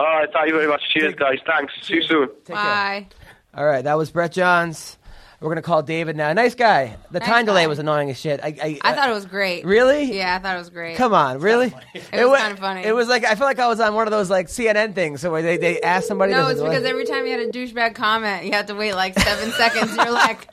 All 0.00 0.06
right, 0.06 0.28
thank 0.32 0.48
you 0.48 0.54
very 0.54 0.66
much. 0.66 0.80
Cheers, 0.94 1.14
guys. 1.14 1.38
Thanks. 1.46 1.74
See 1.82 1.94
you 1.96 2.02
soon. 2.02 2.28
Take 2.44 2.46
care. 2.46 2.54
Bye. 2.56 3.06
All 3.54 3.66
right, 3.66 3.84
that 3.84 3.98
was 3.98 4.10
Brett 4.10 4.32
Johns. 4.32 4.96
We're 5.40 5.48
gonna 5.50 5.62
call 5.62 5.82
David 5.82 6.16
now. 6.16 6.32
Nice 6.32 6.54
guy. 6.54 6.96
The 7.10 7.18
Nice 7.18 7.28
time 7.28 7.44
delay 7.46 7.62
guy. 7.64 7.66
was 7.66 7.78
annoying 7.78 8.10
as 8.10 8.18
shit. 8.20 8.40
I, 8.42 8.48
I, 8.62 8.78
I 8.82 8.92
thought 8.94 9.08
it 9.08 9.14
was 9.14 9.24
great. 9.26 9.64
Really? 9.64 10.16
Yeah, 10.16 10.36
I 10.36 10.38
thought 10.38 10.54
it 10.54 10.58
was 10.58 10.68
great. 10.70 10.96
Come 10.96 11.12
on, 11.14 11.38
really? 11.40 11.72
It 11.94 12.04
was 12.12 12.28
wa- 12.28 12.36
kinda 12.38 12.56
funny. 12.60 12.84
It 12.84 12.94
was 12.94 13.08
like 13.08 13.24
I 13.24 13.34
feel 13.34 13.46
like 13.46 13.58
I 13.58 13.66
was 13.68 13.80
on 13.80 13.94
one 13.94 14.06
of 14.06 14.10
those 14.10 14.28
like 14.30 14.48
CNN 14.48 14.94
things, 14.94 15.20
so 15.22 15.30
where 15.30 15.40
they 15.42 15.56
they 15.58 15.80
asked 15.80 16.08
somebody. 16.08 16.32
No, 16.32 16.44
to- 16.44 16.50
it's 16.52 16.60
because 16.62 16.84
every 16.84 17.04
time 17.06 17.24
you 17.26 17.32
had 17.32 17.40
a 17.40 17.48
douchebag 17.50 17.94
comment, 17.94 18.44
you 18.46 18.52
had 18.52 18.66
to 18.68 18.74
wait 18.74 18.94
like 18.94 19.18
seven 19.18 19.50
seconds. 19.52 19.94
You're 19.96 20.10
like, 20.12 20.46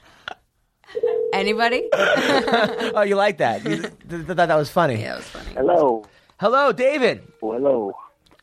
anybody? 1.33 1.89
oh, 1.93 3.03
you 3.05 3.15
like 3.15 3.37
that? 3.39 3.63
You 3.65 3.77
th- 3.81 3.91
th- 4.09 4.25
thought 4.25 4.35
that 4.47 4.55
was 4.55 4.69
funny. 4.69 5.01
Yeah, 5.01 5.13
it 5.13 5.17
was 5.17 5.25
funny. 5.25 5.53
Hello. 5.53 6.05
Hello, 6.39 6.71
David. 6.71 7.23
Hello. 7.41 7.91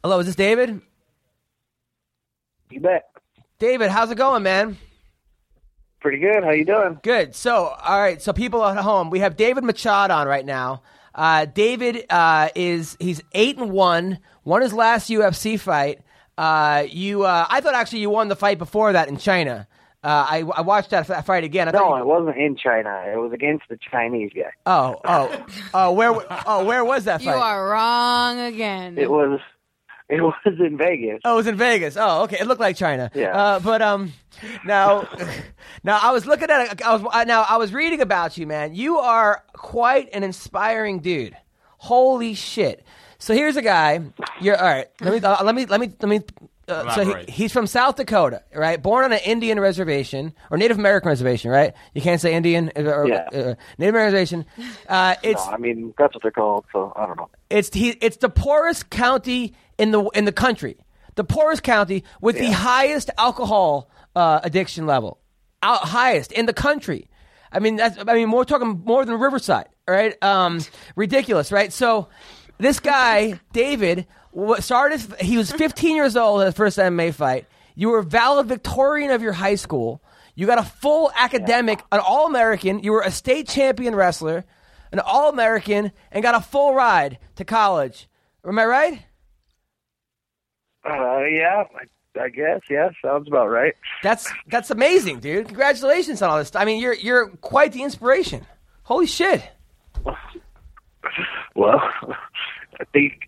Hello, 0.02 0.18
is 0.18 0.26
this 0.26 0.36
David? 0.36 0.82
You 2.74 2.80
bet. 2.80 3.08
David, 3.60 3.88
how's 3.90 4.10
it 4.10 4.16
going, 4.16 4.42
man? 4.42 4.76
Pretty 6.00 6.18
good. 6.18 6.42
How 6.42 6.50
you 6.50 6.64
doing? 6.64 6.98
Good. 7.04 7.36
So, 7.36 7.66
all 7.66 8.00
right. 8.00 8.20
So, 8.20 8.32
people 8.32 8.64
at 8.64 8.76
home, 8.76 9.10
we 9.10 9.20
have 9.20 9.36
David 9.36 9.62
Michaud 9.62 10.10
on 10.10 10.26
right 10.26 10.44
now. 10.44 10.82
Uh, 11.14 11.44
David 11.44 12.04
uh, 12.10 12.48
is 12.56 12.96
he's 12.98 13.22
eight 13.32 13.56
and 13.58 13.70
one. 13.70 14.18
Won 14.44 14.60
his 14.60 14.72
last 14.72 15.08
UFC 15.08 15.58
fight. 15.58 16.00
Uh, 16.36 16.84
you, 16.90 17.22
uh, 17.22 17.46
I 17.48 17.60
thought 17.60 17.74
actually 17.74 18.00
you 18.00 18.10
won 18.10 18.26
the 18.26 18.34
fight 18.34 18.58
before 18.58 18.92
that 18.92 19.06
in 19.08 19.18
China. 19.18 19.68
Uh, 20.02 20.26
I, 20.28 20.38
I 20.56 20.60
watched 20.62 20.90
that 20.90 21.08
f- 21.08 21.24
fight 21.24 21.44
again. 21.44 21.68
I 21.68 21.70
No, 21.70 21.94
you- 21.94 22.02
it 22.02 22.06
wasn't 22.06 22.36
in 22.36 22.56
China. 22.56 23.04
It 23.06 23.16
was 23.16 23.32
against 23.32 23.66
the 23.70 23.78
Chinese 23.90 24.32
guy. 24.34 24.50
oh, 24.66 25.00
oh, 25.04 25.46
oh, 25.72 25.92
where, 25.92 26.12
oh, 26.46 26.64
where 26.64 26.84
was 26.84 27.04
that 27.04 27.22
You 27.22 27.30
are 27.30 27.70
wrong 27.70 28.40
again. 28.40 28.98
It 28.98 29.10
was 29.10 29.38
it 30.08 30.20
was 30.20 30.34
in 30.44 30.76
Vegas. 30.76 31.20
Oh, 31.24 31.34
it 31.34 31.36
was 31.36 31.46
in 31.46 31.56
Vegas. 31.56 31.96
Oh, 31.98 32.24
okay. 32.24 32.38
It 32.38 32.46
looked 32.46 32.60
like 32.60 32.76
China. 32.76 33.10
Yeah. 33.14 33.36
Uh, 33.36 33.60
but 33.60 33.80
um, 33.80 34.12
now, 34.64 35.08
now 35.84 35.98
I 36.02 36.12
was 36.12 36.26
looking 36.26 36.50
at. 36.50 36.82
I 36.82 36.94
was 36.96 37.26
now 37.26 37.42
I 37.48 37.56
was 37.56 37.72
reading 37.72 38.00
about 38.00 38.36
you, 38.36 38.46
man. 38.46 38.74
You 38.74 38.98
are 38.98 39.42
quite 39.54 40.10
an 40.12 40.22
inspiring 40.22 41.00
dude. 41.00 41.36
Holy 41.78 42.34
shit! 42.34 42.84
So 43.18 43.34
here's 43.34 43.56
a 43.56 43.62
guy. 43.62 44.00
You're 44.40 44.56
all 44.56 44.64
right. 44.64 44.88
Let 45.00 45.14
me 45.14 45.20
uh, 45.20 45.42
let 45.42 45.54
me 45.54 45.66
let 45.66 45.80
me 45.80 45.92
let 46.00 46.08
me. 46.08 46.20
Uh, 46.66 46.94
so 46.94 47.04
he, 47.04 47.30
he's 47.30 47.52
from 47.52 47.66
South 47.66 47.96
Dakota, 47.96 48.42
right? 48.54 48.82
Born 48.82 49.04
on 49.04 49.12
an 49.12 49.20
Indian 49.24 49.60
reservation 49.60 50.32
or 50.50 50.56
Native 50.56 50.78
American 50.78 51.08
reservation, 51.08 51.50
right? 51.50 51.74
You 51.94 52.00
can't 52.00 52.20
say 52.20 52.34
Indian 52.34 52.70
uh, 52.76 52.80
or 52.82 53.06
Yeah. 53.08 53.28
uh, 53.32 53.54
Native 53.78 53.94
American 53.94 54.14
reservation. 54.14 54.46
Uh, 54.88 55.14
it's 55.22 55.44
No, 55.46 55.52
I 55.52 55.56
mean 55.58 55.92
that's 55.98 56.14
what 56.14 56.22
they're 56.22 56.30
called. 56.30 56.64
So 56.72 56.92
I 56.96 57.06
don't 57.06 57.16
know. 57.16 57.28
it's 57.50 57.74
he, 57.74 57.90
it's 58.00 58.16
the 58.18 58.28
poorest 58.30 58.90
county 58.90 59.54
in 59.78 59.90
the 59.90 60.02
in 60.14 60.24
the 60.24 60.32
country. 60.32 60.76
The 61.16 61.24
poorest 61.24 61.62
county 61.62 62.02
with 62.20 62.36
the 62.38 62.50
highest 62.50 63.10
alcohol 63.18 63.88
uh, 64.16 64.40
addiction 64.42 64.86
level, 64.86 65.20
Out, 65.62 65.80
highest 65.84 66.32
in 66.32 66.46
the 66.46 66.52
country. 66.52 67.08
I 67.52 67.60
mean, 67.60 67.76
that's 67.76 67.96
I 67.98 68.14
mean, 68.14 68.32
we're 68.32 68.42
talking 68.44 68.82
more 68.84 69.04
than 69.04 69.20
Riverside, 69.20 69.68
right? 69.86 70.20
Um, 70.24 70.60
ridiculous, 70.96 71.52
right? 71.52 71.72
So, 71.72 72.08
this 72.58 72.80
guy 72.80 73.38
David 73.52 74.06
started. 74.60 75.00
He 75.20 75.36
was 75.36 75.52
15 75.52 75.96
years 75.96 76.16
old 76.16 76.42
at 76.42 76.46
his 76.46 76.54
first 76.54 76.78
MMA 76.78 77.14
fight. 77.14 77.46
You 77.74 77.90
were 77.90 78.02
valedictorian 78.02 79.10
of 79.10 79.22
your 79.22 79.32
high 79.32 79.56
school. 79.56 80.02
You 80.34 80.46
got 80.46 80.58
a 80.58 80.64
full 80.64 81.12
academic, 81.16 81.80
an 81.92 82.00
All 82.00 82.26
American. 82.26 82.80
You 82.80 82.92
were 82.92 83.02
a 83.02 83.10
state 83.10 83.48
champion 83.48 83.94
wrestler, 83.94 84.44
an 84.92 85.00
All 85.00 85.28
American, 85.28 85.92
and 86.10 86.22
got 86.22 86.34
a 86.34 86.40
full 86.40 86.74
ride 86.74 87.18
to 87.36 87.44
college. 87.44 88.08
Am 88.46 88.58
I 88.58 88.64
right? 88.64 89.06
Uh, 90.84 91.24
yeah, 91.24 91.64
I, 91.74 92.20
I 92.20 92.28
guess. 92.28 92.60
Yeah, 92.68 92.90
sounds 93.02 93.28
about 93.28 93.48
right. 93.48 93.74
That's 94.02 94.30
that's 94.48 94.70
amazing, 94.70 95.20
dude. 95.20 95.46
Congratulations 95.46 96.20
on 96.20 96.30
all 96.30 96.38
this. 96.38 96.54
I 96.54 96.64
mean, 96.64 96.80
you're 96.80 96.94
you're 96.94 97.28
quite 97.28 97.72
the 97.72 97.82
inspiration. 97.82 98.46
Holy 98.82 99.06
shit. 99.06 99.42
Well, 101.54 101.80
I 102.80 102.84
think 102.92 103.20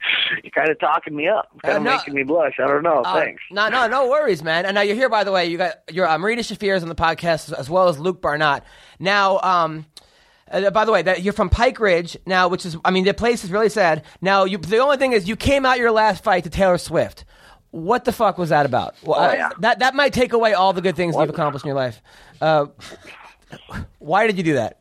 you're 0.43 0.51
kind 0.51 0.69
of 0.71 0.79
talking 0.79 1.15
me 1.15 1.29
up, 1.29 1.51
kind 1.63 1.75
Uh, 1.75 1.77
of 1.79 1.83
no. 1.85 1.97
making 1.97 2.15
me 2.15 2.23
blush. 2.23 2.55
I 2.63 2.67
don't 2.67 2.83
know. 2.83 3.03
Uh, 3.03 3.15
Thanks. 3.21 3.43
No, 3.51 3.69
no, 3.69 3.87
no 3.89 4.09
worries, 4.09 4.43
man. 4.43 4.67
And 4.67 4.75
now 4.75 4.81
you're 4.83 4.97
here, 4.97 5.09
by 5.09 5.25
the 5.25 5.33
way. 5.33 5.47
You 5.47 5.59
got 5.59 5.75
your 5.91 6.07
Marina 6.19 6.43
Shafir 6.43 6.77
is 6.77 6.83
on 6.83 6.89
the 6.89 6.95
podcast 6.95 7.53
as 7.53 7.69
well 7.71 7.89
as 7.89 7.99
Luke 7.99 8.21
Barnatt. 8.23 8.63
Now, 8.99 9.39
um, 9.41 9.87
uh, 10.51 10.71
by 10.71 10.85
the 10.85 10.93
way, 10.93 11.03
that 11.03 11.23
you're 11.23 11.33
from 11.33 11.49
Pine 11.51 11.75
Ridge 11.79 12.17
now, 12.27 12.49
which 12.49 12.65
is, 12.65 12.77
I 12.85 12.91
mean, 12.91 13.05
the 13.05 13.15
place 13.15 13.43
is 13.45 13.51
really 13.51 13.69
sad. 13.69 14.05
Now, 14.21 14.45
you, 14.45 14.59
the 14.59 14.79
only 14.79 14.97
thing 14.97 15.13
is, 15.13 15.29
you 15.29 15.37
came 15.37 15.67
out 15.67 15.79
your 15.79 15.91
last 15.91 16.23
fight 16.23 16.45
to 16.45 16.51
Taylor 16.51 16.79
Swift. 16.79 17.25
What 17.73 18.05
the 18.05 18.13
fuck 18.13 18.39
was 18.39 18.51
that 18.51 18.65
about? 18.65 18.95
Well, 19.03 19.19
uh, 19.21 19.33
yeah. 19.35 19.51
that 19.59 19.81
that 19.81 19.95
might 19.95 20.13
take 20.13 20.33
away 20.33 20.55
all 20.55 20.73
the 20.73 20.81
good 20.81 20.97
things 20.97 21.15
you've 21.15 21.29
accomplished 21.29 21.65
in 21.65 21.69
your 21.71 21.77
life. 21.77 22.01
Uh, 22.41 22.67
why 23.99 24.27
did 24.27 24.39
you 24.39 24.45
do 24.45 24.55
that? 24.55 24.79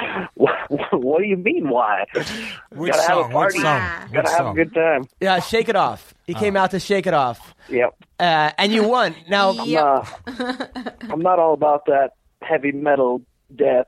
What, 0.36 0.54
what 0.92 1.18
do 1.20 1.24
you 1.26 1.36
mean? 1.36 1.70
Why? 1.70 2.04
Which 2.12 2.92
Gotta 2.92 3.02
have 3.08 3.18
a 3.18 3.22
song? 3.22 3.24
Which 3.24 3.32
party. 3.32 3.58
song? 3.60 4.02
Which 4.02 4.12
Gotta 4.12 4.30
have 4.30 4.46
a 4.46 4.52
good 4.54 4.74
time. 4.74 5.04
Yeah, 5.20 5.40
shake 5.40 5.68
it 5.70 5.76
off. 5.76 6.12
He 6.26 6.34
came 6.34 6.56
Uh. 6.56 6.60
out 6.60 6.70
to 6.72 6.80
shake 6.80 7.06
it 7.06 7.14
off, 7.14 7.54
Yep. 7.70 7.94
uh, 8.20 8.50
and 8.58 8.70
you 8.70 8.86
won. 8.86 9.14
Now, 9.30 9.50
Yep. 9.64 9.82
Uh, 10.26 10.64
I'm 11.10 11.20
not 11.20 11.38
all 11.38 11.54
about 11.54 11.86
that 11.86 12.10
heavy 12.42 12.70
metal 12.72 13.22
death, 13.56 13.86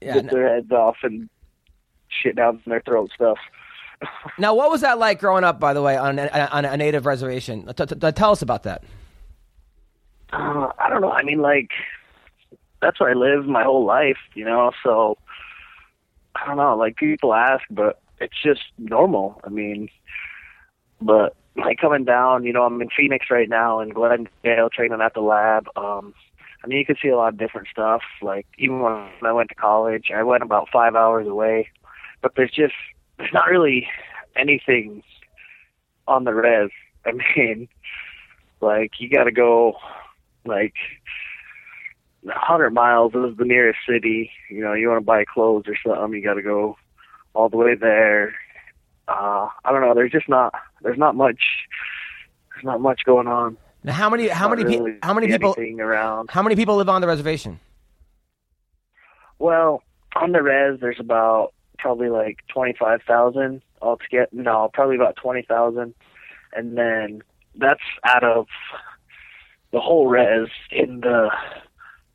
yeah, 0.00 0.14
rip 0.14 0.30
their 0.30 0.48
heads 0.54 0.72
off 0.72 0.96
and 1.02 1.28
shit 2.08 2.36
down 2.36 2.62
their 2.66 2.80
throat 2.80 3.10
stuff. 3.14 3.36
Now, 4.38 4.54
what 4.54 4.70
was 4.70 4.80
that 4.80 4.98
like 4.98 5.20
growing 5.20 5.44
up? 5.44 5.60
By 5.60 5.74
the 5.74 5.82
way, 5.82 5.96
on 5.96 6.18
a, 6.18 6.28
on 6.52 6.64
a 6.64 6.76
native 6.76 7.04
reservation, 7.04 7.66
T- 7.74 7.84
t- 7.86 7.94
t- 7.94 8.12
tell 8.12 8.30
us 8.32 8.40
about 8.42 8.62
that. 8.62 8.82
Uh, 10.32 10.68
I 10.78 10.88
don't 10.88 11.00
know. 11.02 11.10
I 11.12 11.22
mean, 11.22 11.40
like, 11.40 11.70
that's 12.80 12.98
where 13.00 13.10
I 13.10 13.14
lived 13.14 13.46
my 13.48 13.62
whole 13.64 13.84
life, 13.84 14.18
you 14.34 14.44
know. 14.44 14.70
So 14.84 15.18
I 16.40 16.46
don't 16.46 16.56
know. 16.56 16.76
Like 16.76 16.96
people 16.96 17.34
ask, 17.34 17.64
but 17.70 18.00
it's 18.20 18.40
just 18.42 18.62
normal. 18.78 19.40
I 19.44 19.48
mean, 19.48 19.88
but 21.00 21.36
like 21.56 21.78
coming 21.78 22.04
down, 22.04 22.44
you 22.44 22.52
know, 22.52 22.62
I'm 22.62 22.80
in 22.80 22.88
Phoenix 22.96 23.26
right 23.30 23.48
now 23.48 23.80
in 23.80 23.90
Glendale 23.90 24.70
training 24.70 25.00
at 25.00 25.14
the 25.14 25.20
lab. 25.20 25.68
Um, 25.76 26.14
I 26.62 26.66
mean, 26.66 26.78
you 26.78 26.86
can 26.86 26.96
see 27.00 27.08
a 27.08 27.16
lot 27.16 27.32
of 27.32 27.38
different 27.38 27.68
stuff. 27.68 28.02
Like 28.22 28.46
even 28.58 28.80
when 28.80 29.08
I 29.22 29.32
went 29.32 29.48
to 29.50 29.54
college, 29.54 30.10
I 30.14 30.22
went 30.22 30.42
about 30.42 30.68
five 30.72 30.94
hours 30.94 31.26
away, 31.26 31.68
but 32.22 32.32
there's 32.36 32.50
just 32.50 32.74
there's 33.18 33.32
not 33.32 33.48
really 33.48 33.88
anything 34.36 35.02
on 36.06 36.24
the 36.24 36.34
res. 36.34 36.70
I 37.06 37.12
mean, 37.12 37.68
like 38.60 38.92
you 38.98 39.08
got 39.08 39.24
to 39.24 39.32
go 39.32 39.76
like 40.44 40.74
a 42.26 42.38
hundred 42.38 42.70
miles 42.70 43.12
is 43.14 43.36
the 43.36 43.44
nearest 43.44 43.78
city. 43.88 44.30
You 44.50 44.62
know, 44.62 44.72
you 44.72 44.88
want 44.88 45.00
to 45.00 45.04
buy 45.04 45.24
clothes 45.24 45.64
or 45.66 45.76
something, 45.84 46.18
you 46.18 46.24
got 46.24 46.34
to 46.34 46.42
go 46.42 46.76
all 47.34 47.48
the 47.48 47.56
way 47.56 47.74
there. 47.74 48.34
Uh, 49.06 49.48
I 49.64 49.72
don't 49.72 49.80
know. 49.80 49.94
There's 49.94 50.12
just 50.12 50.28
not. 50.28 50.52
There's 50.82 50.98
not 50.98 51.14
much. 51.14 51.40
There's 52.52 52.64
not 52.64 52.80
much 52.80 53.02
going 53.04 53.26
on. 53.26 53.56
Now, 53.84 53.92
how 53.92 54.10
many 54.10 54.28
how 54.28 54.48
many 54.48 54.64
pe- 54.64 54.78
really 54.78 54.98
how 55.02 55.14
many 55.14 55.28
people 55.28 55.54
around? 55.80 56.30
how 56.30 56.42
many 56.42 56.56
people 56.56 56.76
live 56.76 56.88
on 56.88 57.00
the 57.00 57.06
reservation? 57.06 57.60
Well, 59.38 59.82
on 60.16 60.32
the 60.32 60.42
res, 60.42 60.80
there's 60.80 60.98
about 60.98 61.52
probably 61.78 62.08
like 62.08 62.38
twenty 62.52 62.74
five 62.78 63.00
thousand 63.06 63.62
altogether. 63.80 64.28
No, 64.32 64.68
probably 64.74 64.96
about 64.96 65.16
twenty 65.16 65.42
thousand, 65.42 65.94
and 66.52 66.76
then 66.76 67.22
that's 67.54 67.80
out 68.04 68.24
of 68.24 68.46
the 69.72 69.80
whole 69.80 70.08
res 70.08 70.48
in 70.70 71.00
the 71.00 71.30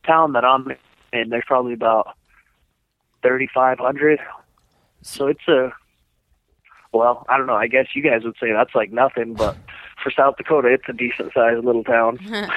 town 0.06 0.32
that 0.34 0.44
I'm 0.44 0.68
in. 1.12 1.28
There's 1.30 1.44
probably 1.46 1.72
about 1.74 2.16
thirty 3.22 3.48
five 3.52 3.78
hundred. 3.78 4.20
So 5.02 5.26
it's 5.26 5.46
a 5.48 5.72
well, 6.92 7.26
I 7.28 7.36
don't 7.36 7.46
know. 7.46 7.54
I 7.56 7.66
guess 7.66 7.86
you 7.94 8.02
guys 8.02 8.22
would 8.24 8.36
say 8.40 8.52
that's 8.52 8.74
like 8.74 8.92
nothing, 8.92 9.34
but 9.34 9.56
for 10.02 10.10
South 10.10 10.36
Dakota, 10.36 10.68
it's 10.68 10.84
a 10.88 10.92
decent 10.92 11.32
sized 11.34 11.64
little 11.64 11.84
town. 11.84 12.18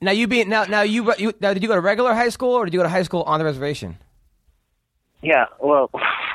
Now 0.00 0.10
you 0.12 0.28
being 0.28 0.48
now 0.50 0.64
now 0.64 0.82
you, 0.82 1.12
you 1.18 1.32
now 1.40 1.52
did 1.54 1.62
you 1.62 1.68
go 1.68 1.74
to 1.74 1.80
regular 1.80 2.14
high 2.14 2.28
school 2.28 2.50
or 2.52 2.66
did 2.66 2.74
you 2.74 2.78
go 2.78 2.84
to 2.84 2.88
high 2.88 3.02
school 3.02 3.22
on 3.22 3.38
the 3.40 3.44
reservation? 3.44 3.96
Yeah, 5.22 5.46
well, 5.60 5.90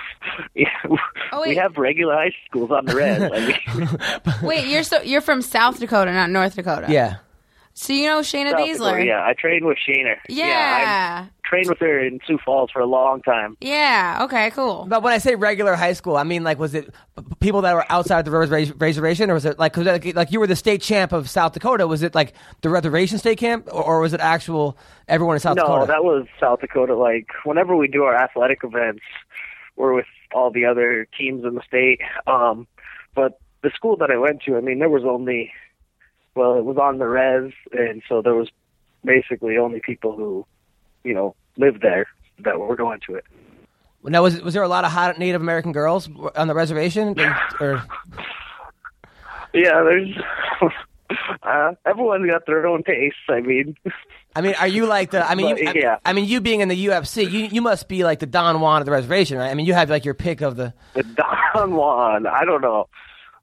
yeah, 0.56 0.66
Oh, 1.32 1.44
we 1.48 1.56
have 1.56 1.78
regular 1.78 2.16
high 2.16 2.34
schools 2.50 2.72
on 2.72 2.86
the 2.86 2.96
res. 2.96 3.22
I 3.22 3.78
mean, 3.80 4.30
Wait, 4.42 4.68
you're 4.68 4.84
so 4.84 5.02
you're 5.04 5.22
from 5.22 5.42
South 5.42 5.80
Dakota, 5.80 6.12
not 6.12 6.30
North 6.32 6.56
Dakota. 6.56 6.88
Yeah. 6.89 7.18
So 7.74 7.93
you 7.93 8.07
know 8.07 8.19
Shayna 8.19 8.51
South 8.51 8.59
Baszler? 8.59 8.78
Dakota, 8.78 9.05
yeah, 9.05 9.26
I 9.26 9.34
trained 9.34 9.65
with 9.65 9.78
Shayna. 9.78 10.15
Yeah. 10.30 10.47
yeah 10.47 11.26
I 11.28 11.47
trained 11.47 11.69
with 11.69 11.80
her 11.80 11.99
in 11.99 12.19
Sioux 12.26 12.38
Falls 12.43 12.69
for 12.72 12.80
a 12.80 12.86
long 12.86 13.22
time. 13.22 13.57
Yeah. 13.61 14.19
Okay. 14.24 14.51
Cool. 14.51 14.86
But 14.88 15.03
when 15.03 15.13
I 15.13 15.17
say 15.17 15.36
regular 15.36 15.76
high 15.76 15.93
school, 15.93 16.17
I 16.17 16.24
mean 16.24 16.43
like 16.43 16.59
was 16.59 16.76
it 16.76 16.93
people 17.39 17.61
that 17.61 17.74
were 17.74 17.86
outside 17.89 18.26
the 18.26 18.32
reservation, 18.32 19.30
or 19.30 19.34
was 19.34 19.45
it 19.45 19.57
like 19.59 19.74
'cause, 19.74 19.86
like 19.86 20.15
like 20.15 20.32
you 20.32 20.39
were 20.39 20.47
the 20.47 20.55
state 20.55 20.82
champ 20.82 21.11
of 21.11 21.30
South 21.30 21.53
Dakota? 21.53 21.88
Was 21.88 22.03
it 22.03 22.13
like 22.13 22.34
the 22.61 22.69
reservation 22.69 23.17
state 23.17 23.38
camp, 23.38 23.67
or, 23.72 23.84
or 23.84 23.99
was 23.99 24.13
it 24.13 24.19
actual 24.19 24.78
everyone 25.07 25.36
in 25.36 25.39
South 25.39 25.55
no, 25.55 25.63
Dakota? 25.63 25.80
No, 25.80 25.86
that 25.88 26.03
was 26.03 26.28
South 26.39 26.61
Dakota. 26.61 26.95
Like 26.95 27.28
whenever 27.43 27.76
we 27.76 27.88
do 27.88 28.03
our 28.03 28.15
athletic 28.15 28.59
events, 28.63 29.01
we're 29.76 29.93
with 29.93 30.05
all 30.34 30.51
the 30.51 30.65
other 30.65 31.07
teams 31.17 31.43
in 31.43 31.55
the 31.55 31.61
state. 31.67 31.99
Um, 32.28 32.67
but 33.15 33.39
the 33.63 33.72
school 33.76 33.97
that 33.97 34.09
I 34.09 34.17
went 34.17 34.41
to, 34.43 34.57
I 34.57 34.61
mean, 34.61 34.80
there 34.80 34.89
was 34.89 35.03
only, 35.03 35.51
well, 36.36 36.57
it 36.57 36.65
was 36.65 36.77
on 36.77 36.97
the 36.97 37.07
res, 37.07 37.53
and 37.71 38.01
so 38.07 38.21
there 38.21 38.36
was 38.36 38.49
basically 39.03 39.57
only 39.57 39.82
people 39.84 40.15
who, 40.15 40.45
you 41.03 41.13
know, 41.13 41.36
lived 41.57 41.82
there 41.82 42.07
that 42.39 42.59
were 42.59 42.75
going 42.75 42.99
to 43.07 43.15
it. 43.15 43.25
now 44.03 44.23
was 44.23 44.41
was 44.41 44.53
there 44.53 44.63
a 44.63 44.67
lot 44.67 44.86
of 44.86 44.91
hot 44.91 45.19
Native 45.19 45.41
American 45.41 45.71
girls 45.71 46.09
on 46.36 46.47
the 46.47 46.53
reservation? 46.53 47.19
or 47.59 47.84
Yeah, 49.53 49.82
there's. 49.84 50.09
Uh, 51.43 51.73
everyone's 51.86 52.25
got 52.25 52.45
their 52.45 52.65
own 52.65 52.84
tastes. 52.84 53.19
I 53.27 53.41
mean, 53.41 53.75
I 54.36 54.39
mean, 54.39 54.55
are 54.55 54.67
you 54.67 54.86
like 54.86 55.11
the? 55.11 55.29
I 55.29 55.36
mean, 55.36 55.57
you, 55.57 55.67
I, 55.67 55.73
yeah. 55.73 55.97
I 56.05 56.13
mean, 56.13 56.25
you 56.25 56.39
being 56.39 56.61
in 56.61 56.69
the 56.69 56.86
UFC, 56.86 57.29
you 57.29 57.39
you 57.51 57.61
must 57.61 57.89
be 57.89 58.05
like 58.05 58.19
the 58.19 58.25
Don 58.25 58.61
Juan 58.61 58.82
of 58.82 58.86
the 58.86 58.91
reservation, 58.91 59.38
right? 59.38 59.49
I 59.49 59.53
mean, 59.53 59.65
you 59.65 59.73
have 59.73 59.89
like 59.89 60.05
your 60.05 60.13
pick 60.13 60.39
of 60.39 60.55
the. 60.55 60.73
the 60.93 61.03
Don 61.53 61.75
Juan. 61.75 62.27
I 62.27 62.45
don't 62.45 62.61
know. 62.61 62.88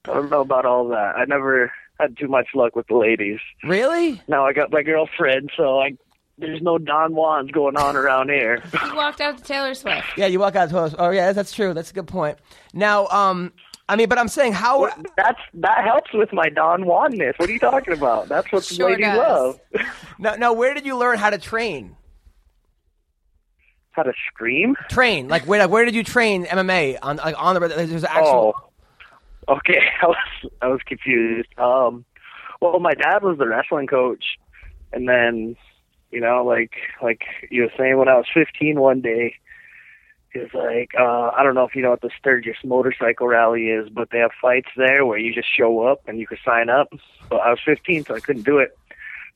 I 0.06 0.14
don't 0.14 0.30
know 0.30 0.40
about 0.40 0.64
all 0.64 0.88
that. 0.88 1.16
I 1.16 1.26
never 1.26 1.70
had 1.98 2.16
too 2.16 2.28
much 2.28 2.48
luck 2.54 2.76
with 2.76 2.86
the 2.88 2.96
ladies. 2.96 3.38
Really? 3.64 4.20
Now 4.28 4.46
I 4.46 4.52
got 4.52 4.70
my 4.72 4.82
girlfriend, 4.82 5.50
so 5.56 5.78
I 5.80 5.96
there's 6.38 6.62
no 6.62 6.78
Don 6.78 7.12
Juans 7.14 7.50
going 7.50 7.76
on 7.76 7.96
around 7.96 8.30
here. 8.30 8.62
He 8.84 8.92
walked 8.96 9.20
out 9.20 9.38
to 9.38 9.42
Taylor 9.44 9.74
Swift. 9.74 10.06
Yeah, 10.16 10.26
you 10.26 10.38
walk 10.38 10.54
out 10.54 10.70
to 10.70 10.78
us. 10.78 10.94
Oh 10.98 11.10
yeah, 11.10 11.32
that's 11.32 11.52
true. 11.52 11.74
That's 11.74 11.90
a 11.90 11.94
good 11.94 12.06
point. 12.06 12.38
Now, 12.72 13.08
um, 13.08 13.52
I 13.88 13.96
mean, 13.96 14.08
but 14.08 14.18
I'm 14.18 14.28
saying 14.28 14.52
how. 14.52 14.88
That's 15.16 15.40
that 15.54 15.84
helps 15.84 16.12
with 16.14 16.32
my 16.32 16.48
Don 16.48 16.84
Juanness. 16.84 17.38
What 17.38 17.48
are 17.48 17.52
you 17.52 17.58
talking 17.58 17.94
about? 17.94 18.28
That's 18.28 18.50
what 18.52 18.62
the 18.64 18.74
Sure 18.74 18.90
ladies 18.90 19.06
does. 19.06 19.16
love. 19.18 19.60
Now, 20.20 20.34
now, 20.34 20.52
where 20.52 20.74
did 20.74 20.84
you 20.84 20.96
learn 20.96 21.16
how 21.18 21.30
to 21.30 21.38
train? 21.38 21.96
How 23.92 24.02
to 24.02 24.12
scream? 24.32 24.74
Train 24.90 25.28
like 25.28 25.42
where? 25.44 25.60
Like, 25.60 25.70
where 25.70 25.84
did 25.84 25.94
you 25.94 26.04
train 26.04 26.44
MMA 26.44 26.98
on 27.02 27.16
like 27.16 27.34
on 27.40 27.54
the? 27.54 27.68
There's 27.68 28.04
actual. 28.04 28.54
Oh, 28.56 28.67
okay. 29.48 29.80
I 30.02 30.06
was 30.06 30.50
I 30.62 30.68
was 30.68 30.80
confused. 30.86 31.48
Um, 31.58 32.04
well, 32.60 32.80
my 32.80 32.94
dad 32.94 33.22
was 33.22 33.38
the 33.38 33.48
wrestling 33.48 33.86
coach, 33.86 34.24
and 34.92 35.08
then, 35.08 35.56
you 36.10 36.20
know, 36.20 36.44
like 36.44 36.72
like 37.02 37.22
you 37.50 37.62
were 37.62 37.72
saying, 37.76 37.98
when 37.98 38.08
I 38.08 38.16
was 38.16 38.26
15, 38.32 38.80
one 38.80 39.00
day, 39.00 39.34
he 40.32 40.40
was 40.40 40.50
like, 40.52 40.90
uh, 40.98 41.30
I 41.36 41.42
don't 41.42 41.54
know 41.54 41.64
if 41.64 41.74
you 41.74 41.82
know 41.82 41.90
what 41.90 42.00
the 42.00 42.10
Sturgis 42.18 42.56
Motorcycle 42.64 43.26
Rally 43.26 43.68
is, 43.68 43.88
but 43.88 44.10
they 44.10 44.18
have 44.18 44.32
fights 44.40 44.68
there 44.76 45.06
where 45.06 45.18
you 45.18 45.34
just 45.34 45.48
show 45.54 45.86
up 45.86 46.02
and 46.06 46.18
you 46.18 46.26
can 46.26 46.38
sign 46.44 46.68
up. 46.68 46.92
But 47.28 47.40
I 47.40 47.50
was 47.50 47.60
15, 47.64 48.04
so 48.04 48.14
I 48.14 48.20
couldn't 48.20 48.44
do 48.44 48.58
it. 48.58 48.76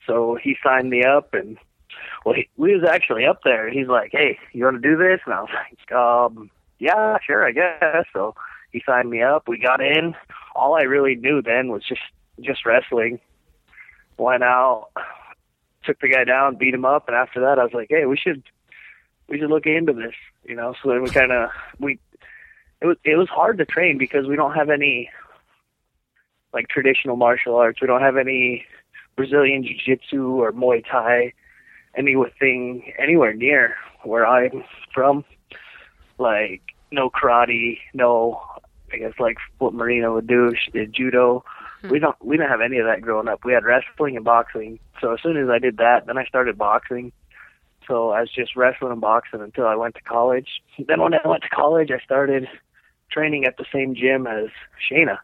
So 0.06 0.36
he 0.42 0.56
signed 0.62 0.90
me 0.90 1.04
up, 1.04 1.32
and 1.32 1.56
well, 2.24 2.34
he, 2.34 2.48
we 2.56 2.74
was 2.74 2.88
actually 2.88 3.24
up 3.24 3.40
there. 3.44 3.70
He's 3.70 3.86
like, 3.86 4.10
"Hey, 4.12 4.38
you 4.52 4.64
want 4.64 4.82
to 4.82 4.88
do 4.88 4.96
this?" 4.96 5.20
And 5.24 5.34
I 5.34 5.40
was 5.40 5.50
like, 5.54 5.92
"Um, 5.92 6.50
yeah, 6.78 7.18
sure, 7.24 7.46
I 7.46 7.52
guess." 7.52 8.04
So 8.12 8.34
he 8.72 8.82
signed 8.84 9.10
me 9.10 9.22
up. 9.22 9.48
We 9.48 9.58
got 9.58 9.80
in. 9.80 10.14
All 10.54 10.74
I 10.74 10.82
really 10.82 11.14
knew 11.14 11.42
then 11.42 11.68
was 11.68 11.82
just 11.86 12.00
just 12.40 12.66
wrestling. 12.66 13.20
Went 14.18 14.42
out, 14.42 14.88
took 15.84 16.00
the 16.00 16.08
guy 16.08 16.24
down, 16.24 16.56
beat 16.56 16.74
him 16.74 16.84
up, 16.84 17.08
and 17.08 17.16
after 17.16 17.40
that, 17.40 17.58
I 17.58 17.64
was 17.64 17.72
like, 17.74 17.88
"Hey, 17.90 18.06
we 18.06 18.16
should 18.16 18.42
we 19.28 19.38
should 19.38 19.50
look 19.50 19.66
into 19.66 19.92
this." 19.92 20.14
You 20.44 20.56
know. 20.56 20.74
So 20.82 20.88
then 20.88 21.02
we 21.02 21.10
kind 21.10 21.32
of 21.32 21.50
we 21.78 21.98
it 22.80 22.86
was 22.86 22.96
it 23.04 23.16
was 23.16 23.28
hard 23.28 23.58
to 23.58 23.64
train 23.64 23.98
because 23.98 24.26
we 24.26 24.36
don't 24.36 24.54
have 24.54 24.70
any 24.70 25.10
like 26.52 26.68
traditional 26.68 27.16
martial 27.16 27.56
arts. 27.56 27.80
We 27.80 27.86
don't 27.86 28.02
have 28.02 28.16
any 28.16 28.64
Brazilian 29.16 29.62
jiu-jitsu 29.62 30.42
or 30.42 30.52
Muay 30.52 30.84
Thai, 30.84 31.32
anything 31.96 32.92
anywhere 32.98 33.34
near 33.34 33.76
where 34.02 34.26
I'm 34.26 34.64
from. 34.92 35.24
Like 36.18 36.62
no 36.90 37.10
karate, 37.10 37.78
no 37.94 38.40
I 38.92 38.98
guess 38.98 39.14
like 39.18 39.38
what 39.58 39.74
Marina 39.74 40.12
would 40.12 40.26
do, 40.26 40.52
she 40.54 40.70
did 40.70 40.92
judo. 40.92 41.44
Hmm. 41.80 41.90
We 41.90 41.98
don't 41.98 42.16
we 42.24 42.36
didn't 42.36 42.50
have 42.50 42.60
any 42.60 42.78
of 42.78 42.86
that 42.86 43.00
growing 43.00 43.28
up. 43.28 43.44
We 43.44 43.52
had 43.52 43.64
wrestling 43.64 44.16
and 44.16 44.24
boxing. 44.24 44.78
So 45.00 45.12
as 45.12 45.22
soon 45.22 45.36
as 45.36 45.48
I 45.48 45.58
did 45.58 45.78
that, 45.78 46.06
then 46.06 46.18
I 46.18 46.24
started 46.24 46.58
boxing. 46.58 47.12
So 47.86 48.10
I 48.10 48.20
was 48.20 48.30
just 48.30 48.54
wrestling 48.54 48.92
and 48.92 49.00
boxing 49.00 49.40
until 49.40 49.66
I 49.66 49.74
went 49.74 49.96
to 49.96 50.02
college. 50.02 50.62
Then 50.78 51.00
when 51.00 51.14
I 51.14 51.20
went 51.26 51.42
to 51.42 51.48
college, 51.48 51.90
I 51.90 51.98
started 52.04 52.48
training 53.10 53.44
at 53.44 53.56
the 53.56 53.66
same 53.72 53.94
gym 53.94 54.26
as 54.26 54.48
Shayna. 54.90 55.18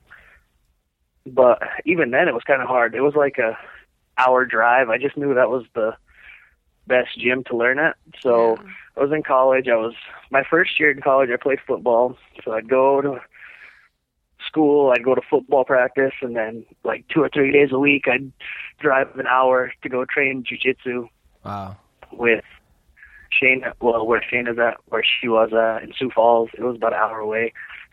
But 1.24 1.62
even 1.84 2.10
then, 2.10 2.28
it 2.28 2.34
was 2.34 2.42
kind 2.44 2.62
of 2.62 2.68
hard. 2.68 2.94
It 2.94 3.00
was 3.00 3.14
like 3.14 3.38
a 3.38 3.56
hour 4.16 4.44
drive. 4.44 4.88
I 4.88 4.98
just 4.98 5.16
knew 5.16 5.34
that 5.34 5.50
was 5.50 5.64
the 5.74 5.96
best 6.86 7.18
gym 7.18 7.44
to 7.44 7.56
learn 7.56 7.78
at. 7.78 7.96
So 8.20 8.58
I 8.96 9.00
was 9.00 9.12
in 9.12 9.22
college. 9.22 9.68
I 9.68 9.76
was 9.76 9.94
my 10.30 10.42
first 10.42 10.80
year 10.80 10.90
in 10.90 11.00
college. 11.00 11.30
I 11.30 11.36
played 11.36 11.60
football, 11.66 12.16
so 12.44 12.52
I'd 12.52 12.68
go 12.68 13.00
to 13.00 13.20
school. 14.48 14.90
I'd 14.90 15.04
go 15.04 15.14
to 15.14 15.20
football 15.30 15.64
practice, 15.64 16.12
and 16.22 16.34
then 16.34 16.64
like 16.84 17.04
two 17.08 17.20
or 17.22 17.28
three 17.28 17.52
days 17.52 17.70
a 17.72 17.78
week, 17.78 18.04
I'd 18.08 18.32
drive 18.80 19.08
an 19.18 19.26
hour 19.26 19.72
to 19.82 19.88
go 19.88 20.04
train 20.04 20.42
jujitsu 20.44 21.08
Wow. 21.44 21.76
with 22.12 22.44
Shane. 23.30 23.62
Well, 23.80 24.06
where 24.06 24.22
Shane 24.28 24.48
is 24.48 24.58
at, 24.58 24.78
where 24.86 25.04
she 25.04 25.28
was 25.28 25.50
at 25.52 25.82
in 25.84 25.92
Sioux 25.96 26.10
Falls. 26.14 26.50
It 26.56 26.62
was 26.62 26.76
about 26.76 26.92
an 26.94 26.98
hour 27.00 27.18
away. 27.18 27.52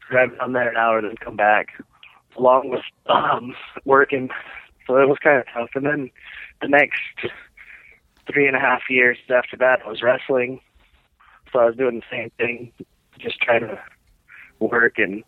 Drive 0.09 0.37
down 0.39 0.53
there 0.53 0.69
an 0.69 0.77
hour, 0.77 1.01
then 1.01 1.15
come 1.17 1.35
back, 1.35 1.67
along 2.37 2.69
with 2.69 2.81
um 3.07 3.53
working. 3.85 4.29
So 4.87 4.97
it 4.97 5.07
was 5.09 5.17
kind 5.23 5.39
of 5.39 5.45
tough. 5.53 5.69
And 5.75 5.85
then 5.85 6.09
the 6.61 6.67
next 6.67 6.99
three 8.31 8.47
and 8.47 8.55
a 8.55 8.59
half 8.59 8.81
years 8.89 9.17
after 9.29 9.57
that, 9.57 9.79
I 9.85 9.89
was 9.89 10.01
wrestling. 10.01 10.61
So 11.51 11.59
I 11.59 11.65
was 11.65 11.75
doing 11.75 12.01
the 12.01 12.05
same 12.11 12.31
thing, 12.37 12.71
just 13.19 13.39
trying 13.39 13.61
to 13.61 13.79
work 14.59 14.97
and 14.97 15.23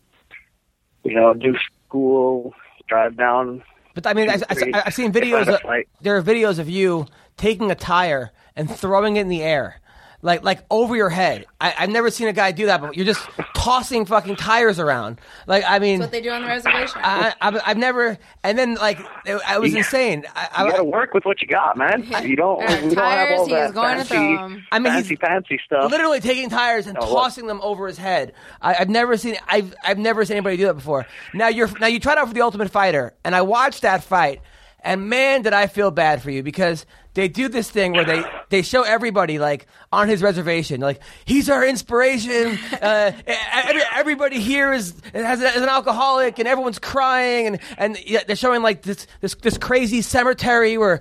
you 1.08 1.14
know 1.14 1.34
do 1.34 1.56
school, 1.86 2.54
drive 2.88 3.16
down. 3.16 3.62
But 3.94 4.06
I 4.06 4.14
mean, 4.14 4.30
I, 4.30 4.34
I, 4.48 4.82
I've 4.86 4.94
seen 4.94 5.12
videos. 5.12 5.42
If 5.42 5.48
I 5.48 5.52
had 5.52 5.64
a 5.64 5.78
Of, 5.80 5.84
there 6.02 6.16
are 6.16 6.22
videos 6.22 6.58
of 6.58 6.68
you 6.68 7.06
taking 7.36 7.70
a 7.70 7.74
tire 7.74 8.30
and 8.54 8.70
throwing 8.70 9.16
it 9.16 9.22
in 9.22 9.28
the 9.28 9.42
air, 9.42 9.80
like 10.22 10.42
like 10.42 10.64
over 10.70 10.96
your 10.96 11.10
head. 11.10 11.46
I, 11.60 11.74
I've 11.78 11.90
never 11.90 12.10
seen 12.10 12.28
a 12.28 12.32
guy 12.32 12.52
do 12.52 12.66
that, 12.66 12.80
but 12.80 12.96
you're 12.96 13.06
just 13.06 13.24
tossing 13.54 14.04
fucking 14.06 14.36
tires 14.36 14.78
around. 14.78 15.20
Like 15.46 15.64
I 15.66 15.78
mean, 15.78 16.00
That's 16.00 16.08
what 16.08 16.12
they 16.12 16.20
do 16.22 16.30
on 16.30 16.42
the 16.42 16.48
reservation. 16.48 17.00
I, 17.02 17.34
I, 17.40 17.60
I've 17.66 17.76
never. 17.76 18.18
And 18.42 18.58
then 18.58 18.74
like 18.74 18.98
it, 19.26 19.40
I 19.46 19.58
was 19.58 19.72
You- 19.72 19.78
insane. 19.78 20.24
I, 20.34 20.48
I, 20.56 20.64
You 20.64 20.70
got 20.72 20.76
to 20.78 20.84
work 20.84 21.14
with 21.14 21.24
what 21.24 21.40
you 21.40 21.48
got, 21.48 21.76
man. 21.76 22.02
You 22.24 22.36
don't. 22.36 22.60
Yeah, 22.60 22.84
we 22.84 22.94
don't 22.94 22.96
have 22.96 23.28
tires, 23.28 23.38
all 23.40 23.46
he 23.46 23.52
that 23.52 23.62
was 23.64 23.72
going 23.72 23.98
to 23.98 24.04
fancy, 24.04 24.14
throw 24.36 24.44
'em. 24.44 24.66
I 24.72 24.78
mean, 24.78 24.92
fancy, 24.92 25.08
he's- 25.10 25.20
fancy 25.20 25.60
stuff. 25.64 25.90
literally 25.90 26.20
taking 26.20 26.48
tires 26.50 26.86
and 26.86 26.98
Oh, 27.00 27.12
what? 27.14 27.24
tossing 27.24 27.46
them 27.46 27.60
over 27.62 27.86
his 27.86 27.98
head. 27.98 28.32
I, 28.60 28.74
I've 28.74 28.88
never 28.88 29.16
seen. 29.16 29.36
I've 29.48 29.74
I've 29.84 29.98
never 29.98 30.24
seen 30.24 30.36
anybody 30.36 30.56
do 30.56 30.66
that 30.66 30.74
before. 30.74 31.06
Now 31.34 31.48
you're 31.48 31.68
now 31.78 31.86
you 31.86 32.00
tried 32.00 32.18
out 32.18 32.28
for 32.28 32.34
the 32.34 32.42
Ultimate 32.42 32.70
Fighter, 32.70 33.14
and 33.24 33.34
I 33.36 33.42
watched 33.42 33.82
that 33.82 34.02
fight, 34.02 34.40
and 34.80 35.08
man, 35.08 35.42
did 35.42 35.52
I 35.52 35.66
feel 35.66 35.90
bad 35.90 36.22
for 36.22 36.30
you 36.30 36.42
because 36.42 36.86
they 37.14 37.26
do 37.26 37.48
this 37.48 37.68
thing 37.68 37.94
where 37.94 38.04
they 38.04 38.22
they 38.48 38.62
show 38.62 38.82
everybody 38.82 39.40
like 39.40 39.66
on 39.90 40.08
his 40.08 40.22
reservation, 40.22 40.80
like 40.80 41.00
he's 41.24 41.50
our 41.50 41.66
inspiration. 41.66 42.56
Uh, 42.80 43.10
every, 43.26 43.82
everybody 43.92 44.40
here 44.40 44.72
is 44.72 44.94
has 45.12 45.42
is 45.42 45.62
an 45.62 45.68
alcoholic, 45.68 46.38
and 46.38 46.46
everyone's 46.46 46.78
crying, 46.78 47.46
and 47.48 47.60
and 47.76 47.98
they're 48.26 48.36
showing 48.36 48.62
like 48.62 48.82
this 48.82 49.08
this 49.20 49.34
this 49.34 49.58
crazy 49.58 50.00
cemetery 50.00 50.78
where 50.78 51.00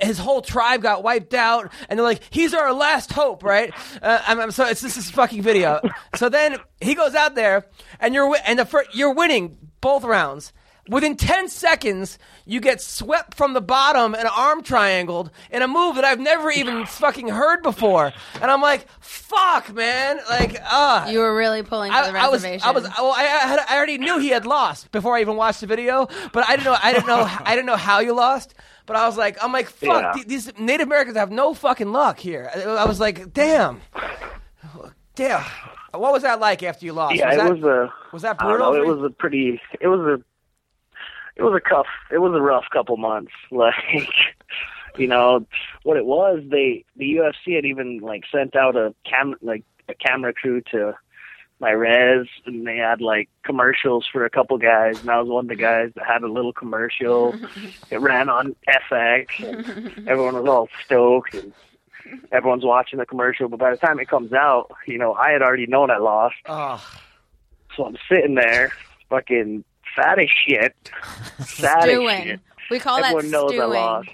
his 0.00 0.18
whole 0.18 0.40
tribe 0.40 0.80
got 0.80 1.02
wiped 1.02 1.34
out, 1.34 1.70
and 1.90 1.98
they're 1.98 2.06
like, 2.06 2.22
he's 2.30 2.54
our 2.54 2.72
last 2.72 3.12
hope, 3.12 3.44
right? 3.44 3.70
Uh, 4.00 4.22
I'm, 4.26 4.40
I'm 4.40 4.50
so 4.50 4.64
it's 4.64 4.80
this 4.80 4.96
is 4.96 5.10
fucking 5.10 5.42
video. 5.42 5.78
so 6.16 6.30
then 6.30 6.56
he 6.80 6.94
goes 6.94 7.14
out 7.14 7.34
there, 7.34 7.66
and 8.00 8.14
you're 8.14 8.34
and 8.46 8.58
the 8.58 8.64
fir- 8.64 8.86
you're 8.94 9.12
winning 9.12 9.58
both 9.82 10.04
rounds. 10.04 10.54
Within 10.88 11.16
10 11.16 11.48
seconds, 11.48 12.18
you 12.44 12.60
get 12.60 12.80
swept 12.80 13.34
from 13.34 13.54
the 13.54 13.60
bottom 13.62 14.14
and 14.14 14.28
arm 14.28 14.62
triangled 14.62 15.30
in 15.50 15.62
a 15.62 15.68
move 15.68 15.96
that 15.96 16.04
I've 16.04 16.20
never 16.20 16.50
even 16.50 16.84
fucking 16.86 17.28
heard 17.28 17.62
before. 17.62 18.12
And 18.40 18.50
I'm 18.50 18.60
like, 18.60 18.86
fuck, 19.00 19.72
man. 19.72 20.18
Like, 20.28 20.60
uh. 20.70 21.06
you 21.10 21.20
were 21.20 21.34
really 21.34 21.62
pulling 21.62 21.90
for 21.90 21.96
I, 21.98 22.10
the 22.10 22.18
I 22.18 22.28
was. 22.28 22.44
I 22.44 22.70
was, 22.70 22.84
well, 22.84 23.14
I, 23.16 23.22
I, 23.22 23.46
had, 23.46 23.60
I 23.68 23.76
already 23.76 23.96
knew 23.96 24.18
he 24.18 24.28
had 24.28 24.44
lost 24.44 24.92
before 24.92 25.16
I 25.16 25.22
even 25.22 25.36
watched 25.36 25.62
the 25.62 25.66
video, 25.66 26.06
but 26.32 26.46
I 26.46 26.56
didn't 26.56 26.64
know, 26.66 26.76
I 26.82 26.92
didn't 26.92 27.06
know, 27.06 27.26
I 27.44 27.54
didn't 27.54 27.66
know 27.66 27.76
how 27.76 28.00
you 28.00 28.12
lost. 28.14 28.54
But 28.86 28.96
I 28.96 29.06
was 29.06 29.16
like, 29.16 29.42
I'm 29.42 29.52
like, 29.52 29.68
fuck, 29.70 30.16
Yeah. 30.16 30.22
these 30.26 30.52
Native 30.58 30.86
Americans 30.88 31.16
have 31.16 31.30
no 31.30 31.54
fucking 31.54 31.90
luck 31.92 32.18
here. 32.18 32.50
I, 32.54 32.60
I 32.62 32.84
was 32.84 33.00
like, 33.00 33.32
damn, 33.32 33.80
damn. 35.14 35.42
What 35.92 36.12
was 36.12 36.22
that 36.24 36.40
like 36.40 36.62
after 36.62 36.84
you 36.84 36.92
lost? 36.92 37.14
yeah, 37.14 37.28
was 37.28 37.34
it 37.34 37.38
that, 37.38 37.50
was 37.54 37.62
a. 37.64 37.92
was 38.12 38.22
that 38.22 38.36
I 38.40 38.42
don't 38.42 38.58
brutal? 38.58 38.72
know, 38.72 38.82
it 38.82 38.86
was 38.86 39.10
a 39.10 39.14
pretty. 39.14 39.60
It 39.80 39.86
was 39.88 40.00
a. 40.00 40.22
It 41.36 41.42
was 41.42 41.54
a 41.56 41.60
cuff. 41.68 41.86
It 42.12 42.18
was 42.18 42.32
a 42.34 42.40
rough 42.40 42.64
couple 42.72 42.96
months. 42.96 43.32
Like, 43.50 43.74
you 44.96 45.08
know 45.08 45.44
what 45.82 45.96
it 45.96 46.04
was. 46.06 46.40
They 46.48 46.84
the 46.96 47.16
UFC 47.16 47.56
had 47.56 47.64
even 47.64 47.98
like 47.98 48.24
sent 48.30 48.54
out 48.54 48.76
a 48.76 48.94
cam 49.04 49.34
like 49.42 49.64
a 49.88 49.94
camera 49.94 50.32
crew 50.32 50.60
to 50.70 50.94
my 51.60 51.70
res, 51.70 52.26
and 52.46 52.64
they 52.66 52.76
had 52.76 53.00
like 53.00 53.28
commercials 53.44 54.06
for 54.10 54.24
a 54.24 54.30
couple 54.30 54.56
guys, 54.58 55.00
and 55.00 55.10
I 55.10 55.18
was 55.20 55.28
one 55.28 55.46
of 55.46 55.48
the 55.48 55.56
guys 55.56 55.90
that 55.96 56.06
had 56.06 56.22
a 56.22 56.28
little 56.30 56.52
commercial. 56.52 57.34
it 57.90 58.00
ran 58.00 58.28
on 58.28 58.54
FX. 58.68 60.06
Everyone 60.06 60.34
was 60.34 60.46
all 60.48 60.68
stoked, 60.84 61.34
and 61.34 61.52
everyone's 62.32 62.64
watching 62.64 62.98
the 63.00 63.06
commercial. 63.06 63.48
But 63.48 63.58
by 63.58 63.70
the 63.72 63.76
time 63.76 63.98
it 63.98 64.08
comes 64.08 64.32
out, 64.32 64.70
you 64.86 64.98
know, 64.98 65.14
I 65.14 65.30
had 65.30 65.42
already 65.42 65.66
known 65.66 65.90
I 65.90 65.98
lost. 65.98 66.36
Oh, 66.46 66.84
So 67.76 67.84
I'm 67.86 67.96
sitting 68.08 68.34
there, 68.36 68.72
fucking 69.10 69.64
fat 69.96 70.18
as 70.18 70.28
shit, 70.46 70.74
sad 71.46 71.78
as 71.78 71.84
Stewing. 71.84 72.22
shit. 72.24 72.40
We 72.70 72.78
call 72.78 72.98
Everyone 72.98 73.24
that 73.24 73.30
knows 73.30 73.52
I 73.52 73.64
lost. 73.64 74.08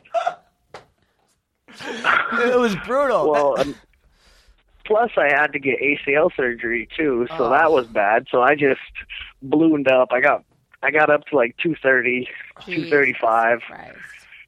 it 2.43 2.59
was 2.59 2.75
brutal. 2.87 3.31
Well, 3.31 3.61
um, 3.61 3.75
plus 4.85 5.11
I 5.17 5.29
had 5.29 5.53
to 5.53 5.59
get 5.59 5.79
ACL 5.81 6.31
surgery 6.37 6.89
too, 6.97 7.27
so 7.37 7.45
Oh. 7.47 7.51
that 7.51 7.71
was 7.71 7.87
bad. 7.87 8.27
So 8.31 8.43
I 8.43 8.55
just 8.57 8.81
ballooned 9.43 9.89
up. 9.89 10.09
I 10.13 10.21
got 10.21 10.45
I 10.83 10.91
got 10.91 11.11
up 11.11 11.27
to 11.27 11.37
like 11.37 11.57
230, 11.59 12.27
235, 12.65 13.61
Right. 13.71 13.93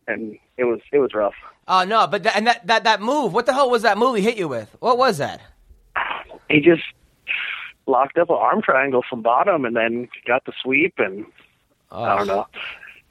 and 0.09 0.37
it 0.57 0.65
was 0.65 0.81
it 0.93 0.99
was 0.99 1.15
rough. 1.15 1.35
oh 1.69 1.85
no, 1.85 2.07
but 2.07 2.25
that, 2.25 2.37
and 2.37 2.47
that, 2.47 2.67
that 2.67 2.85
that 2.85 3.01
move. 3.01 3.33
What 3.33 3.47
the 3.47 3.53
hell 3.53 3.71
was 3.71 3.83
that 3.83 3.99
move 3.99 4.17
he 4.17 4.23
hit 4.23 4.37
you 4.37 4.49
with? 4.49 4.75
What 4.81 4.99
was 4.99 5.19
that? 5.19 5.41
He 6.51 6.61
just 6.61 6.83
locked 7.87 8.19
up 8.19 8.31
an 8.31 8.37
arm 8.39 8.63
triangle 8.63 9.03
from 9.09 9.23
bottom, 9.23 9.65
and 9.65 9.77
then 9.77 10.09
got 10.27 10.45
the 10.45 10.53
sweep, 10.63 10.95
and 10.99 11.27
I 11.91 12.19
don't 12.19 12.31
ah. 12.31 12.35
know. 12.35 12.47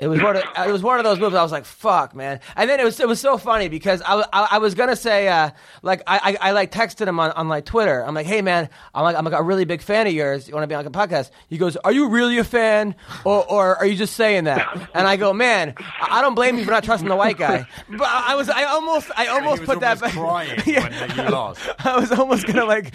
It 0.01 0.07
was 0.07 0.19
one 0.19 0.35
of 0.35 0.43
it 0.43 0.71
was 0.71 0.81
one 0.81 0.97
of 0.97 1.03
those 1.03 1.19
moves. 1.19 1.35
I 1.35 1.43
was 1.43 1.51
like, 1.51 1.63
"Fuck, 1.63 2.15
man!" 2.15 2.39
And 2.55 2.67
then 2.67 2.79
it 2.79 2.83
was 2.83 2.99
it 2.99 3.07
was 3.07 3.19
so 3.21 3.37
funny 3.37 3.67
because 3.69 4.01
I, 4.01 4.25
I, 4.33 4.47
I 4.53 4.57
was 4.57 4.73
gonna 4.73 4.95
say 4.95 5.27
uh, 5.27 5.51
like 5.83 6.01
I, 6.07 6.37
I 6.41 6.49
I 6.49 6.51
like 6.53 6.71
texted 6.71 7.07
him 7.07 7.19
on, 7.19 7.29
on 7.33 7.47
like 7.47 7.65
Twitter. 7.65 8.03
I'm 8.03 8.15
like, 8.15 8.25
"Hey, 8.25 8.41
man, 8.41 8.67
I'm 8.95 9.03
like 9.03 9.15
I'm 9.15 9.23
like 9.23 9.35
a 9.35 9.43
really 9.43 9.63
big 9.63 9.83
fan 9.83 10.07
of 10.07 10.13
yours. 10.13 10.47
You 10.47 10.55
want 10.55 10.63
to 10.63 10.67
be 10.67 10.73
on 10.73 10.83
like 10.83 10.95
a 10.95 10.97
podcast?" 11.07 11.29
He 11.49 11.59
goes, 11.59 11.75
"Are 11.77 11.91
you 11.91 12.09
really 12.09 12.39
a 12.39 12.43
fan, 12.43 12.95
or 13.25 13.45
or 13.47 13.75
are 13.77 13.85
you 13.85 13.95
just 13.95 14.15
saying 14.15 14.45
that?" 14.45 14.89
And 14.95 15.07
I 15.07 15.17
go, 15.17 15.33
"Man, 15.33 15.75
I 15.77 16.17
I 16.17 16.21
don't 16.23 16.33
blame 16.33 16.57
you 16.57 16.65
for 16.65 16.71
not 16.71 16.83
trusting 16.83 17.07
the 17.07 17.15
white 17.15 17.37
guy." 17.37 17.67
But 17.87 18.07
I 18.07 18.31
I 18.31 18.35
was 18.35 18.49
I 18.49 18.63
almost 18.63 19.11
I 19.15 19.27
almost 19.27 19.63
put 19.65 19.81
that 19.81 20.01
back. 20.01 20.13
crying 20.13 20.59
Yeah. 20.65 20.89
when 21.15 21.25
you 21.27 21.31
lost. 21.31 21.61
I 21.85 21.99
was 21.99 22.11
almost 22.11 22.47
gonna 22.47 22.65
like 22.65 22.91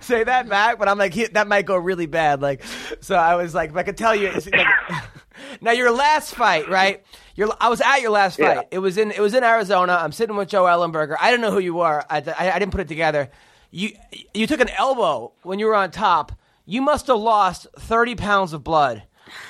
say 0.00 0.22
that 0.22 0.48
back, 0.48 0.78
but 0.78 0.88
I'm 0.88 0.98
like 0.98 1.14
that 1.32 1.48
might 1.48 1.66
go 1.66 1.76
really 1.76 2.06
bad. 2.06 2.42
Like, 2.42 2.62
so 3.00 3.16
I 3.16 3.34
was 3.34 3.54
like, 3.56 3.70
if 3.70 3.76
I 3.76 3.82
could 3.82 3.96
tell 3.96 4.14
you. 4.14 4.28
It's, 4.28 4.48
like, 4.48 4.66
now 5.60 5.72
your 5.72 5.90
last 5.90 6.34
fight, 6.34 6.68
right? 6.68 7.04
Your, 7.36 7.52
I 7.60 7.68
was 7.68 7.80
at 7.80 8.00
your 8.00 8.10
last 8.10 8.38
fight. 8.38 8.56
Yeah. 8.56 8.62
It 8.70 8.78
was 8.78 8.96
in 8.98 9.10
it 9.10 9.20
was 9.20 9.34
in 9.34 9.42
Arizona. 9.44 9.98
I'm 10.00 10.12
sitting 10.12 10.36
with 10.36 10.48
Joe 10.48 10.64
Ellenberger. 10.64 11.16
I 11.20 11.30
didn't 11.30 11.42
know 11.42 11.50
who 11.50 11.58
you 11.58 11.74
were. 11.74 12.04
I, 12.08 12.18
I, 12.38 12.52
I 12.52 12.58
didn't 12.58 12.72
put 12.72 12.80
it 12.80 12.88
together. 12.88 13.30
You 13.70 13.90
you 14.32 14.46
took 14.46 14.60
an 14.60 14.70
elbow 14.70 15.32
when 15.42 15.58
you 15.58 15.66
were 15.66 15.74
on 15.74 15.90
top. 15.90 16.32
You 16.66 16.80
must 16.80 17.08
have 17.08 17.18
lost 17.18 17.66
30 17.76 18.14
pounds 18.14 18.52
of 18.52 18.64
blood. 18.64 19.02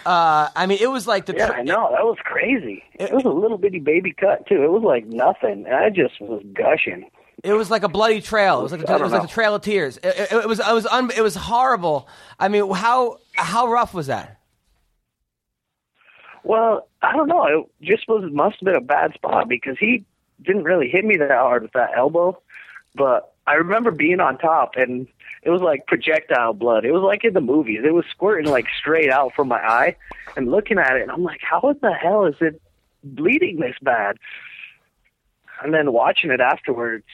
Uh, 0.06 0.48
I 0.54 0.66
mean, 0.66 0.78
it 0.80 0.90
was 0.90 1.06
like 1.06 1.26
the 1.26 1.34
Yeah, 1.34 1.50
I 1.50 1.62
know 1.62 1.90
that 1.90 2.04
was 2.04 2.16
crazy. 2.24 2.82
It 2.94 3.12
was 3.12 3.24
a 3.24 3.28
little 3.28 3.58
bitty 3.58 3.80
baby 3.80 4.12
cut 4.12 4.46
too. 4.46 4.62
It 4.62 4.70
was 4.70 4.82
like 4.82 5.06
nothing. 5.06 5.66
I 5.66 5.90
just 5.90 6.20
was 6.20 6.42
gushing. 6.54 7.10
It 7.42 7.52
was 7.52 7.70
like 7.70 7.82
a 7.82 7.88
bloody 7.88 8.22
trail. 8.22 8.60
It 8.60 8.62
was 8.62 8.72
like 8.72 8.80
a, 8.80 8.84
it 8.84 8.86
don't 8.86 9.02
was 9.02 9.12
like 9.12 9.24
a 9.24 9.32
trail 9.32 9.54
of 9.54 9.62
tears. 9.62 9.98
It, 9.98 10.06
it, 10.06 10.32
it 10.32 10.48
was 10.48 10.60
it 10.60 10.72
was 10.72 10.86
un, 10.86 11.10
it 11.14 11.20
was 11.20 11.34
horrible. 11.34 12.08
I 12.38 12.48
mean, 12.48 12.70
how 12.72 13.18
how 13.34 13.68
rough 13.68 13.92
was 13.92 14.06
that? 14.06 14.33
Well, 16.44 16.86
I 17.02 17.12
don't 17.12 17.28
know. 17.28 17.46
It 17.46 17.66
just 17.82 18.06
was 18.06 18.30
must 18.30 18.56
have 18.60 18.66
been 18.66 18.76
a 18.76 18.80
bad 18.80 19.14
spot 19.14 19.48
because 19.48 19.76
he 19.78 20.04
didn't 20.42 20.64
really 20.64 20.88
hit 20.88 21.04
me 21.04 21.16
that 21.16 21.30
hard 21.30 21.62
with 21.62 21.72
that 21.72 21.96
elbow. 21.96 22.40
But 22.94 23.32
I 23.46 23.54
remember 23.54 23.90
being 23.90 24.20
on 24.20 24.38
top 24.38 24.76
and 24.76 25.08
it 25.42 25.50
was 25.50 25.62
like 25.62 25.86
projectile 25.86 26.52
blood. 26.52 26.84
It 26.84 26.92
was 26.92 27.02
like 27.02 27.24
in 27.24 27.34
the 27.34 27.40
movies. 27.40 27.80
It 27.84 27.94
was 27.94 28.04
squirting 28.10 28.50
like 28.50 28.66
straight 28.78 29.10
out 29.10 29.34
from 29.34 29.48
my 29.48 29.58
eye 29.58 29.96
and 30.36 30.50
looking 30.50 30.78
at 30.78 30.96
it 30.96 31.02
and 31.02 31.10
I'm 31.10 31.24
like, 31.24 31.40
how 31.42 31.60
the 31.80 31.92
hell 31.92 32.26
is 32.26 32.36
it 32.40 32.60
bleeding 33.02 33.60
this 33.60 33.76
bad? 33.82 34.18
And 35.62 35.72
then 35.72 35.92
watching 35.92 36.30
it 36.30 36.40
afterwards, 36.40 37.04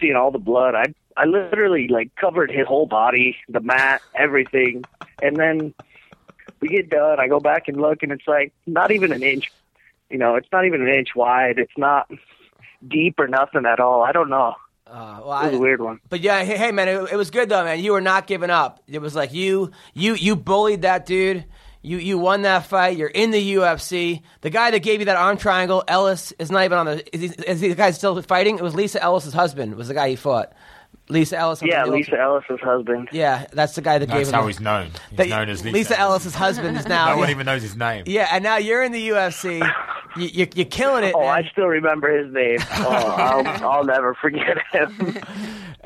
seeing 0.00 0.16
all 0.16 0.30
the 0.30 0.38
blood, 0.38 0.74
I 0.74 0.94
I 1.16 1.26
literally 1.26 1.88
like 1.88 2.14
covered 2.16 2.50
his 2.50 2.66
whole 2.66 2.86
body, 2.86 3.36
the 3.48 3.60
mat, 3.60 4.00
everything. 4.14 4.84
And 5.22 5.36
then 5.36 5.74
we 6.60 6.68
get 6.68 6.90
done. 6.90 7.18
I 7.20 7.28
go 7.28 7.40
back 7.40 7.68
and 7.68 7.80
look, 7.80 8.02
and 8.02 8.12
it's 8.12 8.26
like 8.26 8.52
not 8.66 8.90
even 8.90 9.12
an 9.12 9.22
inch. 9.22 9.50
You 10.10 10.18
know, 10.18 10.36
it's 10.36 10.48
not 10.52 10.64
even 10.66 10.82
an 10.82 10.88
inch 10.88 11.14
wide. 11.14 11.58
It's 11.58 11.76
not 11.78 12.10
deep 12.86 13.18
or 13.18 13.28
nothing 13.28 13.66
at 13.66 13.80
all. 13.80 14.02
I 14.02 14.12
don't 14.12 14.28
know. 14.30 14.54
Uh, 14.86 15.20
well, 15.24 15.40
It 15.42 15.44
was 15.46 15.52
I- 15.54 15.56
a 15.56 15.58
weird 15.58 15.80
one. 15.80 16.00
But 16.08 16.20
yeah, 16.20 16.42
hey, 16.42 16.56
hey 16.56 16.72
man, 16.72 16.88
it, 16.88 17.12
it 17.12 17.16
was 17.16 17.30
good 17.30 17.48
though, 17.48 17.62
man. 17.64 17.80
You 17.80 17.92
were 17.92 18.00
not 18.00 18.26
giving 18.26 18.50
up. 18.50 18.82
It 18.88 19.00
was 19.00 19.14
like 19.14 19.32
you 19.32 19.70
you 19.94 20.14
you 20.14 20.34
bullied 20.36 20.82
that 20.82 21.06
dude. 21.06 21.44
You 21.82 21.96
you 21.98 22.18
won 22.18 22.42
that 22.42 22.66
fight. 22.66 22.96
You're 22.98 23.08
in 23.08 23.30
the 23.30 23.54
UFC. 23.54 24.20
The 24.42 24.50
guy 24.50 24.70
that 24.72 24.80
gave 24.80 24.98
you 25.00 25.06
that 25.06 25.16
arm 25.16 25.36
triangle, 25.38 25.82
Ellis, 25.88 26.32
is 26.38 26.50
not 26.50 26.64
even 26.64 26.76
on 26.76 26.86
the. 26.86 27.16
Is, 27.16 27.20
he, 27.22 27.42
is 27.44 27.60
he 27.60 27.68
the 27.68 27.74
guy 27.74 27.92
still 27.92 28.20
fighting? 28.22 28.58
It 28.58 28.62
was 28.62 28.74
Lisa 28.74 29.02
Ellis's 29.02 29.32
husband. 29.32 29.74
Was 29.76 29.88
the 29.88 29.94
guy 29.94 30.10
he 30.10 30.16
fought. 30.16 30.52
Lisa 31.10 31.36
Ellis. 31.38 31.60
Yeah, 31.62 31.84
the- 31.84 31.90
Lisa 31.92 32.18
Ellis's 32.18 32.60
husband. 32.62 33.08
Yeah, 33.12 33.46
that's 33.52 33.74
the 33.74 33.82
guy 33.82 33.98
that 33.98 34.06
gave 34.06 34.16
That's 34.16 34.28
him. 34.30 34.34
how 34.34 34.40
the- 34.42 34.46
he's 34.48 34.60
known. 34.60 34.86
He's 35.10 35.16
that- 35.18 35.28
known 35.28 35.48
as 35.48 35.64
Lisa, 35.64 35.76
Lisa 35.76 35.98
Ellis's 36.00 36.34
husband 36.34 36.76
is 36.78 36.86
now. 36.88 37.10
No 37.10 37.18
one 37.18 37.30
even 37.30 37.46
knows 37.46 37.62
his 37.62 37.76
name. 37.76 38.04
Yeah, 38.06 38.28
and 38.32 38.42
now 38.44 38.56
you're 38.56 38.82
in 38.82 38.92
the 38.92 39.08
UFC. 39.10 39.60
You, 40.16 40.26
you, 40.26 40.48
you're 40.56 40.66
killing 40.66 41.04
it. 41.04 41.14
Oh, 41.16 41.20
man. 41.20 41.28
I 41.44 41.48
still 41.52 41.68
remember 41.68 42.10
his 42.24 42.34
name. 42.34 42.58
Oh, 42.72 42.88
I'll, 42.88 43.46
I'll 43.70 43.84
never 43.84 44.12
forget 44.14 44.58
him. 44.72 45.16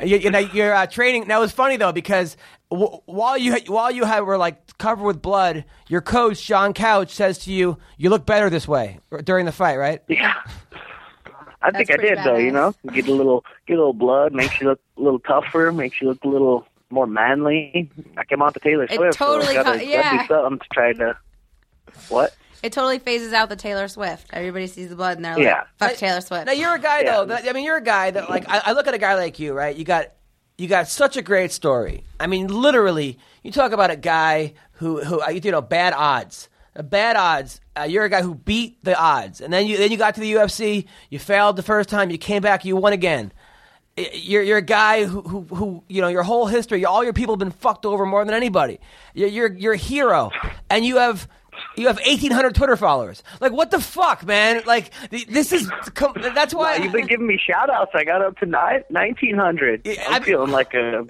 You, 0.03 0.17
you 0.17 0.31
know, 0.31 0.39
you're 0.41 0.75
uh, 0.75 0.87
training. 0.87 1.29
Now 1.29 1.43
it's 1.43 1.53
funny 1.53 1.77
though 1.77 1.93
because 1.93 2.37
w- 2.69 2.99
while 3.05 3.39
you 3.39 3.55
while 3.69 3.93
you 3.93 4.05
had, 4.05 4.21
were 4.23 4.37
like 4.37 4.77
covered 4.79 5.05
with 5.05 5.23
blood, 5.23 5.65
your 5.87 6.01
coach 6.01 6.45
John 6.45 6.73
Couch 6.73 7.11
says 7.13 7.39
to 7.45 7.53
you, 7.53 7.79
"You 7.97 8.11
look 8.11 8.27
better 8.27 8.51
this 8.51 8.67
way" 8.67 8.99
during 9.23 9.47
the 9.47 9.53
fight, 9.53 9.77
right? 9.77 10.03
yeah. 10.09 10.35
I 11.65 11.71
think 11.71 11.91
I 11.91 11.97
That's 11.97 12.01
pretty 12.01 12.15
did 12.17 12.25
though. 12.25 12.37
You 12.37 12.51
know, 12.53 12.75
get 12.93 13.09
a 13.09 13.13
little, 13.13 13.45
get 13.67 13.75
a 13.75 13.79
little 13.79 13.93
blood, 13.95 14.33
makes 14.35 14.61
you 14.61 14.69
look 14.69 14.81
a 14.99 15.01
little 15.01 15.19
tougher, 15.21 15.73
makes 15.73 16.01
you 16.01 16.09
look 16.09 16.23
a 16.25 16.29
little 16.29 16.67
more 16.91 17.07
manly. 17.07 17.91
I 18.17 18.25
came 18.25 18.43
out 18.43 18.55
to 18.55 18.61
Taylor 18.61 18.85
It 18.85 18.93
Swift. 18.93 19.19
totally 19.19 19.47
so 19.47 19.55
gotta, 19.55 19.65
co- 19.65 19.73
gotta 19.79 19.87
yeah. 19.87 20.23
do 20.23 20.29
something 20.29 20.59
to 20.59 20.65
try 20.73 20.93
to. 20.93 21.17
What? 22.09 22.35
It 22.63 22.73
totally 22.73 22.99
phases 22.99 23.33
out 23.33 23.49
the 23.49 23.57
Taylor 23.57 23.89
Swift. 23.89 24.29
Everybody 24.33 24.67
sees 24.67 24.89
the 24.89 24.97
blood 24.97 25.17
and 25.19 25.25
they're 25.25 25.35
like, 25.35 25.43
Yeah. 25.45 25.65
like, 25.81 25.91
"Fuck 25.91 25.99
Taylor 25.99 26.21
Swift." 26.21 26.47
Now 26.47 26.53
you're 26.53 26.75
a 26.75 26.79
guy 26.79 27.01
Yeah. 27.01 27.13
though. 27.17 27.25
That, 27.27 27.49
I 27.49 27.53
mean, 27.53 27.65
you're 27.65 27.77
a 27.77 27.83
guy 27.83 28.11
that 28.11 28.31
like 28.31 28.49
I, 28.49 28.63
I 28.67 28.73
look 28.73 28.87
at 28.87 28.95
a 28.95 28.99
guy 28.99 29.15
like 29.17 29.39
you, 29.39 29.53
right? 29.53 29.75
You 29.77 29.85
got 29.85 30.07
you 30.57 30.69
got 30.69 30.89
such 30.89 31.17
a 31.17 31.23
great 31.23 31.53
story. 31.53 32.05
I 32.21 32.27
mean, 32.27 32.47
literally, 32.47 33.19
you 33.43 33.53
talk 33.53 33.73
about 33.73 33.91
a 33.91 33.97
guy 33.97 34.55
who 34.73 35.03
who 35.05 35.23
you 35.33 35.51
know 35.51 35.61
bad 35.61 35.93
odds. 35.95 36.49
Bad 36.83 37.17
odds. 37.17 37.61
Uh, 37.79 37.83
you're 37.83 38.05
a 38.05 38.09
guy 38.09 38.23
who 38.23 38.35
beat 38.35 38.83
the 38.83 38.99
odds, 38.99 39.41
and 39.41 39.53
then 39.53 39.67
you 39.67 39.77
then 39.77 39.91
you 39.93 39.97
got 39.97 40.15
to 40.17 40.21
the 40.21 40.33
UFC. 40.33 40.87
You 41.11 41.19
failed 41.19 41.57
the 41.57 41.63
first 41.63 41.89
time. 41.89 42.11
You 42.11 42.19
came 42.19 42.43
back. 42.43 42.65
You 42.65 42.77
won 42.77 42.93
again. 42.93 43.33
You're 43.97 44.43
you're 44.43 44.59
a 44.59 44.63
guy 44.63 45.05
who, 45.05 45.21
who 45.23 45.41
who 45.55 45.85
you 45.89 46.01
know 46.01 46.09
your 46.09 46.25
whole 46.25 46.47
history. 46.47 46.85
All 46.85 47.05
your 47.05 47.13
people 47.13 47.35
have 47.35 47.39
been 47.39 47.53
fucked 47.53 47.87
over 47.87 48.05
more 48.05 48.25
than 48.25 48.35
anybody. 48.35 48.81
You're 49.15 49.29
you're, 49.29 49.53
you're 49.53 49.73
a 49.75 49.77
hero, 49.79 50.31
and 50.69 50.85
you 50.85 50.97
have. 50.97 51.29
You 51.77 51.87
have 51.87 52.01
eighteen 52.05 52.33
hundred 52.33 52.57
Twitter 52.57 52.77
followers. 52.77 53.23
Like, 53.41 53.53
what 53.53 53.71
the 53.71 53.79
fuck, 53.81 54.27
man? 54.27 54.63
Like, 54.67 54.91
this 55.11 55.53
is. 55.53 55.71
That's 56.35 56.53
why. 56.53 56.77
You've 56.77 56.93
been 56.93 57.07
giving 57.07 57.29
me 57.29 57.39
shout 57.39 57.71
outs. 57.71 57.93
I 57.95 58.03
got 58.03 58.23
up 58.23 58.37
to 58.39 58.47
nine, 58.47 58.83
1900. 58.89 59.83
Yeah, 59.85 60.03
I'm 60.09 60.21
I- 60.23 60.25
feeling 60.25 60.51
like 60.51 60.75
a 60.75 61.07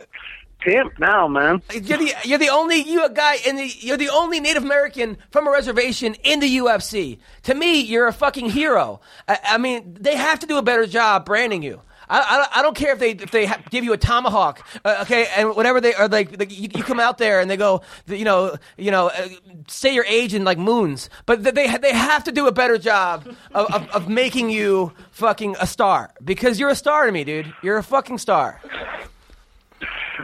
pimp 0.65 0.99
now, 0.99 1.29
man. 1.29 1.63
You're 1.73 1.99
the 1.99 2.15
you're 2.25 2.39
the 2.39 2.49
only 2.49 2.77
you 2.77 3.05
a 3.05 3.11
guy 3.11 3.37
in 3.47 3.57
the 3.57 3.71
you're 3.81 3.97
the 3.97 4.09
only 4.09 4.41
Native 4.41 4.65
American 4.65 5.19
from 5.31 5.47
a 5.47 5.51
reservation 5.51 6.15
in 6.25 6.41
the 6.41 6.59
UFC. 6.59 7.19
To 7.45 7.55
me, 7.55 7.81
you're 7.81 8.09
a 8.09 8.13
fucking 8.13 8.51
hero. 8.51 9.01
I, 9.29 9.39
I 9.45 9.59
mean, 9.59 9.97
they 10.01 10.17
have 10.17 10.41
to 10.41 10.47
do 10.47 10.57
a 10.59 10.63
better 10.63 10.87
job 10.87 11.25
branding 11.25 11.63
you. 11.63 11.81
I, 12.09 12.49
I, 12.53 12.59
I 12.59 12.63
don't 12.63 12.77
care 12.77 12.93
if 12.93 12.99
they 12.99 13.11
if 13.13 13.31
they 13.31 13.47
ha- 13.47 13.63
give 13.71 13.85
you 13.85 13.93
a 13.93 13.97
tomahawk, 13.97 14.67
uh, 14.85 14.99
okay, 15.03 15.27
and 15.37 15.55
whatever 15.57 15.81
they 15.81 15.95
are 15.95 16.09
like, 16.09 16.39
like 16.39 16.51
you, 16.51 16.69
you 16.75 16.83
come 16.83 17.01
out 17.01 17.19
there 17.19 17.41
and 17.41 17.51
they 17.51 17.57
go, 17.57 17.83
you 18.07 18.25
know, 18.25 18.57
you 18.77 18.91
know, 18.91 19.09
uh, 19.09 19.29
say 19.69 19.95
your 19.95 20.05
age 20.05 20.35
in 20.35 20.45
like 20.45 20.59
moons, 20.59 21.09
but 21.27 21.43
they 21.43 21.53
they 21.79 21.93
have 21.93 22.25
to 22.25 22.33
do 22.33 22.47
a 22.47 22.53
better 22.53 22.79
job 22.79 23.27
of, 23.55 23.73
of, 23.73 23.89
of 23.91 24.09
making 24.09 24.51
you 24.51 24.93
fucking 25.13 25.57
a 25.61 25.67
star 25.67 26.11
because 26.23 26.59
you're 26.61 26.71
a 26.71 26.77
star 26.77 27.07
to 27.07 27.13
me, 27.13 27.25
dude. 27.25 27.53
You're 27.63 27.79
a 27.79 27.83
fucking 27.83 28.19
star. 28.19 28.61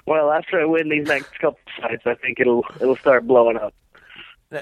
Well, 0.06 0.30
after 0.30 0.60
I 0.60 0.64
win 0.64 0.88
these 0.88 1.06
next 1.06 1.30
couple 1.38 1.58
fights, 1.80 2.02
I 2.06 2.14
think 2.14 2.40
it'll 2.40 2.64
it'll 2.80 2.96
start 2.96 3.26
blowing 3.26 3.56
up. 3.56 3.74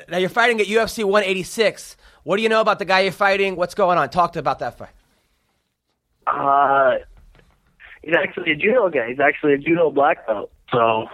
Now 0.08 0.18
you're 0.18 0.28
fighting 0.28 0.60
at 0.60 0.66
UFC 0.66 1.02
186. 1.04 1.96
What 2.24 2.36
do 2.36 2.42
you 2.42 2.48
know 2.50 2.60
about 2.60 2.78
the 2.78 2.84
guy 2.84 3.00
you're 3.00 3.12
fighting? 3.12 3.56
What's 3.56 3.74
going 3.74 3.96
on? 3.96 4.10
Talk 4.10 4.34
to 4.34 4.38
about 4.38 4.58
that 4.58 4.76
fight. 4.76 4.90
Uh, 6.26 6.98
he's 8.02 8.14
actually 8.14 8.52
a 8.52 8.56
judo 8.56 8.90
guy. 8.90 9.08
He's 9.08 9.20
actually 9.20 9.54
a 9.54 9.58
judo 9.58 9.90
black 9.90 10.26
belt. 10.26 10.50
So 10.70 11.06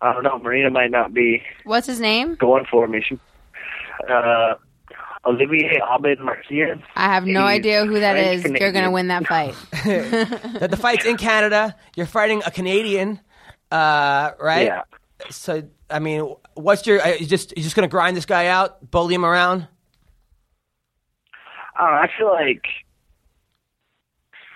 I 0.00 0.12
don't 0.12 0.24
know. 0.24 0.38
Marina 0.38 0.70
might 0.70 0.90
not 0.90 1.14
be 1.14 1.42
What's 1.64 1.86
his 1.86 2.00
name? 2.00 2.34
going 2.36 2.64
for 2.70 2.88
me. 2.88 3.02
She, 3.06 3.18
uh, 4.08 4.54
Olivier 5.26 5.80
Aubin-Mercier. 5.88 6.80
I 6.96 7.12
have 7.14 7.24
no 7.26 7.46
He's 7.46 7.58
idea 7.58 7.84
who 7.86 8.00
that 8.00 8.16
is. 8.16 8.42
French 8.42 8.60
You're 8.60 8.72
gonna 8.72 8.90
win 8.90 9.08
that 9.08 9.26
fight. 9.26 9.54
the, 9.84 10.68
the 10.70 10.76
fight's 10.76 11.04
in 11.04 11.16
Canada. 11.16 11.76
You're 11.96 12.06
fighting 12.06 12.42
a 12.46 12.50
Canadian, 12.50 13.20
uh, 13.70 14.32
right? 14.40 14.66
Yeah. 14.66 14.82
So, 15.30 15.62
I 15.90 15.98
mean, 15.98 16.34
what's 16.54 16.86
your? 16.86 17.00
Uh, 17.00 17.14
you 17.14 17.26
just 17.26 17.56
you 17.56 17.62
just 17.62 17.74
gonna 17.74 17.88
grind 17.88 18.16
this 18.16 18.26
guy 18.26 18.46
out, 18.46 18.90
bully 18.90 19.14
him 19.14 19.24
around? 19.24 19.66
I 21.76 21.84
don't 21.84 21.94
know, 21.94 22.00
I 22.00 22.08
feel 22.18 22.32
like, 22.32 22.64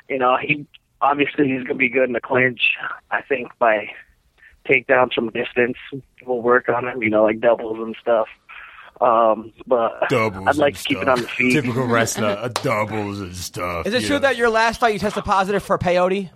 you 0.08 0.18
know, 0.18 0.36
he 0.40 0.66
obviously 1.00 1.48
he's 1.48 1.62
gonna 1.62 1.74
be 1.74 1.88
good 1.88 2.04
in 2.04 2.12
the 2.12 2.20
clinch. 2.20 2.60
I 3.10 3.22
think 3.22 3.48
by 3.58 3.88
takedowns 4.68 5.14
from 5.14 5.30
distance, 5.30 5.76
we'll 6.24 6.42
work 6.42 6.68
on 6.68 6.86
him. 6.86 7.02
You 7.02 7.10
know, 7.10 7.24
like 7.24 7.40
doubles 7.40 7.78
and 7.78 7.96
stuff. 8.00 8.28
Um, 9.00 9.52
but 9.66 10.08
Doubles. 10.08 10.46
I'd 10.46 10.56
like 10.56 10.74
and 10.74 10.82
to 10.82 10.88
keep 10.88 10.98
it 10.98 11.08
on 11.08 11.20
the 11.20 11.26
feet. 11.26 11.52
Typical 11.54 11.86
wrestler, 11.86 12.48
doubles 12.62 13.20
and 13.20 13.34
stuff. 13.34 13.86
Is 13.86 13.94
it 13.94 14.02
you 14.02 14.08
true 14.08 14.18
that 14.20 14.36
your 14.36 14.48
last 14.48 14.78
fight 14.78 14.92
you 14.92 15.00
tested 15.00 15.24
positive 15.24 15.62
for 15.62 15.76
peyote? 15.76 16.30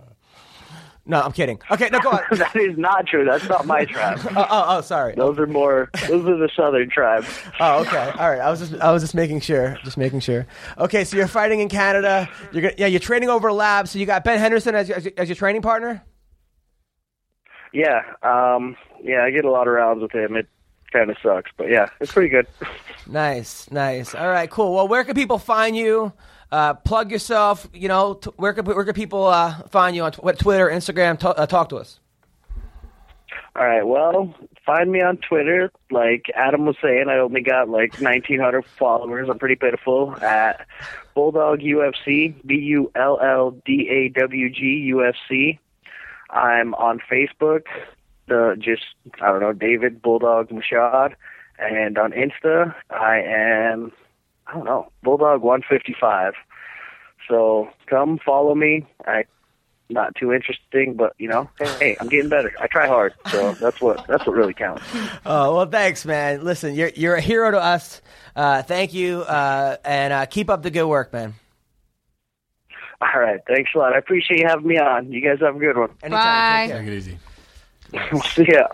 No, 1.09 1.21
I'm 1.21 1.31
kidding. 1.31 1.57
Okay, 1.71 1.87
no, 1.89 2.01
go 2.01 2.11
on. 2.11 2.21
that 2.31 2.55
is 2.55 2.77
not 2.77 3.07
true. 3.07 3.23
That's 3.23 3.47
not 3.47 3.65
my 3.65 3.85
tribe. 3.85 4.19
oh, 4.35 4.45
oh, 4.49 4.65
oh, 4.67 4.81
sorry. 4.81 5.15
Those 5.15 5.39
are 5.39 5.47
more. 5.47 5.89
Those 6.07 6.27
are 6.27 6.37
the 6.37 6.49
southern 6.53 6.89
tribes. 6.89 7.27
Oh, 7.61 7.79
okay. 7.81 8.11
All 8.19 8.29
right. 8.29 8.41
I 8.41 8.51
was 8.51 8.59
just 8.59 8.75
I 8.75 8.91
was 8.91 9.01
just 9.01 9.15
making 9.15 9.39
sure. 9.39 9.77
Just 9.85 9.97
making 9.97 10.19
sure. 10.19 10.45
Okay, 10.77 11.05
so 11.05 11.15
you're 11.15 11.27
fighting 11.27 11.61
in 11.61 11.69
Canada. 11.69 12.29
You're 12.51 12.63
gonna, 12.63 12.73
yeah, 12.77 12.87
you're 12.87 12.99
training 12.99 13.29
over 13.29 13.51
lab. 13.53 13.87
So 13.87 13.99
you 13.99 14.05
got 14.05 14.25
Ben 14.25 14.37
Henderson 14.37 14.75
as 14.75 14.89
your, 14.89 14.97
as 14.97 15.07
as 15.17 15.29
your 15.29 15.37
training 15.37 15.61
partner. 15.61 16.03
Yeah. 17.73 18.01
Um. 18.21 18.75
Yeah. 19.01 19.23
I 19.23 19.31
get 19.31 19.45
a 19.45 19.51
lot 19.51 19.67
of 19.67 19.73
rounds 19.73 20.01
with 20.01 20.11
him. 20.11 20.35
It 20.35 20.47
kind 20.91 21.09
of 21.09 21.17
sucks, 21.23 21.51
but 21.57 21.69
yeah, 21.69 21.87
it's 21.99 22.11
pretty 22.11 22.29
good. 22.29 22.47
Nice, 23.05 23.69
nice. 23.71 24.15
All 24.15 24.27
right, 24.27 24.49
cool. 24.49 24.73
Well, 24.73 24.87
where 24.87 25.03
can 25.03 25.15
people 25.15 25.37
find 25.37 25.75
you? 25.75 26.13
Uh, 26.51 26.73
plug 26.73 27.11
yourself. 27.11 27.67
You 27.73 27.87
know, 27.87 28.15
t- 28.15 28.31
where 28.37 28.53
can 28.53 28.65
where 28.65 28.85
can 28.85 28.93
people 28.93 29.25
uh, 29.25 29.63
find 29.69 29.95
you 29.95 30.03
on 30.03 30.13
what, 30.13 30.39
Twitter, 30.39 30.67
Instagram? 30.69 31.19
T- 31.19 31.27
uh, 31.27 31.45
talk 31.45 31.69
to 31.69 31.77
us. 31.77 31.99
All 33.55 33.65
right. 33.65 33.85
Well, 33.85 34.33
find 34.65 34.91
me 34.91 35.01
on 35.01 35.17
Twitter. 35.17 35.71
Like 35.89 36.25
Adam 36.35 36.65
was 36.65 36.75
saying, 36.81 37.05
I 37.09 37.17
only 37.17 37.41
got 37.41 37.69
like 37.69 37.99
1,900 37.99 38.63
followers. 38.65 39.29
I'm 39.29 39.39
pretty 39.39 39.55
pitiful 39.55 40.15
at 40.21 40.67
Bulldog 41.15 41.59
UFC. 41.59 42.35
B 42.45 42.55
U 42.55 42.91
L 42.95 43.19
L 43.19 43.51
D 43.65 43.89
A 43.89 44.09
W 44.19 44.49
G 44.49 44.91
UFC. 44.93 45.57
I'm 46.29 46.75
on 46.75 47.01
Facebook. 47.11 47.63
The 48.27 48.55
just 48.59 48.83
I 49.21 49.27
don't 49.27 49.41
know 49.41 49.53
David 49.53 50.01
Bulldog 50.01 50.51
Michaud, 50.51 51.15
and 51.57 51.97
on 51.97 52.11
Insta 52.11 52.75
I 52.89 53.21
am 53.21 53.91
I 54.47 54.53
don't 54.53 54.65
know 54.65 54.91
Bulldog 55.03 55.41
155. 55.41 56.33
So 57.27 57.69
come 57.87 58.19
follow 58.23 58.55
me. 58.55 58.85
I 59.05 59.25
not 59.89 60.15
too 60.15 60.33
interesting, 60.33 60.95
but 60.95 61.13
you 61.17 61.29
know, 61.29 61.49
hey, 61.79 61.95
I'm 61.99 62.09
getting 62.09 62.29
better. 62.29 62.51
I 62.59 62.67
try 62.67 62.87
hard, 62.87 63.13
so 63.27 63.53
that's 63.61 63.79
what 63.79 64.05
that's 64.07 64.25
what 64.25 64.35
really 64.35 64.53
counts. 64.53 64.83
Oh 65.25 65.55
well, 65.55 65.65
thanks, 65.65 66.05
man. 66.05 66.43
Listen, 66.43 66.75
you're 66.75 66.89
you're 66.89 67.15
a 67.15 67.21
hero 67.21 67.51
to 67.51 67.59
us. 67.59 68.01
Uh, 68.35 68.61
thank 68.61 68.93
you, 68.93 69.21
uh, 69.21 69.77
and 69.83 70.13
uh, 70.13 70.25
keep 70.25 70.49
up 70.49 70.63
the 70.63 70.71
good 70.71 70.87
work, 70.87 71.13
man. 71.13 71.33
All 72.99 73.19
right, 73.19 73.39
thanks 73.47 73.71
a 73.75 73.77
lot. 73.77 73.93
I 73.93 73.99
appreciate 73.99 74.39
you 74.39 74.47
having 74.47 74.67
me 74.67 74.77
on. 74.77 75.11
You 75.11 75.21
guys 75.21 75.39
have 75.39 75.55
a 75.55 75.59
good 75.59 75.77
one. 75.77 75.91
Anytime. 76.01 76.11
Bye. 76.11 76.67
Take 76.67 76.71
care. 76.71 76.81
Take 76.81 76.87
it 76.87 76.97
easy. 76.97 77.17
See 78.43 78.51
ya. 78.51 78.67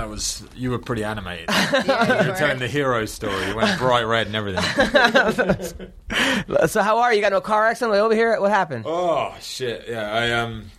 That 0.00 0.08
was 0.08 0.42
you 0.56 0.70
were 0.70 0.78
pretty 0.78 1.04
animated. 1.04 1.48
Yeah, 1.50 2.06
you 2.06 2.12
you 2.14 2.26
were 2.26 2.32
were. 2.32 2.38
telling 2.38 2.58
the 2.58 2.68
hero 2.68 3.04
story. 3.04 3.48
You 3.48 3.54
went 3.56 3.78
bright 3.78 4.04
red 4.04 4.26
and 4.28 4.34
everything. 4.36 5.92
So 6.68 6.82
how 6.82 6.98
are 6.98 7.12
you? 7.12 7.16
You 7.18 7.22
got 7.22 7.32
no 7.32 7.40
car 7.40 7.66
accident 7.66 7.96
over 7.98 8.14
here? 8.14 8.40
What 8.40 8.50
happened? 8.50 8.84
Oh 8.86 9.34
shit! 9.40 9.84
Yeah, 9.88 10.10
I 10.10 10.30
um, 10.32 10.70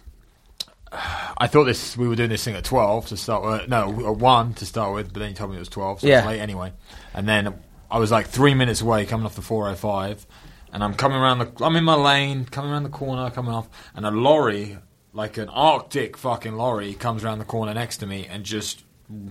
I 0.92 1.48
thought 1.48 1.66
this 1.66 1.96
we 1.96 2.08
were 2.08 2.16
doing 2.16 2.30
this 2.30 2.44
thing 2.44 2.56
at 2.56 2.64
twelve 2.64 3.08
to 3.08 3.18
start 3.18 3.44
with. 3.44 3.70
No, 3.70 3.90
at 4.08 4.18
one 4.18 4.54
to 4.56 4.66
start 4.66 4.94
with, 4.94 5.14
but 5.14 5.20
then 5.20 5.30
you 5.30 5.36
told 5.36 5.52
me 5.52 5.56
it 5.58 5.60
was 5.60 5.70
twelve, 5.70 6.02
so 6.02 6.08
Yeah. 6.08 6.20
it's 6.20 6.28
late 6.28 6.40
anyway. 6.40 6.74
And 7.14 7.28
then 7.30 7.54
I 7.90 8.00
was 8.00 8.12
like 8.12 8.28
three 8.28 8.54
minutes 8.56 8.82
away 8.82 9.06
coming 9.06 9.26
off 9.26 9.36
the 9.36 9.42
four 9.42 9.70
oh 9.70 9.76
five, 9.76 10.26
and 10.74 10.84
I'm 10.84 10.94
coming 10.96 11.18
around 11.20 11.40
the. 11.40 11.64
I'm 11.66 11.76
in 11.76 11.84
my 11.84 11.96
lane, 11.96 12.46
coming 12.46 12.72
around 12.72 12.84
the 12.84 12.90
corner, 12.90 13.30
coming 13.30 13.54
off, 13.54 13.70
and 13.96 14.06
a 14.06 14.12
lorry, 14.12 14.78
like 15.14 15.38
an 15.38 15.50
Arctic 15.50 16.18
fucking 16.18 16.56
lorry, 16.56 16.94
comes 16.96 17.24
around 17.24 17.40
the 17.40 17.46
corner 17.46 17.74
next 17.74 17.98
to 17.98 18.08
me 18.08 18.26
and 18.28 18.44
just 18.44 18.84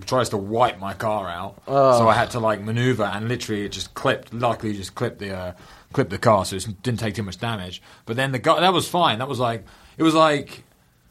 tries 0.06 0.28
to 0.30 0.36
wipe 0.36 0.78
my 0.78 0.94
car 0.94 1.28
out. 1.28 1.62
So 1.98 2.08
I 2.08 2.14
had 2.14 2.30
to 2.32 2.40
like 2.40 2.60
maneuver, 2.60 3.04
and 3.04 3.28
literally 3.28 3.64
it 3.64 3.72
just 3.72 3.94
clipped. 3.94 4.32
Luckily, 4.32 4.74
just 4.74 4.94
clipped 4.94 5.18
the. 5.18 5.34
Uh, 5.34 5.52
clipped 5.92 6.10
the 6.10 6.18
car, 6.18 6.44
so 6.44 6.54
it 6.56 6.82
didn't 6.82 7.00
take 7.00 7.14
too 7.14 7.22
much 7.22 7.38
damage. 7.38 7.82
But 8.06 8.14
then 8.16 8.32
the 8.32 8.38
guy, 8.38 8.60
that 8.60 8.72
was 8.72 8.88
fine. 8.88 9.18
That 9.18 9.28
was 9.28 9.40
like, 9.40 9.64
it 9.98 10.04
was 10.04 10.14
like, 10.14 10.62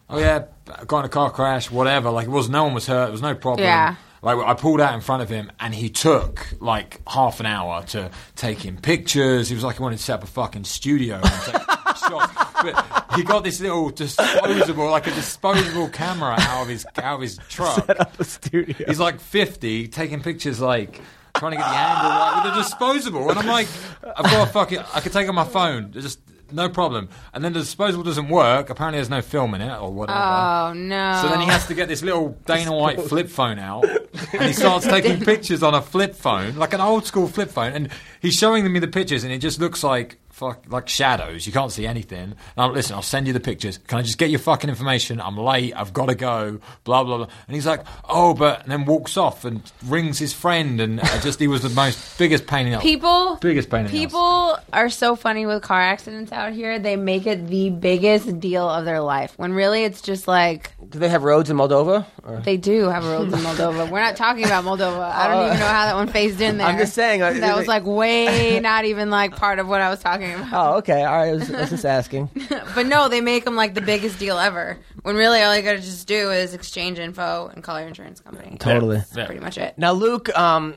oh 0.10 0.20
yeah, 0.20 0.46
got 0.88 1.00
in 1.00 1.06
a 1.06 1.10
car 1.10 1.32
crash, 1.32 1.70
whatever. 1.70 2.10
Like 2.12 2.28
it 2.28 2.32
was, 2.32 2.50
no 2.50 2.64
one 2.64 2.74
was 2.74 2.88
hurt. 2.88 3.08
There 3.08 3.12
was 3.12 3.22
no 3.22 3.36
problem. 3.36 3.66
Yeah. 3.66 3.96
Like 4.22 4.38
I 4.38 4.54
pulled 4.54 4.82
out 4.82 4.94
in 4.94 5.02
front 5.02 5.22
of 5.22 5.30
him, 5.30 5.52
and 5.60 5.74
he 5.74 5.90
took 5.90 6.48
like 6.62 7.02
half 7.08 7.40
an 7.40 7.46
hour 7.46 7.84
to 7.88 8.12
take 8.36 8.60
him 8.60 8.78
pictures. 8.78 9.50
He 9.50 9.56
was 9.56 9.64
like 9.64 9.78
he 9.78 9.84
wanted 9.84 9.98
to 9.98 10.04
set 10.04 10.16
up 10.16 10.24
a 10.24 10.28
fucking 10.28 10.64
studio 10.64 11.16
and 11.16 11.42
take 11.44 11.62
shots. 12.10 12.34
But 12.62 13.16
he 13.16 13.24
got 13.24 13.44
this 13.44 13.60
little 13.62 13.90
disposable, 13.90 14.90
like 14.90 15.08
a 15.08 15.12
disposable 15.14 15.90
camera 15.90 16.36
out 16.40 16.64
of 16.64 16.68
his 16.68 16.86
out 16.98 17.16
of 17.16 17.22
his 17.22 17.40
truck. 17.50 17.86
Set 17.86 18.00
up 18.00 18.20
A 18.20 18.24
studio. 18.24 18.76
He's 18.88 19.00
like 19.00 19.20
50, 19.20 19.88
taking 19.88 20.22
pictures 20.22 20.60
like 20.60 21.02
trying 21.36 21.52
to 21.52 21.58
get 21.58 21.70
the 21.70 21.76
angle 21.78 22.10
right 22.10 22.42
with 22.44 22.54
a 22.54 22.58
disposable. 22.58 23.30
And 23.30 23.40
I'm 23.40 23.48
like, 23.48 23.68
I've 24.04 24.26
got 24.26 24.48
a 24.48 24.52
fucking, 24.52 24.80
I 24.94 25.00
could 25.00 25.14
take 25.14 25.26
it 25.26 25.30
on 25.30 25.36
my 25.36 25.46
phone, 25.46 25.92
just 25.94 26.20
no 26.52 26.70
problem. 26.70 27.10
And 27.34 27.44
then 27.44 27.54
the 27.54 27.60
disposable 27.60 28.04
doesn't 28.04 28.30
work. 28.30 28.70
Apparently, 28.70 28.98
there's 28.98 29.10
no 29.10 29.22
film 29.22 29.54
in 29.56 29.62
it 29.62 29.80
or 29.80 29.92
whatever. 29.94 30.20
Oh 30.20 30.74
no. 30.74 31.20
So 31.22 31.30
then 31.30 31.40
he 31.42 31.46
has 31.48 31.68
to 31.68 31.74
get 31.74 31.88
this 31.88 32.02
little 32.02 32.38
Dana 32.46 32.76
White 32.76 33.02
flip 33.02 33.30
phone 33.30 33.60
out, 33.60 33.86
and 34.34 34.44
he 34.44 34.54
starts 34.54 34.86
taking 34.88 35.20
pictures 35.24 35.64
on 35.64 35.74
a 35.74 35.82
flip 35.82 36.16
phone, 36.16 36.56
like 36.56 36.74
an 36.74 36.82
old 36.82 37.06
school 37.06 37.28
flip 37.28 37.50
phone. 37.50 37.74
And 37.74 37.90
he's 38.22 38.34
showing 38.36 38.72
me 38.72 38.80
the 38.80 38.88
pictures, 38.88 39.24
and 39.24 39.32
it 39.32 39.40
just 39.40 39.60
looks 39.60 39.84
like 39.84 40.18
fuck, 40.40 40.64
like 40.70 40.88
shadows. 40.88 41.46
You 41.46 41.52
can't 41.54 41.72
see 41.72 41.86
anything. 41.86 42.20
And 42.24 42.36
I'm 42.58 42.74
listen. 42.74 42.96
I'll 42.96 43.02
send 43.02 43.28
you 43.28 43.34
the 43.34 43.40
pictures. 43.40 43.78
Can 43.78 44.00
I 44.00 44.02
just 44.02 44.18
get 44.18 44.30
your 44.30 44.40
fucking 44.40 44.70
information? 44.70 45.20
I'm 45.20 45.38
late. 45.38 45.74
I've 45.76 45.94
got 45.94 46.08
to 46.08 46.16
go. 46.16 46.60
Blah 46.86 47.04
blah 47.04 47.18
blah. 47.18 47.28
And 47.48 47.56
he's 47.56 47.66
like, 47.68 47.82
oh, 48.08 48.34
but 48.34 48.64
and 48.64 48.72
then 48.72 48.86
walks 48.86 49.18
off 49.18 49.44
and 49.46 49.62
rings 49.86 50.18
his 50.18 50.34
friend, 50.34 50.80
and 50.80 51.02
I 51.02 51.20
just 51.20 51.40
he 51.40 51.48
was 51.48 51.62
the 51.62 51.70
most 51.70 52.18
biggest 52.18 52.48
pain 52.48 52.68
in 52.68 52.74
the 52.74 52.80
People, 52.80 53.36
biggest 53.42 53.70
pain 53.70 53.82
in 53.82 53.92
the 53.92 53.98
ass. 53.98 54.06
people 54.06 54.58
are 54.74 54.90
so 54.90 55.16
funny 55.16 55.46
with 55.46 55.62
car 55.62 55.82
accidents 55.82 56.32
out 56.32 56.54
here. 56.54 56.80
They 56.80 56.96
make 56.96 57.28
it 57.28 57.48
the 57.48 57.70
biggest 57.70 58.40
deal 58.40 58.68
of 58.70 58.86
their 58.86 59.02
life 59.02 59.34
when 59.38 59.52
really 59.54 59.84
it's 59.84 60.02
just 60.02 60.28
like 60.28 60.72
Do 60.90 61.00
they 61.00 61.10
have 61.10 61.24
roads 61.24 61.50
in 61.50 61.58
Moldova? 61.58 62.06
Or? 62.24 62.38
they 62.38 62.58
do 62.58 62.86
have 62.90 63.06
roads 63.06 63.34
in 63.34 63.40
Moldova. 63.40 63.90
We're 63.90 64.00
not 64.00 64.16
talking 64.16 64.46
about 64.46 64.64
Moldova. 64.64 65.12
I 65.12 65.28
don't 65.28 65.48
even 65.48 65.60
know 65.60 65.66
how 65.66 65.86
that 65.86 65.96
one 65.96 66.08
phased 66.08 66.40
in 66.40 66.58
there. 66.58 66.68
I'm 66.70 66.78
just 66.78 66.94
saying, 66.94 67.22
uh, 67.22 67.34
that 67.34 67.58
was 67.58 67.68
like 67.68 67.84
way 67.86 68.60
not 68.64 68.86
even 68.86 69.10
like 69.10 69.36
part 69.36 69.60
of 69.60 69.68
what 69.68 69.82
I 69.82 69.90
was 69.90 70.00
talking 70.00 70.29
about. 70.36 70.54
Oh, 70.54 70.78
okay. 70.78 71.04
All 71.04 71.16
right. 71.18 71.30
I 71.30 71.32
was, 71.34 71.52
I 71.54 71.62
was 71.62 71.70
just 71.70 71.86
asking. 71.86 72.30
But 72.76 72.86
no, 72.86 73.10
they 73.10 73.22
make 73.22 73.46
them 73.46 73.56
like 73.56 73.74
the 73.74 73.82
biggest 73.82 74.20
deal 74.20 74.38
ever. 74.38 74.78
When 75.04 75.16
really 75.16 75.42
all 75.42 75.56
you 75.56 75.62
got 75.64 75.74
to 75.74 75.80
just 75.80 76.08
do 76.08 76.32
is 76.32 76.54
exchange 76.54 77.00
info 77.00 77.48
and 77.54 77.64
call 77.64 77.80
your 77.80 77.88
insurance 77.88 78.20
company. 78.20 78.58
Totally. 78.60 79.02
Yeah. 79.16 79.26
Pretty 79.26 79.42
much 79.42 79.58
it. 79.58 79.78
Now, 79.78 79.92
Luke, 79.94 80.30
um, 80.38 80.76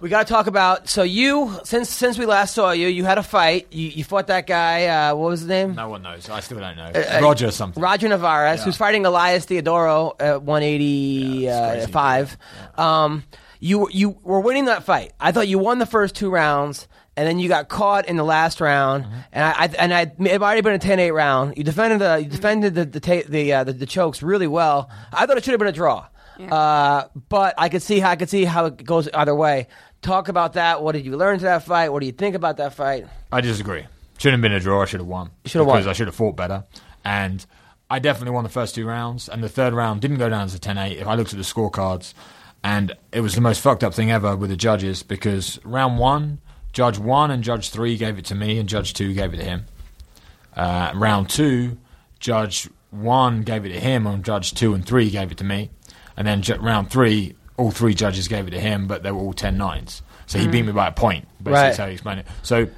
we 0.00 0.08
got 0.08 0.26
to 0.26 0.32
talk 0.32 0.46
about. 0.46 0.88
So 0.88 1.02
you, 1.02 1.58
since 1.64 1.88
since 1.88 2.18
we 2.18 2.26
last 2.26 2.54
saw 2.54 2.72
you, 2.72 2.88
you 2.88 3.04
had 3.04 3.18
a 3.18 3.22
fight. 3.22 3.68
You, 3.70 3.88
you 3.88 4.04
fought 4.04 4.26
that 4.26 4.46
guy. 4.46 4.86
Uh, 4.86 5.14
what 5.14 5.28
was 5.30 5.40
his 5.40 5.48
name? 5.48 5.74
No 5.74 5.88
one 5.88 6.02
knows. 6.02 6.28
I 6.28 6.40
still 6.40 6.58
don't 6.58 6.76
know. 6.76 6.84
uh, 6.94 7.20
Roger 7.22 7.50
something. 7.50 7.82
Roger 7.82 8.08
Narvaez, 8.08 8.58
Yeah. 8.60 8.64
who's 8.64 8.76
fighting 8.76 9.06
Elias 9.06 9.46
Theodorou 9.46 10.14
at 10.20 10.26
Yeah, 10.26 10.36
185. 10.38 12.36
it's 12.74 12.78
Um, 12.78 13.24
you 13.60 13.88
you 13.90 14.16
were 14.22 14.40
winning 14.40 14.66
that 14.66 14.84
fight. 14.84 15.12
I 15.20 15.32
thought 15.32 15.48
you 15.48 15.58
won 15.58 15.78
the 15.78 15.86
first 15.86 16.14
two 16.16 16.28
rounds, 16.30 16.88
and 17.16 17.28
then 17.28 17.38
you 17.38 17.48
got 17.48 17.68
caught 17.68 18.08
in 18.08 18.16
the 18.16 18.24
last 18.24 18.60
round. 18.60 19.04
Mm-hmm. 19.04 19.14
And 19.32 19.44
I, 19.44 19.50
I 19.50 19.66
and 19.78 19.94
I 19.94 20.00
it 20.30 20.40
might 20.40 20.54
have 20.54 20.64
been 20.64 20.74
a 20.74 20.78
10-8 20.78 21.14
round. 21.14 21.56
You 21.56 21.64
defended 21.64 22.00
the 22.00 22.16
you 22.22 22.28
defended 22.28 22.74
the 22.74 22.84
the 22.84 23.00
ta- 23.00 23.28
the, 23.28 23.52
uh, 23.52 23.64
the 23.64 23.72
the 23.72 23.86
chokes 23.86 24.22
really 24.22 24.46
well. 24.46 24.90
I 25.12 25.26
thought 25.26 25.36
it 25.36 25.44
should 25.44 25.52
have 25.52 25.60
been 25.60 25.68
a 25.68 25.72
draw. 25.72 26.06
Uh, 26.38 27.04
but 27.28 27.54
I 27.58 27.68
could 27.68 27.82
see 27.82 28.00
how 28.00 28.10
I 28.10 28.16
could 28.16 28.28
see 28.28 28.44
how 28.44 28.66
it 28.66 28.84
goes 28.84 29.08
either 29.08 29.34
way. 29.34 29.68
Talk 30.02 30.28
about 30.28 30.54
that. 30.54 30.82
What 30.82 30.92
did 30.92 31.06
you 31.06 31.16
learn 31.16 31.38
to 31.38 31.44
that 31.44 31.64
fight? 31.64 31.90
What 31.90 32.00
do 32.00 32.06
you 32.06 32.12
think 32.12 32.34
about 32.34 32.56
that 32.58 32.74
fight? 32.74 33.06
I 33.32 33.40
disagree. 33.40 33.86
Shouldn't 34.18 34.42
have 34.42 34.42
been 34.42 34.52
a 34.52 34.60
draw. 34.60 34.82
I 34.82 34.84
should 34.84 35.00
have 35.00 35.06
won. 35.06 35.30
should 35.44 35.60
have 35.60 35.66
won. 35.66 35.76
because 35.76 35.86
I 35.86 35.92
should 35.92 36.08
have 36.08 36.14
fought 36.14 36.36
better. 36.36 36.64
And 37.04 37.44
I 37.90 37.98
definitely 38.00 38.32
won 38.32 38.44
the 38.44 38.50
first 38.50 38.74
two 38.74 38.86
rounds. 38.86 39.28
And 39.28 39.42
the 39.42 39.48
third 39.48 39.72
round 39.74 40.00
didn't 40.00 40.18
go 40.18 40.28
down 40.28 40.42
as 40.42 40.54
a 40.54 40.58
10-8. 40.58 41.00
If 41.00 41.06
I 41.06 41.14
looked 41.14 41.32
at 41.32 41.38
the 41.38 41.44
scorecards, 41.44 42.14
and 42.62 42.92
it 43.12 43.20
was 43.20 43.34
the 43.34 43.40
most 43.40 43.60
fucked 43.60 43.84
up 43.84 43.94
thing 43.94 44.10
ever 44.10 44.36
with 44.36 44.50
the 44.50 44.56
judges 44.56 45.02
because 45.02 45.58
round 45.64 45.98
one, 45.98 46.40
judge 46.74 46.98
one 46.98 47.30
and 47.30 47.42
judge 47.42 47.70
three 47.70 47.96
gave 47.96 48.18
it 48.18 48.26
to 48.26 48.34
me, 48.34 48.58
and 48.58 48.68
judge 48.68 48.92
two 48.92 49.14
gave 49.14 49.32
it 49.32 49.38
to 49.38 49.44
him. 49.44 49.64
Uh, 50.54 50.92
round 50.94 51.30
two, 51.30 51.78
judge 52.20 52.68
one 52.90 53.42
gave 53.42 53.64
it 53.64 53.70
to 53.70 53.80
him, 53.80 54.06
and 54.06 54.24
judge 54.24 54.52
two 54.54 54.74
and 54.74 54.86
three 54.86 55.08
gave 55.10 55.32
it 55.32 55.38
to 55.38 55.44
me. 55.44 55.70
And 56.16 56.26
then 56.26 56.42
ju- 56.42 56.56
round 56.56 56.90
three, 56.90 57.34
all 57.56 57.70
three 57.70 57.94
judges 57.94 58.28
gave 58.28 58.46
it 58.46 58.50
to 58.50 58.60
him, 58.60 58.86
but 58.86 59.02
they 59.02 59.10
were 59.10 59.20
all 59.20 59.32
10 59.32 59.56
nines. 59.56 60.02
So 60.26 60.38
he 60.38 60.46
beat 60.48 60.62
me 60.64 60.72
by 60.72 60.88
a 60.88 60.92
point. 60.92 61.26
Basically, 61.42 61.52
Right. 61.52 61.70
is 61.70 61.76
how 61.76 61.86
you 61.86 61.92
explain 61.92 62.18
it. 62.18 62.26
So 62.42 62.68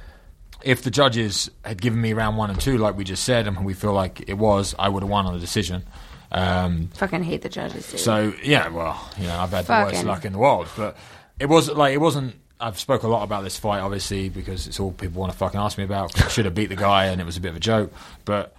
if 0.63 0.81
the 0.83 0.91
judges 0.91 1.49
had 1.63 1.79
given 1.81 2.01
me 2.01 2.13
round 2.13 2.35
one 2.37 2.49
and 2.49 2.59
two, 2.59 2.77
like 2.77 2.97
we 2.97 3.03
just 3.03 3.23
said, 3.23 3.47
and 3.47 3.63
we 3.63 3.73
feel 3.73 3.93
like 3.93 4.23
it 4.27 4.33
was, 4.37 4.73
I 4.79 4.89
would 4.89 5.03
have 5.03 5.09
won 5.09 5.25
on 5.27 5.33
the 5.33 5.39
decision. 5.39 5.83
Um, 6.31 6.89
Fucking 6.95 7.23
hate 7.23 7.41
the 7.43 7.49
judges. 7.49 7.89
Dude. 7.89 7.99
so 8.01 8.33
yeah, 8.43 8.67
well, 8.69 9.07
you 9.17 9.27
know, 9.27 9.37
I've 9.39 9.51
had 9.51 9.65
the 9.65 9.73
worst 9.73 10.03
luck 10.03 10.25
in 10.25 10.33
the 10.33 10.39
world, 10.39 10.67
but 10.75 10.97
it 11.39 11.45
was 11.45 11.69
like 11.69 11.93
it 11.93 12.01
wasn't. 12.01 12.35
I've 12.59 12.79
spoke 12.79 13.03
a 13.03 13.07
lot 13.07 13.23
about 13.23 13.43
this 13.43 13.57
fight, 13.57 13.79
obviously, 13.79 14.29
because 14.29 14.67
it's 14.67 14.79
all 14.79 14.91
people 14.91 15.19
want 15.21 15.31
to 15.31 15.37
fucking 15.37 15.59
ask 15.59 15.77
me 15.77 15.83
about. 15.83 16.19
I 16.21 16.27
should 16.27 16.45
have 16.45 16.55
beat 16.55 16.67
the 16.67 16.75
guy, 16.75 17.05
and 17.05 17.21
it 17.21 17.23
was 17.23 17.37
a 17.37 17.41
bit 17.41 17.49
of 17.49 17.55
a 17.55 17.59
joke. 17.59 17.91
But 18.25 18.55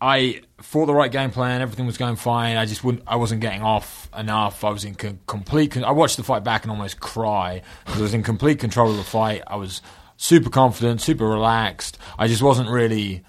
I 0.00 0.40
fought 0.60 0.86
the 0.86 0.94
right 0.94 1.10
game 1.10 1.30
plan. 1.30 1.60
Everything 1.60 1.86
was 1.86 1.98
going 1.98 2.16
fine. 2.16 2.56
I 2.56 2.66
just 2.66 2.82
wouldn't. 2.84 3.04
I 3.06 3.16
wasn't 3.16 3.40
getting 3.40 3.62
off 3.62 4.08
enough. 4.16 4.64
I 4.64 4.70
was 4.70 4.84
in 4.84 4.94
co- 4.94 5.18
complete. 5.26 5.72
Con- 5.72 5.84
I 5.84 5.92
watched 5.92 6.16
the 6.16 6.22
fight 6.22 6.44
back 6.44 6.62
and 6.64 6.70
almost 6.70 7.00
cry 7.00 7.62
because 7.84 8.00
I 8.00 8.02
was 8.02 8.14
in 8.14 8.22
complete 8.22 8.58
control 8.58 8.90
of 8.90 8.96
the 8.96 9.04
fight. 9.04 9.42
I 9.46 9.56
was 9.56 9.82
super 10.16 10.50
confident, 10.50 11.00
super 11.00 11.26
relaxed. 11.26 11.98
I 12.18 12.28
just 12.28 12.42
wasn't 12.42 12.70
really 12.70 13.24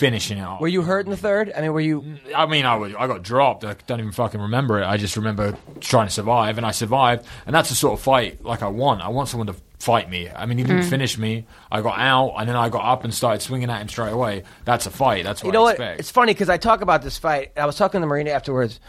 finishing 0.00 0.38
it 0.38 0.42
off. 0.42 0.62
Were 0.62 0.68
you 0.68 0.80
hurt 0.80 1.04
in 1.04 1.10
the 1.10 1.16
third? 1.16 1.52
I 1.54 1.60
mean, 1.60 1.72
were 1.74 1.80
you? 1.80 2.16
I 2.34 2.46
mean, 2.46 2.64
I, 2.64 2.74
was, 2.76 2.94
I 2.98 3.06
got 3.06 3.22
dropped. 3.22 3.64
I 3.64 3.76
don't 3.86 4.00
even 4.00 4.12
fucking 4.12 4.40
remember 4.40 4.80
it. 4.80 4.86
I 4.86 4.96
just 4.96 5.14
remember 5.16 5.56
trying 5.80 6.06
to 6.06 6.12
survive, 6.12 6.56
and 6.56 6.66
I 6.66 6.70
survived. 6.70 7.26
And 7.44 7.54
that's 7.54 7.68
the 7.68 7.74
sort 7.74 7.98
of 7.98 8.02
fight 8.02 8.42
like 8.42 8.62
I 8.62 8.68
want. 8.68 9.02
I 9.02 9.08
want 9.08 9.28
someone 9.28 9.48
to 9.48 9.56
fight 9.78 10.08
me. 10.08 10.30
I 10.30 10.46
mean, 10.46 10.56
he 10.56 10.64
didn't 10.64 10.84
mm. 10.84 10.90
finish 10.90 11.18
me. 11.18 11.46
I 11.70 11.82
got 11.82 11.98
out, 11.98 12.34
and 12.38 12.48
then 12.48 12.56
I 12.56 12.70
got 12.70 12.84
up 12.84 13.04
and 13.04 13.12
started 13.12 13.42
swinging 13.42 13.68
at 13.68 13.82
him 13.82 13.88
straight 13.88 14.12
away. 14.12 14.44
That's 14.64 14.86
a 14.86 14.90
fight. 14.90 15.24
That's 15.24 15.42
what 15.42 15.48
You 15.48 15.52
know 15.52 15.60
I 15.60 15.64
what? 15.64 15.74
expect. 15.74 16.00
It's 16.00 16.10
funny 16.10 16.32
because 16.32 16.48
I 16.48 16.56
talk 16.56 16.80
about 16.80 17.02
this 17.02 17.18
fight. 17.18 17.52
I 17.58 17.66
was 17.66 17.76
talking 17.76 18.00
to 18.00 18.06
Marina 18.06 18.30
afterwards, 18.30 18.80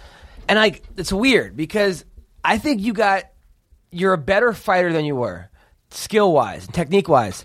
and 0.48 0.58
I 0.58 0.80
it's 0.96 1.12
weird 1.12 1.58
because 1.58 2.06
I 2.44 2.58
think 2.58 2.82
you 2.82 2.94
got 2.94 3.26
you're 3.92 4.14
a 4.14 4.18
better 4.18 4.54
fighter 4.54 4.94
than 4.94 5.04
you 5.04 5.18
were, 5.18 5.50
skill 5.90 6.32
wise 6.32 6.66
and 6.66 6.74
technique 6.74 7.10
wise, 7.10 7.44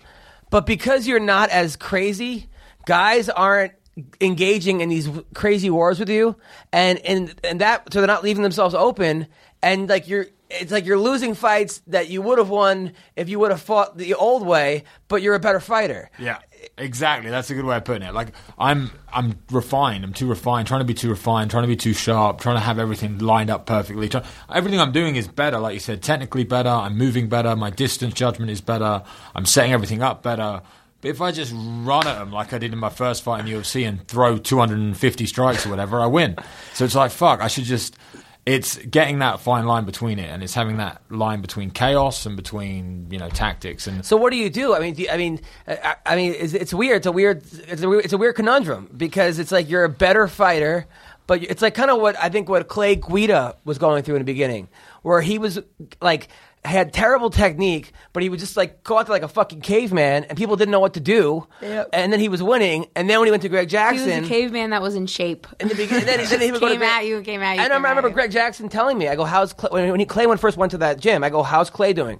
but 0.50 0.66
because 0.66 1.08
you're 1.08 1.18
not 1.18 1.50
as 1.50 1.74
crazy, 1.74 2.48
guys 2.86 3.28
aren't 3.28 3.72
engaging 4.20 4.80
in 4.80 4.88
these 4.88 5.08
crazy 5.34 5.68
wars 5.68 5.98
with 5.98 6.08
you, 6.08 6.36
and 6.72 6.98
and 7.00 7.38
and 7.44 7.60
that 7.60 7.92
so 7.92 8.00
they're 8.00 8.06
not 8.06 8.24
leaving 8.24 8.42
themselves 8.42 8.74
open, 8.74 9.26
and 9.62 9.88
like 9.88 10.08
you're. 10.08 10.26
It's 10.48 10.70
like 10.70 10.86
you're 10.86 10.96
losing 10.96 11.34
fights 11.34 11.82
that 11.88 12.08
you 12.08 12.22
would 12.22 12.38
have 12.38 12.50
won 12.50 12.92
if 13.16 13.28
you 13.28 13.40
would 13.40 13.50
have 13.50 13.60
fought 13.60 13.98
the 13.98 14.14
old 14.14 14.46
way, 14.46 14.84
but 15.08 15.20
you're 15.20 15.34
a 15.34 15.40
better 15.40 15.58
fighter. 15.58 16.08
Yeah, 16.20 16.38
exactly. 16.78 17.30
That's 17.30 17.50
a 17.50 17.54
good 17.56 17.64
way 17.64 17.76
of 17.76 17.84
putting 17.84 18.06
it. 18.06 18.14
Like 18.14 18.28
I'm, 18.56 18.92
I'm 19.12 19.40
refined. 19.50 20.04
I'm 20.04 20.12
too 20.12 20.28
refined. 20.28 20.68
Trying 20.68 20.82
to 20.82 20.84
be 20.84 20.94
too 20.94 21.10
refined. 21.10 21.50
Trying 21.50 21.64
to 21.64 21.68
be 21.68 21.74
too 21.74 21.92
sharp. 21.92 22.40
Trying 22.40 22.54
to 22.54 22.60
have 22.60 22.78
everything 22.78 23.18
lined 23.18 23.50
up 23.50 23.66
perfectly. 23.66 24.08
Try, 24.08 24.24
everything 24.54 24.78
I'm 24.78 24.92
doing 24.92 25.16
is 25.16 25.26
better. 25.26 25.58
Like 25.58 25.74
you 25.74 25.80
said, 25.80 26.00
technically 26.00 26.44
better. 26.44 26.68
I'm 26.68 26.96
moving 26.96 27.28
better. 27.28 27.56
My 27.56 27.70
distance 27.70 28.14
judgment 28.14 28.52
is 28.52 28.60
better. 28.60 29.02
I'm 29.34 29.46
setting 29.46 29.72
everything 29.72 30.00
up 30.00 30.22
better. 30.22 30.62
But 31.06 31.10
if 31.10 31.20
I 31.20 31.30
just 31.30 31.52
run 31.54 32.04
at 32.08 32.18
them 32.18 32.32
like 32.32 32.52
I 32.52 32.58
did 32.58 32.72
in 32.72 32.80
my 32.80 32.88
first 32.88 33.22
fight 33.22 33.46
in 33.46 33.46
UFC 33.46 33.86
and 33.86 34.06
throw 34.08 34.38
250 34.38 35.26
strikes 35.26 35.64
or 35.64 35.70
whatever, 35.70 36.00
I 36.00 36.06
win. 36.06 36.34
So 36.74 36.84
it's 36.84 36.96
like 36.96 37.12
fuck. 37.12 37.40
I 37.40 37.46
should 37.46 37.62
just. 37.64 37.96
It's 38.44 38.76
getting 38.78 39.20
that 39.20 39.40
fine 39.40 39.66
line 39.66 39.84
between 39.84 40.18
it, 40.20 40.30
and 40.30 40.42
it's 40.42 40.54
having 40.54 40.76
that 40.76 41.02
line 41.10 41.42
between 41.42 41.70
chaos 41.70 42.26
and 42.26 42.36
between 42.36 43.08
you 43.10 43.18
know 43.18 43.28
tactics 43.28 43.86
and 43.86 44.04
So 44.04 44.16
what 44.16 44.30
do 44.30 44.36
you 44.36 44.50
do? 44.50 44.74
I 44.74 44.80
mean, 44.80 44.94
do 44.94 45.02
you, 45.02 45.08
I 45.08 45.16
mean, 45.16 45.40
uh, 45.66 45.76
I, 45.82 45.96
I 46.06 46.16
mean, 46.16 46.34
it's, 46.36 46.54
it's 46.54 46.74
weird. 46.74 46.98
It's 46.98 47.06
a 47.06 47.12
weird. 47.12 47.42
It's 47.68 47.82
a 47.82 47.88
weird, 47.88 48.04
it's 48.04 48.12
a 48.12 48.18
weird 48.18 48.34
conundrum 48.34 48.88
because 48.96 49.38
it's 49.38 49.52
like 49.52 49.68
you're 49.68 49.84
a 49.84 49.88
better 49.88 50.26
fighter, 50.28 50.86
but 51.26 51.42
it's 51.42 51.62
like 51.62 51.74
kind 51.74 51.90
of 51.90 52.00
what 52.00 52.16
I 52.18 52.30
think 52.30 52.48
what 52.48 52.66
Clay 52.66 52.96
Guida 52.96 53.56
was 53.64 53.78
going 53.78 54.02
through 54.02 54.16
in 54.16 54.22
the 54.22 54.32
beginning, 54.32 54.68
where 55.02 55.20
he 55.20 55.38
was 55.38 55.60
like 56.00 56.28
had 56.64 56.92
terrible 56.92 57.30
technique, 57.30 57.92
but 58.12 58.22
he 58.24 58.28
would 58.28 58.40
just 58.40 58.56
like 58.56 58.82
go 58.82 58.98
out 58.98 59.06
there 59.06 59.14
like 59.14 59.22
a 59.22 59.28
fucking 59.28 59.60
caveman, 59.60 60.24
and 60.24 60.36
people 60.36 60.56
didn't 60.56 60.72
know 60.72 60.80
what 60.80 60.94
to 60.94 61.00
do. 61.00 61.46
Yep. 61.62 61.90
And 61.92 62.12
then 62.12 62.18
he 62.18 62.28
was 62.28 62.42
winning, 62.42 62.86
and 62.96 63.08
then 63.08 63.20
when 63.20 63.26
he 63.26 63.30
went 63.30 63.42
to 63.42 63.48
Greg 63.48 63.68
he 63.68 63.72
Jackson, 63.72 64.22
was 64.22 64.26
a 64.26 64.28
caveman 64.28 64.70
that 64.70 64.82
was 64.82 64.96
in 64.96 65.06
shape. 65.06 65.46
in 65.60 65.68
the 65.68 65.74
beginning, 65.76 66.06
then, 66.06 66.26
then 66.28 66.40
he 66.40 66.50
would 66.50 66.60
Came 66.60 66.78
Greg- 66.78 66.82
at 66.90 67.06
you, 67.06 67.20
came 67.22 67.40
at 67.42 67.56
you, 67.56 67.62
And 67.62 67.72
I 67.72 67.76
remember. 67.76 68.10
Greg 68.10 68.32
Jackson 68.32 68.68
telling 68.68 68.98
me, 68.98 69.06
I 69.08 69.14
go, 69.14 69.24
"How's 69.24 69.52
Clay? 69.52 69.68
when, 69.70 69.90
when 69.90 70.00
he, 70.00 70.06
Clay 70.06 70.26
when 70.26 70.38
first 70.38 70.56
went 70.56 70.72
to 70.72 70.78
that 70.78 70.98
gym? 70.98 71.22
I 71.22 71.30
go, 71.30 71.42
"How's 71.44 71.70
Clay 71.70 71.92
doing?" 71.92 72.18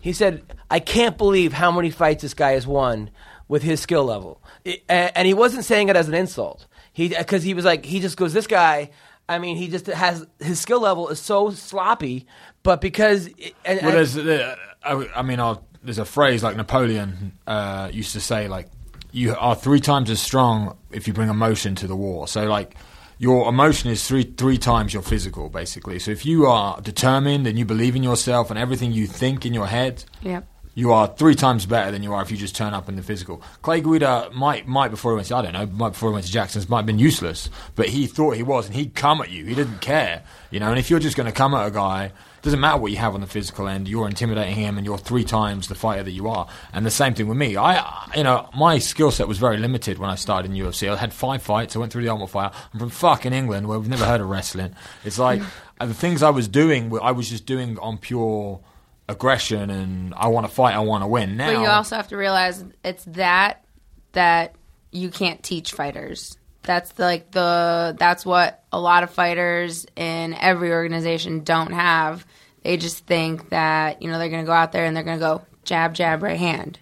He 0.00 0.12
said, 0.12 0.42
"I 0.70 0.80
can't 0.80 1.16
believe 1.16 1.52
how 1.52 1.70
many 1.70 1.90
fights 1.90 2.22
this 2.22 2.34
guy 2.34 2.52
has 2.52 2.66
won 2.66 3.10
with 3.46 3.62
his 3.62 3.80
skill 3.80 4.04
level." 4.04 4.42
And 4.88 5.26
he 5.28 5.34
wasn't 5.34 5.64
saying 5.64 5.90
it 5.90 5.96
as 5.96 6.08
an 6.08 6.14
insult. 6.14 6.66
He 6.92 7.08
because 7.08 7.44
he 7.44 7.54
was 7.54 7.64
like, 7.64 7.84
he 7.84 8.00
just 8.00 8.16
goes, 8.16 8.32
"This 8.32 8.48
guy." 8.48 8.90
I 9.28 9.38
mean, 9.38 9.56
he 9.56 9.68
just 9.68 9.86
has 9.86 10.26
his 10.38 10.60
skill 10.60 10.80
level 10.80 11.08
is 11.08 11.18
so 11.18 11.50
sloppy, 11.50 12.26
but 12.62 12.80
because 12.80 13.28
and, 13.64 13.80
Well, 13.82 13.92
there's, 13.92 14.16
uh, 14.16 14.56
I, 14.84 15.08
I 15.16 15.22
mean, 15.22 15.40
I'll, 15.40 15.66
there's 15.82 15.98
a 15.98 16.04
phrase 16.04 16.42
like 16.42 16.56
Napoleon 16.56 17.32
uh, 17.46 17.90
used 17.92 18.12
to 18.12 18.20
say, 18.20 18.48
like, 18.48 18.68
you 19.10 19.34
are 19.34 19.54
three 19.54 19.80
times 19.80 20.10
as 20.10 20.20
strong 20.20 20.76
if 20.90 21.06
you 21.06 21.12
bring 21.12 21.28
emotion 21.28 21.74
to 21.76 21.86
the 21.86 21.96
war. 21.96 22.28
So, 22.28 22.44
like, 22.44 22.76
your 23.18 23.48
emotion 23.48 23.90
is 23.90 24.06
three 24.06 24.24
three 24.24 24.58
times 24.58 24.92
your 24.92 25.02
physical, 25.02 25.48
basically. 25.48 25.98
So, 25.98 26.10
if 26.10 26.26
you 26.26 26.46
are 26.46 26.80
determined 26.80 27.46
and 27.46 27.58
you 27.58 27.64
believe 27.64 27.96
in 27.96 28.02
yourself 28.02 28.50
and 28.50 28.58
everything 28.58 28.92
you 28.92 29.06
think 29.06 29.46
in 29.46 29.54
your 29.54 29.66
head, 29.66 30.04
Yep. 30.22 30.46
You 30.76 30.92
are 30.92 31.08
three 31.08 31.34
times 31.34 31.64
better 31.64 31.90
than 31.90 32.02
you 32.02 32.12
are 32.12 32.20
if 32.20 32.30
you 32.30 32.36
just 32.36 32.54
turn 32.54 32.74
up 32.74 32.86
in 32.86 32.96
the 32.96 33.02
physical. 33.02 33.42
Clay 33.62 33.80
Guida 33.80 34.28
might, 34.34 34.68
might 34.68 34.90
before 34.90 35.12
he 35.12 35.16
went 35.16 35.26
to, 35.28 35.36
I 35.36 35.42
don't 35.42 35.54
know, 35.54 35.64
might 35.64 35.90
before 35.90 36.10
he 36.10 36.12
went 36.12 36.26
to 36.26 36.32
Jackson's, 36.32 36.68
might 36.68 36.80
have 36.80 36.86
been 36.86 36.98
useless, 36.98 37.48
but 37.74 37.88
he 37.88 38.06
thought 38.06 38.36
he 38.36 38.42
was, 38.42 38.66
and 38.66 38.74
he'd 38.74 38.94
come 38.94 39.22
at 39.22 39.30
you. 39.30 39.46
He 39.46 39.54
didn't 39.54 39.80
care, 39.80 40.22
you 40.50 40.60
know. 40.60 40.68
And 40.68 40.78
if 40.78 40.90
you're 40.90 41.00
just 41.00 41.16
going 41.16 41.28
to 41.28 41.32
come 41.32 41.54
at 41.54 41.66
a 41.66 41.70
guy, 41.70 42.12
doesn't 42.42 42.60
matter 42.60 42.76
what 42.76 42.92
you 42.92 42.98
have 42.98 43.14
on 43.14 43.22
the 43.22 43.26
physical 43.26 43.66
end, 43.68 43.88
you're 43.88 44.06
intimidating 44.06 44.54
him, 44.54 44.76
and 44.76 44.84
you're 44.86 44.98
three 44.98 45.24
times 45.24 45.68
the 45.68 45.74
fighter 45.74 46.02
that 46.02 46.10
you 46.10 46.28
are. 46.28 46.46
And 46.74 46.84
the 46.84 46.90
same 46.90 47.14
thing 47.14 47.26
with 47.26 47.38
me. 47.38 47.56
I, 47.56 48.10
you 48.14 48.22
know, 48.22 48.50
my 48.54 48.78
skill 48.78 49.10
set 49.10 49.26
was 49.26 49.38
very 49.38 49.56
limited 49.56 49.96
when 49.96 50.10
I 50.10 50.14
started 50.16 50.50
in 50.50 50.58
UFC. 50.58 50.92
I 50.92 50.96
had 50.96 51.14
five 51.14 51.42
fights. 51.42 51.74
I 51.74 51.78
went 51.78 51.90
through 51.90 52.02
the 52.02 52.10
Ultimate 52.10 52.28
Fire. 52.28 52.50
I'm 52.74 52.80
from 52.80 52.90
fucking 52.90 53.32
England, 53.32 53.66
where 53.66 53.78
we've 53.78 53.88
never 53.88 54.04
heard 54.04 54.20
of 54.20 54.28
wrestling. 54.28 54.76
It's 55.06 55.18
like 55.18 55.40
the 55.80 55.94
things 55.94 56.22
I 56.22 56.28
was 56.28 56.48
doing, 56.48 56.92
I 57.00 57.12
was 57.12 57.30
just 57.30 57.46
doing 57.46 57.78
on 57.78 57.96
pure 57.96 58.60
aggression 59.08 59.70
and 59.70 60.14
I 60.14 60.28
want 60.28 60.46
to 60.46 60.52
fight, 60.52 60.74
I 60.74 60.80
want 60.80 61.02
to 61.02 61.08
win. 61.08 61.36
Now, 61.36 61.52
But 61.52 61.60
you 61.60 61.66
also 61.68 61.96
have 61.96 62.08
to 62.08 62.16
realize 62.16 62.64
it's 62.84 63.04
that 63.06 63.64
that 64.12 64.54
you 64.90 65.10
can't 65.10 65.42
teach 65.42 65.72
fighters. 65.72 66.36
That's 66.62 66.90
the, 66.92 67.04
like 67.04 67.30
the 67.30 67.94
that's 67.98 68.26
what 68.26 68.64
a 68.72 68.80
lot 68.80 69.02
of 69.04 69.10
fighters 69.10 69.86
in 69.94 70.34
every 70.34 70.72
organization 70.72 71.44
don't 71.44 71.72
have. 71.72 72.26
They 72.62 72.76
just 72.76 73.06
think 73.06 73.50
that 73.50 74.02
you 74.02 74.10
know 74.10 74.18
they're 74.18 74.28
going 74.28 74.42
to 74.42 74.46
go 74.46 74.52
out 74.52 74.72
there 74.72 74.84
and 74.84 74.96
they're 74.96 75.04
going 75.04 75.18
to 75.18 75.24
go 75.24 75.42
jab 75.64 75.94
jab 75.94 76.22
right 76.22 76.38
hand, 76.38 76.78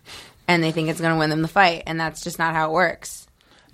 and 0.48 0.62
they 0.62 0.72
think 0.72 0.88
it's 0.88 1.00
going 1.00 1.12
to 1.12 1.18
win 1.18 1.28
them 1.28 1.42
the 1.42 1.48
fight, 1.48 1.82
and 1.86 2.00
that's 2.00 2.22
just 2.22 2.38
not 2.38 2.54
how 2.54 2.70
it 2.70 2.72
works. 2.72 3.23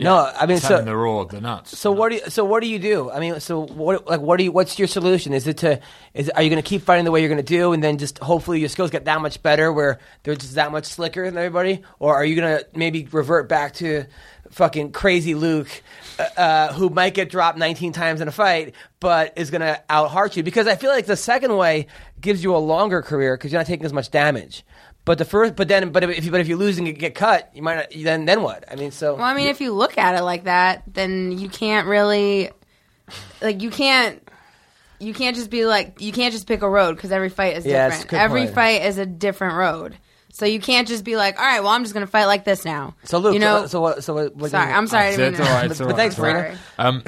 No, 0.01 0.31
I 0.35 0.47
mean, 0.47 0.57
it's 0.57 0.67
so 0.67 0.83
the 0.83 0.97
raw, 0.97 1.25
the 1.25 1.41
nuts. 1.41 1.79
So 1.79 1.93
what 1.93 2.11
do 2.11 2.17
you, 2.17 2.23
so 2.29 2.45
what 2.45 2.63
do 2.63 2.69
you 2.69 2.79
do? 2.79 3.11
I 3.11 3.21
mean, 3.21 3.41
so 3.41 3.61
what 3.67 4.07
like 4.07 4.21
what 4.21 4.39
do 4.39 4.45
you 4.45 4.53
what's 4.53 4.79
your 4.79 4.89
solution? 4.89 5.33
Is 5.33 5.47
it 5.47 5.59
to 5.59 5.81
is 6.15 6.31
are 6.31 6.43
you 6.43 6.51
going 6.51 6.63
to 6.63 6.69
keep 6.69 6.83
fighting 6.83 7.05
the 7.05 7.11
way 7.11 7.21
you're 7.21 7.29
going 7.29 7.37
to 7.37 7.43
do, 7.43 7.73
and 7.73 7.83
then 7.83 7.99
just 7.99 8.19
hopefully 8.19 8.61
your 8.61 8.69
skills 8.69 8.91
get 8.91 9.05
that 9.05 9.21
much 9.21 9.43
better, 9.43 9.73
where 9.73 9.99
they're 10.23 10.35
just 10.35 10.55
that 10.55 10.73
much 10.73 10.87
slicker 10.87 11.25
than 11.25 11.37
everybody, 11.37 11.83
or 11.99 12.15
are 12.15 12.25
you 12.25 12.37
going 12.37 12.59
to 12.59 12.67
maybe 12.75 13.07
revert 13.11 13.49
back 13.49 13.75
to 13.75 14.07
fucking 14.51 14.93
crazy 14.93 15.35
Luke, 15.35 15.69
uh, 16.19 16.23
uh, 16.37 16.73
who 16.73 16.91
might 16.91 17.15
get 17.15 17.31
dropped 17.31 17.59
19 17.59 17.93
times 17.93 18.21
in 18.21 18.29
a 18.29 18.33
fight, 18.33 18.75
but 18.99 19.33
is 19.37 19.51
going 19.51 19.61
to 19.61 19.83
out 19.89 20.11
heart 20.11 20.37
you? 20.37 20.43
Because 20.43 20.67
I 20.67 20.77
feel 20.77 20.91
like 20.91 21.07
the 21.07 21.17
second 21.17 21.57
way 21.57 21.87
gives 22.21 22.43
you 22.43 22.55
a 22.55 22.59
longer 22.59 23.03
career 23.03 23.37
because 23.37 23.53
you're 23.53 23.61
not 23.61 23.67
taking 23.67 23.87
as 23.87 23.93
much 23.93 24.11
damage. 24.11 24.65
But 25.05 25.19
the 25.19 25.25
first, 25.25 25.57
but 25.57 25.67
then, 25.69 25.91
but 25.93 26.05
if 26.05 26.25
you, 26.25 26.31
but 26.31 26.41
if 26.41 26.47
you're 26.49 26.59
losing 26.59 26.87
and 26.87 26.97
get 26.99 27.15
cut, 27.15 27.51
you 27.55 27.63
might 27.63 27.77
not. 27.77 27.87
Then, 27.97 28.27
then 28.27 28.43
what? 28.43 28.65
I 28.71 28.77
mean, 28.77 28.91
so 28.91 29.15
Well, 29.15 29.25
I 29.25 29.35
mean, 29.35 29.49
if 29.49 29.61
you 29.61 29.73
look 29.73 29.97
at 29.99 30.15
it 30.15 30.23
like 30.23 30.45
that, 30.45 30.83
then 30.87 31.33
you 31.39 31.49
can't 31.49 31.87
really, 31.89 32.51
like, 33.41 33.63
you 33.63 33.71
can't, 33.71 34.23
you 34.99 35.15
can't 35.15 35.35
just 35.35 35.51
be 35.51 35.65
like, 35.65 36.01
you 36.01 36.13
can't 36.13 36.33
just 36.33 36.47
pick 36.47 36.63
a 36.63 36.69
road 36.69 36.97
because 36.97 37.13
every 37.13 37.31
fight 37.31 37.57
is 37.57 37.65
Yeah, 37.67 37.87
it's 37.89 37.97
a 37.97 37.99
different. 38.03 38.11
good 38.11 38.17
Every 38.21 38.43
point. 38.43 38.55
fight 38.55 38.83
is 38.83 38.99
a 38.99 39.07
different 39.07 39.55
road. 39.57 39.97
So 40.33 40.45
you 40.47 40.61
can't 40.61 40.87
just 40.87 41.03
be 41.03 41.17
like, 41.17 41.39
all 41.41 41.45
right, 41.45 41.61
well, 41.61 41.73
I'm 41.73 41.83
just 41.83 41.93
going 41.95 42.07
to 42.07 42.11
fight 42.11 42.27
like 42.27 42.45
this 42.45 42.65
now. 42.65 42.95
so 43.05 43.19
Luke, 43.19 43.35
you 43.35 43.41
know, 43.41 43.67
so 43.67 43.81
what? 43.81 44.05
So 44.05 44.15
what? 44.15 44.37
what 44.37 44.51
sorry, 44.53 44.71
I'm 44.73 44.87
sorry. 44.87 45.07
I 45.07 45.09
It's, 45.09 45.17
didn't 45.17 45.35
it's 45.35 45.41
mean 45.41 45.49
all 45.49 45.55
to- 45.55 45.61
right. 45.63 45.71
It's 45.71 45.79
But- 45.79 45.85
all 45.85 45.91
but 45.91 45.97
right, 45.97 46.03
thanks, 46.03 46.15
it's 46.15 46.19
all 46.21 46.27
right. 46.27 46.35
Marina. 46.45 46.59
Um, 46.79 47.03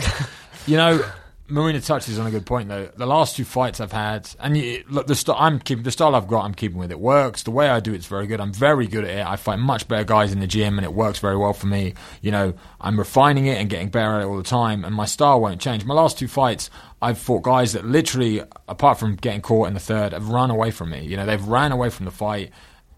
you 0.66 0.77
know, 0.77 1.05
Marina 1.53 1.83
touches 1.83 2.19
on 2.19 2.27
a 2.27 2.31
good 2.31 2.47
point 2.47 2.70
though. 2.70 2.89
The 2.97 3.05
last 3.05 3.37
two 3.37 3.45
fights 3.45 3.79
I've 3.79 3.93
had, 3.93 4.29
and 4.41 4.57
you, 4.57 4.83
look, 4.89 5.07
the 5.07 5.15
st- 5.15 5.37
I'm 5.39 5.59
keeping 5.59 5.85
the 5.85 5.91
style 5.91 6.15
I've 6.15 6.27
got. 6.27 6.47
I'm 6.47 6.55
keeping 6.55 6.79
with 6.79 6.91
it. 6.91 6.99
Works 6.99 7.43
the 7.43 7.51
way 7.51 7.69
I 7.69 7.79
do 7.79 7.93
it's 7.93 8.07
very 8.07 8.27
good. 8.27 8.41
I'm 8.41 8.55
very 8.55 8.87
good 8.87 9.05
at 9.05 9.11
it. 9.11 9.27
I 9.27 9.37
fight 9.37 9.59
much 9.59 9.87
better 9.87 10.05
guys 10.05 10.33
in 10.33 10.41
the 10.41 10.47
gym, 10.47 10.79
and 10.79 10.85
it 10.85 10.95
works 10.95 11.19
very 11.19 11.37
well 11.37 11.53
for 11.53 11.66
me. 11.66 11.93
You 12.23 12.31
know, 12.31 12.55
I'm 12.81 12.99
refining 12.99 13.47
it 13.47 13.59
and 13.61 13.69
getting 13.69 13.91
better 13.91 14.15
at 14.15 14.23
it 14.23 14.24
all 14.24 14.39
the 14.39 14.43
time, 14.43 14.83
and 14.83 14.95
my 14.95 15.05
style 15.05 15.43
won't 15.43 15.61
change. 15.61 15.85
My 15.85 15.93
last 15.93 16.19
two 16.19 16.27
fights, 16.27 16.70
I've 17.03 17.19
fought 17.19 17.43
guys 17.43 17.74
that 17.74 17.85
literally, 17.85 18.43
apart 18.66 18.99
from 18.99 19.16
getting 19.16 19.43
caught 19.43 19.69
in 19.69 19.74
the 19.74 19.81
third, 19.81 20.15
have 20.15 20.31
run 20.31 20.51
away 20.51 20.70
from 20.70 20.89
me. 20.89 21.05
You 21.05 21.19
know, 21.19 21.27
they've 21.27 21.45
ran 21.47 21.70
away 21.70 21.91
from 21.91 22.07
the 22.07 22.12
fight. 22.12 22.51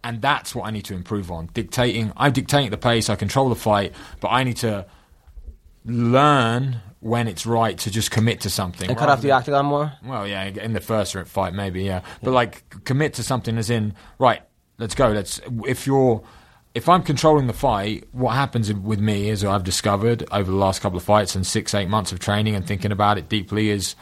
And 0.04 0.20
that's 0.20 0.54
what 0.54 0.66
I 0.66 0.70
need 0.70 0.84
to 0.84 0.94
improve 0.94 1.30
on. 1.32 1.48
Dictating, 1.54 2.12
I'm 2.14 2.32
dictating 2.32 2.70
the 2.70 2.76
pace. 2.76 3.08
I 3.08 3.16
control 3.16 3.48
the 3.48 3.54
fight, 3.54 3.94
but 4.20 4.28
I 4.28 4.44
need 4.44 4.58
to 4.58 4.84
learn 5.84 6.80
when 7.00 7.28
it's 7.28 7.44
right 7.44 7.76
to 7.78 7.90
just 7.90 8.10
commit 8.10 8.40
to 8.40 8.50
something 8.50 8.88
And 8.88 8.98
cut 8.98 9.08
off 9.10 9.20
the 9.20 9.28
than- 9.28 9.36
octagon 9.36 9.66
more. 9.66 9.92
well, 10.04 10.26
yeah, 10.26 10.44
in 10.44 10.72
the 10.72 10.80
first 10.80 11.14
fight, 11.26 11.52
maybe, 11.52 11.82
yeah. 11.84 12.00
But 12.22 12.30
like, 12.32 12.84
commit 12.84 13.14
to 13.14 13.22
something 13.22 13.58
as 13.58 13.68
in, 13.68 13.94
right, 14.18 14.40
let's 14.78 14.94
go. 14.94 15.08
Let's. 15.10 15.40
If 15.66 15.86
you're, 15.86 16.22
if 16.74 16.88
I'm 16.88 17.02
controlling 17.02 17.46
the 17.46 17.52
fight, 17.52 18.04
what 18.12 18.34
happens 18.34 18.72
with 18.72 19.00
me 19.00 19.28
is 19.28 19.44
I've 19.44 19.64
discovered 19.64 20.24
over 20.32 20.50
the 20.50 20.56
last 20.56 20.80
couple 20.80 20.96
of 20.96 21.04
fights 21.04 21.34
and 21.34 21.46
six, 21.46 21.74
eight 21.74 21.88
months 21.90 22.10
of 22.10 22.20
training 22.20 22.54
and 22.56 22.66
thinking 22.66 22.90
about 22.90 23.18
it 23.18 23.28
deeply 23.28 23.68
is. 23.70 23.94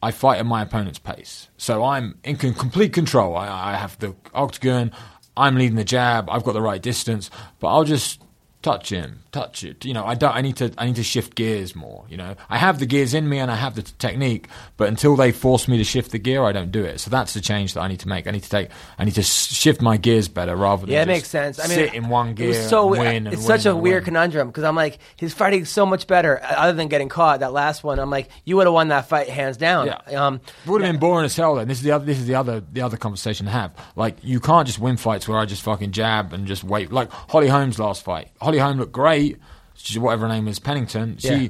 I 0.00 0.12
fight 0.12 0.38
at 0.38 0.46
my 0.46 0.62
opponent's 0.62 1.00
pace, 1.00 1.48
so 1.56 1.82
I'm 1.84 2.18
in 2.22 2.36
complete 2.36 2.92
control. 2.92 3.36
I, 3.36 3.72
I 3.72 3.76
have 3.76 3.98
the 3.98 4.14
octagon, 4.32 4.92
I'm 5.36 5.56
leading 5.56 5.74
the 5.74 5.82
jab, 5.82 6.30
I've 6.30 6.44
got 6.44 6.52
the 6.52 6.62
right 6.62 6.80
distance, 6.80 7.30
but 7.58 7.66
I'll 7.66 7.82
just 7.82 8.22
touch 8.68 8.90
him, 8.90 9.20
touch 9.32 9.64
it. 9.64 9.84
You 9.84 9.94
know, 9.94 10.04
I 10.04 10.14
don't. 10.14 10.34
I 10.34 10.40
need 10.40 10.56
to. 10.56 10.72
I 10.78 10.86
need 10.86 10.96
to 10.96 11.02
shift 11.02 11.34
gears 11.34 11.74
more. 11.74 12.04
You 12.08 12.16
know, 12.16 12.36
I 12.50 12.58
have 12.58 12.78
the 12.78 12.86
gears 12.86 13.14
in 13.14 13.28
me 13.28 13.38
and 13.38 13.50
I 13.50 13.56
have 13.56 13.74
the 13.74 13.82
t- 13.82 13.92
technique, 13.98 14.48
but 14.76 14.88
until 14.88 15.16
they 15.16 15.32
force 15.32 15.68
me 15.68 15.78
to 15.78 15.84
shift 15.84 16.10
the 16.10 16.18
gear, 16.18 16.42
I 16.44 16.52
don't 16.52 16.70
do 16.70 16.84
it. 16.84 17.00
So 17.00 17.10
that's 17.10 17.34
the 17.34 17.40
change 17.40 17.74
that 17.74 17.80
I 17.80 17.88
need 17.88 18.00
to 18.00 18.08
make. 18.08 18.26
I 18.26 18.30
need 18.30 18.42
to 18.42 18.50
take. 18.50 18.68
I 18.98 19.04
need 19.04 19.14
to 19.14 19.22
shift 19.22 19.80
my 19.80 19.96
gears 19.96 20.28
better 20.28 20.54
rather 20.56 20.86
than 20.86 20.92
Yeah, 20.92 21.02
it 21.02 21.06
just 21.06 21.08
makes 21.16 21.28
sense. 21.28 21.58
I 21.60 21.66
mean, 21.68 21.76
sit 21.76 21.94
in 21.94 22.08
one 22.08 22.34
gear. 22.34 22.50
It 22.50 22.68
so 22.68 22.94
and 22.94 23.28
it's 23.28 23.46
such 23.46 23.64
a 23.66 23.74
weird 23.74 24.02
win. 24.02 24.04
conundrum 24.04 24.48
because 24.48 24.64
I'm 24.64 24.76
like, 24.76 24.98
he's 25.16 25.32
fighting 25.34 25.64
so 25.64 25.86
much 25.86 26.06
better. 26.06 26.42
uh, 26.42 26.54
Other 26.58 26.72
than 26.74 26.88
getting 26.88 27.08
caught, 27.08 27.40
that 27.40 27.52
last 27.52 27.82
one, 27.84 27.98
I'm 27.98 28.10
like, 28.10 28.28
you 28.44 28.56
would 28.56 28.66
have 28.66 28.74
won 28.74 28.88
that 28.88 29.08
fight 29.08 29.28
hands 29.28 29.56
down. 29.56 29.86
Yeah. 29.86 30.26
Um, 30.26 30.40
It 30.64 30.70
would 30.70 30.82
have 30.82 30.92
been 30.92 31.00
boring 31.00 31.24
as 31.24 31.36
hell. 31.36 31.54
Then 31.56 31.68
this 31.68 31.78
is 31.78 31.84
the 31.84 31.92
other. 31.92 32.04
This 32.04 32.18
is 32.18 32.26
the 32.26 32.34
other. 32.34 32.60
The 32.60 32.82
other 32.82 32.96
conversation 32.96 33.46
to 33.46 33.52
have. 33.52 33.72
Like 33.96 34.16
you 34.22 34.40
can't 34.40 34.66
just 34.66 34.78
win 34.78 34.96
fights 34.96 35.26
where 35.28 35.38
I 35.38 35.44
just 35.46 35.62
fucking 35.62 35.92
jab 35.92 36.32
and 36.32 36.46
just 36.46 36.64
wait. 36.64 36.92
Like 36.92 37.10
Holly 37.10 37.48
Holm's 37.48 37.78
last 37.78 38.02
fight. 38.04 38.28
Holly 38.40 38.57
Holm 38.58 38.78
looked 38.78 38.92
great. 38.92 39.38
She, 39.74 39.98
whatever 39.98 40.26
her 40.26 40.32
name 40.32 40.48
is, 40.48 40.58
Pennington. 40.58 41.16
She 41.18 41.28
Yeah. 41.28 41.48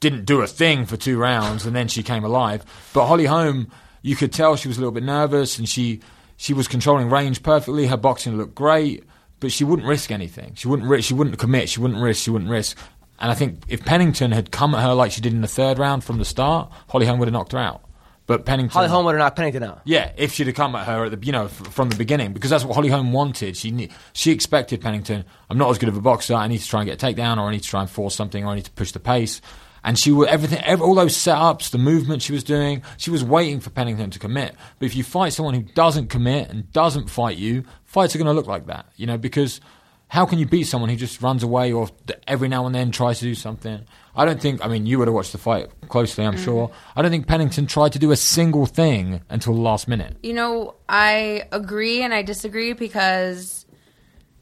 didn't 0.00 0.24
do 0.24 0.40
a 0.40 0.46
thing 0.46 0.86
for 0.86 0.96
two 0.96 1.18
rounds, 1.18 1.66
and 1.66 1.76
then 1.76 1.88
she 1.88 2.02
came 2.02 2.24
alive. 2.24 2.64
But 2.92 3.06
Holly 3.06 3.26
Holm, 3.26 3.68
you 4.02 4.16
could 4.16 4.32
tell 4.32 4.56
she 4.56 4.68
was 4.68 4.78
a 4.78 4.80
little 4.80 4.92
bit 4.92 5.02
nervous, 5.04 5.58
and 5.58 5.68
she 5.68 6.00
she 6.36 6.54
was 6.54 6.66
controlling 6.68 7.10
range 7.10 7.42
perfectly. 7.42 7.86
Her 7.86 7.98
boxing 7.98 8.38
looked 8.38 8.54
great, 8.54 9.04
but 9.40 9.52
she 9.52 9.62
wouldn't 9.62 9.86
risk 9.86 10.10
anything. 10.10 10.52
She 10.54 10.68
wouldn't. 10.68 10.88
ri- 10.88 11.02
She 11.02 11.12
wouldn't 11.12 11.36
commit. 11.38 11.68
She 11.68 11.80
wouldn't 11.80 12.00
risk. 12.02 12.22
She 12.22 12.30
wouldn't 12.30 12.50
risk. 12.50 12.78
And 13.18 13.30
I 13.30 13.34
think 13.34 13.60
if 13.68 13.84
Pennington 13.84 14.32
had 14.32 14.50
come 14.50 14.74
at 14.74 14.82
her 14.82 14.94
like 14.94 15.12
she 15.12 15.20
did 15.20 15.34
in 15.34 15.42
the 15.42 15.46
third 15.48 15.78
round 15.78 16.02
from 16.02 16.16
the 16.16 16.24
start, 16.24 16.70
Holly 16.88 17.04
Holm 17.04 17.18
would 17.18 17.28
have 17.28 17.34
knocked 17.34 17.52
her 17.52 17.58
out. 17.58 17.82
But 18.30 18.46
Pennington, 18.46 18.72
Holly 18.72 18.86
Holm 18.88 19.04
would 19.06 19.16
have 19.16 19.18
knocked 19.18 19.34
Pennington 19.34 19.64
out. 19.64 19.80
yeah, 19.84 20.12
if 20.16 20.32
she'd 20.32 20.46
have 20.46 20.54
come 20.54 20.76
at 20.76 20.86
her 20.86 21.06
at 21.06 21.10
the 21.20 21.26
you 21.26 21.32
know 21.32 21.46
f- 21.46 21.50
from 21.72 21.88
the 21.88 21.96
beginning, 21.96 22.32
because 22.32 22.48
that's 22.48 22.64
what 22.64 22.76
Holly 22.76 22.88
Holm 22.88 23.12
wanted. 23.12 23.56
She 23.56 23.72
ne- 23.72 23.88
she 24.12 24.30
expected 24.30 24.80
Pennington. 24.80 25.24
I'm 25.50 25.58
not 25.58 25.68
as 25.68 25.78
good 25.78 25.88
of 25.88 25.96
a 25.96 26.00
boxer. 26.00 26.34
I 26.34 26.46
need 26.46 26.58
to 26.58 26.68
try 26.68 26.82
and 26.82 26.88
get 26.88 27.02
a 27.02 27.06
takedown, 27.06 27.38
or 27.38 27.48
I 27.48 27.50
need 27.50 27.64
to 27.64 27.68
try 27.68 27.80
and 27.80 27.90
force 27.90 28.14
something, 28.14 28.44
or 28.44 28.52
I 28.52 28.54
need 28.54 28.66
to 28.66 28.70
push 28.70 28.92
the 28.92 29.00
pace. 29.00 29.40
And 29.82 29.98
she 29.98 30.12
would 30.12 30.28
everything, 30.28 30.60
ev 30.60 30.80
all 30.80 30.94
those 30.94 31.16
setups, 31.16 31.70
the 31.70 31.78
movement 31.78 32.22
she 32.22 32.32
was 32.32 32.44
doing. 32.44 32.84
She 32.98 33.10
was 33.10 33.24
waiting 33.24 33.58
for 33.58 33.70
Pennington 33.70 34.10
to 34.10 34.20
commit. 34.20 34.54
But 34.78 34.86
if 34.86 34.94
you 34.94 35.02
fight 35.02 35.32
someone 35.32 35.54
who 35.54 35.62
doesn't 35.62 36.06
commit 36.08 36.50
and 36.50 36.70
doesn't 36.72 37.10
fight 37.10 37.36
you, 37.36 37.64
fights 37.84 38.14
are 38.14 38.18
going 38.18 38.26
to 38.26 38.32
look 38.32 38.46
like 38.46 38.66
that. 38.66 38.86
You 38.94 39.06
know, 39.06 39.18
because 39.18 39.60
how 40.06 40.24
can 40.24 40.38
you 40.38 40.46
beat 40.46 40.68
someone 40.68 40.88
who 40.88 40.94
just 40.96 41.20
runs 41.20 41.42
away 41.42 41.72
or 41.72 41.88
every 42.28 42.46
now 42.46 42.66
and 42.66 42.74
then 42.74 42.92
tries 42.92 43.18
to 43.18 43.24
do 43.24 43.34
something? 43.34 43.84
I 44.20 44.26
don't 44.26 44.38
think. 44.38 44.62
I 44.62 44.68
mean, 44.68 44.84
you 44.84 44.98
would 44.98 45.08
have 45.08 45.14
watched 45.14 45.32
the 45.32 45.38
fight 45.38 45.70
closely, 45.88 46.26
I'm 46.26 46.36
sure. 46.36 46.68
Mm. 46.68 46.72
I 46.94 47.00
don't 47.00 47.10
think 47.10 47.26
Pennington 47.26 47.66
tried 47.66 47.94
to 47.94 47.98
do 47.98 48.10
a 48.10 48.16
single 48.16 48.66
thing 48.66 49.22
until 49.30 49.54
the 49.54 49.62
last 49.62 49.88
minute. 49.88 50.14
You 50.22 50.34
know, 50.34 50.74
I 50.90 51.44
agree 51.52 52.02
and 52.02 52.12
I 52.12 52.20
disagree 52.20 52.74
because 52.74 53.64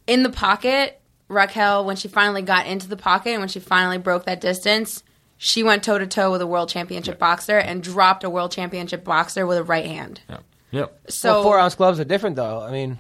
in 0.09 0.25
the 0.25 0.31
pocket, 0.31 1.01
Raquel, 1.29 1.85
when 1.85 1.95
she 1.95 2.09
finally 2.09 2.43
got 2.43 2.67
into 2.67 2.89
the 2.89 2.97
pocket 2.97 3.31
and 3.31 3.39
when 3.41 3.49
she 3.49 3.61
finally 3.61 3.99
broke 3.99 4.25
that 4.25 4.41
distance, 4.41 5.05
she 5.37 5.63
went 5.63 5.85
toe 5.85 5.97
to 5.97 6.09
toe 6.09 6.33
with 6.33 6.43
a 6.43 6.47
world 6.49 6.69
championship 6.69 7.21
boxer 7.21 7.59
and 7.59 7.81
dropped 7.81 8.25
a 8.25 8.31
world 8.31 8.51
championship 8.51 9.05
boxer 9.05 9.47
with 9.47 9.59
a 9.59 9.63
right 9.63 9.87
hand. 9.87 10.23
Yep. 10.29 10.45
Yep. 10.73 11.01
So 11.11 11.35
well, 11.35 11.43
four 11.45 11.59
ounce 11.61 11.77
gloves 11.77 12.01
are 12.01 12.05
different, 12.05 12.35
though. 12.35 12.61
I 12.61 12.73
mean, 12.73 12.99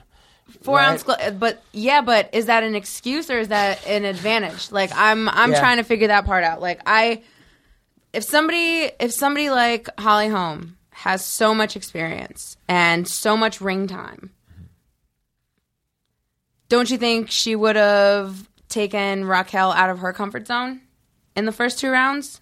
four 0.62 0.77
right? 0.77 0.89
ounce, 0.89 1.03
glo- 1.03 1.31
but 1.39 1.62
yeah, 1.73 2.01
but 2.01 2.31
is 2.33 2.47
that 2.47 2.62
an 2.62 2.75
excuse 2.75 3.31
or 3.31 3.39
is 3.39 3.49
that 3.49 3.87
an 3.87 4.05
advantage? 4.05 4.70
Like 4.73 4.91
I'm, 4.95 5.29
I'm 5.29 5.53
Yeah. 5.53 5.61
trying 5.61 5.77
to 5.79 5.83
figure 5.85 6.09
that 6.09 6.25
part 6.27 6.45
out. 6.45 6.61
Like 6.61 6.81
I, 6.87 7.23
if 8.12 8.25
somebody, 8.25 8.91
if 9.01 9.12
somebody 9.12 9.51
like 9.51 9.89
Holly 9.99 10.29
Holm 10.29 10.77
has 10.91 11.25
so 11.25 11.55
much 11.55 11.77
experience 11.77 12.57
and 12.69 13.07
so 13.07 13.37
much 13.37 13.61
ring 13.61 13.87
time, 13.87 14.31
don't 16.69 16.91
you 16.91 16.99
think 16.99 17.31
she 17.31 17.55
would 17.57 17.77
have 17.77 18.49
taken 18.69 19.25
Raquel 19.25 19.73
out 19.73 19.91
of 19.91 20.01
her 20.01 20.12
comfort 20.12 20.47
zone 20.47 20.81
in 21.37 21.47
the 21.47 21.53
first 21.53 21.79
two 21.79 21.91
rounds? 21.91 22.41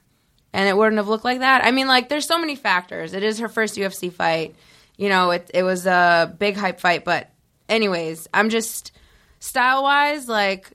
And 0.53 0.69
it 0.69 0.77
wouldn't 0.77 0.97
have 0.97 1.09
looked 1.09 1.25
like 1.25 1.41
that. 1.41 1.65
I 1.65 1.71
mean, 1.71 1.87
like, 1.87 2.09
there's 2.09 2.27
so 2.27 2.39
many 2.39 2.57
factors. 2.57 3.13
It 3.13 3.23
is 3.23 3.41
her 3.41 3.49
first 3.49 3.77
UFC 3.77 4.11
fight. 4.11 4.55
You 4.97 5.11
know, 5.11 5.31
it 5.33 5.51
it 5.53 5.63
was 5.63 5.85
a 5.87 6.35
big 6.39 6.57
hype 6.57 6.81
fight, 6.81 7.05
but 7.05 7.31
anyways, 7.69 8.29
I'm 8.33 8.51
just 8.51 8.93
style 9.39 9.83
wise, 9.83 10.29
like, 10.29 10.73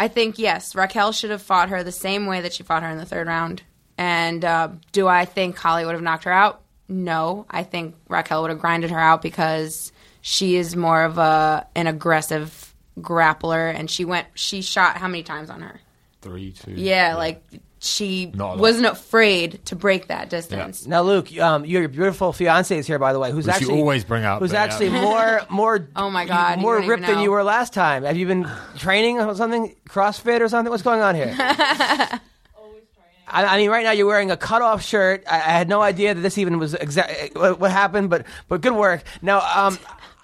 I 0.00 0.08
think 0.08 0.38
yes, 0.38 0.74
Raquel 0.74 1.12
should 1.12 1.30
have 1.30 1.42
fought 1.42 1.70
her 1.70 1.82
the 1.82 1.92
same 1.92 2.26
way 2.26 2.40
that 2.40 2.52
she 2.52 2.62
fought 2.62 2.82
her 2.82 2.88
in 2.88 2.98
the 2.98 3.06
third 3.06 3.26
round. 3.26 3.62
And 3.96 4.44
uh, 4.44 4.68
do 4.92 5.08
I 5.08 5.24
think 5.24 5.56
Holly 5.56 5.84
would 5.84 5.94
have 5.94 6.02
knocked 6.02 6.24
her 6.24 6.32
out? 6.32 6.62
No, 6.88 7.46
I 7.50 7.64
think 7.64 7.96
Raquel 8.08 8.42
would 8.42 8.50
have 8.50 8.60
grinded 8.60 8.90
her 8.90 8.98
out 8.98 9.22
because 9.22 9.92
she 10.20 10.56
is 10.56 10.76
more 10.76 11.02
of 11.02 11.18
a 11.18 11.66
an 11.74 11.86
aggressive 11.86 12.74
grappler, 12.98 13.74
and 13.74 13.90
she 13.90 14.04
went 14.04 14.26
she 14.34 14.62
shot 14.62 14.96
how 14.96 15.08
many 15.08 15.22
times 15.22 15.50
on 15.50 15.60
her? 15.60 15.80
Three, 16.22 16.52
two. 16.52 16.72
Yeah, 16.72 17.16
like 17.16 17.42
she 17.80 18.26
Not 18.26 18.44
a 18.44 18.48
lot. 18.48 18.58
wasn't 18.58 18.86
afraid 18.86 19.64
to 19.66 19.76
break 19.76 20.08
that 20.08 20.30
distance. 20.30 20.86
now 20.86 21.02
Luke, 21.02 21.36
um, 21.38 21.64
your 21.64 21.86
beautiful 21.88 22.32
fiance 22.32 22.76
is 22.76 22.86
here, 22.86 22.98
by 22.98 23.12
the 23.12 23.18
way, 23.18 23.30
who's 23.30 23.46
Which 23.46 23.60
you 23.60 23.66
actually 23.68 23.80
always 23.80 24.04
bring 24.04 24.24
up, 24.24 24.40
who's 24.40 24.50
but 24.50 24.56
yeah. 24.56 24.64
actually 24.64 24.90
more 25.00 25.40
more. 25.48 25.88
Oh 25.96 26.10
my 26.10 26.26
God, 26.26 26.58
more 26.58 26.78
don't 26.80 26.88
ripped 26.88 27.06
than 27.06 27.20
you 27.20 27.30
were 27.30 27.42
last 27.42 27.72
time. 27.72 28.04
Have 28.04 28.16
you 28.16 28.26
been 28.26 28.48
training 28.76 29.20
or 29.20 29.34
something, 29.34 29.74
CrossFit 29.88 30.40
or 30.40 30.48
something? 30.48 30.70
What's 30.70 30.82
going 30.82 31.00
on 31.00 31.14
here? 31.14 31.34
I, 33.30 33.44
I 33.44 33.56
mean, 33.58 33.70
right 33.70 33.84
now 33.84 33.90
you're 33.90 34.06
wearing 34.06 34.30
a 34.30 34.36
cutoff 34.36 34.82
shirt. 34.82 35.22
I, 35.30 35.36
I 35.36 35.38
had 35.38 35.68
no 35.68 35.82
idea 35.82 36.14
that 36.14 36.20
this 36.20 36.38
even 36.38 36.58
was 36.58 36.74
exact 36.74 37.36
what, 37.36 37.60
what 37.60 37.70
happened, 37.70 38.10
but 38.10 38.24
but 38.48 38.60
good 38.60 38.72
work. 38.74 39.02
Now, 39.22 39.40
um, 39.40 39.78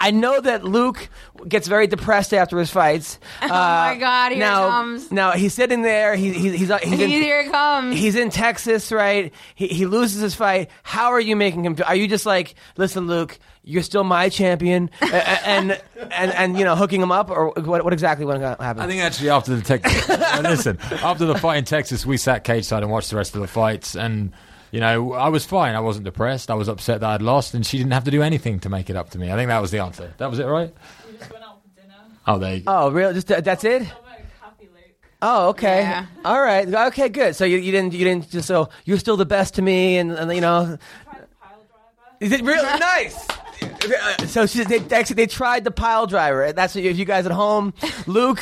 I 0.05 0.10
know 0.10 0.39
that 0.39 0.64
Luke 0.64 1.09
gets 1.48 1.66
very 1.66 1.86
depressed 1.86 2.35
after 2.35 2.59
his 2.59 2.70
fights. 2.70 3.18
Oh 3.43 3.48
my 3.48 3.97
uh, 3.97 3.98
God, 3.98 4.28
here 4.32 4.36
it 4.36 4.40
now, 4.40 4.68
comes. 4.68 5.12
Now 5.12 5.32
he's 5.32 5.55
sitting 5.55 5.82
there. 5.82 6.14
He, 6.16 6.32
he, 6.32 6.56
he's 6.56 6.70
uh, 6.70 6.78
he's 6.78 6.93
in, 7.01 7.09
Here 7.10 7.40
it 7.40 7.51
comes. 7.51 7.97
He's 7.97 8.14
in 8.16 8.31
Texas, 8.31 8.90
right? 8.90 9.32
He, 9.55 9.68
he 9.68 9.86
loses 9.86 10.20
his 10.20 10.35
fight. 10.35 10.70
How 10.82 11.12
are 11.12 11.20
you 11.20 11.36
making 11.36 11.64
him? 11.64 11.76
Are 11.86 11.94
you 11.94 12.09
just 12.09 12.26
like, 12.26 12.55
listen, 12.76 13.06
Luke, 13.06 13.39
you're 13.62 13.82
still 13.82 14.05
my 14.05 14.28
champion, 14.28 14.90
A- 15.02 15.06
a- 15.06 15.47
and 15.47 15.81
and 16.10 16.32
and 16.32 16.59
you 16.59 16.64
know, 16.64 16.74
hooking 16.76 17.01
him 17.01 17.12
up, 17.12 17.31
or 17.31 17.51
what? 17.51 17.85
What 17.85 17.93
exactly 17.93 18.26
what 18.26 18.43
uh, 18.43 18.56
happened? 18.60 18.85
I 18.85 18.86
think 18.89 19.02
actually 19.02 19.31
after 19.31 19.55
the 19.56 19.62
Texas, 19.62 20.09
listen, 20.43 20.78
after 21.02 21.24
the 21.26 21.36
fight 21.36 21.59
in 21.59 21.64
Texas, 21.64 22.05
we 22.05 22.16
sat 22.16 22.44
cage 22.44 22.64
side 22.64 22.82
and 22.82 22.90
watched 22.93 23.10
the 23.10 23.16
rest 23.16 23.35
of 23.35 23.40
the 23.40 23.48
fights, 23.48 23.94
and 23.97 24.32
you 24.74 24.80
know, 24.80 25.12
I 25.12 25.28
was 25.28 25.44
fine. 25.44 25.76
I 25.76 25.80
wasn't 25.80 26.05
depressed. 26.05 26.51
I 26.51 26.55
was 26.55 26.66
upset 26.68 27.01
that 27.01 27.09
I'd 27.09 27.22
lost, 27.22 27.55
and 27.55 27.64
she 27.64 27.78
didn't 27.78 27.92
have 27.92 28.02
to 28.05 28.10
do 28.10 28.22
anything 28.22 28.59
to 28.60 28.68
make 28.68 28.90
it 28.90 28.96
up 28.96 29.10
to 29.10 29.18
me. 29.18 29.30
I 29.30 29.36
think 29.36 29.46
that 29.48 29.60
was 29.62 29.70
the 29.70 29.78
answer. 29.78 30.12
That 30.18 30.28
was 30.30 30.40
it, 30.40 30.46
right? 30.46 30.74
We 31.06 31.16
just 31.16 31.30
went 31.32 31.44
out 31.44 31.60
for 31.62 31.80
dinner. 31.80 31.94
Oh, 32.26 32.38
there 32.38 32.55
you 32.56 32.60
go. 32.62 32.72
oh, 32.72 32.90
really? 32.90 33.14
Just 33.14 33.30
uh, 33.30 33.40
that's 33.40 33.62
it? 33.62 33.82
I'm 33.82 33.88
like 34.05 34.26
happy 34.42 34.64
Luke. 34.74 34.96
Oh, 35.22 35.51
okay. 35.51 35.82
Yeah. 35.82 36.06
All 36.24 36.42
right. 36.42 36.66
Okay, 36.88 37.09
good. 37.09 37.36
So 37.36 37.44
you, 37.44 37.59
you 37.59 37.70
didn't 37.70 37.92
you 37.94 38.05
didn't 38.05 38.28
just 38.30 38.48
so 38.48 38.68
you're 38.84 38.98
still 38.98 39.16
the 39.16 39.24
best 39.26 39.55
to 39.55 39.62
me, 39.62 39.96
and, 39.98 40.10
and 40.10 40.34
you 40.34 40.40
know, 40.40 40.64
Tried 40.64 40.78
the 41.22 41.26
pile 41.40 41.62
driver. 41.70 42.16
is 42.20 42.32
it 42.32 42.42
really 42.42 42.78
nice? 42.80 43.28
So 44.27 44.47
she, 44.47 44.65
they 44.65 44.78
actually 44.95 45.15
they 45.16 45.27
tried 45.27 45.65
the 45.65 45.70
pile 45.70 46.07
driver. 46.07 46.53
That's 46.53 46.74
if 46.77 46.97
you 46.99 47.05
guys 47.05 47.27
at 47.27 47.32
home. 47.32 47.74
Luke 48.07 48.41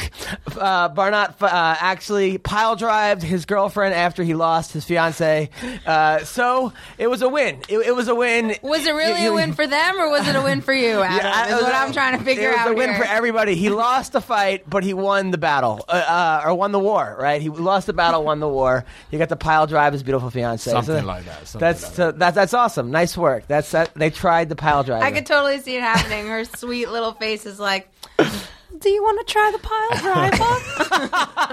uh, 0.57 0.89
Barnatt 0.91 1.41
uh, 1.43 1.49
actually 1.81 2.39
pile 2.39 2.77
drived 2.77 3.23
his 3.23 3.45
girlfriend 3.45 3.95
after 3.95 4.23
he 4.23 4.35
lost 4.35 4.73
his 4.73 4.85
fiance. 4.85 5.51
Uh, 5.87 6.25
so 6.25 6.73
it 6.99 7.09
was 7.09 7.23
a 7.23 7.29
win. 7.29 7.61
It, 7.69 7.79
it 7.79 7.95
was 7.95 8.09
a 8.09 8.15
win. 8.15 8.55
was 8.63 8.87
it 8.87 8.93
really 8.93 9.21
You- 9.21 9.27
you- 9.27 9.33
a 9.33 9.35
win 9.35 9.53
for 9.53 9.67
them 9.67 9.99
or 10.01 10.11
was 10.11 10.27
it 10.29 10.37
a 10.37 10.43
win 10.43 10.61
for 10.61 10.73
you, 10.73 11.01
Adam? 11.03 11.17
Yeah, 11.19 11.45
is 11.47 11.51
it 11.51 11.55
was 11.55 11.63
what 11.65 11.73
a- 11.73 11.77
I'm 11.77 11.93
trying 11.93 12.19
to 12.19 12.25
figure 12.25 12.49
out. 12.51 12.53
it 12.53 12.59
was 12.59 12.67
out. 12.69 12.73
a 12.73 12.75
win 12.75 12.91
here. 12.91 12.99
for 12.99 13.05
everybody. 13.05 13.55
He 13.55 13.69
lost 13.71 14.13
the 14.13 14.21
fight, 14.21 14.69
but 14.69 14.85
he 14.85 14.95
won 14.95 15.31
the 15.31 15.39
battle, 15.39 15.85
uh, 15.89 15.93
uh, 15.93 16.43
or 16.47 16.55
won 16.55 16.73
the 16.73 16.79
war. 16.79 17.17
Right? 17.19 17.41
He 17.43 17.49
lost 17.49 17.87
the 17.87 17.93
battle, 17.93 18.25
won 18.25 18.41
the 18.41 18.49
war. 18.49 18.85
He 19.11 19.19
got 19.19 19.29
to 19.31 19.37
pile 19.37 19.67
drive 19.67 19.93
his 19.93 20.03
beautiful 20.03 20.31
fiance. 20.31 20.71
Something 20.71 21.05
like 21.05 21.25
that, 21.27 21.47
something 21.47 21.61
that's 21.61 21.83
like 21.85 21.93
so 21.95 22.13
that, 22.13 22.35
that's 22.35 22.55
awesome. 22.55 22.91
Nice 22.91 23.17
work. 23.17 23.47
That's 23.47 23.71
that. 23.73 23.93
They 23.95 24.11
tried 24.11 24.49
the 24.49 24.57
pile 24.57 24.83
drive. 24.83 25.03
I 25.03 25.11
could 25.13 25.27
totally 25.27 25.61
see 25.61 25.77
it 25.77 25.83
happening. 25.83 26.27
Her 26.27 26.45
sweet 26.45 26.89
little 26.91 27.13
face 27.13 27.47
is 27.47 27.59
like, 27.61 27.89
"Do 28.19 28.91
you 28.91 29.03
want 29.03 29.25
to 29.27 29.33
try 29.33 29.51
the 29.53 29.59
pile 29.59 29.99
driver?" 30.01 31.53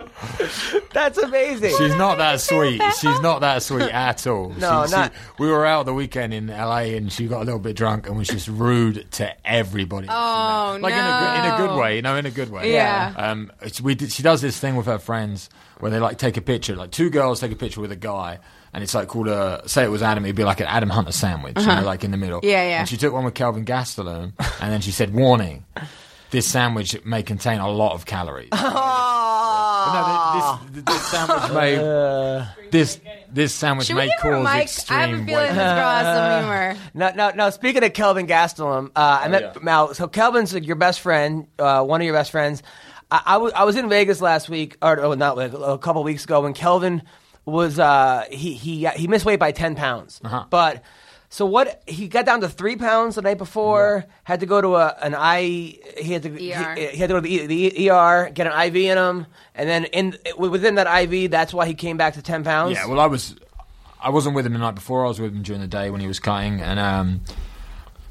That's 0.92 1.18
amazing. 1.18 1.74
She's 1.78 1.94
not 1.96 2.18
that 2.18 2.40
sweet. 2.40 2.80
She's 3.00 3.20
not 3.20 3.40
that 3.40 3.62
sweet 3.62 3.82
at 3.90 4.26
all. 4.26 4.50
No, 4.58 4.86
She- 4.86 4.94
she- 4.94 5.08
we 5.38 5.46
were 5.48 5.64
out 5.64 5.86
the 5.86 5.94
weekend 5.94 6.34
in 6.34 6.48
LA, 6.48 6.92
and 6.96 7.10
she 7.12 7.26
got 7.26 7.42
a 7.42 7.44
little 7.44 7.60
bit 7.60 7.76
drunk 7.76 8.06
and 8.08 8.16
was 8.18 8.28
just 8.28 8.48
rude 8.48 9.10
to 9.12 9.34
everybody. 9.46 10.06
that 10.06 10.12
she 10.12 10.18
Oh, 10.18 10.72
met. 10.74 10.82
like 10.82 10.94
in 10.94 10.98
a 10.98 11.20
good, 11.20 11.38
in 11.38 11.44
a 11.52 11.56
good 11.68 11.76
way, 11.80 11.96
you 11.96 12.02
know, 12.02 12.16
in 12.16 12.26
a 12.26 12.30
good 12.30 12.50
way. 12.50 12.72
Yeah. 12.72 13.14
Um, 13.16 13.50
we 13.82 13.94
did, 13.94 14.12
she 14.12 14.22
does 14.22 14.40
this 14.42 14.58
thing 14.58 14.76
with 14.76 14.86
her 14.86 14.98
friends 14.98 15.48
where 15.78 15.90
they 15.90 15.98
like 15.98 16.18
take 16.18 16.36
a 16.36 16.42
picture, 16.42 16.76
like 16.76 16.90
two 16.90 17.08
girls 17.10 17.40
take 17.40 17.52
a 17.52 17.56
picture 17.56 17.80
with 17.80 17.92
a 17.92 17.96
guy. 17.96 18.38
And 18.72 18.84
it's 18.84 18.94
like 18.94 19.08
called 19.08 19.28
a 19.28 19.62
say 19.66 19.84
it 19.84 19.88
was 19.90 20.02
Adam, 20.02 20.24
it'd 20.24 20.36
be 20.36 20.44
like 20.44 20.60
an 20.60 20.66
Adam 20.66 20.90
Hunter 20.90 21.12
sandwich, 21.12 21.58
you 21.58 21.66
know, 21.66 21.82
like 21.82 22.04
in 22.04 22.12
the 22.12 22.16
middle. 22.16 22.38
Uh-huh. 22.38 22.48
Yeah, 22.48 22.62
yeah. 22.68 22.78
And 22.80 22.88
she 22.88 22.96
took 22.96 23.12
one 23.12 23.24
with 23.24 23.34
Kelvin 23.34 23.64
Gastelum, 23.64 24.32
and 24.60 24.72
then 24.72 24.80
she 24.80 24.92
said, 24.92 25.12
"Warning: 25.12 25.64
this 26.30 26.46
sandwich 26.48 27.04
may 27.04 27.22
contain 27.24 27.58
a 27.60 27.68
lot 27.68 27.94
of 27.94 28.06
calories." 28.06 28.50
But 29.80 29.92
no, 29.94 30.58
this, 30.70 30.84
this, 30.84 30.94
this 30.94 31.08
sandwich 31.08 31.52
may 31.52 31.76
this 32.70 33.00
this 33.32 33.54
sandwich 33.54 33.86
Should 33.86 33.96
may 33.96 34.06
give 34.06 34.20
her 34.20 34.32
a 34.32 34.44
cause 34.44 34.54
mic? 34.54 34.62
extreme 34.64 34.98
I 34.98 35.00
have 35.00 35.10
a 35.10 35.12
feeling 35.12 35.34
weight. 35.34 35.46
this 35.48 35.56
girl 35.56 35.90
has 35.90 36.16
some 36.16 36.40
humor. 36.42 36.76
No, 36.94 37.10
no, 37.14 37.30
no. 37.34 37.50
Speaking 37.50 37.84
of 37.84 37.92
Kelvin 37.92 38.26
Gastelum, 38.26 38.90
uh, 38.94 39.20
I 39.22 39.28
met 39.28 39.42
Oh, 39.42 39.52
yeah. 39.56 39.62
Mal. 39.62 39.94
So 39.94 40.06
Kelvin's 40.06 40.52
like, 40.52 40.66
your 40.66 40.76
best 40.76 41.00
friend, 41.00 41.46
uh, 41.58 41.82
one 41.82 42.00
of 42.00 42.04
your 42.04 42.14
best 42.14 42.30
friends. 42.30 42.62
I, 43.10 43.22
I, 43.26 43.36
was, 43.38 43.52
was 43.54 43.76
in 43.76 43.88
Vegas 43.88 44.20
last 44.20 44.48
week, 44.48 44.76
or 44.82 45.00
oh, 45.00 45.14
not 45.14 45.36
like 45.36 45.52
a 45.54 45.78
couple 45.78 46.02
weeks 46.04 46.24
ago, 46.24 46.42
when 46.42 46.52
Kelvin 46.52 47.02
was 47.44 47.78
uh, 47.78 48.24
he 48.30 48.52
he 48.54 48.86
he 48.88 49.08
missed 49.08 49.24
weight 49.24 49.38
by 49.40 49.52
ten 49.52 49.74
pounds, 49.74 50.20
Uh-huh. 50.24 50.44
but. 50.50 50.82
So 51.32 51.46
what? 51.46 51.80
He 51.86 52.08
got 52.08 52.26
down 52.26 52.40
to 52.40 52.48
three 52.48 52.74
pounds 52.74 53.14
the 53.14 53.22
night 53.22 53.38
before. 53.38 54.04
Had 54.24 54.40
to 54.40 54.46
go 54.46 54.60
to 54.60 54.74
a, 54.74 54.88
an 55.00 55.14
I. 55.16 55.42
He 55.42 56.12
had 56.12 56.24
to. 56.24 56.30
He, 56.36 56.52
ER. 56.52 56.74
he 56.74 56.96
had 56.96 57.06
to 57.08 57.14
go 57.14 57.20
to 57.20 57.20
the, 57.20 57.46
the 57.46 57.88
ER, 57.92 58.30
get 58.34 58.48
an 58.48 58.60
IV 58.66 58.74
in 58.74 58.98
him, 58.98 59.26
and 59.54 59.68
then 59.68 59.84
in 59.84 60.16
within 60.36 60.74
that 60.74 60.88
IV, 61.04 61.30
that's 61.30 61.54
why 61.54 61.66
he 61.66 61.74
came 61.74 61.96
back 61.96 62.14
to 62.14 62.22
ten 62.22 62.42
pounds. 62.42 62.72
Yeah, 62.74 62.86
well, 62.86 62.98
I 62.98 63.06
was 63.06 63.36
I 64.00 64.10
wasn't 64.10 64.34
with 64.34 64.44
him 64.44 64.54
the 64.54 64.58
night 64.58 64.74
before. 64.74 65.04
I 65.04 65.08
was 65.08 65.20
with 65.20 65.32
him 65.32 65.42
during 65.42 65.60
the 65.60 65.68
day 65.68 65.88
when 65.90 66.00
he 66.00 66.08
was 66.08 66.18
cutting, 66.18 66.60
and 66.60 66.80
um, 66.80 67.20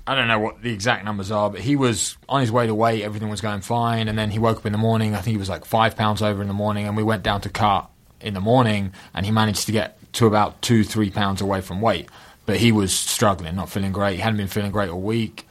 I 0.07 0.15
don't 0.15 0.29
know 0.29 0.39
what 0.39 0.61
the 0.61 0.71
exact 0.71 1.03
numbers 1.03 1.29
are, 1.29 1.49
but 1.49 1.59
he 1.59 1.75
was 1.75 2.15
on 2.29 2.39
his 2.39 2.53
way 2.53 2.67
to 2.67 2.73
weight. 2.73 3.03
Everything 3.03 3.27
was 3.27 3.41
going 3.41 3.59
fine, 3.59 4.07
and 4.07 4.17
then 4.17 4.31
he 4.31 4.39
woke 4.39 4.59
up 4.59 4.65
in 4.65 4.71
the 4.71 4.77
morning. 4.77 5.13
I 5.13 5.17
think 5.19 5.33
he 5.33 5.37
was 5.37 5.49
like 5.49 5.65
five 5.65 5.97
pounds 5.97 6.21
over 6.21 6.41
in 6.41 6.47
the 6.47 6.53
morning, 6.53 6.87
and 6.87 6.95
we 6.95 7.03
went 7.03 7.23
down 7.23 7.41
to 7.41 7.49
cut 7.49 7.89
in 8.21 8.33
the 8.33 8.41
morning, 8.41 8.93
and 9.13 9.25
he 9.25 9.31
managed 9.31 9.65
to 9.67 9.71
get 9.71 9.97
to 10.13 10.25
about 10.27 10.61
two, 10.61 10.83
three 10.83 11.09
pounds 11.09 11.41
away 11.41 11.61
from 11.61 11.81
weight. 11.81 12.09
But 12.45 12.57
he 12.57 12.71
was 12.71 12.91
struggling, 12.93 13.55
not 13.55 13.69
feeling 13.69 13.91
great. 13.91 14.15
He 14.15 14.21
hadn't 14.21 14.37
been 14.37 14.47
feeling 14.47 14.71
great 14.71 14.89
all 14.89 15.01
week. 15.01 15.47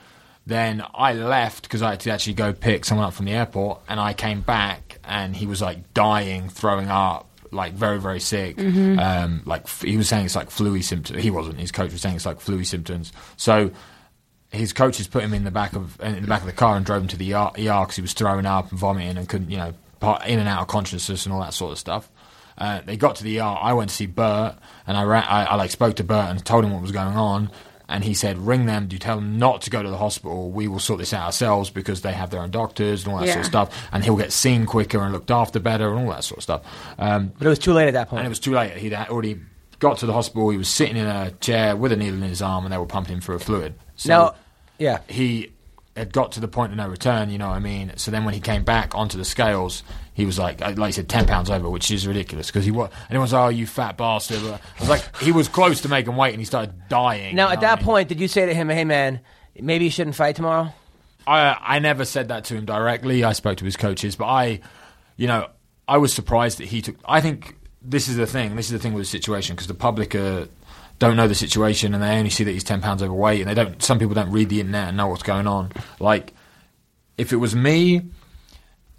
Then 0.46 0.82
I 0.94 1.12
left 1.12 1.62
because 1.62 1.82
I 1.82 1.90
had 1.90 2.00
to 2.00 2.10
actually 2.10 2.34
go 2.34 2.52
pick 2.52 2.84
someone 2.84 3.06
up 3.06 3.12
from 3.14 3.26
the 3.26 3.32
airport, 3.32 3.80
and 3.88 4.00
I 4.00 4.14
came 4.14 4.40
back, 4.40 4.98
and 5.04 5.36
he 5.36 5.46
was 5.46 5.60
like 5.62 5.92
dying, 5.94 6.48
throwing 6.48 6.88
up, 6.88 7.26
like 7.52 7.74
very, 7.74 8.00
very 8.00 8.18
sick. 8.20 8.58
Um, 8.58 9.42
like 9.44 9.62
f- 9.64 9.82
he 9.82 9.96
was 9.96 10.08
saying 10.08 10.24
it's 10.26 10.34
like 10.36 10.50
flu 10.50 10.80
symptoms. 10.82 11.22
He 11.22 11.30
wasn't. 11.30 11.58
His 11.60 11.70
coach 11.70 11.92
was 11.92 12.00
saying 12.00 12.16
it's 12.16 12.26
like 12.26 12.40
flu 12.40 12.64
symptoms. 12.64 13.12
So 13.36 13.70
his 14.50 14.72
coaches 14.72 15.06
put 15.06 15.22
him 15.22 15.34
in 15.34 15.44
the 15.44 15.50
back 15.50 15.74
of 15.76 16.00
in 16.00 16.22
the 16.22 16.28
back 16.28 16.40
of 16.40 16.46
the 16.46 16.52
car 16.52 16.76
and 16.76 16.84
drove 16.84 17.02
him 17.02 17.08
to 17.08 17.16
the 17.18 17.34
ER 17.34 17.50
because 17.54 17.96
he 17.96 18.02
was 18.02 18.14
throwing 18.14 18.46
up 18.46 18.70
and 18.70 18.78
vomiting 18.78 19.16
and 19.18 19.28
couldn't, 19.28 19.50
you 19.50 19.58
know, 19.58 19.74
part, 20.00 20.26
in 20.26 20.38
and 20.38 20.48
out 20.48 20.62
of 20.62 20.68
consciousness 20.68 21.26
and 21.26 21.34
all 21.34 21.40
that 21.42 21.52
sort 21.54 21.72
of 21.72 21.78
stuff. 21.78 22.08
Uh, 22.58 22.80
they 22.84 22.96
got 22.96 23.16
to 23.16 23.24
the 23.24 23.40
ER. 23.40 23.44
I 23.44 23.72
went 23.72 23.90
to 23.90 23.96
see 23.96 24.06
Bert, 24.06 24.56
and 24.86 24.96
I, 24.96 25.04
ran, 25.04 25.22
I, 25.24 25.44
I 25.44 25.54
like 25.54 25.70
spoke 25.70 25.96
to 25.96 26.04
Bert 26.04 26.28
and 26.28 26.44
told 26.44 26.64
him 26.64 26.72
what 26.72 26.82
was 26.82 26.92
going 26.92 27.16
on. 27.16 27.50
And 27.90 28.04
he 28.04 28.12
said, 28.12 28.36
"Ring 28.36 28.66
them. 28.66 28.86
Do 28.88 28.96
you 28.96 29.00
tell 29.00 29.16
them 29.16 29.38
not 29.38 29.62
to 29.62 29.70
go 29.70 29.82
to 29.82 29.88
the 29.88 29.96
hospital? 29.96 30.50
We 30.50 30.68
will 30.68 30.78
sort 30.78 30.98
this 30.98 31.14
out 31.14 31.24
ourselves 31.24 31.70
because 31.70 32.02
they 32.02 32.12
have 32.12 32.28
their 32.28 32.42
own 32.42 32.50
doctors 32.50 33.04
and 33.04 33.14
all 33.14 33.20
that 33.20 33.28
sort 33.28 33.40
of 33.40 33.46
stuff. 33.46 33.88
And 33.92 34.04
he'll 34.04 34.16
get 34.16 34.30
seen 34.30 34.66
quicker 34.66 35.00
and 35.00 35.10
looked 35.10 35.30
after 35.30 35.58
better 35.58 35.88
and 35.88 36.04
all 36.04 36.12
that 36.12 36.24
sort 36.24 36.38
of 36.38 36.42
stuff." 36.42 36.62
Um, 36.98 37.32
but 37.38 37.46
it 37.46 37.48
was 37.48 37.58
too 37.58 37.72
late 37.72 37.88
at 37.88 37.94
that 37.94 38.10
point. 38.10 38.18
and 38.18 38.26
it 38.26 38.28
was 38.28 38.40
too 38.40 38.52
late. 38.52 38.76
He'd 38.76 38.92
already 38.92 39.40
got 39.78 39.98
to 39.98 40.06
the 40.06 40.12
hospital. 40.12 40.50
He 40.50 40.58
was 40.58 40.68
sitting 40.68 40.96
in 40.96 41.06
a 41.06 41.30
chair 41.40 41.76
with 41.76 41.92
a 41.92 41.96
needle 41.96 42.22
in 42.22 42.28
his 42.28 42.42
arm, 42.42 42.64
and 42.64 42.72
they 42.72 42.78
were 42.78 42.86
pumping 42.86 43.14
him 43.14 43.20
for 43.20 43.34
a 43.34 43.40
fluid. 43.40 43.74
So 43.96 44.08
now, 44.08 44.34
yeah. 44.78 45.00
he 45.08 45.52
had 45.96 46.12
got 46.12 46.32
to 46.32 46.40
the 46.40 46.48
point 46.48 46.72
of 46.72 46.78
no 46.78 46.88
return. 46.88 47.30
You 47.30 47.38
know 47.38 47.48
what 47.48 47.56
I 47.56 47.60
mean? 47.60 47.92
So 47.96 48.10
then 48.10 48.24
when 48.24 48.34
he 48.34 48.40
came 48.40 48.64
back 48.64 48.94
onto 48.94 49.18
the 49.18 49.24
scales, 49.24 49.82
he 50.18 50.26
was 50.26 50.36
like, 50.36 50.60
like 50.60 50.80
I 50.80 50.90
said, 50.90 51.08
ten 51.08 51.26
pounds 51.26 51.48
over, 51.48 51.70
which 51.70 51.92
is 51.92 52.04
ridiculous 52.04 52.48
because 52.48 52.64
he 52.64 52.72
was. 52.72 52.90
And 52.90 53.10
everyone's 53.10 53.32
like, 53.32 53.44
"Oh, 53.44 53.48
you 53.50 53.68
fat 53.68 53.96
bastard!" 53.96 54.38
I 54.42 54.58
was 54.80 54.88
like, 54.88 55.16
he 55.18 55.30
was 55.30 55.46
close 55.46 55.82
to 55.82 55.88
making 55.88 56.16
weight, 56.16 56.32
and 56.32 56.40
he 56.40 56.44
started 56.44 56.74
dying. 56.88 57.36
Now, 57.36 57.50
at 57.50 57.60
that 57.60 57.74
I 57.74 57.76
mean? 57.76 57.84
point, 57.84 58.08
did 58.08 58.18
you 58.18 58.26
say 58.26 58.44
to 58.44 58.52
him, 58.52 58.68
"Hey, 58.68 58.84
man, 58.84 59.20
maybe 59.60 59.84
you 59.84 59.92
shouldn't 59.92 60.16
fight 60.16 60.34
tomorrow"? 60.34 60.74
I 61.24 61.56
I 61.62 61.78
never 61.78 62.04
said 62.04 62.28
that 62.28 62.46
to 62.46 62.56
him 62.56 62.64
directly. 62.64 63.22
I 63.22 63.32
spoke 63.32 63.58
to 63.58 63.64
his 63.64 63.76
coaches, 63.76 64.16
but 64.16 64.24
I, 64.24 64.58
you 65.16 65.28
know, 65.28 65.50
I 65.86 65.98
was 65.98 66.12
surprised 66.12 66.58
that 66.58 66.66
he 66.66 66.82
took. 66.82 66.96
I 67.04 67.20
think 67.20 67.56
this 67.80 68.08
is 68.08 68.16
the 68.16 68.26
thing. 68.26 68.56
This 68.56 68.66
is 68.66 68.72
the 68.72 68.80
thing 68.80 68.94
with 68.94 69.04
the 69.04 69.10
situation 69.10 69.54
because 69.54 69.68
the 69.68 69.74
public 69.74 70.16
uh, 70.16 70.46
don't 70.98 71.14
know 71.14 71.28
the 71.28 71.36
situation 71.36 71.94
and 71.94 72.02
they 72.02 72.18
only 72.18 72.30
see 72.30 72.42
that 72.42 72.50
he's 72.50 72.64
ten 72.64 72.80
pounds 72.80 73.04
overweight, 73.04 73.40
and 73.40 73.48
they 73.48 73.54
don't. 73.54 73.80
Some 73.80 74.00
people 74.00 74.14
don't 74.14 74.32
read 74.32 74.48
the 74.48 74.58
internet 74.58 74.88
and 74.88 74.96
know 74.96 75.06
what's 75.06 75.22
going 75.22 75.46
on. 75.46 75.70
Like, 76.00 76.34
if 77.16 77.32
it 77.32 77.36
was 77.36 77.54
me. 77.54 78.02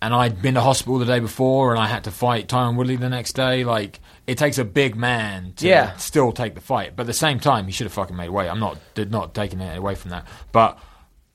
And 0.01 0.13
I'd 0.13 0.41
been 0.41 0.53
to 0.53 0.61
hospital 0.61 0.97
the 0.97 1.05
day 1.05 1.19
before, 1.19 1.71
and 1.73 1.79
I 1.81 1.87
had 1.87 2.05
to 2.05 2.11
fight 2.11 2.47
Tyron 2.47 2.75
Woodley 2.77 2.95
the 2.95 3.09
next 3.09 3.33
day. 3.33 3.65
Like, 3.65 3.99
it 4.27 4.37
takes 4.37 4.57
a 4.57 4.63
big 4.63 4.95
man 4.95 5.51
to 5.57 5.67
Yeah. 5.67 5.95
still 5.97 6.31
take 6.31 6.55
the 6.55 6.61
fight. 6.61 6.93
But 6.95 7.01
at 7.03 7.07
the 7.07 7.13
same 7.13 7.39
time, 7.39 7.65
he 7.65 7.71
should 7.73 7.85
have 7.85 7.93
fucking 7.93 8.15
made 8.15 8.29
weight. 8.29 8.47
I'm 8.49 8.59
not 8.61 8.77
did 8.95 9.11
not 9.11 9.33
taking 9.33 9.59
it 9.59 9.77
away 9.77 9.95
from 9.95 10.11
that. 10.11 10.25
But 10.53 10.77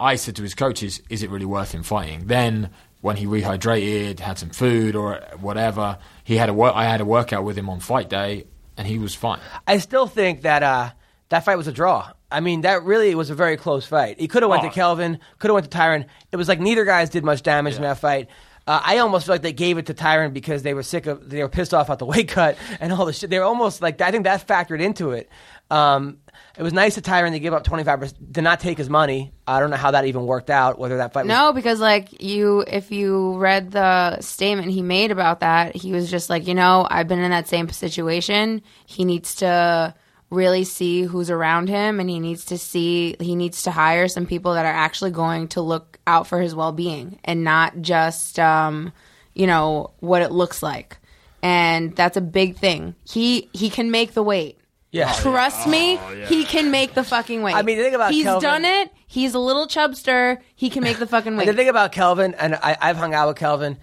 I 0.00 0.16
said 0.16 0.36
to 0.36 0.42
his 0.42 0.54
coaches, 0.54 1.02
"Is 1.10 1.22
it 1.22 1.28
really 1.30 1.44
worth 1.44 1.72
him 1.72 1.82
fighting?" 1.82 2.26
Then 2.26 2.70
when 3.02 3.16
he 3.16 3.26
rehydrated, 3.26 4.20
had 4.20 4.38
some 4.38 4.48
food 4.48 4.96
or 4.96 5.20
whatever, 5.40 5.98
he 6.24 6.38
had 6.38 6.48
a 6.48 6.54
work. 6.54 6.72
I 6.74 6.84
had 6.84 7.02
a 7.02 7.04
workout 7.04 7.44
with 7.44 7.58
him 7.58 7.68
on 7.68 7.80
fight 7.80 8.08
day, 8.08 8.44
and 8.78 8.86
he 8.86 8.98
was 8.98 9.14
fine. 9.14 9.40
I 9.66 9.76
still 9.76 10.06
think 10.06 10.40
that 10.42 10.62
uh, 10.62 10.90
that 11.28 11.44
fight 11.44 11.56
was 11.58 11.66
a 11.68 11.72
draw. 11.72 12.10
I 12.32 12.40
mean, 12.40 12.62
that 12.62 12.82
really 12.82 13.14
was 13.14 13.28
a 13.30 13.34
very 13.34 13.56
close 13.58 13.84
fight. 13.86 14.18
He 14.18 14.26
could 14.26 14.42
have 14.42 14.48
went 14.50 14.64
Oh. 14.64 14.68
to 14.68 14.74
Kelvin, 14.74 15.18
could 15.38 15.50
have 15.50 15.54
went 15.54 15.70
to 15.70 15.78
Tyron. 15.78 16.06
It 16.32 16.36
was 16.36 16.48
like 16.48 16.60
neither 16.60 16.84
guys 16.86 17.10
did 17.10 17.24
much 17.24 17.42
damage 17.42 17.76
in 17.76 17.82
that 17.82 17.98
fight. 17.98 18.28
Uh, 18.66 18.80
I 18.82 18.98
almost 18.98 19.26
feel 19.26 19.34
like 19.34 19.42
they 19.42 19.52
gave 19.52 19.76
it 19.76 19.86
to 19.86 19.94
Tyron 19.94 20.32
because 20.32 20.62
they 20.62 20.72
were 20.72 20.82
sick 20.82 21.06
of, 21.06 21.28
they 21.28 21.42
were 21.42 21.48
pissed 21.48 21.74
off 21.74 21.90
at 21.90 21.98
the 21.98 22.06
weight 22.06 22.28
cut 22.28 22.56
and 22.80 22.92
all 22.92 23.04
the 23.04 23.12
shit. 23.12 23.30
They 23.30 23.38
were 23.38 23.44
almost 23.44 23.82
like, 23.82 24.00
I 24.00 24.10
think 24.10 24.24
that 24.24 24.46
factored 24.46 24.80
into 24.80 25.10
it. 25.10 25.28
Um, 25.70 26.18
it 26.56 26.62
was 26.62 26.72
nice 26.72 26.94
to 26.94 27.02
Tyron 27.02 27.32
to 27.32 27.40
give 27.40 27.52
up 27.52 27.64
25%, 27.64 28.34
to 28.34 28.42
not 28.42 28.60
take 28.60 28.78
his 28.78 28.88
money. 28.88 29.32
I 29.46 29.60
don't 29.60 29.70
know 29.70 29.76
how 29.76 29.90
that 29.90 30.06
even 30.06 30.24
worked 30.24 30.50
out, 30.50 30.78
whether 30.78 30.98
that 30.98 31.12
fight 31.12 31.24
was. 31.24 31.28
No, 31.28 31.52
because 31.52 31.80
like 31.80 32.22
you, 32.22 32.64
if 32.66 32.90
you 32.90 33.36
read 33.38 33.72
the 33.72 34.20
statement 34.20 34.70
he 34.70 34.80
made 34.80 35.10
about 35.10 35.40
that, 35.40 35.74
he 35.74 35.92
was 35.92 36.10
just 36.10 36.30
like, 36.30 36.46
you 36.46 36.54
know, 36.54 36.86
I've 36.88 37.08
been 37.08 37.18
in 37.18 37.30
that 37.32 37.48
same 37.48 37.68
situation. 37.70 38.62
He 38.86 39.04
needs 39.04 39.34
to 39.36 39.94
really 40.34 40.64
see 40.64 41.02
who's 41.02 41.30
around 41.30 41.68
him, 41.68 42.00
and 42.00 42.10
he 42.10 42.20
needs 42.20 42.44
to 42.46 42.58
see 42.58 43.16
he 43.20 43.34
needs 43.36 43.62
to 43.62 43.70
hire 43.70 44.08
some 44.08 44.26
people 44.26 44.54
that 44.54 44.66
are 44.66 44.72
actually 44.72 45.10
going 45.12 45.48
to 45.48 45.60
look 45.60 45.98
out 46.06 46.26
for 46.26 46.40
his 46.40 46.54
well 46.54 46.72
being 46.72 47.18
and 47.24 47.44
not 47.44 47.80
just, 47.80 48.38
um, 48.38 48.92
you 49.34 49.46
know, 49.46 49.90
what 50.00 50.22
it 50.22 50.30
looks 50.32 50.62
like. 50.62 50.98
And 51.42 51.94
that's 51.96 52.16
a 52.16 52.20
big 52.20 52.56
thing. 52.56 52.94
He 53.04 53.48
he 53.52 53.70
can 53.70 53.90
make 53.90 54.12
the 54.14 54.22
weight. 54.22 54.58
Yeah. 54.90 55.12
Trust 55.12 55.66
me, 55.66 55.98
he 56.28 56.44
can 56.44 56.70
make 56.70 56.94
the 56.94 57.02
fucking 57.02 57.42
weight. 57.42 57.56
I 57.56 57.62
mean, 57.62 57.78
the 57.78 57.84
thing 57.84 57.94
about 57.94 58.12
Kelvin. 58.12 58.16
he's 58.16 58.24
Kelvin- 58.24 58.42
done 58.48 58.64
it. 58.64 58.92
He's 59.08 59.34
a 59.34 59.40
little 59.40 59.66
chubster. 59.66 60.38
He 60.54 60.70
can 60.70 60.84
make 60.84 60.98
the 60.98 61.06
fucking 61.06 61.36
weight. 61.38 61.46
The 61.46 61.52
thing 61.52 61.68
about 61.68 61.90
Kelvin, 61.92 62.34
and 62.34 62.54
I, 62.54 62.76
I've 62.80 62.96
hung 62.96 63.12
out 63.12 63.26
with 63.28 63.36
Kelvin, 63.36 63.76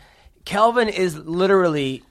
Kelvin 0.46 0.88
is 0.88 1.18
literally 1.18 2.02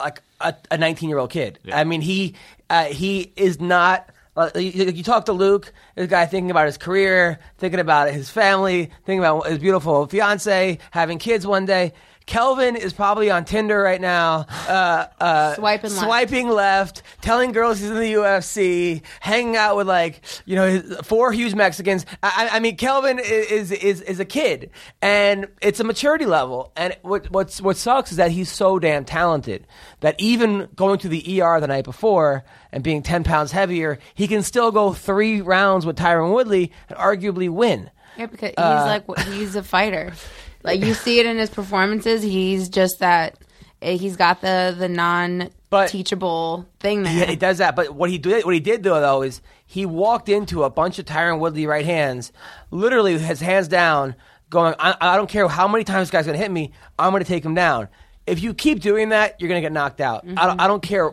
like 0.00 0.20
a, 0.40 0.54
a 0.70 0.78
19 0.78 1.08
year 1.08 1.18
old 1.18 1.30
kid. 1.30 1.58
I 1.72 1.84
mean, 1.84 2.00
he 2.00 2.34
uh, 2.70 2.84
he 2.84 3.32
is 3.36 3.60
not. 3.60 4.08
Uh, 4.36 4.48
you, 4.54 4.84
you 4.86 5.02
talk 5.02 5.26
to 5.26 5.32
Luke, 5.32 5.72
this 5.96 6.06
guy 6.06 6.24
thinking 6.24 6.52
about 6.52 6.66
his 6.66 6.78
career, 6.78 7.40
thinking 7.58 7.80
about 7.80 8.10
his 8.12 8.30
family, 8.30 8.90
thinking 9.04 9.18
about 9.18 9.46
his 9.46 9.58
beautiful 9.58 10.06
fiance, 10.06 10.78
having 10.92 11.18
kids 11.18 11.46
one 11.46 11.66
day. 11.66 11.92
Kelvin 12.30 12.76
is 12.76 12.92
probably 12.92 13.28
on 13.28 13.44
Tinder 13.44 13.80
right 13.82 14.00
now, 14.00 14.46
uh, 14.68 15.06
uh, 15.20 15.54
Swiping 15.56 15.90
left. 15.90 16.04
swiping 16.04 16.48
left, 16.48 17.02
telling 17.22 17.50
girls 17.50 17.80
he's 17.80 17.90
in 17.90 17.96
the 17.98 18.12
UFC, 18.12 19.02
hanging 19.18 19.56
out 19.56 19.76
with 19.76 19.88
like 19.88 20.20
you 20.46 20.54
know 20.54 20.68
his, 20.68 20.96
four 21.02 21.32
huge 21.32 21.56
Mexicans. 21.56 22.06
I, 22.22 22.48
I- 22.52 22.56
I 22.56 22.60
mean, 22.60 22.76
Kelvin 22.76 23.18
is 23.18 23.72
is 23.72 24.00
is 24.02 24.20
a 24.20 24.24
kid, 24.24 24.70
and 25.02 25.48
it's 25.60 25.80
a 25.80 25.84
maturity 25.84 26.24
level. 26.24 26.70
And 26.76 26.96
what 27.02 27.28
what's 27.32 27.60
what 27.60 27.76
sucks 27.76 28.12
is 28.12 28.16
that 28.18 28.30
he's 28.30 28.48
so 28.50 28.78
damn 28.78 29.04
talented 29.04 29.66
that 29.98 30.14
even 30.18 30.68
going 30.76 31.00
to 31.00 31.08
the 31.08 31.42
ER 31.42 31.58
the 31.60 31.66
night 31.66 31.84
before 31.84 32.44
and 32.70 32.84
being 32.84 33.02
ten 33.02 33.24
pounds 33.24 33.50
heavier, 33.50 33.98
he 34.14 34.28
can 34.28 34.44
still 34.44 34.70
go 34.70 34.92
three 34.92 35.40
rounds 35.40 35.84
with 35.84 35.96
Tyron 35.98 36.32
Woodley 36.32 36.70
and 36.88 36.96
arguably 36.96 37.48
win. 37.50 37.90
Yeah, 38.16 38.26
because 38.26 38.50
he's 38.50 38.58
Uh, 38.58 39.00
like 39.08 39.18
he's 39.26 39.56
a 39.56 39.64
fighter. 39.64 40.12
Like 40.62 40.80
you 40.84 40.94
see 40.94 41.18
it 41.20 41.26
in 41.26 41.38
his 41.38 41.50
performances. 41.50 42.22
He's 42.22 42.68
just 42.68 42.98
that. 43.00 43.38
eh, 43.82 43.96
He's 43.96 44.16
got 44.16 44.40
the 44.40 44.74
the 44.78 44.88
non 44.88 45.50
But- 45.70 45.88
teachable 45.88 46.66
thing 46.80 47.02
there. 47.02 47.12
Yeah, 47.14 47.24
he 47.26 47.36
does 47.36 47.58
that. 47.58 47.76
But 47.76 47.94
what 47.94 48.10
he 48.10 48.18
did, 48.18 48.44
what 48.44 48.54
he 48.54 48.60
did 48.60 48.82
though, 48.82 49.00
though, 49.00 49.22
is 49.22 49.40
he 49.66 49.86
walked 49.86 50.28
into 50.28 50.64
a 50.64 50.70
bunch 50.70 50.98
of 50.98 51.04
Tyron 51.06 51.38
Woodley 51.38 51.66
right 51.66 51.84
hands, 51.84 52.32
literally 52.70 53.16
his 53.18 53.40
hands 53.40 53.68
down, 53.68 54.14
going, 54.50 54.74
I, 54.78 54.96
I 55.00 55.16
don't 55.16 55.28
care 55.30 55.46
how 55.48 55.68
many 55.68 55.84
times 55.84 56.08
this 56.08 56.10
guy's 56.10 56.26
going 56.26 56.36
to 56.36 56.42
hit 56.42 56.50
me, 56.50 56.72
I'm 56.98 57.12
going 57.12 57.22
to 57.22 57.28
take 57.28 57.44
him 57.44 57.54
down. 57.54 57.88
if 58.26 58.42
you 58.42 58.52
keep 58.52 58.80
doing 58.80 59.10
that, 59.10 59.40
you're 59.40 59.48
gonna 59.48 59.60
get 59.60 59.72
knocked 59.72 60.00
out. 60.00 60.24
I, 60.36 60.46
don't, 60.46 60.60
I 60.60 60.66
don't 60.66 60.82
care. 60.82 61.10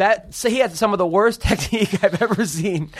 That 0.00 0.32
so 0.32 0.48
he 0.48 0.60
had 0.60 0.74
some 0.74 0.94
of 0.94 0.98
the 0.98 1.06
worst 1.06 1.42
technique 1.42 2.02
I've 2.02 2.22
ever 2.22 2.46
seen. 2.46 2.90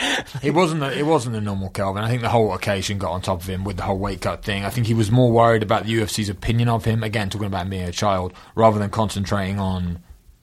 It 0.42 0.50
wasn't. 0.50 0.82
A, 0.82 0.92
it 0.92 1.06
wasn't 1.06 1.34
a 1.34 1.40
normal 1.40 1.70
Kelvin. 1.70 2.04
I 2.04 2.10
think 2.10 2.20
the 2.20 2.28
whole 2.28 2.52
occasion 2.52 2.98
got 2.98 3.12
on 3.12 3.22
top 3.22 3.40
of 3.40 3.46
him 3.46 3.64
with 3.64 3.78
the 3.78 3.84
whole 3.84 3.98
weight 3.98 4.20
cut 4.20 4.44
thing. 4.44 4.66
I 4.66 4.68
think 4.68 4.86
he 4.86 4.92
was 4.92 5.10
more 5.10 5.32
worried 5.32 5.62
about 5.62 5.86
the 5.86 5.94
UFC's 5.94 6.28
opinion 6.28 6.68
of 6.68 6.84
him. 6.84 7.02
Again, 7.02 7.30
talking 7.30 7.46
about 7.46 7.62
him 7.62 7.70
being 7.70 7.88
a 7.88 7.90
child, 7.90 8.34
rather 8.54 8.78
than 8.78 8.90
concentrating 8.90 9.58
on 9.58 10.00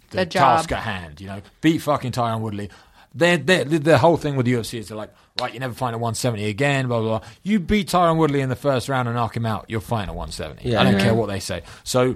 the, 0.09 0.17
The 0.17 0.25
task 0.25 0.71
at 0.71 0.79
hand. 0.79 1.21
You 1.21 1.27
know, 1.27 1.41
beat 1.61 1.77
fucking 1.77 2.13
Tyron 2.13 2.41
Woodley. 2.41 2.71
They're, 3.13 3.37
they're, 3.37 3.63
the 3.63 3.99
whole 3.99 4.17
thing 4.17 4.35
with 4.35 4.47
the 4.47 4.53
UFC 4.53 4.79
is 4.79 4.87
they're 4.87 4.97
like, 4.97 5.13
right, 5.39 5.53
you 5.53 5.59
never 5.59 5.75
find 5.75 5.93
a 5.93 5.99
170 5.99 6.43
again, 6.45 6.87
blah, 6.87 7.01
blah, 7.01 7.19
blah. 7.19 7.29
You 7.43 7.59
beat 7.59 7.89
Tyron 7.89 8.17
Woodley 8.17 8.41
in 8.41 8.49
the 8.49 8.55
first 8.55 8.89
round 8.89 9.07
and 9.07 9.15
knock 9.15 9.37
him 9.37 9.45
out, 9.45 9.65
you're 9.67 9.79
fine 9.79 10.09
at 10.09 10.15
170. 10.15 10.67
Yeah. 10.67 10.81
I 10.81 10.83
don't 10.83 10.99
care 10.99 11.13
what 11.13 11.27
they 11.27 11.39
say. 11.39 11.61
So 11.83 12.15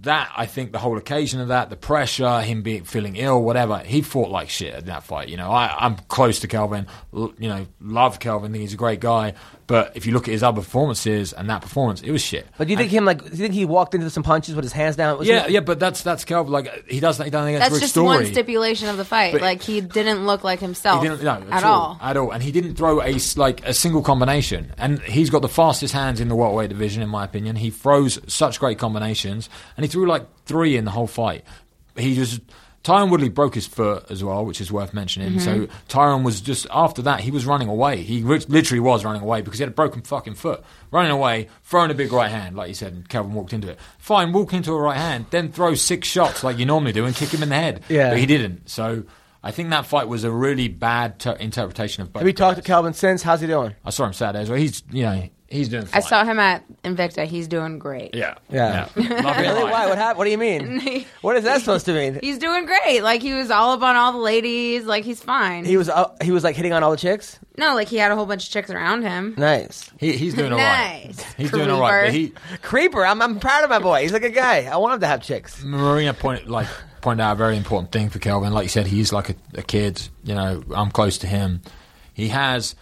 that, 0.00 0.32
I 0.36 0.46
think, 0.46 0.72
the 0.72 0.78
whole 0.78 0.96
occasion 0.98 1.40
of 1.40 1.48
that, 1.48 1.70
the 1.70 1.76
pressure, 1.76 2.40
him 2.40 2.62
being 2.62 2.84
feeling 2.84 3.14
ill, 3.16 3.42
whatever, 3.42 3.78
he 3.78 4.02
fought 4.02 4.30
like 4.30 4.48
shit 4.48 4.74
in 4.74 4.86
that 4.86 5.04
fight. 5.04 5.28
You 5.28 5.36
know, 5.36 5.50
I, 5.50 5.74
I'm 5.78 5.96
close 6.08 6.40
to 6.40 6.48
Kelvin, 6.48 6.86
l- 7.14 7.32
you 7.38 7.48
know, 7.48 7.66
love 7.80 8.18
Kelvin, 8.18 8.52
think 8.52 8.62
he's 8.62 8.74
a 8.74 8.78
great 8.78 9.00
guy. 9.00 9.34
But 9.68 9.92
if 9.96 10.04
you 10.06 10.12
look 10.12 10.28
at 10.28 10.32
his 10.32 10.42
other 10.42 10.60
performances 10.60 11.32
and 11.32 11.48
that 11.48 11.62
performance, 11.62 12.02
it 12.02 12.10
was 12.10 12.20
shit. 12.20 12.46
But 12.58 12.66
do 12.66 12.72
you 12.72 12.76
think 12.76 12.90
him 12.90 13.04
like? 13.06 13.22
Do 13.24 13.30
you 13.30 13.36
think 13.36 13.54
he 13.54 13.64
walked 13.64 13.94
into 13.94 14.10
some 14.10 14.22
punches 14.22 14.54
with 14.54 14.64
his 14.64 14.72
hands 14.72 14.96
down? 14.96 15.16
Was 15.16 15.26
Yeah, 15.28 15.46
he- 15.46 15.54
yeah, 15.54 15.60
but 15.60 15.78
that's 15.78 16.02
that's 16.02 16.24
Kelvin. 16.24 16.52
Like 16.52 16.88
he 16.88 17.00
does 17.00 17.16
that. 17.18 17.24
He 17.24 17.30
done 17.30 17.46
against 17.46 17.60
That's 17.62 17.72
Rick 17.74 17.80
just 17.82 17.92
Story. 17.94 18.06
one 18.08 18.26
stipulation 18.26 18.88
of 18.88 18.96
the 18.98 19.04
fight. 19.04 19.32
But- 19.32 19.40
like 19.40 19.62
he 19.62 19.80
didn't 19.80 20.26
look 20.26 20.42
like 20.44 20.58
himself 20.60 21.02
He 21.02 21.08
didn't, 21.08 21.22
no, 21.22 21.42
at 21.50 21.62
all. 21.64 21.96
at 22.02 22.16
all, 22.18 22.32
and 22.32 22.42
he 22.42 22.50
didn't 22.52 22.74
throw 22.74 23.00
a 23.00 23.14
s- 23.14 23.38
like 23.38 23.64
a 23.66 23.72
single 23.72 24.02
combination. 24.02 24.72
And 24.76 25.00
he's 25.02 25.30
got 25.30 25.40
the 25.42 25.48
fastest 25.48 25.94
hands 25.94 26.20
in 26.20 26.28
the 26.28 26.34
welterweight 26.34 26.68
division, 26.68 27.00
in 27.02 27.08
my 27.08 27.24
opinion. 27.24 27.56
He 27.56 27.70
throws 27.70 28.18
such 28.26 28.58
great 28.60 28.78
combinations, 28.78 29.48
and 29.76 29.81
he 29.82 29.88
threw 29.88 30.06
like 30.06 30.26
three 30.44 30.76
in 30.76 30.84
the 30.84 30.90
whole 30.90 31.06
fight. 31.06 31.44
He 31.96 32.14
just 32.14 32.40
Tyron 32.84 33.10
Woodley 33.10 33.28
broke 33.28 33.54
his 33.54 33.66
foot 33.66 34.10
as 34.10 34.24
well, 34.24 34.44
which 34.44 34.60
is 34.60 34.72
worth 34.72 34.92
mentioning. 34.92 35.34
Mm-hmm. 35.34 35.38
So 35.38 35.68
Tyron 35.88 36.24
was 36.24 36.40
just 36.40 36.66
after 36.70 37.02
that 37.02 37.20
he 37.20 37.30
was 37.30 37.46
running 37.46 37.68
away. 37.68 38.02
He 38.02 38.22
literally 38.22 38.80
was 38.80 39.04
running 39.04 39.22
away 39.22 39.40
because 39.40 39.58
he 39.58 39.62
had 39.62 39.70
a 39.70 39.74
broken 39.74 40.02
fucking 40.02 40.34
foot. 40.34 40.64
Running 40.90 41.12
away, 41.12 41.48
throwing 41.62 41.90
a 41.90 41.94
big 41.94 42.12
right 42.12 42.30
hand, 42.30 42.56
like 42.56 42.68
you 42.68 42.74
said, 42.74 42.92
and 42.92 43.08
Kelvin 43.08 43.34
walked 43.34 43.52
into 43.52 43.70
it. 43.70 43.78
Fine, 43.98 44.32
walk 44.32 44.52
into 44.52 44.72
a 44.72 44.80
right 44.80 44.96
hand, 44.96 45.26
then 45.30 45.52
throw 45.52 45.74
six 45.74 46.08
shots 46.08 46.42
like 46.42 46.58
you 46.58 46.66
normally 46.66 46.92
do 46.92 47.04
and 47.04 47.14
kick 47.14 47.30
him 47.32 47.42
in 47.42 47.50
the 47.50 47.54
head. 47.54 47.82
Yeah. 47.88 48.10
but 48.10 48.18
he 48.18 48.26
didn't. 48.26 48.68
So. 48.68 49.04
I 49.44 49.50
think 49.50 49.70
that 49.70 49.86
fight 49.86 50.06
was 50.06 50.22
a 50.22 50.30
really 50.30 50.68
bad 50.68 51.18
ter- 51.18 51.32
interpretation 51.32 52.04
of 52.04 52.12
both. 52.12 52.20
Have 52.20 52.28
you 52.28 52.32
talked 52.32 52.58
to. 52.58 52.62
Kelvin 52.62 52.94
since? 52.94 53.24
How's 53.24 53.40
he 53.40 53.48
doing? 53.48 53.74
I 53.84 53.90
saw 53.90 54.04
him 54.04 54.12
Saturday 54.12 54.42
as 54.42 54.48
well. 54.48 54.56
He's 54.56 54.84
you 54.92 55.02
know 55.02 55.28
he's 55.52 55.68
doing. 55.68 55.86
I 55.92 56.00
saw 56.00 56.24
him 56.24 56.38
at 56.38 56.64
Invicta. 56.82 57.26
He's 57.26 57.46
doing 57.46 57.78
great. 57.78 58.14
Yeah, 58.14 58.34
Yeah. 58.50 58.88
Love 58.96 58.96
him 58.96 59.40
Really? 59.42 59.64
Why? 59.64 59.86
What 59.86 59.98
happened? 59.98 60.18
What 60.18 60.24
do 60.24 60.30
you 60.30 60.38
mean? 60.38 61.04
what 61.20 61.36
is 61.36 61.44
that 61.44 61.60
supposed 61.60 61.86
to 61.86 61.92
mean? 61.92 62.18
He's 62.22 62.38
doing 62.38 62.66
great. 62.66 63.02
Like 63.02 63.22
he 63.22 63.34
was 63.34 63.50
all 63.50 63.72
up 63.72 63.82
on 63.82 63.96
all 63.96 64.12
the 64.12 64.18
ladies. 64.18 64.84
Like 64.84 65.04
he's 65.04 65.22
fine. 65.22 65.64
He 65.64 65.76
was 65.76 65.88
uh, 65.88 66.14
he 66.22 66.30
was 66.30 66.42
like 66.42 66.56
hitting 66.56 66.72
on 66.72 66.82
all 66.82 66.90
the 66.90 66.96
chicks. 66.96 67.38
no, 67.56 67.74
like 67.74 67.88
he 67.88 67.96
had 67.98 68.10
a 68.10 68.16
whole 68.16 68.26
bunch 68.26 68.46
of 68.46 68.50
chicks 68.52 68.70
around 68.70 69.02
him. 69.02 69.34
Nice. 69.36 69.90
He, 69.98 70.16
he's 70.16 70.34
doing 70.34 70.52
all 70.52 70.58
right. 70.58 71.04
Nice. 71.06 71.32
He's 71.34 71.50
doing 71.50 71.70
all 71.70 71.80
right. 71.80 72.06
But 72.06 72.14
he 72.14 72.32
Creeper. 72.62 73.04
I'm, 73.04 73.20
I'm 73.22 73.38
proud 73.38 73.64
of 73.64 73.70
my 73.70 73.78
boy. 73.78 74.02
He's 74.02 74.12
like 74.12 74.22
a 74.22 74.28
good 74.28 74.34
guy. 74.34 74.64
I 74.64 74.76
want 74.78 74.94
him 74.94 75.00
to 75.00 75.06
have 75.06 75.22
chicks. 75.22 75.62
Marina 75.62 76.14
point 76.14 76.48
like 76.48 76.68
pointed 77.00 77.22
out 77.22 77.32
a 77.32 77.36
very 77.36 77.56
important 77.56 77.92
thing 77.92 78.08
for 78.08 78.18
Kelvin. 78.18 78.52
Like 78.52 78.64
you 78.64 78.68
said, 78.70 78.86
he's 78.86 79.12
like 79.12 79.30
a, 79.30 79.34
a 79.54 79.62
kid. 79.62 80.08
You 80.24 80.34
know, 80.34 80.62
I'm 80.74 80.90
close 80.90 81.18
to 81.18 81.26
him. 81.26 81.60
He 82.14 82.28
has 82.28 82.74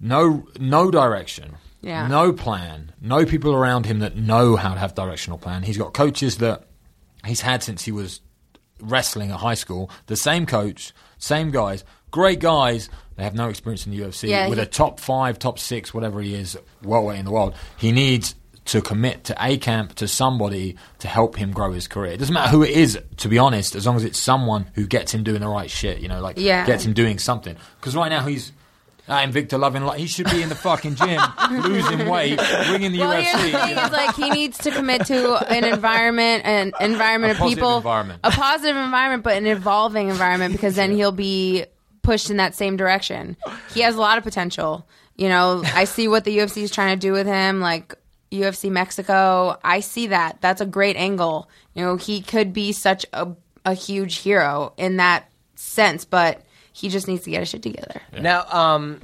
no 0.00 0.46
no 0.58 0.90
direction. 0.90 1.56
Yeah. 1.84 2.06
No 2.08 2.32
plan. 2.32 2.92
No 3.00 3.24
people 3.26 3.52
around 3.54 3.86
him 3.86 3.98
that 4.00 4.16
know 4.16 4.56
how 4.56 4.74
to 4.74 4.80
have 4.80 4.94
directional 4.94 5.38
plan. 5.38 5.62
He's 5.62 5.78
got 5.78 5.92
coaches 5.94 6.38
that 6.38 6.64
he's 7.24 7.40
had 7.42 7.62
since 7.62 7.84
he 7.84 7.92
was 7.92 8.20
wrestling 8.80 9.30
at 9.30 9.38
high 9.38 9.54
school. 9.54 9.90
The 10.06 10.16
same 10.16 10.46
coach, 10.46 10.92
same 11.18 11.50
guys, 11.50 11.84
great 12.10 12.40
guys. 12.40 12.88
They 13.16 13.22
have 13.22 13.34
no 13.34 13.48
experience 13.48 13.86
in 13.86 13.92
the 13.92 14.00
UFC. 14.00 14.28
Yeah, 14.28 14.48
With 14.48 14.58
he- 14.58 14.64
a 14.64 14.66
top 14.66 14.98
five, 14.98 15.38
top 15.38 15.58
six, 15.58 15.94
whatever 15.94 16.20
he 16.20 16.34
is, 16.34 16.58
welterweight 16.82 17.18
in 17.20 17.24
the 17.24 17.30
world, 17.30 17.54
he 17.76 17.92
needs 17.92 18.34
to 18.66 18.80
commit 18.80 19.24
to 19.24 19.36
a 19.38 19.58
camp 19.58 19.94
to 19.94 20.08
somebody 20.08 20.74
to 20.98 21.06
help 21.06 21.36
him 21.36 21.52
grow 21.52 21.70
his 21.72 21.86
career. 21.86 22.12
It 22.12 22.16
doesn't 22.16 22.32
matter 22.32 22.48
who 22.50 22.62
it 22.62 22.70
is, 22.70 22.98
to 23.18 23.28
be 23.28 23.36
honest, 23.38 23.74
as 23.76 23.86
long 23.86 23.96
as 23.96 24.04
it's 24.04 24.18
someone 24.18 24.66
who 24.74 24.86
gets 24.86 25.12
him 25.12 25.22
doing 25.22 25.42
the 25.42 25.48
right 25.48 25.70
shit. 25.70 25.98
You 25.98 26.08
know, 26.08 26.20
like 26.22 26.38
Yeah. 26.38 26.64
gets 26.66 26.84
him 26.84 26.94
doing 26.94 27.18
something. 27.18 27.56
Because 27.78 27.94
right 27.94 28.08
now 28.08 28.24
he's. 28.26 28.52
At 29.08 29.28
Victor 29.30 29.58
loving 29.58 29.86
he 29.98 30.06
should 30.06 30.30
be 30.30 30.42
in 30.42 30.48
the 30.48 30.54
fucking 30.54 30.94
gym, 30.94 31.20
losing 31.50 32.08
weight, 32.08 32.40
ringing 32.70 32.92
the 32.92 33.00
Well, 33.00 33.12
UFC. 33.12 33.22
here's 33.22 33.40
the 33.40 33.46
you 33.48 33.58
thing: 33.66 33.74
know? 33.76 33.84
is 33.84 33.92
like 33.92 34.14
he 34.16 34.30
needs 34.30 34.58
to 34.58 34.70
commit 34.70 35.06
to 35.06 35.36
an 35.52 35.64
environment, 35.64 36.44
an 36.46 36.72
environment 36.80 37.30
A 37.32 37.34
of 37.34 37.38
positive 37.38 37.56
people, 37.58 37.76
environment. 37.78 38.20
a 38.24 38.30
positive 38.30 38.76
environment, 38.76 39.22
but 39.22 39.36
an 39.36 39.46
evolving 39.46 40.08
environment 40.08 40.52
because 40.52 40.74
then 40.76 40.90
he'll 40.92 41.12
be 41.12 41.66
pushed 42.02 42.30
in 42.30 42.36
that 42.38 42.54
same 42.54 42.76
direction. 42.76 43.36
He 43.74 43.80
has 43.82 43.94
a 43.96 44.00
lot 44.00 44.18
of 44.18 44.24
potential. 44.24 44.86
You 45.16 45.28
know, 45.28 45.62
I 45.64 45.84
see 45.84 46.08
what 46.08 46.24
the 46.24 46.36
UFC 46.38 46.62
is 46.62 46.70
trying 46.70 46.98
to 46.98 47.00
do 47.00 47.12
with 47.12 47.26
him, 47.26 47.60
like 47.60 47.94
UFC 48.32 48.70
Mexico. 48.70 49.58
I 49.62 49.80
see 49.80 50.08
that. 50.08 50.38
That's 50.40 50.60
a 50.60 50.66
great 50.66 50.96
angle. 50.96 51.48
You 51.74 51.82
know, 51.84 51.96
he 51.96 52.20
could 52.20 52.52
be 52.52 52.72
such 52.72 53.06
a 53.12 53.28
a 53.66 53.72
huge 53.74 54.16
hero 54.18 54.74
in 54.76 54.96
that 54.98 55.30
sense, 55.54 56.04
but 56.04 56.42
he 56.74 56.88
just 56.90 57.08
needs 57.08 57.22
to 57.24 57.30
get 57.30 57.40
his 57.40 57.48
shit 57.48 57.62
together. 57.62 58.02
Now, 58.20 58.44
um, 58.50 59.00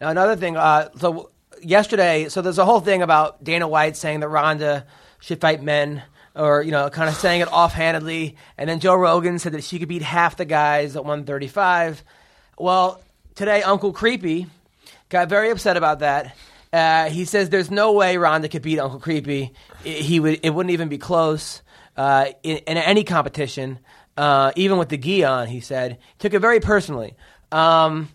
now 0.00 0.08
another 0.08 0.36
thing. 0.36 0.56
Uh, 0.56 0.88
so 0.98 1.30
yesterday, 1.60 2.28
so 2.30 2.40
there's 2.40 2.58
a 2.58 2.64
whole 2.64 2.80
thing 2.80 3.02
about 3.02 3.42
Dana 3.44 3.66
White 3.68 3.96
saying 3.96 4.20
that 4.20 4.28
Ronda 4.28 4.86
should 5.20 5.40
fight 5.40 5.60
men, 5.62 6.02
or 6.36 6.62
you 6.62 6.70
know, 6.70 6.88
kind 6.90 7.08
of 7.08 7.16
saying 7.16 7.40
it 7.40 7.52
offhandedly, 7.52 8.36
and 8.56 8.70
then 8.70 8.78
Joe 8.80 8.94
Rogan 8.94 9.38
said 9.40 9.52
that 9.52 9.64
she 9.64 9.78
could 9.80 9.88
beat 9.88 10.02
half 10.02 10.36
the 10.36 10.44
guys 10.44 10.94
at 10.96 11.04
135. 11.04 12.02
Well, 12.58 13.02
today 13.34 13.62
Uncle 13.62 13.92
Creepy 13.92 14.46
got 15.08 15.28
very 15.28 15.50
upset 15.50 15.76
about 15.76 15.98
that. 16.00 16.36
Uh, 16.72 17.08
he 17.08 17.24
says 17.24 17.48
there's 17.50 17.70
no 17.70 17.92
way 17.92 18.16
Ronda 18.16 18.48
could 18.48 18.62
beat 18.62 18.78
Uncle 18.78 19.00
Creepy. 19.00 19.52
I- 19.84 19.88
He 19.88 20.20
would. 20.20 20.40
It 20.44 20.50
wouldn't 20.50 20.72
even 20.72 20.88
be 20.88 20.98
close 20.98 21.62
uh, 21.96 22.26
in, 22.44 22.58
in 22.58 22.76
any 22.76 23.02
competition, 23.04 23.78
uh, 24.18 24.52
even 24.56 24.76
with 24.78 24.88
the 24.88 24.98
gi 24.98 25.24
on. 25.24 25.46
He 25.46 25.60
said 25.60 25.98
took 26.18 26.34
it 26.34 26.40
very 26.40 26.60
personally. 26.60 27.14
Um, 27.52 28.08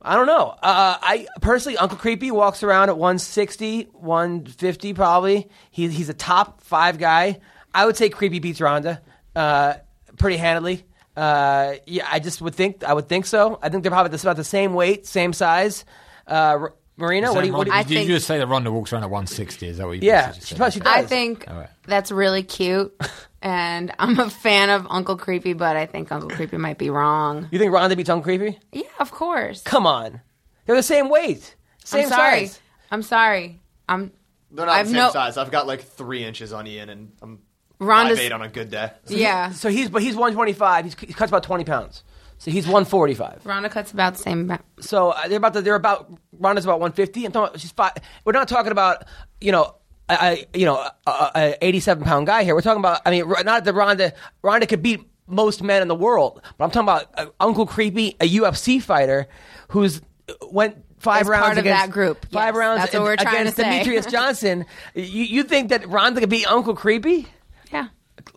I 0.00 0.16
don't 0.16 0.26
know. 0.26 0.48
Uh, 0.48 0.96
I 1.00 1.26
personally, 1.40 1.78
Uncle 1.78 1.96
Creepy 1.96 2.30
walks 2.30 2.62
around 2.62 2.88
at 2.88 2.98
160, 2.98 3.84
150 3.92 4.94
probably. 4.94 5.48
He, 5.70 5.88
he's 5.88 6.08
a 6.08 6.14
top 6.14 6.60
five 6.62 6.98
guy. 6.98 7.40
I 7.72 7.86
would 7.86 7.96
say 7.96 8.08
Creepy 8.10 8.38
beats 8.40 8.60
Ronda 8.60 9.00
uh, 9.36 9.74
pretty 10.18 10.36
handily. 10.36 10.84
Uh, 11.16 11.74
yeah, 11.86 12.06
I 12.10 12.18
just 12.18 12.40
would 12.42 12.54
think. 12.54 12.82
I 12.84 12.92
would 12.94 13.08
think 13.08 13.26
so. 13.26 13.58
I 13.62 13.68
think 13.68 13.82
they're 13.84 13.90
probably 13.92 14.18
about 14.18 14.36
the 14.36 14.44
same 14.44 14.74
weight, 14.74 15.06
same 15.06 15.32
size. 15.32 15.84
Uh, 16.26 16.32
R- 16.32 16.74
Marina, 16.96 17.32
what 17.32 17.40
do 17.42 17.46
you? 17.46 17.52
What 17.52 17.64
do 17.64 17.70
you 17.70 17.74
Ronda- 17.74 17.74
I 17.74 17.82
did 18.00 18.08
you 18.08 18.14
just 18.14 18.26
say 18.26 18.38
that 18.38 18.46
Ronda 18.46 18.72
walks 18.72 18.92
around 18.92 19.04
at 19.04 19.10
160? 19.10 19.68
Is 19.68 19.78
that 19.78 19.86
what 19.86 19.92
you 19.92 20.00
yeah, 20.02 20.32
she, 20.32 20.40
said? 20.40 20.58
probably- 20.58 20.72
she 20.72 20.80
does. 20.80 20.88
I 20.96 21.02
think 21.02 21.44
All 21.48 21.56
right. 21.56 21.68
that's 21.86 22.10
really 22.10 22.42
cute, 22.42 22.94
and 23.42 23.92
I'm 23.98 24.18
a 24.18 24.30
fan 24.30 24.70
of 24.70 24.86
Uncle 24.88 25.16
Creepy, 25.16 25.52
but 25.52 25.76
I 25.76 25.86
think 25.86 26.10
Uncle 26.12 26.30
Creepy 26.30 26.56
might 26.56 26.78
be 26.78 26.88
wrong. 26.90 27.48
You 27.50 27.58
think 27.58 27.72
Ronda 27.72 27.96
beats 27.96 28.08
Uncle 28.10 28.24
Creepy? 28.24 28.58
Yeah, 28.72 28.82
of 28.98 29.10
course. 29.10 29.62
Come 29.62 29.86
on, 29.86 30.20
they're 30.66 30.76
the 30.76 30.82
same 30.82 31.08
weight, 31.10 31.54
same 31.84 32.04
I'm 32.04 32.08
sorry. 32.10 32.46
size. 32.46 32.60
I'm 32.90 33.02
sorry. 33.02 33.60
I'm 33.88 34.12
They're 34.50 34.66
not 34.66 34.74
I've 34.74 34.86
the 34.86 34.92
same 34.92 35.02
no- 35.02 35.10
size. 35.10 35.36
I've 35.36 35.50
got 35.50 35.66
like 35.66 35.82
three 35.82 36.24
inches 36.24 36.52
on 36.52 36.66
Ian, 36.66 36.88
and 36.88 37.12
I'm 37.20 37.40
Ronda's. 37.78 38.18
five 38.18 38.26
eight 38.26 38.32
on 38.32 38.42
a 38.42 38.48
good 38.48 38.70
day. 38.70 38.90
yeah, 39.08 39.50
So 39.50 39.68
he's 39.68 39.90
but 39.90 40.02
he's 40.02 40.14
125. 40.14 40.84
He's, 40.84 40.94
he 41.00 41.12
cuts 41.12 41.30
about 41.30 41.42
20 41.42 41.64
pounds. 41.64 42.04
So 42.38 42.50
he's 42.50 42.64
145. 42.66 43.44
Ronda 43.46 43.68
cuts 43.68 43.92
about 43.92 44.14
the 44.14 44.18
same. 44.20 44.48
ba- 44.48 44.60
So 44.80 45.10
uh, 45.10 45.28
they're 45.28 45.36
about 45.38 45.52
to, 45.54 45.62
they're 45.62 45.74
about 45.76 46.12
Ronda's 46.38 46.64
about 46.64 46.80
150. 46.80 47.24
I'm 47.26 47.32
talking 47.32 47.48
about 47.50 47.60
she's 47.60 47.70
five. 47.72 47.92
We're 48.24 48.32
not 48.32 48.46
talking 48.48 48.72
about 48.72 49.04
you 49.40 49.52
know 49.52 49.74
a, 50.20 50.46
a 50.54 50.58
you 50.58 50.66
know 50.66 50.76
a, 50.76 50.92
a, 51.10 51.30
a 51.60 51.64
87 51.66 52.04
pound 52.04 52.26
guy 52.26 52.44
here. 52.44 52.54
We're 52.54 52.60
talking 52.62 52.80
about 52.80 53.00
I 53.06 53.10
mean 53.10 53.28
not 53.44 53.64
that 53.64 53.72
Ronda 53.74 54.12
Ronda 54.42 54.66
could 54.66 54.82
beat 54.82 55.00
most 55.26 55.62
men 55.62 55.82
in 55.82 55.88
the 55.88 55.94
world, 55.94 56.40
but 56.58 56.64
I'm 56.64 56.70
talking 56.70 56.88
about 56.88 57.10
uh, 57.16 57.26
Uncle 57.40 57.66
Creepy, 57.66 58.16
a 58.20 58.28
UFC 58.28 58.82
fighter 58.82 59.28
who's 59.68 60.00
uh, 60.28 60.34
went. 60.50 60.76
Five 60.98 61.22
As 61.22 61.28
rounds 61.28 61.42
part 61.46 61.58
of 61.58 61.64
against, 61.64 61.86
that 61.86 61.90
group. 61.92 62.26
Five 62.30 62.54
Yes, 62.54 62.60
rounds 62.60 62.80
that's 62.82 62.94
what 62.94 63.02
we're 63.02 63.16
trying 63.16 63.40
against 63.40 63.56
to 63.56 63.62
say. 63.62 63.82
Demetrious 63.82 64.08
Johnson. 64.12 64.66
you, 64.94 65.02
you 65.24 65.42
think 65.42 65.70
that 65.70 65.88
Ronda 65.88 66.20
could 66.20 66.30
beat 66.30 66.46
Uncle 66.46 66.76
Creepy, 66.76 67.26
Yeah, 67.72 67.88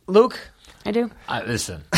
Luke? 0.08 0.40
I 0.84 0.90
do. 0.92 1.12
Uh, 1.28 1.44
listen, 1.46 1.84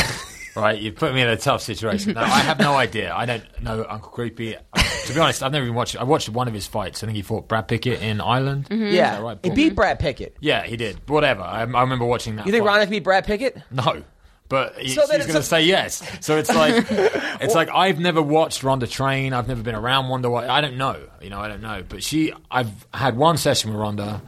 right? 0.54 0.78
You've 0.80 0.96
put 0.96 1.14
me 1.14 1.20
in 1.22 1.28
a 1.28 1.36
tough 1.36 1.62
situation. 1.62 2.14
No, 2.14 2.20
I 2.20 2.40
have 2.40 2.58
no 2.58 2.74
idea. 2.74 3.14
I 3.14 3.26
don't 3.26 3.62
know 3.62 3.84
Uncle 3.88 4.10
Creepy. 4.10 4.56
Uh, 4.56 4.60
to 5.06 5.14
be 5.14 5.20
honest, 5.20 5.42
I've 5.42 5.52
never 5.52 5.64
even 5.64 5.74
watched. 5.74 5.96
I 5.96 6.04
watched 6.04 6.28
one 6.28 6.48
of 6.48 6.54
his 6.54 6.66
fights. 6.66 7.02
I 7.02 7.06
think 7.06 7.16
he 7.16 7.22
fought 7.22 7.48
Brad 7.48 7.68
Pickett 7.68 8.02
in 8.02 8.20
Ireland. 8.20 8.66
Mm-hmm. 8.68 8.94
Yeah, 8.94 9.20
right, 9.20 9.38
he 9.42 9.50
beat 9.50 9.74
Brad 9.74 9.98
Pickett. 9.98 10.36
Yeah, 10.40 10.64
he 10.64 10.76
did. 10.76 10.98
Whatever. 11.08 11.42
I, 11.42 11.60
I 11.60 11.62
remember 11.82 12.04
watching 12.04 12.36
that. 12.36 12.46
You 12.46 12.52
think 12.52 12.62
fight. 12.64 12.68
Ronda 12.70 12.86
could 12.86 12.90
beat 12.90 13.04
Brad 13.04 13.24
Pickett? 13.26 13.60
No. 13.70 14.02
But 14.50 14.78
he, 14.78 14.88
So 14.88 15.02
then 15.06 15.20
she's 15.20 15.26
it's 15.26 15.26
going 15.26 15.36
a- 15.36 15.40
to 15.40 15.42
say 15.46 15.62
yes. 15.64 16.02
So 16.24 16.38
it's 16.38 16.48
like, 16.54 16.86
it's 16.90 17.54
like 17.54 17.68
I've 17.74 17.98
never 17.98 18.22
watched 18.22 18.62
Ronda 18.62 18.86
train. 18.86 19.34
I've 19.34 19.46
never 19.46 19.62
been 19.62 19.74
around 19.74 20.08
Ronda. 20.08 20.30
I 20.32 20.62
don't 20.62 20.78
know. 20.78 21.06
You 21.20 21.28
know, 21.28 21.38
I 21.38 21.48
don't 21.48 21.60
know. 21.60 21.84
But 21.86 22.02
she, 22.02 22.32
I've 22.50 22.86
had 22.94 23.16
one 23.18 23.36
session 23.36 23.70
with 23.70 23.78
Ronda 23.78 24.22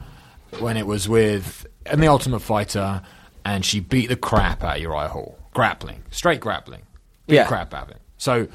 when 0.59 0.77
it 0.77 0.85
was 0.85 1.09
with 1.09 1.65
in 1.91 1.99
the 2.01 2.07
Ultimate 2.07 2.41
Fighter, 2.41 3.01
and 3.43 3.65
she 3.65 3.79
beat 3.79 4.09
the 4.09 4.15
crap 4.15 4.63
out 4.63 4.75
of 4.75 4.81
Uriah 4.83 5.07
Hall, 5.07 5.39
grappling, 5.53 6.03
straight 6.11 6.39
grappling, 6.39 6.81
beat 7.27 7.35
Yeah. 7.35 7.47
crap 7.47 7.73
out 7.73 7.83
of 7.83 7.89
him. 7.89 7.99
So 8.17 8.47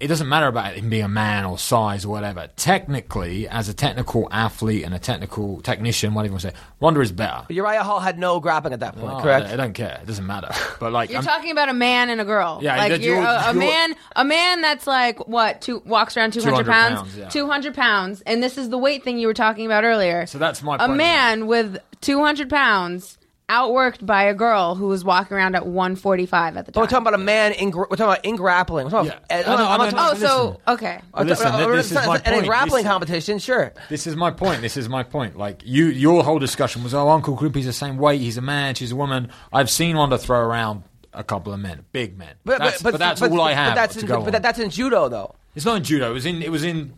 it 0.00 0.08
doesn't 0.08 0.28
matter 0.28 0.48
about 0.48 0.74
him 0.74 0.90
being 0.90 1.04
a 1.04 1.08
man 1.08 1.44
or 1.44 1.56
size 1.56 2.04
or 2.04 2.08
whatever. 2.08 2.48
Technically, 2.56 3.46
as 3.46 3.68
a 3.68 3.74
technical 3.74 4.26
athlete 4.32 4.84
and 4.84 4.92
a 4.92 4.98
technical 4.98 5.60
technician, 5.60 6.12
whatever 6.12 6.26
you 6.26 6.32
want 6.32 6.42
to 6.42 6.48
say, 6.50 6.54
Ronda 6.80 7.00
is 7.02 7.12
better. 7.12 7.44
But 7.46 7.54
Uriah 7.54 7.84
Hall 7.84 8.00
had 8.00 8.18
no 8.18 8.40
grappling 8.40 8.72
at 8.72 8.80
that 8.80 8.96
point, 8.96 9.12
Oh, 9.12 9.20
correct? 9.20 9.46
I 9.46 9.54
don't 9.54 9.74
care. 9.74 10.00
It 10.02 10.06
doesn't 10.06 10.26
matter. 10.26 10.48
But 10.80 10.90
like, 10.92 11.10
You're 11.10 11.18
I'm- 11.18 11.24
talking 11.24 11.52
about 11.52 11.68
a 11.68 11.72
man 11.72 12.10
and 12.10 12.20
a 12.20 12.24
girl. 12.24 12.58
Yeah, 12.60 12.76
like 12.76 12.90
that 12.90 13.00
you're, 13.00 13.14
you're- 13.14 13.24
a, 13.26 13.50
a 13.50 13.54
you're- 13.54 13.64
man, 13.64 13.94
a 14.16 14.24
man 14.24 14.60
that's 14.62 14.88
like 14.88 15.28
what, 15.28 15.60
two 15.60 15.80
walks 15.86 16.16
around 16.16 16.32
200, 16.32 16.50
200 16.64 16.72
pounds, 16.72 16.98
pounds, 16.98 17.16
yeah. 17.16 17.28
200 17.28 17.74
pounds, 17.74 18.20
and 18.22 18.42
this 18.42 18.58
is 18.58 18.70
the 18.70 18.78
weight 18.78 19.04
thing 19.04 19.18
you 19.20 19.28
were 19.28 19.34
talking 19.34 19.66
about 19.66 19.84
earlier. 19.84 20.26
So 20.26 20.38
that's 20.38 20.60
my 20.64 20.78
point. 20.78 20.90
a 20.90 20.94
man 20.96 21.46
with 21.46 21.78
200 22.00 22.50
pounds 22.50 23.18
outworked 23.48 24.04
by 24.06 24.24
a 24.24 24.34
girl 24.34 24.74
who 24.74 24.86
was 24.86 25.04
walking 25.04 25.36
around 25.36 25.54
at 25.54 25.66
145 25.66 26.56
at 26.56 26.64
the 26.66 26.72
But 26.72 26.74
time. 26.74 26.82
we're 26.82 26.86
talking 26.88 27.02
about 27.02 27.14
a 27.14 27.18
man 27.18 27.52
in 27.52 27.70
gr- 27.70 27.80
we're 27.90 27.96
talking 27.96 28.04
about 28.12 28.24
in 28.24 28.36
grappling. 28.36 28.84
We're 28.86 28.90
talking 28.90 29.12
Yeah. 29.30 29.40
about, 29.40 29.48
I 29.48 29.62
know, 29.62 29.68
I 29.68 29.74
I'm 29.74 29.78
know, 29.78 29.84
talking- 29.90 29.96
no, 29.96 30.02
oh, 30.02 30.10
listen. 30.12 30.28
so 30.28 30.60
okay. 30.74 31.00
But 31.14 31.26
listen, 31.26 31.46
uh, 31.48 31.56
th- 31.58 31.68
this 31.68 31.86
is 31.92 32.06
my 32.06 32.16
And 32.16 32.26
in 32.28 32.32
point. 32.34 32.46
grappling 32.46 32.82
This- 32.84 32.90
competition, 32.92 33.38
sure. 33.38 33.72
This 33.90 34.06
is 34.06 34.16
my 34.16 34.30
point. 34.30 34.60
This 34.62 34.76
is 34.76 34.88
my 34.88 35.02
point. 35.02 35.36
Like 35.36 35.62
you, 35.64 35.86
your 35.86 36.22
whole 36.24 36.38
discussion 36.38 36.82
was, 36.82 36.94
oh, 36.94 37.08
Uncle 37.10 37.34
Grumpy's 37.34 37.66
the 37.66 37.72
same 37.72 37.98
weight. 37.98 38.20
He's 38.20 38.38
a 38.38 38.42
man. 38.42 38.74
She's 38.74 38.92
a 38.92 38.96
woman. 38.96 39.28
I've 39.52 39.68
seen 39.70 39.96
Ronda 39.96 40.18
throw 40.18 40.38
around 40.38 40.84
a 41.12 41.22
couple 41.22 41.52
of 41.52 41.60
men, 41.60 41.84
big 41.92 42.16
men. 42.16 42.34
But, 42.44 42.58
that's, 42.58 42.80
but, 42.80 42.98
that's 42.98 43.20
all 43.20 43.38
I 43.40 43.52
have 43.52 43.72
But 43.72 43.74
that's, 43.74 43.94
to 43.96 44.00
in, 44.00 44.06
go 44.06 44.18
but 44.20 44.26
on. 44.26 44.32
that- 44.32 44.42
that's 44.42 44.58
in 44.60 44.70
judo, 44.70 45.08
though. 45.10 45.34
it's 45.54 45.66
not 45.66 45.76
in 45.76 45.84
judo. 45.84 46.10
It 46.10 46.14
was 46.14 46.24
in. 46.26 46.42
It 46.42 46.50
was 46.50 46.64
in 46.64 46.94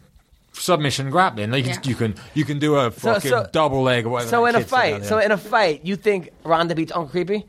submission 0.54 1.10
grappling. 1.10 1.50
Like 1.50 1.64
you, 1.64 1.70
Yeah. 1.70 1.76
can, 1.76 1.90
you 1.90 1.96
can 1.96 2.14
you 2.34 2.44
can 2.44 2.58
do 2.58 2.76
a 2.76 2.90
fucking 2.90 3.30
so- 3.30 3.46
double 3.52 3.82
leg 3.82 4.06
or 4.06 4.10
whatever. 4.10 4.30
So 4.30 4.46
in 4.46 4.54
a 4.56 4.60
fight, 4.62 5.04
so 5.04 5.18
in 5.18 5.30
a 5.32 5.38
fight, 5.38 5.84
you 5.84 5.96
think 5.96 6.30
Ronda 6.44 6.74
beats 6.74 6.92
Uncle 6.92 7.10
Creepy? 7.10 7.46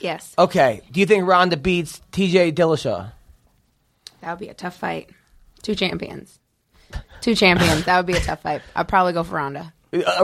Yes, 0.00 0.34
Okay. 0.38 0.80
Do 0.90 1.00
you 1.00 1.06
think 1.06 1.26
Ronda 1.26 1.56
beats 1.56 2.00
T.J. 2.12 2.52
Dillashaw? 2.52 3.12
that 4.20 4.30
would 4.30 4.38
be 4.40 4.48
a 4.48 4.54
tough 4.54 4.76
fight. 4.76 5.10
Two 5.62 5.74
champions. 5.74 6.38
Two 7.20 7.34
champions. 7.34 7.84
That 7.84 7.98
would 7.98 8.06
be 8.06 8.14
a 8.14 8.20
tough 8.20 8.40
fight. 8.42 8.62
I'd 8.74 8.88
probably 8.88 9.12
go 9.12 9.22
for 9.22 9.34
Ronda. 9.34 9.73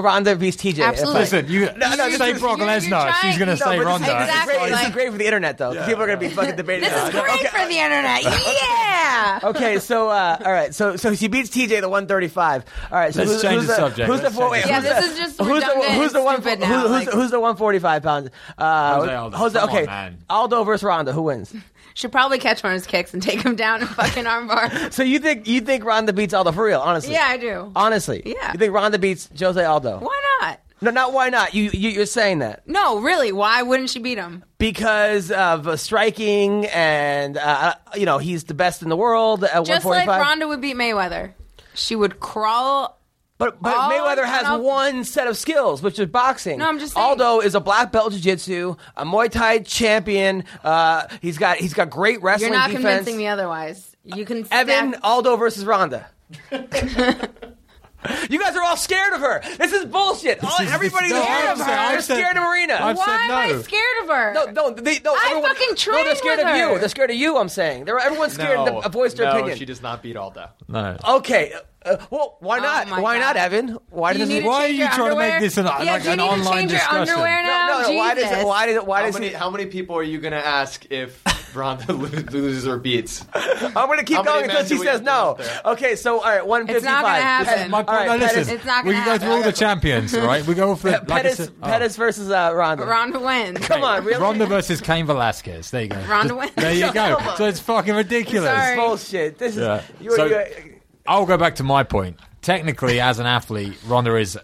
Ronda 0.00 0.36
beats 0.36 0.56
T.J. 0.56 0.82
Absolutely. 0.82 1.20
Listen, 1.20 1.48
you 1.48 1.60
No, 1.76 1.94
no, 1.94 2.06
you 2.06 2.16
say 2.16 2.32
is- 2.32 2.40
Brock 2.40 2.58
you're- 2.58 2.70
you're 2.70 2.80
Lesnar. 2.80 2.88
trying- 3.08 3.14
She's 3.32 3.38
gonna 3.38 3.52
No, 3.52 3.56
say 3.56 3.76
but 3.78 3.86
Ronda. 3.86 4.06
This 4.06 4.34
is, 4.36 4.44
great, 4.44 4.70
this 4.70 4.82
is 4.82 4.90
great 4.90 5.12
for 5.12 5.18
the 5.18 5.24
internet, 5.26 5.58
though. 5.58 5.72
People 5.86 6.02
are 6.02 6.06
going 6.06 6.18
to 6.18 6.28
be 6.28 6.34
fucking 6.34 6.56
debating 6.56 6.88
This 6.88 6.96
is 6.96 7.10
this. 7.12 7.20
great 7.22 7.48
for 7.48 7.66
the 7.68 7.78
internet. 7.78 8.22
Yeah. 9.00 9.40
Okay, 9.42 9.78
so 9.78 10.08
uh, 10.08 10.36
all 10.44 10.52
right, 10.52 10.74
so 10.74 10.94
so 10.96 11.14
she 11.14 11.26
beats 11.28 11.50
TJ 11.50 11.80
the 11.80 11.88
135. 11.88 12.64
All 12.92 12.98
right, 12.98 13.12
so 13.12 13.20
Let's 13.20 13.32
who's, 13.32 13.42
change 13.42 13.54
who's 13.54 13.66
the 13.66 13.72
the 13.72 13.76
subject. 13.76 14.08
Who's 14.08 14.18
the 14.20 14.24
Let's 14.24 14.36
four, 14.36 14.50
wait, 14.50 14.66
Yeah, 14.66 14.74
who's 14.80 14.84
this 14.84 14.92
the- 15.06 15.12
is 15.12 15.18
just 15.18 15.40
who's 15.40 15.64
the 15.64 15.92
who's 15.92 16.12
the 16.12 16.22
one 16.22 16.40
stupid 16.42 16.62
who- 16.64 16.72
now, 16.72 16.80
who's, 16.82 16.90
like- 16.90 17.08
who's 17.10 17.30
the 17.30 17.40
145 17.40 18.02
pounds? 18.02 18.30
Uh, 18.56 18.94
Jose 19.00 19.14
Aldo. 19.14 19.36
Jose, 19.36 19.58
Come 19.58 19.68
on, 19.70 19.76
okay. 19.76 20.12
Aldo 20.28 20.64
versus 20.64 20.84
Ronda, 20.84 21.12
who 21.12 21.22
wins? 21.22 21.52
Should 21.94 22.12
probably 22.12 22.38
catch 22.38 22.62
one 22.62 22.72
of 22.72 22.76
his 22.76 22.86
kicks 22.86 23.12
and 23.14 23.22
take 23.22 23.42
him 23.42 23.56
down 23.56 23.80
and 23.80 23.88
fucking 23.90 24.24
armbar. 24.26 24.92
So 24.92 25.02
you 25.02 25.18
think 25.18 25.46
you 25.48 25.60
think 25.60 25.84
Ronda 25.84 26.12
beats 26.12 26.32
Aldo 26.34 26.52
for 26.52 26.64
real? 26.64 26.80
Honestly, 26.80 27.12
Yeah, 27.12 27.26
I 27.28 27.36
do. 27.36 27.72
Honestly, 27.74 28.22
Yeah. 28.24 28.52
you 28.52 28.58
think 28.58 28.72
Ronda 28.72 28.98
beats 28.98 29.28
Jose 29.38 29.62
Aldo? 29.64 29.98
Why 29.98 30.20
not? 30.40 30.60
No, 30.82 30.90
not 30.90 31.12
why 31.12 31.28
not? 31.28 31.52
You, 31.54 31.64
you 31.72 31.90
you're 31.90 32.06
saying 32.06 32.38
that 32.38 32.66
No, 32.66 33.00
really. 33.00 33.32
Why 33.32 33.62
wouldn't 33.62 33.90
she 33.90 33.98
beat 33.98 34.18
him? 34.18 34.44
because 34.58 35.30
of 35.30 35.66
uh, 35.68 35.76
striking 35.76 36.66
and 36.66 37.36
uh, 37.36 37.74
you 37.96 38.06
know 38.06 38.18
he's 38.18 38.44
the 38.44 38.54
best 38.54 38.82
in 38.82 38.88
the 38.88 38.96
world 38.96 39.42
at 39.44 39.50
Just 39.66 39.84
145. 39.84 40.06
like 40.06 40.20
Ronda 40.20 40.48
would 40.48 40.60
beat 40.60 40.76
Mayweather. 40.76 41.32
She 41.74 41.96
would 41.96 42.20
crawl. 42.20 42.99
But 43.40 43.60
but 43.62 43.74
Oh, 43.74 43.90
Mayweather 43.90 44.24
has 44.26 44.44
no. 44.44 44.58
one 44.58 45.02
set 45.02 45.26
of 45.26 45.36
skills, 45.36 45.82
which 45.82 45.98
is 45.98 46.06
boxing. 46.06 46.58
No, 46.58 46.68
I'm 46.68 46.78
just 46.78 46.92
saying. 46.94 47.04
Aldo 47.04 47.40
is 47.40 47.54
a 47.56 47.60
black 47.60 47.90
belt 47.90 48.12
jiu-jitsu, 48.12 48.76
a 48.98 49.04
Muay 49.04 49.30
Thai 49.30 49.60
champion. 49.60 50.44
Uh, 50.62 51.08
he's 51.22 51.38
got 51.38 51.56
he's 51.56 51.72
got 51.74 51.88
great 51.90 52.22
wrestling 52.22 52.50
You're 52.52 52.58
not 52.60 52.68
defense. 52.70 52.84
convincing 52.84 53.16
me 53.16 53.26
otherwise. 53.26 53.96
You 54.04 54.24
can 54.26 54.46
Evan 54.50 54.90
stack- 54.92 55.00
Aldo 55.04 55.36
versus 55.36 55.64
Ronda. 55.64 56.06
you 56.52 58.38
guys 58.38 58.56
are 58.56 58.62
all 58.62 58.76
scared 58.76 59.12
of 59.12 59.20
her. 59.20 59.42
This 59.58 59.72
is 59.72 59.84
bullshit. 59.84 60.42
All, 60.42 60.50
is- 60.60 60.70
everybody's 60.72 61.10
no, 61.10 61.22
scared 61.22 61.44
I've 61.44 61.52
of 61.52 61.58
said- 61.58 61.66
her. 61.66 61.72
I've 61.72 61.90
They're 61.92 62.00
said- 62.02 62.16
scared 62.16 62.36
of 62.36 62.42
Marina. 62.42 62.74
I've 62.80 62.96
Why 62.96 63.04
said 63.04 63.14
am 63.20 63.30
I 63.58 63.62
scared 63.62 64.02
of 64.02 64.08
her? 64.08 64.32
no, 64.34 64.44
no, 64.46 64.70
they, 64.74 64.98
no. 65.00 65.14
I 65.14 65.28
everyone, 65.30 65.54
fucking 65.54 65.76
no, 65.92 66.04
they're 66.04 66.14
scared 66.16 66.38
with 66.38 66.46
of 66.46 66.52
her. 66.52 66.72
you. 66.72 66.78
They're 66.78 66.88
scared 66.88 67.10
of 67.10 67.16
you. 67.16 67.36
I'm 67.36 67.48
saying. 67.48 67.84
They're, 67.84 67.98
everyone's 67.98 68.34
scared 68.34 68.58
no, 68.58 68.80
to 68.80 68.88
voice 68.88 69.14
their 69.14 69.26
no, 69.26 69.32
opinion. 69.38 69.58
she 69.58 69.64
does 69.66 69.82
not 69.82 70.02
beat 70.02 70.16
Aldo. 70.16 70.48
No. 70.68 70.96
Okay. 71.08 71.52
Uh, 71.82 71.96
well, 72.10 72.36
why 72.40 72.58
Oh 72.58 72.62
not? 72.62 72.88
my 72.88 73.00
why 73.00 73.18
not, 73.18 73.36
Evan? 73.36 73.78
Why 73.88 74.12
Do 74.12 74.18
you 74.18 74.24
does 74.26 74.28
need 74.34 74.40
to 74.42 74.46
Why 74.48 74.54
are 74.64 74.66
change 74.66 74.72
you 74.78 74.84
your 74.84 74.92
trying 74.92 75.10
to 75.12 75.16
make 75.16 75.40
this 75.40 75.56
an- 75.56 75.64
yeah, 75.64 75.70
like 75.94 76.02
do 76.02 76.08
you 76.08 76.12
an 76.12 76.18
need 76.18 76.24
to 76.26 76.30
online 76.32 76.58
change 76.58 76.70
discussion? 76.72 77.06
your 77.06 77.16
underwear 77.16 77.42
now? 77.42 77.66
No, 77.68 77.82
no. 77.88 77.94
Why 77.96 78.14
does 78.14 78.24
Jesus. 78.24 78.38
it? 78.38 78.46
Why 78.46 78.66
does? 78.66 78.84
Why 78.84 78.98
How 79.00 79.06
does? 79.06 79.14
many, 79.14 79.26
it, 79.28 79.34
how 79.34 79.48
many 79.50 79.64
people 79.66 79.96
are 79.96 80.02
you 80.02 80.18
going 80.20 80.32
to 80.32 80.46
ask 80.46 80.86
if 80.90 81.22
Ronda 81.56 81.92
lo- 81.94 82.06
loses 82.32 82.68
or 82.68 82.76
beats? 82.78 83.24
I'm 83.34 83.72
gonna 83.72 84.04
keep 84.04 84.16
How 84.18 84.22
many 84.24 84.46
going 84.46 84.50
until 84.50 84.62
she 84.64 84.68
do 84.74 84.80
we 84.80 84.86
says 84.86 84.96
have 84.96 85.00
to 85.00 85.04
no. 85.06 85.34
put 85.38 85.44
there? 85.46 85.60
Okay, 85.72 85.96
so 85.96 86.16
all 86.20 86.24
right, 86.24 86.46
one 86.46 86.68
It's 86.68 86.84
not 86.84 87.02
gonna 87.02 87.14
fifty-five. 87.14 87.46
happen. 87.46 87.70
My 87.70 87.82
point, 87.82 87.88
right, 87.98 88.06
no, 88.08 88.12
listen, 88.16 88.28
Pettis- 88.36 88.48
It's 88.52 88.64
not 88.66 88.84
we 88.84 88.92
gonna 88.92 89.04
can 89.04 89.14
go 89.14 89.18
through 89.18 89.30
all 89.30 89.36
happen. 89.38 89.50
the 89.50 89.56
champions, 89.56 90.16
right? 90.18 90.46
We 90.46 90.54
go 90.54 90.76
for 90.76 90.90
like 90.90 91.02
I 91.02 91.04
Pettis, 91.22 91.36
said, 91.38 91.50
oh. 91.62 91.66
Pettis 91.66 91.96
versus 91.96 92.30
uh, 92.30 92.52
Ronda. 92.54 92.84
Ronda 92.84 93.18
wins. 93.20 93.58
Come 93.66 93.82
on, 93.84 94.04
really? 94.04 94.20
Ronda 94.20 94.44
versus 94.46 94.82
Cain 94.82 95.06
Velasquez. 95.06 95.70
There 95.70 95.82
you 95.82 95.88
go. 95.88 96.00
Ronda 96.02 96.36
wins. 96.36 96.52
There 96.56 96.74
you 96.74 96.92
go. 96.92 97.18
So 97.38 97.46
it's 97.46 97.58
fucking 97.60 97.94
ridiculous. 97.94 98.50
Sorry. 98.50 98.76
bullshit. 98.76 99.38
This 99.38 99.56
is. 99.56 99.62
Yeah. 99.62 99.82
You, 99.98 100.14
So- 100.14 100.26
you, 100.26 100.44
I'll 101.06 101.26
go 101.26 101.36
back 101.36 101.56
to 101.56 101.62
my 101.62 101.82
point. 101.82 102.18
Technically, 102.42 103.00
as 103.00 103.18
an 103.18 103.26
athlete, 103.26 103.76
Ronda 103.86 104.16
is 104.16 104.38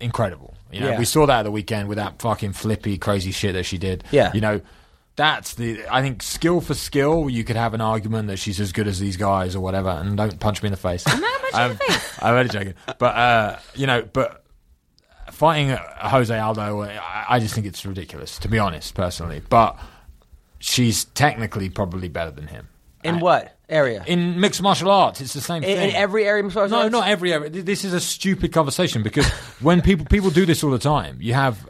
incredible. 0.00 0.54
You 0.72 0.80
know, 0.80 0.88
Yeah. 0.90 0.98
we 0.98 1.04
saw 1.04 1.26
that 1.26 1.40
at 1.40 1.42
the 1.44 1.50
weekend 1.50 1.88
with 1.88 1.96
that 1.98 2.20
fucking 2.20 2.52
flippy, 2.52 2.98
crazy 2.98 3.30
shit 3.32 3.54
that 3.54 3.64
she 3.64 3.78
did. 3.78 4.04
Yeah. 4.10 4.30
You 4.34 4.40
know, 4.40 4.60
that's 5.16 5.54
the. 5.54 5.82
I 5.90 6.02
think 6.02 6.22
skill 6.22 6.60
for 6.60 6.74
skill, 6.74 7.28
you 7.30 7.42
could 7.44 7.56
have 7.56 7.74
an 7.74 7.80
argument 7.80 8.28
that 8.28 8.38
she's 8.38 8.60
as 8.60 8.72
good 8.72 8.86
as 8.86 9.00
these 9.00 9.16
guys 9.16 9.56
or 9.56 9.60
whatever. 9.60 9.88
And 9.90 10.16
don't 10.16 10.38
punch 10.38 10.62
me 10.62 10.68
in 10.68 10.70
the 10.72 10.76
face. 10.76 11.04
I'm 11.06 11.20
not 11.20 11.42
gonna 11.52 11.64
in 11.64 11.78
the 11.78 11.84
face. 11.84 12.18
I'm 12.22 12.34
only 12.34 12.48
joking. 12.50 12.74
But 12.98 13.14
uh, 13.16 13.58
you 13.74 13.86
know, 13.86 14.02
but 14.12 14.44
fighting 15.32 15.70
uh, 15.72 16.08
Jose 16.08 16.36
Aldo, 16.38 16.82
I, 16.82 17.24
I 17.30 17.38
just 17.40 17.54
think 17.54 17.66
it's 17.66 17.84
ridiculous, 17.84 18.38
to 18.40 18.48
be 18.48 18.58
honest, 18.58 18.94
personally. 18.94 19.42
But 19.48 19.78
she's 20.60 21.04
technically 21.06 21.68
probably 21.70 22.08
better 22.08 22.30
than 22.30 22.46
him. 22.46 22.68
in 23.04 23.20
what 23.20 23.57
area? 23.68 24.02
In 24.06 24.40
mixed 24.40 24.62
martial 24.62 24.90
arts, 24.90 25.20
it's 25.20 25.34
the 25.34 25.40
same 25.40 25.62
In, 25.62 25.76
thing. 25.76 25.90
in 25.90 25.96
every 25.96 26.24
area 26.26 26.44
of 26.44 26.54
martial 26.54 26.70
No, 26.76 26.82
arts? 26.84 26.92
not 26.92 27.08
every 27.08 27.32
area. 27.32 27.50
This 27.50 27.84
is 27.84 27.92
a 27.92 28.00
stupid 28.00 28.52
conversation 28.52 29.02
because 29.02 29.26
when 29.60 29.82
people 29.82 30.06
people 30.06 30.30
do 30.30 30.46
this 30.46 30.62
all 30.64 30.70
the 30.70 30.78
time, 30.78 31.18
you 31.20 31.34
have 31.34 31.68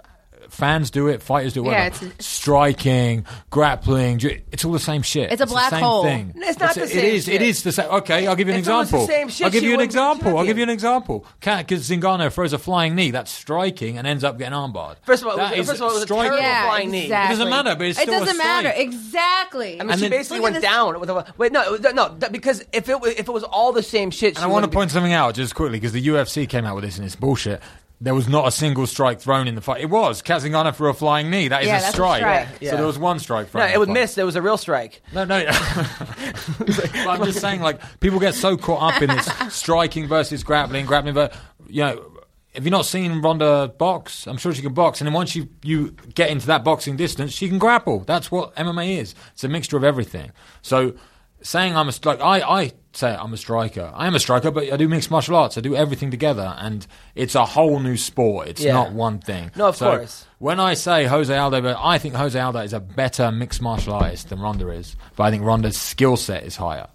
fans 0.48 0.90
do 0.90 1.08
it, 1.08 1.22
fighters 1.22 1.52
do 1.52 1.62
it, 1.66 1.70
Yeah, 1.70 1.84
whatever. 1.88 2.06
it's- 2.06 2.26
striking, 2.26 3.24
grappling, 3.50 4.20
it's 4.52 4.64
all 4.64 4.72
the 4.72 4.78
same 4.78 5.02
shit. 5.02 5.30
It's 5.32 5.40
a 5.42 5.44
the 5.46 5.50
black 5.50 5.70
same 5.70 5.82
hole. 5.82 6.02
Thing. 6.02 6.32
It's 6.36 6.58
not 6.58 6.74
the 6.74 6.82
It 6.84 6.88
same 6.88 7.04
is. 7.14 7.24
shit. 7.24 7.34
It 7.34 7.42
is 7.42 7.62
the 7.62 7.72
same. 7.72 7.86
Okay, 7.90 8.26
I'll 8.26 8.36
give 8.36 8.48
you 8.48 8.54
an 8.54 8.60
it 8.60 8.64
the 8.64 8.70
example. 8.80 9.06
same 9.06 9.28
shit, 9.28 9.44
I'll 9.44 9.50
give 9.50 9.62
you 9.64 9.74
an 9.74 9.80
example. 9.80 10.38
I'll 10.38 10.44
give 10.44 10.56
you 10.56 10.62
an 10.64 10.70
example. 10.70 11.26
Cat 11.40 11.66
Because 11.66 11.88
Zingano 11.88 12.32
throws 12.32 12.52
a 12.52 12.58
flying 12.58 12.94
knee, 12.94 13.10
that's 13.10 13.30
striking 13.30 13.98
and 13.98 14.06
ends 14.06 14.24
up 14.24 14.38
getting 14.38 14.54
armbarred. 14.54 14.96
First 15.04 15.22
of 15.22 15.28
all, 15.28 15.34
it 15.34 15.36
That 15.38 15.56
first 15.56 15.70
of 15.74 15.82
all, 15.82 15.90
it 15.90 15.94
was 15.94 16.02
a 16.02 16.06
striking. 16.06 16.24
terrible 16.30 16.42
Yeah, 16.42 16.64
flying 16.66 16.90
knee. 16.90 17.02
exactly. 17.04 17.34
It 17.34 17.38
doesn't 17.38 17.50
matter, 17.50 17.76
but 17.76 17.86
it's 17.86 17.98
it 18.00 18.08
a 18.08 18.10
doesn't 18.10 18.38
matter. 18.38 18.72
Exactly. 18.76 19.80
I 19.80 19.84
mean, 19.84 19.90
And 19.92 20.00
she 20.00 20.08
then- 20.08 20.18
basically 20.18 20.40
went 20.40 20.60
down 20.62 20.98
with 21.00 21.10
a 21.10 21.24
wait. 21.36 21.52
No, 21.52 21.76
no, 21.94 22.08
because 22.30 22.64
if 22.72 22.88
it 22.88 23.00
was, 23.00 23.12
if 23.12 23.28
it 23.28 23.32
was 23.32 23.42
all 23.44 23.72
the 23.72 23.82
same 23.82 24.10
shit, 24.10 24.36
And 24.36 24.44
I 24.44 24.48
want 24.48 24.64
to 24.64 24.70
point 24.70 24.90
something 24.90 25.12
out 25.12 25.34
just 25.34 25.54
quickly 25.54 25.78
because 25.78 25.92
the 25.92 26.06
UFC 26.08 26.46
came 26.48 26.64
out 26.64 26.74
with 26.74 26.84
this 26.84 26.96
and 26.96 27.06
it's 27.06 27.16
bullshit. 27.16 27.60
There 28.00 28.14
was 28.14 28.28
not 28.28 28.46
a 28.46 28.52
single 28.52 28.86
strike 28.86 29.20
thrown 29.20 29.48
in 29.48 29.56
the 29.56 29.60
fight. 29.60 29.80
It 29.80 29.90
was 29.90 30.22
Cat 30.22 30.42
Zingano 30.42 30.72
for 30.72 30.88
a 30.88 30.94
flying 30.94 31.30
knee. 31.30 31.48
That 31.48 31.62
is 31.62 31.66
Yeah, 31.68 31.78
a 31.78 31.80
that's 31.80 31.88
a 31.90 31.96
strike. 31.96 32.20
strike. 32.20 32.48
Yeah. 32.60 32.70
So 32.70 32.76
there 32.76 32.86
was 32.86 32.96
one 32.98 33.18
strike 33.18 33.48
thrown. 33.48 33.66
No, 33.66 33.74
it 33.74 33.78
was 33.80 33.88
missed. 33.88 34.16
It 34.18 34.22
was 34.24 34.36
a 34.36 34.42
real 34.42 34.56
strike. 34.56 35.02
No, 35.12 35.24
no. 35.24 35.44
but 36.58 37.06
I'm 37.08 37.24
just 37.24 37.40
saying, 37.40 37.60
like 37.60 37.80
people 38.00 38.20
get 38.20 38.34
so 38.34 38.56
caught 38.56 38.94
up 38.94 39.02
in 39.02 39.10
this 39.10 39.26
striking 39.52 40.06
versus 40.06 40.44
grappling, 40.44 40.86
grappling. 40.86 41.14
But 41.14 41.34
you 41.66 41.82
know, 41.82 42.12
have 42.54 42.64
you 42.64 42.70
not 42.70 42.86
seen 42.86 43.20
Ronda 43.20 43.74
box? 43.78 44.26
I'm 44.26 44.36
sure 44.36 44.54
she 44.54 44.62
can 44.62 44.74
box, 44.74 45.00
and 45.00 45.06
then 45.06 45.12
once 45.14 45.34
you 45.34 45.48
you 45.62 45.90
get 46.14 46.30
into 46.30 46.46
that 46.46 46.62
boxing 46.64 46.96
distance, 46.96 47.32
she 47.32 47.48
can 47.48 47.58
grapple. 47.58 48.00
That's 48.00 48.30
what 48.30 48.54
MMA 48.54 48.98
is. 48.98 49.14
It's 49.32 49.44
a 49.44 49.48
mixture 49.48 49.76
of 49.76 49.84
everything. 49.84 50.32
So 50.62 50.94
saying 51.42 51.76
I'm 51.76 51.88
a 51.88 51.92
like 52.04 52.20
I 52.20 52.40
I 52.40 52.72
say 52.98 53.14
I'm 53.14 53.32
a 53.32 53.36
striker. 53.36 53.90
I 53.94 54.06
am 54.06 54.14
a 54.14 54.20
striker, 54.20 54.50
but 54.50 54.72
I 54.72 54.76
do 54.76 54.88
mixed 54.88 55.10
martial 55.10 55.36
arts. 55.36 55.56
I 55.56 55.60
do 55.60 55.74
everything 55.74 56.10
together, 56.10 56.54
and 56.58 56.86
it's 57.14 57.34
a 57.34 57.44
whole 57.46 57.78
new 57.80 57.96
sport. 57.96 58.48
It's 58.48 58.62
Yeah. 58.62 58.72
not 58.74 58.92
one 58.92 59.18
thing. 59.20 59.50
No, 59.56 59.68
of 59.68 59.76
So 59.76 59.96
course. 59.96 60.24
When 60.38 60.60
I 60.60 60.74
say 60.74 61.04
Jose 61.06 61.34
Aldo, 61.36 61.60
but 61.62 61.76
I 61.80 61.98
think 61.98 62.14
Jose 62.14 62.38
Aldo 62.38 62.60
is 62.60 62.72
a 62.72 62.80
better 62.80 63.32
mixed 63.32 63.62
martial 63.62 63.94
artist 63.94 64.28
than 64.28 64.40
Ronda 64.40 64.68
is. 64.70 64.96
But 65.16 65.24
I 65.24 65.30
think 65.30 65.44
Ronda's 65.44 65.78
skill 65.78 66.16
set 66.16 66.42
is 66.44 66.56
higher. 66.56 66.86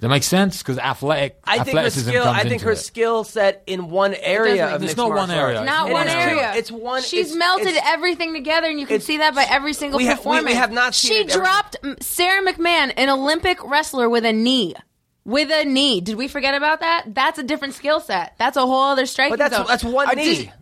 that 0.00 0.08
make 0.08 0.24
sense? 0.24 0.58
Because 0.58 0.76
athletic, 0.78 1.38
I 1.44 1.60
think 1.62 1.78
her 1.78 1.88
skill. 1.88 2.24
I 2.26 2.42
think 2.42 2.62
her 2.62 2.72
it. 2.72 2.76
skill 2.76 3.22
set 3.24 3.62
in 3.66 3.88
one 3.90 4.12
area 4.12 4.66
make 4.66 4.74
of 4.74 4.82
It's 4.82 4.96
not 4.96 5.10
one 5.10 5.30
area. 5.30 5.58
arts. 5.60 5.66
Not 5.70 5.88
It 5.88 5.92
one 5.92 6.06
is. 6.08 6.14
area. 6.14 6.52
It's 6.56 6.70
one- 6.70 7.00
She's 7.02 7.26
it's- 7.26 7.36
melted 7.38 7.68
it's- 7.68 7.84
everything 7.86 8.34
together, 8.34 8.66
and 8.66 8.78
you 8.78 8.86
can 8.86 9.00
see 9.00 9.18
that 9.18 9.34
by 9.34 9.46
every 9.48 9.72
single 9.72 9.96
we 9.98 10.04
ha- 10.06 10.14
we- 10.14 10.16
we 10.16 10.22
performance. 10.36 10.56
have 10.56 10.72
not 10.72 10.94
seen 10.94 11.10
She 11.12 11.18
it 11.20 11.30
every- 11.30 11.42
dropped 11.46 11.76
Sara 12.02 12.42
McMann, 12.42 12.92
an 12.96 13.08
Olympic 13.08 13.64
wrestler, 13.64 14.10
with 14.10 14.26
a 14.26 14.32
knee. 14.32 14.74
With 15.24 15.50
a 15.50 15.64
knee. 15.64 16.00
Did 16.02 16.16
we 16.16 16.28
forget 16.28 16.54
about 16.54 16.80
that? 16.80 17.04
That's 17.14 17.38
a 17.38 17.42
different 17.42 17.74
skill 17.74 18.00
set. 18.00 18.34
That's 18.38 18.56
a 18.58 18.60
whole 18.66 18.82
other 18.84 19.06
striking 19.06 19.32
But 19.32 19.38
that's 19.38 19.56
zone. 19.56 19.66
that's 19.66 19.84
one 19.84 20.10
Or 20.10 20.14
knee. 20.14 20.36
did- 20.36 20.52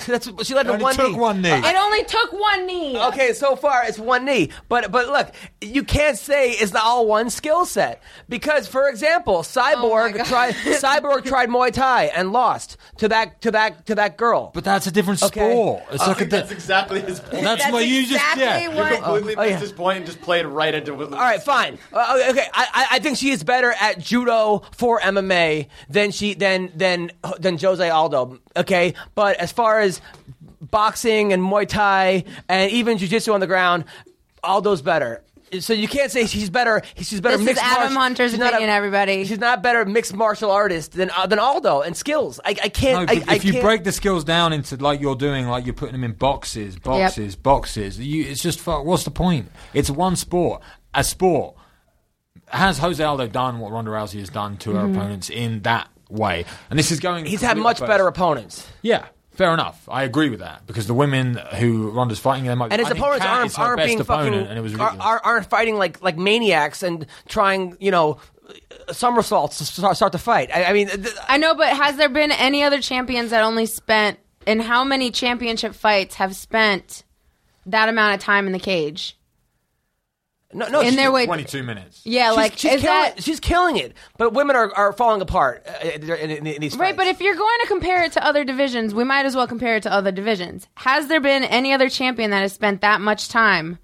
That's 0.06 0.28
she 0.46 0.54
led 0.54 0.64
to 0.64 0.72
Only 0.72 0.82
one 0.84 0.94
took 0.94 1.12
knee. 1.12 1.18
one 1.18 1.42
knee. 1.42 1.50
It 1.50 1.76
only 1.76 2.04
took 2.04 2.32
one 2.32 2.66
knee. 2.66 2.98
Okay, 2.98 3.32
so 3.32 3.56
far 3.56 3.84
it's 3.84 3.98
one 3.98 4.24
knee, 4.24 4.50
but 4.68 4.90
but 4.92 5.08
look, 5.08 5.32
you 5.60 5.84
can't 5.84 6.18
say 6.18 6.50
it's 6.52 6.74
all 6.74 7.06
one 7.06 7.30
skill 7.30 7.64
set 7.66 8.02
because, 8.28 8.66
for 8.66 8.88
example, 8.88 9.38
Cyborg 9.42 10.18
Oh 10.20 10.24
tried 10.24 10.54
Cyborg 10.64 11.24
tried 11.24 11.48
Muay 11.48 11.72
Thai 11.72 12.06
and 12.06 12.32
lost 12.32 12.76
to 12.98 13.08
that 13.08 13.40
to 13.42 13.50
that 13.52 13.86
to 13.86 13.94
that 13.96 14.16
girl. 14.16 14.50
But 14.54 14.64
that's 14.64 14.86
a 14.86 14.90
different 14.90 15.22
Okay. 15.22 15.52
sport. 15.52 15.82
It's 15.92 16.06
like 16.06 16.20
a 16.20 16.24
That's 16.24 16.48
di- 16.48 16.54
exactly 16.54 17.00
his 17.00 17.20
point. 17.20 17.42
that's, 17.44 17.62
That's 17.62 17.72
what 17.72 17.86
you 17.86 18.02
just 18.06 18.12
exactly 18.12 18.42
yeah. 18.44 18.68
what- 18.68 18.90
You 18.92 18.96
completely 19.02 19.36
Oh, 19.36 19.40
missed 19.40 19.50
yeah. 19.52 19.58
his 19.58 19.72
point 19.72 19.96
and 19.98 20.06
just 20.06 20.20
played 20.20 20.46
right 20.46 20.74
into 20.74 20.94
it. 21.02 21.12
All 21.12 21.18
right, 21.18 21.42
fine. 21.42 21.78
Uh, 21.92 22.22
okay, 22.30 22.46
I, 22.52 22.66
I- 22.74 22.86
I 22.92 22.98
think 22.98 23.16
she 23.18 23.30
is 23.30 23.42
better 23.44 23.72
at 23.80 23.98
judo 23.98 24.62
for 24.76 25.00
MMA 25.00 25.68
than 25.88 26.10
she 26.10 26.34
than 26.34 26.70
than 26.74 27.10
than 27.38 27.58
Jose 27.58 27.88
Aldo. 27.88 28.38
Okay, 28.56 28.94
but 29.14 29.36
as 29.36 29.52
far 29.52 29.80
as 29.80 30.00
boxing 30.60 31.32
and 31.32 31.42
Muay 31.42 31.66
Thai 31.68 32.24
and 32.48 32.70
even 32.72 32.98
jiu-jitsu 32.98 33.32
on 33.32 33.40
the 33.40 33.46
ground, 33.46 33.84
Aldo's 34.42 34.82
better. 34.82 35.22
So 35.60 35.72
you 35.72 35.88
can't 35.88 36.12
say 36.12 36.26
she's 36.26 36.48
better. 36.48 36.80
She's 36.96 37.20
better. 37.20 37.36
This 37.36 37.40
is 37.40 37.46
mixed 37.46 37.62
Adam 37.64 37.94
martial- 37.94 38.00
Hunter's 38.02 38.30
she's 38.30 38.38
not 38.38 38.52
a- 38.52 38.56
opinion, 38.56 38.70
everybody. 38.70 39.24
She's 39.24 39.40
not 39.40 39.64
better 39.64 39.84
mixed 39.84 40.14
martial 40.14 40.50
artist 40.52 40.92
than 40.92 41.10
uh, 41.10 41.26
than 41.26 41.40
Aldo 41.40 41.80
and 41.80 41.96
skills. 41.96 42.38
I, 42.44 42.50
I 42.50 42.68
can't. 42.68 43.08
but 43.08 43.16
I, 43.28 43.32
I 43.32 43.36
if 43.36 43.44
you 43.44 43.52
can't- 43.52 43.64
break 43.64 43.82
the 43.84 43.90
skills 43.90 44.22
down 44.22 44.52
into 44.52 44.76
like 44.76 45.00
you're 45.00 45.16
doing, 45.16 45.48
like 45.48 45.64
you're 45.66 45.74
putting 45.74 45.92
them 45.94 46.04
in 46.04 46.12
boxes, 46.12 46.76
boxes, 46.78 47.34
boxes, 47.34 47.98
you, 47.98 48.24
it's 48.26 48.40
just 48.42 48.60
fuck. 48.60 48.84
What's 48.84 49.02
the 49.02 49.10
point? 49.10 49.50
It's 49.74 49.90
one 49.90 50.14
sport. 50.14 50.62
A 50.94 51.02
sport. 51.02 51.56
Has 52.46 52.78
Jose 52.78 53.02
Aldo 53.02 53.26
done 53.26 53.58
what 53.58 53.72
Ronda 53.72 53.90
Rousey 53.90 54.20
has 54.20 54.28
done 54.30 54.56
to 54.58 54.72
her 54.72 54.82
Mm-hmm. 54.84 54.94
opponents 54.96 55.30
in 55.30 55.62
that 55.62 55.88
way? 56.10 56.44
And 56.70 56.78
this 56.78 56.90
is 56.90 57.00
going. 57.00 57.24
he's 57.24 57.40
had 57.40 57.56
much 57.56 57.78
opposed. 57.78 57.88
better 57.88 58.06
opponents. 58.06 58.68
Yeah, 58.82 59.06
fair 59.32 59.52
enough. 59.54 59.88
I 59.88 60.04
agree 60.04 60.30
with 60.30 60.40
that 60.40 60.66
because 60.66 60.86
the 60.86 60.94
women 60.94 61.36
who 61.56 61.90
Ronda's 61.90 62.18
fighting, 62.18 62.46
they 62.46 62.54
might. 62.54 62.72
and 62.72 62.80
his 62.80 62.88
I 62.88 62.92
opponents 62.92 63.24
Kat 63.24 63.38
aren't, 63.38 63.58
aren't 63.58 63.82
being 63.84 64.00
opponent, 64.00 64.34
fucking 64.34 64.46
and 64.48 64.58
it 64.58 64.62
was 64.62 64.74
are, 64.74 64.96
are, 65.00 65.20
aren't 65.22 65.46
fighting 65.46 65.76
like 65.76 66.02
like 66.02 66.16
maniacs 66.16 66.82
and 66.82 67.06
trying 67.28 67.76
you 67.80 67.90
know 67.90 68.18
somersaults 68.92 69.58
to 69.58 69.64
start, 69.64 69.96
start 69.96 70.12
the 70.12 70.18
fight. 70.18 70.50
I, 70.54 70.64
I 70.64 70.72
mean, 70.72 70.88
th- 70.88 71.14
I 71.28 71.36
know, 71.38 71.54
but 71.54 71.68
has 71.68 71.96
there 71.96 72.08
been 72.08 72.32
any 72.32 72.62
other 72.62 72.80
champions 72.80 73.30
that 73.30 73.42
only 73.42 73.66
spent, 73.66 74.18
and 74.46 74.60
how 74.62 74.84
many 74.84 75.10
championship 75.10 75.74
fights 75.74 76.16
have 76.16 76.34
spent 76.36 77.04
that 77.66 77.88
amount 77.88 78.14
of 78.14 78.20
time 78.20 78.46
in 78.46 78.52
the 78.52 78.58
cage? 78.58 79.16
No, 80.52 80.68
no, 80.68 80.80
In 80.80 80.90
she- 80.90 80.96
their 80.96 81.12
way, 81.12 81.26
Twenty-two 81.26 81.62
minutes. 81.62 82.00
yeah, 82.04 82.28
she's, 82.30 82.36
like 82.36 82.52
she's 82.56 82.72
is 82.74 82.80
killing, 82.82 83.02
that 83.02 83.22
she's 83.22 83.40
killing 83.40 83.76
it. 83.76 83.94
But 84.18 84.32
women 84.32 84.56
are, 84.56 84.74
are 84.74 84.92
falling 84.92 85.20
apart 85.22 85.66
uh, 85.68 85.86
in, 85.88 86.10
in, 86.10 86.46
in 86.46 86.60
these 86.60 86.76
right? 86.76 86.88
fights. 86.88 86.96
But 86.96 87.06
if 87.06 87.20
you're 87.20 87.36
going 87.36 87.58
to 87.62 87.66
compare 87.68 88.02
it 88.04 88.12
to 88.12 88.24
other 88.24 88.42
divisions, 88.44 88.94
we 88.94 89.04
might 89.04 89.26
as 89.26 89.36
well 89.36 89.46
compare 89.46 89.76
it 89.76 89.82
to 89.84 89.92
other 89.92 90.10
divisions. 90.12 90.66
Has 90.74 91.06
there 91.08 91.20
been 91.20 91.44
any 91.44 91.72
other 91.72 91.88
champion 91.88 92.30
that 92.30 92.40
has 92.40 92.52
spent 92.52 92.80
that 92.80 93.00
much 93.00 93.28
time, 93.28 93.78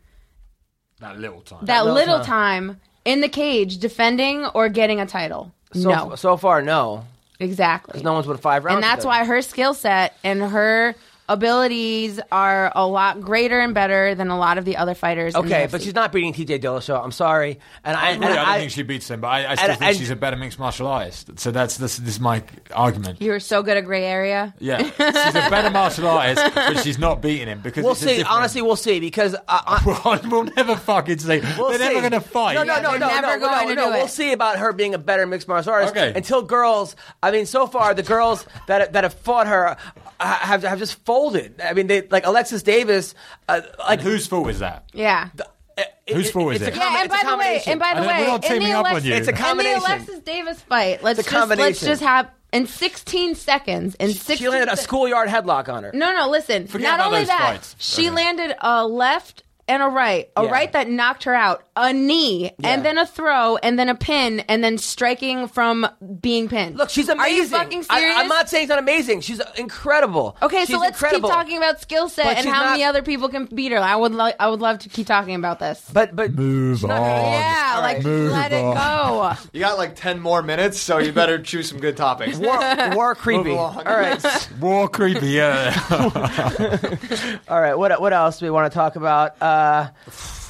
That 1.00 1.18
little 1.18 1.40
time. 1.42 1.64
that 1.66 1.84
little 1.84 1.94
little 1.94 2.18
time. 2.24 2.68
time 2.68 2.80
in 3.04 3.20
the 3.20 3.28
cage, 3.28 3.78
defending 3.78 4.44
or 4.46 4.68
getting 4.68 5.00
a 5.00 5.06
title? 5.06 5.52
so, 5.72 5.90
no, 5.90 6.14
so 6.16 6.36
far, 6.36 6.62
no. 6.62 7.04
exactly. 7.38 7.92
Because 7.92 8.02
no 8.04 8.12
one's 8.14 8.26
won 8.26 8.38
five 8.38 8.64
rounds. 8.64 8.76
and 8.76 8.82
that's 8.84 8.98
with 8.98 9.06
why 9.06 9.24
her 9.24 9.42
skill 9.42 9.74
set 9.74 10.14
and 10.24 10.42
her 10.42 10.94
abilities 11.28 12.20
are 12.32 12.72
a 12.74 12.86
lot 12.86 13.20
greater 13.20 13.60
and 13.60 13.74
better 13.74 14.14
than 14.14 14.28
a 14.28 14.38
lot 14.38 14.58
of 14.58 14.64
the 14.64 14.76
other 14.76 14.94
fighters. 14.94 15.34
in 15.34 15.40
the 15.46 15.46
Okay, 15.54 15.68
but 15.70 15.82
she's 15.82 15.94
not 15.94 16.12
beating 16.12 16.32
T.J. 16.32 16.58
Dillashaw. 16.60 17.02
I'm 17.02 17.12
sorry, 17.12 17.58
and 17.84 17.96
I, 17.96 18.10
and 18.10 18.20
Really, 18.20 18.32
I 18.32 18.36
don't 18.36 18.48
I- 18.48 18.58
think 18.58 18.70
she 18.72 18.82
beats 18.82 19.10
him, 19.10 19.20
but 19.20 19.28
I, 19.28 19.52
I 19.52 19.54
still 19.54 19.70
and- 19.70 19.78
think 19.78 19.88
and- 19.90 19.98
she's 19.98 20.10
a 20.10 20.16
better 20.16 20.36
mixed 20.36 20.58
martial 20.58 20.86
artist. 20.86 21.38
So 21.38 21.50
that's 21.50 21.76
this, 21.76 21.96
this 21.98 22.14
is 22.14 22.20
my 22.20 22.42
argument. 22.74 23.20
You 23.22 23.30
were 23.32 23.40
so 23.40 23.62
good 23.62 23.76
at 23.76 23.84
gray 23.84 24.04
area. 24.04 24.54
Yeah, 24.58 24.78
she's 24.82 24.94
a 24.98 25.50
better 25.50 25.70
martial 25.70 26.06
artist, 26.08 26.54
but 26.54 26.78
she's 26.82 26.98
not 26.98 27.20
beating 27.22 27.48
him 27.48 27.60
because 27.60 27.82
we'll 27.84 27.92
it's 27.92 28.02
a 28.02 28.04
see. 28.06 28.16
different- 28.16 28.36
Honestly, 28.36 28.62
we'll 28.62 28.76
see 28.76 29.00
because 29.00 29.34
uh, 29.34 29.38
I, 29.48 30.20
we'll 30.30 30.44
never 30.44 30.76
fucking 30.76 31.18
see. 31.18 31.40
We'll 31.58 31.70
They're 31.70 31.78
see. 31.78 31.84
never 31.94 32.00
going 32.00 32.12
to 32.12 32.20
fight. 32.20 32.54
No, 32.54 32.62
no, 32.64 32.80
no, 32.80 32.90
they're 32.90 32.98
no, 33.00 33.06
never 33.20 33.38
no, 33.38 33.64
no, 33.64 33.74
no. 33.74 33.90
We'll 33.90 34.04
it. 34.06 34.10
see 34.10 34.32
about 34.32 34.58
her 34.58 34.72
being 34.72 34.94
a 34.94 34.98
better 34.98 35.26
mixed 35.26 35.48
martial 35.48 35.72
artist. 35.72 35.92
Okay. 35.96 36.12
Until 36.14 36.42
girls, 36.42 36.96
I 37.22 37.30
mean, 37.30 37.46
so 37.46 37.66
far 37.66 37.94
the 37.94 38.02
girls 38.02 38.46
that 38.66 38.92
that 38.92 39.04
have 39.04 39.14
fought 39.14 39.46
her 39.46 39.76
have 40.20 40.62
have 40.62 40.78
just 40.78 41.04
folded. 41.16 41.60
I 41.62 41.72
mean, 41.72 41.86
they 41.86 42.02
like 42.02 42.26
Alexis 42.26 42.62
Davis, 42.62 43.14
uh, 43.48 43.62
like 43.88 44.00
Whose 44.00 44.26
fault 44.26 44.50
is 44.50 44.58
that? 44.58 44.84
Yeah. 44.92 45.28
Whose 46.12 46.30
fault 46.30 46.54
is 46.54 46.62
it? 46.62 46.72
com- 46.74 46.82
Yeah, 46.82 47.00
and 47.02 47.10
by 47.10 47.22
the 47.24 47.36
way, 47.36 47.62
and 47.66 47.80
by 47.80 47.94
the 47.94 48.00
don't- 48.00 48.06
we're 48.06 48.12
way, 48.20 48.26
not 48.26 48.44
in 48.44 48.50
teaming 48.52 48.68
the 48.68 48.78
up 48.78 48.84
on 48.86 48.90
Alexis, 48.92 49.08
you. 49.08 49.14
It's 49.14 49.28
a 49.28 49.32
in 49.32 49.36
the. 49.36 49.80
Alexis 49.80 50.18
Davis 50.20 50.60
fight, 50.62 51.02
let's 51.02 51.18
just 51.24 51.48
let's 51.58 51.80
just 51.80 52.02
have 52.02 52.30
in 52.52 52.66
16 52.66 53.34
seconds. 53.34 53.94
In 53.96 54.08
16 54.12 54.36
she 54.36 54.48
landed 54.48 54.72
a 54.72 54.76
schoolyard 54.76 55.28
headlock 55.28 55.68
on 55.68 55.84
her. 55.84 55.90
No, 55.92 56.14
no, 56.14 56.28
listen. 56.30 56.66
Forget 56.66 56.84
not 56.90 56.94
about 57.00 57.06
only 57.08 57.18
those 57.20 57.28
that, 57.28 57.38
fights. 57.40 57.76
she 57.78 58.06
Okay. 58.06 58.10
landed 58.16 58.56
a 58.60 58.86
left 58.86 59.42
and 59.68 59.82
a 59.82 59.86
right, 59.86 60.28
a 60.36 60.44
Yeah. 60.44 60.50
right 60.50 60.72
that 60.72 60.88
knocked 60.88 61.24
her 61.24 61.34
out, 61.34 61.64
a 61.76 61.92
knee, 61.92 62.52
Yeah. 62.58 62.68
and 62.70 62.84
then 62.84 62.98
a 62.98 63.06
throw, 63.06 63.56
and 63.56 63.78
then 63.78 63.88
a 63.88 63.94
pin, 63.94 64.40
and 64.48 64.62
then 64.62 64.78
striking 64.78 65.48
from 65.48 65.86
being 66.20 66.48
pinned. 66.48 66.76
Look, 66.78 66.90
she's 66.90 67.08
amazing. 67.08 67.18
Are 67.18 67.26
amazing. 67.26 67.42
you 67.52 67.58
fucking 67.58 67.82
serious? 67.82 67.86
I, 67.90 67.98
serious? 68.00 68.18
am 68.18 68.28
not 68.28 68.48
saying 68.48 68.62
it's 68.64 68.70
not 68.70 68.78
amazing. 68.78 69.20
She's 69.22 69.40
incredible. 69.56 70.36
Okay, 70.42 70.60
She's 70.60 70.68
so 70.70 70.78
let's 70.78 70.96
incredible. 70.96 71.28
keep 71.28 71.36
talking 71.36 71.56
about 71.58 71.80
skill 71.80 72.08
set 72.08 72.38
and 72.38 72.46
how 72.48 72.62
not- 72.62 72.70
many 72.72 72.84
other 72.84 73.02
people 73.02 73.28
can 73.28 73.46
beat 73.46 73.72
her. 73.72 73.78
I 73.78 73.96
would, 73.96 74.12
lo- 74.12 74.32
I 74.38 74.48
would 74.48 74.60
love 74.60 74.78
to 74.80 74.88
keep 74.88 75.06
talking 75.06 75.34
about 75.34 75.58
this. 75.58 75.82
But 75.92 76.14
but 76.14 76.32
Move 76.34 76.84
on. 76.84 76.90
yeah, 76.90 77.72
All 77.76 77.80
like 77.82 77.96
right. 77.96 78.04
Move 78.06 78.32
let 78.32 78.52
it 78.52 78.60
go. 78.62 79.32
You 79.52 79.60
got 79.60 79.78
like 79.78 79.96
10 79.96 80.20
more 80.20 80.42
minutes, 80.42 80.78
so 80.78 80.98
you 80.98 81.12
better 81.12 81.38
choose 81.38 81.68
some 81.68 81.78
good 81.80 81.96
topics. 81.96 82.36
war, 82.38 82.58
war 82.94 83.14
creepy. 83.14 83.50
All 83.56 83.82
right, 83.84 84.48
War 84.60 84.88
creepy, 84.88 85.28
yeah. 85.28 85.74
all 87.48 87.60
right. 87.60 87.74
What 87.74 88.00
what 88.00 88.12
else 88.12 88.38
do 88.38 88.46
we 88.46 88.50
want 88.50 88.70
to 88.70 88.74
talk 88.74 88.96
about? 88.96 89.40
Uh, 89.40 89.55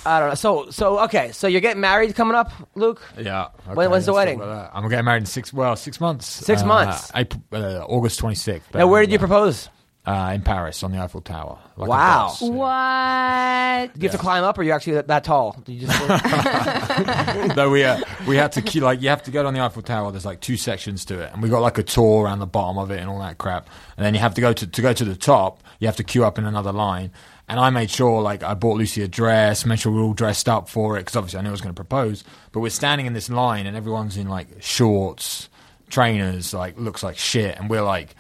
I 0.06 0.20
don't 0.20 0.28
know. 0.30 0.34
So 0.34 0.70
so 0.70 1.00
okay. 1.04 1.32
So 1.32 1.46
you're 1.48 1.60
getting 1.60 1.80
married 1.80 2.14
coming 2.14 2.36
up, 2.36 2.52
Luke. 2.74 3.02
yeah. 3.18 3.46
Okay, 3.66 3.74
When- 3.74 3.90
when's 3.90 4.06
the 4.06 4.12
let's 4.12 4.26
wedding? 4.26 4.38
talk 4.38 4.46
about 4.48 4.72
that. 4.72 4.78
I'm 4.78 4.88
getting 4.88 5.04
married 5.04 5.22
in 5.22 5.26
six. 5.26 5.52
Well, 5.52 5.74
six 5.76 6.00
months. 6.00 6.26
Six 6.28 6.62
Uh, 6.62 6.66
months. 6.66 7.10
April, 7.14 7.42
uh, 7.52 7.84
August 7.86 8.20
26th. 8.20 8.74
Now, 8.74 8.86
where 8.86 9.00
did 9.02 9.10
you 9.12 9.18
propose? 9.18 9.68
Uh, 10.06 10.30
in 10.36 10.40
Paris 10.40 10.84
on 10.84 10.92
the 10.92 11.00
Eiffel 11.02 11.20
Tower. 11.20 11.58
Like 11.76 11.88
a 11.88 11.90
Wow. 11.90 12.26
boss. 12.28 12.40
What? 12.40 13.94
Do 13.94 14.00
you 14.00 14.08
have 14.08 14.12
to 14.16 14.22
climb 14.22 14.44
up, 14.44 14.56
or 14.56 14.60
are 14.60 14.64
you 14.64 14.70
actually 14.70 14.92
that, 14.94 15.08
that 15.08 15.24
tall? 15.24 15.56
Do 15.64 15.72
you 15.72 15.88
just, 15.88 15.98
Though 17.56 17.70
we 17.70 17.82
uh, 17.82 17.98
we 18.28 18.36
had 18.36 18.52
to 18.52 18.62
keep, 18.62 18.84
like 18.84 19.02
you 19.02 19.08
have 19.08 19.24
to 19.24 19.32
go 19.32 19.42
down 19.42 19.54
the 19.54 19.60
Eiffel 19.60 19.82
Tower. 19.82 20.12
There's 20.12 20.24
like 20.24 20.40
two 20.40 20.56
sections 20.56 21.04
to 21.06 21.20
it, 21.20 21.32
and 21.32 21.42
we 21.42 21.48
got 21.48 21.60
like 21.60 21.78
a 21.78 21.82
tour 21.82 22.24
around 22.24 22.38
the 22.38 22.46
bottom 22.46 22.78
of 22.78 22.92
it 22.92 23.00
and 23.00 23.10
all 23.10 23.18
that 23.18 23.38
crap. 23.38 23.68
And 23.96 24.06
then 24.06 24.14
you 24.14 24.20
have 24.20 24.34
to 24.34 24.40
go 24.40 24.52
to 24.52 24.66
to 24.66 24.82
go 24.82 24.92
to 24.92 25.04
the 25.04 25.16
top. 25.16 25.62
You 25.80 25.88
have 25.88 25.96
to 25.96 26.04
queue 26.04 26.24
up 26.24 26.38
in 26.38 26.44
another 26.46 26.72
line. 26.72 27.10
And 27.48 27.60
I 27.60 27.70
made 27.70 27.90
sure, 27.90 28.22
like, 28.22 28.42
I 28.42 28.54
bought 28.54 28.76
Lucy 28.76 29.02
a 29.02 29.08
dress, 29.08 29.64
made 29.64 29.78
sure 29.78 29.92
we 29.92 29.98
were 29.98 30.04
all 30.04 30.14
dressed 30.14 30.48
up 30.48 30.68
for 30.68 30.96
it 30.96 31.00
because 31.00 31.14
obviously 31.16 31.38
I 31.38 31.42
knew 31.42 31.50
I 31.50 31.52
was 31.52 31.60
going 31.60 31.74
to 31.74 31.78
propose. 31.78 32.24
But 32.52 32.60
we're 32.60 32.70
standing 32.70 33.06
in 33.06 33.12
this 33.12 33.30
line, 33.30 33.66
and 33.66 33.76
everyone's 33.76 34.16
in 34.16 34.28
like 34.28 34.48
shorts, 34.60 35.48
trainers, 35.88 36.52
like 36.52 36.76
looks 36.78 37.02
like 37.02 37.16
shit, 37.16 37.58
and 37.58 37.70
we're 37.70 37.82
like. 37.82 38.14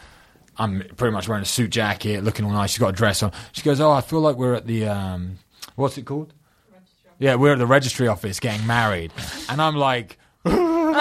I'm 0.58 0.82
pretty 0.96 1.12
much 1.12 1.28
wearing 1.28 1.42
a 1.42 1.44
suit 1.44 1.68
jacket, 1.68 2.24
looking 2.24 2.46
all 2.46 2.50
nice. 2.50 2.70
She's 2.70 2.78
got 2.78 2.88
a 2.88 2.92
dress 2.96 3.22
on. 3.22 3.30
She 3.52 3.60
goes, 3.60 3.78
"Oh, 3.78 3.90
I 3.90 4.00
feel 4.00 4.20
like 4.20 4.36
we're 4.36 4.54
at 4.54 4.66
the 4.66 4.86
um, 4.86 5.38
what's 5.74 5.98
it 5.98 6.06
called? 6.06 6.32
Yeah, 7.18 7.34
we're 7.34 7.52
at 7.52 7.58
the 7.58 7.66
registry 7.66 8.08
office 8.08 8.40
getting 8.40 8.66
married, 8.66 9.12
and 9.50 9.60
I'm 9.60 9.76
like, 9.76 10.18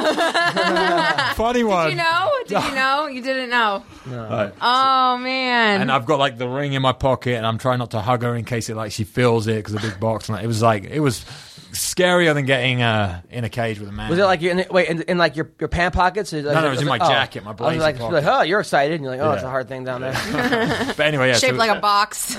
funny 1.35 1.63
one. 1.63 1.85
Did 1.89 1.91
you 1.91 2.03
know? 2.03 2.31
Did 2.47 2.63
you 2.63 2.75
know? 2.75 3.07
You 3.07 3.21
didn't 3.21 3.49
know. 3.49 3.83
Right. 4.07 4.53
Oh 4.61 5.17
man. 5.17 5.81
And 5.81 5.91
I've 5.91 6.05
got 6.05 6.19
like 6.19 6.37
the 6.37 6.47
ring 6.47 6.73
in 6.73 6.81
my 6.81 6.93
pocket, 6.93 7.35
and 7.35 7.45
I'm 7.45 7.57
trying 7.57 7.79
not 7.79 7.91
to 7.91 8.01
hug 8.01 8.23
her 8.23 8.35
in 8.35 8.45
case 8.45 8.69
it 8.69 8.75
like 8.75 8.91
she 8.91 9.03
feels 9.03 9.47
it 9.47 9.55
because 9.57 9.73
the 9.73 9.79
big 9.79 9.99
box. 9.99 10.29
And 10.29 10.35
like, 10.35 10.43
it 10.43 10.47
was 10.47 10.61
like 10.61 10.83
it 10.85 10.99
was 10.99 11.25
scarier 11.71 12.33
than 12.33 12.45
getting 12.45 12.81
uh, 12.81 13.21
in 13.29 13.43
a 13.43 13.49
cage 13.49 13.79
with 13.79 13.89
a 13.89 13.91
man. 13.91 14.09
was 14.09 14.17
it 14.17 14.23
like 14.23 14.41
you're 14.41 14.57
in, 14.57 14.65
wait 14.71 14.87
in, 14.87 15.01
in 15.03 15.17
like 15.17 15.35
your, 15.35 15.51
your 15.59 15.67
pant 15.67 15.93
pockets? 15.93 16.33
Or, 16.33 16.41
no, 16.41 16.65
it 16.65 16.69
was 16.69 16.81
in 16.81 16.87
my 16.87 16.97
jacket, 16.97 17.43
my 17.43 17.51
I 17.51 17.73
was 17.73 17.77
like, 17.79 17.97
pocket. 17.97 18.13
like, 18.13 18.25
oh, 18.25 18.41
you're 18.43 18.61
excited, 18.61 18.95
and 18.95 19.03
you're 19.03 19.11
like, 19.11 19.19
oh, 19.19 19.31
it's 19.33 19.41
a 19.41 19.45
Yeah. 19.45 19.49
hard 19.51 19.67
thing 19.67 19.83
down 19.83 19.99
there. 20.01 20.13
But 20.95 21.01
anyway, 21.01 21.27
yeah, 21.29 21.33
so 21.33 21.47
Shaped 21.47 21.57
like 21.57 21.75
a 21.77 21.81
box. 21.81 22.37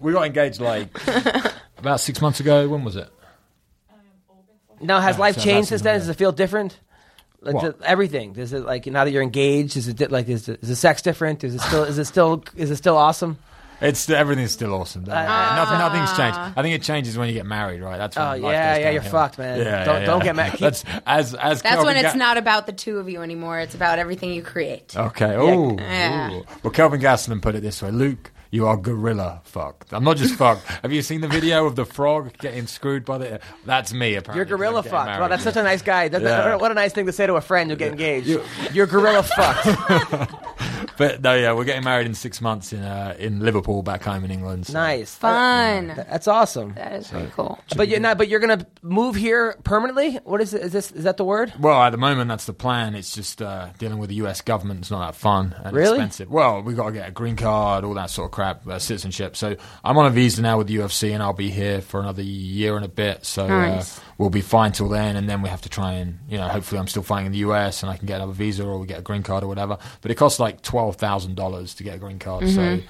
we 0.00 0.12
got 0.12 0.24
engaged 0.24 0.60
like 0.60 0.88
about 1.76 2.00
six 2.00 2.22
months 2.22 2.40
ago. 2.40 2.66
When 2.68 2.84
was 2.84 2.96
it? 2.96 3.10
Now, 4.80 5.00
has 5.00 5.16
Yeah, 5.16 5.20
life 5.20 5.34
so 5.36 5.40
changed 5.42 5.68
since 5.68 5.82
then? 5.82 5.98
Does 5.98 6.08
it 6.08 6.14
feel 6.16 6.32
different? 6.32 6.78
Like 7.40 7.54
What? 7.54 7.78
the- 7.78 7.86
everything. 7.88 8.32
Does 8.32 8.52
it 8.52 8.64
like 8.64 8.86
now 8.86 9.04
that 9.04 9.10
you're 9.12 9.22
engaged? 9.22 9.76
Is 9.76 9.86
it 9.88 10.10
like 10.10 10.28
is, 10.28 10.48
it, 10.48 10.60
is 10.62 10.68
the 10.68 10.76
sex 10.76 11.02
different? 11.02 11.44
Is 11.44 11.54
it 11.54 11.60
still 11.60 11.84
is 11.84 11.98
it 11.98 12.06
still 12.06 12.42
is 12.56 12.70
it 12.70 12.76
still 12.76 12.96
awesome? 12.96 13.38
It's 13.80 14.10
everything's 14.10 14.50
still 14.50 14.74
awesome. 14.74 15.04
Don't. 15.04 15.14
Uh, 15.14 15.54
Nothing, 15.54 15.78
nothing's 15.78 16.08
changed. 16.16 16.36
Ah. 16.36 16.52
I 16.56 16.62
think 16.62 16.74
it 16.74 16.82
changes 16.82 17.16
when 17.16 17.28
you 17.28 17.34
get 17.34 17.46
married, 17.46 17.80
right? 17.80 17.96
That's 17.96 18.16
when 18.16 18.26
Oh, 18.26 18.32
yeah, 18.32 18.76
yeah, 18.76 18.90
you're 18.90 19.02
fucked, 19.02 19.38
man. 19.38 19.58
Yeah, 19.60 19.84
Don't- 19.84 20.00
yeah, 20.00 20.06
don't 20.06 20.24
get 20.24 20.34
mad. 20.34 20.50
Keep- 20.50 20.60
That's 20.60 20.84
as 21.06 21.32
as 21.34 21.62
That's 21.62 21.84
when 21.84 21.96
it's 21.96 22.12
Ga- 22.14 22.18
not 22.18 22.38
about 22.38 22.66
the 22.66 22.72
two 22.72 22.98
of 22.98 23.08
you 23.08 23.22
anymore. 23.22 23.60
It's 23.60 23.76
about 23.76 24.00
everything 24.00 24.32
you 24.32 24.42
create. 24.42 24.96
Okay. 24.96 25.32
Oh. 25.36 25.76
Yeah. 25.78 26.40
Well, 26.64 26.72
Kelvin 26.72 27.00
Gastelum 27.00 27.40
put 27.40 27.54
it 27.54 27.62
this 27.62 27.80
way: 27.80 27.92
Luke, 27.92 28.32
you 28.50 28.66
are 28.66 28.76
gorilla 28.76 29.40
fucked. 29.44 29.92
I'm 29.92 30.04
not 30.04 30.16
just 30.16 30.34
fucked. 30.38 30.64
Have 30.66 30.92
you 30.92 31.02
seen 31.02 31.20
the 31.20 31.28
video 31.28 31.66
of 31.66 31.76
the 31.76 31.84
frog 31.84 32.36
getting 32.38 32.66
screwed 32.66 33.04
by 33.04 33.18
the? 33.18 33.40
That's 33.64 33.92
me. 33.92 34.14
Apparently, 34.14 34.38
You're 34.38 34.58
gorilla 34.58 34.82
fucked. 34.82 34.92
Wow, 34.92 35.04
married. 35.18 35.32
that's 35.32 35.44
such 35.44 35.56
a 35.56 35.62
nice 35.62 35.82
guy. 35.82 36.04
Yeah. 36.04 36.56
What 36.56 36.70
a 36.70 36.74
nice 36.74 36.92
thing 36.92 37.06
to 37.06 37.12
say 37.12 37.26
to 37.26 37.34
a 37.34 37.40
friend 37.40 37.70
who 37.70 37.76
get 37.76 37.92
engaged. 37.92 38.28
You're 38.72 38.86
gorilla 38.86 39.22
fucked. 39.22 40.34
but 40.98 41.22
no, 41.22 41.34
yeah, 41.34 41.52
we're 41.54 41.64
getting 41.64 41.84
married 41.84 42.06
in 42.06 42.14
six 42.14 42.40
months 42.42 42.72
in 42.74 42.82
uh, 42.82 43.16
in 43.18 43.40
Liverpool, 43.40 43.82
back 43.82 44.02
home 44.02 44.24
in 44.24 44.30
England. 44.30 44.66
so- 44.66 44.74
Nice, 44.74 45.14
Fun. 45.14 45.88
That's 45.96 46.28
awesome. 46.28 46.74
That 46.74 46.92
is 46.92 47.08
pretty 47.08 47.30
cool. 47.34 47.58
But 47.76 47.88
you're 47.88 48.00
not. 48.00 48.18
But 48.18 48.28
you're 48.28 48.40
gonna 48.40 48.66
move 48.82 49.14
here 49.16 49.56
permanently. 49.64 50.16
What 50.24 50.40
is 50.40 50.52
it? 50.52 50.62
Is 50.62 50.72
this? 50.72 50.90
Is 50.92 51.04
that 51.04 51.16
the 51.16 51.24
word? 51.24 51.52
Well, 51.58 51.80
at 51.82 51.90
the 51.90 51.96
moment, 51.98 52.28
that's 52.28 52.44
the 52.46 52.52
plan. 52.52 52.94
It's 52.94 53.14
just 53.14 53.40
uh, 53.40 53.68
dealing 53.78 53.98
with 53.98 54.10
the 54.10 54.16
U.S. 54.16 54.40
government. 54.40 54.80
It's 54.80 54.90
not 54.90 55.06
that 55.06 55.18
fun 55.18 55.54
and 55.64 55.74
Really? 55.74 55.92
expensive. 55.98 56.30
Well, 56.30 56.62
we've 56.62 56.76
got 56.76 56.86
to 56.86 56.92
get 56.92 57.08
a 57.08 57.12
green 57.12 57.36
card, 57.36 57.84
all 57.84 57.94
that 57.94 58.10
sort 58.10 58.26
of 58.26 58.32
crap, 58.32 58.66
uh, 58.66 58.78
citizenship. 58.78 59.36
So 59.36 59.56
I'm 59.84 59.96
on 59.96 60.06
a 60.06 60.10
visa 60.10 60.42
now 60.42 60.58
with 60.58 60.66
the 60.66 60.76
UFC, 60.76 61.12
and 61.14 61.22
I'll 61.22 61.32
be 61.32 61.50
here 61.50 61.80
for 61.80 62.00
another 62.00 62.22
year 62.22 62.76
and 62.76 62.84
a 62.84 62.88
bit. 62.88 63.24
So 63.24 63.46
Nice. 63.46 63.98
uh, 63.98 64.02
we'll 64.18 64.30
be 64.30 64.40
fine 64.40 64.72
till 64.72 64.88
then, 64.88 65.16
and 65.16 65.28
then 65.28 65.40
we 65.40 65.48
have 65.48 65.62
to 65.62 65.68
try 65.68 65.92
and 65.94 66.18
you 66.28 66.36
know, 66.36 66.48
hopefully, 66.48 66.78
I'm 66.78 66.88
still 66.88 67.02
fighting 67.02 67.26
in 67.26 67.32
the 67.32 67.38
U.S. 67.38 67.82
and 67.82 67.90
I 67.90 67.96
can 67.96 68.06
get 68.06 68.16
another 68.16 68.32
visa 68.32 68.64
or 68.66 68.78
we 68.78 68.86
get 68.86 68.98
a 68.98 69.02
green 69.02 69.22
card 69.22 69.44
or 69.44 69.46
whatever. 69.46 69.78
But 70.02 70.10
it 70.10 70.16
costs 70.16 70.38
like 70.38 70.60
twelve 70.62 70.96
thousand 70.96 71.36
dollars 71.36 71.74
to 71.76 71.84
get 71.84 71.94
a 71.94 71.98
green 71.98 72.18
card. 72.18 72.48
So. 72.48 72.80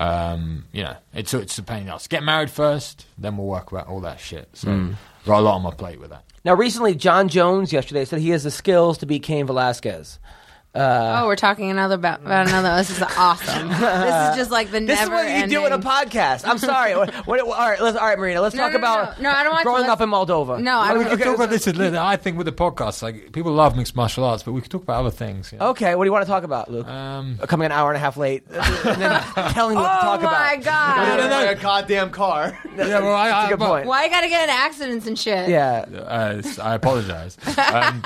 Um, 0.00 0.64
you 0.70 0.84
know, 0.84 0.96
it's 1.12 1.34
it's 1.34 1.58
a 1.58 1.62
pain 1.64 1.80
in 1.80 1.86
the 1.86 1.94
ass. 1.94 2.06
Get 2.06 2.22
married 2.22 2.52
first, 2.52 3.04
then 3.18 3.36
we'll 3.36 3.48
work 3.48 3.72
about 3.72 3.88
all 3.88 4.00
that 4.02 4.20
shit. 4.20 4.48
So, 4.52 4.70
I've 4.70 5.26
got 5.26 5.40
a 5.40 5.42
lot 5.42 5.56
on 5.56 5.62
my 5.62 5.72
plate 5.72 5.98
with 5.98 6.10
that. 6.10 6.22
Now, 6.44 6.54
recently, 6.54 6.94
Jon 6.94 7.28
Jones 7.28 7.72
yesterday 7.72 8.04
said 8.04 8.20
he 8.20 8.30
has 8.30 8.44
the 8.44 8.52
skills 8.52 8.98
to 8.98 9.06
beat 9.06 9.24
Cain 9.24 9.46
Velasquez. 9.46 10.20
Oh, 10.74 11.26
we're 11.26 11.36
talking 11.36 11.70
another 11.70 11.94
about, 11.96 12.20
about 12.20 12.48
another. 12.48 12.76
This 12.76 12.90
is 12.90 13.02
awesome. 13.02 13.68
this 13.68 13.78
is 14.30 14.36
just 14.36 14.50
like 14.50 14.70
the 14.70 14.80
never. 14.80 14.86
This 15.00 15.08
never 15.08 15.16
is 15.28 15.32
what 15.42 15.50
you 15.50 15.58
do 15.60 15.66
in 15.66 15.72
a 15.72 15.78
podcast. 15.78 16.46
I'm 16.48 16.58
sorry. 16.58 16.94
what, 16.94 17.12
what, 17.26 17.40
all 17.40 17.68
right, 17.68 17.80
let's, 17.80 17.96
all 17.96 18.06
right, 18.06 18.18
Marina. 18.18 18.40
Let's 18.40 18.54
No, 18.54 18.62
talk 18.64 18.72
no, 18.72 18.78
no, 18.78 18.84
about 19.02 19.18
no. 19.20 19.30
No, 19.30 19.36
I 19.36 19.42
don't 19.42 19.52
want 19.52 19.60
to. 19.62 19.64
growing 19.64 19.80
Let's- 19.82 19.92
up 19.92 20.00
in 20.02 20.10
Moldova. 20.10 20.60
No, 20.62 20.78
I 20.78 20.92
we 20.96 21.04
don't. 21.04 21.16
can 21.16 21.26
talk 21.26 21.36
about 21.36 21.50
this. 21.50 21.66
a 21.66 21.98
I 22.00 22.16
think 22.16 22.36
with 22.38 22.46
the 22.46 22.52
podcast, 22.52 23.02
like 23.02 23.32
people 23.32 23.52
love 23.52 23.76
mixed 23.76 23.96
martial 23.96 24.24
arts, 24.24 24.42
but 24.42 24.52
we 24.52 24.60
could 24.60 24.70
talk 24.70 24.82
about 24.82 25.00
other 25.00 25.10
things. 25.10 25.52
you 25.52 25.58
know? 25.58 25.68
Okay, 25.70 25.94
what 25.94 26.04
do 26.04 26.08
you 26.08 26.12
want 26.12 26.24
to 26.24 26.30
talk 26.30 26.44
about, 26.44 26.70
Luke? 26.70 26.86
Um, 26.86 27.38
Coming 27.38 27.66
an 27.66 27.72
hour 27.72 27.90
and 27.90 27.96
a 27.96 28.00
half 28.00 28.16
late, 28.16 28.44
and 28.50 29.00
then 29.02 29.22
telling 29.52 29.76
you 29.76 29.82
what 29.82 29.88
to 29.88 29.98
Oh 29.98 30.02
talk 30.02 30.22
my 30.22 30.52
about. 30.52 30.64
god! 30.64 31.20
Out 31.20 31.50
of 31.52 31.58
a 31.58 31.62
goddamn 31.62 32.10
car. 32.10 32.58
yeah, 32.76 33.00
well, 33.00 33.14
I, 33.14 33.28
That's 33.28 33.34
a 33.34 33.46
I, 33.46 33.48
good 33.50 33.58
but- 33.58 33.68
point. 33.68 33.86
Why 33.86 34.04
you 34.04 34.10
gotta 34.10 34.28
get 34.28 34.44
in 34.44 34.50
accidents 34.50 35.06
and 35.06 35.18
shit? 35.18 35.48
Yeah. 35.48 35.84
Uh, 35.88 36.42
I 36.62 36.74
apologize. 36.74 37.36
Um, 37.58 38.02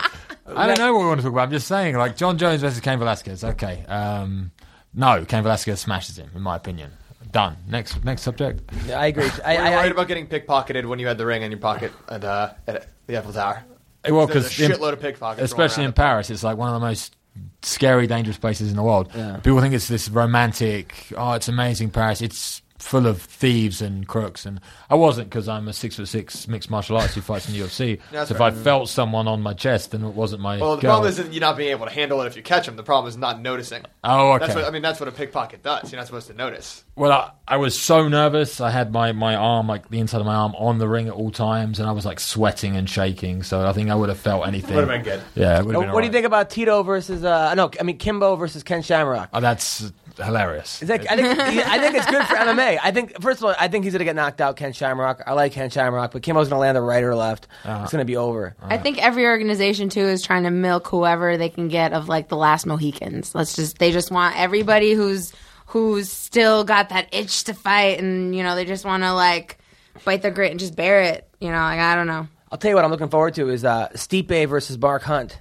I 0.57 0.67
don't 0.67 0.79
know 0.79 0.93
what 0.93 1.01
we 1.01 1.07
want 1.07 1.21
to 1.21 1.25
talk 1.25 1.33
about. 1.33 1.45
I'm 1.45 1.51
just 1.51 1.67
saying, 1.67 1.97
like 1.97 2.17
Jon 2.17 2.39
Jones 2.39 2.61
versus 2.61 2.81
Cain 2.81 2.99
Velasquez. 2.99 3.45
Okay, 3.45 3.85
um, 3.87 4.53
no, 4.95 5.25
Cain 5.25 5.43
Velasquez 5.43 5.81
smashes 5.81 6.19
him, 6.19 6.31
in 6.35 6.43
my 6.43 6.57
opinion. 6.57 6.93
Done. 7.31 7.57
Next, 7.67 8.05
next 8.05 8.23
subject. 8.23 8.71
I 8.91 9.07
agree. 9.07 9.25
I, 9.45 9.55
Were 9.57 9.63
I, 9.63 9.69
you 9.71 9.75
I, 9.75 9.77
worried 9.77 9.93
about 9.93 10.09
getting 10.09 10.27
pickpocketed 10.27 10.85
when 10.85 10.99
you 10.99 11.07
had 11.07 11.17
the 11.17 11.25
ring 11.25 11.43
in 11.43 11.51
your 11.51 11.61
pocket 11.61 11.93
at, 12.09 12.25
uh, 12.25 12.53
at 12.67 12.89
the 13.07 13.17
Eiffel 13.17 13.33
Tower? 13.33 13.65
Well, 14.09 14.27
There's 14.27 14.55
because 14.55 14.79
shitload 14.79 14.93
of 14.93 15.01
pickpockets, 15.01 15.45
especially 15.45 15.85
in 15.85 15.93
Paris, 15.93 16.29
it's 16.29 16.43
like 16.43 16.59
one 16.59 16.69
of 16.69 16.75
the 16.75 16.87
most 16.87 17.17
scary, 17.63 18.07
dangerous 18.07 18.37
places 18.37 18.71
in 18.71 18.77
the 18.77 18.83
world. 18.83 19.11
Yeah. 19.15 19.37
People 19.39 19.61
think 19.61 19.75
it's 19.75 19.89
this 19.89 20.09
romantic. 20.09 21.13
Oh, 21.17 21.33
it's 21.33 21.49
amazing, 21.49 21.91
Paris. 21.91 22.21
It's 22.21 22.62
full 22.83 23.07
of 23.07 23.23
thieves 23.23 23.81
and 23.81 24.07
crooks, 24.07 24.45
and 24.45 24.61
I 24.91 24.97
wasn't 24.97 25.31
because 25.31 25.49
I'm 25.49 25.69
a 25.69 25.73
six 25.73 25.97
foot 25.97 26.09
six 26.09 26.49
mixed 26.49 26.71
martial 26.71 26.97
artist 26.97 27.15
who 27.15 27.21
fights 27.21 27.49
in 27.49 27.55
the 27.55 27.61
UFC. 27.61 28.01
That's 28.11 28.29
so 28.29 28.35
if. 28.35 28.41
I 28.41 28.51
felt 28.51 28.89
someone 28.89 29.29
on 29.29 29.41
my 29.41 29.55
chest, 29.55 29.93
then 29.93 30.05
it 30.05 30.15
wasn't 30.15 30.43
my. 30.43 30.59
Well, 30.59 30.77
the 30.77 30.83
girl. 30.83 30.91
problem 30.93 31.11
isn't 31.11 31.33
you 31.33 31.41
not 31.41 31.57
being 31.57 31.71
able 31.71 31.87
to 31.87 31.93
handle 31.93 32.21
it 32.23 32.27
if 32.27 32.37
you 32.37 32.43
catch 32.43 32.67
them. 32.67 32.77
The 32.77 32.83
problem 32.83 33.09
is 33.09 33.17
not 33.17 33.41
noticing. 33.41 33.85
Oh, 34.05 34.33
okay. 34.33 34.47
That's 34.47 34.57
what 34.57 34.65
I 34.65 34.71
mean. 34.71 34.83
That's 34.83 35.01
what 35.01 35.09
a 35.09 35.13
pickpocket 35.13 35.63
does. 35.63 35.93
You're 35.93 36.01
not 36.01 36.07
supposed 36.07 36.27
to 36.27 36.35
notice. 36.35 36.85
Well, 36.95 37.13
I, 37.13 37.31
I 37.49 37.57
was 37.57 37.81
so 37.81 38.09
nervous. 38.09 38.61
I 38.61 38.71
had 38.71 38.93
my, 38.93 39.13
my 39.13 39.35
arm, 39.35 39.67
like 39.67 39.89
the 39.89 39.99
inside 39.99 40.21
of 40.21 40.27
my 40.27 40.35
arm, 40.35 40.55
on 40.57 40.79
the 40.79 40.89
ring 40.89 41.09
at 41.09 41.15
all 41.15 41.31
times, 41.31 41.79
and 41.79 41.89
I 41.89 41.93
was 41.93 42.05
like 42.05 42.21
sweating 42.21 42.77
and 42.77 42.89
shaking. 42.89 43.43
So 43.43 43.67
I 43.67 43.73
think 43.73 43.91
I 43.91 43.95
would 43.95 44.11
have 44.11 44.19
felt 44.19 44.47
anything. 44.47 44.75
Would've 44.75 44.91
been 44.91 45.03
good. 45.03 45.23
Yeah. 45.35 45.61
It 45.61 45.65
would 45.65 45.75
have 45.75 45.85
what 45.85 45.93
been 45.93 46.01
do 46.03 46.07
you 46.07 46.13
think 46.13 46.27
about 46.27 46.51
Tito 46.51 46.83
versus? 46.83 47.25
Uh, 47.25 47.55
no, 47.55 47.71
I 47.81 47.83
mean 47.85 47.97
Kimbo 47.97 48.37
versus 48.37 48.63
Ken 48.63 48.83
Shamrock. 48.83 49.31
Oh, 49.33 49.41
that's 49.41 49.91
hilarious. 50.17 50.83
Is 50.83 50.89
that, 50.89 51.01
I 51.11 51.17
think 51.17 51.39
I 51.39 51.79
think 51.79 51.95
it's 51.95 52.07
good 52.07 52.25
for 52.25 52.35
MMA. 52.37 52.79
I 52.83 52.91
think 52.91 53.21
first 53.23 53.39
of 53.41 53.45
all, 53.45 53.55
I 53.59 53.69
think 53.69 53.85
he's 53.85 53.93
gonna 53.93 54.05
get 54.05 54.17
knocked 54.17 54.41
out. 54.41 54.57
Ken 54.57 54.73
Shamrock. 54.73 55.23
I 55.27 55.33
like 55.33 55.53
Ken 55.53 55.71
Shamrock, 55.71 56.13
but 56.13 56.23
Kimbo's 56.23 56.49
gonna 56.49 56.61
land 56.61 56.77
the 56.77 56.83
right 56.83 57.03
or 57.03 57.15
left. 57.15 57.49
Uh-huh. 57.65 57.83
it's 57.83 57.93
gonna 57.93 58.05
be 58.05 58.17
over. 58.17 58.55
I 58.63 58.79
think 58.79 59.03
every 59.03 59.27
organization 59.27 59.89
too 59.89 60.07
is 60.07 60.23
trying 60.23 60.45
to 60.45 60.51
milk 60.51 60.89
whoever 60.89 61.37
they 61.37 61.49
can 61.49 61.69
get 61.69 61.93
of 61.93 62.09
like 62.09 62.29
the 62.29 62.37
last 62.37 62.67
Mohicans. 62.67 63.35
Let's 63.35 63.55
just 63.57 63.79
they 63.79 63.93
just 63.93 64.11
want 64.11 64.39
everybody 64.39 64.93
who's 64.95 65.33
who's 65.67 66.11
still 66.11 66.65
got 66.65 66.91
that 66.91 67.15
itch 67.15 67.45
to 67.45 67.55
fight, 67.55 67.99
and 67.99 68.35
you 68.35 68.43
know 68.43 68.55
they 68.55 68.65
just 68.65 68.85
want 68.85 69.03
to 69.03 69.13
like 69.15 69.59
bite 70.05 70.23
their 70.23 70.31
grit 70.31 70.51
and 70.51 70.61
just 70.61 70.77
bear 70.77 71.03
it. 71.03 71.29
You 71.41 71.49
know, 71.49 71.59
like 71.59 71.81
I 71.81 71.95
don't 71.95 72.07
know. 72.07 72.29
I'll 72.51 72.59
tell 72.59 72.69
you 72.69 72.75
what 72.75 72.85
I'm 72.85 72.91
looking 72.91 73.09
forward 73.09 73.35
to 73.37 73.49
is 73.49 73.65
uh, 73.65 73.89
Stipe 73.95 74.47
versus 74.49 74.77
Mark 74.77 75.03
Hunt. 75.03 75.41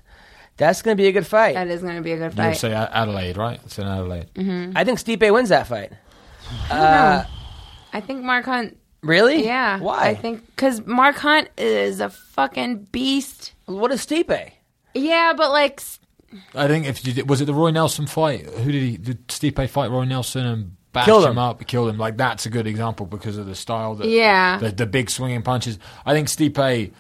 That's 0.62 0.82
gonna 0.82 0.96
be 0.96 1.08
a 1.08 1.12
good 1.12 1.26
fight. 1.28 1.56
That 1.56 1.68
is 1.68 1.82
going 1.82 1.96
to 1.96 2.02
be 2.02 2.12
a 2.12 2.18
good 2.18 2.34
fight. 2.36 2.56
UFC 2.56 2.70
A- 2.72 2.96
Adelaide, 2.96 3.36
right? 3.36 3.60
It's 3.66 3.78
in 3.80 3.88
Adelaide. 3.88 4.28
Mm-hmm. 4.36 4.78
I 4.78 4.84
think 4.84 5.00
Stipe 5.00 5.34
wins 5.34 5.50
that 5.50 5.66
fight. 5.68 5.92
Uh, 6.70 7.24
I 7.94 8.02
think 8.02 8.24
Mark 8.24 8.46
Hunt. 8.46 8.78
Really? 9.02 9.44
Yeah. 9.44 9.80
Why? 9.80 10.10
I 10.10 10.16
think 10.16 10.46
because 10.56 10.86
Mark 10.86 11.16
Hunt 11.16 11.50
is 11.58 12.00
a 12.00 12.10
fucking 12.10 12.84
beast. 12.92 13.54
What 13.66 13.92
is 13.92 14.06
Stipe? 14.06 14.52
Yeah, 14.94 15.34
but 15.36 15.50
like 15.52 15.80
s- 15.80 16.00
I 16.54 16.68
think 16.68 16.86
if 16.86 17.06
you 17.06 17.14
did, 17.14 17.28
was 17.30 17.42
it 17.42 17.46
the 17.46 17.54
Roy 17.54 17.72
Nelson 17.72 18.06
fight? 18.06 18.46
Who 18.46 18.72
did 18.72 18.84
he? 18.84 18.98
Did 18.98 19.28
Stipe 19.28 19.68
fight 19.70 19.90
Roy 19.90 20.04
Nelson 20.06 20.46
and 20.46 20.76
bash 20.94 21.06
Killed 21.06 21.24
him 21.26 21.32
him. 21.32 21.38
up? 21.40 21.66
Killed 21.66 21.90
him. 21.90 21.98
Like 21.98 22.18
that's 22.18 22.46
a 22.46 22.50
good 22.52 22.68
example 22.68 23.08
because 23.08 23.38
of 23.38 23.48
the 23.48 23.56
style. 23.56 23.96
That, 23.96 24.08
Yeah. 24.08 24.60
The, 24.60 24.72
the 24.72 24.86
big 24.86 25.10
swinging 25.10 25.42
punches. 25.42 25.80
I 26.06 26.14
think 26.14 26.28
Stipe 26.28 26.92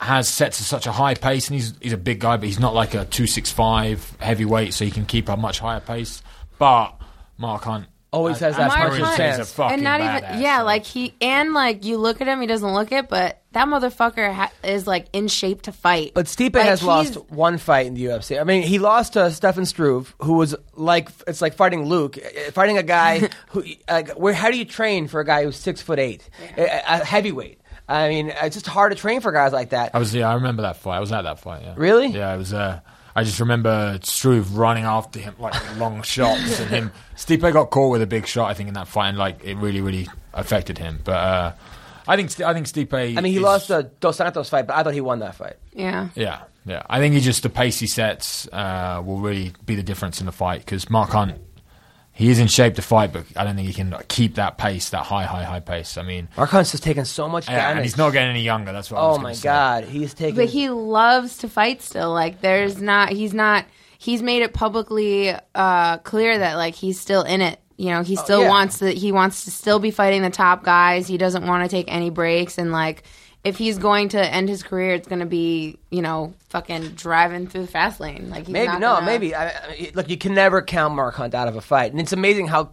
has 0.00 0.28
sets 0.28 0.60
at 0.60 0.66
such 0.66 0.86
a 0.86 0.92
high 0.92 1.14
pace, 1.14 1.48
and 1.48 1.54
he's 1.56 1.74
he's 1.80 1.92
a 1.92 1.98
big 1.98 2.20
guy, 2.20 2.36
but 2.36 2.46
he's 2.46 2.58
not 2.60 2.74
like 2.74 2.94
a 2.94 3.04
two 3.04 3.26
six 3.26 3.50
five 3.50 4.16
heavyweight, 4.18 4.74
so 4.74 4.84
he 4.84 4.90
can 4.90 5.04
keep 5.06 5.28
a 5.28 5.36
much 5.36 5.58
higher 5.60 5.80
pace. 5.80 6.22
But 6.58 6.94
Mark 7.38 7.62
Hunt 7.64 7.86
Always 8.12 8.40
has 8.40 8.56
that 8.56 8.72
as 8.72 8.76
Mark 8.76 8.88
puncher's 8.90 9.06
Hunt- 9.06 9.16
chance. 9.18 9.38
is 9.38 9.50
a 9.52 9.54
fucking 9.54 9.74
and 9.74 9.82
not 9.84 10.00
badass, 10.00 10.28
even 10.30 10.42
yeah, 10.42 10.58
so- 10.58 10.64
like 10.64 10.84
he 10.84 11.14
and 11.20 11.52
like 11.54 11.84
you 11.84 11.96
look 11.96 12.20
at 12.20 12.26
him, 12.26 12.40
he 12.40 12.46
doesn't 12.48 12.72
look 12.74 12.90
it, 12.90 13.08
but 13.08 13.40
that 13.52 13.68
motherfucker 13.68 14.32
ha- 14.34 14.50
is 14.64 14.86
like 14.86 15.06
in 15.12 15.28
shape 15.28 15.62
to 15.62 15.72
fight. 15.72 16.12
But 16.14 16.26
Stipe 16.26 16.54
Like, 16.56 16.64
has 16.64 16.82
lost 16.82 17.14
one 17.30 17.56
fight 17.58 17.86
in 17.86 17.94
the 17.94 18.06
UFC. 18.06 18.40
I 18.40 18.42
mean, 18.44 18.62
he 18.62 18.78
lost 18.80 19.12
to 19.12 19.30
Stefan 19.30 19.64
Struve, 19.64 20.12
who 20.22 20.32
was 20.34 20.56
like 20.74 21.08
it's 21.28 21.40
like 21.40 21.54
fighting 21.54 21.84
Luke, 21.84 22.18
uh, 22.18 22.50
fighting 22.50 22.78
a 22.78 22.82
guy 22.82 23.28
who. 23.50 23.62
Eh, 23.62 23.74
like, 23.88 24.10
where 24.18 24.32
how 24.34 24.50
do 24.50 24.58
you 24.58 24.64
train 24.64 25.06
for 25.06 25.20
a 25.20 25.24
guy 25.24 25.44
who's 25.44 25.56
six 25.56 25.80
foot 25.80 26.00
eight, 26.00 26.28
a, 26.58 26.64
a 26.64 27.04
heavyweight? 27.04 27.59
I 27.90 28.08
mean, 28.08 28.28
it's 28.42 28.54
just 28.56 28.66
hard 28.66 28.92
to 28.92 28.98
train 28.98 29.20
for 29.20 29.32
guys 29.32 29.52
like 29.52 29.70
that. 29.70 29.90
I 29.94 29.98
was 29.98 30.14
yeah, 30.14 30.28
I 30.30 30.34
remember 30.34 30.62
that 30.62 30.76
fight. 30.76 30.96
I 30.96 31.00
was 31.00 31.10
at 31.12 31.22
that 31.22 31.40
fight. 31.40 31.62
Yeah. 31.62 31.74
Really? 31.76 32.06
Yeah, 32.08 32.34
it 32.34 32.38
was. 32.38 32.54
Uh, 32.54 32.80
I 33.16 33.24
just 33.24 33.40
remember 33.40 33.98
Struve 34.02 34.56
running 34.56 34.84
after 34.84 35.18
him 35.18 35.34
like 35.38 35.54
long 35.78 36.02
shots, 36.14 36.60
and 36.60 36.70
him. 36.70 36.92
Stipe 37.16 37.52
got 37.52 37.70
caught 37.70 37.90
with 37.90 38.02
a 38.02 38.06
big 38.06 38.26
shot, 38.26 38.48
I 38.50 38.54
think, 38.54 38.68
in 38.68 38.74
that 38.74 38.86
fight, 38.88 39.08
and 39.08 39.18
like 39.18 39.44
it 39.44 39.56
really, 39.56 39.80
really 39.80 40.08
affected 40.32 40.78
him. 40.78 41.00
But 41.04 41.12
uh, 41.16 41.52
I 42.06 42.16
think 42.16 42.30
Sti- 42.30 42.44
I 42.48 42.54
think 42.54 42.66
Stipe. 42.66 42.94
I 42.94 43.20
mean, 43.20 43.32
he 43.32 43.36
is- 43.38 43.42
lost 43.42 43.68
the 43.68 43.90
Dos 44.00 44.16
Santos 44.18 44.48
fight, 44.48 44.66
but 44.68 44.76
I 44.76 44.82
thought 44.84 44.94
he 44.94 45.00
won 45.00 45.18
that 45.18 45.34
fight. 45.34 45.56
yeah. 45.72 46.10
Yeah, 46.14 46.42
yeah. 46.64 46.82
I 46.88 47.00
think 47.00 47.14
he 47.14 47.20
just 47.20 47.42
the 47.42 47.50
pace 47.50 47.80
he 47.80 47.88
sets 47.88 48.46
uh, 48.52 49.02
will 49.04 49.18
really 49.18 49.52
be 49.66 49.74
the 49.74 49.82
difference 49.82 50.20
in 50.20 50.26
the 50.26 50.32
fight 50.32 50.60
because 50.60 50.88
Mark 50.88 51.10
Hunt. 51.10 51.38
He 52.20 52.28
is 52.30 52.38
in 52.38 52.48
shape 52.48 52.74
to 52.74 52.82
fight, 52.82 53.12
but 53.14 53.24
I 53.34 53.44
don't 53.44 53.56
think 53.56 53.66
he 53.66 53.72
can 53.72 53.94
keep 54.08 54.34
that 54.34 54.58
pace, 54.58 54.90
that 54.90 55.04
high, 55.04 55.24
high, 55.24 55.42
high 55.44 55.60
pace. 55.60 55.96
I 55.96 56.02
mean, 56.02 56.28
Mark 56.36 56.50
Hunt's 56.50 56.70
just 56.70 56.82
taken 56.82 57.06
so 57.06 57.28
much 57.30 57.46
damage. 57.46 57.76
and 57.76 57.80
he's 57.84 57.96
not 57.96 58.10
getting 58.12 58.28
any 58.28 58.42
younger. 58.42 58.72
That's 58.72 58.90
what. 58.90 58.98
I 58.98 59.02
Oh 59.04 59.08
was 59.12 59.18
my 59.18 59.22
gonna 59.22 59.34
say. 59.36 59.42
god, 59.44 59.84
he's 59.84 60.12
taking. 60.12 60.36
But 60.36 60.50
he 60.50 60.68
loves 60.68 61.38
to 61.38 61.48
fight 61.48 61.80
still. 61.80 62.12
Like 62.12 62.42
there's 62.42 62.80
not 62.80 63.08
he's 63.10 63.32
not 63.32 63.64
he's 63.98 64.20
made 64.22 64.42
it 64.42 64.52
publicly 64.52 65.34
uh 65.54 65.96
clear 65.98 66.36
that 66.38 66.56
like 66.56 66.74
he's 66.74 67.00
still 67.00 67.22
in 67.22 67.40
it. 67.40 67.58
You 67.78 67.88
know, 67.92 68.02
he 68.02 68.16
still 68.16 68.40
Oh, 68.40 68.42
yeah. 68.42 68.48
wants 68.50 68.78
to 68.80 68.90
he 68.90 69.10
wants 69.12 69.46
to 69.46 69.50
still 69.50 69.78
be 69.78 69.90
fighting 69.90 70.20
the 70.20 70.28
top 70.28 70.62
guys. 70.62 71.06
He 71.06 71.16
doesn't 71.16 71.46
want 71.46 71.64
to 71.64 71.74
take 71.74 71.86
any 71.90 72.10
breaks 72.10 72.58
and 72.58 72.70
like 72.72 73.04
if 73.44 73.56
he's 73.56 73.78
going 73.78 74.10
to 74.10 74.20
end 74.22 74.48
his 74.48 74.62
career, 74.62 74.94
it's 74.94 75.08
going 75.08 75.20
to 75.20 75.26
be, 75.26 75.78
you 75.90 76.02
know, 76.02 76.34
fucking 76.50 76.90
driving 76.90 77.46
through 77.46 77.62
the 77.62 77.68
fast 77.72 77.98
lane. 78.00 78.28
Like 78.30 78.46
he's 78.46 78.52
Maybe 78.52 78.66
not 78.66 78.80
no, 78.80 78.94
gonna- 78.94 79.06
maybe. 79.06 79.34
I, 79.34 79.48
I, 79.48 79.90
look, 79.94 80.08
you 80.10 80.18
can 80.18 80.34
never 80.34 80.60
count 80.62 80.94
Mark 80.94 81.14
Hunt 81.14 81.34
out 81.34 81.48
of 81.48 81.56
a 81.56 81.60
fight, 81.60 81.92
and 81.92 82.00
it's 82.00 82.12
amazing 82.12 82.48
how 82.48 82.70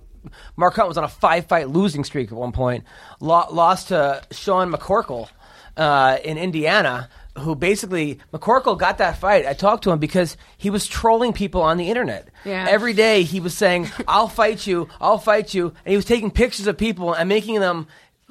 Mark 0.57 0.75
Hunt 0.75 0.87
was 0.89 0.97
on 0.97 1.03
a 1.05 1.07
five-fight 1.09 1.69
losing 1.69 2.03
streak 2.03 2.31
at 2.31 2.37
one 2.37 2.51
point, 2.51 2.83
lo- 3.21 3.45
lost 3.51 3.89
to 3.89 4.21
Sean 4.31 4.71
McCorkle 4.71 5.29
uh, 5.77 6.17
in 6.23 6.37
Indiana. 6.37 7.09
Who 7.37 7.53
basically 7.53 8.17
McCorkle 8.33 8.79
got 8.79 8.97
that 8.97 9.19
fight? 9.19 9.45
I 9.45 9.53
talked 9.53 9.83
to 9.83 9.91
him 9.91 9.99
because 9.99 10.37
he 10.57 10.71
was 10.71 10.87
trolling 10.87 11.33
people 11.33 11.61
on 11.61 11.77
the 11.77 11.87
internet. 11.87 12.29
Yeah. 12.43 12.65
Every 12.67 12.93
day 12.93 13.21
he 13.21 13.39
was 13.39 13.53
saying, 13.53 13.89
"I'll 14.07 14.27
fight 14.27 14.65
you, 14.65 14.89
I'll 14.99 15.19
fight 15.19 15.53
you," 15.53 15.67
and 15.67 15.91
he 15.91 15.95
was 15.95 16.05
taking 16.05 16.31
pictures 16.31 16.65
of 16.65 16.79
people 16.79 17.13
and 17.13 17.29
making 17.29 17.59
them 17.59 17.85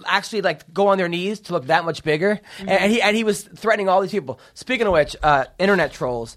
actually 0.04 0.42
like 0.42 0.72
go 0.72 0.88
on 0.88 0.98
their 0.98 1.08
knees 1.08 1.40
to 1.40 1.52
look 1.52 1.66
that 1.66 1.84
much 1.84 2.02
bigger. 2.02 2.40
And, 2.60 2.70
and 2.70 2.92
he 2.92 3.00
and 3.02 3.16
he 3.16 3.24
was 3.24 3.42
threatening 3.42 3.88
all 3.88 4.00
these 4.00 4.10
people. 4.10 4.40
Speaking 4.54 4.86
of 4.86 4.92
which, 4.92 5.16
uh, 5.22 5.46
internet 5.58 5.92
trolls. 5.92 6.36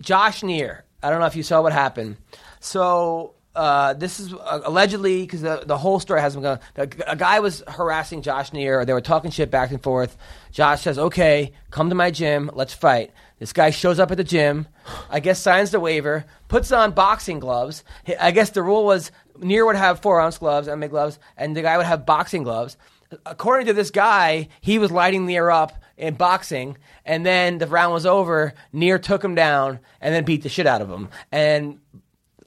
Josh 0.00 0.42
Neer. 0.42 0.84
I 1.02 1.10
don't 1.10 1.20
know 1.20 1.26
if 1.26 1.36
you 1.36 1.42
saw 1.42 1.62
what 1.62 1.72
happened. 1.72 2.16
So 2.60 3.34
uh, 3.54 3.94
this 3.94 4.20
is 4.20 4.32
uh, 4.32 4.60
allegedly 4.64 5.22
because 5.22 5.42
the, 5.42 5.62
the 5.66 5.76
whole 5.76 5.98
story 5.98 6.20
hasn't 6.20 6.44
gone. 6.44 6.60
A, 6.76 6.88
a 7.08 7.16
guy 7.16 7.40
was 7.40 7.62
harassing 7.66 8.22
Josh 8.22 8.52
Neer. 8.52 8.84
They 8.84 8.92
were 8.92 9.00
talking 9.00 9.30
shit 9.30 9.50
back 9.50 9.70
and 9.70 9.82
forth. 9.82 10.16
Josh 10.52 10.82
says, 10.82 10.98
"Okay, 10.98 11.52
come 11.70 11.88
to 11.88 11.94
my 11.94 12.10
gym. 12.10 12.50
Let's 12.54 12.74
fight." 12.74 13.12
This 13.38 13.52
guy 13.52 13.70
shows 13.70 14.00
up 14.00 14.10
at 14.10 14.16
the 14.16 14.24
gym, 14.24 14.66
I 15.08 15.20
guess 15.20 15.40
signs 15.40 15.70
the 15.70 15.78
waiver, 15.78 16.24
puts 16.48 16.72
on 16.72 16.90
boxing 16.90 17.38
gloves. 17.38 17.84
I 18.20 18.32
guess 18.32 18.50
the 18.50 18.62
rule 18.62 18.84
was 18.84 19.12
Neer 19.40 19.64
would 19.66 19.76
have 19.76 20.00
four 20.00 20.20
ounce 20.20 20.38
gloves, 20.38 20.68
MMA 20.68 20.90
gloves, 20.90 21.18
and 21.36 21.56
the 21.56 21.62
guy 21.62 21.76
would 21.76 21.86
have 21.86 22.06
boxing 22.06 22.42
gloves. 22.42 22.76
According 23.24 23.66
to 23.66 23.72
this 23.72 23.90
guy, 23.90 24.48
he 24.60 24.78
was 24.78 24.90
lighting 24.90 25.26
Neer 25.26 25.50
up 25.50 25.72
in 25.96 26.14
boxing, 26.14 26.76
and 27.04 27.24
then 27.24 27.58
the 27.58 27.66
round 27.66 27.92
was 27.92 28.06
over. 28.06 28.52
Neer 28.72 28.98
took 28.98 29.24
him 29.24 29.34
down 29.34 29.80
and 30.00 30.14
then 30.14 30.24
beat 30.24 30.42
the 30.42 30.48
shit 30.48 30.66
out 30.66 30.82
of 30.82 30.90
him. 30.90 31.08
And 31.32 31.80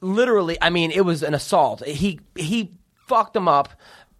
literally, 0.00 0.58
I 0.60 0.70
mean, 0.70 0.90
it 0.90 1.04
was 1.04 1.22
an 1.22 1.34
assault. 1.34 1.84
He 1.84 2.20
he 2.36 2.72
fucked 3.06 3.36
him 3.36 3.48
up 3.48 3.70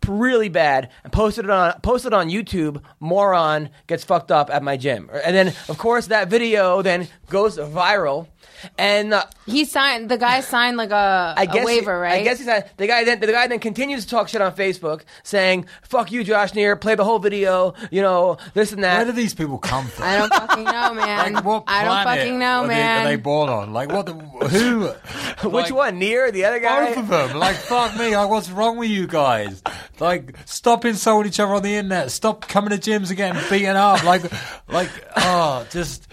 really 0.08 0.48
bad 0.48 0.90
and 1.04 1.12
posted 1.12 1.44
it 1.44 1.50
on 1.50 1.80
posted 1.80 2.12
on 2.12 2.28
YouTube. 2.28 2.82
Moron 3.00 3.70
gets 3.86 4.04
fucked 4.04 4.30
up 4.30 4.50
at 4.50 4.62
my 4.62 4.76
gym, 4.76 5.10
and 5.12 5.34
then 5.34 5.48
of 5.68 5.78
course 5.78 6.06
that 6.08 6.28
video 6.28 6.82
then 6.82 7.08
goes 7.28 7.58
viral. 7.58 8.28
And 8.78 9.14
uh, 9.14 9.24
He 9.46 9.64
signed. 9.64 10.08
The 10.08 10.18
guy 10.18 10.40
signed 10.40 10.76
like 10.76 10.90
a, 10.90 11.34
I 11.36 11.46
guess 11.46 11.62
a 11.62 11.66
waiver, 11.66 11.98
right? 11.98 12.20
I 12.20 12.24
guess 12.24 12.38
he 12.38 12.46
not, 12.46 12.66
the 12.76 12.86
guy 12.86 13.04
then 13.04 13.20
the 13.20 13.26
guy 13.26 13.46
then 13.46 13.58
continues 13.58 14.04
to 14.04 14.10
talk 14.10 14.28
shit 14.28 14.40
on 14.40 14.54
Facebook, 14.54 15.02
saying 15.22 15.66
"fuck 15.82 16.12
you, 16.12 16.24
Josh 16.24 16.54
Neer." 16.54 16.76
Play 16.76 16.94
the 16.94 17.04
whole 17.04 17.18
video, 17.18 17.74
you 17.90 18.02
know 18.02 18.38
this 18.54 18.72
and 18.72 18.84
that. 18.84 18.96
Where 18.98 19.06
do 19.06 19.12
these 19.12 19.34
people 19.34 19.58
come 19.58 19.86
from? 19.86 20.04
I 20.04 20.18
don't 20.18 20.32
fucking 20.32 20.64
know, 20.64 20.94
man. 20.94 21.32
Like 21.34 21.44
what 21.44 21.64
I 21.66 21.84
don't 21.84 22.04
fucking 22.04 22.38
know, 22.38 22.62
are 22.62 22.68
they, 22.68 22.74
man. 22.74 23.06
Are 23.06 23.08
they 23.08 23.16
born 23.16 23.48
on? 23.48 23.72
Like 23.72 23.90
what? 23.90 24.06
The, 24.06 24.14
who? 24.14 24.88
Which 25.48 25.64
like, 25.64 25.74
one, 25.74 25.98
Neer, 25.98 26.30
the 26.30 26.44
other 26.44 26.60
guy? 26.60 26.94
Both 26.94 26.98
of 26.98 27.08
them. 27.08 27.38
Like 27.38 27.56
fuck 27.56 27.96
me. 27.98 28.16
Like 28.16 28.28
what's 28.28 28.50
wrong 28.50 28.76
with 28.78 28.90
you 28.90 29.06
guys? 29.06 29.62
Like 29.98 30.36
stop 30.44 30.84
insulting 30.84 31.28
each 31.30 31.40
other 31.40 31.54
on 31.54 31.62
the 31.62 31.74
internet. 31.74 32.10
Stop 32.10 32.46
coming 32.46 32.70
to 32.70 32.78
gyms 32.78 33.08
and 33.08 33.16
getting 33.16 33.42
beaten 33.50 33.76
up. 33.76 34.04
Like 34.04 34.22
like 34.68 34.90
oh 35.16 35.66
just. 35.70 36.06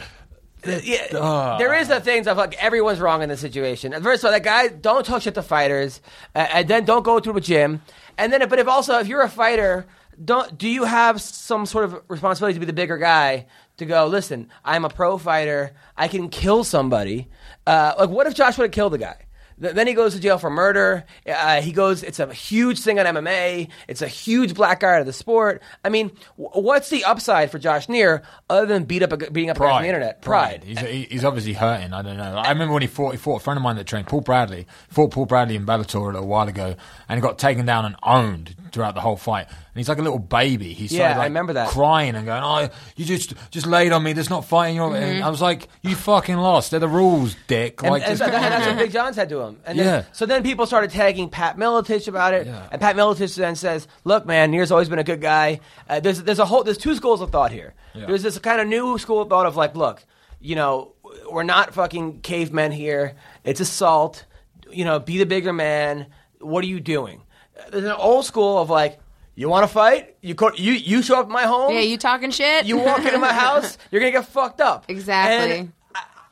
Yeah, 0.65 1.07
Ah. 1.15 1.57
there 1.57 1.73
is 1.73 1.88
the 1.88 1.99
things 2.02 2.27
of 2.27 2.38
like 2.38 2.56
everyone's 2.64 2.99
wrong 2.99 3.22
in 3.22 3.30
this 3.30 3.40
situation. 3.40 3.91
First 4.03 4.23
of 4.23 4.27
all, 4.27 4.31
that 4.31 4.44
guy 4.44 4.68
don't 4.68 5.06
talk 5.06 5.22
shit 5.22 5.36
to 5.36 5.41
fighters, 5.41 6.02
uh, 6.36 6.40
and 6.52 6.68
then 6.68 6.86
don't 6.86 7.03
go 7.03 7.19
to 7.19 7.31
a 7.31 7.41
gym, 7.41 7.81
and 8.18 8.31
then 8.34 8.48
but 8.49 8.60
if 8.60 8.68
also 8.68 8.99
if 8.99 9.07
you're 9.07 9.22
a 9.22 9.30
fighter, 9.30 9.86
don't 10.23 10.57
do 10.57 10.68
you 10.68 10.84
have 10.84 11.22
some 11.22 11.65
sort 11.65 11.86
of 11.86 12.02
responsibility 12.10 12.56
to 12.56 12.60
be 12.60 12.65
the 12.65 12.73
bigger 12.73 12.98
guy 12.98 13.45
to 13.77 13.86
go? 13.86 14.06
Listen, 14.07 14.49
I'm 14.65 14.84
a 14.86 14.90
pro 14.90 15.18
fighter. 15.18 15.72
I 15.95 16.07
can 16.10 16.30
kill 16.30 16.64
somebody. 16.64 17.30
Uh, 17.65 17.94
like 17.98 18.10
what 18.10 18.27
if 18.27 18.34
Josh 18.34 18.57
would 18.57 18.65
have 18.65 18.72
killed 18.72 18.94
the 18.94 18.98
guy? 18.98 19.15
Th- 19.61 19.73
Then 19.73 19.88
he 19.88 19.94
goes 19.94 20.14
to 20.14 20.19
jail 20.19 20.38
for 20.38 20.49
murder. 20.49 21.06
Uh, 21.27 21.61
he 21.61 21.72
goes. 21.72 22.03
It's 22.03 22.19
a 22.19 22.34
huge 22.34 22.80
thing 22.81 22.99
on 22.99 23.06
MMA. 23.06 23.69
It's 23.88 24.02
a 24.02 24.07
huge 24.07 24.53
black 24.53 24.84
eye 24.84 24.98
of 24.99 25.06
the 25.06 25.14
sport. 25.14 25.61
I 25.84 25.90
mean, 25.90 26.11
w- 26.38 26.65
what's 26.65 26.90
the 26.90 27.03
upside 27.03 27.52
for 27.52 27.60
Josh 27.60 27.90
Neer 27.90 28.23
other 28.49 28.65
than 28.65 28.84
beat 28.86 29.03
up 29.03 29.11
a, 29.11 29.18
beating 29.18 29.49
up 29.49 29.57
a 29.57 29.60
guy 29.61 29.72
on 29.72 29.81
the 29.81 29.88
internet? 29.88 30.22
Pride. 30.22 30.64
He's, 30.64 30.80
he- 30.80 31.07
he's 31.11 31.26
obviously 31.26 31.53
hurting. 31.53 31.94
I 31.94 32.02
don't 32.02 32.18
know. 32.18 32.36
I 32.38 32.49
remember 32.52 32.73
when 32.73 32.81
he 32.84 32.88
fought. 32.88 33.11
He 33.11 33.18
fought 33.18 33.38
a 33.38 33.44
friend 33.44 33.57
of 33.57 33.64
mine 33.64 33.76
that 33.76 33.88
trained 33.88 34.07
Paul 34.07 34.22
Bradley. 34.22 34.68
Fought 34.90 35.11
Paul 35.11 35.26
Bradley 35.26 35.56
in 35.56 35.65
Bellator 35.65 35.95
a 35.95 36.06
little 36.06 36.27
while 36.27 36.48
ago, 36.48 36.76
and 37.07 37.18
he 37.18 37.22
got 37.22 37.38
taken 37.40 37.65
down 37.65 37.86
and 37.86 37.95
owned 38.03 38.56
throughout 38.72 38.95
the 38.95 39.02
whole 39.02 39.18
fight. 39.18 39.48
And 39.49 39.56
he's 39.77 39.90
like 39.90 39.98
a 39.99 40.02
little 40.02 40.19
baby. 40.19 40.73
He 40.73 40.88
started 40.88 41.15
Yeah, 41.15 41.19
I 41.22 41.26
remember 41.26 41.53
that. 41.53 41.69
crying 41.69 42.15
and 42.15 42.26
going, 42.26 42.44
"Oh, 42.44 42.69
you 42.95 43.06
just 43.06 43.34
just 43.52 43.65
laid 43.65 43.91
on 43.91 44.03
me. 44.03 44.14
There's 44.14 44.30
not 44.30 44.45
fighting." 44.45 44.77
Mm-hmm. 44.77 44.95
And 44.95 45.23
I 45.23 45.30
was 45.30 45.41
like, 45.41 45.68
"You 45.81 45.95
fucking 45.95 46.38
lost. 46.38 46.72
They're 46.72 46.80
the 46.80 46.88
rules, 46.88 47.36
dick." 47.48 47.81
Like, 47.84 48.03
and 48.06 48.18
that- 48.18 48.31
that's 48.31 48.68
what 48.68 48.77
Big 48.77 48.91
John 48.91 49.14
said 49.14 49.30
to 49.30 49.40
him. 49.41 49.48
And 49.65 49.77
then, 49.80 49.85
Yeah. 49.85 50.03
So 50.11 50.26
then 50.26 50.43
people 50.43 50.65
started 50.65 50.91
tagging 50.91 51.30
Pat 51.30 51.57
Miletich 51.57 52.07
about 52.07 52.34
it, 52.34 52.47
Yeah. 52.47 52.67
and 52.71 52.80
Pat 52.81 52.95
Miletich 52.95 53.35
then 53.35 53.55
says, 53.55 53.88
"Look, 54.03 54.26
man, 54.26 54.51
Neer's 54.51 54.71
always 54.71 54.89
been 54.89 54.99
a 54.99 55.03
good 55.03 55.21
guy. 55.21 55.59
Uh, 55.89 55.99
there's 55.99 56.23
there's 56.23 56.39
a 56.39 56.45
whole 56.45 56.63
there's 56.63 56.77
two 56.77 56.95
schools 56.95 57.21
of 57.21 57.31
thought 57.31 57.51
here. 57.51 57.73
Yeah. 57.93 58.05
There's 58.07 58.23
this 58.23 58.38
kind 58.39 58.61
of 58.61 58.67
new 58.67 58.97
school 58.97 59.21
of 59.21 59.30
thought 59.30 59.45
of 59.45 59.55
like, 59.55 59.76
look, 59.76 60.03
you 60.39 60.55
know, 60.55 60.93
we're 61.31 61.43
not 61.43 61.73
fucking 61.73 62.21
cavemen 62.21 62.71
here. 62.71 63.13
It's 63.43 63.59
assault. 63.59 64.26
You 64.71 64.85
know, 64.85 64.99
be 64.99 65.17
the 65.17 65.26
bigger 65.26 65.53
man. 65.53 66.07
What 66.39 66.63
are 66.63 66.67
you 66.67 66.80
doing? 66.80 67.23
Uh, 67.59 67.69
There's 67.71 67.84
an 67.85 67.91
old 67.91 68.26
school 68.26 68.57
of 68.59 68.69
like." 68.69 68.99
You 69.35 69.47
want 69.47 69.63
to 69.63 69.69
fight? 69.73 70.17
You 70.21 70.35
co- 70.35 70.51
you 70.53 70.73
you 70.73 71.01
show 71.01 71.17
up 71.17 71.27
at 71.27 71.31
my 71.31 71.43
home. 71.43 71.71
yeah, 71.73 71.80
you 71.80 71.97
talking 71.97 72.30
shit? 72.30 72.65
You 72.65 72.76
walk 72.76 72.99
into 73.05 73.19
my 73.19 73.31
house, 73.45 73.77
you're 73.89 74.01
gonna 74.01 74.11
get 74.11 74.26
fucked 74.26 74.59
up. 74.59 74.84
Exactly. 74.89 75.59
And 75.59 75.71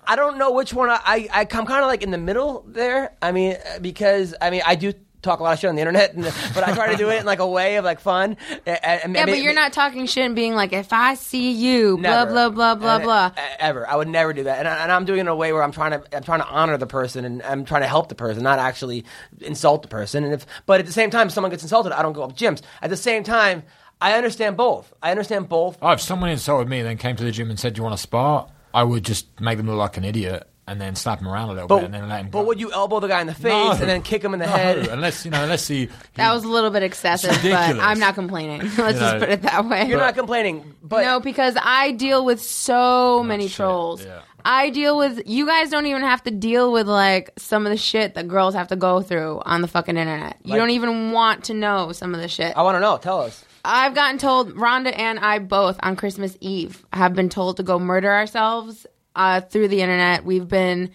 I, 0.07 0.13
I 0.13 0.15
don't 0.15 0.37
know 0.37 0.51
which 0.51 0.73
one. 0.73 0.89
I, 0.89 0.99
I 1.05 1.41
I'm 1.41 1.65
kind 1.65 1.81
of 1.83 1.87
like 1.87 2.01
in 2.03 2.11
the 2.11 2.17
middle 2.17 2.63
there. 2.67 3.15
I 3.21 3.31
mean, 3.31 3.53
uh, 3.55 3.79
because 3.79 4.33
I 4.41 4.49
mean, 4.49 4.61
I 4.65 4.75
do 4.75 4.93
talk 5.23 5.39
a 5.39 5.43
lot 5.43 5.51
of 5.53 5.59
shit 5.59 5.67
on 5.69 5.75
the 5.75 5.81
internet, 5.81 6.13
and, 6.13 6.23
but 6.53 6.63
I 6.63 6.73
try 6.73 6.91
to 6.91 6.95
do 6.95 7.09
it 7.09 7.19
in 7.19 7.25
like 7.25 7.39
a 7.39 7.47
way 7.47 7.75
of 7.77 7.83
like 7.83 7.99
fun. 7.99 8.37
And, 8.65 8.79
and 8.85 9.15
yeah, 9.15 9.25
maybe- 9.25 9.31
but 9.31 9.41
you're 9.41 9.53
not 9.53 9.73
talking 9.73 10.05
shit 10.05 10.25
and 10.25 10.35
being 10.35 10.53
like, 10.55 10.73
if 10.73 10.93
I 10.93 11.15
see 11.15 11.51
you, 11.51 11.97
blah 11.97 12.25
Never. 12.25 12.31
blah 12.31 12.49
blah 12.49 12.75
blah 12.75 12.95
And- 12.95 13.03
blah. 13.03 13.31
uh, 13.35 13.41
Ever, 13.59 13.89
I 13.89 13.95
would 13.95 14.07
never 14.07 14.31
do 14.33 14.43
that, 14.43 14.59
and, 14.59 14.67
I, 14.67 14.83
and 14.83 14.91
I'm 14.91 15.05
doing 15.05 15.17
it 15.19 15.21
in 15.21 15.27
a 15.27 15.35
way 15.35 15.51
where 15.53 15.63
I'm 15.63 15.71
trying 15.71 15.91
to 15.99 16.15
I'm 16.15 16.23
trying 16.23 16.39
to 16.41 16.47
honor 16.47 16.77
the 16.77 16.87
person 16.87 17.25
and 17.25 17.41
I'm 17.43 17.65
trying 17.65 17.81
to 17.81 17.87
help 17.87 18.09
the 18.09 18.15
person, 18.15 18.43
not 18.43 18.59
actually 18.59 19.03
insult 19.41 19.81
the 19.81 19.87
person. 19.89 20.23
And 20.23 20.33
if, 20.33 20.45
but 20.65 20.79
at 20.79 20.85
the 20.85 20.93
same 20.93 21.09
time, 21.09 21.27
if 21.27 21.33
someone 21.33 21.51
gets 21.51 21.63
insulted, 21.63 21.91
I 21.97 22.01
don't 22.01 22.13
go 22.13 22.23
up 22.23 22.37
gyms. 22.37 22.61
At 22.81 22.89
the 22.91 22.97
same 22.97 23.23
time, 23.23 23.63
I 23.99 24.13
understand 24.13 24.55
both. 24.57 24.93
I 25.01 25.09
understand 25.11 25.49
both. 25.49 25.77
Oh, 25.81 25.89
if 25.91 26.01
someone 26.01 26.29
insulted 26.29 26.69
me 26.69 26.79
and 26.79 26.87
then 26.87 26.97
came 26.97 27.15
to 27.15 27.23
the 27.23 27.31
gym 27.31 27.49
and 27.49 27.59
said, 27.59 27.73
"Do 27.73 27.79
you 27.79 27.83
want 27.83 27.95
to 27.95 28.01
spar?" 28.01 28.47
I 28.73 28.83
would 28.83 29.03
just 29.03 29.39
make 29.41 29.57
them 29.57 29.67
look 29.67 29.77
like 29.77 29.97
an 29.97 30.03
idiot 30.05 30.47
and 30.69 30.81
then 30.81 30.95
slap 30.95 31.21
him 31.21 31.27
around 31.29 31.47
a 31.49 31.53
little 31.53 31.67
But, 31.69 31.77
bit 31.77 31.85
and 31.85 31.93
then 31.93 32.09
let 32.09 32.19
him. 32.21 32.29
but 32.29 32.41
go. 32.41 32.47
would 32.47 32.59
you 32.59 32.73
elbow 32.73 32.99
the 32.99 33.07
guy 33.07 33.21
in 33.21 33.27
the 33.27 33.33
face 33.33 33.45
No. 33.53 33.71
and 33.71 33.81
then 33.81 34.01
kick 34.01 34.21
him 34.23 34.33
in 34.33 34.39
the 34.41 34.45
No, 34.47 34.51
head? 34.51 34.87
unless 34.87 35.23
you 35.23 35.31
know, 35.31 35.41
unless 35.41 35.65
he. 35.67 35.87
that 36.15 36.33
was 36.33 36.43
a 36.43 36.49
little 36.49 36.69
bit 36.71 36.83
excessive, 36.83 37.31
but. 37.41 37.79
I'm 37.79 37.99
not 37.99 38.15
complaining. 38.15 38.59
Let's 38.77 38.77
You 38.77 38.99
just 38.99 39.19
put 39.19 39.29
it 39.29 39.41
that 39.43 39.65
way. 39.65 39.87
You're 39.87 39.99
not 39.99 40.15
complaining, 40.15 40.75
but 40.83 41.03
no, 41.03 41.19
because 41.21 41.55
I 41.61 41.91
deal 41.91 42.25
with 42.25 42.41
so 42.41 43.19
oh, 43.19 43.23
many 43.23 43.47
shit, 43.47 43.55
trolls. 43.55 44.03
yeah. 44.05 44.21
I 44.43 44.69
deal 44.69 44.97
with 44.97 45.21
you 45.25 45.45
guys 45.45 45.69
don't 45.69 45.85
even 45.87 46.01
have 46.03 46.23
to 46.23 46.31
deal 46.31 46.71
with 46.71 46.87
like 46.87 47.31
some 47.37 47.65
of 47.65 47.69
the 47.71 47.77
shit 47.77 48.15
that 48.15 48.27
girls 48.27 48.53
have 48.53 48.67
to 48.69 48.75
go 48.77 49.01
through 49.01 49.41
on 49.45 49.61
the 49.61 49.67
fucking 49.67 49.97
internet. 49.97 50.37
You 50.43 50.51
Like- 50.51 50.59
don't 50.59 50.69
even 50.71 51.11
want 51.11 51.45
to 51.45 51.53
know 51.53 51.91
some 51.93 52.13
of 52.13 52.21
the 52.21 52.27
shit. 52.29 52.55
I 52.57 52.61
want 52.61 52.75
to 52.75 52.79
know. 52.81 52.97
Tell 52.97 53.21
us. 53.21 53.43
I've 53.63 53.95
gotten 53.95 54.17
told 54.17 54.55
Ronda 54.55 54.97
and 54.97 55.19
I 55.19 55.39
both 55.39 55.79
on 55.81 55.95
Christmas 55.95 56.37
Eve 56.39 56.85
have 56.93 57.13
been 57.13 57.29
told 57.29 57.57
to 57.57 57.63
go 57.63 57.79
murder 57.79 58.11
ourselves 58.11 58.85
uh, 59.15 59.41
through 59.41 59.67
the 59.67 59.81
internet. 59.81 60.25
We've 60.25 60.47
been 60.47 60.91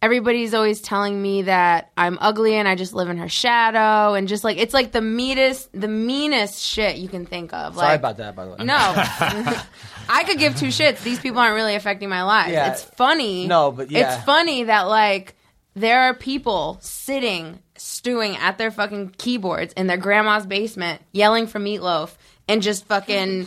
everybody's 0.00 0.54
always 0.54 0.80
telling 0.80 1.20
me 1.20 1.42
that 1.42 1.90
I'm 1.96 2.18
ugly 2.20 2.54
and 2.54 2.68
I 2.68 2.76
just 2.76 2.94
live 2.94 3.08
in 3.08 3.18
her 3.18 3.28
shadow 3.28 4.14
and 4.14 4.28
just 4.28 4.44
like 4.44 4.56
it's 4.56 4.74
like 4.74 4.92
the 4.92 5.00
meanest 5.00 5.68
the 5.72 5.88
meanest 5.88 6.62
shit 6.62 6.96
you 6.96 7.08
can 7.08 7.26
think 7.26 7.52
of. 7.52 7.74
Sorry 7.74 7.88
like, 7.88 7.98
about 7.98 8.16
that, 8.18 8.36
by 8.36 8.44
the 8.44 8.50
way. 8.52 8.64
No. 8.64 8.76
I 10.10 10.24
could 10.24 10.38
give 10.38 10.56
two 10.56 10.68
shits. 10.68 11.02
These 11.02 11.20
people 11.20 11.40
aren't 11.40 11.54
really 11.54 11.74
affecting 11.74 12.08
my 12.08 12.22
life. 12.22 12.52
Yeah. 12.52 12.72
It's 12.72 12.82
funny. 12.82 13.46
No, 13.46 13.72
but 13.72 13.90
yeah. 13.90 14.14
It's 14.14 14.24
funny 14.24 14.64
that 14.64 14.82
like 14.82 15.34
there 15.74 16.02
are 16.02 16.14
people 16.14 16.78
sitting 16.80 17.60
stewing 17.80 18.36
at 18.36 18.58
their 18.58 18.70
fucking 18.70 19.14
keyboards 19.18 19.72
in 19.74 19.86
their 19.86 19.96
grandma's 19.96 20.46
basement 20.46 21.00
yelling 21.12 21.46
for 21.46 21.58
meatloaf 21.58 22.16
and 22.48 22.62
just 22.62 22.84
fucking 22.86 23.46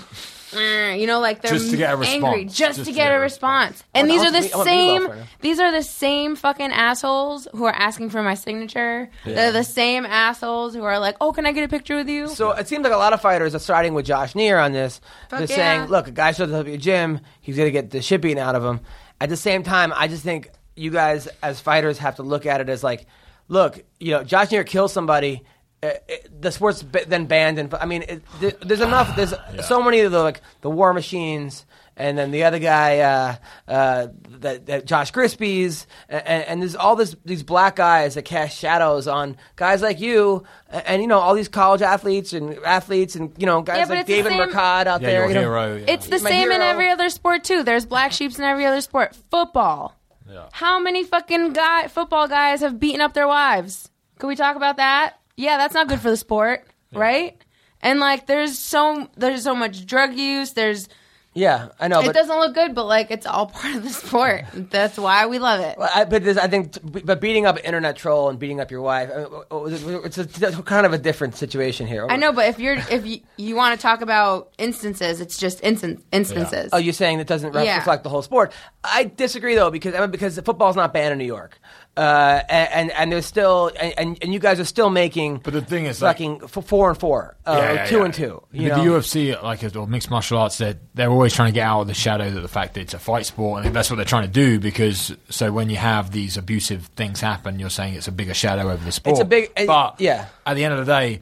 eh, 0.56 0.94
you 0.96 1.08
know 1.08 1.20
like 1.20 1.42
they're 1.42 1.52
Just 1.54 1.72
to 1.72 1.78
get 1.78 1.94
a 1.94 1.98
angry 2.06 2.44
response. 2.46 2.58
just, 2.58 2.86
to 2.86 2.92
get 2.92 3.12
a 3.14 3.20
response. 3.20 3.84
And 3.94 4.10
these 4.10 4.22
are 4.22 4.32
the 4.32 4.42
meat- 4.42 4.52
same 4.52 5.08
right 5.08 5.26
these 5.42 5.60
are 5.60 5.72
the 5.72 5.84
same 5.84 6.36
fucking 6.36 6.72
assholes 6.72 7.48
who 7.54 7.66
are 7.66 7.74
asking 7.74 8.12
for 8.12 8.22
my 8.22 8.36
signature. 8.36 9.10
They're 9.26 9.52
the 9.52 9.64
same 9.64 10.06
assholes 10.06 10.76
who 10.76 10.84
are 10.84 11.00
like, 11.00 11.16
"Oh, 11.20 11.32
can 11.32 11.46
I 11.48 11.52
get 11.52 11.64
a 11.64 11.68
picture 11.68 11.96
with 11.96 12.08
you?" 12.10 12.28
So 12.28 12.52
it 12.52 12.68
seems 12.68 12.84
like 12.84 12.94
a 12.94 12.98
lot 12.98 13.14
of 13.14 13.22
fighters 13.22 13.56
are 13.56 13.60
siding 13.60 13.94
with 13.96 14.06
Josh 14.06 14.36
Neer 14.36 14.60
on 14.60 14.72
this. 14.72 15.02
Fuck 15.30 15.40
They're 15.40 15.50
yeah. 15.50 15.56
saying, 15.56 15.90
look, 15.90 16.08
a 16.08 16.12
guy 16.12 16.32
shows 16.32 16.52
up 16.52 16.66
at 16.66 16.68
your 16.68 16.78
gym, 16.78 17.22
he's 17.42 17.58
going 17.58 17.66
to 17.68 17.72
get 17.72 17.90
the 17.90 18.02
shit 18.02 18.22
beaten 18.22 18.38
out 18.38 18.54
of 18.56 18.64
him. 18.64 18.82
At 19.20 19.30
the 19.30 19.38
same 19.38 19.64
time, 19.64 19.92
I 19.96 20.08
just 20.08 20.24
think 20.24 20.50
you 20.76 20.92
guys 20.92 21.28
as 21.42 21.60
fighters 21.60 21.98
have 21.98 22.18
to 22.18 22.24
look 22.24 22.46
at 22.46 22.62
it 22.62 22.70
as 22.70 22.84
like, 22.84 23.08
look, 23.52 23.84
you 24.00 24.12
know, 24.12 24.24
Josh 24.24 24.50
Neer 24.52 24.64
kills 24.64 24.94
somebody. 24.94 25.44
Uh, 25.84 25.90
it, 26.08 26.42
the 26.42 26.52
sport's 26.52 26.84
b- 26.84 27.04
then 27.08 27.26
banned, 27.26 27.58
and 27.60 27.74
I 27.74 27.86
mean, 27.88 28.04
it, 28.04 28.22
there, 28.40 28.52
there's 28.62 28.82
enough. 28.82 29.16
There's 29.16 29.34
so 29.68 29.82
many 29.84 30.00
of 30.02 30.12
the 30.12 30.22
like 30.22 30.42
the 30.62 30.70
War 30.70 30.94
Machines, 30.94 31.66
and 31.98 32.16
then 32.20 32.30
the 32.30 32.44
other 32.44 32.60
guy, 32.60 33.00
uh, 33.00 33.36
uh, 33.68 34.08
that, 34.42 34.68
that 34.68 34.86
Josh 34.86 35.12
Grispis, 35.12 35.88
and, 36.08 36.24
and 36.44 36.62
there's 36.62 36.76
all 36.76 36.96
this 36.96 37.16
these 37.26 37.42
black 37.42 37.76
guys 37.78 38.14
that 38.14 38.26
cast 38.26 38.60
shadows 38.60 39.08
on 39.08 39.38
guys 39.56 39.82
like 39.82 40.00
you, 40.00 40.44
and, 40.70 40.86
and, 40.86 41.02
you 41.02 41.08
know 41.08 41.18
all 41.18 41.34
these 41.34 41.48
college 41.50 41.82
athletes 41.82 42.34
and 42.34 42.60
athletes, 42.64 43.16
and 43.16 43.34
you 43.40 43.48
know 43.48 43.64
guys 43.64 43.90
Yeah, 43.90 43.96
like 43.96 44.06
David 44.06 44.34
same- 44.34 44.50
Mercad 44.50 44.86
out 44.86 45.02
Yeah, 45.02 45.08
there. 45.08 45.20
your 45.22 45.28
you 45.30 45.34
know. 45.34 45.42
hero. 45.42 45.76
yeah. 45.78 45.86
It's 45.94 46.06
the 46.06 46.20
My 46.20 46.30
same 46.30 46.52
in 46.52 46.62
every 46.62 46.90
other 46.92 47.10
sport 47.10 47.44
too. 47.44 47.64
There's 47.64 47.88
black 47.88 48.12
sheeps 48.12 48.38
in 48.38 48.46
every 48.46 48.68
other 48.68 48.82
sport. 48.82 49.18
Football. 49.32 49.98
Yeah. 50.32 50.48
How 50.54 50.80
many 50.80 51.04
fucking 51.04 51.54
guy 51.54 51.88
football 51.88 52.28
guys 52.28 52.62
have 52.62 52.80
beaten 52.80 53.02
up 53.02 53.14
their 53.14 53.28
wives? 53.28 53.90
Can 54.18 54.30
we 54.30 54.36
talk 54.36 54.56
about 54.56 54.78
that? 54.78 55.20
Yeah, 55.36 55.58
that's 55.58 55.74
not 55.74 55.90
good 55.90 56.00
for 56.00 56.10
the 56.10 56.18
sport, 56.18 56.66
right? 56.94 57.42
And 57.82 58.00
like, 58.00 58.28
there's 58.28 58.58
so 58.58 59.10
there's 59.18 59.44
so 59.44 59.56
much 59.56 59.86
drug 59.86 60.14
use. 60.14 60.54
There's 60.54 60.88
Yeah, 61.34 61.70
I 61.80 61.88
know. 61.88 62.02
It 62.02 62.14
doesn't 62.14 62.38
look 62.38 62.54
good, 62.54 62.76
but 62.76 62.86
like 62.88 63.10
it's 63.10 63.26
all 63.26 63.46
part 63.48 63.76
of 63.76 63.84
the 63.84 63.90
sport. 63.90 64.44
That's 64.54 64.98
why 64.98 65.28
we 65.28 65.40
love 65.40 65.62
it. 65.62 65.78
I, 65.80 66.04
but 66.04 66.24
there's, 66.26 66.38
I 66.38 66.48
think, 66.48 66.78
but 66.84 67.22
beating 67.22 67.46
up 67.46 67.56
an 67.58 67.64
internet 67.64 67.96
troll 67.96 68.30
and 68.30 68.38
beating 68.38 68.60
up 68.60 68.70
your 68.70 68.82
wife, 68.82 69.10
uh, 69.10 69.14
uh, 69.14 69.44
uh, 69.50 69.66
I 69.66 69.70
mean, 69.70 70.02
it's 70.04 70.18
a, 70.18 70.26
kind 70.64 70.86
of 70.86 70.92
a 70.92 70.98
different 70.98 71.36
situation 71.36 71.88
here. 71.88 72.06
I 72.10 72.18
know, 72.18 72.34
but 72.34 72.48
if 72.48 72.60
you're 72.60 72.76
if 72.90 73.06
you, 73.06 73.22
you 73.38 73.56
want 73.56 73.80
to 73.80 73.82
talk 73.82 74.02
about 74.02 74.52
instances, 74.58 75.22
it's 75.22 75.38
just 75.38 75.64
instant 75.64 76.04
instances. 76.12 76.70
Oh, 76.74 76.78
you're 76.78 76.92
saying 76.94 77.20
that 77.20 77.28
doesn't 77.28 77.54
re- 77.54 77.64
Yeah. 77.64 77.78
reflect 77.78 78.04
the 78.04 78.10
whole 78.10 78.24
sport? 78.24 78.52
I 78.84 79.06
disagree 79.06 79.56
though 79.56 79.72
because 79.72 79.96
I 79.96 80.02
mean, 80.02 80.12
because 80.12 80.38
football's 80.40 80.76
not 80.76 80.92
banned 80.92 81.14
in 81.14 81.18
New 81.18 81.26
York, 81.26 81.60
uh, 81.98 82.42
and, 82.48 82.70
and 82.72 82.92
and 82.92 83.12
there's 83.12 83.26
still 83.26 83.70
and, 83.80 84.18
and 84.22 84.34
you 84.34 84.40
guys 84.40 84.60
are 84.60 84.66
still 84.66 84.90
making. 84.90 85.38
But 85.38 85.54
the 85.54 85.62
thing 85.62 85.86
is, 85.86 86.00
fucking 86.00 86.42
f- 86.44 86.66
four 86.66 86.90
and 86.90 86.98
four, 86.98 87.36
uh, 87.46 87.56
Yeah, 87.58 87.74
yeah, 87.74 87.86
two 87.86 87.98
yeah. 87.98 88.06
and 88.06 88.14
two. 88.14 88.44
You 88.52 88.70
the, 88.70 88.78
know? 88.78 88.84
the 88.84 88.90
UFC, 89.00 89.44
like 89.44 89.76
or 89.76 89.88
mixed 89.88 90.10
martial 90.10 90.38
arts, 90.38 90.58
they're, 90.58 90.80
they're 90.94 91.10
always 91.10 91.34
trying 91.34 91.50
to 91.52 91.54
get 91.54 91.68
out 91.68 91.82
of 91.82 91.88
the 91.88 91.94
shadow 91.94 92.30
that 92.30 92.40
the 92.40 92.48
fact 92.48 92.76
that 92.76 92.82
it's 92.82 92.94
a 92.94 93.00
fight 93.00 93.26
sport, 93.26 93.66
and 93.66 93.76
that's 93.76 93.90
what 93.90 93.98
they're 93.98 94.06
trying 94.06 94.24
to 94.24 94.30
do. 94.30 94.60
Because 94.60 95.14
so 95.30 95.52
when 95.52 95.70
you 95.70 95.76
have 95.76 96.12
these 96.12 96.38
abusive 96.38 96.86
things 96.96 97.20
happen, 97.20 97.60
you're 97.60 97.70
saying 97.70 97.96
it's 97.96 98.08
a 98.08 98.12
bigger 98.14 98.34
shadow 98.34 98.72
over 98.72 98.84
the 98.84 98.92
sport. 98.92 99.14
It's 99.14 99.22
a 99.22 99.26
big- 99.26 99.52
but 99.68 100.00
yeah. 100.00 100.28
At 100.46 100.56
the 100.56 100.64
end 100.64 100.74
of 100.74 100.86
the 100.86 100.92
day, 100.92 101.20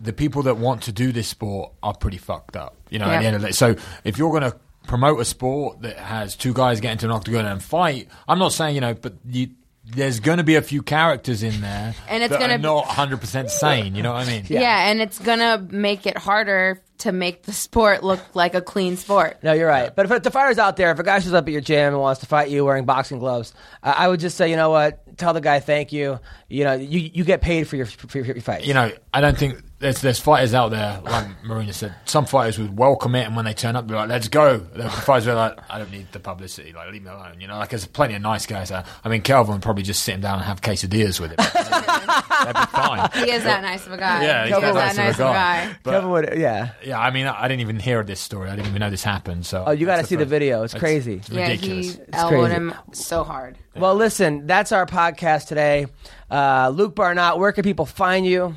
the 0.00 0.12
people 0.12 0.42
that 0.44 0.58
want 0.58 0.82
to 0.82 0.92
do 0.92 1.12
this 1.12 1.28
sport 1.28 1.72
are 1.82 1.94
pretty 1.94 2.18
fucked 2.18 2.56
up. 2.56 2.76
You 2.90 2.98
know, 2.98 3.06
at 3.06 3.20
the 3.20 3.26
end 3.26 3.36
of 3.36 3.42
the 3.42 3.48
day. 3.48 3.52
So 3.52 3.74
if 4.04 4.18
you're 4.18 4.30
going 4.30 4.50
to 4.50 4.56
promote 4.86 5.20
a 5.20 5.24
sport 5.24 5.82
that 5.82 5.96
has 5.96 6.36
two 6.36 6.52
guys 6.54 6.80
get 6.80 6.92
into 6.92 7.06
an 7.06 7.12
octagon 7.12 7.44
and 7.46 7.62
fight, 7.62 8.08
I'm 8.28 8.38
not 8.38 8.52
saying 8.52 8.74
you 8.74 8.80
know, 8.82 8.92
but 8.94 9.14
you. 9.26 9.48
There's 9.90 10.20
going 10.20 10.38
to 10.38 10.44
be 10.44 10.56
a 10.56 10.62
few 10.62 10.82
characters 10.82 11.42
in 11.42 11.60
there 11.60 11.94
And 12.08 12.22
it's 12.22 12.36
gonna 12.36 12.58
be- 12.58 12.62
not 12.62 12.84
100% 12.86 13.50
sane. 13.50 13.94
You 13.94 14.02
know 14.02 14.12
what 14.12 14.26
I 14.26 14.30
mean? 14.30 14.44
yeah. 14.48 14.88
and 14.90 15.00
it's 15.00 15.18
gonna 15.18 15.66
make 15.70 16.06
it 16.06 16.16
harder 16.18 16.80
to 16.98 17.12
make 17.12 17.44
the 17.44 17.52
sport 17.52 18.02
look 18.02 18.20
like 18.34 18.54
a 18.54 18.60
clean 18.60 18.96
sport. 18.96 19.38
No, 19.42 19.52
you're 19.52 19.68
right. 19.68 19.94
But 19.94 20.10
if 20.10 20.22
the 20.24 20.30
fighters 20.32 20.58
out 20.58 20.76
there, 20.76 20.90
if 20.90 20.98
a 20.98 21.04
guy 21.04 21.20
shows 21.20 21.32
up 21.32 21.46
at 21.46 21.52
your 21.52 21.60
gym 21.60 21.92
and 21.94 22.00
wants 22.00 22.20
to 22.20 22.26
fight 22.26 22.50
you 22.50 22.64
wearing 22.64 22.86
boxing 22.86 23.20
gloves, 23.20 23.54
uh, 23.84 23.94
I 23.96 24.08
would 24.08 24.18
just 24.20 24.36
say, 24.36 24.50
you 24.50 24.56
know 24.56 24.70
what? 24.70 25.16
Tell 25.16 25.32
the 25.32 25.40
guy 25.40 25.60
thank 25.60 25.92
you. 25.92 26.18
You 26.48 26.64
know, 26.64 26.74
you 26.74 26.98
you 26.98 27.24
get 27.24 27.40
paid 27.40 27.68
for 27.68 27.76
your 27.76 27.86
for 27.86 28.18
your, 28.18 28.26
your 28.26 28.40
fights. 28.40 28.66
you 28.66 28.74
know, 28.74 28.90
I 29.14 29.20
don't 29.20 29.38
think 29.38 29.62
there's 29.80 30.00
there's 30.00 30.18
fighters 30.18 30.54
out 30.54 30.70
there 30.70 31.00
like 31.04 31.26
Marina 31.44 31.72
said. 31.72 31.94
Some 32.04 32.26
fighters 32.26 32.58
would 32.58 32.76
welcome 32.76 33.14
it, 33.14 33.26
and 33.26 33.36
when 33.36 33.44
they 33.44 33.54
turn 33.54 33.76
up, 33.76 33.86
they're 33.86 33.96
like, 33.96 34.08
"Let's 34.08 34.28
go." 34.28 34.56
The 34.58 34.90
fighters 34.90 35.28
are 35.28 35.34
like, 35.34 35.58
"I 35.70 35.78
don't 35.78 35.90
need 35.92 36.10
the 36.12 36.18
publicity. 36.20 36.72
Like, 36.72 36.90
leave 36.92 37.02
me 37.04 37.10
alone." 37.10 37.40
You 37.40 37.46
know, 37.46 37.56
like 37.58 37.68
there's 37.70 37.86
plenty 37.86 38.14
of 38.14 38.22
nice 38.22 38.44
guys. 38.46 38.70
There. 38.70 38.84
I 39.04 39.08
mean, 39.08 39.22
Kelvin 39.22 39.54
would 39.54 39.62
probably 39.62 39.84
just 39.84 40.02
sit 40.02 40.14
him 40.16 40.20
down 40.20 40.34
and 40.38 40.44
have 40.44 40.60
quesadillas 40.60 41.20
with 41.20 41.30
him. 41.30 41.36
That'd 41.54 42.54
be 42.54 42.66
fine. 42.76 43.10
He 43.24 43.30
is 43.32 43.44
that 43.44 43.62
nice 43.62 43.86
of 43.86 43.92
a 43.92 43.96
guy. 43.98 44.22
Yeah, 44.24 44.42
he 44.46 44.48
he's 44.48 44.56
is 44.56 44.62
that 44.62 44.74
that 44.74 44.96
nice 44.96 45.14
of 45.14 45.20
a 45.20 45.22
guy. 45.22 45.66
guy. 45.66 45.76
But- 45.82 45.90
Kevin 45.92 46.10
would, 46.10 46.38
yeah. 46.38 46.70
Yeah, 46.84 46.98
I 47.00 47.10
mean, 47.10 47.26
I 47.26 47.44
I 47.44 47.48
didn't 47.48 47.60
even 47.62 47.78
hear 47.78 48.02
this 48.02 48.20
story. 48.20 48.48
I 48.50 48.56
didn't 48.56 48.68
even 48.68 48.80
know 48.80 48.90
this 48.90 49.04
happened. 49.04 49.46
So, 49.46 49.64
Oh, 49.66 49.70
you 49.72 49.86
got 49.86 49.96
to 49.98 50.04
see 50.04 50.16
the 50.16 50.24
first- 50.24 50.30
video. 50.30 50.62
It's 50.64 50.72
that's 50.72 50.80
crazy. 50.82 51.20
Yeah, 51.30 51.42
Ridiculous. 51.48 51.94
he 51.96 52.00
elbowed 52.12 52.40
crazy. 52.40 52.54
him 52.54 52.74
so 52.92 53.24
hard. 53.24 53.58
Well, 53.76 53.94
listen, 53.94 54.46
that's 54.46 54.72
our 54.72 54.86
podcast 54.86 55.46
today. 55.46 55.86
Uh, 56.30 56.70
Luke 56.74 56.94
Barnatt, 56.96 57.38
where 57.38 57.52
can 57.52 57.62
people 57.62 57.86
find 57.86 58.26
you? 58.26 58.56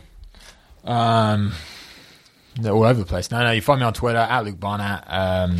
Um, 0.83 1.53
they're 2.59 2.73
all 2.73 2.83
over 2.83 2.99
the 2.99 3.05
place. 3.05 3.31
No, 3.31 3.41
no, 3.43 3.51
you 3.51 3.61
find 3.61 3.79
me 3.79 3.85
on 3.85 3.93
Twitter 3.93 4.17
at 4.19 4.43
Luke 4.43 4.59
Barnatt. 4.59 5.03
Um, 5.07 5.57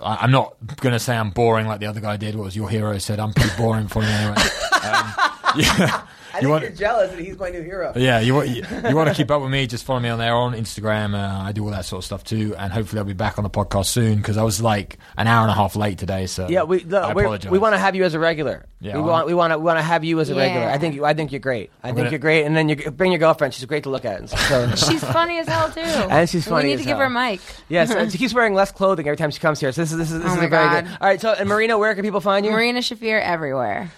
I, 0.00 0.16
I'm 0.22 0.30
not 0.30 0.54
going 0.76 0.92
to 0.92 0.98
say 0.98 1.16
I'm 1.16 1.30
boring 1.30 1.66
like 1.66 1.80
the 1.80 1.86
other 1.86 2.00
guy 2.00 2.16
did. 2.16 2.34
What 2.34 2.44
was 2.44 2.56
your 2.56 2.68
hero 2.68 2.96
said? 2.98 3.20
I'm 3.20 3.32
pretty 3.32 3.56
boring 3.56 3.88
for 3.88 4.02
you 4.02 4.08
anyway. 4.08 4.36
Um, 4.82 5.14
yeah. 5.56 6.02
You 6.40 6.48
want, 6.48 6.64
to 6.64 6.70
jealous 6.70 7.10
that 7.10 7.18
he's 7.20 7.38
my 7.38 7.50
new 7.50 7.62
hero. 7.62 7.92
yeah, 7.96 8.20
you, 8.20 8.34
want- 8.34 8.48
you, 8.48 8.64
you 8.88 8.96
want 8.96 9.08
to 9.08 9.14
keep 9.20 9.30
up 9.30 9.42
with 9.42 9.50
me? 9.50 9.66
Just 9.66 9.84
follow 9.84 10.00
me 10.00 10.08
on 10.08 10.18
there 10.18 10.34
on 10.34 10.54
Instagram. 10.54 11.14
Uh, 11.14 11.42
I 11.42 11.52
do 11.52 11.64
all 11.64 11.70
that 11.70 11.84
sort 11.84 12.00
of 12.00 12.04
stuff 12.04 12.24
too, 12.24 12.54
and 12.56 12.72
hopefully 12.72 12.98
I'll 13.00 13.04
be 13.04 13.12
back 13.12 13.38
on 13.38 13.44
the 13.44 13.50
podcast 13.50 13.86
soon 13.86 14.16
because 14.16 14.36
I 14.38 14.42
was 14.42 14.62
like 14.62 14.98
an 15.16 15.26
hour 15.26 15.42
and 15.42 15.50
a 15.50 15.54
half 15.54 15.76
late 15.76 15.98
today. 15.98 16.26
So 16.26 16.48
Yeah, 16.48 16.62
we 16.62 16.80
look, 16.84 17.14
we 17.14 17.22
apologize. 17.22 17.50
we 17.50 17.58
want 17.58 17.74
to 17.74 17.78
have 17.78 17.94
you 17.94 18.04
as 18.04 18.14
a 18.14 18.18
regular. 18.18 18.64
Yeah, 18.80 18.96
we 18.96 19.02
well, 19.02 19.10
want 19.12 19.26
we 19.28 19.34
want 19.34 19.52
to 19.52 19.58
we 19.58 19.64
want 19.64 19.78
to 19.78 19.82
have 19.82 20.02
you 20.04 20.18
as 20.20 20.28
a 20.30 20.34
regular. 20.34 20.66
I 20.66 20.78
think 20.78 20.94
you, 20.96 21.04
I 21.04 21.14
think 21.14 21.30
you're 21.32 21.38
great. 21.40 21.70
I 21.82 21.88
think 21.88 21.98
gonna- 21.98 22.10
you're 22.10 22.18
great. 22.18 22.44
And 22.44 22.56
then 22.56 22.68
you 22.68 22.76
bring 22.90 23.12
your 23.12 23.20
girlfriend. 23.20 23.54
She's 23.54 23.64
great 23.64 23.84
to 23.84 23.90
look 23.90 24.04
at. 24.04 24.28
So, 24.28 24.70
She's 24.76 25.04
funny 25.04 25.38
as 25.38 25.46
hell 25.46 25.70
too. 25.70 25.80
And 26.12 26.28
she's 26.28 26.46
funny 26.48 26.64
We 26.64 26.68
need 26.70 26.74
as 26.74 26.80
to 26.80 26.86
give 26.86 26.98
her 26.98 27.04
a 27.04 27.10
mic. 27.10 27.40
yes, 27.68 27.90
and 27.92 28.10
she 28.10 28.18
keeps 28.18 28.34
wearing 28.34 28.54
less 28.54 28.72
clothing 28.72 29.06
every 29.06 29.16
time 29.16 29.30
she 29.30 29.38
comes 29.40 29.60
here. 29.60 29.70
So 29.72 29.82
this 29.82 29.92
is 29.92 29.98
this 29.98 30.10
is, 30.10 30.18
this 30.22 30.26
Oh 30.30 30.34
is 30.34 30.38
my 30.38 30.44
a 30.46 30.48
very 30.48 30.64
God. 30.68 30.84
good. 30.84 30.92
All 31.00 31.08
right, 31.08 31.20
so 31.20 31.32
and 31.32 31.48
Marina, 31.48 31.78
where 31.78 31.94
can 31.94 32.02
people 32.04 32.20
find 32.20 32.44
you? 32.44 32.50
Marina 32.52 32.80
Shafir 32.80 33.20
everywhere. 33.22 33.92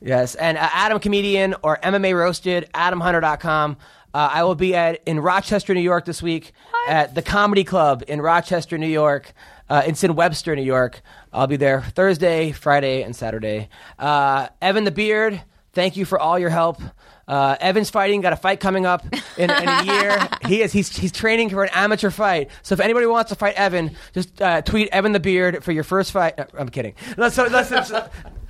Yes, 0.00 0.34
and 0.34 0.56
uh, 0.56 0.68
Adam 0.72 0.98
Comedian 0.98 1.54
or 1.62 1.78
MMA 1.78 2.16
Roasted, 2.16 2.68
AdamHunter.com. 2.74 3.76
Uh, 4.12 4.30
I 4.32 4.44
will 4.44 4.54
be 4.54 4.74
at 4.74 5.00
in 5.06 5.20
Rochester, 5.20 5.74
New 5.74 5.80
York 5.80 6.04
this 6.04 6.22
week 6.22 6.52
at 6.88 7.14
the 7.14 7.22
Comedy 7.22 7.64
Club 7.64 8.02
in 8.08 8.20
Rochester, 8.20 8.76
New 8.76 8.88
York. 8.88 9.32
Uh, 9.68 9.82
it's 9.86 10.02
in 10.02 10.16
Webster, 10.16 10.56
New 10.56 10.62
York. 10.62 11.00
I'll 11.32 11.46
be 11.46 11.56
there 11.56 11.82
Thursday, 11.82 12.50
Friday, 12.50 13.02
and 13.02 13.14
Saturday. 13.14 13.68
Uh, 13.98 14.48
Evan 14.60 14.82
the 14.84 14.90
Beard, 14.90 15.40
thank 15.74 15.96
you 15.96 16.04
for 16.04 16.18
all 16.18 16.38
your 16.38 16.50
help. 16.50 16.80
Uh, 17.28 17.56
Evan's 17.60 17.90
fighting, 17.90 18.20
got 18.20 18.32
a 18.32 18.36
fight 18.36 18.58
coming 18.58 18.86
up 18.86 19.06
in, 19.36 19.50
in 19.50 19.68
a 19.68 19.84
year. 19.84 20.28
He 20.50 20.62
is 20.62 20.72
he's 20.72 20.88
he's 20.96 21.12
training 21.12 21.50
for 21.50 21.62
an 21.62 21.70
amateur 21.72 22.10
fight. 22.10 22.50
So 22.62 22.72
if 22.72 22.80
anybody 22.80 23.06
wants 23.06 23.28
to 23.28 23.36
fight 23.36 23.54
Evan, 23.54 23.94
just 24.12 24.42
uh, 24.42 24.62
tweet 24.62 24.88
Evan 24.88 25.12
the 25.12 25.20
Beard 25.20 25.62
for 25.62 25.70
your 25.70 25.84
first 25.84 26.10
fight. 26.10 26.36
Uh, 26.36 26.46
I'm 26.58 26.70
kidding. 26.70 26.94
Let's, 27.16 27.36
so, 27.36 27.46
let's, 27.46 27.70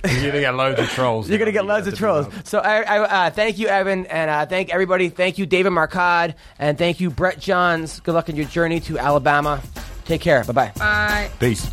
You're 0.03 0.31
gonna 0.31 0.41
get 0.41 0.55
loads 0.55 0.79
of 0.79 0.89
trolls. 0.89 1.29
you're 1.29 1.39
gonna 1.39 1.51
get 1.51 1.65
loads 1.65 1.87
of 1.87 1.97
trolls. 1.97 2.27
So 2.43 2.59
I, 2.59 2.81
I 2.81 3.27
uh, 3.27 3.29
thank 3.29 3.57
you, 3.59 3.67
Evan, 3.67 4.05
and 4.07 4.29
uh, 4.29 4.45
thank 4.45 4.69
everybody. 4.69 5.09
Thank 5.09 5.37
you, 5.37 5.45
David 5.45 5.71
Marcad, 5.71 6.35
and 6.57 6.77
thank 6.77 6.99
you, 6.99 7.09
Brett 7.09 7.39
Johns. 7.39 7.99
Good 7.99 8.15
luck 8.15 8.29
in 8.29 8.35
your 8.35 8.45
journey 8.45 8.79
to 8.81 8.97
Alabama. 8.97 9.61
Take 10.05 10.21
care. 10.21 10.43
Bye 10.43 10.53
bye. 10.53 10.71
Bye. 10.77 11.29
Peace. 11.39 11.69